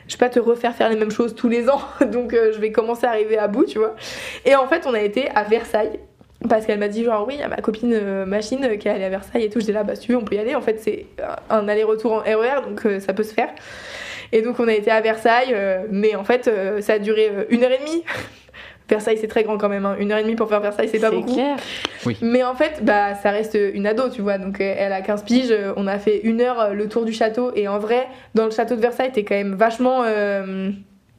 je 0.07 0.13
vais 0.13 0.19
pas 0.19 0.29
te 0.29 0.39
refaire 0.39 0.73
faire 0.73 0.89
les 0.89 0.95
mêmes 0.95 1.11
choses 1.11 1.35
tous 1.35 1.49
les 1.49 1.69
ans, 1.69 1.81
donc 2.11 2.33
euh, 2.33 2.51
je 2.53 2.59
vais 2.59 2.71
commencer 2.71 3.05
à 3.05 3.09
arriver 3.09 3.37
à 3.37 3.47
bout, 3.47 3.65
tu 3.65 3.79
vois. 3.79 3.95
Et 4.45 4.55
en 4.55 4.67
fait, 4.67 4.85
on 4.85 4.93
a 4.93 5.01
été 5.01 5.29
à 5.29 5.43
Versailles. 5.43 5.99
Parce 6.47 6.65
qu'elle 6.65 6.79
m'a 6.79 6.87
dit 6.87 7.03
genre 7.03 7.25
oui, 7.27 7.35
il 7.35 7.39
y 7.39 7.43
a 7.43 7.47
ma 7.47 7.57
copine 7.57 7.93
euh, 7.93 8.25
machine 8.25 8.63
euh, 8.63 8.75
qui 8.75 8.87
est 8.87 8.91
allée 8.91 9.05
à 9.05 9.09
Versailles 9.09 9.45
et 9.45 9.49
tout. 9.49 9.59
J'étais 9.59 9.71
là, 9.71 9.83
bah 9.83 9.95
si 9.95 10.01
tu 10.01 10.11
veux, 10.11 10.17
on 10.17 10.23
peut 10.23 10.35
y 10.35 10.39
aller. 10.39 10.55
En 10.55 10.61
fait, 10.61 10.79
c'est 10.79 11.07
un 11.49 11.67
aller-retour 11.67 12.13
en 12.13 12.19
RER, 12.19 12.61
donc 12.63 12.85
euh, 12.85 12.99
ça 12.99 13.13
peut 13.13 13.23
se 13.23 13.33
faire. 13.33 13.49
Et 14.31 14.41
donc 14.41 14.59
on 14.59 14.67
a 14.67 14.73
été 14.73 14.91
à 14.91 15.01
Versailles, 15.01 15.55
mais 15.89 16.15
en 16.15 16.25
fait, 16.25 16.51
ça 16.81 16.93
a 16.93 16.99
duré 16.99 17.31
une 17.49 17.63
heure 17.63 17.71
et 17.71 17.77
demie. 17.77 18.03
Versailles, 18.89 19.17
c'est 19.19 19.27
très 19.27 19.43
grand 19.43 19.57
quand 19.57 19.69
même. 19.69 19.85
hein. 19.85 19.95
Une 19.99 20.11
heure 20.11 20.17
et 20.19 20.23
demie 20.23 20.35
pour 20.35 20.47
faire 20.49 20.61
Versailles, 20.61 20.87
c'est 20.89 20.99
pas 20.99 21.11
beaucoup. 21.11 21.33
clair. 21.33 21.57
Mais 22.21 22.43
en 22.43 22.55
fait, 22.55 22.79
bah, 22.83 23.15
ça 23.15 23.31
reste 23.31 23.57
une 23.73 23.85
ado, 23.85 24.09
tu 24.09 24.21
vois. 24.21 24.37
Donc, 24.37 24.61
euh, 24.61 24.73
elle 24.77 24.93
a 24.93 25.01
15 25.01 25.23
piges. 25.23 25.51
euh, 25.51 25.73
On 25.75 25.87
a 25.87 25.99
fait 25.99 26.19
une 26.23 26.41
heure 26.41 26.59
euh, 26.59 26.73
le 26.73 26.87
tour 26.87 27.03
du 27.05 27.11
château. 27.13 27.51
Et 27.55 27.67
en 27.67 27.79
vrai, 27.79 28.07
dans 28.35 28.45
le 28.45 28.51
château 28.51 28.75
de 28.75 28.81
Versailles, 28.81 29.11
t'es 29.11 29.23
quand 29.23 29.35
même 29.35 29.55
vachement. 29.55 30.03
euh, 30.05 30.69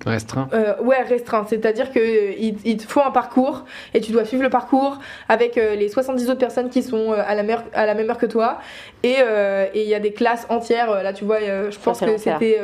Restreint. 0.06 0.48
euh, 0.54 0.80
ouais, 0.80 1.02
restreint. 1.02 1.44
C'est-à-dire 1.48 1.90
que 1.90 1.98
euh, 1.98 2.32
il, 2.64 2.76
te 2.76 2.84
faut 2.84 3.02
un 3.02 3.10
parcours 3.10 3.64
et 3.94 4.00
tu 4.00 4.12
dois 4.12 4.24
suivre 4.24 4.44
le 4.44 4.48
parcours 4.48 5.00
avec 5.28 5.58
euh, 5.58 5.74
les 5.74 5.88
70 5.88 6.30
autres 6.30 6.38
personnes 6.38 6.70
qui 6.70 6.84
sont 6.84 7.12
euh, 7.12 7.16
à, 7.26 7.34
la 7.34 7.42
mer- 7.42 7.64
à 7.74 7.84
la 7.84 7.94
même 7.94 8.08
heure 8.08 8.16
que 8.16 8.26
toi. 8.26 8.58
Et 9.02 9.16
euh, 9.18 9.66
et 9.74 9.82
il 9.82 9.88
y 9.88 9.94
a 9.96 10.00
des 10.00 10.12
classes 10.12 10.46
entières. 10.50 11.02
Là, 11.02 11.12
tu 11.12 11.24
vois, 11.24 11.38
euh, 11.42 11.70
je 11.72 11.78
pense 11.80 11.98
que 12.06 12.16
c'était. 12.38 12.60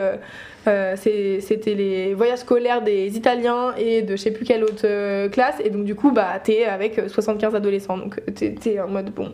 Euh, 0.66 0.94
euh, 1.06 1.40
c'était 1.40 1.74
les 1.74 2.14
voyages 2.14 2.38
scolaires 2.40 2.82
des 2.82 3.16
Italiens 3.16 3.74
et 3.76 4.02
de 4.02 4.12
je 4.16 4.22
sais 4.22 4.30
plus 4.30 4.44
quelle 4.44 4.64
autre 4.64 4.82
euh, 4.84 5.28
classe 5.28 5.56
et 5.64 5.70
donc 5.70 5.84
du 5.84 5.94
coup 5.94 6.10
bah 6.12 6.38
t'es 6.42 6.64
avec 6.64 6.98
euh, 6.98 7.08
75 7.08 7.54
adolescents 7.54 7.96
donc 7.98 8.20
euh, 8.28 8.32
t'es 8.60 8.80
en 8.80 8.88
mode 8.88 9.10
bon 9.10 9.32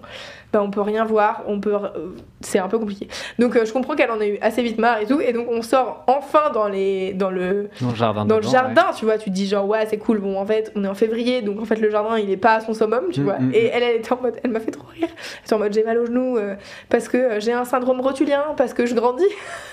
bah 0.53 0.61
on 0.63 0.71
peut 0.71 0.81
rien 0.81 1.05
voir 1.05 1.43
on 1.47 1.61
peut 1.61 1.75
euh, 1.75 1.89
c'est 2.41 2.59
un 2.59 2.67
peu 2.69 2.79
compliqué 2.79 3.07
donc 3.39 3.55
euh, 3.57 3.65
je 3.65 3.73
comprends 3.73 3.95
qu'elle 3.95 4.11
en 4.11 4.21
a 4.21 4.27
eu 4.27 4.39
assez 4.41 4.63
vite 4.63 4.79
marre 4.79 5.01
et 5.01 5.07
tout 5.07 5.21
et 5.21 5.33
donc 5.33 5.47
on 5.51 5.63
sort 5.63 6.05
enfin 6.09 6.51
dans 6.53 6.67
les 6.69 7.13
dans 7.15 7.31
le 7.31 7.69
Dans 7.81 7.91
le 7.91 7.95
jardin. 7.97 8.25
dans 8.25 8.37
le 8.39 8.43
tu 8.99 9.05
vois, 9.05 9.19
tu 9.19 9.31
te 9.31 9.35
dis 9.35 9.47
genre 9.47 9.67
ouais 9.67 9.87
c'est 9.87 9.99
cool, 9.99 10.19
bon 10.19 10.39
en 10.39 10.45
fait 10.47 10.73
on 10.75 10.85
est 10.85 10.89
en 10.89 10.95
février 10.95 11.43
donc 11.43 11.61
en 11.61 11.65
fait 11.65 11.77
le 11.77 11.91
jardin 11.91 12.19
il 12.19 12.31
est 12.31 12.37
pas 12.37 12.55
à 12.55 12.61
son 12.61 12.75
summum, 12.75 13.05
tu 13.13 13.21
Mm, 13.21 13.25
vois. 13.25 13.39
mm, 13.39 13.55
Et 13.55 13.65
mm. 13.67 13.71
elle, 13.75 13.83
elle 13.83 13.97
était 13.97 14.13
en 14.13 14.21
mode, 14.21 14.37
elle 14.43 14.51
m'a 14.51 14.61
fait 14.61 14.71
trop 14.71 14.87
rire. 14.89 15.09
Elle 15.11 15.45
était 15.45 15.55
en 15.55 15.59
mode 15.59 15.73
j'ai 15.73 15.85
mal 15.85 15.99
au 15.99 16.07
genou 16.07 16.37
euh, 16.39 16.55
parce 16.89 17.09
que 17.09 17.17
euh, 17.17 17.41
j'ai 17.41 17.53
un 17.53 17.65
syndrome 17.65 18.01
rotulien, 18.01 18.43
parce 18.57 18.73
que 18.75 18.87
je 18.87 18.95
grandis. 18.95 19.25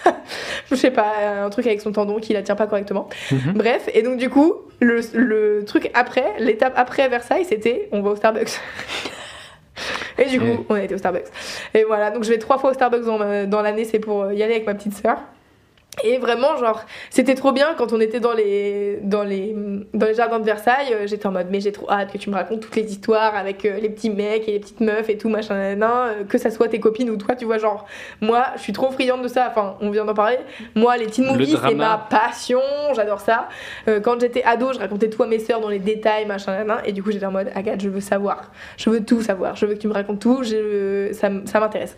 je 0.69 0.75
sais 0.75 0.91
pas, 0.91 1.46
un 1.47 1.49
truc 1.49 1.65
avec 1.65 1.81
son 1.81 1.91
tendon 1.91 2.19
qui 2.19 2.33
la 2.33 2.43
tient 2.43 2.55
pas 2.55 2.67
correctement. 2.67 3.09
Mhm. 3.31 3.53
Bref, 3.55 3.89
et 3.93 4.03
donc 4.03 4.17
du 4.17 4.29
coup, 4.29 4.53
le, 4.79 5.01
le 5.13 5.65
truc 5.65 5.89
après, 5.93 6.33
l'étape 6.39 6.73
après 6.75 7.07
Versailles 7.09 7.45
c'était 7.45 7.89
on 7.91 8.01
va 8.01 8.11
au 8.11 8.15
Starbucks. 8.15 8.59
Et 10.19 10.25
du 10.25 10.39
coup, 10.39 10.65
on 10.69 10.73
a 10.73 10.81
été 10.81 10.95
au 10.95 10.97
Starbucks. 10.97 11.27
Et 11.75 11.83
voilà, 11.83 12.09
donc 12.09 12.23
je 12.23 12.29
vais 12.29 12.39
trois 12.39 12.57
fois 12.57 12.71
au 12.71 12.73
Starbucks 12.73 13.05
dans 13.05 13.61
l'année, 13.61 13.85
c'est 13.85 13.99
pour 13.99 14.23
euh, 14.23 14.33
y 14.33 14.41
aller 14.41 14.55
avec 14.55 14.65
ma 14.65 14.73
petite 14.73 14.95
sœur. 14.95 15.19
Et 16.03 16.17
vraiment, 16.19 16.55
genre, 16.57 16.83
c'était 17.09 17.35
trop 17.35 17.51
bien 17.51 17.73
quand 17.77 17.91
on 17.91 17.99
était 17.99 18.19
dans 18.19 18.33
les, 18.33 18.99
dans 19.01 19.23
les, 19.23 19.55
dans 19.93 20.05
les 20.05 20.13
jardins 20.13 20.39
de 20.39 20.45
Versailles. 20.45 20.93
euh, 20.93 21.07
J'étais 21.07 21.25
en 21.25 21.31
mode, 21.31 21.47
mais 21.49 21.59
j'ai 21.59 21.71
trop 21.71 21.89
hâte 21.89 22.11
que 22.13 22.17
tu 22.17 22.29
me 22.29 22.35
racontes 22.35 22.59
toutes 22.61 22.75
les 22.75 22.91
histoires 22.91 23.35
avec 23.35 23.65
euh, 23.65 23.79
les 23.79 23.89
petits 23.89 24.09
mecs 24.11 24.47
et 24.47 24.51
les 24.53 24.59
petites 24.59 24.79
meufs 24.79 25.09
et 25.09 25.17
tout, 25.17 25.29
machin, 25.29 25.75
nan, 25.75 25.89
euh, 25.91 26.23
que 26.23 26.37
ça 26.37 26.51
soit 26.51 26.67
tes 26.67 26.79
copines 26.79 27.09
ou 27.09 27.17
toi, 27.17 27.35
tu 27.35 27.45
vois, 27.45 27.57
genre, 27.57 27.85
moi, 28.21 28.45
je 28.57 28.61
suis 28.61 28.73
trop 28.73 28.91
friande 28.91 29.23
de 29.23 29.27
ça. 29.27 29.47
Enfin, 29.49 29.75
on 29.81 29.89
vient 29.89 30.05
d'en 30.05 30.13
parler. 30.13 30.37
Moi, 30.75 30.97
les 30.97 31.07
teen 31.07 31.25
movies, 31.25 31.57
c'est 31.67 31.75
ma 31.75 31.97
passion. 32.09 32.61
J'adore 32.95 33.19
ça. 33.21 33.47
Quand 34.03 34.19
j'étais 34.19 34.43
ado, 34.43 34.73
je 34.73 34.79
racontais 34.79 35.09
tout 35.09 35.23
à 35.23 35.27
mes 35.27 35.39
sœurs 35.39 35.61
dans 35.61 35.69
les 35.69 35.79
détails, 35.79 36.25
machin, 36.25 36.63
nan, 36.63 36.77
et 36.85 36.91
du 36.91 37.01
coup, 37.01 37.11
j'étais 37.11 37.25
en 37.25 37.31
mode, 37.31 37.49
Agathe, 37.55 37.81
je 37.81 37.89
veux 37.89 38.01
savoir. 38.01 38.51
Je 38.77 38.89
veux 38.89 39.03
tout 39.03 39.21
savoir. 39.21 39.55
Je 39.55 39.65
veux 39.65 39.73
que 39.73 39.79
tu 39.79 39.87
me 39.87 39.93
racontes 39.93 40.19
tout. 40.21 40.43
Je, 40.43 41.09
ça, 41.13 41.29
ça 41.45 41.59
m'intéresse. 41.59 41.95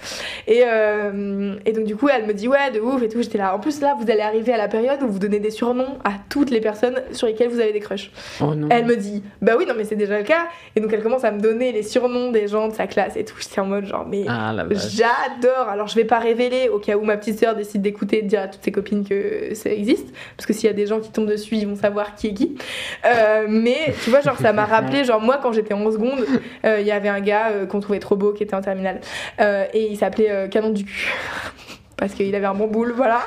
Et, 0.48 0.64
euh, 0.66 1.56
et 1.66 1.72
donc 1.74 1.86
du 1.86 1.96
coup 1.96 2.08
elle 2.10 2.26
me 2.26 2.34
dit 2.34 2.48
ouais 2.48 2.72
de 2.72 2.80
ouf 2.80 3.02
et 3.04 3.10
tout 3.10 3.22
j'étais 3.22 3.38
là 3.38 3.56
en 3.56 3.60
plus 3.60 3.82
là 3.82 3.89
vous 3.96 4.10
allez 4.12 4.22
arriver 4.22 4.54
à 4.54 4.58
la 4.58 4.68
période 4.68 5.02
où 5.04 5.08
vous 5.08 5.20
donnez 5.20 5.40
des 5.40 5.52
surnoms 5.52 5.98
à 6.04 6.12
toutes 6.30 6.50
les 6.52 6.62
personnes 6.62 7.02
sur 7.12 7.28
lesquelles 7.28 7.50
vous 7.50 7.60
avez 7.60 7.72
des 7.74 7.80
crushs 7.80 8.12
Oh 8.42 8.54
non. 8.56 8.68
elle 8.72 8.86
me 8.86 8.96
dit 8.96 9.24
bah 9.42 9.54
oui 9.58 9.66
non 9.68 9.74
mais 9.78 9.84
c'est 9.84 9.96
déjà 9.96 10.18
le 10.18 10.24
cas 10.24 10.48
et 10.76 10.80
donc 10.80 10.92
elle 10.94 11.02
commence 11.04 11.24
à 11.24 11.32
me 11.32 11.40
donner 11.40 11.72
les 11.72 11.84
surnoms 11.84 12.32
des 12.32 12.48
gens 12.48 12.68
de 12.68 12.74
sa 12.74 12.88
classe 12.88 13.16
et 13.18 13.26
tout 13.26 13.36
j'étais 13.40 13.62
en 13.62 13.66
mode 13.66 13.86
genre 13.86 14.06
mais 14.08 14.26
Ah. 14.28 14.54
J'adore. 14.72 15.68
Alors 15.70 15.88
je 15.88 15.96
vais 15.96 16.06
pas 16.06 16.20
révéler 16.20 16.70
au 16.70 16.80
cas 16.80 16.96
où 16.98 17.02
ma 17.04 17.18
petite 17.18 17.40
sœur 17.40 17.56
décide 17.56 17.82
d'écouter 17.82 18.20
et 18.20 18.22
de 18.22 18.28
dire 18.28 18.42
à 18.42 18.48
toutes 18.48 18.64
ses 18.64 18.72
copines 18.72 19.08
que 19.08 19.54
ça 19.54 19.70
existe, 19.70 20.08
parce 20.36 20.46
que 20.46 20.54
s'il 20.54 20.66
y 20.66 20.70
a 20.70 20.74
des 20.74 20.86
gens 20.88 21.00
qui 21.00 21.12
tombent 21.12 21.28
dessus, 21.30 21.56
ils 21.56 21.68
vont 21.68 21.76
savoir 21.76 22.16
qui 22.16 22.28
est 22.28 22.34
qui. 22.34 22.58
Euh, 23.06 23.46
mais 23.48 23.94
tu 24.04 24.10
vois, 24.10 24.22
genre 24.22 24.38
ça 24.38 24.54
m'a 24.54 24.66
rappelé, 24.76 25.04
genre 25.04 25.22
moi 25.22 25.40
quand 25.42 25.52
j'étais 25.54 25.74
en 25.74 25.92
seconde, 25.92 26.26
euh, 26.66 26.80
il 26.82 26.88
y 26.88 26.92
avait 26.92 27.10
un 27.10 27.22
gars 27.22 27.50
euh, 27.52 27.66
qu'on 27.66 27.80
trouvait 27.80 28.00
trop 28.00 28.16
beau 28.16 28.34
qui 28.34 28.44
était 28.44 28.56
en 28.56 28.62
terminale 28.62 29.02
et 29.40 29.88
il 29.92 29.98
s'appelait 29.98 30.48
Canon 30.50 30.70
du 30.72 30.86
cul. 30.86 31.14
Parce 31.98 32.14
qu'il 32.14 32.34
avait 32.34 32.46
un 32.46 32.54
bon 32.54 32.68
boule, 32.68 32.94
voilà. 32.96 33.20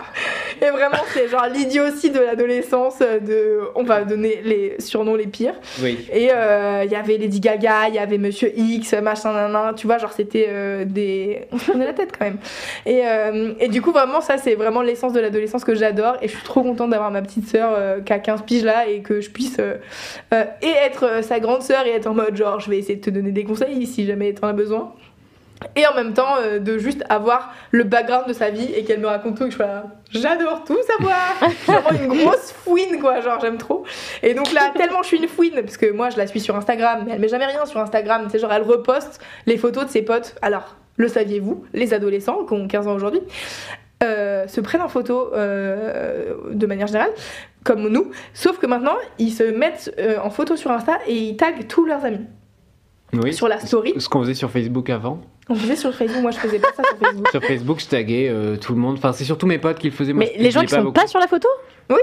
Et 0.64 0.70
vraiment, 0.70 1.02
c'est 1.12 1.28
genre 1.28 1.46
l'idiotie 1.52 2.10
de 2.10 2.20
l'adolescence. 2.20 2.94
euh, 3.02 3.18
De, 3.18 3.60
on 3.74 3.82
va 3.82 4.04
donner 4.04 4.40
les 4.44 4.76
surnoms 4.78 5.16
les 5.16 5.26
pires. 5.26 5.54
Oui. 5.82 6.06
Et 6.12 6.30
euh, 6.32 6.82
il 6.84 6.90
y 6.92 6.94
avait 6.94 7.18
Lady 7.18 7.40
Gaga, 7.40 7.88
il 7.88 7.94
y 7.94 7.98
avait 7.98 8.18
Monsieur 8.18 8.52
X, 8.56 8.94
machin, 9.02 9.32
nan, 9.48 9.74
tu 9.74 9.86
vois, 9.86 9.98
genre 9.98 10.12
c'était 10.12 10.46
euh, 10.48 10.84
des. 10.84 11.42
On 11.52 11.58
se 11.58 11.70
prenait 11.70 11.84
la 11.86 11.92
tête 11.92 12.10
quand 12.16 12.24
même. 12.24 12.38
Et, 12.86 13.02
euh, 13.04 13.54
et 13.58 13.68
du 13.68 13.82
coup, 13.82 13.92
vraiment, 13.92 14.20
ça, 14.20 14.38
c'est 14.38 14.54
vraiment 14.54 14.82
l'essence 14.82 15.12
de 15.12 15.20
l'adolescence 15.20 15.64
que 15.64 15.74
j'adore. 15.74 16.16
Et 16.22 16.28
je 16.28 16.34
suis 16.34 16.44
trop 16.44 16.62
contente 16.62 16.90
d'avoir 16.90 17.10
ma 17.10 17.22
petite 17.22 17.48
sœur 17.48 17.74
euh, 17.76 18.00
qui 18.00 18.12
a 18.12 18.18
15 18.20 18.42
piges 18.42 18.64
là 18.64 18.86
et 18.88 19.00
que 19.00 19.20
je 19.20 19.30
puisse. 19.30 19.56
euh, 19.58 19.74
euh, 20.32 20.44
et 20.62 20.68
être 20.86 21.04
euh, 21.06 21.22
sa 21.22 21.40
grande 21.40 21.62
sœur 21.62 21.86
et 21.86 21.90
être 21.90 22.06
en 22.06 22.14
mode 22.14 22.36
genre, 22.36 22.60
je 22.60 22.70
vais 22.70 22.78
essayer 22.78 22.96
de 22.96 23.00
te 23.04 23.10
donner 23.10 23.32
des 23.32 23.44
conseils 23.44 23.84
si 23.86 24.06
jamais 24.06 24.32
t'en 24.32 24.46
as 24.48 24.52
besoin. 24.52 24.92
Et 25.76 25.86
en 25.86 25.94
même 25.94 26.12
temps, 26.12 26.36
euh, 26.38 26.58
de 26.58 26.78
juste 26.78 27.04
avoir 27.08 27.54
le 27.70 27.84
background 27.84 28.26
de 28.28 28.32
sa 28.32 28.50
vie 28.50 28.72
et 28.74 28.84
qu'elle 28.84 29.00
me 29.00 29.06
raconte 29.06 29.36
tout 29.36 29.44
et 29.44 29.46
que 29.46 29.52
je 29.52 29.56
sois 29.56 29.66
là, 29.66 29.84
j'adore 30.10 30.64
tout 30.64 30.78
savoir. 30.82 31.34
Vraiment 31.66 32.02
une 32.02 32.24
grosse 32.24 32.52
fouine, 32.52 33.00
quoi, 33.00 33.20
genre 33.20 33.38
j'aime 33.40 33.58
trop. 33.58 33.84
Et 34.22 34.34
donc 34.34 34.52
là, 34.52 34.72
tellement 34.76 35.02
je 35.02 35.08
suis 35.08 35.18
une 35.18 35.28
fouine, 35.28 35.54
parce 35.54 35.76
que 35.76 35.90
moi 35.90 36.10
je 36.10 36.16
la 36.16 36.26
suis 36.26 36.40
sur 36.40 36.56
Instagram, 36.56 37.04
mais 37.06 37.12
elle 37.12 37.20
met 37.20 37.28
jamais 37.28 37.46
rien 37.46 37.64
sur 37.66 37.80
Instagram. 37.80 38.24
Tu 38.24 38.30
sais, 38.32 38.38
genre 38.38 38.52
elle 38.52 38.62
reposte 38.62 39.20
les 39.46 39.56
photos 39.56 39.86
de 39.86 39.90
ses 39.90 40.02
potes. 40.02 40.34
Alors, 40.42 40.76
le 40.96 41.08
saviez-vous, 41.08 41.64
les 41.72 41.94
adolescents 41.94 42.44
qui 42.44 42.52
ont 42.52 42.68
15 42.68 42.86
ans 42.86 42.94
aujourd'hui, 42.94 43.22
euh, 44.02 44.48
se 44.48 44.60
prennent 44.60 44.82
en 44.82 44.88
photo 44.88 45.32
euh, 45.32 46.34
de 46.50 46.66
manière 46.66 46.88
générale, 46.88 47.12
comme 47.62 47.88
nous, 47.88 48.10
sauf 48.34 48.58
que 48.58 48.66
maintenant 48.66 48.96
ils 49.18 49.30
se 49.30 49.44
mettent 49.44 49.94
euh, 49.98 50.18
en 50.22 50.30
photo 50.30 50.56
sur 50.56 50.72
Insta 50.72 50.98
et 51.06 51.14
ils 51.14 51.36
taguent 51.36 51.68
tous 51.68 51.86
leurs 51.86 52.04
amis. 52.04 52.26
Oui. 53.12 53.32
Sur 53.32 53.46
la 53.46 53.60
story. 53.60 53.94
Ce 53.98 54.08
qu'on 54.08 54.22
faisait 54.22 54.34
sur 54.34 54.50
Facebook 54.50 54.90
avant. 54.90 55.20
On 55.48 55.54
faisait 55.54 55.76
sur 55.76 55.92
Facebook, 55.94 56.22
moi 56.22 56.30
je 56.30 56.38
faisais 56.38 56.58
pas 56.58 56.68
ça 56.76 56.82
sur 56.84 56.96
Facebook. 56.98 57.28
Sur 57.30 57.42
Facebook, 57.44 57.80
je 57.80 57.86
taguais 57.86 58.28
euh, 58.30 58.56
tout 58.56 58.72
le 58.72 58.78
monde. 58.78 58.96
Enfin, 58.98 59.12
c'est 59.12 59.24
surtout 59.24 59.46
mes 59.46 59.58
potes 59.58 59.78
qui 59.78 59.88
le 59.90 59.94
faisaient. 59.94 60.12
Moi, 60.12 60.24
Mais 60.26 60.32
je 60.38 60.42
les 60.42 60.50
gens 60.50 60.60
qui 60.62 60.68
sont 60.68 60.78
beaucoup. 60.82 60.92
pas 60.92 61.06
sur 61.06 61.18
la 61.18 61.26
photo? 61.26 61.48
Oui. 61.90 61.98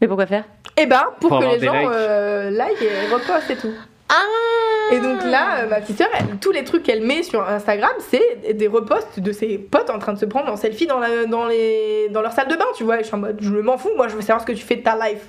Mais 0.00 0.08
pourquoi 0.08 0.26
faire? 0.26 0.44
Et 0.76 0.86
ben, 0.86 1.02
pour, 1.20 1.28
Pour 1.28 1.38
que 1.40 1.44
avoir 1.44 1.52
les 1.54 1.60
des 1.60 1.66
gens 1.66 1.72
likes. 1.78 1.88
euh, 1.92 2.50
like 2.50 2.82
et 2.82 3.12
repostent 3.12 3.50
et 3.50 3.56
tout. 3.56 3.72
Ah 4.08 4.92
Et 4.92 4.98
donc 4.98 5.22
là, 5.24 5.60
euh, 5.60 5.68
ma 5.68 5.80
petite 5.80 5.98
sœur, 5.98 6.08
elle- 6.18 6.38
tous 6.40 6.50
les 6.50 6.64
trucs 6.64 6.82
qu'elle 6.82 7.02
met 7.02 7.22
sur 7.22 7.48
Instagram, 7.48 7.92
c'est 8.10 8.54
des 8.54 8.66
reposts 8.66 9.20
de 9.20 9.30
ses 9.30 9.56
potes 9.56 9.88
en 9.88 10.00
train 10.00 10.12
de 10.14 10.18
se 10.18 10.24
prendre 10.24 10.50
en 10.50 10.56
selfie 10.56 10.86
dans, 10.88 10.98
la, 10.98 11.26
dans, 11.26 11.46
les, 11.46 12.08
dans 12.10 12.22
leur 12.22 12.32
salle 12.32 12.48
de 12.48 12.56
bain, 12.56 12.64
tu 12.76 12.82
vois. 12.82 12.96
Et 12.96 13.02
je 13.02 13.06
suis 13.06 13.14
en 13.14 13.18
mode, 13.18 13.38
je 13.40 13.50
m'en 13.50 13.78
fous, 13.78 13.90
moi 13.96 14.08
je 14.08 14.16
veux 14.16 14.20
savoir 14.22 14.40
ce 14.40 14.46
que 14.46 14.52
tu 14.52 14.64
fais 14.64 14.74
de 14.76 14.82
ta 14.82 14.96
life. 14.96 15.28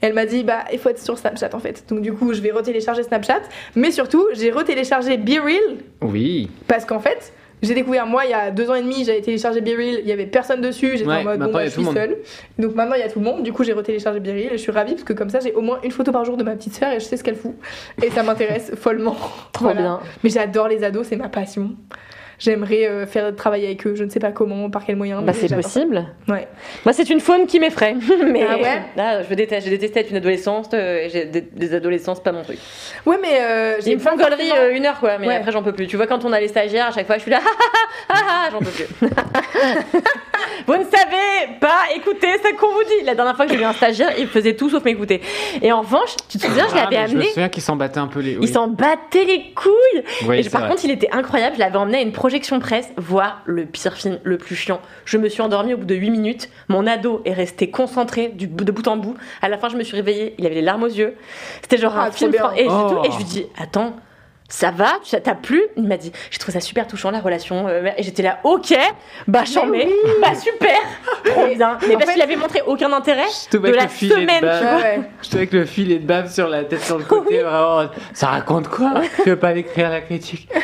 Elle 0.00 0.12
m'a 0.14 0.26
dit, 0.26 0.44
bah, 0.44 0.64
il 0.72 0.78
faut 0.78 0.88
être 0.90 0.98
sur 1.02 1.16
Snapchat 1.18 1.50
en 1.54 1.58
fait. 1.58 1.84
Donc 1.88 2.00
du 2.02 2.12
coup, 2.12 2.32
je 2.34 2.40
vais 2.40 2.50
retélécharger 2.50 3.02
Snapchat. 3.02 3.40
Mais 3.74 3.90
surtout, 3.90 4.26
j'ai 4.34 4.50
retéléchargé 4.50 5.16
Be 5.16 5.38
Real 5.42 5.76
Oui. 6.02 6.48
parce 6.68 6.84
qu'en 6.84 7.00
fait, 7.00 7.32
j'ai 7.62 7.72
découvert 7.74 8.06
moi 8.06 8.26
il 8.26 8.30
y 8.30 8.34
a 8.34 8.50
deux 8.50 8.70
ans 8.70 8.74
et 8.74 8.82
demi, 8.82 9.02
j'avais 9.04 9.22
téléchargé 9.22 9.62
Be 9.62 9.68
Real, 9.68 10.00
il 10.02 10.06
y 10.06 10.12
avait 10.12 10.26
personne 10.26 10.60
dessus, 10.60 10.92
j'étais 10.98 11.08
Ouais, 11.08 11.16
en 11.16 11.24
mode 11.24 11.40
bon 11.40 11.50
bah, 11.52 11.64
je 11.66 11.70
tout 11.74 11.80
le 11.80 11.84
suis 11.84 11.84
monde. 11.84 11.94
seule. 11.94 12.16
Donc 12.58 12.74
maintenant 12.74 12.94
il 12.96 13.00
y 13.00 13.02
a 13.02 13.08
tout 13.08 13.18
le 13.18 13.24
monde, 13.24 13.42
du 13.42 13.52
coup 13.52 13.64
j'ai 13.64 13.72
retéléchargé 13.72 14.20
Be 14.20 14.26
Real 14.26 14.38
et 14.38 14.48
je 14.52 14.56
suis 14.58 14.70
ravie 14.72 14.92
parce 14.92 15.04
que 15.04 15.14
comme 15.14 15.30
ça 15.30 15.40
j'ai 15.40 15.52
au 15.54 15.62
moins 15.62 15.78
une 15.82 15.90
photo 15.90 16.12
par 16.12 16.24
jour 16.26 16.36
de 16.36 16.44
ma 16.44 16.54
petite 16.54 16.74
sœur 16.74 16.92
et 16.92 17.00
je 17.00 17.04
sais 17.06 17.16
ce 17.16 17.24
qu'elle 17.24 17.34
fout. 17.36 17.54
Et 18.02 18.10
ça 18.10 18.22
m'intéresse 18.22 18.72
follement. 18.76 19.16
Trop 19.52 19.64
Voilà. 19.64 19.80
bien. 19.80 20.00
Mais 20.22 20.28
j'adore 20.28 20.68
les 20.68 20.84
ados, 20.84 21.06
c'est 21.08 21.16
ma 21.16 21.30
passion. 21.30 21.70
J'aimerais 22.38 22.86
euh, 22.86 23.06
faire 23.06 23.34
travailler 23.34 23.66
avec 23.66 23.86
eux, 23.86 23.94
je 23.94 24.04
ne 24.04 24.10
sais 24.10 24.20
pas 24.20 24.30
comment, 24.32 24.68
par 24.70 24.84
quel 24.84 24.96
moyen. 24.96 25.22
Bah 25.22 25.32
c'est 25.32 25.54
possible. 25.54 26.04
Ouais. 26.28 26.46
Moi 26.84 26.92
c'est 26.92 27.08
une 27.08 27.20
faune 27.20 27.46
qui 27.46 27.58
m'effraie. 27.60 27.94
mais 28.30 28.44
Ah 28.48 28.56
ouais? 28.58 28.82
Là, 28.96 29.22
je 29.22 29.34
déteste, 29.34 29.64
j'ai 29.64 29.70
détesté 29.78 30.00
être 30.00 30.10
une 30.10 30.16
adolescente. 30.18 30.74
euh, 30.74 31.04
et 31.04 31.08
j'ai 31.08 31.24
des, 31.24 31.40
des 31.40 31.74
adolescences 31.74 32.22
pas 32.22 32.32
mon 32.32 32.42
truc. 32.42 32.58
Ouais, 33.06 33.16
mais 33.22 33.40
euh, 33.40 33.76
j'ai 33.82 33.92
Ils 33.92 33.94
me 33.96 34.00
font 34.00 34.16
forcément- 34.18 34.54
euh, 34.58 34.74
une 34.74 34.84
heure 34.86 35.00
quoi, 35.00 35.18
mais 35.18 35.28
Ouais. 35.28 35.36
après 35.36 35.52
j'en 35.52 35.62
peux 35.62 35.72
plus. 35.72 35.86
Tu 35.86 35.96
vois 35.96 36.06
quand 36.06 36.24
on 36.24 36.32
a 36.32 36.40
les 36.40 36.48
stagiaires, 36.48 36.88
à 36.88 36.92
chaque 36.92 37.06
fois 37.06 37.16
je 37.16 37.22
suis 37.22 37.30
là, 37.30 37.40
ah, 38.10 38.14
ah, 38.14 38.16
ah, 38.28 38.48
j'en 38.52 38.58
peux 38.58 38.66
plus. 38.66 38.86
vous 40.66 40.74
ne 40.76 40.84
savez 40.84 41.56
pas 41.60 41.84
écouter 41.94 42.28
ce 42.42 42.52
qu'on 42.56 42.68
vous 42.72 42.84
dit. 42.84 43.04
La 43.04 43.14
dernière 43.14 43.36
fois 43.36 43.46
que 43.46 43.52
j'ai 43.54 43.60
eu 43.60 43.64
un 43.64 43.72
stagiaire, 43.72 44.10
il 44.18 44.26
faisait 44.26 44.54
tout 44.54 44.68
sauf 44.70 44.84
m'écouter. 44.84 45.20
Et 45.62 45.72
en 45.72 45.80
revanche, 45.80 46.14
tu 46.28 46.38
te 46.38 46.44
souviens, 46.46 46.66
je 46.68 46.74
Ah, 46.76 46.84
l'avais 46.90 46.96
mais 47.02 47.08
Je 47.08 47.12
me 47.14 47.18
amené. 47.20 47.28
souviens 47.32 47.48
qu'ils 47.48 47.62
s'en 47.62 47.76
battaient 47.76 47.98
un 47.98 48.06
peu 48.06 48.20
les. 48.20 48.32
Il 48.32 48.38
oui. 48.40 48.48
s'en 48.48 48.68
battait 48.68 49.24
les 49.24 49.52
couilles. 49.54 50.02
Oui, 50.26 50.40
et 50.44 50.50
par 50.50 50.62
vrai. 50.62 50.70
contre, 50.70 50.84
il 50.84 50.90
était 50.90 51.08
incroyable. 51.12 51.54
Je 51.56 51.60
l'avais 51.60 51.76
emmené 51.76 51.98
à 51.98 52.00
une 52.02 52.12
projection 52.26 52.58
presse 52.58 52.88
voir 52.96 53.40
le 53.46 53.66
pire 53.66 53.94
film, 53.94 54.18
le 54.24 54.36
plus 54.36 54.56
chiant. 54.56 54.80
Je 55.04 55.16
me 55.16 55.28
suis 55.28 55.42
endormie 55.42 55.74
au 55.74 55.76
bout 55.76 55.84
de 55.84 55.94
8 55.94 56.10
minutes. 56.10 56.48
Mon 56.66 56.84
ado 56.84 57.22
est 57.24 57.32
resté 57.32 57.70
concentré 57.70 58.30
du, 58.30 58.48
de 58.48 58.72
bout 58.72 58.88
en 58.88 58.96
bout. 58.96 59.14
À 59.42 59.48
la 59.48 59.58
fin, 59.58 59.68
je 59.68 59.76
me 59.76 59.84
suis 59.84 59.94
réveillée. 59.94 60.34
Il 60.36 60.44
avait 60.44 60.56
les 60.56 60.60
larmes 60.62 60.82
aux 60.82 60.88
yeux. 60.88 61.14
C'était 61.62 61.78
genre 61.78 61.94
Ah, 61.96 62.06
un 62.06 62.10
film. 62.10 62.32
fran- 62.32 62.50
Et, 62.56 62.64
je- 62.64 62.68
Oh. 62.68 63.02
et 63.04 63.12
je 63.12 63.16
lui 63.18 63.22
dis 63.24 63.46
Attends. 63.56 63.94
Ça 64.48 64.70
va 64.70 64.92
Tu- 65.04 65.16
T'as 65.20 65.34
plu? 65.34 65.62
Il 65.76 65.84
m'a 65.88 65.96
dit 65.96 66.12
J'ai 66.30 66.38
trouvé 66.38 66.52
ça 66.52 66.60
super 66.60 66.86
touchant 66.86 67.10
la 67.10 67.20
relation. 67.20 67.66
euh, 67.68 67.90
Et 67.96 68.02
j'étais 68.02 68.22
là, 68.22 68.38
ok, 68.44 68.74
bah 69.26 69.42
j'en 69.52 69.66
mets, 69.66 69.88
bah 70.22 70.34
super, 70.34 70.78
trop 71.24 71.46
bien. 71.54 71.78
Mais 71.88 71.94
En 71.96 71.98
parce 71.98 72.12
qu'il 72.12 72.22
avait 72.22 72.36
montré 72.36 72.62
aucun 72.66 72.92
intérêt 72.92 73.24
de 73.52 73.58
la 73.58 73.82
le 73.84 73.88
filet 73.88 74.14
de 74.14 74.20
semaine, 74.20 74.38
tu 74.40 74.44
bave. 74.46 74.62
vois. 74.62 74.76
Ouais, 74.76 74.82
ouais. 74.98 75.00
J'étais 75.22 75.36
avec 75.36 75.52
le 75.52 75.64
filet 75.64 75.98
de 75.98 76.06
bave 76.06 76.32
sur 76.32 76.48
la 76.48 76.64
tête 76.64 76.82
sur 76.82 76.98
le 76.98 77.04
côté, 77.08 77.42
vraiment. 77.42 77.88
Ça 78.12 78.28
raconte 78.28 78.68
quoi? 78.68 78.94
Je 79.24 79.30
veux 79.30 79.36
pas 79.38 79.52
l'écrire 79.52 79.90
la 79.90 80.00
critique? 80.00 80.48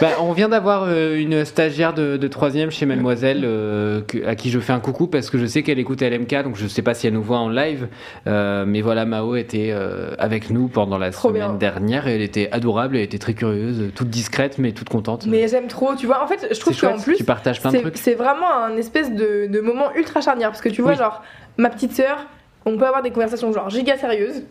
Bah, 0.00 0.08
on 0.20 0.32
vient 0.32 0.48
d'avoir 0.50 0.84
euh, 0.86 1.16
une 1.16 1.44
stagiaire 1.44 1.94
de, 1.94 2.16
de 2.18 2.28
troisième 2.28 2.70
chez 2.70 2.84
Mademoiselle 2.86 3.42
euh, 3.44 4.02
que- 4.02 4.26
à 4.26 4.34
qui 4.34 4.50
je 4.50 4.58
fais 4.60 4.72
un 4.74 4.80
coucou 4.80 5.06
parce 5.06 5.30
que 5.30 5.38
je 5.38 5.46
sais 5.46 5.62
qu'elle 5.62 5.78
écoute 5.78 6.02
LMK, 6.02 6.42
donc 6.44 6.56
je 6.56 6.66
sais 6.66 6.82
pas 6.82 6.92
si 6.92 7.06
elle 7.06 7.14
nous 7.14 7.22
voit 7.22 7.38
en 7.38 7.48
live. 7.48 7.88
Euh, 8.26 8.64
mais 8.66 8.82
voilà, 8.82 9.06
Mao 9.06 9.36
était 9.36 9.70
euh, 9.72 10.10
avec 10.18 10.50
nous 10.50 10.68
pendant 10.68 10.98
la 10.98 11.10
Trop 11.10 11.28
semaine 11.28 11.42
bien. 11.42 11.52
dernière 11.54 12.06
et 12.08 12.14
elle 12.16 12.22
était 12.22 12.35
adorable, 12.52 12.96
elle 12.96 13.02
était 13.02 13.18
très 13.18 13.34
curieuse, 13.34 13.90
toute 13.94 14.08
discrète 14.10 14.58
mais 14.58 14.72
toute 14.72 14.88
contente. 14.88 15.26
Mais 15.26 15.48
j'aime 15.48 15.66
trop, 15.68 15.94
tu 15.94 16.06
vois. 16.06 16.22
En 16.22 16.26
fait, 16.26 16.48
je 16.52 16.60
trouve 16.60 16.78
qu'en 16.78 16.98
plus, 16.98 17.16
tu 17.16 17.24
partages 17.24 17.60
plein 17.60 17.70
de 17.70 17.76
c'est 17.76 17.82
trucs. 17.82 17.96
c'est 17.96 18.14
vraiment 18.14 18.52
un 18.64 18.76
espèce 18.76 19.10
de, 19.12 19.46
de 19.46 19.60
moment 19.60 19.94
ultra 19.94 20.20
charnière 20.20 20.50
parce 20.50 20.60
que 20.60 20.68
tu 20.68 20.82
vois, 20.82 20.92
Oui. 20.92 20.96
genre, 20.98 21.22
ma 21.56 21.70
petite 21.70 21.92
sœur, 21.92 22.26
on 22.64 22.76
peut 22.76 22.86
avoir 22.86 23.02
des 23.02 23.10
conversations 23.10 23.52
genre 23.52 23.70
giga 23.70 23.96
sérieuses. 23.96 24.42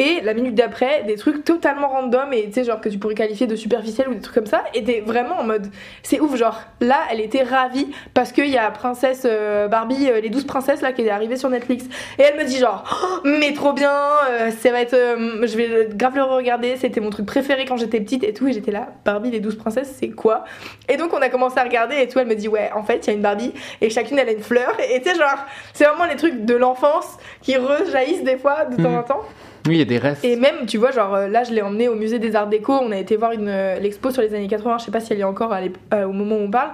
Et 0.00 0.20
la 0.22 0.32
minute 0.32 0.54
d'après, 0.54 1.02
des 1.08 1.16
trucs 1.16 1.44
totalement 1.44 1.88
random 1.88 2.32
et 2.32 2.46
tu 2.46 2.52
sais, 2.52 2.64
genre 2.64 2.80
que 2.80 2.88
tu 2.88 2.98
pourrais 2.98 3.14
qualifier 3.16 3.48
de 3.48 3.56
superficiel 3.56 4.08
ou 4.08 4.14
des 4.14 4.20
trucs 4.20 4.34
comme 4.36 4.46
ça. 4.46 4.62
Et 4.72 4.84
t'es 4.84 5.00
vraiment 5.04 5.40
en 5.40 5.42
mode, 5.42 5.66
c'est 6.04 6.20
ouf, 6.20 6.36
genre 6.36 6.60
là, 6.80 6.98
elle 7.10 7.20
était 7.20 7.42
ravie 7.42 7.90
parce 8.14 8.30
qu'il 8.30 8.46
y 8.48 8.56
a 8.56 8.70
Princesse 8.70 9.22
euh, 9.28 9.66
Barbie, 9.66 10.08
euh, 10.08 10.20
les 10.20 10.30
12 10.30 10.44
princesses 10.46 10.82
là 10.82 10.92
qui 10.92 11.02
est 11.02 11.10
arrivée 11.10 11.36
sur 11.36 11.50
Netflix. 11.50 11.84
Et 12.18 12.22
elle 12.22 12.38
me 12.38 12.44
dit, 12.44 12.58
genre, 12.58 12.84
Oh, 13.02 13.20
mais 13.24 13.52
trop 13.54 13.72
bien, 13.72 13.90
euh, 14.30 14.50
ça 14.52 14.70
va 14.70 14.80
être. 14.82 14.94
euh, 14.94 15.44
je 15.46 15.56
vais 15.56 15.88
grave 15.92 16.14
le 16.14 16.22
regarder, 16.22 16.76
c'était 16.76 17.00
mon 17.00 17.10
truc 17.10 17.26
préféré 17.26 17.64
quand 17.64 17.76
j'étais 17.76 18.00
petite 18.00 18.22
et 18.22 18.32
tout. 18.32 18.46
Et 18.46 18.52
j'étais 18.52 18.70
là, 18.70 18.88
Barbie, 19.04 19.32
les 19.32 19.40
12 19.40 19.56
princesses, 19.58 19.96
c'est 19.98 20.10
quoi? 20.10 20.44
Et 20.88 20.96
donc 20.96 21.12
on 21.12 21.20
a 21.20 21.28
commencé 21.28 21.58
à 21.58 21.64
regarder 21.64 21.96
et 22.00 22.06
tout, 22.06 22.20
elle 22.20 22.28
me 22.28 22.36
dit, 22.36 22.46
ouais, 22.46 22.70
en 22.72 22.84
fait, 22.84 23.04
il 23.04 23.06
y 23.08 23.10
a 23.10 23.12
une 23.14 23.22
Barbie 23.22 23.52
et 23.80 23.90
chacune 23.90 24.16
elle 24.20 24.28
a 24.28 24.32
une 24.32 24.42
fleur. 24.44 24.76
Et 24.92 25.02
tu 25.02 25.10
sais, 25.10 25.16
genre, 25.16 25.44
c'est 25.72 25.86
vraiment 25.86 26.04
les 26.06 26.14
trucs 26.16 26.44
de 26.44 26.54
l'enfance 26.54 27.16
qui 27.42 27.56
rejaillissent 27.56 28.22
des 28.22 28.38
fois 28.38 28.64
de 28.64 28.76
temps 28.80 28.90
Mhm. 28.90 28.98
en 28.98 29.02
temps. 29.02 29.24
Oui, 29.66 29.74
il 29.74 29.78
y 29.78 29.82
a 29.82 29.84
des 29.84 29.98
restes. 29.98 30.24
Et 30.24 30.36
même, 30.36 30.66
tu 30.66 30.78
vois, 30.78 30.90
genre 30.90 31.14
euh, 31.14 31.28
là, 31.28 31.44
je 31.44 31.52
l'ai 31.52 31.62
emmené 31.62 31.88
au 31.88 31.94
musée 31.94 32.18
des 32.18 32.36
Arts 32.36 32.46
Déco. 32.46 32.72
On 32.72 32.90
a 32.92 32.96
été 32.96 33.16
voir 33.16 33.32
une 33.32 33.48
euh, 33.48 33.78
l'expo 33.78 34.10
sur 34.10 34.22
les 34.22 34.34
années 34.34 34.48
80. 34.48 34.78
Je 34.78 34.84
sais 34.84 34.90
pas 34.90 35.00
si 35.00 35.12
elle 35.12 35.20
est 35.20 35.24
encore 35.24 35.54
euh, 35.54 36.04
au 36.04 36.12
moment 36.12 36.36
où 36.36 36.40
on 36.40 36.50
parle. 36.50 36.70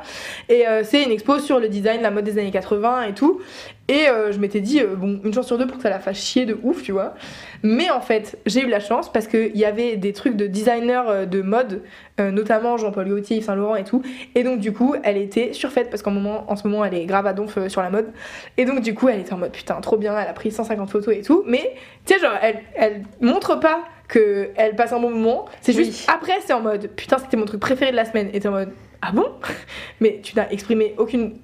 Et 0.49 0.65
c'est 0.83 1.03
une 1.03 1.11
expo 1.11 1.39
sur 1.39 1.59
le 1.61 1.69
design, 1.69 2.03
la 2.03 2.11
mode 2.11 2.25
des 2.25 2.39
années 2.39 2.51
80 2.51 3.03
et 3.05 3.15
tout. 3.15 3.41
Et 3.89 4.09
euh, 4.09 4.33
je 4.33 4.39
m'étais 4.39 4.61
dit, 4.61 4.81
euh, 4.81 4.97
bon, 4.97 5.21
une 5.25 5.35
chance 5.35 5.47
sur 5.47 5.59
deux 5.59 5.67
pour 5.67 5.77
que 5.77 5.83
ça 5.83 5.91
la 5.91 5.99
fasse 6.01 6.17
chier 6.17 6.47
de 6.47 6.57
ouf, 6.63 6.83
tu 6.83 6.93
vois. 6.93 7.15
Mais 7.63 7.91
en 7.91 8.01
fait, 8.01 8.39
j'ai 8.47 8.63
eu 8.63 8.67
la 8.69 8.81
chance 8.81 9.13
parce 9.13 9.27
qu'il 9.27 9.55
y 9.57 9.67
avait 9.67 9.97
des 9.97 10.15
trucs 10.15 10.37
de 10.37 10.47
designers 10.47 11.03
euh, 11.09 11.27
de 11.27 11.43
mode, 11.43 11.83
euh, 12.19 12.31
notamment 12.31 12.79
Jean-Paul 12.79 13.07
Gaultier, 13.09 13.37
Yves 13.37 13.45
Saint 13.45 13.55
Laurent 13.57 13.77
et 13.77 13.85
tout. 13.85 14.01
Et 14.35 14.43
donc, 14.43 14.61
du 14.61 14.73
coup, 14.73 14.95
elle 15.03 15.19
était 15.19 15.53
surfaite 15.53 15.91
parce 15.91 16.03
qu'en 16.03 16.13
moment, 16.13 16.51
en 16.51 16.57
ce 16.57 16.67
moment, 16.67 16.83
elle 16.85 16.95
est 16.95 17.05
grave 17.05 17.27
à 17.27 17.35
donf 17.35 17.59
sur 17.69 17.83
la 17.83 17.91
mode. 17.91 18.07
Et 18.57 18.65
donc, 18.65 18.81
du 18.81 18.95
coup, 18.95 19.09
elle 19.11 19.21
était 19.21 19.35
en 19.35 19.39
mode 19.39 19.53
putain, 19.53 19.75
trop 19.83 19.99
bien, 19.99 20.19
elle 20.19 20.29
a 20.29 20.33
pris 20.33 20.51
150 20.51 20.89
photos 20.89 21.15
et 21.15 21.21
tout. 21.21 21.45
Mais, 21.47 21.75
tu 22.07 22.15
sais, 22.15 22.21
genre, 22.21 22.33
elle, 22.41 22.61
elle 22.75 23.03
montre 23.21 23.61
pas 23.61 23.81
que 24.09 24.51
elle 24.57 24.77
passe 24.77 24.93
un 24.93 25.01
bon 25.01 25.11
moment. 25.11 25.45
C'est 25.61 25.77
Oui. 25.77 25.85
juste 25.85 26.09
après, 26.11 26.35
c'est 26.45 26.53
en 26.55 26.61
mode 26.61 26.89
putain, 26.97 27.19
c'était 27.19 27.37
mon 27.37 27.45
truc 27.47 27.61
préféré 27.61 27.91
de 27.91 27.97
la 27.97 28.05
semaine. 28.07 28.31
Et 28.33 28.41
t'es 28.41 28.49
en 28.49 28.53
mode 28.53 28.71
ah 29.03 29.13
bon? 29.13 29.27
Mais 30.01 30.21
tu 30.23 30.35
n'as 30.37 30.49
exprimé 30.49 30.95
aucune. 30.97 31.35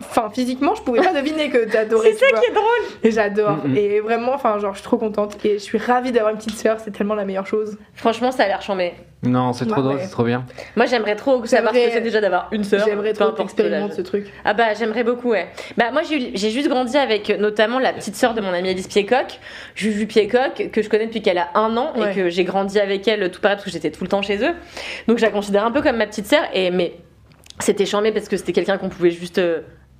Enfin, 0.00 0.30
physiquement, 0.32 0.74
je 0.74 0.82
pouvais 0.82 1.00
pas 1.02 1.12
deviner 1.20 1.50
que 1.50 1.64
t'adorais. 1.70 2.12
C'est 2.12 2.24
ça 2.24 2.30
vois. 2.30 2.40
qui 2.40 2.50
est 2.50 2.54
drôle. 2.54 2.66
Et 3.02 3.10
j'adore. 3.10 3.56
Mm, 3.66 3.72
mm. 3.72 3.76
Et 3.76 4.00
vraiment, 4.00 4.32
enfin, 4.34 4.58
genre, 4.58 4.72
je 4.72 4.78
suis 4.78 4.84
trop 4.84 4.96
contente. 4.96 5.36
Et 5.44 5.54
je 5.54 5.62
suis 5.62 5.78
ravie 5.78 6.12
d'avoir 6.12 6.32
une 6.32 6.38
petite 6.38 6.56
sœur, 6.56 6.78
c'est 6.80 6.90
tellement 6.92 7.14
la 7.14 7.24
meilleure 7.24 7.46
chose. 7.46 7.76
Franchement, 7.94 8.30
ça 8.30 8.44
a 8.44 8.46
l'air 8.46 8.62
chambé. 8.62 8.92
Non, 9.22 9.52
c'est 9.52 9.66
trop 9.66 9.76
Ouais, 9.78 9.82
drôle, 9.82 9.96
ouais. 9.96 10.02
c'est 10.04 10.10
trop 10.10 10.22
bien. 10.24 10.44
Moi, 10.76 10.86
j'aimerais 10.86 11.16
trop 11.16 11.44
savoir 11.46 11.74
ce 11.74 11.78
que 11.86 11.90
c'est 11.90 12.00
déjà 12.00 12.20
d'avoir 12.20 12.48
une 12.52 12.62
sœur. 12.62 12.82
J'aimerais 12.86 13.12
trop 13.12 13.36
expérimenter 13.42 13.94
ce 13.96 14.02
truc. 14.02 14.26
Ah 14.44 14.54
bah 14.54 14.74
j'aimerais 14.78 15.02
beaucoup 15.04 15.30
ouais. 15.30 15.48
Bah 15.76 15.86
moi 15.90 16.02
j'ai 16.02 16.50
juste 16.50 16.68
grandi 16.68 16.96
avec 16.96 17.30
notamment 17.40 17.78
la 17.80 17.92
petite 17.92 18.14
sœur 18.14 18.34
de 18.34 18.40
mon 18.40 18.52
amie 18.52 18.68
Alice 18.68 18.86
Piécock, 18.86 19.40
Juju 19.74 20.06
Piécock, 20.06 20.68
que 20.70 20.80
je 20.82 20.88
connais 20.88 21.06
depuis 21.06 21.22
qu'elle 21.22 21.38
a 21.38 21.48
un 21.54 21.76
an 21.76 21.92
Ouais. 21.96 22.12
et 22.12 22.14
que 22.14 22.28
j'ai 22.28 22.44
grandi 22.44 22.78
avec 22.78 23.08
elle 23.08 23.28
tout 23.30 23.40
pareil 23.40 23.56
parce 23.56 23.64
que 23.64 23.70
j'étais 23.72 23.90
tout 23.90 24.04
le 24.04 24.08
temps 24.08 24.22
chez 24.22 24.36
eux. 24.44 24.54
Donc 25.08 25.18
je 25.18 25.24
la 25.24 25.30
considère 25.30 25.64
un 25.64 25.72
peu 25.72 25.80
comme 25.82 25.96
ma 25.96 26.06
petite 26.06 26.26
sœur 26.26 26.42
et 26.52 26.70
mais 26.70 26.94
c'était 27.60 27.86
charmé 27.86 28.12
parce 28.12 28.28
que 28.28 28.36
c'était 28.36 28.52
quelqu'un 28.52 28.78
qu'on 28.78 28.88
pouvait 28.88 29.10
juste 29.10 29.40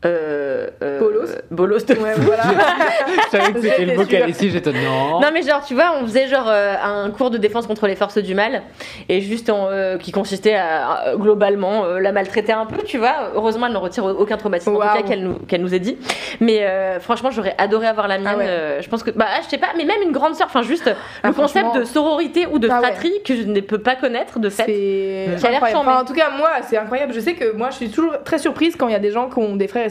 euh, 0.06 0.66
euh, 0.82 0.82
euh, 0.82 0.98
Bolos. 1.00 1.28
bolos 1.50 1.86
de 1.86 1.94
Ouais, 1.94 2.12
voilà. 2.18 2.42
Je 3.26 3.30
savais 3.36 3.52
que 3.52 3.60
c'était 3.60 3.84
le 3.84 3.96
mot 3.96 4.04
qu'elle 4.04 4.28
ici, 4.30 4.50
j'étais 4.50 4.72
non. 4.72 5.20
Non 5.20 5.28
mais 5.32 5.42
genre 5.42 5.64
tu 5.64 5.74
vois 5.74 5.92
on 6.00 6.06
faisait 6.06 6.28
genre 6.28 6.46
euh, 6.48 6.74
un 6.82 7.10
cours 7.10 7.30
de 7.30 7.38
défense 7.38 7.66
contre 7.66 7.86
les 7.86 7.96
forces 7.96 8.18
du 8.18 8.34
mal 8.34 8.62
et 9.08 9.20
juste 9.20 9.50
en, 9.50 9.68
euh, 9.70 9.98
qui 9.98 10.12
consistait 10.12 10.54
à, 10.54 10.90
à, 10.90 11.16
globalement 11.16 11.84
euh, 11.84 11.98
la 11.98 12.12
maltraiter 12.12 12.52
un 12.52 12.66
peu 12.66 12.82
tu 12.84 12.98
vois 12.98 13.30
heureusement 13.34 13.66
elle 13.66 13.72
ne 13.72 13.78
retire 13.78 14.04
aucun 14.04 14.36
traumatisme 14.36 14.70
en 14.70 14.78
tout 14.78 14.80
cas 14.96 15.02
qu'elle 15.02 15.22
nous, 15.22 15.34
qu'elle 15.48 15.62
nous 15.62 15.74
ait 15.74 15.78
dit 15.80 15.98
mais 16.40 16.64
euh, 16.64 17.00
franchement 17.00 17.30
j'aurais 17.30 17.54
adoré 17.58 17.86
avoir 17.86 18.08
la 18.08 18.18
mienne 18.18 18.28
Ah 18.34 18.36
ouais. 18.38 18.46
euh, 18.48 18.82
je 18.82 18.88
pense 18.88 19.02
que 19.02 19.10
bah 19.10 19.26
je 19.42 19.48
sais 19.48 19.58
pas 19.58 19.68
mais 19.76 19.84
même 19.84 20.02
une 20.02 20.12
grande 20.12 20.34
sœur 20.34 20.46
enfin 20.48 20.62
juste 20.62 20.90
Ah, 21.22 21.28
le 21.28 21.34
concept 21.34 21.74
de 21.76 21.84
sororité 21.84 22.46
ou 22.50 22.58
de 22.58 22.68
Ah 22.70 22.80
ouais. 22.80 22.86
fratrie 22.88 23.22
que 23.24 23.34
je 23.34 23.42
ne 23.42 23.60
peux 23.60 23.78
pas 23.78 23.96
connaître 23.96 24.38
de 24.38 24.48
fait 24.50 24.64
C'est 24.66 25.36
Qui 25.40 25.46
a 25.46 25.50
l'air 25.50 25.62
incroyable. 25.62 25.70
charmé. 25.72 25.90
Enfin, 25.90 26.00
en 26.02 26.04
tout 26.04 26.12
cas, 26.14 26.30
moi, 26.36 26.50
c'est 26.68 26.76
incroyable. 26.76 27.12
Je 27.12 27.20
sais 27.20 27.34
que 27.34 27.52
moi, 27.52 27.70
je 27.70 27.76
suis 27.76 27.88
toujours 27.90 28.22
très 28.24 28.38
surprise 28.38 28.76
quand 28.76 28.88
il 28.88 28.92
y 28.92 28.96
a 28.96 28.98
des 29.00 29.10
gens 29.10 29.28
qui 29.28 29.38
ont 29.38 29.56
des 29.56 29.68
frères 29.68 29.84
et 29.86 29.90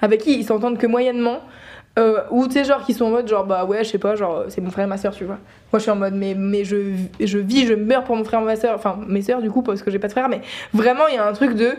avec 0.00 0.20
qui 0.20 0.38
ils 0.38 0.44
s'entendent 0.44 0.78
que 0.78 0.86
moyennement. 0.86 1.40
Euh, 1.98 2.20
ou 2.30 2.46
tu 2.46 2.52
sais, 2.52 2.64
genre, 2.64 2.84
qui 2.84 2.94
sont 2.94 3.06
en 3.06 3.10
mode, 3.10 3.28
genre, 3.28 3.44
bah 3.44 3.64
ouais, 3.64 3.82
je 3.82 3.90
sais 3.90 3.98
pas, 3.98 4.14
genre, 4.14 4.44
c'est 4.48 4.60
mon 4.60 4.70
frère 4.70 4.84
et 4.84 4.88
ma 4.88 4.96
sœur, 4.96 5.12
tu 5.12 5.24
vois. 5.24 5.38
Moi, 5.72 5.78
je 5.78 5.80
suis 5.80 5.90
en 5.90 5.96
mode, 5.96 6.14
mais, 6.14 6.34
mais 6.34 6.64
je, 6.64 6.94
je 7.18 7.38
vis, 7.38 7.66
je 7.66 7.74
meurs 7.74 8.04
pour 8.04 8.14
mon 8.16 8.22
frère 8.22 8.40
et 8.40 8.44
ma 8.44 8.56
sœur. 8.56 8.76
Enfin, 8.76 8.98
mes 9.08 9.22
sœurs, 9.22 9.42
du 9.42 9.50
coup, 9.50 9.62
parce 9.62 9.82
que 9.82 9.90
j'ai 9.90 9.98
pas 9.98 10.06
de 10.06 10.12
frère, 10.12 10.28
mais 10.28 10.40
vraiment, 10.72 11.08
il 11.08 11.14
y 11.14 11.18
a 11.18 11.26
un 11.26 11.32
truc 11.32 11.54
de. 11.54 11.72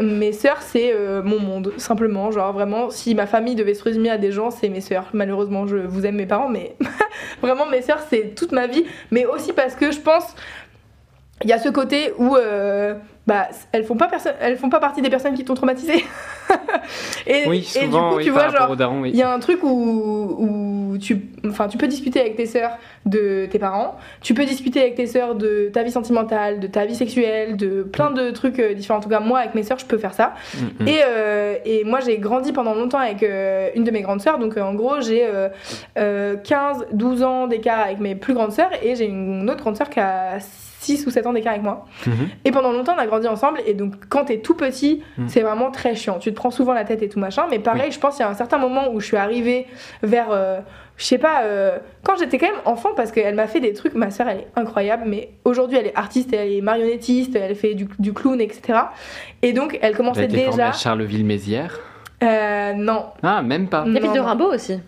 Mes 0.00 0.32
sœurs, 0.32 0.62
c'est 0.62 0.92
euh, 0.94 1.20
mon 1.22 1.40
monde, 1.40 1.72
simplement. 1.76 2.30
Genre, 2.30 2.52
vraiment, 2.52 2.90
si 2.90 3.14
ma 3.14 3.26
famille 3.26 3.56
devait 3.56 3.74
se 3.74 3.82
résumer 3.82 4.08
à 4.08 4.18
des 4.18 4.30
gens, 4.30 4.50
c'est 4.50 4.68
mes 4.68 4.80
sœurs. 4.80 5.08
Malheureusement, 5.12 5.66
je 5.66 5.76
vous 5.76 6.06
aime 6.06 6.14
mes 6.14 6.26
parents, 6.26 6.48
mais 6.48 6.76
vraiment, 7.42 7.66
mes 7.66 7.82
sœurs, 7.82 8.00
c'est 8.08 8.34
toute 8.34 8.52
ma 8.52 8.66
vie. 8.66 8.84
Mais 9.10 9.26
aussi 9.26 9.52
parce 9.52 9.74
que 9.74 9.90
je 9.90 9.98
pense 9.98 10.34
il 11.42 11.48
y 11.48 11.52
a 11.52 11.58
ce 11.58 11.68
côté 11.68 12.12
où 12.18 12.36
euh, 12.36 12.94
bah, 13.30 13.46
elles 13.70 13.84
font 13.84 13.96
pas 13.96 14.10
elles 14.40 14.56
font 14.56 14.70
pas 14.70 14.80
partie 14.80 15.02
des 15.02 15.08
personnes 15.08 15.34
qui 15.34 15.44
t'ont 15.44 15.54
traumatisé. 15.54 16.04
et, 17.28 17.46
Oui, 17.46 17.72
et 17.76 17.84
du 17.84 17.90
coup, 17.90 18.16
oui, 18.16 18.24
tu 18.24 18.30
vois, 18.30 18.48
genre, 18.48 18.74
il 18.76 19.00
oui. 19.02 19.10
y 19.12 19.22
a 19.22 19.32
un 19.32 19.38
truc 19.38 19.62
où, 19.62 19.68
où 19.70 20.98
tu, 20.98 21.28
enfin, 21.46 21.68
tu 21.68 21.78
peux 21.78 21.86
discuter 21.86 22.20
avec 22.20 22.34
tes 22.34 22.46
sœurs 22.46 22.76
de 23.06 23.46
tes 23.46 23.60
parents, 23.60 23.96
tu 24.20 24.34
peux 24.34 24.44
discuter 24.44 24.80
avec 24.80 24.96
tes 24.96 25.06
sœurs 25.06 25.36
de 25.36 25.70
ta 25.72 25.84
vie 25.84 25.92
sentimentale, 25.92 26.58
de 26.58 26.66
ta 26.66 26.86
vie 26.86 26.96
sexuelle, 26.96 27.56
de 27.56 27.84
plein 27.84 28.10
de 28.10 28.32
trucs 28.32 28.58
euh, 28.58 28.74
différents. 28.74 28.98
En 28.98 29.02
tout 29.02 29.08
cas, 29.08 29.20
moi, 29.20 29.38
avec 29.38 29.54
mes 29.54 29.62
sœurs, 29.62 29.78
je 29.78 29.86
peux 29.86 29.98
faire 29.98 30.12
ça. 30.12 30.34
Mm, 30.56 30.82
mm. 30.82 30.88
Et, 30.88 31.00
euh, 31.06 31.54
et 31.64 31.84
moi, 31.84 32.00
j'ai 32.00 32.18
grandi 32.18 32.52
pendant 32.52 32.74
longtemps 32.74 32.98
avec 32.98 33.22
euh, 33.22 33.68
une 33.76 33.84
de 33.84 33.92
mes 33.92 34.02
grandes 34.02 34.22
sœurs. 34.22 34.40
Donc, 34.40 34.56
euh, 34.56 34.62
en 34.62 34.74
gros, 34.74 35.00
j'ai 35.00 35.24
euh, 35.24 35.50
euh, 35.98 36.34
15, 36.36 36.86
12 36.92 37.22
ans 37.22 37.46
d'écart 37.46 37.78
avec 37.78 38.00
mes 38.00 38.16
plus 38.16 38.34
grandes 38.34 38.50
sœurs. 38.50 38.72
Et 38.82 38.96
j'ai 38.96 39.04
une 39.04 39.48
autre 39.48 39.60
grande 39.60 39.76
sœur 39.76 39.88
qui 39.88 40.00
a 40.00 40.38
6 40.80 41.06
ou 41.06 41.10
7 41.10 41.26
ans 41.26 41.32
d'écart 41.32 41.52
avec 41.52 41.62
moi. 41.62 41.86
Mhm. 42.06 42.12
Et 42.44 42.50
pendant 42.50 42.72
longtemps, 42.72 42.94
on 42.96 43.00
a 43.00 43.06
grandi 43.06 43.28
ensemble. 43.28 43.60
Et 43.66 43.74
donc, 43.74 43.94
quand 44.08 44.24
t'es 44.24 44.38
tout 44.38 44.54
petit, 44.54 45.02
Mm. 45.18 45.28
c'est 45.28 45.42
vraiment 45.42 45.70
très 45.70 45.94
chiant. 45.94 46.18
Tu 46.18 46.30
te 46.30 46.36
prends 46.36 46.50
souvent 46.50 46.72
la 46.72 46.84
tête 46.84 47.02
et 47.02 47.08
tout 47.08 47.18
machin. 47.20 47.44
Mais 47.50 47.58
pareil, 47.58 47.92
je 47.92 47.98
pense 48.00 48.16
qu'il 48.16 48.24
y 48.24 48.26
a 48.26 48.30
un 48.30 48.34
certain 48.34 48.58
moment 48.58 48.90
où 48.92 48.98
je 49.00 49.06
suis 49.06 49.16
arrivée 49.16 49.66
vers. 50.02 50.28
euh, 50.30 50.60
je 50.96 51.04
sais 51.06 51.16
pas, 51.18 51.44
euh, 51.44 51.78
quand 52.04 52.16
j'étais 52.18 52.36
quand 52.36 52.46
même 52.48 52.60
enfant, 52.66 52.90
parce 52.94 53.10
qu'elle 53.10 53.34
m'a 53.34 53.46
fait 53.46 53.60
des 53.60 53.72
trucs, 53.72 53.94
ma 53.94 54.10
soeur 54.10 54.28
elle 54.28 54.40
est 54.40 54.46
incroyable, 54.54 55.04
mais 55.06 55.30
aujourd'hui 55.46 55.78
elle 55.78 55.86
est 55.86 55.96
artiste, 55.96 56.30
elle 56.34 56.52
est 56.52 56.60
marionnettiste, 56.60 57.34
elle 57.36 57.54
fait 57.54 57.72
du, 57.74 57.86
du 57.98 58.12
clown, 58.12 58.38
etc. 58.38 58.80
Et 59.40 59.54
donc 59.54 59.78
elle 59.80 59.96
commençait 59.96 60.24
été 60.24 60.36
formée 60.36 60.50
déjà. 60.50 60.68
à 60.68 60.72
Charleville-Mézières? 60.72 61.80
Euh, 62.22 62.74
non, 62.74 63.06
Ah, 63.22 63.40
même 63.40 63.68
pas. 63.68 63.84
Non, 63.86 64.12
de. 64.12 64.18
Rimbaud 64.20 64.52
aussi 64.52 64.78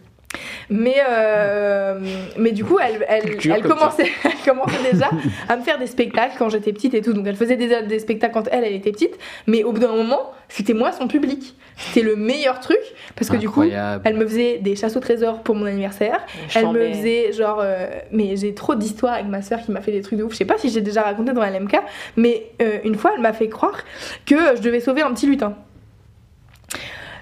mais, 0.71 0.97
euh, 1.09 1.99
mais 2.39 2.53
du 2.53 2.65
coup, 2.65 2.79
elle, 2.83 3.05
elle, 3.09 3.37
elle 3.45 3.63
comme 3.63 3.71
ça. 3.71 3.75
commençait, 3.75 4.11
elle 4.25 4.53
commençait 4.53 4.93
déjà 4.93 5.11
à 5.49 5.57
me 5.57 5.63
faire 5.63 5.79
des 5.79 5.87
spectacles 5.87 6.35
quand 6.39 6.49
j'étais 6.49 6.73
petite 6.73 6.95
et 6.95 7.01
tout. 7.03 7.13
Donc 7.13 7.27
elle 7.27 7.37
faisait 7.37 7.57
déjà 7.57 7.83
des 7.83 7.99
spectacles 7.99 8.33
quand 8.35 8.49
elle, 8.51 8.65
elle 8.65 8.75
était 8.75 8.93
petite. 8.93 9.19
Mais 9.47 9.65
au 9.65 9.73
bout 9.73 9.81
d'un 9.81 9.95
moment, 9.95 10.33
c'était 10.49 10.75
moi 10.75 10.93
son 10.93 11.09
public. 11.09 11.55
C'était 11.77 12.03
le 12.03 12.17
meilleur 12.17 12.61
truc 12.61 12.79
parce 13.17 13.31
que 13.31 13.37
du 13.37 13.49
coup, 13.49 13.63
elle 13.63 14.17
me 14.17 14.27
faisait 14.27 14.59
des 14.59 14.77
chasses 14.77 14.97
au 14.97 15.01
trésor 15.01 15.43
pour 15.43 15.55
mon 15.55 15.67
anniversaire. 15.67 16.21
Elle 16.55 16.69
me 16.69 16.93
faisait 16.93 17.33
genre. 17.33 17.61
euh, 17.63 17.87
mais 18.11 18.37
j'ai 18.37 18.55
trop 18.55 18.75
d'histoires 18.75 19.15
avec 19.15 19.27
ma 19.27 19.43
soeur 19.43 19.61
qui 19.63 19.71
m'a 19.73 19.81
fait 19.81 19.93
des 19.93 20.03
trucs 20.03 20.19
de 20.19 20.25
ouf. 20.25 20.33
Je 20.33 20.39
sais 20.39 20.45
pas 20.45 20.59
si 20.59 20.69
j'ai 20.71 20.81
déjà 20.81 21.03
raconté 21.03 21.33
dans 21.33 21.43
LMK, 21.45 21.77
mais 22.17 22.51
euh, 22.61 22.79
une 22.85 22.95
fois, 22.95 23.13
elle 23.15 23.23
m'a 23.23 23.33
fait 23.33 23.49
croire 23.49 23.79
que 24.27 24.57
je 24.57 24.61
devais 24.63 24.81
sauver 24.81 25.03
un 25.03 25.13
petit 25.13 25.27
lutin. 25.27 25.55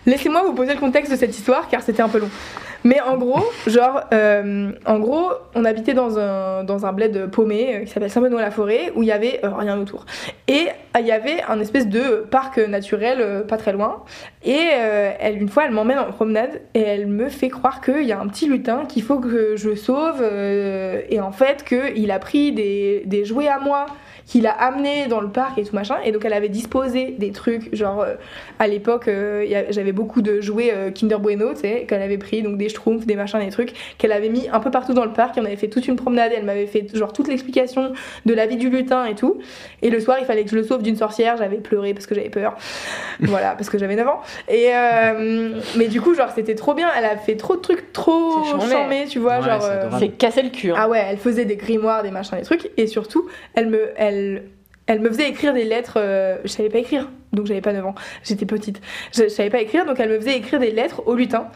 Laissez-moi 0.07 0.43
vous 0.45 0.55
poser 0.55 0.75
le 0.75 0.81
contexte 0.81 1.13
de 1.13 1.17
cette 1.17 1.37
histoire 1.37 1.69
car 1.69 1.83
c'était 1.83 2.03
un 2.03 2.09
peu 2.09 2.19
long. 2.19 2.31
Mais 2.83 3.01
en 3.01 3.19
gros, 3.19 3.45
genre, 3.67 4.01
euh, 4.13 4.73
en 4.87 4.99
gros, 4.99 5.31
on 5.55 5.65
habitait 5.65 5.93
dans 5.93 6.19
un, 6.19 6.65
dans 6.65 6.87
un 6.87 6.93
bled 6.93 7.31
paumé 7.31 7.77
euh, 7.77 7.85
qui 7.85 7.91
s'appelle 7.91 8.11
Saint-Benoît-la-Forêt 8.11 8.93
où 8.97 9.03
il 9.03 9.09
y 9.09 9.13
avait 9.13 9.41
euh, 9.45 9.51
rien 9.55 9.79
autour. 9.79 10.07
Et 10.49 10.69
il 10.99 11.07
y 11.07 11.13
avait 11.13 11.43
un 11.47 11.61
espèce 11.61 11.89
de 11.89 12.27
parc 12.31 12.59
naturel 12.59 13.45
pas 13.47 13.59
très 13.59 13.73
loin. 13.73 14.03
Et 14.45 14.59
elle, 15.21 15.41
une 15.41 15.49
fois, 15.49 15.65
elle 15.67 15.71
m'emmène 15.71 15.99
en 15.99 16.11
promenade 16.11 16.63
et 16.75 16.81
elle 16.81 17.07
me 17.07 17.29
fait 17.29 17.49
croire 17.49 17.81
qu'il 17.81 18.03
y 18.03 18.13
a 18.13 18.19
un 18.19 18.27
petit 18.27 18.49
lutin 18.49 18.85
qu'il 18.87 19.05
faut 19.05 19.19
que 19.19 19.55
je 19.57 19.77
sauve. 19.77 20.23
et 20.23 21.21
en 21.21 21.31
fait, 21.31 21.65
qu'il 21.65 22.11
a 22.11 22.19
pris 22.19 22.51
des, 22.51 23.05
des 23.07 23.25
jouets 23.25 23.49
à 23.49 23.61
moi 23.61 23.87
qu'il 24.31 24.47
a 24.47 24.53
amené 24.53 25.09
dans 25.09 25.21
le 25.21 25.29
parc 25.29 25.59
et 25.59 25.65
tout 25.65 25.75
machin. 25.75 25.97
Et 26.05 26.13
donc, 26.13 26.25
elle 26.25 26.33
avait 26.33 26.49
disposé 26.49 27.17
des 27.19 27.33
trucs, 27.33 27.75
genre, 27.75 28.01
euh, 28.03 28.15
à 28.61 28.69
l'époque, 28.69 29.09
euh, 29.09 29.45
j'avais 29.71 29.91
beaucoup 29.91 30.23
de 30.23 30.41
jouets 30.41 30.73
euh, 30.73 30.93
Kinder 30.93 31.19
Bueno, 31.19 31.53
tu 31.53 31.63
sais, 31.63 31.85
qu'elle 31.89 32.01
avait 32.01 32.17
pris, 32.17 32.41
donc 32.43 32.57
des 32.57 32.69
schtroumpfs, 32.69 33.07
des 33.07 33.17
machins, 33.17 33.41
des 33.41 33.51
trucs, 33.51 33.73
qu'elle 33.99 34.13
avait 34.13 34.29
mis 34.29 34.49
un 34.53 34.61
peu 34.61 34.71
partout 34.71 34.95
dans 34.95 35.05
le 35.05 35.13
parc. 35.13 35.37
Et 35.37 35.41
on 35.41 35.45
avait 35.45 35.57
fait 35.57 35.67
toute 35.67 35.89
une 35.89 35.97
promenade. 35.97 36.31
et 36.31 36.37
Elle 36.37 36.45
m'avait 36.45 36.69
fait, 36.69 36.87
genre, 36.95 37.13
toute 37.13 37.27
l'explication 37.27 37.93
de 38.25 38.33
la 38.33 38.47
vie 38.47 38.57
du 38.57 38.71
lutin 38.71 39.05
et 39.07 39.17
tout. 39.17 39.41
Et 39.83 39.91
le 39.91 39.99
soir, 39.99 40.19
il 40.21 40.27
fallait 40.27 40.45
que 40.45 40.51
je 40.51 40.57
le 40.57 40.63
sauve 40.63 40.83
d'une 40.83 40.97
sorcière. 40.97 41.37
J'avais 41.37 41.57
pleuré 41.59 41.93
parce 41.93 42.07
que 42.07 42.15
j'avais 42.15 42.31
peur. 42.31 42.57
voilà, 43.21 43.57
parce 43.57 43.69
que 43.69 43.79
j'avais 43.79 43.97
9 43.97 44.07
ans. 44.07 44.21
Et, 44.49 44.69
euh, 44.73 45.59
mais 45.77 45.89
du 45.89 46.01
coup, 46.01 46.15
genre, 46.15 46.31
c'était 46.33 46.55
trop 46.55 46.75
bien. 46.75 46.89
Elle 46.97 47.05
a 47.05 47.17
fait 47.17 47.35
trop 47.35 47.57
de 47.57 47.63
trucs 47.63 47.93
trop 47.93 48.45
charmés, 48.69 49.07
tu 49.09 49.19
vois, 49.19 49.41
Ouais, 49.41 49.45
genre. 49.45 49.65
euh, 49.65 49.89
c'est 49.99 50.09
casser 50.09 50.43
le 50.43 50.51
cul 50.51 50.71
hein. 50.71 50.77
ah 50.79 50.89
ouais, 50.89 51.05
elle 51.11 51.17
faisait 51.19 51.45
des 51.45 51.57
grimoires, 51.57 52.03
des 52.05 52.13
machins, 52.13 52.39
des 52.39 52.45
trucs, 52.45 52.71
et 52.77 52.87
surtout, 52.87 53.29
elle 53.55 53.69
me, 53.69 53.91
elle, 53.97 54.20
elle 54.87 55.01
me 55.01 55.09
faisait 55.09 55.29
écrire 55.29 55.53
des 55.55 55.65
lettres. 55.65 55.95
euh, 55.99 56.39
je 56.45 56.49
savais 56.49 56.69
pas 56.69 56.79
écrire, 56.79 57.09
donc 57.33 57.47
j'avais 57.47 57.61
pas 57.61 57.73
9 57.73 57.85
ans, 57.87 57.95
j'étais 58.25 58.47
petite. 58.47 58.81
Je, 59.13 59.25
je 59.25 59.29
savais 59.29 59.51
pas 59.51 59.61
écrire, 59.61 59.87
donc 59.87 60.01
elle 60.01 60.11
me 60.11 60.19
faisait 60.19 60.37
écrire 60.37 60.59
des 60.61 60.71
lettres 60.73 61.03
au 61.07 61.15
lutin. 61.15 61.49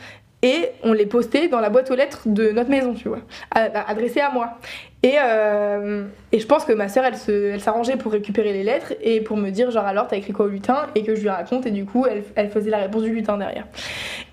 Et 0.42 0.68
on 0.82 0.92
les 0.92 1.06
postait 1.06 1.48
dans 1.48 1.58
la 1.60 1.70
boîte 1.70 1.90
aux 1.90 1.94
lettres 1.94 2.24
de 2.26 2.50
notre 2.50 2.68
maison, 2.68 2.92
tu 2.92 3.08
vois, 3.08 3.20
à- 3.50 3.88
adressées 3.90 4.20
à 4.20 4.28
moi. 4.30 4.58
Et, 5.02 5.14
euh, 5.18 6.04
et 6.32 6.38
je 6.38 6.46
pense 6.46 6.66
que 6.66 6.72
ma 6.74 6.88
sœur, 6.88 7.04
elle 7.06 7.60
s'arrangeait 7.60 7.96
pour 7.96 8.12
récupérer 8.12 8.52
les 8.52 8.62
lettres 8.62 8.92
et 9.00 9.22
pour 9.22 9.38
me 9.38 9.48
dire, 9.48 9.70
genre, 9.70 9.86
alors, 9.86 10.06
t'as 10.06 10.16
écrit 10.18 10.34
quoi 10.34 10.44
au 10.44 10.48
lutin 10.50 10.88
Et 10.96 11.02
que 11.02 11.14
je 11.14 11.22
lui 11.22 11.30
raconte, 11.30 11.64
et 11.64 11.70
du 11.70 11.86
coup, 11.86 12.04
elle, 12.06 12.24
elle 12.34 12.50
faisait 12.50 12.68
la 12.68 12.76
réponse 12.76 13.04
du 13.04 13.14
lutin 13.14 13.38
derrière. 13.38 13.66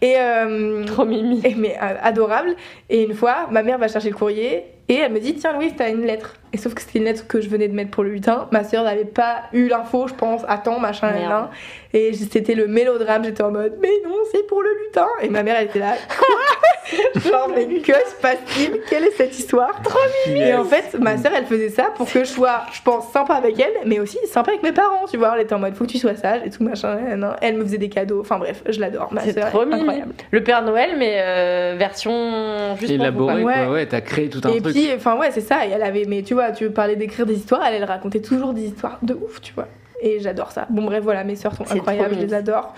Et, 0.02 0.16
euh, 0.18 0.84
trop 0.84 1.06
mimi 1.06 1.40
et 1.46 1.56
mais 1.56 1.78
euh, 1.82 1.96
adorable. 2.04 2.56
Et 2.90 3.04
une 3.04 3.14
fois, 3.14 3.48
ma 3.50 3.64
mère 3.64 3.78
va 3.78 3.88
chercher 3.88 4.10
le 4.10 4.16
courrier 4.16 4.66
et 4.92 4.96
elle 4.96 5.14
me 5.14 5.22
dit 5.22 5.36
Tiens, 5.36 5.54
Louise, 5.54 5.72
t'as 5.78 5.90
une 5.90 6.06
lettre. 6.06 6.36
Et 6.52 6.58
sauf 6.58 6.74
que 6.74 6.82
c'était 6.82 7.00
une 7.00 7.06
lettre 7.06 7.26
que 7.26 7.40
je 7.40 7.48
venais 7.48 7.70
de 7.70 7.74
mettre 7.74 7.92
pour 7.92 8.04
le 8.04 8.10
lutin. 8.10 8.50
Ma 8.52 8.66
soeur 8.66 8.84
n'avait 8.84 9.06
pas 9.06 9.44
eu 9.54 9.70
l'info, 9.70 10.10
je 10.10 10.14
pense, 10.14 10.42
à 10.50 10.58
temps, 10.58 10.80
machin, 10.80 11.14
Merde. 11.14 11.48
Et 11.94 12.12
c'était 12.12 12.56
le 12.56 12.68
mélodrame. 12.68 13.24
J'étais 13.24 13.42
en 13.42 13.52
mode 13.52 13.78
Mais 13.82 13.88
non, 14.04 14.18
c'est 14.34 14.46
pour 14.48 14.62
le 14.62 14.70
lutin. 14.86 15.08
Et 15.22 15.30
ma 15.30 15.44
mère, 15.44 15.56
elle 15.58 15.68
était 15.68 15.80
là 15.80 15.96
Quoi? 16.10 16.28
Genre, 17.16 17.50
mais 17.56 17.66
que 17.80 17.94
se 17.94 18.16
passe-t-il? 18.22 18.82
Quelle 18.90 19.04
est 19.04 19.12
cette 19.12 19.38
histoire? 19.38 19.82
Trop 19.84 20.00
Et 20.28 20.54
en 20.54 20.64
fait, 20.64 20.98
ma 21.00 21.18
sœur, 21.18 21.32
elle 21.36 21.46
faisait 21.46 21.70
ça 21.70 21.86
pour 21.96 22.12
que 22.12 22.20
je 22.20 22.30
sois, 22.30 22.62
je 22.74 22.82
pense, 22.82 23.12
sympa 23.12 23.36
avec 23.36 23.60
elle, 23.60 23.74
mais 23.86 24.00
aussi 24.00 24.18
sympa 24.28 24.52
avec 24.52 24.64
mes 24.64 24.72
parents, 24.72 25.06
tu 25.10 25.18
vois. 25.18 25.34
Elle 25.36 25.42
était 25.44 25.54
en 25.54 25.60
mode, 25.60 25.76
faut 25.76 25.86
que 25.86 25.92
tu 25.92 26.00
sois 26.00 26.16
sage 26.16 26.42
et 26.46 26.50
tout, 26.50 26.64
machin. 26.64 26.98
Elle 27.42 27.58
me 27.58 27.64
faisait 27.64 27.78
des 27.78 27.90
cadeaux. 27.90 28.22
Enfin 28.22 28.40
bref, 28.40 28.64
je 28.68 28.80
l'adore, 28.80 29.14
ma 29.14 29.22
C'est 29.22 29.34
sœur. 29.34 29.50
trop 29.50 29.64
mignon. 29.66 29.80
incroyable. 29.82 30.14
Le 30.32 30.44
Père 30.44 30.64
Noël, 30.64 30.96
mais 30.98 31.18
euh, 31.20 31.76
version 31.78 32.76
juste 32.80 32.88
pour 32.88 32.98
vous, 32.98 33.02
Élaboré, 33.04 33.42
quoi. 33.44 33.52
Ouais. 33.52 33.68
Ouais, 33.68 33.86
t'as 33.86 34.02
créé 34.02 34.30
tout 34.30 34.42
un 34.44 34.50
Et 34.54 34.62
truc. 34.62 34.74
puis, 34.74 34.90
enfin 34.96 35.18
ouais, 35.18 35.30
c'est 35.32 35.42
ça. 35.42 35.66
Et 35.68 35.70
elle 35.70 35.84
avait, 35.84 36.06
mais 36.08 36.24
tu 36.24 36.34
vois, 36.34 36.52
tu 36.52 36.70
parlais 36.72 36.96
d'écrire 36.96 37.26
des 37.26 37.36
histoires, 37.36 37.64
elle, 37.66 37.76
elle 37.76 37.84
racontait 37.84 38.22
toujours 38.22 38.54
des 38.54 38.64
histoires 38.64 38.98
de 39.04 39.14
ouf, 39.14 39.40
tu 39.42 39.54
vois. 39.54 39.68
Et 40.04 40.20
j'adore 40.20 40.52
ça. 40.52 40.66
Bon 40.72 40.82
bref, 40.84 41.04
voilà, 41.04 41.24
mes 41.24 41.36
sœurs 41.36 41.54
sont 41.56 41.64
incroyables, 41.72 42.16
je 42.16 42.20
les 42.22 42.26
mignon. 42.26 42.38
adore. 42.40 42.74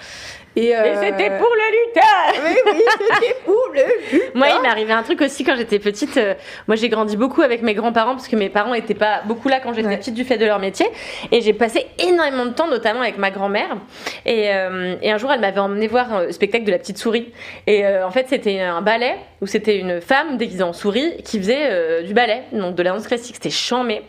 Et, 0.55 0.75
euh, 0.75 0.83
Et 0.83 0.95
c'était 1.05 1.29
pour 1.37 1.49
le 1.49 1.87
lutin 1.87 2.41
Oui, 2.45 2.55
oui, 2.73 2.83
c'était 3.15 3.35
pour 3.43 3.59
le 3.73 4.37
Moi, 4.37 4.47
il 4.55 4.61
m'est 4.61 4.67
arrivé 4.67 4.93
un 4.93 5.01
truc 5.03 5.21
aussi 5.21 5.43
quand 5.43 5.55
j'étais 5.55 5.79
petite. 5.79 6.15
euh, 6.17 6.35
moi, 6.67 6.75
j'ai 6.75 6.89
grandi 6.89 7.17
beaucoup 7.17 7.41
avec 7.41 7.61
mes 7.63 7.73
grands-parents 7.73 8.11
parce 8.13 8.27
que 8.27 8.35
mes 8.35 8.49
parents 8.49 8.73
n'étaient 8.73 8.93
pas 8.93 9.21
beaucoup 9.25 9.49
là 9.49 9.59
quand 9.59 9.73
j'étais 9.73 9.87
Ouais. 9.87 9.97
petite 9.97 10.13
du 10.13 10.23
fait 10.23 10.37
de 10.37 10.45
leur 10.45 10.59
métier. 10.59 10.85
Et 11.31 11.41
j'ai 11.41 11.53
passé 11.53 11.87
énormément 11.99 12.45
de 12.45 12.51
temps, 12.51 12.67
notamment 12.67 13.01
avec 13.01 13.17
ma 13.17 13.31
grand-mère. 13.31 13.77
Et, 14.25 14.53
euh, 14.53 14.95
et 15.01 15.11
un 15.11 15.17
jour, 15.17 15.31
elle 15.31 15.39
m'avait 15.41 15.59
emmené 15.59 15.87
voir 15.87 16.13
un 16.13 16.31
spectacle 16.31 16.65
de 16.65 16.71
la 16.71 16.77
petite 16.77 16.97
souris. 16.99 17.31
Et 17.67 17.85
en 17.87 18.11
fait, 18.11 18.27
c'était 18.29 18.59
un 18.59 18.81
ballet 18.81 19.15
où 19.41 19.47
c'était 19.47 19.77
une 19.77 20.01
femme 20.01 20.37
déguisée 20.37 20.63
en 20.63 20.73
souris 20.73 21.17
qui 21.23 21.39
faisait 21.39 22.03
du 22.03 22.13
ballet, 22.13 22.43
donc 22.53 22.75
de 22.75 22.83
la 22.83 22.91
danse 22.91 23.07
classique. 23.07 23.35
C'était 23.35 23.49
chambé. 23.49 24.01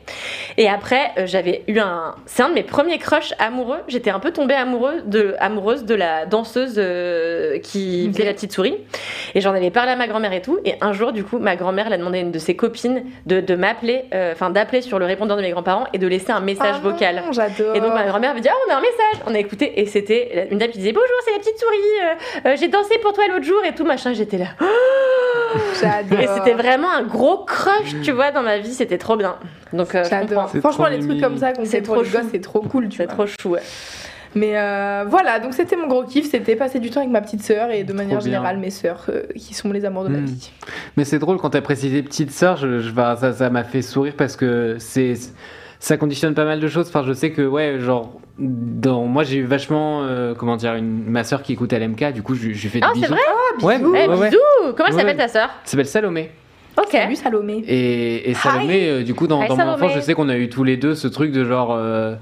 Et 0.59 0.69
après, 0.69 1.11
j'avais 1.25 1.62
eu 1.69 1.79
un. 1.81 2.15
C'est 2.27 2.43
un 2.43 2.51
de 2.51 2.55
mes 2.55 2.62
premiers 2.62 2.99
crushs 2.99 3.33
amoureux. 3.39 3.81
J'étais 3.89 4.11
un 4.11 4.21
peu 4.21 4.31
tombée 4.31 4.55
amoureux 4.55 5.01
de, 5.07 5.35
amoureuse 5.41 5.85
de 5.85 5.95
la 5.95 6.27
danseuse 6.35 6.74
euh, 6.78 7.59
qui 7.59 8.09
faisait 8.11 8.23
Ok. 8.23 8.27
la 8.27 8.35
petite 8.35 8.52
souris. 8.52 8.77
Et 9.35 9.40
j'en 9.40 9.55
avais 9.55 9.70
parlé 9.70 9.93
à 9.93 9.97
ma 9.97 10.06
grand-mère 10.09 10.32
et 10.32 10.43
tout. 10.43 10.59
Et 10.65 10.74
un 10.81 10.93
jour, 10.93 11.12
du 11.12 11.23
coup, 11.24 11.39
ma 11.39 11.55
grand-mère, 11.56 11.86
elle 11.86 11.93
a 11.93 11.98
demandé 11.98 12.19
à 12.19 12.20
une 12.23 12.32
de 12.32 12.39
ses 12.39 12.56
copines 12.56 13.05
de, 13.27 13.40
de 13.40 13.55
m'appeler, 13.55 14.05
euh, 14.15 14.32
enfin 14.32 14.51
d'appeler 14.51 14.82
sur 14.82 14.98
le 14.98 15.05
répondeur 15.06 15.36
de 15.36 15.43
mes 15.43 15.51
grands-parents 15.51 15.86
et 15.93 15.98
de 15.98 16.06
laisser 16.06 16.32
un 16.32 16.40
message 16.40 16.74
Ah 16.77 16.81
non, 16.82 16.90
vocal. 16.90 17.23
J'adore. 17.32 17.77
Et 17.77 17.81
donc 17.81 17.94
ma 17.94 18.05
grand-mère 18.05 18.35
me 18.35 18.40
dit 18.40 18.48
ah 18.51 18.55
on 18.69 18.73
a 18.73 18.77
un 18.77 18.81
message, 18.81 19.23
on 19.27 19.35
a 19.35 19.39
écouté 19.39 19.81
et 19.81 19.86
c'était 19.86 20.48
une 20.51 20.59
dame 20.59 20.70
qui 20.70 20.78
disait 20.78 20.93
bonjour 20.93 21.09
c'est 21.24 21.32
la 21.32 21.39
petite 21.39 21.59
souris, 21.59 21.77
euh, 22.02 22.48
euh, 22.51 22.56
j'ai 22.59 22.69
dansé 22.69 22.98
pour 23.02 23.12
toi 23.12 23.24
l'autre 23.28 23.44
jour 23.44 23.61
et 23.65 23.74
tout 23.74 23.85
machin 23.85 24.12
j'étais 24.12 24.39
là 24.39 24.47
J'adore. 25.81 26.20
et 26.20 26.27
c'était 26.36 26.55
vraiment 26.55 26.90
un 26.90 27.02
gros 27.02 27.39
crush 27.44 27.94
tu 28.02 28.12
vois 28.12 28.31
dans 28.32 28.43
ma 28.43 28.59
vie 28.59 28.73
c'était 28.73 28.98
trop 28.98 29.16
bien 29.16 29.36
donc 29.73 29.94
euh, 29.94 30.05
Franchement, 30.61 30.86
les 30.86 31.01
trucs 31.01 31.20
comme 31.20 31.39
ça 31.39 31.52
qu'on 31.52 31.65
C'est 31.65 31.78
fait 31.78 31.82
pour 31.82 31.94
trop 31.97 32.02
les 32.05 32.11
chou. 32.11 32.16
gosses, 32.19 32.27
c'est 32.32 32.40
trop 32.40 32.61
cool, 32.61 32.89
tu 32.89 32.98
c'est 32.98 33.05
vois. 33.06 33.12
trop 33.15 33.27
chou 33.27 33.48
ouais. 33.51 33.61
Mais 34.35 34.52
euh, 34.59 35.05
voilà, 35.06 35.39
donc 35.39 35.55
c'était 35.55 35.77
mon 35.77 35.86
gros 35.86 36.02
kiff, 36.05 36.28
c'était 36.31 36.56
passer 36.56 36.81
du 36.81 36.90
temps 36.90 37.01
avec 37.01 37.12
ma 37.12 37.20
petite 37.20 37.43
sœur 37.43 37.70
et 37.70 37.85
de 37.85 37.93
manière 37.93 38.19
bien. 38.19 38.24
générale 38.24 38.59
mes 38.59 38.70
sœurs 38.70 39.06
euh, 39.09 39.23
qui 39.36 39.55
sont 39.55 39.70
les 39.73 39.85
amours 39.85 40.05
de 40.05 40.09
ma 40.09 40.19
Mm. 40.19 40.24
vie. 40.27 40.51
Mais 40.97 41.05
c'est 41.05 41.19
drôle 41.19 41.36
quand 41.39 41.51
t'as 41.51 41.61
précisé 41.61 42.02
petite 42.02 42.31
sœur, 42.32 42.56
je, 42.56 42.81
je- 42.81 42.90
bah, 42.90 43.16
ça 43.20 43.32
ça 43.32 43.48
m'a 43.51 43.62
fait 43.65 43.82
sourire 43.82 44.15
parce 44.16 44.36
que 44.36 44.77
c'est 44.78 45.15
ça 45.78 45.97
conditionne 45.97 46.35
pas 46.35 46.44
mal 46.44 46.61
de 46.61 46.66
choses. 46.69 46.89
Enfin, 46.89 47.02
je 47.06 47.12
sais 47.12 47.31
que 47.31 47.43
ouais, 47.43 47.78
genre 47.78 48.12
dans 48.39 49.05
moi 49.05 49.23
j'ai 49.23 49.36
eu 49.36 49.44
vachement 49.44 50.02
euh, 50.02 50.35
comment 50.35 50.56
dire 50.56 50.74
une 50.74 51.05
ma 51.05 51.23
sœur 51.23 51.43
qui 51.43 51.52
écoute 51.52 51.73
LMK, 51.73 52.12
du 52.12 52.23
coup 52.23 52.35
je, 52.35 52.48
lui 52.48 52.55
fais 52.56 52.81
des 52.81 52.86
Ah 52.86 52.90
c'est 52.94 53.01
bisous. 53.02 53.12
vrai 53.12 53.20
Ouais, 53.62 53.78
Eh, 53.81 53.85
ouais, 53.86 54.09
ouais. 54.16 54.28
bisous 54.31 54.39
comment 54.77 54.89
elle 54.89 54.94
Ouais. 54.94 55.01
s'appelle 55.01 55.16
ta 55.16 55.28
sœur 55.28 55.51
Elle 55.65 55.69
s'appelle 55.70 55.86
Salomé. 55.86 56.31
ok 56.77 56.89
Salut 56.90 57.15
Salomé. 57.16 57.62
Et, 57.69 58.31
et 58.31 58.35
Salomé, 58.35 58.89
euh, 58.89 59.02
du 59.05 59.15
coup, 59.15 59.28
dans, 59.28 59.40
Hi, 59.43 59.47
dans 59.48 59.56
mon 59.56 59.69
enfance, 59.69 59.93
je 59.94 60.01
sais 60.01 60.15
qu'on 60.15 60.28
a 60.28 60.36
eu 60.36 60.48
tous 60.48 60.65
les 60.65 60.77
deux 60.77 60.94
ce 60.97 61.06
truc 61.06 61.31
de 61.31 61.44
genre. 61.44 61.73
euh, 61.73 62.16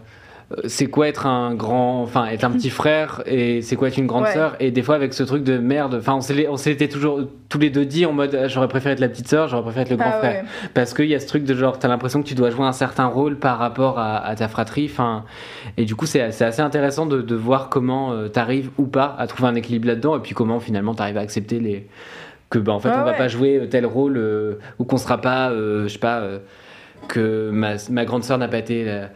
c'est 0.67 0.87
quoi 0.87 1.09
être 1.09 1.27
un 1.27 1.55
grand, 1.55 2.03
enfin 2.03 2.27
être 2.27 2.45
un 2.45 2.51
petit 2.51 2.71
frère 2.81 3.23
et 3.27 3.63
c'est 3.63 3.77
quoi 3.77 3.89
être 3.89 3.97
une 3.99 4.07
grande 4.07 4.25
Ouais. 4.25 4.33
sœur 4.33 4.57
et 4.61 4.71
des 4.71 4.83
fois 4.83 4.95
avec 4.95 5.15
ce 5.15 5.23
truc 5.23 5.43
de 5.45 5.59
merde, 5.59 5.95
enfin 5.99 6.15
on 6.15 6.57
s'était 6.57 6.89
toujours 6.89 7.21
tous 7.49 7.59
les 7.59 7.71
deux 7.71 7.85
dit 7.85 8.07
en 8.07 8.13
mode 8.13 8.35
ah, 8.35 8.49
j'aurais 8.49 8.69
préféré 8.69 8.93
être 8.95 9.01
la 9.01 9.09
petite 9.09 9.29
sœur, 9.29 9.49
j'aurais 9.49 9.63
préféré 9.63 9.83
être 9.83 9.91
le 9.91 9.97
grand 9.97 10.11
Ah 10.15 10.19
frère 10.19 10.43
ouais. 10.45 10.49
parce 10.75 10.95
qu'il 10.95 11.07
y 11.07 11.15
a 11.15 11.21
ce 11.21 11.27
truc 11.27 11.45
de 11.45 11.55
genre 11.55 11.79
t'as 11.79 11.89
l'impression 11.89 12.23
que 12.23 12.29
tu 12.29 12.35
dois 12.35 12.51
jouer 12.51 12.65
un 12.65 12.73
certain 12.73 13.07
rôle 13.07 13.37
par 13.37 13.59
rapport 13.59 13.99
à, 13.99 14.19
à 14.19 14.35
ta 14.37 14.49
fratrie, 14.49 14.89
enfin 14.91 15.25
et 15.77 15.85
du 15.85 15.95
coup 15.95 16.07
c'est 16.07 16.21
assez 16.21 16.63
intéressant 16.63 17.07
de, 17.07 17.21
de 17.23 17.35
voir 17.35 17.69
comment 17.69 18.13
euh, 18.13 18.29
t'arrives 18.29 18.71
ou 18.79 18.85
pas 18.87 19.15
à 19.19 19.27
trouver 19.27 19.49
un 19.49 19.55
équilibre 19.55 19.87
là-dedans 19.89 20.17
et 20.17 20.21
puis 20.21 20.35
comment 20.35 20.61
finalement 20.61 20.95
t'arrives 20.95 21.19
à 21.19 21.21
accepter 21.23 21.59
les 21.61 21.87
que 22.51 22.59
bah 22.59 22.73
en 22.73 22.81
fait 22.81 22.91
Ah 22.93 22.99
on 23.01 23.05
va 23.05 23.13
ouais. 23.13 23.17
pas 23.17 23.29
jouer 23.29 23.57
euh, 23.61 23.67
tel 23.67 23.87
rôle 23.87 24.17
euh, 24.19 24.55
ou 24.79 24.85
qu'on 24.85 24.99
sera 24.99 25.19
pas 25.19 25.51
euh, 25.51 25.85
je 25.85 25.95
sais 25.95 25.99
pas 25.99 26.19
euh, 26.21 26.39
que 27.09 27.51
ma, 27.51 27.73
ma 27.91 28.05
grande 28.05 28.23
sœur 28.25 28.39
n'a 28.39 28.49
pas 28.49 28.59
été 28.59 28.85
la- 28.85 29.09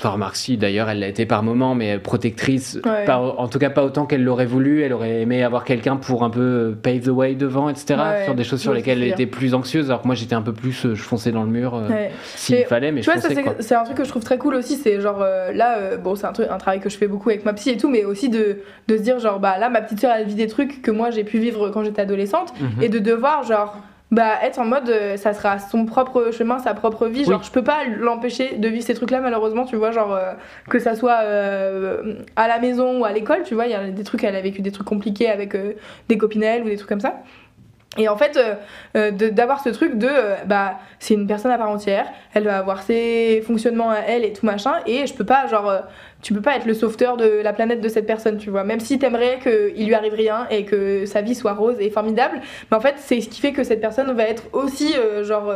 Enfin, 0.00 0.08
remarque 0.14 0.36
si, 0.36 0.56
d'ailleurs, 0.56 0.88
elle 0.88 1.00
l'a 1.00 1.08
été 1.08 1.26
par 1.26 1.42
moment, 1.42 1.74
mais 1.74 1.98
protectrice, 1.98 2.78
Ouais. 2.86 3.08
en 3.10 3.48
tout 3.48 3.58
cas 3.58 3.68
pas 3.68 3.84
autant 3.84 4.06
qu'elle 4.06 4.24
l'aurait 4.24 4.46
voulu. 4.46 4.82
Elle 4.82 4.94
aurait 4.94 5.20
aimé 5.20 5.42
avoir 5.44 5.64
quelqu'un 5.64 5.96
pour 5.96 6.24
un 6.24 6.30
peu 6.30 6.40
euh, 6.40 6.78
pave 6.82 7.00
the 7.00 7.08
way 7.08 7.34
devant, 7.34 7.68
etc. 7.68 8.00
Ouais, 8.00 8.24
sur 8.24 8.34
des 8.34 8.44
choses 8.44 8.60
sur 8.62 8.72
lesquelles 8.72 8.98
que 8.98 9.04
elle 9.04 9.08
était 9.10 9.26
plus 9.26 9.52
anxieuse, 9.54 9.90
alors 9.90 10.00
que 10.02 10.06
moi 10.06 10.14
j'étais 10.14 10.34
un 10.34 10.40
peu 10.42 10.52
plus, 10.54 10.86
euh, 10.86 10.94
je 10.94 11.02
fonçais 11.02 11.32
dans 11.32 11.42
le 11.44 11.50
mur 11.50 11.74
euh, 11.74 11.88
s'il 12.36 12.64
fallait, 12.64 12.92
mais 12.92 13.02
Tu 13.02 13.10
je 13.10 13.18
vois, 13.18 13.54
c'est 13.60 13.74
un 13.74 13.84
truc 13.84 13.96
que 13.98 14.04
je 14.04 14.08
trouve 14.08 14.24
très 14.24 14.38
cool 14.38 14.54
aussi, 14.54 14.76
c'est 14.76 15.00
genre 15.02 15.20
euh, 15.20 15.52
là, 15.52 15.76
euh, 15.78 15.96
bon, 15.98 16.14
c'est 16.16 16.26
un, 16.26 16.32
truc- 16.32 16.48
un 16.50 16.56
travail 16.58 16.80
que 16.80 16.88
je 16.88 16.96
fais 16.96 17.06
beaucoup 17.06 17.28
avec 17.28 17.44
ma 17.44 17.52
psy 17.52 17.70
et 17.70 17.76
tout, 17.76 17.90
mais 17.90 18.04
aussi 18.04 18.28
de, 18.30 18.58
de 18.88 18.96
se 18.96 19.02
dire, 19.02 19.18
genre, 19.18 19.38
bah 19.38 19.58
là, 19.58 19.68
ma 19.68 19.82
petite 19.82 20.00
sœur, 20.00 20.12
elle 20.16 20.26
vit 20.26 20.34
des 20.34 20.46
trucs 20.46 20.80
que 20.82 20.90
moi 20.90 21.10
j'ai 21.10 21.24
pu 21.24 21.38
vivre 21.38 21.68
quand 21.70 21.84
j'étais 21.84 22.02
adolescente, 22.02 22.52
Mhm. 22.60 22.82
et 22.82 22.88
de 22.88 22.98
devoir, 22.98 23.42
genre, 23.42 23.76
bah 24.10 24.34
être 24.42 24.58
en 24.58 24.64
mode, 24.64 24.88
euh, 24.90 25.16
ça 25.16 25.32
sera 25.34 25.58
son 25.60 25.86
propre 25.86 26.30
chemin, 26.32 26.58
sa 26.58 26.74
propre 26.74 27.06
vie, 27.06 27.24
genre, 27.24 27.38
Oui. 27.40 27.46
je 27.46 27.52
peux 27.52 27.62
pas 27.62 27.84
l'empêcher 27.84 28.56
de 28.56 28.66
vivre 28.68 28.84
ces 28.84 28.94
trucs-là, 28.94 29.20
malheureusement, 29.20 29.64
tu 29.64 29.76
vois, 29.76 29.92
genre, 29.92 30.12
euh, 30.12 30.32
que 30.68 30.78
ça 30.80 30.96
soit 30.96 31.20
euh, 31.22 32.14
à 32.34 32.48
la 32.48 32.58
maison 32.58 33.00
ou 33.00 33.04
à 33.04 33.12
l'école, 33.12 33.42
tu 33.44 33.54
vois, 33.54 33.66
il 33.66 33.70
y 33.70 33.74
a 33.74 33.88
des 33.90 34.02
trucs, 34.04 34.24
elle 34.24 34.34
a 34.34 34.40
vécu 34.40 34.62
des 34.62 34.72
trucs 34.72 34.86
compliqués 34.86 35.28
avec 35.28 35.54
euh, 35.54 35.74
des 36.08 36.18
copines 36.18 36.42
à 36.42 36.56
elle 36.56 36.62
ou 36.64 36.68
des 36.68 36.76
trucs 36.76 36.88
comme 36.88 37.00
ça. 37.00 37.22
Et 37.98 38.08
en 38.08 38.16
fait, 38.16 38.36
euh, 38.36 38.54
euh, 38.96 39.10
d'avoir 39.10 39.60
ce 39.60 39.68
truc 39.68 39.98
de, 39.98 40.06
euh, 40.08 40.36
bah, 40.46 40.78
c'est 41.00 41.14
une 41.14 41.26
personne 41.26 41.50
à 41.50 41.58
part 41.58 41.70
entière, 41.70 42.06
elle 42.34 42.44
va 42.44 42.56
avoir 42.58 42.82
ses 42.82 43.42
fonctionnements 43.44 43.90
à 43.90 43.98
elle 43.98 44.24
et 44.24 44.32
tout 44.32 44.46
machin, 44.46 44.74
et 44.86 45.08
je 45.08 45.14
peux 45.14 45.24
pas, 45.24 45.48
genre, 45.48 45.68
euh, 45.68 45.80
tu 46.22 46.32
peux 46.32 46.40
pas 46.40 46.54
être 46.56 46.66
le 46.66 46.74
sauveteur 46.74 47.16
de 47.16 47.40
la 47.42 47.52
planète 47.52 47.80
de 47.80 47.88
cette 47.88 48.06
personne, 48.06 48.38
tu 48.38 48.48
vois. 48.48 48.62
Même 48.62 48.78
si 48.78 49.00
t'aimerais 49.00 49.40
qu'il 49.42 49.86
lui 49.86 49.94
arrive 49.94 50.14
rien 50.14 50.46
et 50.50 50.64
que 50.64 51.04
sa 51.04 51.20
vie 51.20 51.34
soit 51.34 51.54
rose 51.54 51.76
et 51.80 51.90
formidable, 51.90 52.40
mais 52.70 52.76
en 52.76 52.80
fait, 52.80 52.94
c'est 52.98 53.20
ce 53.20 53.28
qui 53.28 53.40
fait 53.40 53.52
que 53.52 53.64
cette 53.64 53.80
personne 53.80 54.12
va 54.12 54.22
être 54.22 54.44
aussi, 54.52 54.94
genre, 55.22 55.52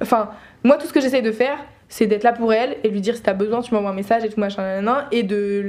enfin, 0.00 0.30
moi, 0.62 0.76
tout 0.76 0.86
ce 0.86 0.92
que 0.92 1.00
j'essaye 1.00 1.22
de 1.22 1.32
faire, 1.32 1.58
c'est 1.88 2.06
d'être 2.06 2.22
là 2.22 2.32
pour 2.32 2.52
elle 2.52 2.76
et 2.82 2.88
lui 2.88 3.00
dire 3.00 3.16
si 3.16 3.22
t'as 3.22 3.34
besoin, 3.34 3.62
tu 3.62 3.74
m'envoies 3.74 3.90
un 3.90 3.94
message 3.94 4.24
et 4.24 4.28
tout 4.28 4.40
machin, 4.40 4.82
et 5.10 5.22
de 5.22 5.62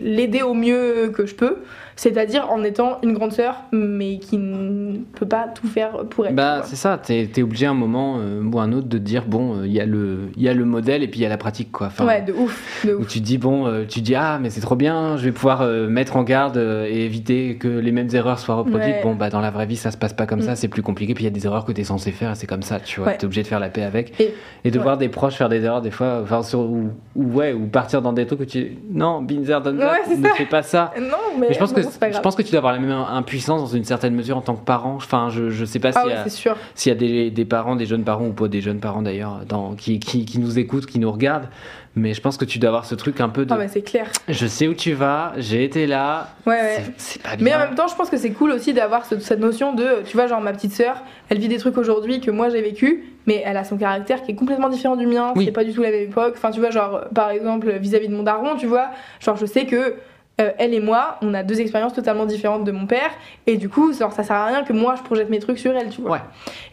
l'aider 0.00 0.42
au 0.42 0.54
mieux 0.54 1.10
que 1.14 1.26
je 1.26 1.34
peux, 1.34 1.58
c'est-à-dire 1.96 2.46
en 2.50 2.62
étant 2.62 2.98
une 3.02 3.14
grande 3.14 3.32
sœur, 3.32 3.56
mais 3.72 4.18
qui 4.18 4.36
ne 4.38 4.98
peut 5.18 5.26
pas 5.26 5.46
tout 5.54 5.66
faire 5.66 6.04
pour 6.10 6.26
elle. 6.26 6.34
Bah, 6.34 6.60
c'est 6.64 6.76
ça, 6.76 6.98
t'es 6.98 7.28
es 7.34 7.42
obligé 7.42 7.66
à 7.66 7.70
un 7.70 7.74
moment 7.74 8.18
euh, 8.20 8.42
ou 8.42 8.60
un 8.60 8.72
autre 8.72 8.86
de 8.88 8.98
te 8.98 9.02
dire, 9.02 9.24
bon, 9.26 9.56
euh, 9.60 9.66
il 9.66 9.72
y, 9.72 9.80
a 9.80 9.86
le- 9.86 10.28
il 10.36 10.42
y 10.42 10.48
a 10.48 10.54
le 10.54 10.64
modèle 10.66 11.02
et 11.02 11.08
puis 11.08 11.20
il 11.20 11.22
y 11.22 11.26
a 11.26 11.30
la 11.30 11.38
pratique, 11.38 11.72
quoi. 11.72 11.86
Enfin, 11.86 12.06
ouais, 12.06 12.20
de 12.22 12.32
ouf, 12.34 12.84
de 12.86 12.94
où 12.94 13.00
ouf. 13.00 13.06
tu 13.08 13.20
dis 13.20 13.38
bon 13.38 13.66
euh, 13.66 13.84
tu 13.88 14.00
dis 14.02 14.14
ah 14.14 14.38
mais 14.40 14.50
c'est 14.50 14.60
trop 14.60 14.76
bien 14.76 15.16
je 15.16 15.24
vais 15.24 15.32
pouvoir 15.32 15.62
euh, 15.62 15.88
mettre 15.88 16.16
en 16.16 16.22
garde 16.22 16.56
euh, 16.58 16.86
et 16.86 17.04
éviter 17.04 17.56
que 17.56 17.68
les 17.68 17.92
mêmes 17.92 18.08
erreurs 18.12 18.38
soient 18.38 18.54
reproduites 18.56 18.86
Ouais. 18.96 19.00
bon 19.02 19.14
bah 19.14 19.30
dans 19.30 19.40
la 19.40 19.50
vraie 19.50 19.66
vie 19.66 19.76
ça 19.76 19.90
se 19.90 19.96
passe 19.96 20.12
pas 20.12 20.26
comme 20.26 20.42
ça 20.42 20.52
Mm. 20.52 20.56
c'est 20.56 20.68
plus 20.68 20.82
compliqué 20.82 21.14
puis 21.14 21.24
il 21.24 21.26
y 21.26 21.30
a 21.30 21.32
des 21.32 21.46
erreurs 21.46 21.64
que 21.64 21.72
tu 21.72 21.80
es 21.80 21.84
censé 21.84 22.12
faire 22.12 22.30
et 22.32 22.34
c'est 22.34 22.46
comme 22.46 22.62
ça 22.62 22.78
tu 22.80 23.00
vois 23.00 23.08
Ouais. 23.10 23.16
t'es 23.16 23.24
obligé 23.24 23.42
de 23.42 23.46
faire 23.46 23.58
la 23.60 23.68
paix 23.68 23.82
avec 23.82 24.18
Et- 24.20 24.34
et, 24.64 24.70
de 24.70 24.76
ouais. 24.78 24.82
voir 24.82 24.96
des 24.98 25.08
proches 25.08 25.34
faire 25.36 25.48
des 25.48 25.62
erreurs 25.62 25.80
des 25.82 25.90
fois 25.90 26.20
enfin 26.22 26.42
sur 26.42 26.60
ou, 26.60 26.90
ou 27.14 27.24
ouais 27.32 27.52
ou 27.52 27.66
partir 27.66 28.02
dans 28.02 28.12
des 28.12 28.26
trucs 28.26 28.40
où 28.40 28.44
tu 28.44 28.76
non 28.90 29.22
Binzer 29.22 29.60
donne 29.60 29.78
Ouais, 29.78 30.16
ne 30.16 30.28
fais 30.28 30.46
pas 30.46 30.62
ça 30.62 30.92
Non, 31.00 31.06
mais, 31.38 31.48
mais 31.48 31.54
je 31.54 31.58
pense 31.58 31.72
que 31.72 31.82
je 32.12 32.20
pense 32.20 32.34
que 32.36 32.42
tu 32.42 32.50
dois 32.50 32.58
avoir 32.58 32.72
la 32.72 32.78
même 32.78 32.90
impuissance 32.90 33.60
dans 33.60 33.76
une 33.76 33.84
certaine 33.84 34.14
mesure 34.14 34.36
en 34.36 34.40
tant 34.40 34.54
que 34.54 34.64
parent 34.64 34.94
enfin 34.96 35.28
je 35.30 35.50
je 35.50 35.64
sais 35.64 35.78
pas 35.78 35.90
Ah 35.94 36.00
s'il 36.02 36.10
y 36.10 36.14
ouais, 36.14 36.18
a 36.20 36.24
c'est 36.24 36.30
sûr. 36.30 36.56
s'il 36.74 36.92
y 36.92 36.96
a 36.96 36.98
des, 36.98 37.30
des 37.30 37.44
parents, 37.44 37.76
des 37.76 37.86
jeunes 37.86 38.04
parents 38.04 38.26
ou 38.26 38.32
pas 38.32 38.48
des 38.48 38.60
jeunes 38.60 38.80
parents 38.80 39.02
d'ailleurs, 39.02 39.40
qui, 39.78 39.98
qui, 39.98 40.24
qui 40.24 40.38
nous 40.38 40.58
écoutent, 40.58 40.86
qui 40.86 40.98
nous 40.98 41.10
regardent, 41.10 41.48
mais 41.94 42.12
je 42.14 42.20
pense 42.20 42.36
que 42.36 42.44
tu 42.44 42.58
dois 42.58 42.68
avoir 42.68 42.84
ce 42.84 42.94
truc 42.94 43.20
un 43.20 43.28
peu 43.30 43.46
de 43.46 43.52
Ah 43.52 43.56
mais 43.56 43.68
c'est 43.68 43.82
clair. 43.82 44.08
je 44.28 44.46
sais 44.46 44.68
où 44.68 44.74
tu 44.74 44.92
vas, 44.92 45.32
j'ai 45.38 45.64
été 45.64 45.86
là, 45.86 46.28
Ouais, 46.46 46.52
ouais. 46.54 46.76
c'est- 46.84 46.92
c'est 46.98 47.22
pas 47.22 47.36
bien. 47.36 47.44
Mais 47.44 47.54
en 47.54 47.58
même 47.58 47.74
temps, 47.74 47.88
je 47.88 47.94
pense 47.94 48.10
que 48.10 48.16
c'est 48.18 48.30
cool 48.32 48.50
aussi 48.52 48.74
d'avoir 48.74 49.06
ce- 49.06 49.18
cette 49.18 49.40
notion 49.40 49.72
de, 49.74 50.02
tu 50.04 50.16
vois, 50.16 50.26
genre 50.26 50.40
ma 50.40 50.52
petite 50.52 50.72
sœur, 50.72 51.02
elle 51.30 51.38
vit 51.38 51.48
des 51.48 51.58
trucs 51.58 51.78
aujourd'hui 51.78 52.20
que 52.20 52.30
moi 52.30 52.48
j'ai 52.50 52.60
vécu, 52.60 53.04
mais 53.26 53.42
elle 53.44 53.56
a 53.56 53.64
son 53.64 53.76
caractère 53.78 54.22
qui 54.22 54.32
est 54.32 54.34
complètement 54.34 54.68
différent 54.68 54.96
du 54.96 55.06
mien, 55.06 55.32
Oui. 55.36 55.46
c'est 55.46 55.52
pas 55.52 55.64
du 55.64 55.72
tout 55.72 55.82
la 55.82 55.90
même 55.90 56.02
époque. 56.02 56.34
Enfin, 56.36 56.50
tu 56.50 56.60
vois, 56.60 56.70
genre 56.70 57.04
par 57.14 57.30
exemple 57.30 57.70
vis-à-vis 57.78 58.08
de 58.08 58.14
mon 58.14 58.22
daron, 58.22 58.56
tu 58.56 58.66
vois, 58.66 58.90
genre 59.20 59.36
je 59.36 59.46
sais 59.46 59.64
que 59.64 59.94
euh, 60.40 60.50
elle 60.58 60.74
et 60.74 60.80
moi, 60.80 61.16
on 61.22 61.32
a 61.34 61.42
deux 61.42 61.60
expériences 61.60 61.94
totalement 61.94 62.26
différentes 62.26 62.64
de 62.64 62.72
mon 62.72 62.86
père, 62.86 63.10
et 63.46 63.56
du 63.56 63.68
coup, 63.68 63.92
genre 63.92 64.12
ça 64.12 64.22
sert 64.22 64.36
à 64.36 64.46
rien 64.46 64.64
que 64.64 64.72
moi 64.72 64.94
je 64.96 65.02
projette 65.02 65.30
mes 65.30 65.38
trucs 65.38 65.58
sur 65.58 65.74
elle, 65.76 65.88
tu 65.88 66.00
vois. 66.02 66.10
Ouais. 66.12 66.20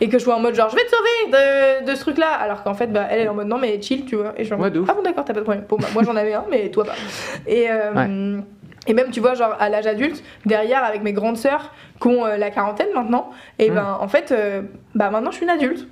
Et 0.02 0.10
que 0.10 0.18
je 0.20 0.24
sois 0.24 0.36
en 0.36 0.40
mode 0.40 0.56
genre 0.56 0.70
je 0.70 0.76
vais 0.76 0.84
te 0.84 0.90
sauver 0.90 1.32
de, 1.32 1.86
de 1.92 1.96
ce 1.96 2.02
truc-là, 2.02 2.32
alors 2.34 2.64
qu'en 2.64 2.74
fait, 2.74 2.88
bah 2.88 3.06
elle 3.10 3.20
elle 3.20 3.26
est 3.26 3.30
en 3.30 3.36
mode 3.36 3.48
non 3.48 3.58
mais 3.58 3.82
chill, 3.82 4.06
tu 4.06 4.16
vois. 4.18 4.34
Et 4.38 4.40
je 4.40 4.46
suis 4.46 4.54
en 4.54 4.58
mode, 4.58 4.78
ah 4.88 4.94
bon 4.94 5.02
d'accord, 5.02 5.24
t'as 5.24 5.34
pas 5.34 5.40
de 5.40 5.46
problème. 5.46 5.66
Bon 5.70 5.78
bah 5.78 5.88
moi 5.94 6.04
j'en 6.04 6.16
avais 6.16 6.34
un, 6.34 6.46
mais 6.50 6.70
toi 6.70 6.84
pas. 6.84 6.94
Et 7.48 7.68
euh, 7.72 8.40
Et 8.86 8.94
même, 8.94 9.12
tu 9.12 9.22
vois, 9.22 9.34
genre 9.34 9.56
à 9.62 9.70
l'âge 9.70 9.88
adulte, 9.88 10.22
derrière, 10.46 10.84
avec 10.84 11.04
mes 11.04 11.14
grandes 11.14 11.38
sœurs 11.38 11.72
qui 12.02 12.08
ont 12.10 12.26
euh, 12.26 12.36
la 12.36 12.50
quarantaine 12.52 12.90
maintenant, 12.94 13.32
et 13.58 13.70
Mm. 13.70 13.76
ben 13.76 13.98
en 14.02 14.08
fait, 14.10 14.34
euh, 14.34 14.62
bah 14.94 15.10
maintenant 15.10 15.32
je 15.32 15.38
suis 15.38 15.46
une 15.46 15.52
adulte. 15.52 15.88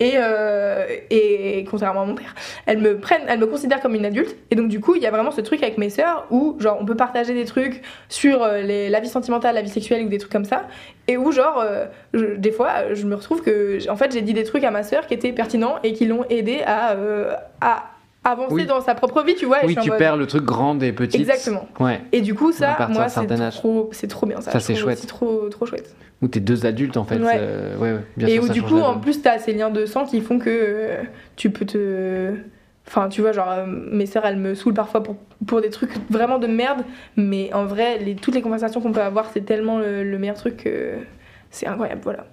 Et, 0.00 0.14
euh, 0.16 0.86
et 1.10 1.64
contrairement 1.70 2.02
à 2.02 2.04
mon 2.06 2.14
père, 2.14 2.34
elles 2.66 2.78
me 2.78 2.98
prennent, 2.98 3.24
elles 3.28 3.38
me 3.38 3.46
considèrent 3.46 3.80
comme 3.80 3.94
une 3.94 4.06
adulte. 4.06 4.34
Et 4.50 4.56
donc 4.56 4.68
du 4.68 4.80
coup, 4.80 4.96
il 4.96 5.02
y 5.02 5.06
a 5.06 5.10
vraiment 5.10 5.30
ce 5.30 5.42
truc 5.42 5.62
avec 5.62 5.78
mes 5.78 5.90
sœurs 5.90 6.26
où 6.30 6.56
genre 6.58 6.78
on 6.80 6.86
peut 6.86 6.96
partager 6.96 7.34
des 7.34 7.44
trucs 7.44 7.82
sur 8.08 8.42
euh, 8.42 8.62
la 8.62 9.00
vie 9.00 9.08
sentimentale, 9.08 9.54
la 9.54 9.62
vie 9.62 9.68
sexuelle 9.68 10.04
ou 10.04 10.08
des 10.08 10.18
trucs 10.18 10.32
comme 10.32 10.46
ça, 10.46 10.66
et 11.06 11.16
où 11.16 11.30
genre 11.30 11.62
euh, 11.62 11.86
des 12.12 12.50
fois 12.50 12.94
je 12.94 13.06
me 13.06 13.14
retrouve 13.14 13.42
que 13.42 13.88
en 13.90 13.96
fait 13.96 14.12
j'ai 14.12 14.22
dit 14.22 14.32
des 14.32 14.44
trucs 14.44 14.64
à 14.64 14.70
ma 14.70 14.82
sœur 14.82 15.06
qui 15.06 15.14
étaient 15.14 15.32
pertinents 15.32 15.76
et 15.84 15.92
qui 15.92 16.06
l'ont 16.06 16.24
aidé 16.30 16.62
à 16.64 16.96
avancer 18.24 18.54
Oui. 18.54 18.66
dans 18.66 18.80
sa 18.80 18.94
propre 18.94 19.22
vie, 19.22 19.34
tu 19.34 19.46
vois. 19.46 19.58
Oui, 19.62 19.68
je 19.68 19.72
suis 19.72 19.78
en 19.80 19.82
tu 19.82 19.88
mode- 19.90 19.98
perds 19.98 20.16
le 20.16 20.26
truc 20.26 20.44
grande 20.44 20.82
et 20.82 20.92
petite. 20.92 21.20
Exactement. 21.20 21.66
Ouais. 21.78 22.00
Et 22.12 22.20
du 22.20 22.34
coup, 22.34 22.52
ça, 22.52 22.88
moi, 22.90 23.08
c'est 23.08 23.26
trop, 23.50 23.88
c'est 23.92 24.08
trop 24.08 24.26
bien 24.26 24.40
ça. 24.40 24.58
C'est 24.60 24.74
chouette. 24.74 24.98
C'est 24.98 25.06
trop, 25.06 25.48
trop 25.48 25.66
chouette. 25.66 25.94
Où 26.22 26.28
t'es 26.28 26.40
deux 26.40 26.66
adultes 26.66 26.98
en 26.98 27.04
fait. 27.04 27.16
Ouais. 27.16 27.32
euh, 27.36 27.76
ouais, 27.78 27.92
ouais, 27.92 28.00
bien 28.18 28.28
et 28.28 28.32
sûr, 28.34 28.42
où 28.42 28.46
ça 28.48 28.52
du 28.52 28.62
coup, 28.62 28.78
en 28.78 28.98
plus, 28.98 29.22
t'as 29.22 29.38
ces 29.38 29.54
liens 29.54 29.70
de 29.70 29.86
sang 29.86 30.04
qui 30.04 30.20
font 30.20 30.38
que 30.38 30.50
euh, 30.50 31.02
tu 31.36 31.48
peux 31.50 31.64
te. 31.64 32.34
Enfin, 32.86 33.08
tu 33.08 33.22
vois, 33.22 33.32
genre, 33.32 33.50
euh, 33.50 33.64
mes 33.66 34.04
sœurs, 34.04 34.26
elles 34.26 34.36
me 34.36 34.54
saoulent 34.54 34.74
parfois 34.74 35.02
pour, 35.02 35.16
pour 35.46 35.60
des 35.62 35.70
trucs 35.70 35.92
vraiment 36.10 36.38
de 36.38 36.46
merde, 36.46 36.82
mais 37.16 37.50
en 37.54 37.64
vrai, 37.64 37.98
les, 37.98 38.16
toutes 38.16 38.34
les 38.34 38.42
conversations 38.42 38.80
qu'on 38.80 38.92
peut 38.92 39.00
avoir, 39.00 39.30
c'est 39.32 39.42
tellement 39.42 39.78
le, 39.78 40.02
le 40.02 40.18
meilleur 40.18 40.34
truc 40.36 40.56
que 40.58 40.94
c'est 41.50 41.66
incroyable, 41.68 42.00
voilà. 42.04 42.26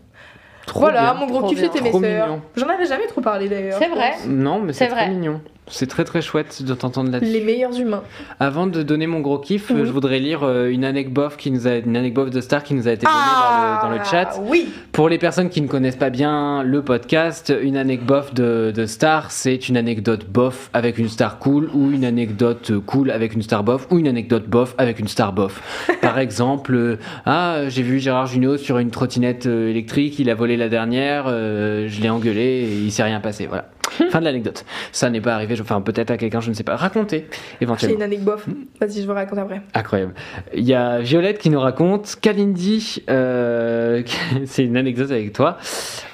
Trop 0.66 0.82
voilà, 0.82 1.14
bien. 1.14 1.14
mon 1.14 1.28
gros 1.28 1.40
trop 1.40 1.50
kiff, 1.50 1.60
c'était 1.60 1.80
mes 1.82 1.92
sœurs. 1.92 2.28
mignon. 2.28 2.42
J'en 2.58 2.68
avais 2.68 2.86
jamais 2.88 3.06
trop 3.08 3.22
parlé 3.22 3.48
d'ailleurs. 3.48 3.78
C'est 3.80 3.88
vrai. 3.88 4.14
Non, 4.28 4.60
mais 4.60 4.74
c'est 4.74 4.90
mignon. 5.10 5.40
C'est 5.70 5.88
très 5.88 6.04
très 6.06 6.22
chouette 6.22 6.64
de 6.64 6.74
t'entendre 6.74 7.12
là-dessus. 7.12 7.32
Les 7.32 7.44
meilleurs 7.44 7.78
humains. 7.80 8.04
Avant 8.40 8.68
de 8.68 8.84
donner 8.84 9.08
mon 9.08 9.20
gros 9.20 9.38
kiff, 9.40 9.70
Oui. 9.70 9.82
je 9.84 9.92
voudrais 9.92 10.20
lire 10.20 10.44
euh, 10.44 10.70
une 10.70 10.86
anecdote 10.86 11.36
qui 11.38 11.52
nous 11.52 11.68
a, 11.68 11.76
une 11.76 11.98
anecdote 11.98 12.30
de 12.30 12.40
Star 12.42 12.64
qui 12.64 12.74
nous 12.74 12.88
a 12.88 12.92
été 12.92 13.06
donnée 13.06 13.16
Ah, 13.18 13.80
dans, 13.84 13.90
le, 13.90 13.98
dans 13.98 14.04
le 14.04 14.10
chat. 14.10 14.40
Oui. 14.44 14.70
Pour 14.92 15.10
les 15.10 15.18
personnes 15.18 15.50
qui 15.50 15.62
ne 15.62 15.68
connaissent 15.68 15.96
pas 15.98 16.10
bien 16.10 16.64
le 16.64 16.82
podcast, 16.82 17.54
une 17.62 17.78
anecdote 17.78 18.34
de, 18.34 18.72
de 18.76 18.86
star, 18.86 19.30
c'est 19.32 19.70
une 19.70 19.78
anecdote 19.78 20.26
bof 20.28 20.70
avec 20.74 20.98
une 20.98 21.10
star 21.10 21.38
cool, 21.40 21.70
ou 21.74 21.92
une 21.92 22.06
anecdote 22.06 22.72
cool 22.86 23.12
avec 23.12 23.34
une 23.34 23.42
star 23.42 23.64
bof, 23.64 23.88
ou 23.92 24.00
une 24.00 24.08
anecdote 24.08 24.48
bof 24.48 24.74
avec 24.78 25.00
une 25.00 25.08
star 25.08 25.34
bof. 25.34 25.62
Par 26.02 26.18
exemple, 26.18 26.74
euh, 26.76 26.96
ah, 27.26 27.64
j'ai 27.68 27.84
vu 27.84 28.00
Gérard 28.00 28.28
Jugnot 28.28 28.58
sur 28.58 28.78
une 28.80 28.90
trottinette 28.90 29.46
euh, 29.46 29.70
électrique, 29.70 30.18
il 30.20 30.30
a 30.30 30.36
volé 30.36 30.58
la 30.58 30.70
dernière, 30.70 31.26
euh, 31.28 31.88
je 31.88 32.02
l'ai 32.02 32.10
engueulé 32.10 32.42
et 32.42 32.78
il 32.78 32.92
s'est 32.92 33.04
rien 33.04 33.20
passé. 33.20 33.46
Voilà. 33.48 33.70
Fin 34.12 34.20
de 34.20 34.26
l'anecdote. 34.26 34.66
Ça 34.92 35.10
n'est 35.10 35.22
pas 35.22 35.34
arrivé, 35.36 35.56
je- 35.56 35.62
enfin 35.64 35.82
peut-être 35.82 36.12
à 36.12 36.18
quelqu'un, 36.18 36.40
je 36.42 36.50
ne 36.50 36.54
sais 36.56 36.64
pas. 36.64 36.76
Racontez, 36.76 37.28
J'ai 37.32 37.38
éventuellement. 37.62 37.96
une 37.98 38.04
anecdote 38.04 38.26
bof. 38.46 38.48
Vas-y, 38.82 39.02
je 39.02 39.08
vous 39.08 39.14
raconte 39.14 39.40
après. 39.40 39.62
Incroyable. 39.74 40.14
Il 40.54 40.64
y 40.66 40.74
a 40.74 41.00
Violette 41.00 41.38
qui 41.38 41.50
nous 41.50 41.60
raconte 41.60 42.16
Kalindi, 42.22 43.04
euh, 43.10 44.04
c'est 44.46 44.64
une 44.66 44.78
anecdote 44.78 45.12
avec 45.12 45.34
toi. 45.34 45.58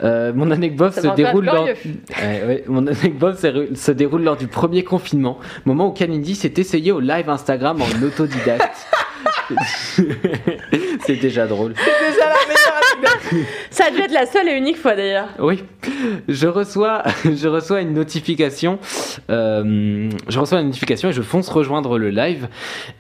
Euh, 0.03 0.31
mon 0.35 0.51
anecdote 0.51 0.93
se 0.93 1.07
déroule 1.15 1.45
lors. 1.45 1.65
Ouais, 1.65 2.43
ouais, 2.47 2.63
mon 2.67 2.85
anecdote 2.87 3.37
se, 3.37 3.73
se 3.75 3.91
déroule 3.91 4.23
lors 4.23 4.37
du 4.37 4.47
premier 4.47 4.83
confinement, 4.83 5.39
moment 5.65 5.87
où 5.87 5.91
Kalindi 5.91 6.35
s'est 6.35 6.53
essayé 6.57 6.91
au 6.91 6.99
live 6.99 7.29
Instagram 7.29 7.81
en 7.81 8.03
autodidacte. 8.05 8.87
c'est 11.05 11.15
déjà 11.15 11.47
drôle. 11.47 11.73
C'est 11.77 12.11
déjà 12.11 12.25
la 12.29 12.35
meilleure. 12.47 12.62
Ça 13.69 13.85
a 13.87 13.91
dû 13.91 13.99
être 13.99 14.11
la 14.11 14.25
seule 14.25 14.47
et 14.49 14.53
unique 14.53 14.77
fois 14.77 14.95
d'ailleurs. 14.95 15.29
Oui, 15.39 15.63
je 16.27 16.47
reçois, 16.47 17.03
je 17.25 17.47
reçois 17.47 17.81
une 17.81 17.93
notification. 17.93 18.79
euh, 19.29 20.09
je 20.27 20.39
reçois 20.39 20.59
une 20.59 20.67
notification 20.67 21.09
et 21.09 21.13
je 21.13 21.21
fonce 21.21 21.49
rejoindre 21.49 21.97
le 21.97 22.09
live. 22.09 22.47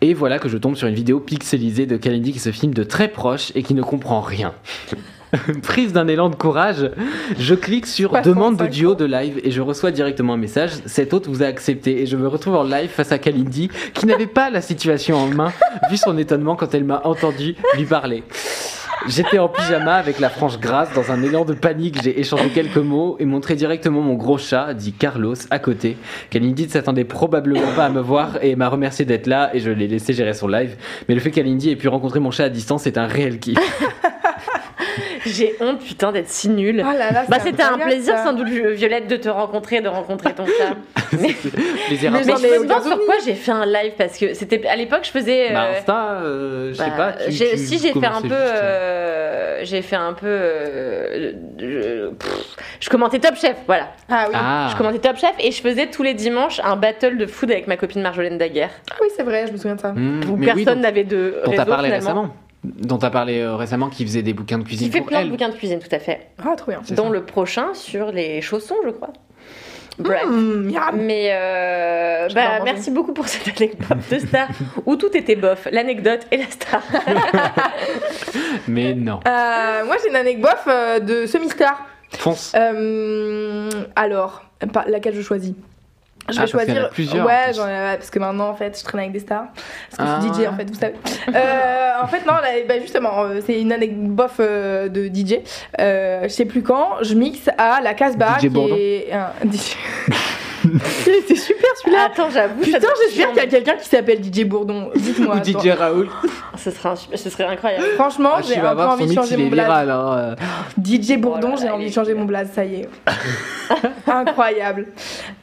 Et 0.01 0.13
voilà 0.13 0.39
que 0.39 0.49
je 0.49 0.57
tombe 0.57 0.75
sur 0.75 0.87
une 0.87 0.95
vidéo 0.95 1.19
pixelisée 1.19 1.85
de 1.85 1.97
Kalindi 1.97 2.33
qui 2.33 2.39
se 2.39 2.51
filme 2.51 2.73
de 2.73 2.83
très 2.83 3.07
proche 3.07 3.51
et 3.55 3.63
qui 3.63 3.73
ne 3.73 3.81
comprend 3.81 4.21
rien. 4.21 4.53
Prise 5.63 5.93
d'un 5.93 6.07
élan 6.07 6.29
de 6.29 6.35
courage, 6.35 6.91
je 7.39 7.55
clique 7.55 7.87
sur 7.87 8.11
Pas 8.11 8.21
demande 8.21 8.53
de 8.53 8.65
35 8.65 8.71
duo 8.71 8.95
de 8.95 9.05
live 9.05 9.41
et 9.43 9.49
je 9.49 9.61
reçois 9.61 9.89
directement 9.91 10.33
un 10.33 10.37
message. 10.37 10.71
Cet 10.85 11.13
hôte 11.13 11.27
vous 11.27 11.41
a 11.41 11.47
accepté 11.47 12.01
et 12.01 12.05
je 12.05 12.17
me 12.17 12.27
retrouve 12.27 12.55
en 12.55 12.63
live 12.63 12.89
face 12.89 13.11
à 13.11 13.17
Kalindi 13.17 13.69
qui 13.93 14.05
n'avait 14.05 14.27
pas 14.27 14.51
la 14.51 14.61
situation 14.61 15.17
en 15.17 15.27
main 15.27 15.51
vu 15.89 15.97
son 15.97 16.17
étonnement 16.19 16.55
quand 16.55 16.73
elle 16.75 16.83
m'a 16.83 17.01
entendu 17.03 17.55
lui 17.75 17.85
parler. 17.85 18.23
J'étais 19.07 19.37
en 19.39 19.49
pyjama 19.49 19.95
avec 19.95 20.19
la 20.19 20.29
frange 20.29 20.59
grasse. 20.59 20.93
Dans 20.93 21.11
un 21.11 21.21
élan 21.23 21.43
de 21.45 21.53
panique, 21.53 22.01
j'ai 22.01 22.19
échangé 22.19 22.49
quelques 22.49 22.77
mots 22.77 23.17
et 23.19 23.25
montré 23.25 23.55
directement 23.55 24.01
mon 24.01 24.13
gros 24.13 24.37
chat, 24.37 24.73
dit 24.73 24.93
Carlos, 24.93 25.35
à 25.51 25.59
côté. 25.59 25.97
Kalindi 26.29 26.65
ne 26.65 26.69
s'attendait 26.71 27.03
probablement 27.03 27.71
pas 27.75 27.85
à 27.85 27.89
me 27.89 27.99
voir 28.01 28.37
et 28.41 28.55
m'a 28.55 28.69
remercié 28.69 29.03
d'être 29.05 29.27
là 29.27 29.49
et 29.53 29.59
je 29.59 29.69
l'ai 29.71 29.87
laissé 29.87 30.13
gérer 30.13 30.33
son 30.33 30.47
live. 30.47 30.77
Mais 31.09 31.15
le 31.15 31.21
fait 31.21 31.31
qu'Alindy 31.31 31.69
ait 31.71 31.75
pu 31.75 31.87
rencontrer 31.89 32.19
mon 32.19 32.31
chat 32.31 32.45
à 32.45 32.49
distance 32.49 32.87
est 32.87 32.97
un 32.97 33.07
réel 33.07 33.39
kiff. 33.39 33.57
J'ai 35.25 35.55
honte, 35.61 35.79
putain, 35.79 36.11
d'être 36.11 36.27
si 36.29 36.49
nulle. 36.49 36.83
Ah 36.85 36.93
là 36.93 37.11
là, 37.11 37.23
Bah, 37.29 37.37
c'était 37.41 37.63
un 37.63 37.77
plaisir 37.77 38.17
ça. 38.17 38.25
sans 38.25 38.33
doute, 38.33 38.47
Violette, 38.49 39.07
de 39.07 39.15
te 39.15 39.29
rencontrer, 39.29 39.79
de 39.81 39.87
rencontrer 39.87 40.33
ton 40.33 40.45
chat. 40.45 40.75
mais 41.19 41.33
Plaisir 41.87 42.11
Mais 42.11 42.19
mais 42.19 42.31
j'en 42.31 42.37
je 42.37 42.43
me 42.43 42.63
demande 42.63 42.67
sur 42.81 42.91
souvenir. 42.91 43.05
quoi 43.05 43.15
j'ai 43.25 43.33
fait 43.33 43.51
un 43.51 43.65
live 43.65 43.93
parce 43.97 44.17
que 44.17 44.33
c'était 44.33 44.67
à 44.67 44.75
l'époque 44.75 45.01
je 45.03 45.11
faisais. 45.11 45.49
euh, 45.49 45.53
Bah, 45.53 45.67
Insta, 45.77 46.09
euh, 46.23 46.69
je 46.73 46.77
sais 46.77 46.83
bah, 46.89 46.91
pas. 46.97 47.13
tu- 47.25 47.31
j'ai- 47.31 47.51
tu 47.51 47.57
si 47.57 47.77
j'ai 47.79 47.93
fait 47.93 48.05
un 48.05 48.21
peu, 48.21 48.27
juste, 48.27 48.53
euh, 48.93 49.59
j'ai 49.63 49.81
fait 49.81 49.95
un 49.95 50.13
peu, 50.13 50.27
euh, 50.27 51.33
je, 51.59 52.09
pff, 52.09 52.57
je 52.79 52.89
commentais 52.89 53.19
Top 53.19 53.35
Chef, 53.35 53.57
voilà. 53.67 53.89
Ah 54.09 54.25
oui. 54.29 54.35
Ah, 54.37 54.67
Je 54.71 54.77
commentais 54.77 54.99
Top 54.99 55.17
Chef 55.17 55.33
et 55.39 55.51
je 55.51 55.61
faisais 55.61 55.87
tous 55.87 56.03
les 56.03 56.13
dimanches 56.13 56.59
un 56.63 56.75
battle 56.75 57.17
de 57.17 57.25
food 57.25 57.51
avec 57.51 57.67
ma 57.67 57.77
copine 57.77 58.01
Marjolaine 58.01 58.37
Daguerre. 58.37 58.71
Ah 58.91 58.95
oui, 59.01 59.07
c'est 59.15 59.23
vrai, 59.23 59.47
je 59.47 59.51
me 59.51 59.57
souviens 59.57 59.75
de 59.75 59.81
ça. 59.81 59.91
Hmm, 59.93 60.21
Où 60.29 60.35
mais 60.37 60.51
oui, 60.53 60.63
personne 60.63 60.81
n'avait 60.81 61.03
de 61.03 61.41
dont 61.45 61.51
t'as 61.55 61.65
parlé 61.65 61.89
finalement. 61.89 62.21
récemment. 62.21 62.35
Dont 62.63 62.97
t'as 62.97 63.09
parlé 63.09 63.39
euh, 63.41 63.55
récemment 63.57 63.89
qui 63.89 64.05
faisait 64.05 64.21
des 64.21 64.33
bouquins 64.33 64.57
de 64.57 64.63
cuisine 64.63 64.87
Qui 64.87 64.93
fait 64.93 64.99
pour 64.99 65.07
plein 65.07 65.25
de 65.25 65.29
bouquins 65.29 65.49
de 65.49 65.55
cuisine, 65.55 65.79
tout 65.79 65.93
à 65.93 65.99
fait. 65.99 66.27
Ah, 66.41 66.55
trop 66.55 66.71
bien. 66.71 66.81
Dont 66.91 67.07
ça. 67.07 67.09
le 67.09 67.23
prochain 67.25 67.73
sur 67.73 68.11
les 68.13 68.41
chaussons, 68.41 68.75
je 68.85 68.89
crois. 68.91 69.09
Bref. 69.97 70.25
Mmh. 70.25 70.71
Mais 70.93 71.29
euh, 71.31 72.27
bah, 72.33 72.59
merci 72.63 72.91
beaucoup 72.91 73.13
pour 73.13 73.27
cette 73.27 73.47
anecdote 73.47 73.97
de 74.09 74.19
star 74.19 74.47
où 74.85 74.95
tout 74.95 75.15
était 75.15 75.35
bof, 75.35 75.67
l'anecdote 75.71 76.21
et 76.31 76.37
la 76.37 76.49
star. 76.49 76.81
Mais 78.67 78.93
non. 78.93 79.19
Euh, 79.27 79.85
moi, 79.85 79.95
j'ai 80.01 80.09
une 80.09 80.15
anecdote 80.15 80.43
bof, 80.43 80.63
euh, 80.67 80.99
de 80.99 81.25
semi-star. 81.25 81.85
Fonce. 82.11 82.53
Euh, 82.55 83.69
alors, 83.95 84.43
laquelle 84.87 85.15
je 85.15 85.21
choisis? 85.21 85.53
Je 86.29 86.39
Ah, 86.39 86.45
vais 86.45 86.51
parce 86.51 86.65
qu'il 86.65 86.73
y 86.73 86.77
en 86.77 86.85
a 86.85 86.89
choisir. 86.89 86.89
plusieurs, 86.89 87.23
en 87.25 87.27
ouais, 87.27 87.53
j'en 87.53 87.67
ai- 87.67 87.97
parce 87.97 88.09
que 88.09 88.19
maintenant, 88.19 88.49
en 88.49 88.55
fait, 88.55 88.77
je 88.79 88.83
traîne 88.83 89.01
avec 89.01 89.11
des 89.11 89.19
stars. 89.19 89.45
Parce 89.89 89.97
que 90.19 90.25
je 90.25 90.27
Ah. 90.29 90.33
suis 90.33 90.43
DJ, 90.43 90.47
en 90.47 90.55
fait, 90.55 90.69
vous 90.69 90.79
savez. 90.79 90.95
Euh, 91.35 91.91
en 92.01 92.07
fait, 92.07 92.25
non, 92.25 92.33
là, 92.33 92.47
bah, 92.67 92.75
justement, 92.81 93.23
euh, 93.23 93.39
c'est 93.45 93.59
une 93.59 93.71
anecdote 93.71 94.09
bof 94.15 94.35
euh, 94.39 94.87
de 94.89 95.07
DJ. 95.07 95.39
Euh, 95.79 96.23
je 96.23 96.27
sais 96.29 96.45
plus 96.45 96.61
quand, 96.63 96.97
je 97.01 97.13
mixe 97.13 97.49
à 97.57 97.81
la 97.81 97.93
Casbah. 97.93 98.37
DJ 98.37 98.41
qui 98.41 98.49
Bourdon. 98.49 98.75
est 98.77 99.11
un 99.11 99.31
Était 101.07 101.35
super 101.35 101.67
celui-là. 101.81 102.05
Attends, 102.05 102.29
j'avoue. 102.29 102.61
Putain, 102.61 102.87
j'espère 103.05 103.27
qu'il 103.29 103.37
y 103.37 103.39
a 103.41 103.47
quelqu'un 103.47 103.75
qui 103.75 103.87
s'appelle 103.87 104.19
DJ 104.23 104.43
Bourdon. 104.45 104.89
Dites-moi. 104.95 105.35
Ou. 105.35 105.43
DJ 105.43 105.67
Raoul. 105.69 106.09
Ce 106.57 106.71
serait, 106.71 106.89
un 106.89 106.95
super- 106.95 107.19
ce 107.19 107.29
serait 107.29 107.45
incroyable. 107.45 107.83
Franchement, 107.95 108.31
Ah, 108.37 108.41
j'ai 108.41 108.53
tu 108.53 108.59
un 108.59 108.63
vas 108.63 108.69
peu 108.69 108.75
voir, 108.75 108.87
son 108.89 108.93
envie 108.95 109.03
de 109.05 109.09
mix, 109.09 109.21
changer 109.21 109.37
mon 109.37 109.49
blaze. 109.49 109.65
viral. 109.65 109.89
hein, 109.91 110.17
euh. 110.17 110.35
DJ 110.83 111.17
Bourdon, 111.17 111.51
Oh 111.53 111.59
j'ai 111.61 111.69
envie 111.69 111.87
de 111.87 111.93
changer 111.93 112.13
mon 112.13 112.25
blaze, 112.25 112.49
ça 112.53 112.63
y 112.65 112.75
est. 112.81 112.89
Incroyable. 114.07 114.87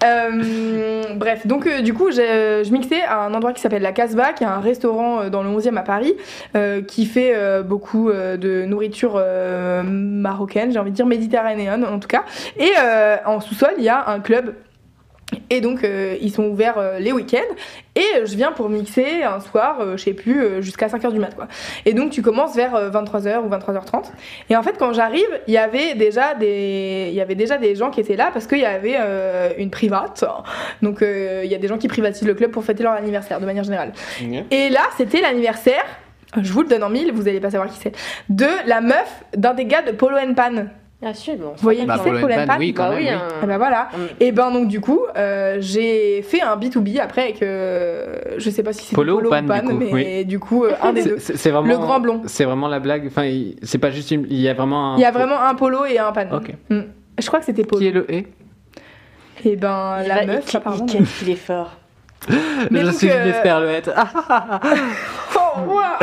Euh, 0.04 1.02
bref, 1.16 1.46
donc 1.46 1.66
euh, 1.66 1.80
du 1.82 1.94
coup, 1.94 2.10
j'ai- 2.10 2.62
je 2.64 2.72
mixais 2.72 3.02
à 3.02 3.20
un 3.24 3.34
endroit 3.34 3.52
qui 3.52 3.60
s'appelle 3.60 3.82
la 3.82 3.92
Casbah, 3.92 4.32
qui 4.32 4.44
est 4.44 4.46
un 4.48 4.60
restaurant 4.60 5.22
euh, 5.22 5.30
dans 5.30 5.42
le 5.42 5.50
11e 5.50 5.76
à 5.76 5.82
Paris, 5.82 6.14
euh, 6.56 6.82
qui 6.82 7.06
fait 7.06 7.32
euh, 7.34 7.62
beaucoup 7.62 8.10
euh, 8.10 8.36
de 8.36 8.64
nourriture 8.64 9.14
euh, 9.16 9.82
marocaine, 9.84 10.72
j'ai 10.72 10.78
envie 10.78 10.90
de 10.90 10.96
dire 10.96 11.06
méditerranéenne 11.06 11.84
en 11.84 11.98
tout 11.98 12.08
cas. 12.08 12.24
Et 12.58 12.70
euh, 12.80 13.16
en 13.26 13.40
sous-sol, 13.40 13.70
il 13.78 13.84
y 13.84 13.88
a 13.88 14.08
un 14.08 14.20
club. 14.20 14.54
Et 15.50 15.60
donc, 15.60 15.84
euh, 15.84 16.16
ils 16.20 16.32
sont 16.32 16.44
ouverts 16.44 16.78
euh, 16.78 16.98
les 16.98 17.12
week-ends. 17.12 17.54
Et 17.96 18.04
euh, 18.16 18.26
je 18.26 18.36
viens 18.36 18.52
pour 18.52 18.68
mixer 18.68 19.22
un 19.22 19.40
soir, 19.40 19.78
euh, 19.80 19.96
je 19.96 20.04
sais 20.04 20.12
plus, 20.12 20.62
jusqu'à 20.62 20.86
5h 20.86 21.12
du 21.12 21.18
mat. 21.18 21.34
Quoi. 21.34 21.48
Et 21.84 21.92
donc, 21.92 22.10
tu 22.10 22.22
commences 22.22 22.54
vers 22.54 22.74
euh, 22.74 22.90
23h 22.90 23.40
ou 23.40 23.48
23h30. 23.48 24.04
Et 24.48 24.56
en 24.56 24.62
fait, 24.62 24.76
quand 24.78 24.92
j'arrive, 24.92 25.28
il 25.48 25.54
y 25.54 25.58
avait 25.58 25.94
déjà 25.94 26.34
des, 26.34 27.08
il 27.08 27.14
y 27.14 27.20
avait 27.20 27.34
déjà 27.34 27.58
des 27.58 27.74
gens 27.74 27.90
qui 27.90 28.00
étaient 28.00 28.16
là 28.16 28.30
parce 28.32 28.46
qu'il 28.46 28.58
y 28.58 28.64
avait 28.64 28.98
une 29.58 29.70
private. 29.70 30.24
Donc, 30.82 30.98
il 31.02 31.50
y 31.50 31.54
a 31.54 31.58
des 31.58 31.68
gens 31.68 31.78
qui 31.78 31.88
privatisent 31.88 32.26
le 32.26 32.34
club 32.34 32.50
pour 32.50 32.64
fêter 32.64 32.82
leur 32.82 32.92
anniversaire 32.92 33.40
de 33.40 33.46
manière 33.46 33.64
générale. 33.64 33.92
Et 34.50 34.68
là, 34.68 34.82
c'était 34.96 35.20
l'anniversaire. 35.20 35.84
Je 36.40 36.52
vous 36.52 36.62
le 36.62 36.68
donne 36.68 36.84
en 36.84 36.90
mille, 36.90 37.12
vous 37.12 37.26
allez 37.26 37.40
pas 37.40 37.50
savoir 37.50 37.68
qui 37.68 37.78
c'est. 37.80 37.96
De 38.28 38.46
la 38.66 38.80
meuf 38.80 39.24
d'un 39.36 39.54
des 39.54 39.64
gars 39.64 39.82
de 39.82 39.90
Polo 39.90 40.16
and 40.16 40.34
Pan. 40.34 40.66
Bien 41.02 41.14
sûr, 41.14 41.34
bon. 41.36 41.52
Vous 41.56 41.62
voyez 41.62 41.86
Bah, 41.86 41.94
qui 41.96 42.04
c'est 42.04 42.10
and 42.10 42.46
Pan, 42.46 42.56
oui, 42.58 42.74
quand 42.74 42.82
Bah 42.84 42.90
même. 42.90 42.98
oui, 42.98 43.04
oui. 43.06 43.08
hein. 43.08 43.22
Et 43.42 43.46
ben 43.46 43.56
voilà. 43.56 43.88
Mm. 43.92 43.98
Et 44.20 44.32
ben 44.32 44.50
donc 44.50 44.68
du 44.68 44.80
coup, 44.82 45.00
euh, 45.16 45.56
j'ai 45.60 46.20
fait 46.20 46.42
un 46.42 46.56
B2B 46.56 47.00
après 47.00 47.22
avec, 47.22 47.42
euh, 47.42 48.16
je 48.36 48.50
sais 48.50 48.62
pas 48.62 48.74
si 48.74 48.84
c'est 48.84 48.94
Polo 48.94 49.16
Polo, 49.16 49.28
ou 49.28 49.30
Pan, 49.30 49.42
ou 49.44 49.46
Pan, 49.46 49.62
du 49.62 49.68
coup, 49.68 49.76
mais 49.78 49.92
oui. 49.92 50.24
du 50.26 50.38
coup 50.38 50.64
euh, 50.66 50.74
un 50.82 50.92
des 50.94 51.04
deux. 51.04 51.16
C'est 51.18 51.38
c'est 51.38 51.50
vraiment. 51.50 51.68
Le 51.68 51.78
grand 51.78 52.00
blond. 52.00 52.20
C'est 52.26 52.44
vraiment 52.44 52.68
la 52.68 52.80
blague. 52.80 53.06
Enfin, 53.06 53.30
c'est 53.62 53.78
pas 53.78 53.90
juste 53.90 54.10
une. 54.10 54.26
Il 54.28 54.40
y 54.40 54.48
a 54.48 54.52
vraiment 54.52 54.92
un. 54.94 54.96
Il 54.98 55.00
y 55.00 55.06
a 55.06 55.10
vraiment 55.10 55.40
un 55.40 55.54
Polo 55.54 55.86
et 55.86 55.98
un 55.98 56.12
Pan. 56.12 56.26
Ok. 56.32 56.52
Mm. 56.68 56.80
Je 57.18 57.26
crois 57.26 57.38
que 57.38 57.46
c'était 57.46 57.64
Polo. 57.64 57.80
Qui 57.80 57.88
est 57.88 57.92
le 57.92 58.12
et 58.12 58.26
Et 59.46 59.56
ben 59.56 60.00
Il 60.02 60.08
la 60.08 60.16
va- 60.16 60.26
meuf, 60.26 60.52
il, 60.52 60.56
apparemment. 60.58 60.86
il, 60.92 61.06
il 61.22 61.30
est 61.30 61.34
fort. 61.36 61.76
Mais 62.70 62.80
Je 62.80 62.84
donc, 62.84 62.94
suis 62.96 63.06
une 63.06 63.12
esperluette. 63.28 63.90
Ouah. 65.68 65.98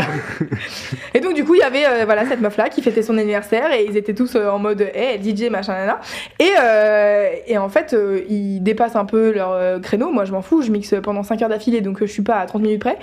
Et 1.13 1.19
donc 1.19 1.33
du 1.33 1.43
coup 1.43 1.55
il 1.55 1.59
y 1.59 1.63
avait 1.63 1.85
euh, 1.87 2.05
voilà 2.05 2.25
cette 2.25 2.41
meuf 2.41 2.57
là 2.57 2.69
qui 2.69 2.81
fêtait 2.81 3.01
son 3.01 3.17
anniversaire 3.17 3.71
et 3.71 3.85
ils 3.85 3.97
étaient 3.97 4.13
tous 4.13 4.35
euh, 4.35 4.49
en 4.49 4.59
mode 4.59 4.81
hey, 4.93 5.19
DJ 5.21 5.49
machin 5.49 5.73
nana 5.73 5.99
et, 6.39 6.51
euh, 6.59 7.29
et 7.47 7.57
en 7.57 7.69
fait 7.69 7.93
euh, 7.93 8.21
ils 8.29 8.61
dépassent 8.61 8.95
un 8.95 9.05
peu 9.05 9.31
leur 9.31 9.51
euh, 9.51 9.79
créneau 9.79 10.11
moi 10.11 10.25
je 10.25 10.31
m'en 10.31 10.41
fous 10.41 10.61
je 10.61 10.71
mixe 10.71 10.93
pendant 11.01 11.23
5 11.23 11.41
heures 11.41 11.49
d'affilée 11.49 11.81
donc 11.81 12.01
euh, 12.01 12.05
je 12.05 12.11
suis 12.11 12.21
pas 12.23 12.35
à 12.35 12.45
30 12.45 12.61
minutes 12.61 12.81
près 12.81 12.97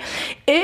et 0.47 0.61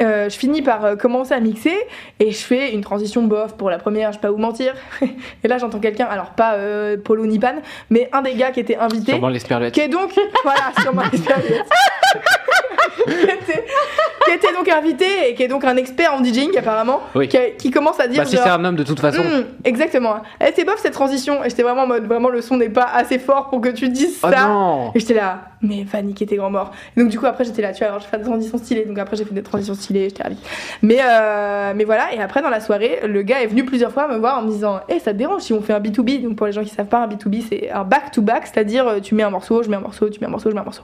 euh, 0.00 0.28
je 0.28 0.38
finis 0.38 0.62
par 0.62 0.84
euh, 0.84 0.96
commencer 0.96 1.34
à 1.34 1.40
mixer 1.40 1.76
et 2.20 2.30
je 2.30 2.38
fais 2.38 2.72
une 2.72 2.82
transition 2.82 3.24
bof 3.24 3.56
pour 3.56 3.68
la 3.68 3.78
première, 3.78 4.12
je 4.12 4.18
vais 4.18 4.22
pas 4.22 4.30
vous 4.30 4.38
mentir. 4.38 4.74
et 5.02 5.48
là 5.48 5.58
j'entends 5.58 5.80
quelqu'un, 5.80 6.06
alors 6.06 6.30
pas 6.30 6.54
euh, 6.54 6.96
Polo 6.96 7.26
ni 7.26 7.40
Pan, 7.40 7.56
mais 7.90 8.08
un 8.12 8.22
des 8.22 8.34
gars 8.34 8.52
qui 8.52 8.60
était 8.60 8.76
invité, 8.76 9.12
Sûrement 9.12 9.32
qui 9.72 9.80
est 9.80 9.88
donc, 9.88 10.12
voilà, 10.44 10.72
sûrement 10.80 11.02
l'expérience. 11.10 11.68
qui, 13.06 14.30
était, 14.32 14.52
donc 14.52 14.68
invité 14.68 15.04
et 15.30 15.34
qui 15.34 15.42
est 15.42 15.48
donc 15.48 15.64
un 15.64 15.76
expert 15.76 16.12
en 16.14 16.22
DJing 16.22 16.56
apparemment, 16.58 17.00
Oui. 17.14 17.28
qui, 17.28 17.36
a- 17.36 17.50
qui 17.50 17.70
commence 17.70 17.98
à 18.00 18.06
dire 18.08 18.22
Bah, 18.22 18.28
si 18.28 18.36
c'est 18.36 18.48
un 18.48 18.64
homme 18.64 18.76
de 18.76 18.82
toute 18.84 19.00
façon. 19.00 19.22
Hmm, 19.22 19.44
exactement. 19.64 20.16
Elle 20.38 20.50
était 20.50 20.64
bof 20.64 20.78
cette 20.80 20.92
transition 20.92 21.44
et 21.44 21.50
j'étais 21.50 21.62
vraiment 21.62 21.82
en 21.82 21.86
mode 21.86 22.04
vraiment 22.06 22.28
le 22.28 22.40
son 22.42 22.56
n'est 22.56 22.68
pas 22.68 22.88
assez 22.94 23.18
fort 23.18 23.48
pour 23.50 23.60
que 23.60 23.68
tu 23.70 23.88
dises 23.88 24.18
Oh 24.22 24.28
ça. 24.30 24.46
non 24.48 24.90
Et 24.94 25.00
j'étais 25.00 25.14
là, 25.14 25.40
mais 25.62 25.84
va 25.84 26.02
niquer 26.02 26.26
tes 26.26 26.36
grands 26.36 26.50
morts. 26.50 26.72
Et 26.96 27.00
donc 27.00 27.08
du 27.10 27.18
coup 27.18 27.26
après 27.26 27.44
j'étais 27.44 27.62
là, 27.62 27.72
tu 27.72 27.78
vois, 27.80 27.88
alors 27.88 28.00
je 28.00 28.06
fais 28.06 28.18
des 28.18 28.24
transitions 28.24 28.58
stylées. 28.58 28.84
Donc 28.84 28.98
après 28.98 29.16
j'ai 29.16 29.24
fait 29.24 29.34
des 29.34 29.42
transitions 29.42 29.74
stylées, 29.74 30.08
j'étais 30.08 30.22
ravie. 30.22 30.38
Mais 30.82 30.98
euh, 31.02 31.72
mais 31.74 31.84
voilà, 31.84 32.12
et 32.14 32.20
après 32.20 32.42
dans 32.42 32.50
la 32.50 32.60
soirée, 32.60 33.00
le 33.06 33.22
gars 33.22 33.40
est 33.42 33.46
venu 33.46 33.64
plusieurs 33.64 33.92
fois 33.92 34.08
me 34.08 34.16
voir 34.18 34.38
en 34.38 34.42
me 34.42 34.50
disant, 34.50 34.80
eh 34.88 34.98
ça 34.98 35.12
te 35.12 35.18
dérange 35.18 35.42
si 35.42 35.52
on 35.52 35.62
fait 35.62 35.72
un 35.72 35.80
B2B 35.80 36.22
Donc 36.22 36.36
pour 36.36 36.46
les 36.46 36.52
gens 36.52 36.62
qui 36.62 36.70
savent 36.70 36.86
pas, 36.86 36.98
un 36.98 37.08
B2B 37.08 37.42
c'est 37.48 37.70
un 37.70 37.84
back 37.84 38.10
to 38.12 38.22
back, 38.22 38.46
c'est-à-dire 38.46 38.86
euh, 38.86 39.00
tu 39.00 39.14
mets 39.14 39.22
un 39.22 39.30
morceau, 39.30 39.62
je 39.62 39.68
mets 39.70 39.76
un 39.76 39.80
morceau, 39.80 40.08
tu 40.10 40.20
mets 40.20 40.26
un 40.26 40.30
morceau, 40.30 40.50
je 40.50 40.54
mets 40.54 40.60
un 40.60 40.64
morceau. 40.64 40.82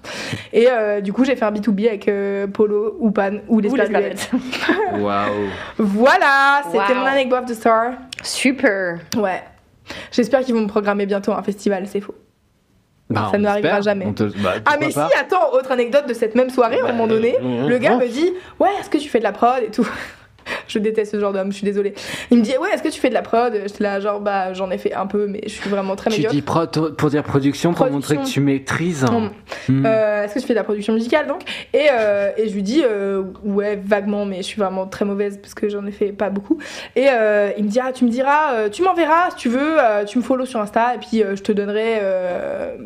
Et 0.52 0.69
euh, 0.70 1.01
du 1.01 1.12
coup 1.12 1.24
j'ai 1.24 1.36
fait 1.36 1.44
un 1.44 1.52
B2B 1.52 1.73
avec 1.88 2.09
euh, 2.09 2.46
Polo 2.46 2.96
ou 3.01 3.10
Pan 3.10 3.38
ou 3.48 3.60
les 3.60 3.68
Sparklettes. 3.70 4.30
Waouh. 4.98 5.30
Voilà, 5.78 6.62
c'était 6.66 6.92
Wow. 6.94 7.01
mon 7.01 7.06
anecdote 7.06 7.40
of 7.42 7.46
the 7.51 7.55
star. 7.55 7.92
Super. 8.22 8.98
Ouais. 9.16 9.42
J'espère 10.12 10.40
qu'ils 10.40 10.55
vont 10.55 10.62
me 10.62 10.68
programmer 10.68 11.06
bientôt 11.06 11.32
un 11.32 11.42
festival, 11.42 11.86
c'est 11.86 12.01
faux. 12.01 12.14
Bah, 13.10 13.28
Ça 13.30 13.36
ne 13.38 13.42
m'arrivera 13.42 13.78
espère. 13.78 13.82
jamais. 13.82 14.12
Te- 14.14 14.24
bah, 14.42 14.55
Ah 14.64 14.76
mais 14.80 14.90
si, 14.90 14.98
attends, 14.98 15.52
autre 15.52 15.70
anecdote 15.72 16.06
de 16.09 16.14
cette 16.14 16.34
même 16.34 16.48
soirée, 16.48 16.80
à 16.80 16.84
un 16.86 16.92
moment 16.92 17.06
donné, 17.06 17.36
euh, 17.42 17.68
le 17.68 17.78
gars 17.78 17.92
euh, 17.94 17.98
me 17.98 18.09
dit 18.09 18.32
Ouais, 18.59 18.70
est-ce 18.80 18.88
que 18.88 18.96
tu 18.98 19.09
fais 19.10 19.18
de 19.18 19.24
la 19.24 19.32
prod 19.32 19.62
et 19.62 19.70
tout? 19.70 19.86
Je 20.69 20.79
déteste 20.79 21.12
ce 21.12 21.21
genre 21.21 21.33
d'homme, 21.33 21.53
je 21.53 21.57
suis 21.59 21.65
désolée. 21.65 21.95
Il 22.31 22.39
me 22.39 22.43
dit 22.43 22.53
Ouais, 22.61 22.69
est-ce 22.73 22.83
que 22.83 22.89
tu 22.89 23.01
fais 23.01 23.09
de 23.11 23.15
la 23.15 23.23
prod? 23.23 23.53
J'étais 23.66 23.83
là, 23.85 24.01
genre, 24.01 24.21
bah 24.21 24.53
j'en 24.55 24.71
ai 24.71 24.79
fait 24.79 24.93
un 24.95 25.07
peu, 25.07 25.27
mais 25.27 25.41
je 25.45 25.51
suis 25.51 25.69
vraiment 25.71 25.95
très 25.97 26.11
Tu 26.11 26.16
médiocre. 26.23 26.35
dis 26.35 26.43
pro- 26.43 26.91
pour 26.97 27.11
dire 27.11 27.23
production, 27.23 27.73
pour 27.73 27.87
Production. 27.87 28.15
montrer 28.16 28.29
que 28.29 28.33
tu 28.33 28.41
maîtrises. 28.41 29.05
Hmm. 29.69 29.85
Euh, 29.87 30.25
est-ce 30.25 30.35
que 30.35 30.41
tu 30.41 30.47
fais 30.47 30.55
de 30.55 30.59
la 30.59 30.65
production 30.65 30.93
musicale 30.95 31.27
donc? 31.27 31.43
Et, 31.73 31.87
euh, 31.93 32.31
et 32.37 32.49
je 32.49 32.55
lui 32.55 32.62
dis 32.62 32.83
euh, 32.85 33.23
ouais 33.45 33.77
vaguement 33.83 34.25
mais 34.27 34.39
je 34.39 34.43
suis 34.43 34.61
vraiment 34.61 34.87
très 34.87 35.05
mauvaise 35.05 35.39
parce 35.41 35.55
que 35.55 35.69
j'en 35.69 35.87
ai 35.87 35.91
fait 35.93 36.12
pas 36.12 36.31
beaucoup 36.31 36.59
et 36.97 37.07
il 37.57 37.65
me 37.65 37.69
dit 37.69 37.81
ah 37.83 37.93
tu 37.93 38.05
me 38.05 38.11
diras 38.11 38.69
tu 38.71 38.83
m'enverras 38.83 39.31
si 39.31 39.37
tu 39.37 39.49
veux 39.49 39.77
tu 40.07 40.19
me 40.19 40.23
follow 40.23 40.45
sur 40.47 40.61
Insta 40.61 40.95
et 40.95 40.99
puis 40.99 41.23
je 41.35 41.43
te 41.43 41.53
donnerai 41.53 42.01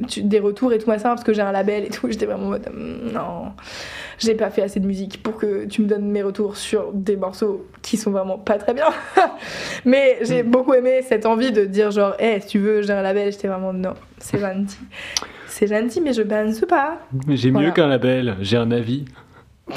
tu- 0.08 0.22
des 0.22 0.38
retours 0.40 0.72
et 0.72 0.78
tout 0.78 0.88
machin 0.88 1.10
parce 1.10 1.24
que 1.24 1.32
j'ai 1.32 1.42
un 1.42 1.52
label 1.52 1.84
et 1.84 1.88
tout 1.90 2.06
j'étais 2.10 2.26
vraiment 2.26 2.46
en 2.46 2.50
mode 2.50 2.66
Hum, 2.68 3.12
non 3.12 3.52
j'ai 4.18 4.34
pas 4.34 4.50
fait 4.50 4.62
assez 4.62 4.80
de 4.80 4.86
musique 4.86 5.22
pour 5.22 5.36
que 5.36 5.64
tu 5.66 5.80
me 5.82 5.86
donnes 5.86 6.10
mes 6.10 6.22
retours 6.22 6.56
sur 6.56 6.90
des 6.92 7.16
morceaux 7.16 7.47
qui 7.82 7.96
sont 7.96 8.10
vraiment 8.10 8.38
pas 8.38 8.58
très 8.58 8.74
bien 8.74 8.86
mais 9.84 10.18
j'ai 10.22 10.42
beaucoup 10.42 10.74
aimé 10.74 11.02
cette 11.06 11.26
envie 11.26 11.52
de 11.52 11.64
dire 11.64 11.90
genre 11.90 12.14
hey, 12.18 12.40
si 12.42 12.48
tu 12.48 12.58
veux 12.58 12.82
j'ai 12.82 12.92
un 12.92 13.02
label 13.02 13.30
j'étais 13.32 13.48
vraiment 13.48 13.72
non 13.72 13.94
c'est 14.18 14.38
gentil 14.38 14.78
c'est 15.46 15.66
gentil 15.66 16.00
mais 16.00 16.12
je 16.12 16.22
pense 16.22 16.60
pas 16.68 16.98
J'ai 17.28 17.50
voilà. 17.50 17.66
mieux 17.68 17.72
qu'un 17.72 17.88
label, 17.88 18.36
j'ai 18.40 18.56
un 18.56 18.70
avis. 18.70 19.04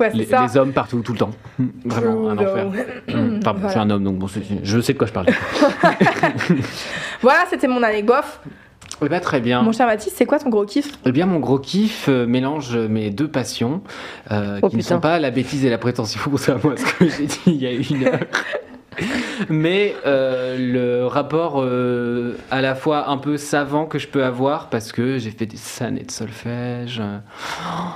Ouais, 0.00 0.10
Les, 0.12 0.24
ça. 0.26 0.42
les 0.42 0.56
hommes 0.56 0.72
partout, 0.72 1.00
tout 1.02 1.12
le 1.12 1.18
temps. 1.18 1.30
Hmm, 1.56 1.66
Vraiment, 1.84 2.28
un 2.30 2.36
enfer. 2.36 2.66
Hmm, 3.08 3.38
Pardon, 3.44 3.60
je 3.66 3.70
suis 3.70 3.78
un 3.78 3.90
homme, 3.90 4.02
donc 4.02 4.18
bon, 4.18 4.26
je 4.26 4.80
sais 4.80 4.92
de 4.92 4.98
quoi 4.98 5.06
je 5.06 5.12
parle. 5.12 5.26
Voilà, 7.22 7.44
c'était 7.48 7.68
mon 7.68 7.80
anecdote. 7.82 8.24
Eh 9.02 9.08
ben, 9.08 9.20
très 9.20 9.40
bien. 9.40 9.62
Mon 9.62 9.72
cher 9.72 9.86
Mathis, 9.86 10.12
c'est 10.14 10.26
quoi 10.26 10.38
ton 10.38 10.48
gros 10.50 10.64
kiff? 10.64 10.92
Eh 11.04 11.12
bien, 11.12 11.26
mon 11.26 11.40
gros 11.40 11.58
kiff 11.58 12.06
euh, 12.08 12.26
mélange 12.26 12.76
mes 12.76 13.10
deux 13.10 13.28
passions, 13.28 13.82
euh, 14.30 14.58
Oh, 14.62 14.68
qui 14.68 14.76
ne 14.76 14.82
sont 14.82 15.00
pas 15.00 15.18
la 15.18 15.30
bêtise 15.30 15.64
et 15.64 15.70
la 15.70 15.78
prétention, 15.78 16.20
contrairement 16.30 16.70
à 16.70 16.76
ce 16.76 16.84
que 16.94 17.08
j'ai 17.08 17.26
dit 17.26 17.40
il 17.46 17.56
y 17.56 17.66
a 17.66 17.72
une 17.72 18.06
heure. 18.06 18.20
Mais 19.48 19.94
euh, 20.06 20.56
le 20.58 21.06
rapport 21.06 21.60
euh, 21.60 22.36
à 22.50 22.60
la 22.60 22.74
fois 22.74 23.08
un 23.08 23.16
peu 23.16 23.36
savant 23.36 23.86
que 23.86 23.98
je 23.98 24.08
peux 24.08 24.24
avoir, 24.24 24.68
parce 24.68 24.92
que 24.92 25.18
j'ai 25.18 25.30
fait 25.30 25.46
des 25.46 25.58
années 25.80 26.02
de 26.02 26.10
solfège, 26.10 27.00
euh, 27.00 27.18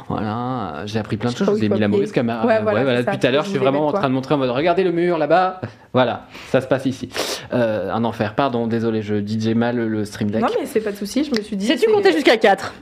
voilà, 0.09 0.83
j'ai 0.87 0.99
appris 0.99 1.17
plein 1.17 1.31
de 1.31 1.37
choses, 1.37 1.47
pas 1.47 1.53
je 1.53 1.57
où 1.57 1.59
vous 1.59 1.65
ai 1.65 1.69
je 1.69 1.75
mis 1.75 1.81
la 1.81 1.89
mauvaise 1.89 2.13
caméra. 2.13 2.47
Ouais, 2.47 2.61
voilà, 2.63 3.03
depuis 3.03 3.19
tout 3.19 3.27
à 3.27 3.31
l'heure, 3.31 3.45
je 3.45 3.51
suis 3.51 3.59
vraiment 3.59 3.87
en 3.87 3.93
train 3.93 4.09
de 4.09 4.15
montrer 4.15 4.35
en 4.35 4.39
mode 4.39 4.51
regardez 4.51 4.85
le 4.85 4.93
mur 4.93 5.19
là-bas, 5.19 5.61
voilà, 5.93 6.27
ça 6.51 6.61
se 6.61 6.67
passe 6.67 6.87
ici. 6.87 7.09
Euh, 7.53 7.91
un 7.93 8.05
enfer, 8.05 8.35
pardon, 8.35 8.67
désolé, 8.67 9.03
je 9.03 9.25
DJ 9.25 9.55
mal 9.55 9.77
le 9.77 10.05
stream 10.05 10.31
deck. 10.31 10.43
Non, 10.43 10.49
mais 10.59 10.67
c'est 10.67 10.81
pas 10.81 10.93
de 10.93 10.97
souci, 10.97 11.25
je 11.25 11.31
me 11.31 11.43
suis 11.43 11.57
dit. 11.57 11.67
Sais-tu 11.67 11.91
compter 11.91 12.13
jusqu'à 12.13 12.37
4 12.37 12.75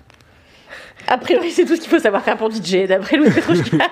A 1.09 1.19
priori, 1.19 1.51
c'est 1.51 1.65
tout 1.65 1.77
ce 1.77 1.81
qu'il 1.81 1.91
faut 1.91 1.99
savoir 1.99 2.23
faire 2.23 2.37
pour 2.37 2.51
DJ, 2.51 2.87
d'après 2.89 3.17
Louis 3.17 3.31
Petrouchka. 3.31 3.77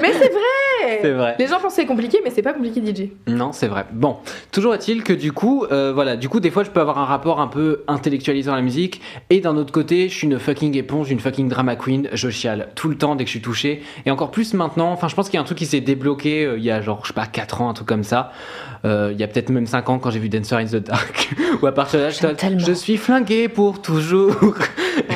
Mais 0.00 0.12
c'est 0.12 0.30
vrai 0.30 0.98
C'est 1.02 1.12
vrai. 1.12 1.36
Les 1.38 1.46
gens 1.46 1.60
pensent 1.60 1.74
que 1.74 1.80
c'est 1.80 1.86
compliqué, 1.86 2.18
mais 2.24 2.30
c'est 2.30 2.42
pas 2.42 2.52
compliqué 2.52 2.80
DJ. 2.80 3.10
Non, 3.26 3.52
c'est 3.52 3.68
vrai. 3.68 3.84
Bon, 3.92 4.16
toujours 4.50 4.74
est-il 4.74 5.02
que 5.02 5.12
du 5.12 5.32
coup, 5.32 5.64
euh, 5.70 5.92
voilà, 5.94 6.16
du 6.16 6.28
coup, 6.28 6.40
des 6.40 6.50
fois, 6.50 6.64
je 6.64 6.70
peux 6.70 6.80
avoir 6.80 6.98
un 6.98 7.04
rapport 7.04 7.40
un 7.40 7.46
peu 7.46 7.84
intellectualisant 7.86 8.52
à 8.52 8.56
la 8.56 8.62
musique, 8.62 9.00
et 9.30 9.40
d'un 9.40 9.56
autre 9.56 9.72
côté, 9.72 10.08
je 10.08 10.14
suis 10.14 10.26
une 10.26 10.38
fucking 10.38 10.76
éponge, 10.76 11.10
une 11.10 11.20
fucking 11.20 11.48
drama 11.48 11.76
queen, 11.76 12.08
je 12.12 12.28
chiale 12.28 12.68
tout 12.74 12.88
le 12.88 12.96
temps 12.96 13.14
dès 13.14 13.24
que 13.24 13.28
je 13.28 13.34
suis 13.34 13.42
touché, 13.42 13.82
et 14.04 14.10
encore 14.10 14.30
plus 14.30 14.52
maintenant, 14.54 14.90
enfin, 14.92 15.08
je 15.08 15.14
pense 15.14 15.26
qu'il 15.28 15.34
y 15.34 15.38
a 15.38 15.42
un 15.42 15.44
truc 15.44 15.58
qui 15.58 15.66
s'est 15.66 15.80
débloqué 15.80 16.44
euh, 16.44 16.58
il 16.58 16.64
y 16.64 16.70
a 16.70 16.80
genre, 16.80 17.00
je 17.02 17.08
sais 17.08 17.14
pas, 17.14 17.26
4 17.26 17.60
ans, 17.62 17.68
un 17.70 17.74
truc 17.74 17.88
comme 17.88 18.04
ça, 18.04 18.32
Euh, 18.84 19.12
il 19.14 19.18
y 19.18 19.22
a 19.22 19.26
peut-être 19.28 19.48
même 19.48 19.66
5 19.66 19.88
ans 19.88 19.98
quand 19.98 20.10
j'ai 20.10 20.18
vu 20.18 20.28
Dancer 20.28 20.56
in 20.56 20.66
the 20.66 20.76
Dark, 20.76 21.30
où 21.62 21.66
à 21.66 21.72
partir 21.72 22.00
de 22.00 22.04
là, 22.04 22.10
je 22.58 22.72
suis 22.72 22.98
flingué 22.98 23.48
pour 23.48 23.80
toujours, 23.80 24.34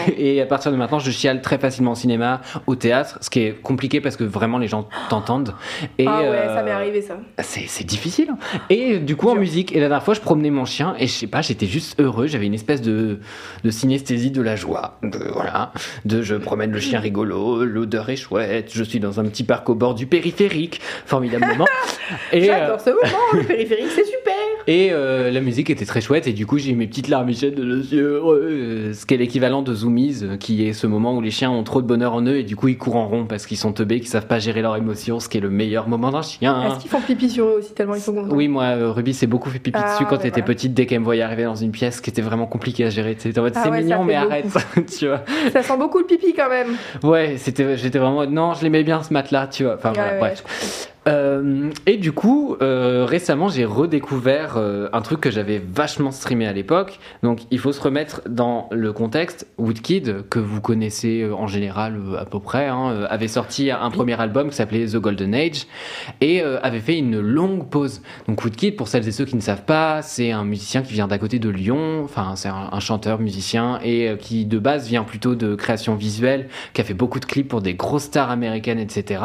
et 0.17 0.41
à 0.41 0.47
partir 0.47 0.73
de 0.73 0.77
maintenant, 0.77 0.99
je 0.99 1.11
chiale 1.11 1.43
très 1.43 1.59
facilement 1.59 1.93
au 1.93 1.95
cinéma, 1.95 2.41
au 2.67 2.75
théâtre, 2.77 3.19
ce 3.21 3.31
qui 3.31 3.41
est 3.41 3.53
compliqué 3.53 4.01
parce 4.01 4.17
que 4.17 4.25
vraiment 4.25 4.59
les 4.59 4.69
gens 4.69 4.89
t'entendent. 5.09 5.55
Et, 5.99 6.07
ah 6.07 6.21
ouais, 6.21 6.27
euh, 6.27 6.55
ça 6.55 6.63
m'est 6.63 6.71
arrivé 6.71 7.03
ça. 7.03 7.19
c'est 7.43 7.85
difficile. 7.85 8.29
hein. 8.31 8.59
Et 8.71 8.99
du 8.99 9.17
coup, 9.17 9.29
en 9.29 9.35
musique, 9.35 9.73
et 9.73 9.81
la 9.81 9.89
dernière 9.89 10.05
fois, 10.05 10.15
je 10.15 10.21
promenais 10.21 10.51
mon 10.51 10.65
chien 10.65 10.95
et 10.99 11.07
je 11.07 11.13
sais 11.13 11.27
pas, 11.27 11.43
j'étais 11.43 11.67
juste 11.67 12.01
heureux. 12.01 12.27
J'avais 12.27 12.47
une 12.47 12.55
espèce 12.55 12.83
de, 12.83 13.19
de 13.65 13.71
synesthésie 13.71 14.31
de 14.31 14.43
la 14.43 14.57
joie. 14.57 14.99
De, 15.03 15.19
voilà. 15.33 15.73
De 16.05 16.23
je 16.23 16.35
promène 16.35 16.71
le 16.73 16.81
chien 16.81 17.01
rigolo, 17.01 17.65
l'odeur 17.65 18.09
est 18.11 18.17
chouette, 18.17 18.71
je 18.73 18.83
suis 18.85 19.01
dans 19.01 19.21
un 19.21 19.25
petit 19.25 19.45
parc 19.45 19.69
au 19.69 19.75
bord 19.75 19.95
du 19.95 20.07
périphérique. 20.07 20.81
Formidable 21.07 21.47
moment. 21.47 21.67
Et, 22.33 22.51
euh, 22.51 22.59
J'adore 22.59 22.81
ce 22.81 22.91
moment, 22.91 23.25
le 23.35 23.45
périphérique, 23.45 23.89
c'est 23.95 24.05
super 24.05 24.35
et 24.69 24.91
euh, 24.93 25.31
la 25.31 25.41
musique 25.41 25.71
était 25.71 25.87
très 25.87 26.03
chouette 26.03 26.27
et 26.27 26.35
du 26.35 26.45
coup 26.45 26.59
j'ai 26.59 26.73
eu 26.73 26.75
mes 26.75 26.87
petites 26.87 27.09
larmichettes 27.09 27.55
de 27.55 27.81
suis 27.81 27.97
heureux, 27.97 28.47
euh, 28.51 28.93
ce 28.93 29.07
qui 29.07 29.15
est 29.15 29.17
l'équivalent 29.17 29.63
de 29.63 29.73
Zoomies, 29.73 30.19
euh, 30.23 30.37
qui 30.37 30.69
est 30.69 30.75
ce 30.75 30.87
moment 30.87 31.17
où 31.17 31.23
les 31.23 31.31
chiens 31.31 31.51
ont 31.51 31.63
trop 31.65 31.81
de 31.81 31.87
bonheur 31.87 32.13
en 32.13 32.21
eux 32.27 32.37
et 32.37 32.43
du 32.43 32.55
coup 32.55 32.69
ils 32.69 32.77
courent 32.77 32.97
en 32.97 33.09
rond 33.09 33.25
parce 33.25 33.47
qu'ils 33.47 33.57
sont 33.57 33.73
teubés, 33.73 33.99
qu'ils 33.99 34.11
savent 34.11 34.27
pas 34.27 34.39
gérer 34.39 34.61
leurs 34.61 34.77
émotions, 34.77 35.21
ce 35.21 35.31
qui 35.31 35.39
est 35.39 35.41
le 35.41 35.49
meilleur 35.49 35.89
moment 35.89 36.11
d'un 36.11 36.21
chien. 36.21 36.65
Est-ce 36.65 36.81
qu'ils 36.81 36.91
font 36.91 37.01
pipi 37.01 37.31
sur 37.31 37.47
eux 37.47 37.57
aussi, 37.61 37.73
tellement 37.73 37.95
ils 37.95 38.03
sont 38.03 38.13
contents? 38.13 38.37
Oui, 38.37 38.49
moi, 38.49 38.75
Ruby 38.93 39.15
s'est 39.15 39.27
beaucoup 39.27 39.49
fait 39.49 39.59
pipi 39.59 39.81
Ah, 39.83 39.91
dessus 39.95 40.05
quand 40.05 40.17
ouais, 40.17 40.19
elle 40.25 40.29
était 40.29 40.41
voilà. 40.43 40.55
petite, 40.55 40.75
dès 40.75 40.85
qu'elle 40.85 41.01
me 41.01 41.05
voyait 41.05 41.23
arriver 41.23 41.45
dans 41.45 41.57
une 41.57 41.73
pièce 41.73 42.03
qui 42.03 42.11
était 42.11 42.21
vraiment 42.21 42.47
compliquée 42.47 42.85
à 42.85 42.91
gérer. 42.91 43.17
C'était 43.19 43.39
en 43.39 43.45
mode, 43.45 43.55
Ah 43.57 43.63
c'est 43.65 43.71
ouais, 43.71 43.81
mignon, 43.81 44.05
mais 44.05 44.17
arrête, 44.17 44.45
tu 44.99 45.07
vois. 45.07 45.23
Ça 45.51 45.63
sent 45.63 45.79
beaucoup 45.79 45.99
le 45.99 46.05
pipi 46.05 46.35
quand 46.35 46.51
même. 46.51 46.77
Ouais, 47.03 47.37
c'était, 47.39 47.79
j'étais 47.79 47.99
vraiment, 47.99 48.27
non, 48.27 48.53
je 48.53 48.65
l'aimais 48.65 48.85
bien 48.85 49.03
ce 49.03 49.15
matelas, 49.15 49.47
tu 49.47 49.65
vois. 49.65 49.77
Enfin, 49.77 49.93
voilà, 49.95 50.13
ouais, 50.13 50.19
bref. 50.19 50.89
Euh, 51.09 51.71
et 51.87 51.97
du 51.97 52.13
coup, 52.13 52.57
euh, 52.61 53.05
récemment, 53.05 53.49
j'ai 53.49 53.65
redécouvert 53.65 54.57
euh, 54.57 54.89
un 54.93 55.01
truc 55.01 55.21
que 55.21 55.31
j'avais 55.31 55.59
vachement 55.59 56.11
streamé 56.11 56.47
à 56.47 56.53
l'époque. 56.53 56.99
Donc, 57.23 57.41
il 57.51 57.59
faut 57.59 57.73
se 57.73 57.81
remettre 57.81 58.23
dans 58.29 58.69
le 58.71 58.93
contexte. 58.93 59.47
Woodkid, 59.59 60.29
que 60.29 60.39
vous 60.39 60.61
connaissez 60.61 61.29
en 61.31 61.47
général 61.47 61.99
à 62.19 62.25
peu 62.25 62.41
près, 62.41 62.67
hein, 62.67 63.07
avait 63.09 63.29
sorti 63.29 63.71
un 63.71 63.91
premier 63.91 64.21
album 64.21 64.51
qui 64.51 64.57
s'appelait 64.57 64.87
The 64.87 64.97
Golden 64.97 65.35
Age 65.35 65.67
et 66.21 66.43
avait 66.43 66.81
fait 66.81 66.99
une 66.99 67.19
longue 67.19 67.69
pause. 67.69 68.03
Donc, 68.27 68.45
Woodkid, 68.45 68.77
pour 68.77 68.89
celles 68.89 69.07
et 69.09 69.13
ceux 69.13 69.25
qui 69.25 69.37
ne 69.37 69.41
savent 69.41 69.65
pas, 69.65 70.03
c'est 70.03 70.31
un 70.31 70.45
musicien 70.45 70.83
qui 70.83 70.93
vient 70.93 71.09
d'à 71.09 71.19
côté 71.19 71.39
de 71.39 71.49
Lyon. 71.49 72.03
Enfin, 72.05 72.35
c'est 72.37 72.49
un, 72.49 72.81
chanteur, 72.81 73.19
musicien 73.19 73.81
et 73.83 74.17
qui 74.21 74.45
de 74.45 74.59
base 74.59 74.89
vient 74.89 75.05
plutôt 75.05 75.35
de 75.35 75.55
création 75.55 75.95
visuelle, 75.95 76.49
qui 76.73 76.81
a 76.81 76.85
fait 76.85 76.95
beaucoup 76.95 77.21
de 77.21 77.25
clips 77.25 77.49
pour 77.49 77.63
des 77.63 77.75
grosses 77.75 78.05
stars 78.05 78.31
américaines, 78.31 78.79
etc 78.79 79.19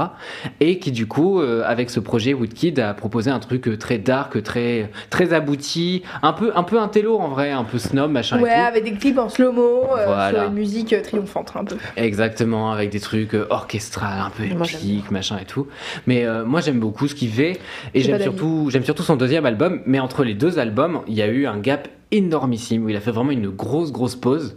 et 0.60 0.80
qui 0.80 0.91
du 0.91 1.07
coup 1.07 1.41
euh, 1.41 1.64
avec 1.73 1.89
ce 1.89 1.99
projet 1.99 2.33
Woodkid 2.33 2.79
a 2.79 2.93
proposé 2.93 3.29
un 3.31 3.39
truc 3.39 3.67
euh, 3.67 3.77
très 3.77 3.97
dark 3.97 4.41
très 4.43 4.89
très 5.09 5.33
abouti 5.33 6.03
un 6.21 6.31
peu 6.31 6.51
un 6.55 6.63
peu 6.63 6.79
un 6.79 6.87
télo 6.87 7.17
en 7.19 7.27
vrai 7.27 7.51
un 7.51 7.65
peu 7.65 7.77
snob 7.77 8.11
machin 8.11 8.39
Ouais, 8.39 8.49
et 8.51 8.55
tout. 8.55 8.61
avec 8.67 8.83
des 8.85 8.93
clips 8.93 9.17
en 9.17 9.27
slow-mo, 9.27 9.83
euh, 9.97 10.05
Voilà. 10.05 10.29
sur 10.39 10.43
une 10.49 10.53
musique 10.53 10.93
euh, 10.93 11.01
triomphante 11.01 11.51
un 11.55 11.65
peu. 11.65 11.75
exactement 11.97 12.71
avec 12.71 12.89
des 12.91 12.99
trucs 12.99 13.35
orchestrales 13.49 14.19
un 14.25 14.29
peu 14.29 14.43
épiques 14.45 15.11
machin 15.11 15.37
et 15.41 15.45
tout. 15.45 15.67
Mais 16.07 16.23
euh, 16.25 16.45
moi 16.45 16.61
j'aime 16.61 16.79
beaucoup 16.79 17.07
ce 17.07 17.15
qu'il 17.15 17.29
fait 17.29 17.59
et 17.93 18.01
J'ai 18.01 18.03
j'aime 18.11 18.21
surtout 18.21 18.69
j'aime 18.71 18.83
surtout 18.83 19.03
son 19.03 19.15
deuxième 19.15 19.45
album. 19.45 19.81
Mais 19.85 19.99
entre 19.99 20.23
les 20.23 20.33
deux 20.35 20.59
albums 20.59 21.01
il 21.07 21.15
y 21.15 21.21
a 21.21 21.27
eu 21.27 21.45
un 21.47 21.57
gap 21.57 21.87
énormissime 22.14 22.85
où 22.85 22.90
il 22.90 22.95
a 22.95 23.02
fait 23.02 23.11
vraiment 23.11 23.31
une 23.31 23.49
grosse 23.49 23.91
grosse 23.91 24.15
pause. 24.15 24.56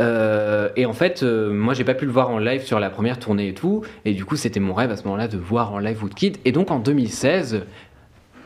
Euh, 0.00 0.68
et 0.76 0.86
en 0.86 0.92
fait, 0.92 1.22
euh, 1.22 1.52
moi 1.52 1.74
j'ai 1.74 1.84
pas 1.84 1.94
pu 1.94 2.04
le 2.04 2.12
voir 2.12 2.30
en 2.30 2.38
live 2.38 2.62
sur 2.62 2.78
la 2.78 2.90
première 2.90 3.18
tournée 3.18 3.48
et 3.48 3.54
tout. 3.54 3.82
Et 4.04 4.14
du 4.14 4.24
coup, 4.24 4.36
c'était 4.36 4.60
mon 4.60 4.74
rêve 4.74 4.90
à 4.90 4.96
ce 4.96 5.04
moment-là 5.04 5.26
de 5.26 5.38
voir 5.38 5.72
en 5.72 5.78
live 5.78 6.02
Woodkid. 6.02 6.36
Et 6.44 6.52
donc 6.52 6.70
en 6.70 6.78
2016 6.78 7.64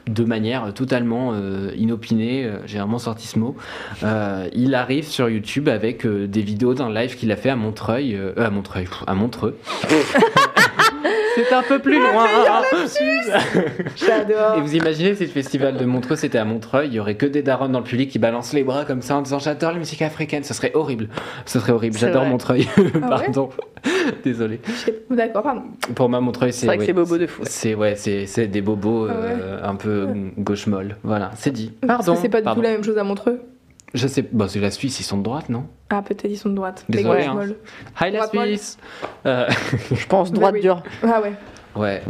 de 0.08 0.24
manière 0.24 0.74
totalement 0.74 1.30
euh, 1.32 1.70
inopinée, 1.76 2.44
euh, 2.44 2.56
j'ai 2.66 2.78
vraiment 2.78 2.98
sorti 2.98 3.28
ce 3.28 3.38
mot, 3.38 3.56
il 4.52 4.74
arrive 4.74 5.06
sur 5.06 5.28
YouTube 5.28 5.68
avec 5.68 6.04
des 6.04 6.42
vidéos 6.42 6.74
d'un 6.74 6.92
live 6.92 7.16
qu'il 7.16 7.30
a 7.30 7.36
fait 7.36 7.50
à 7.50 7.56
Montreuil, 7.56 8.18
à 8.36 8.50
Montreuil, 8.50 8.88
à 9.06 9.14
Montreux. 9.14 9.56
C'est 11.34 11.52
un 11.52 11.62
peu 11.62 11.78
plus 11.78 11.98
loin. 11.98 12.26
J'adore. 13.96 14.56
Et 14.58 14.60
vous 14.60 14.74
imaginez 14.74 15.14
si 15.14 15.24
le 15.24 15.30
festival 15.30 15.76
de 15.76 15.84
Montreux 15.84 16.16
c'était 16.16 16.38
à 16.38 16.44
Montreuil, 16.44 16.88
il 16.88 16.94
y 16.94 17.00
aurait 17.00 17.14
que 17.16 17.26
des 17.26 17.42
darons 17.42 17.68
dans 17.68 17.78
le 17.78 17.84
public 17.84 18.10
qui 18.10 18.18
balancent 18.18 18.52
les 18.52 18.64
bras 18.64 18.84
comme 18.84 19.02
ça 19.02 19.16
en 19.16 19.22
disant 19.22 19.38
j'adore 19.38 19.72
la 19.72 19.78
musique 19.78 20.02
africaine, 20.02 20.44
ce 20.44 20.54
serait 20.54 20.72
horrible. 20.74 21.08
Ce 21.46 21.58
serait 21.58 21.72
horrible. 21.72 21.96
J'adore. 21.98 22.24
Montreuil. 22.26 22.68
Ah 23.02 23.08
Pardon. 23.08 23.50
Désolé. 24.24 24.60
D'accord, 25.10 25.42
pardon. 25.42 25.62
Pour 25.94 26.08
moi 26.08 26.20
Montreuil 26.20 26.52
c'est 26.52 26.60
C'est 26.60 26.66
vrai 26.66 26.76
que 26.76 26.80
ouais, 26.82 26.86
c'est 26.86 26.92
bobo 26.92 27.18
de 27.18 27.26
fou. 27.26 27.42
C'est 27.44 27.74
ouais, 27.74 27.94
c'est 27.96 28.26
c'est 28.26 28.46
des 28.46 28.60
bobos 28.60 29.08
Ah 29.10 29.12
ouais. 29.20 29.26
euh, 29.40 29.60
un 29.64 29.74
peu 29.74 30.08
gauche 30.38 30.66
molle. 30.66 30.96
Voilà, 31.02 31.30
c'est 31.36 31.50
dit. 31.50 31.72
Parce 31.86 32.04
Pardon. 32.04 32.14
que 32.14 32.18
c'est 32.22 32.28
pas 32.28 32.38
du 32.40 32.44
pardon. 32.44 32.60
tout 32.60 32.64
la 32.66 32.72
même 32.72 32.84
chose 32.84 32.98
à 32.98 33.04
Montreux. 33.04 33.40
Je 33.94 34.06
sais, 34.06 34.24
bah 34.32 34.46
c'est 34.48 34.60
la 34.60 34.70
Suisse, 34.70 35.00
ils 35.00 35.04
sont 35.04 35.18
de 35.18 35.22
droite, 35.22 35.48
non? 35.48 35.64
Ah, 35.90 36.00
peut-être 36.02 36.24
ils 36.24 36.36
sont 36.38 36.48
de 36.48 36.54
droite. 36.54 36.84
Désolé, 36.88 37.24
hein. 37.24 37.38
Hi 38.00 38.10
la 38.10 38.26
Droite. 38.26 38.46
Suisse. 38.46 38.78
Euh, 39.26 39.46
Je 39.94 40.06
pense 40.06 40.32
droite 40.32 40.54
oui. 40.54 40.60
dure. 40.62 40.82
Ah 41.02 41.20
ouais. 41.20 41.32
Ouais. 41.74 42.02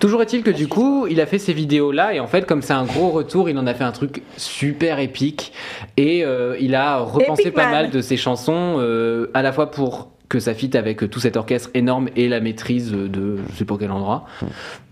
Toujours 0.00 0.20
est-il 0.22 0.42
que 0.42 0.50
du 0.50 0.66
coup, 0.68 1.06
il 1.08 1.20
a 1.20 1.26
fait 1.26 1.38
ces 1.38 1.52
vidéos-là 1.52 2.14
et 2.14 2.20
en 2.20 2.26
fait, 2.26 2.44
comme 2.46 2.60
c'est 2.62 2.72
un 2.72 2.84
gros 2.84 3.10
retour, 3.10 3.48
il 3.48 3.56
en 3.58 3.66
a 3.66 3.74
fait 3.74 3.84
un 3.84 3.92
truc 3.92 4.22
super 4.36 4.98
épique 4.98 5.52
et 5.96 6.24
euh, 6.24 6.56
il 6.60 6.74
a 6.74 6.98
repensé 6.98 7.42
Epic 7.42 7.54
pas 7.54 7.64
man. 7.64 7.72
mal 7.72 7.90
de 7.90 8.00
ses 8.00 8.16
chansons 8.16 8.76
euh, 8.78 9.30
à 9.34 9.42
la 9.42 9.52
fois 9.52 9.70
pour 9.70 10.10
que 10.28 10.40
ça 10.40 10.54
fitte 10.54 10.74
avec 10.74 11.08
tout 11.08 11.20
cet 11.20 11.36
orchestre 11.36 11.70
énorme 11.74 12.08
et 12.16 12.28
la 12.28 12.40
maîtrise 12.40 12.90
de 12.90 13.36
je 13.52 13.56
sais 13.58 13.64
pas 13.64 13.76
quel 13.78 13.92
endroit 13.92 14.24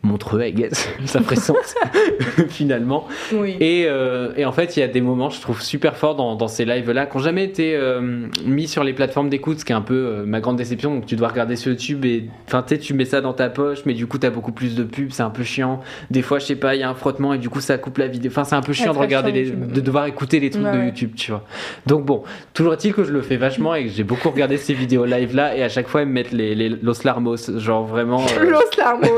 Montreux 0.04 0.44
I 0.44 0.52
guess 0.52 0.88
ça 1.06 1.20
ferait 1.20 1.36
sens 1.36 1.74
finalement 2.48 3.08
Oui. 3.32 3.56
et, 3.60 3.86
euh, 3.88 4.32
et 4.36 4.44
en 4.44 4.52
fait, 4.52 4.76
il 4.76 4.80
y 4.80 4.82
a 4.82 4.88
des 4.88 5.00
moments, 5.00 5.30
je 5.30 5.40
trouve, 5.40 5.60
super 5.62 5.96
forts 5.96 6.14
dans, 6.14 6.34
dans 6.36 6.48
ces 6.48 6.64
lives-là, 6.64 7.06
qui 7.06 7.16
n'ont 7.16 7.22
jamais 7.22 7.44
été 7.44 7.74
euh, 7.74 8.26
mis 8.44 8.68
sur 8.68 8.84
les 8.84 8.92
plateformes 8.92 9.28
d'écoute, 9.28 9.60
ce 9.60 9.64
qui 9.64 9.72
est 9.72 9.74
un 9.74 9.80
peu 9.80 9.94
euh, 9.94 10.24
ma 10.24 10.40
grande 10.40 10.56
déception. 10.56 10.94
Donc, 10.94 11.06
tu 11.06 11.16
dois 11.16 11.28
regarder 11.28 11.56
sur 11.56 11.72
YouTube 11.72 12.04
et, 12.04 12.28
enfin, 12.46 12.62
tu 12.62 12.94
mets 12.94 13.04
ça 13.04 13.20
dans 13.20 13.32
ta 13.32 13.48
poche, 13.48 13.80
mais 13.86 13.94
du 13.94 14.06
coup, 14.06 14.18
tu 14.18 14.26
as 14.26 14.30
beaucoup 14.30 14.52
plus 14.52 14.74
de 14.74 14.84
pubs, 14.84 15.10
c'est 15.10 15.22
un 15.22 15.30
peu 15.30 15.42
chiant. 15.42 15.80
Des 16.10 16.22
fois, 16.22 16.38
je 16.38 16.46
sais 16.46 16.56
pas, 16.56 16.74
il 16.74 16.80
y 16.80 16.84
a 16.84 16.90
un 16.90 16.94
frottement 16.94 17.34
et 17.34 17.38
du 17.38 17.48
coup, 17.48 17.60
ça 17.60 17.78
coupe 17.78 17.98
la 17.98 18.06
vidéo. 18.06 18.30
Enfin, 18.30 18.44
c'est 18.44 18.54
un 18.56 18.62
peu 18.62 18.72
chiant 18.72 18.92
de 18.92 18.98
regarder, 18.98 19.30
chiant, 19.30 19.40
les, 19.42 19.48
YouTube. 19.48 19.72
de 19.72 19.80
devoir 19.80 20.06
écouter 20.06 20.40
les 20.40 20.50
trucs 20.50 20.64
Ouais, 20.64 20.72
de 20.72 20.78
ouais. 20.78 20.86
YouTube, 20.86 21.12
tu 21.16 21.30
vois. 21.30 21.44
Donc, 21.86 22.04
bon, 22.04 22.22
toujours 22.52 22.74
est-il 22.74 22.92
que 22.92 23.04
je 23.04 23.12
le 23.12 23.22
fais 23.22 23.36
vachement 23.36 23.74
et 23.74 23.84
que 23.84 23.90
j'ai 23.90 24.04
beaucoup 24.04 24.30
regardé 24.30 24.56
ces 24.56 24.74
vidéos 24.74 25.04
live-là 25.04 25.56
et 25.56 25.62
à 25.62 25.68
chaque 25.68 25.88
fois, 25.88 26.02
ils 26.02 26.08
me 26.08 26.12
mettent 26.12 26.32
les, 26.32 26.54
les 26.54 26.68
Los 26.68 27.04
Larmos, 27.04 27.58
genre 27.58 27.86
vraiment. 27.86 28.24
Los 28.42 28.60
Larmos. 28.78 29.08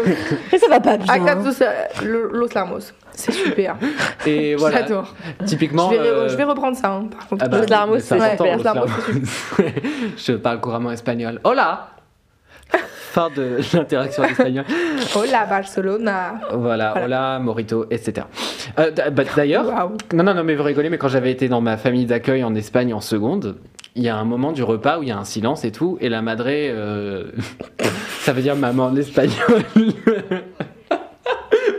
Ça 0.69 0.76
va 0.79 0.81
pas 0.81 0.97
bien. 0.97 1.13
Akat 1.13 1.35
Los- 1.37 2.05
le- 2.05 2.31
Los 2.33 2.49
Larmos. 2.55 2.93
C'est 3.13 3.33
super. 3.33 3.77
et 4.27 4.55
voilà. 4.59 4.81
J'adore. 4.83 5.15
Typiquement. 5.45 5.91
Je, 5.91 5.97
vais, 5.97 6.07
euh, 6.09 6.29
je 6.29 6.37
vais 6.37 6.45
reprendre 6.45 6.77
ça, 6.77 6.91
hein, 6.93 7.07
par 7.11 7.27
contre. 7.29 7.45
Ah 7.45 7.49
bah, 7.49 7.59
Los 7.61 7.67
Larmos, 7.67 7.99
c'est 8.01 8.15
super. 8.21 8.37
Los 8.39 8.57
Los 8.59 8.63
Larmos. 8.63 8.91
Je 10.17 10.33
parle 10.33 10.61
couramment 10.61 10.91
espagnol. 10.93 11.41
Hola 11.45 11.89
Fin 13.13 13.31
de 13.35 13.59
l'interaction 13.75 14.25
en 14.25 14.27
espagnol. 14.27 14.65
Hola, 15.15 15.47
Barcelona. 15.47 16.35
Voilà, 16.53 16.91
Voilà. 16.93 17.05
hola, 17.05 17.39
morito, 17.39 17.87
etc. 17.91 18.27
Euh, 18.79 18.91
bah, 19.11 19.23
D'ailleurs, 19.35 19.65
non, 20.13 20.23
non, 20.23 20.35
non, 20.35 20.45
mais 20.45 20.55
vous 20.55 20.63
rigolez, 20.65 20.91
mais 20.91 20.99
quand 20.99 21.09
j'avais 21.09 21.31
été 21.31 21.49
dans 21.49 21.63
ma 21.63 21.79
famille 21.79 22.05
d'accueil 22.05 22.45
en 22.45 22.55
Espagne 22.55 22.93
en 22.93 23.01
seconde, 23.01 23.57
il 23.95 24.03
y 24.03 24.11
a 24.11 24.17
un 24.17 24.25
moment 24.25 24.53
du 24.53 24.63
repas 24.63 24.99
où 24.99 25.03
il 25.03 25.09
y 25.09 25.13
a 25.13 25.17
un 25.17 25.25
silence 25.25 25.65
et 25.65 25.73
tout, 25.73 25.97
et 26.03 26.11
la 26.11 26.21
madré, 26.21 26.69
euh, 26.71 27.31
ça 28.21 28.35
veut 28.35 28.43
dire 28.43 28.55
maman 28.57 28.87
en 28.87 28.97
espagnol. 28.97 29.63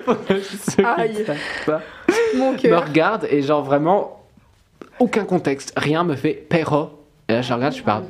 Pour 0.07 0.17
ceux 0.27 0.83
qui 0.83 0.85
Aïe. 0.85 1.25
savent 1.25 1.37
pas. 1.65 1.81
Mon 2.37 2.53
me 2.53 2.57
cœur. 2.57 2.85
regarde 2.87 3.27
et 3.29 3.41
genre 3.41 3.63
vraiment 3.63 4.21
aucun 4.99 5.25
contexte, 5.25 5.73
rien 5.77 6.03
me 6.03 6.15
fait 6.15 6.33
pero. 6.49 6.91
Et 7.29 7.33
là 7.33 7.41
je 7.41 7.53
regarde, 7.53 7.73
je 7.75 7.83
parle. 7.83 8.03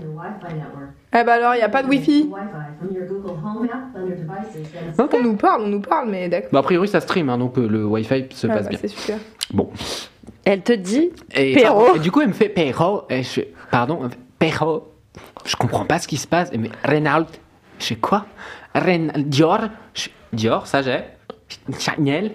Eh 1.14 1.24
bah 1.24 1.34
alors, 1.34 1.56
il 1.56 1.58
n'y 1.58 1.64
a 1.64 1.70
pas 1.70 1.82
de 1.84 1.88
wifi. 1.88 2.30
On 5.00 5.24
nous 5.24 5.36
parle, 5.36 5.62
on 5.64 5.68
nous 5.68 5.80
parle, 5.82 6.10
mais 6.10 6.30
d'accord. 6.30 6.50
Bah, 6.52 6.60
a 6.60 6.64
priori 6.64 6.88
ça 6.88 7.00
stream, 7.02 7.30
hein, 7.30 7.38
donc 7.38 7.58
euh, 7.58 7.68
le 7.68 7.86
wifi 7.86 8.26
se 8.32 8.48
Ah 8.48 8.54
passe 8.54 8.64
bah, 8.66 8.70
bien. 8.70 8.80
C'est 8.82 8.88
super. 8.90 9.18
Bon. 9.54 9.70
Elle 10.46 10.62
te 10.62 10.74
dit 10.74 11.12
Et, 11.34 11.54
Pero. 11.56 11.74
pardon, 11.80 11.96
et 11.96 12.00
du 12.00 12.12
coup 12.12 12.22
elle 12.22 12.28
me 12.30 12.34
fait 12.34 12.50
pero. 12.50 13.06
Et 13.10 13.24
je 13.24 13.30
fais, 13.30 13.54
pardon, 13.72 13.98
elle 14.02 14.06
me 14.06 14.10
fait, 14.10 14.18
pero. 14.40 14.92
Je 15.46 15.56
comprends 15.56 15.86
pas 15.86 16.00
ce 16.00 16.08
qui 16.08 16.18
se 16.18 16.28
passe. 16.28 16.52
Mais 16.58 16.70
Renault, 16.86 17.26
je 17.80 17.86
fais 17.86 17.96
quoi? 17.96 18.26
Ren 18.76 19.08
Dior, 19.18 19.62
Je- 19.94 20.10
Dior, 20.34 20.68
ça 20.68 20.82
j'ai. 20.82 21.00
Chanel. 21.80 22.32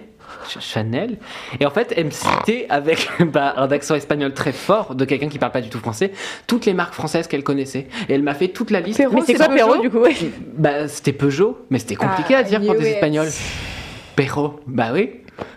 Ch- 0.47 0.63
Chanel. 0.63 1.17
Et 1.59 1.65
en 1.65 1.69
fait, 1.69 1.93
elle 1.95 2.05
me 2.05 2.11
citait 2.11 2.65
avec 2.69 3.07
bah, 3.31 3.53
un 3.57 3.69
accent 3.71 3.95
espagnol 3.95 4.33
très 4.33 4.51
fort 4.51 4.95
de 4.95 5.05
quelqu'un 5.05 5.27
qui 5.29 5.37
parle 5.37 5.51
pas 5.51 5.61
du 5.61 5.69
tout 5.69 5.79
français, 5.79 6.11
toutes 6.47 6.65
les 6.65 6.73
marques 6.73 6.93
françaises 6.93 7.27
qu'elle 7.27 7.43
connaissait. 7.43 7.87
Et 8.09 8.13
elle 8.13 8.23
m'a 8.23 8.33
fait 8.33 8.47
toute 8.47 8.71
la 8.71 8.79
liste. 8.79 8.99
Mais 9.13 9.21
c'est 9.25 9.33
quoi 9.35 9.49
Perrault 9.49 9.77
du 9.81 9.89
coup 9.89 9.99
ouais. 9.99 10.15
Bah, 10.57 10.87
c'était 10.87 11.13
Peugeot, 11.13 11.65
mais 11.69 11.79
c'était 11.79 11.95
compliqué 11.95 12.33
Ah, 12.35 12.39
à 12.39 12.43
dire 12.43 12.61
pour 12.61 12.71
des 12.73 12.79
knew 12.79 12.87
it. 12.87 12.93
Espagnols. 12.95 13.29
Perro, 14.15 14.59
bah 14.67 14.89
oui. 14.93 15.11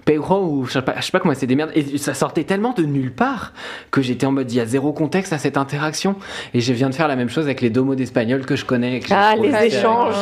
Perro 0.06 0.42
ou 0.46 0.64
je 0.64 0.72
sais 0.72 0.82
pas, 0.82 0.94
je 0.96 1.02
sais 1.02 1.10
pas 1.12 1.20
comment 1.20 1.34
c'est 1.34 1.46
des 1.46 1.54
merdes. 1.56 1.72
Et 1.74 1.98
ça 1.98 2.14
sortait 2.14 2.44
tellement 2.44 2.72
de 2.72 2.82
nulle 2.84 3.12
part 3.14 3.52
que 3.90 4.00
j'étais 4.00 4.24
en 4.24 4.32
mode 4.32 4.50
il 4.50 4.56
y 4.56 4.60
a 4.60 4.64
zéro 4.66 4.92
contexte 4.94 5.32
à 5.34 5.38
cette 5.38 5.58
interaction. 5.58 6.16
Et 6.54 6.60
je 6.60 6.72
viens 6.72 6.88
de 6.88 6.94
faire 6.94 7.08
la 7.08 7.16
même 7.16 7.28
chose 7.28 7.44
avec 7.44 7.60
les 7.60 7.68
domos 7.70 7.94
d'espagnol 7.94 8.46
que 8.46 8.56
je 8.56 8.64
connais. 8.64 9.00
que 9.00 9.08
Ah, 9.12 9.34
les 9.36 9.66
échanges. 9.66 10.14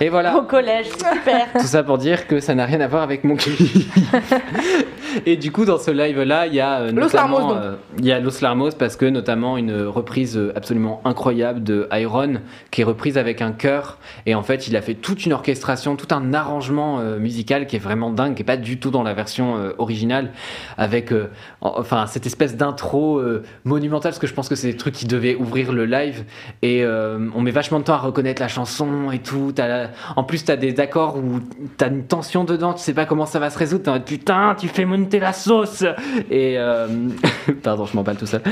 Et 0.00 0.08
voilà. 0.08 0.36
Au 0.36 0.42
collège, 0.42 0.86
super. 0.88 1.46
Tout 1.58 1.66
ça 1.66 1.82
pour 1.82 1.98
dire 1.98 2.26
que 2.26 2.40
ça 2.40 2.54
n'a 2.54 2.66
rien 2.66 2.80
à 2.80 2.86
voir 2.86 3.02
avec 3.02 3.24
mon 3.24 3.36
kiff. 3.36 3.60
Et 5.24 5.36
du 5.36 5.50
coup, 5.50 5.64
dans 5.64 5.78
ce 5.78 5.90
live-là, 5.90 6.46
il 6.46 6.54
y 6.54 6.60
a 6.60 6.80
euh, 6.80 6.92
Los 6.92 7.00
notamment, 7.00 7.38
Larmos, 7.38 7.54
donc. 7.54 7.62
euh, 7.64 7.74
il 7.98 8.04
y 8.04 8.12
a 8.12 8.20
Los 8.20 8.42
Larmos 8.42 8.72
parce 8.78 8.96
que 8.96 9.06
notamment 9.06 9.56
une 9.56 9.84
reprise 9.86 10.36
euh, 10.36 10.52
absolument 10.54 11.00
incroyable 11.06 11.62
de 11.62 11.88
Iron 11.92 12.34
qui 12.70 12.82
est 12.82 12.84
reprise 12.84 13.16
avec 13.16 13.40
un 13.40 13.52
chœur 13.52 13.98
et 14.26 14.34
en 14.34 14.42
fait, 14.42 14.68
il 14.68 14.76
a 14.76 14.82
fait 14.82 14.92
toute 14.94 15.24
une 15.24 15.32
orchestration, 15.32 15.96
tout 15.96 16.14
un 16.14 16.34
arrangement 16.34 16.98
euh, 17.00 17.18
musical 17.18 17.66
qui 17.66 17.76
est 17.76 17.80
vraiment 17.80 18.10
dingue, 18.10 18.34
qui 18.34 18.42
est 18.42 18.44
pas 18.44 18.58
du 18.58 18.78
tout 18.78 18.90
dans 18.90 19.02
la 19.02 19.14
version 19.14 19.54
originale 19.78 20.32
avec 20.76 21.12
en- 21.12 21.74
enfin 21.78 22.06
cette 22.06 22.26
espèce 22.26 22.56
d'intro 22.56 23.22
monumentale 23.64 24.10
parce 24.12 24.18
que 24.18 24.26
je 24.26 24.34
pense 24.34 24.48
que 24.48 24.54
c'est 24.54 24.68
des 24.72 24.76
trucs 24.76 24.94
qui 24.94 25.06
devaient 25.06 25.34
ouvrir 25.36 25.72
le 25.72 25.86
live 25.86 26.24
et 26.62 26.84
on 26.86 27.40
met 27.40 27.50
vachement 27.52 27.78
de 27.78 27.84
temps 27.84 27.94
à 27.94 27.98
reconnaître 27.98 28.42
la 28.42 28.48
chanson 28.48 29.10
et 29.12 29.18
tout. 29.20 29.52
T'as 29.54 29.68
la- 29.68 29.85
En 30.16 30.24
plus, 30.24 30.44
t'as 30.44 30.56
des 30.56 30.78
accords 30.80 31.16
où 31.16 31.40
t'as 31.76 31.88
une 31.88 32.04
tension 32.04 32.44
dedans, 32.44 32.74
tu 32.74 32.82
sais 32.82 32.94
pas 32.94 33.06
comment 33.06 33.26
ça 33.26 33.38
va 33.38 33.50
se 33.50 33.58
résoudre. 33.58 33.84
T'es 33.84 33.90
en 33.90 34.00
putain, 34.00 34.54
tu 34.58 34.68
fais 34.68 34.84
monter 34.84 35.18
la 35.18 35.32
sauce. 35.32 35.84
Et 36.30 36.58
euh, 36.58 36.86
pardon, 37.62 37.86
je 37.86 37.96
m'emballe 37.96 38.16
tout 38.16 38.26
seul. 38.26 38.42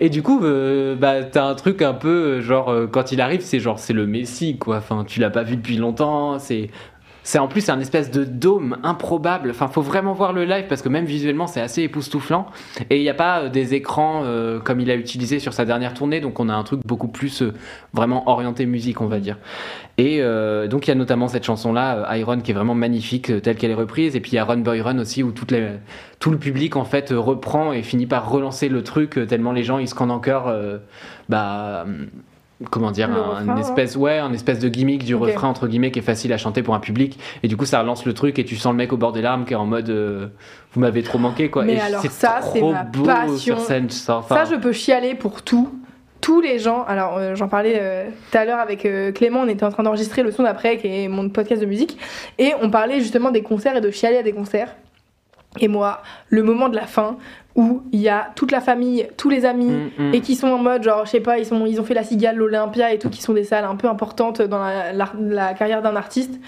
Et, 0.00 0.08
du 0.08 0.22
coup, 0.22 0.44
euh, 0.44 0.94
bah 0.96 1.24
t'as 1.24 1.46
un 1.46 1.54
truc 1.54 1.82
un 1.82 1.94
peu 1.94 2.08
euh, 2.08 2.40
genre 2.40 2.70
euh, 2.70 2.86
quand 2.86 3.12
il 3.12 3.20
arrive, 3.20 3.40
c'est 3.40 3.60
genre 3.60 3.78
c'est 3.78 3.92
le 3.92 4.06
Messi 4.06 4.58
quoi. 4.58 4.76
Enfin, 4.76 5.04
tu 5.06 5.20
l'as 5.20 5.30
pas 5.30 5.42
vu 5.42 5.56
depuis 5.56 5.76
longtemps. 5.76 6.38
C'est 6.38 7.38
en 7.38 7.48
plus 7.48 7.68
un 7.68 7.78
espèce 7.80 8.10
de 8.10 8.24
dôme 8.24 8.78
improbable. 8.82 9.50
Enfin, 9.50 9.68
faut 9.68 9.82
vraiment 9.82 10.12
voir 10.12 10.32
le 10.32 10.44
live 10.44 10.66
parce 10.68 10.82
que 10.82 10.88
même 10.88 11.04
visuellement, 11.04 11.46
c'est 11.46 11.60
assez 11.60 11.82
époustouflant. 11.82 12.46
Et 12.88 12.96
il 12.96 13.02
n'y 13.02 13.08
a 13.08 13.14
pas 13.14 13.42
euh, 13.42 13.48
des 13.48 13.74
écrans 13.74 14.22
euh, 14.24 14.58
comme 14.58 14.80
il 14.80 14.90
a 14.90 14.94
utilisé 14.94 15.38
sur 15.38 15.52
sa 15.52 15.64
dernière 15.64 15.94
tournée, 15.94 16.20
donc 16.20 16.40
on 16.40 16.48
a 16.48 16.54
un 16.54 16.64
truc 16.64 16.80
beaucoup 16.84 17.08
plus 17.08 17.42
euh, 17.42 17.52
vraiment 17.92 18.28
orienté 18.28 18.66
musique, 18.66 19.00
on 19.00 19.06
va 19.06 19.20
dire. 19.20 19.36
Et 20.00 20.22
euh, 20.22 20.66
donc 20.66 20.86
il 20.86 20.88
y 20.88 20.92
a 20.92 20.94
notamment 20.94 21.28
cette 21.28 21.44
chanson-là, 21.44 22.10
euh, 22.10 22.16
Iron, 22.16 22.40
qui 22.40 22.52
est 22.52 22.54
vraiment 22.54 22.74
magnifique, 22.74 23.30
euh, 23.30 23.40
telle 23.40 23.56
qu'elle 23.56 23.70
est 23.70 23.74
reprise. 23.74 24.16
Et 24.16 24.20
puis 24.20 24.32
il 24.32 24.34
y 24.36 24.38
a 24.38 24.44
Run 24.44 24.58
Boy 24.58 24.80
Run 24.80 24.98
aussi, 24.98 25.22
où 25.22 25.32
les, 25.50 25.68
tout 26.18 26.30
le 26.30 26.38
public 26.38 26.76
en 26.76 26.84
fait 26.84 27.12
reprend 27.12 27.74
et 27.74 27.82
finit 27.82 28.06
par 28.06 28.30
relancer 28.30 28.70
le 28.70 28.82
truc 28.82 29.20
tellement 29.28 29.52
les 29.52 29.62
gens 29.62 29.78
ils 29.78 29.88
scandent 29.88 30.10
encore. 30.10 30.48
euh, 30.48 30.78
bah 31.28 31.82
hum, 31.84 32.08
comment 32.70 32.90
dire 32.90 33.10
un, 33.10 33.14
refrain, 33.14 33.54
une 33.54 33.58
espèce 33.58 33.96
ouais 33.96 34.18
un 34.18 34.32
espèce 34.32 34.58
de 34.58 34.68
gimmick 34.68 35.04
du 35.04 35.14
refrain 35.14 35.48
entre 35.48 35.66
guillemets 35.66 35.90
qui 35.90 35.98
est 35.98 36.02
facile 36.02 36.32
à 36.32 36.36
chanter 36.36 36.62
pour 36.62 36.74
un 36.74 36.80
public 36.80 37.18
et 37.42 37.48
du 37.48 37.56
coup 37.56 37.64
ça 37.64 37.80
relance 37.80 38.04
le 38.04 38.12
truc 38.12 38.38
et 38.38 38.44
tu 38.44 38.56
sens 38.56 38.72
le 38.72 38.76
mec 38.76 38.92
au 38.92 38.98
bord 38.98 39.12
des 39.12 39.22
larmes 39.22 39.44
qui 39.46 39.54
est 39.54 39.56
en 39.56 39.64
mode 39.64 39.88
euh, 39.88 40.26
vous 40.72 40.80
m'avez 40.80 41.02
trop 41.02 41.18
manqué 41.18 41.48
quoi 41.48 41.64
Mais 41.64 41.76
et 41.76 41.80
alors 41.80 42.02
ça, 42.02 42.40
c'est 42.52 42.60
ma 42.60 42.82
beau 42.84 43.04
passion. 43.04 43.36
sur 43.38 43.60
scène 43.60 43.88
ça, 43.88 44.18
enfin, 44.18 44.34
Ça, 44.34 44.44
je 44.44 44.56
peux 44.56 44.72
chialer 44.72 45.14
pour 45.14 45.42
tout. 45.42 45.79
Tous 46.20 46.40
les 46.40 46.58
gens, 46.58 46.84
alors 46.84 47.16
euh, 47.18 47.34
j'en 47.34 47.48
parlais 47.48 47.78
euh, 47.80 48.04
tout 48.30 48.36
à 48.38 48.44
l'heure 48.44 48.58
avec 48.58 48.84
euh, 48.84 49.10
Clément, 49.12 49.40
on 49.40 49.48
était 49.48 49.64
en 49.64 49.70
train 49.70 49.82
d'enregistrer 49.82 50.22
le 50.22 50.30
son 50.32 50.42
d'après, 50.42 50.76
qui 50.76 50.86
est 50.86 51.08
mon 51.08 51.28
podcast 51.30 51.60
de 51.62 51.66
musique, 51.66 51.96
et 52.38 52.52
on 52.60 52.70
parlait 52.70 53.00
justement 53.00 53.30
des 53.30 53.42
concerts 53.42 53.76
et 53.76 53.80
de 53.80 53.90
chialer 53.90 54.18
à 54.18 54.22
des 54.22 54.32
concerts. 54.32 54.74
Et 55.58 55.66
moi, 55.66 56.02
le 56.28 56.42
moment 56.42 56.68
de 56.68 56.76
la 56.76 56.86
fin 56.86 57.16
où 57.56 57.82
il 57.90 58.00
y 58.00 58.08
a 58.08 58.28
toute 58.36 58.52
la 58.52 58.60
famille, 58.60 59.08
tous 59.16 59.28
les 59.30 59.44
amis, 59.44 59.66
Mm, 59.98 60.10
mm. 60.10 60.14
et 60.14 60.20
qui 60.20 60.36
sont 60.36 60.46
en 60.48 60.58
mode 60.58 60.84
genre 60.84 61.04
je 61.06 61.10
sais 61.10 61.20
pas 61.20 61.38
ils 61.38 61.44
sont 61.46 61.66
ils 61.66 61.80
ont 61.80 61.84
fait 61.84 61.94
la 61.94 62.04
cigale 62.04 62.36
l'Olympia 62.36 62.92
et 62.92 62.98
tout 63.00 63.10
qui 63.10 63.20
sont 63.20 63.32
des 63.32 63.42
salles 63.42 63.64
un 63.64 63.74
peu 63.74 63.88
importantes 63.88 64.40
dans 64.42 64.60
la, 64.60 64.92
la- 64.92 65.12
la 65.18 65.54
carrière 65.54 65.82
d'un 65.82 65.96
artiste 65.96 66.38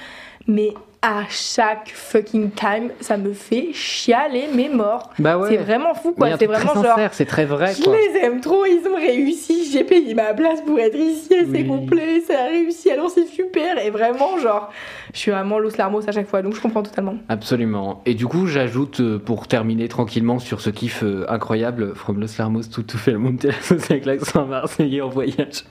mais 0.46 0.72
à 1.04 1.22
chaque 1.28 1.90
fucking 1.92 2.50
time, 2.52 2.90
ça 3.00 3.16
me 3.16 3.32
fait 3.32 3.70
chialer 3.72 4.44
mes 4.54 4.68
morts. 4.68 5.10
Bah 5.18 5.36
ouais. 5.36 5.48
C'est 5.50 5.56
vraiment 5.56 5.94
fou, 5.94 6.12
quoi. 6.12 6.30
C'est 6.30 6.46
truc 6.46 6.52
très 6.52 6.64
vraiment 6.64 6.82
genre. 6.82 6.98
c'est 7.10 7.24
très 7.24 7.44
vrai. 7.44 7.74
Je 7.76 7.82
quoi. 7.82 7.96
les 7.96 8.20
aime 8.20 8.40
trop, 8.40 8.64
ils 8.64 8.86
ont 8.88 8.94
réussi, 8.94 9.68
j'ai 9.72 9.82
payé 9.82 10.14
ma 10.14 10.32
place 10.32 10.60
pour 10.60 10.78
être 10.78 10.94
ici, 10.96 11.34
et 11.34 11.40
c'est 11.40 11.62
Oui. 11.62 11.66
complet, 11.66 12.20
ça 12.20 12.34
a 12.44 12.48
réussi, 12.48 12.88
alors 12.90 13.10
c'est 13.10 13.26
super, 13.26 13.84
et 13.84 13.90
vraiment, 13.90 14.38
genre, 14.38 14.70
je 15.12 15.18
suis 15.18 15.32
vraiment 15.32 15.58
Los 15.58 15.76
Larmos 15.76 16.08
à 16.08 16.12
chaque 16.12 16.28
fois, 16.28 16.40
donc 16.40 16.54
je 16.54 16.60
comprends 16.60 16.84
totalement. 16.84 17.16
Absolument. 17.28 18.00
Et 18.06 18.14
du 18.14 18.26
coup, 18.28 18.46
j'ajoute 18.46 19.00
euh, 19.00 19.18
pour 19.18 19.48
terminer 19.48 19.88
tranquillement 19.88 20.38
sur 20.38 20.60
ce 20.60 20.70
kiff 20.70 21.02
euh, 21.02 21.24
incroyable, 21.28 21.94
From 21.96 22.20
Los 22.20 22.38
Larmos, 22.38 22.62
tout, 22.72 22.84
tout 22.84 22.98
fait 22.98 23.10
le 23.12 23.18
monde 23.18 23.44
avec 23.90 24.04
l'accent 24.04 24.46
marseillais 24.46 25.00
en 25.00 25.08
voyage. 25.08 25.64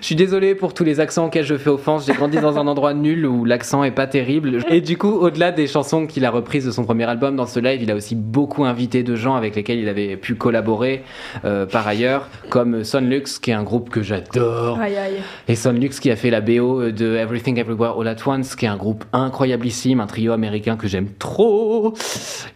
Je 0.00 0.04
suis 0.04 0.14
désolé 0.14 0.54
pour 0.54 0.74
tous 0.74 0.84
les 0.84 1.00
accents 1.00 1.26
auxquels 1.26 1.44
je 1.44 1.56
fais 1.56 1.70
offense. 1.70 2.06
J'ai 2.06 2.12
grandi 2.12 2.38
dans 2.38 2.58
un 2.58 2.66
endroit 2.66 2.94
nul 2.94 3.26
où 3.26 3.44
l'accent 3.44 3.82
est 3.82 3.90
pas 3.90 4.06
terrible. 4.06 4.58
Et 4.68 4.75
du 4.80 4.98
coup, 4.98 5.10
au-delà 5.10 5.52
des 5.52 5.66
chansons 5.66 6.06
qu'il 6.06 6.24
a 6.24 6.30
reprises 6.30 6.64
de 6.66 6.70
son 6.70 6.84
premier 6.84 7.04
album, 7.04 7.36
dans 7.36 7.46
ce 7.46 7.60
live, 7.60 7.82
il 7.82 7.90
a 7.90 7.94
aussi 7.94 8.14
beaucoup 8.14 8.64
invité 8.64 9.02
de 9.02 9.14
gens 9.14 9.34
avec 9.36 9.54
lesquels 9.56 9.78
il 9.78 9.88
avait 9.88 10.16
pu 10.16 10.34
collaborer 10.34 11.02
euh, 11.44 11.66
par 11.66 11.86
ailleurs, 11.86 12.28
comme 12.50 12.84
Sonlux, 12.84 13.38
qui 13.40 13.50
est 13.50 13.54
un 13.54 13.62
groupe 13.62 13.90
que 13.90 14.02
j'adore. 14.02 14.78
Aïe 14.80 14.96
aïe. 14.96 15.14
Et 15.48 15.54
Sonlux 15.54 15.90
qui 16.00 16.10
a 16.10 16.16
fait 16.16 16.30
la 16.30 16.40
BO 16.40 16.90
de 16.90 17.16
Everything 17.16 17.58
Everywhere 17.58 17.98
All 18.00 18.08
At 18.08 18.16
Once, 18.26 18.56
qui 18.56 18.64
est 18.64 18.68
un 18.68 18.76
groupe 18.76 19.04
incroyablissime, 19.12 20.00
un 20.00 20.06
trio 20.06 20.32
américain 20.32 20.76
que 20.76 20.88
j'aime 20.88 21.08
trop. 21.18 21.94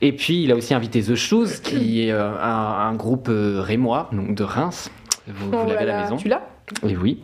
Et 0.02 0.12
puis 0.12 0.42
il 0.44 0.52
a 0.52 0.56
aussi 0.56 0.74
invité 0.74 1.02
The 1.02 1.14
Shoes, 1.14 1.60
qui 1.62 2.06
est 2.06 2.12
euh, 2.12 2.32
un, 2.42 2.88
un 2.88 2.94
groupe 2.94 3.28
euh, 3.28 3.60
rémois, 3.60 4.08
donc 4.12 4.34
de 4.34 4.44
Reims. 4.44 4.90
Vous, 5.28 5.50
vous 5.50 5.56
Oh 5.62 5.68
l'avez 5.68 5.82
à 5.82 5.84
la 5.84 6.02
maison. 6.02 6.16
Tu 6.16 6.28
l'as? 6.28 6.42
Et 6.86 6.96
oui. 6.96 7.20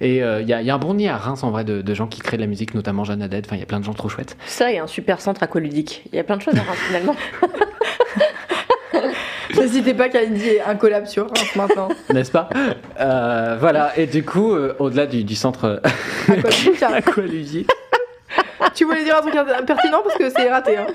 Et 0.00 0.22
euh, 0.22 0.40
il 0.42 0.48
y, 0.48 0.52
a- 0.52 0.60
il 0.62 0.66
y 0.66 0.70
a 0.70 0.74
un 0.74 0.78
bon 0.78 0.94
nid 0.94 1.08
à 1.08 1.16
Reims 1.16 1.42
en 1.44 1.50
vrai 1.50 1.64
de, 1.64 1.82
de 1.82 1.94
gens 1.94 2.06
qui 2.06 2.20
créent 2.20 2.36
de 2.36 2.42
la 2.42 2.46
musique, 2.48 2.74
notamment 2.74 3.04
Jeanne 3.04 3.22
Haddad. 3.22 3.44
Enfin, 3.46 3.56
il 3.56 3.60
y 3.60 3.62
a 3.62 3.66
plein 3.66 3.80
de 3.80 3.84
gens 3.84 3.94
trop 3.94 4.08
chouettes. 4.08 4.36
Ça, 4.46 4.70
il 4.70 4.76
y 4.76 4.78
a 4.78 4.82
un 4.82 4.86
super 4.86 5.20
centre 5.20 5.42
aqualudique. 5.42 6.02
Il 6.12 6.16
y 6.16 6.18
a 6.18 6.24
plein 6.24 6.36
de 6.36 6.42
choses 6.42 6.54
à 6.56 6.62
Reims, 6.62 6.78
finalement. 6.86 7.16
N'hésitez 9.56 9.94
pas 9.94 10.08
qu'à 10.08 10.24
dire 10.26 10.62
un 10.66 10.74
collab 10.76 11.06
sur 11.06 11.26
Reims 11.26 11.56
maintenant. 11.56 11.88
N'est-ce 12.12 12.30
pas? 12.30 12.48
Euh, 13.00 13.56
Voilà. 13.58 13.98
Et 13.98 14.06
du 14.06 14.24
coup, 14.24 14.52
euh, 14.54 14.74
au-delà 14.78 15.06
du, 15.06 15.24
du 15.24 15.34
centre 15.34 15.80
Aqualudique, 16.28 16.82
hein. 16.82 16.90
aqualudique, 16.94 17.70
Tu 18.74 18.84
voulais 18.84 19.04
dire 19.04 19.16
un 19.16 19.20
truc 19.22 19.34
pertinent 19.66 20.02
parce 20.04 20.16
que 20.18 20.30
c'est 20.30 20.50
raté. 20.50 20.76
Hein. 20.76 20.86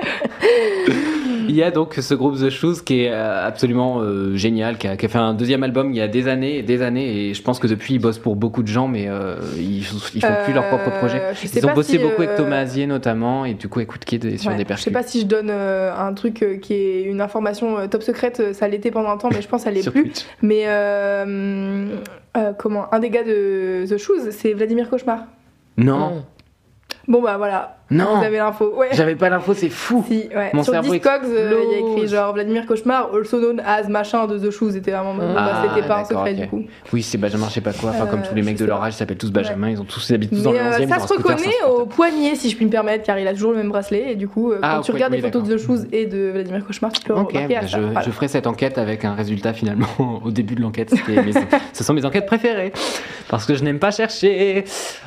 Il 1.48 1.54
y 1.54 1.62
a 1.62 1.70
donc 1.70 1.94
ce 1.94 2.12
groupe 2.14 2.36
The 2.36 2.50
Shoes 2.50 2.82
qui 2.84 3.02
est 3.04 3.12
euh, 3.12 3.46
absolument 3.46 4.00
euh, 4.00 4.34
génial, 4.36 4.78
qui 4.78 4.88
a, 4.88 4.96
qui 4.96 5.06
a 5.06 5.08
fait 5.08 5.18
un 5.18 5.32
deuxième 5.32 5.62
album 5.62 5.90
il 5.92 5.96
y 5.96 6.00
a 6.00 6.08
des 6.08 6.26
années 6.26 6.58
et 6.58 6.62
des 6.62 6.82
années, 6.82 7.28
et 7.28 7.34
je 7.34 7.42
pense 7.42 7.60
que 7.60 7.68
depuis 7.68 7.94
ils 7.94 7.98
bossent 8.00 8.18
pour 8.18 8.34
beaucoup 8.34 8.62
de 8.64 8.68
gens, 8.68 8.88
mais 8.88 9.06
euh, 9.08 9.36
ils, 9.56 9.84
ils 10.14 10.20
font 10.20 10.34
plus 10.44 10.52
leur 10.52 10.66
propre 10.68 10.90
projet. 10.98 11.22
je 11.40 11.46
Ils 11.58 11.66
ont 11.66 11.72
bossé 11.72 11.92
si, 11.92 11.98
beaucoup 11.98 12.20
avec 12.22 12.34
Thomas 12.36 12.58
Azier 12.58 12.86
notamment, 12.86 13.44
et 13.44 13.54
du 13.54 13.68
coup 13.68 13.78
Écoute 13.80 14.04
Kid 14.04 14.24
est 14.24 14.38
sur 14.38 14.50
Ouais, 14.50 14.56
des 14.56 14.62
je 14.64 14.66
percus. 14.68 14.84
sais 14.84 14.90
pas 14.90 15.04
si 15.04 15.20
je 15.20 15.26
donne 15.26 15.48
euh, 15.50 15.94
un 15.96 16.12
truc 16.14 16.42
euh, 16.42 16.56
qui 16.56 16.74
est 16.74 17.02
une 17.04 17.20
information 17.20 17.78
euh, 17.78 17.86
top 17.86 18.02
secrète, 18.02 18.52
ça 18.52 18.66
l'était 18.66 18.90
pendant 18.90 19.10
un 19.10 19.16
temps, 19.16 19.28
mais 19.32 19.40
je 19.40 19.48
pense 19.48 19.60
que 19.62 19.64
ça 19.68 19.70
l'est 19.70 19.88
plus. 19.88 20.02
Twitch. 20.02 20.24
Mais 20.42 20.64
euh, 20.66 21.86
euh, 22.36 22.52
comment 22.58 22.92
Un 22.92 22.98
des 22.98 23.10
gars 23.10 23.24
de 23.24 23.86
The 23.88 23.98
Shoes, 23.98 24.30
c'est 24.30 24.52
Vladimir 24.52 24.90
Cauchemar. 24.90 25.20
Non, 25.76 26.24
Bon 27.08 27.22
bah 27.22 27.36
voilà, 27.36 27.78
non, 27.90 28.16
vous 28.18 28.24
avez 28.24 28.38
l'info. 28.38 28.72
Ouais. 28.76 28.88
j'avais 28.92 29.14
pas 29.14 29.28
l'info, 29.28 29.54
c'est 29.54 29.68
fou. 29.68 30.04
Si, 30.08 30.28
ouais. 30.34 30.50
Mon 30.52 30.64
Sur 30.64 30.80
Discogs, 30.80 31.22
euh, 31.24 31.62
il 31.64 31.70
y 31.70 31.74
a 31.74 31.92
écrit 31.92 32.08
genre 32.08 32.32
Vladimir 32.34 32.66
Cauchemar, 32.66 33.10
also 33.14 33.38
known 33.38 33.60
as 33.64 33.88
machin 33.88 34.26
de 34.26 34.38
The 34.38 34.50
Shoes. 34.50 34.72
C'était 34.72 34.90
vraiment. 34.90 35.14
bon, 35.14 35.32
bah, 35.34 35.52
Ah, 35.54 35.64
c'était 35.68 35.86
pas 35.86 36.00
un 36.00 36.04
secret 36.04 36.34
du 36.34 36.48
coup. 36.48 36.64
Oui, 36.92 37.02
c'est 37.02 37.16
Benjamin, 37.18 37.46
je 37.48 37.54
sais 37.54 37.60
pas 37.60 37.72
quoi. 37.72 37.90
Enfin, 37.90 38.06
comme 38.06 38.20
Euh, 38.20 38.28
tous 38.28 38.34
les 38.34 38.42
mecs 38.42 38.58
de 38.58 38.64
leur 38.64 38.82
âge, 38.82 38.94
ils 38.94 38.96
s'appellent 38.96 39.16
tous 39.16 39.30
Benjamin. 39.30 39.70
Ils 39.70 39.80
ont 39.80 39.84
tous 39.84 40.10
ils 40.10 40.14
habitent 40.14 40.30
tous 40.30 40.42
dans 40.42 40.50
Mais 40.50 40.58
le 40.58 40.64
11e. 40.64 40.72
euh, 40.74 40.78
ils 40.82 40.88
ça 40.88 40.98
se 40.98 41.12
reconnaît 41.12 41.36
150. 41.62 41.70
au 41.80 41.86
poignet, 41.86 42.34
si 42.34 42.50
je 42.50 42.56
puis 42.56 42.64
me 42.64 42.70
permettre, 42.70 43.04
car 43.04 43.18
il 43.20 43.28
a 43.28 43.32
toujours 43.32 43.52
le 43.52 43.58
même 43.58 43.68
bracelet. 43.68 44.10
Et 44.10 44.14
du 44.16 44.26
coup, 44.26 44.50
euh, 44.50 44.58
Ah, 44.62 44.74
quand 44.76 44.82
tu 44.82 44.92
regardes 44.92 45.12
les 45.12 45.18
oui, 45.18 45.24
photos 45.24 45.44
de 45.44 45.56
The. 45.56 45.58
Shoes 45.60 45.86
et 45.92 46.06
de 46.06 46.30
Vladimir 46.32 46.66
Cauchemar, 46.66 46.90
tu 46.92 47.02
peux 47.02 47.14
Ok, 47.14 47.34
bah, 47.34 47.66
je, 48.04 48.10
ferai 48.10 48.26
cette 48.26 48.48
enquête 48.48 48.78
avec 48.78 49.04
un 49.04 49.14
résultat 49.14 49.52
finalement 49.52 49.86
au 50.24 50.32
début 50.32 50.56
de 50.56 50.60
l'enquête. 50.62 50.92
Ce 51.72 51.84
sont 51.84 51.94
mes 51.94 52.04
enquêtes 52.04 52.26
préférées 52.26 52.72
parce 53.28 53.46
que 53.46 53.54
je 53.54 53.62
n'aime 53.62 53.78
pas 53.78 53.92
chercher. 53.92 54.64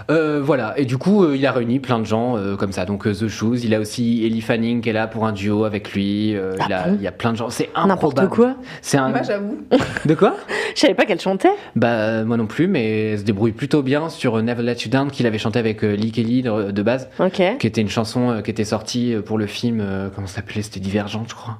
Voilà, 0.07 0.73
et 0.77 0.85
du 0.85 0.97
coup, 0.97 1.29
il 1.33 1.45
a 1.45 1.51
réuni 1.51 1.79
plein 1.79 1.99
de 1.99 2.05
gens 2.05 2.37
euh, 2.37 2.55
comme 2.69 2.73
ça. 2.73 2.85
Donc 2.85 3.07
euh, 3.07 3.13
The 3.13 3.27
Shoes, 3.27 3.57
il 3.63 3.73
a 3.73 3.79
aussi 3.79 4.23
Ellie 4.25 4.41
Fanning 4.41 4.81
qui 4.81 4.89
est 4.89 4.93
là 4.93 5.07
pour 5.07 5.25
un 5.25 5.31
duo 5.31 5.63
avec 5.63 5.91
lui. 5.93 6.35
Euh, 6.35 6.55
il, 6.67 6.71
a, 6.73 6.87
bon 6.89 6.95
il 6.95 7.01
y 7.01 7.07
a 7.07 7.11
plein 7.11 7.31
de 7.31 7.37
gens. 7.37 7.49
C'est 7.49 7.69
N'importe 7.75 8.27
quoi. 8.29 8.55
C'est 8.83 8.97
un. 8.97 9.09
Moi, 9.09 9.23
j'avoue. 9.23 9.57
De 10.05 10.13
quoi? 10.13 10.35
Je 10.75 10.79
savais 10.81 10.93
pas 10.93 11.05
qu'elle 11.05 11.19
chantait. 11.19 11.49
Bah 11.75 12.23
moi 12.23 12.37
non 12.37 12.45
plus, 12.45 12.67
mais 12.67 13.11
elle 13.13 13.19
se 13.19 13.23
débrouille 13.23 13.51
plutôt 13.53 13.81
bien 13.81 14.09
sur 14.09 14.37
euh, 14.37 14.41
Never 14.43 14.61
Let 14.61 14.77
You 14.85 14.91
Down 14.91 15.09
qu'il 15.09 15.25
avait 15.25 15.39
chanté 15.39 15.57
avec 15.57 15.81
Lee 15.81 16.11
Kelly 16.11 16.43
de, 16.43 16.69
de 16.71 16.81
base, 16.83 17.09
Ok. 17.19 17.41
qui 17.59 17.67
était 17.67 17.81
une 17.81 17.89
chanson 17.89 18.41
qui 18.43 18.51
était 18.51 18.65
sortie 18.65 19.15
pour 19.25 19.37
le 19.39 19.47
film. 19.47 19.79
euh, 19.81 20.09
comment 20.13 20.27
ça 20.27 20.35
s'appelait? 20.37 20.61
C'était 20.61 20.79
Divergente, 20.79 21.29
je 21.29 21.35
crois. 21.35 21.57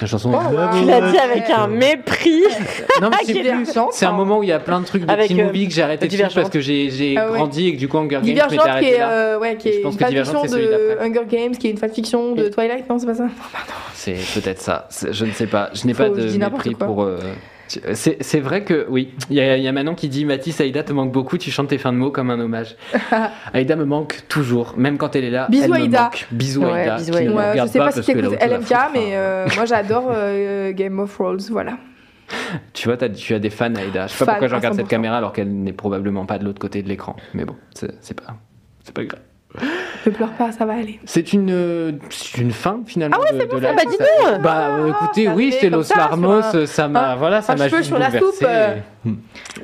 La 0.00 0.06
chanson. 0.06 0.30
Oh, 0.32 0.36
wow. 0.54 0.78
Tu 0.78 0.84
l'as 0.86 1.10
dit 1.10 1.18
avec 1.18 1.48
un 1.50 1.66
mépris. 1.68 2.42
Non, 3.00 3.10
mais 3.10 3.16
c'est 3.24 3.74
C'est 3.92 4.06
un 4.06 4.12
moment 4.12 4.38
où 4.38 4.42
il 4.42 4.48
y 4.48 4.52
a 4.52 4.58
plein 4.58 4.80
de 4.80 4.86
trucs 4.86 5.04
de 5.04 5.10
Avec, 5.10 5.28
teen 5.28 5.40
euh, 5.40 5.44
movie 5.46 5.68
que 5.68 5.74
j'ai 5.74 5.82
arrêté 5.82 6.08
de 6.08 6.34
parce 6.34 6.50
que 6.50 6.60
j'ai 6.60 6.90
j'ai 6.90 7.14
Ah 7.18 7.30
ouais. 7.30 7.38
grandi 7.38 7.68
et 7.68 7.72
que 7.74 7.78
du 7.78 7.88
coup 7.88 7.98
Hunger 7.98 8.08
Games 8.16 8.22
Divergente, 8.22 8.66
m'était 8.66 8.80
qui 8.80 8.86
est, 8.94 8.98
là. 8.98 9.10
euh, 9.10 9.38
ouais, 9.38 9.56
qui 9.56 9.68
Je 9.68 9.74
est 9.74 9.82
une 9.82 9.92
fanfiction 9.92 10.42
de. 10.44 10.98
Hunger 11.00 11.20
Games, 11.28 11.56
qui 11.56 11.66
est 11.66 11.70
une 11.70 11.76
fanfiction 11.78 12.32
de 12.34 12.48
Twilight, 12.48 12.88
non, 12.88 12.98
c'est 12.98 13.06
pas 13.06 13.14
ça 13.14 13.26
C'est 13.94 14.16
peut-être 14.34 14.60
ça. 14.62 14.86
C'est- 14.90 15.12
Je 15.12 15.24
ne 15.24 15.32
sais 15.32 15.46
pas. 15.46 15.70
Je 15.74 15.86
n'ai 15.86 15.94
Faut- 15.94 16.04
pas 16.04 16.08
de 16.10 16.28
je 16.28 16.38
mépris 16.38 16.74
pour. 16.74 17.02
euh, 17.02 17.18
C'est 17.68 18.22
c'est 18.22 18.40
vrai 18.40 18.62
que 18.64 18.86
oui, 18.88 19.12
il 19.28 19.36
y, 19.36 19.40
a- 19.40 19.56
il 19.56 19.62
y 19.62 19.68
a 19.68 19.72
Manon 19.72 19.94
qui 19.94 20.08
dit 20.08 20.24
Mathis, 20.24 20.60
Aïda 20.60 20.82
te 20.84 20.92
manque 20.92 21.10
beaucoup, 21.12 21.36
tu 21.36 21.50
chantes 21.50 21.68
tes 21.68 21.78
fins 21.78 21.92
de 21.92 21.98
mots 21.98 22.10
comme 22.12 22.30
un 22.30 22.38
hommage. 22.38 22.76
Aïda 23.52 23.74
me 23.76 23.84
manque 23.84 24.22
toujours, 24.28 24.74
même 24.76 24.98
quand 24.98 25.16
elle 25.16 25.24
est 25.24 25.30
là. 25.30 25.48
Bisous, 25.50 25.64
elle 25.64 25.70
me 25.70 25.74
Aïda. 25.76 26.02
manque. 26.04 26.26
Bisous 26.30 26.62
Ouais, 26.62 26.72
Aïda. 26.72 26.96
bisous, 26.96 27.12
qui 27.12 27.16
ne 27.16 27.18
Aïda. 27.18 27.30
me 27.32 27.36
Ouais, 27.36 27.58
je 27.66 27.66
sais 27.72 27.78
pas 27.78 27.90
si 27.92 28.02
qu'elle 28.04 28.24
a 28.24 28.28
t'écoutes 28.30 28.50
LMK, 28.70 28.76
mais 28.94 29.16
euh, 29.16 29.46
moi 29.56 29.64
j'adore 29.64 30.08
euh, 30.12 30.72
Game 30.72 30.98
of 31.00 31.12
Thrones, 31.12 31.40
voilà. 31.50 31.76
Tu 32.72 32.88
vois, 32.88 32.96
tu 32.96 33.34
as 33.34 33.38
des 33.38 33.50
fans 33.50 33.74
Aïda. 33.74 34.06
Je 34.06 34.12
sais 34.12 34.18
pas 34.18 34.24
Fan, 34.24 34.34
pourquoi 34.34 34.48
je 34.48 34.54
regarde 34.56 34.74
cette 34.76 34.86
100%. 34.86 34.88
caméra 34.88 35.16
alors 35.18 35.32
qu'elle 35.32 35.52
n'est 35.52 35.72
probablement 35.72 36.24
pas 36.26 36.38
de 36.38 36.44
l'autre 36.44 36.58
côté 36.60 36.82
de 36.82 36.88
l'écran. 36.88 37.16
Mais 37.34 37.44
bon, 37.44 37.56
c'est 37.74 37.92
c'est 38.00 38.14
pas, 38.20 38.34
c'est 38.84 38.94
pas 38.94 39.04
grave. 39.04 39.20
Ne 40.06 40.10
pleure 40.12 40.30
pas, 40.32 40.52
ça 40.52 40.64
va 40.64 40.74
aller. 40.74 41.00
C'est 41.04 41.32
une, 41.32 41.50
euh, 41.50 41.92
c'est 42.10 42.38
une 42.40 42.52
fin 42.52 42.80
finalement. 42.86 43.16
Ah 43.18 43.22
ouais, 43.32 43.38
c'est 43.40 43.46
bon, 43.50 43.58
la 43.58 43.68
ça, 43.70 43.74
bah, 43.74 43.82
ça- 43.84 43.90
dis-nous. 43.90 44.42
Bah 44.42 44.56
euh, 44.78 44.88
écoutez, 44.90 45.28
oui, 45.28 45.52
c'est 45.58 45.68
comme 45.70 45.78
Los 45.78 45.82
ça, 45.84 45.96
Larmos, 45.96 46.42
sur 46.50 46.60
un- 46.60 46.66
ça 46.66 46.88
m'a, 46.88 47.12
un- 47.12 47.16
voilà, 47.16 47.42
ça 47.42 47.54
un 47.54 47.56
m'a 47.56 47.64
cheveu 47.68 47.78
juste 47.78 47.88
sur 47.88 47.98
la 47.98 48.06
bouleversé. 48.10 48.36
soupe, 48.38 48.46
euh. 48.48 48.74
Bah 49.04 49.12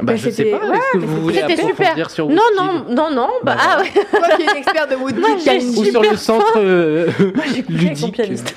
Mais 0.02 0.16
je 0.16 0.24
sais 0.24 0.30
c'était- 0.32 0.50
pas, 0.50 0.66
ouais, 0.66 0.76
est-ce 0.76 0.92
que 0.92 0.98
mais 0.98 1.06
vous 1.06 1.20
voulez 1.22 1.40
C'était 1.46 1.62
super. 1.62 2.10
sur 2.10 2.28
Non, 2.28 2.34
Woodkid 2.58 2.88
non, 2.88 2.94
non, 2.94 3.10
non. 3.14 3.28
Bah, 3.44 3.54
Bah, 3.56 3.62
ah 3.62 3.80
ouais. 3.80 3.90
Toi 4.18 4.28
qui 4.36 4.42
es 4.42 4.44
une 4.46 4.56
experte 4.56 4.90
de 4.90 4.96
Woodkid, 4.96 5.20
Moi, 5.20 5.30
j'ai. 5.44 5.58
Ou 5.58 5.84
sur 5.84 5.84
super 5.84 6.10
le 6.10 6.16
centre 6.16 6.52
euh, 6.56 7.06
J'ai 7.18 7.50
avec 7.50 7.68
ludique. 7.68 8.12
pianiste. 8.14 8.54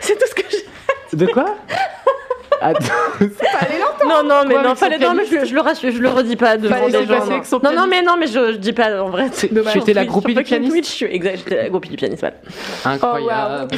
C'est 0.00 0.14
tout 0.14 0.26
ce 0.28 0.34
que 0.34 0.42
j'ai. 0.50 1.16
De 1.16 1.26
quoi? 1.26 1.44
Attends, 2.60 2.80
Fallait 3.18 3.78
l'entendre. 3.78 4.22
Non, 4.22 4.22
non, 4.28 4.42
mais 4.46 4.54
Quoi, 4.54 4.62
non, 4.62 4.68
avec 4.70 4.78
fallait, 4.78 4.98
son 4.98 5.08
non, 5.10 5.14
mais 5.14 5.24
je, 5.24 5.46
je 5.46 5.54
le 5.54 5.60
rassure, 5.60 5.90
je 5.90 5.98
le 5.98 6.08
redis 6.08 6.36
pas 6.36 6.56
devant 6.56 6.74
Fallait 6.76 6.92
des 6.92 6.98
se 6.98 7.02
gens. 7.04 7.08
passer 7.18 7.26
Non. 7.28 7.32
avec 7.34 7.46
son 7.46 7.60
non, 7.62 7.86
mais 7.88 8.02
non, 8.02 8.16
mais 8.18 8.26
je, 8.26 8.52
je 8.52 8.56
dis 8.58 8.72
pas 8.72 9.02
en 9.02 9.08
vrai. 9.10 9.28
C'est- 9.32 9.52
Dommage. 9.52 9.72
tu 9.72 9.78
étais 9.78 9.94
la 9.94 10.04
groupie 10.04 10.34
du 10.34 10.40
fucking 10.40 10.48
pianiste 10.48 10.72
Twitch, 10.72 10.88
je 10.90 10.94
suis 10.94 11.06
exact, 11.06 11.36
j'étais 11.38 11.56
la 11.62 11.68
groupie 11.68 11.88
du 11.88 11.96
pianiste, 11.96 12.20
voilà. 12.20 12.36
Incroyable. 12.84 13.76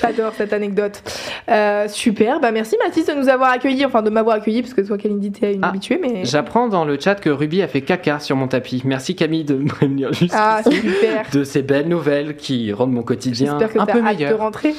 J'adore 0.00 0.32
cette 0.36 0.52
anecdote. 0.52 1.02
Euh, 1.50 1.86
super, 1.88 2.40
bah 2.40 2.50
merci 2.52 2.76
Mathis 2.82 3.04
de 3.06 3.12
nous 3.14 3.28
avoir 3.28 3.50
accueillis, 3.50 3.84
enfin 3.84 4.00
de 4.00 4.10
m'avoir 4.10 4.36
accueilli, 4.36 4.62
parce 4.62 4.72
que 4.74 4.80
toi 4.80 4.96
Kalindi 4.96 5.32
t'es 5.32 5.54
une 5.54 5.64
Ah, 5.64 5.68
habituée, 5.68 5.98
mais... 6.00 6.24
J'apprends 6.24 6.68
dans 6.68 6.84
le 6.84 6.98
chat 6.98 7.16
que 7.16 7.28
Ruby 7.28 7.62
a 7.62 7.68
fait 7.68 7.80
caca 7.82 8.18
sur 8.20 8.36
mon 8.36 8.46
tapis. 8.48 8.82
Merci 8.84 9.16
Camille 9.16 9.44
de 9.44 9.54
me 9.56 9.66
prévenir 9.68 10.12
juste 10.12 10.34
Ah 10.36 10.60
super 10.62 11.26
de 11.32 11.44
ces 11.44 11.62
belles 11.62 11.88
nouvelles 11.88 12.36
qui 12.36 12.72
rendent 12.72 12.92
mon 12.92 13.02
quotidien 13.02 13.58
J'espère 13.58 13.72
que 13.74 13.78
un 13.80 13.86
t'as 13.86 13.92
peu 13.92 13.98
hâte 14.06 14.16
de 14.16 14.24
meilleur. 14.24 14.38
rentrer. 14.38 14.74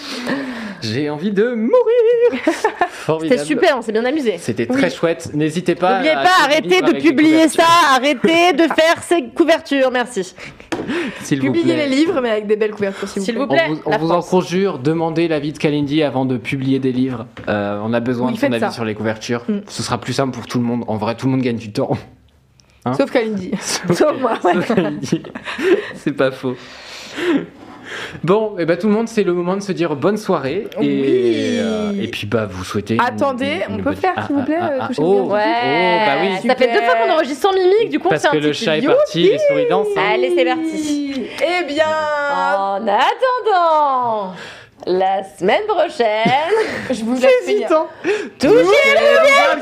J'ai 0.84 1.10
envie 1.10 1.31
de 1.31 1.53
mourir. 1.55 2.43
Formidable. 2.89 3.39
C'était 3.39 3.45
super, 3.45 3.77
on 3.77 3.81
s'est 3.81 3.91
bien 3.91 4.05
amusé. 4.05 4.35
C'était 4.38 4.65
très 4.65 4.89
chouette. 4.89 5.30
N'hésitez 5.34 5.76
pas. 5.76 5.95
N'oubliez 5.95 6.14
pas, 6.14 6.43
arrêtez 6.43 6.81
de 6.81 6.99
publier 6.99 7.47
ça, 7.47 7.64
arrêtez 7.95 8.53
de 8.53 8.64
faire 8.64 9.01
ces 9.01 9.23
couvertures, 9.30 9.91
merci. 9.91 10.35
S'il 11.22 11.39
vous 11.39 11.45
Publiez 11.53 11.76
les 11.77 11.88
livres, 11.88 12.19
mais 12.22 12.30
avec 12.31 12.47
des 12.47 12.57
belles 12.57 12.72
couvertures, 12.72 13.07
s'il 13.07 13.22
vous 13.22 13.26
S'il 13.26 13.35
plaît. 13.35 13.43
vous 13.45 13.47
plaît. 13.47 13.65
On 13.69 13.73
vous, 13.76 13.81
on 13.85 13.89
la 13.91 13.97
vous 13.97 14.11
en 14.11 14.22
conjure, 14.22 14.80
demandez 14.80 15.30
l'avis 15.30 15.53
de 15.53 15.57
Kalindi 15.57 16.03
avant 16.03 16.26
de 16.26 16.35
publier 16.38 16.80
des 16.80 16.91
livres. 16.91 17.26
Euh, 17.47 17.80
on 17.84 17.93
a 17.93 18.01
besoin 18.01 18.27
Oui, 18.27 18.34
de 18.34 18.39
son 18.39 18.51
avis 18.51 18.60
ça. 18.60 18.72
sur 18.72 18.84
les 18.84 18.93
couvertures. 18.95 19.43
Mm. 19.47 19.60
Ce 19.68 19.81
sera 19.84 19.97
plus 20.01 20.11
simple 20.14 20.34
pour 20.35 20.45
tout 20.45 20.57
le 20.57 20.65
monde. 20.65 20.84
En 20.88 20.97
vrai, 20.97 21.15
tout 21.15 21.27
le 21.27 21.31
monde 21.31 21.41
gagne 21.41 21.55
du 21.57 21.72
temps. 21.72 21.97
Hein 22.85 22.93
Sauf 22.95 23.11
Kalindi. 23.11 23.51
Sauf 23.61 24.19
moi, 24.19 24.34
ouais. 24.43 24.53
Sauf 24.55 24.68
Kalindi. 24.76 25.23
C'est 25.95 26.11
pas 26.14 26.31
faux. 26.31 26.55
Bon, 28.24 28.56
et 28.57 28.65
ben 28.65 28.78
tout 28.78 28.88
le 28.88 28.94
monde, 28.94 29.07
c'est 29.07 29.24
le 29.24 29.34
moment 29.34 29.56
de 29.56 29.61
se 29.61 29.72
dire 29.72 29.95
bonne 29.95 30.18
soirée. 30.18 30.68
Et, 30.80 30.80
Oui. 30.80 31.57
euh, 31.60 31.91
et 32.02 32.07
puis, 32.07 32.26
bah, 32.28 32.45
vous 32.49 32.64
souhaitez. 32.64 32.95
une- 32.95 33.02
Attendez, 33.02 33.61
une 33.68 33.76
on 33.76 33.78
peut 33.78 33.84
bonne- 33.84 33.95
faire, 33.95 34.14
s'il 34.26 34.36
vous 34.36 34.44
plaît, 34.44 34.57
euh, 34.61 34.88
toucher 34.88 35.02
oh, 35.03 35.14
le 35.14 35.20
oh, 35.22 35.28
bah 35.30 36.14
oui. 36.22 36.48
Ça 36.48 36.56
fait 36.56 36.72
deux 36.74 36.82
fois 36.82 36.95
qu'on 36.95 37.11
enregistre 37.14 37.41
sans 37.49 37.53
mimique, 37.53 37.90
du 37.90 37.99
coup 37.99 38.07
on 38.07 38.10
Parce 38.11 38.24
fait 38.24 38.30
que 38.30 38.38
un 38.38 38.40
le 38.40 38.49
petit 38.52 38.64
chat 38.65 38.78
est 38.78 38.82
parti, 38.86 39.24
les 39.24 39.40
souris 39.40 39.68
dansent. 39.70 39.88
hein. 39.98 40.02
Allez, 40.14 40.34
c'est 40.38 40.45
parti. 40.45 41.24
Eh 41.41 41.64
bien, 41.65 41.86
En 41.86 42.88
attendant, 42.88 44.34
la 44.86 45.24
semaine 45.24 45.64
prochaine, 45.68 46.53
je 46.91 47.03
vous 47.03 47.14
laisse 47.15 47.45
touchez 48.40 48.49
le 48.49 49.26
bien 49.26 49.61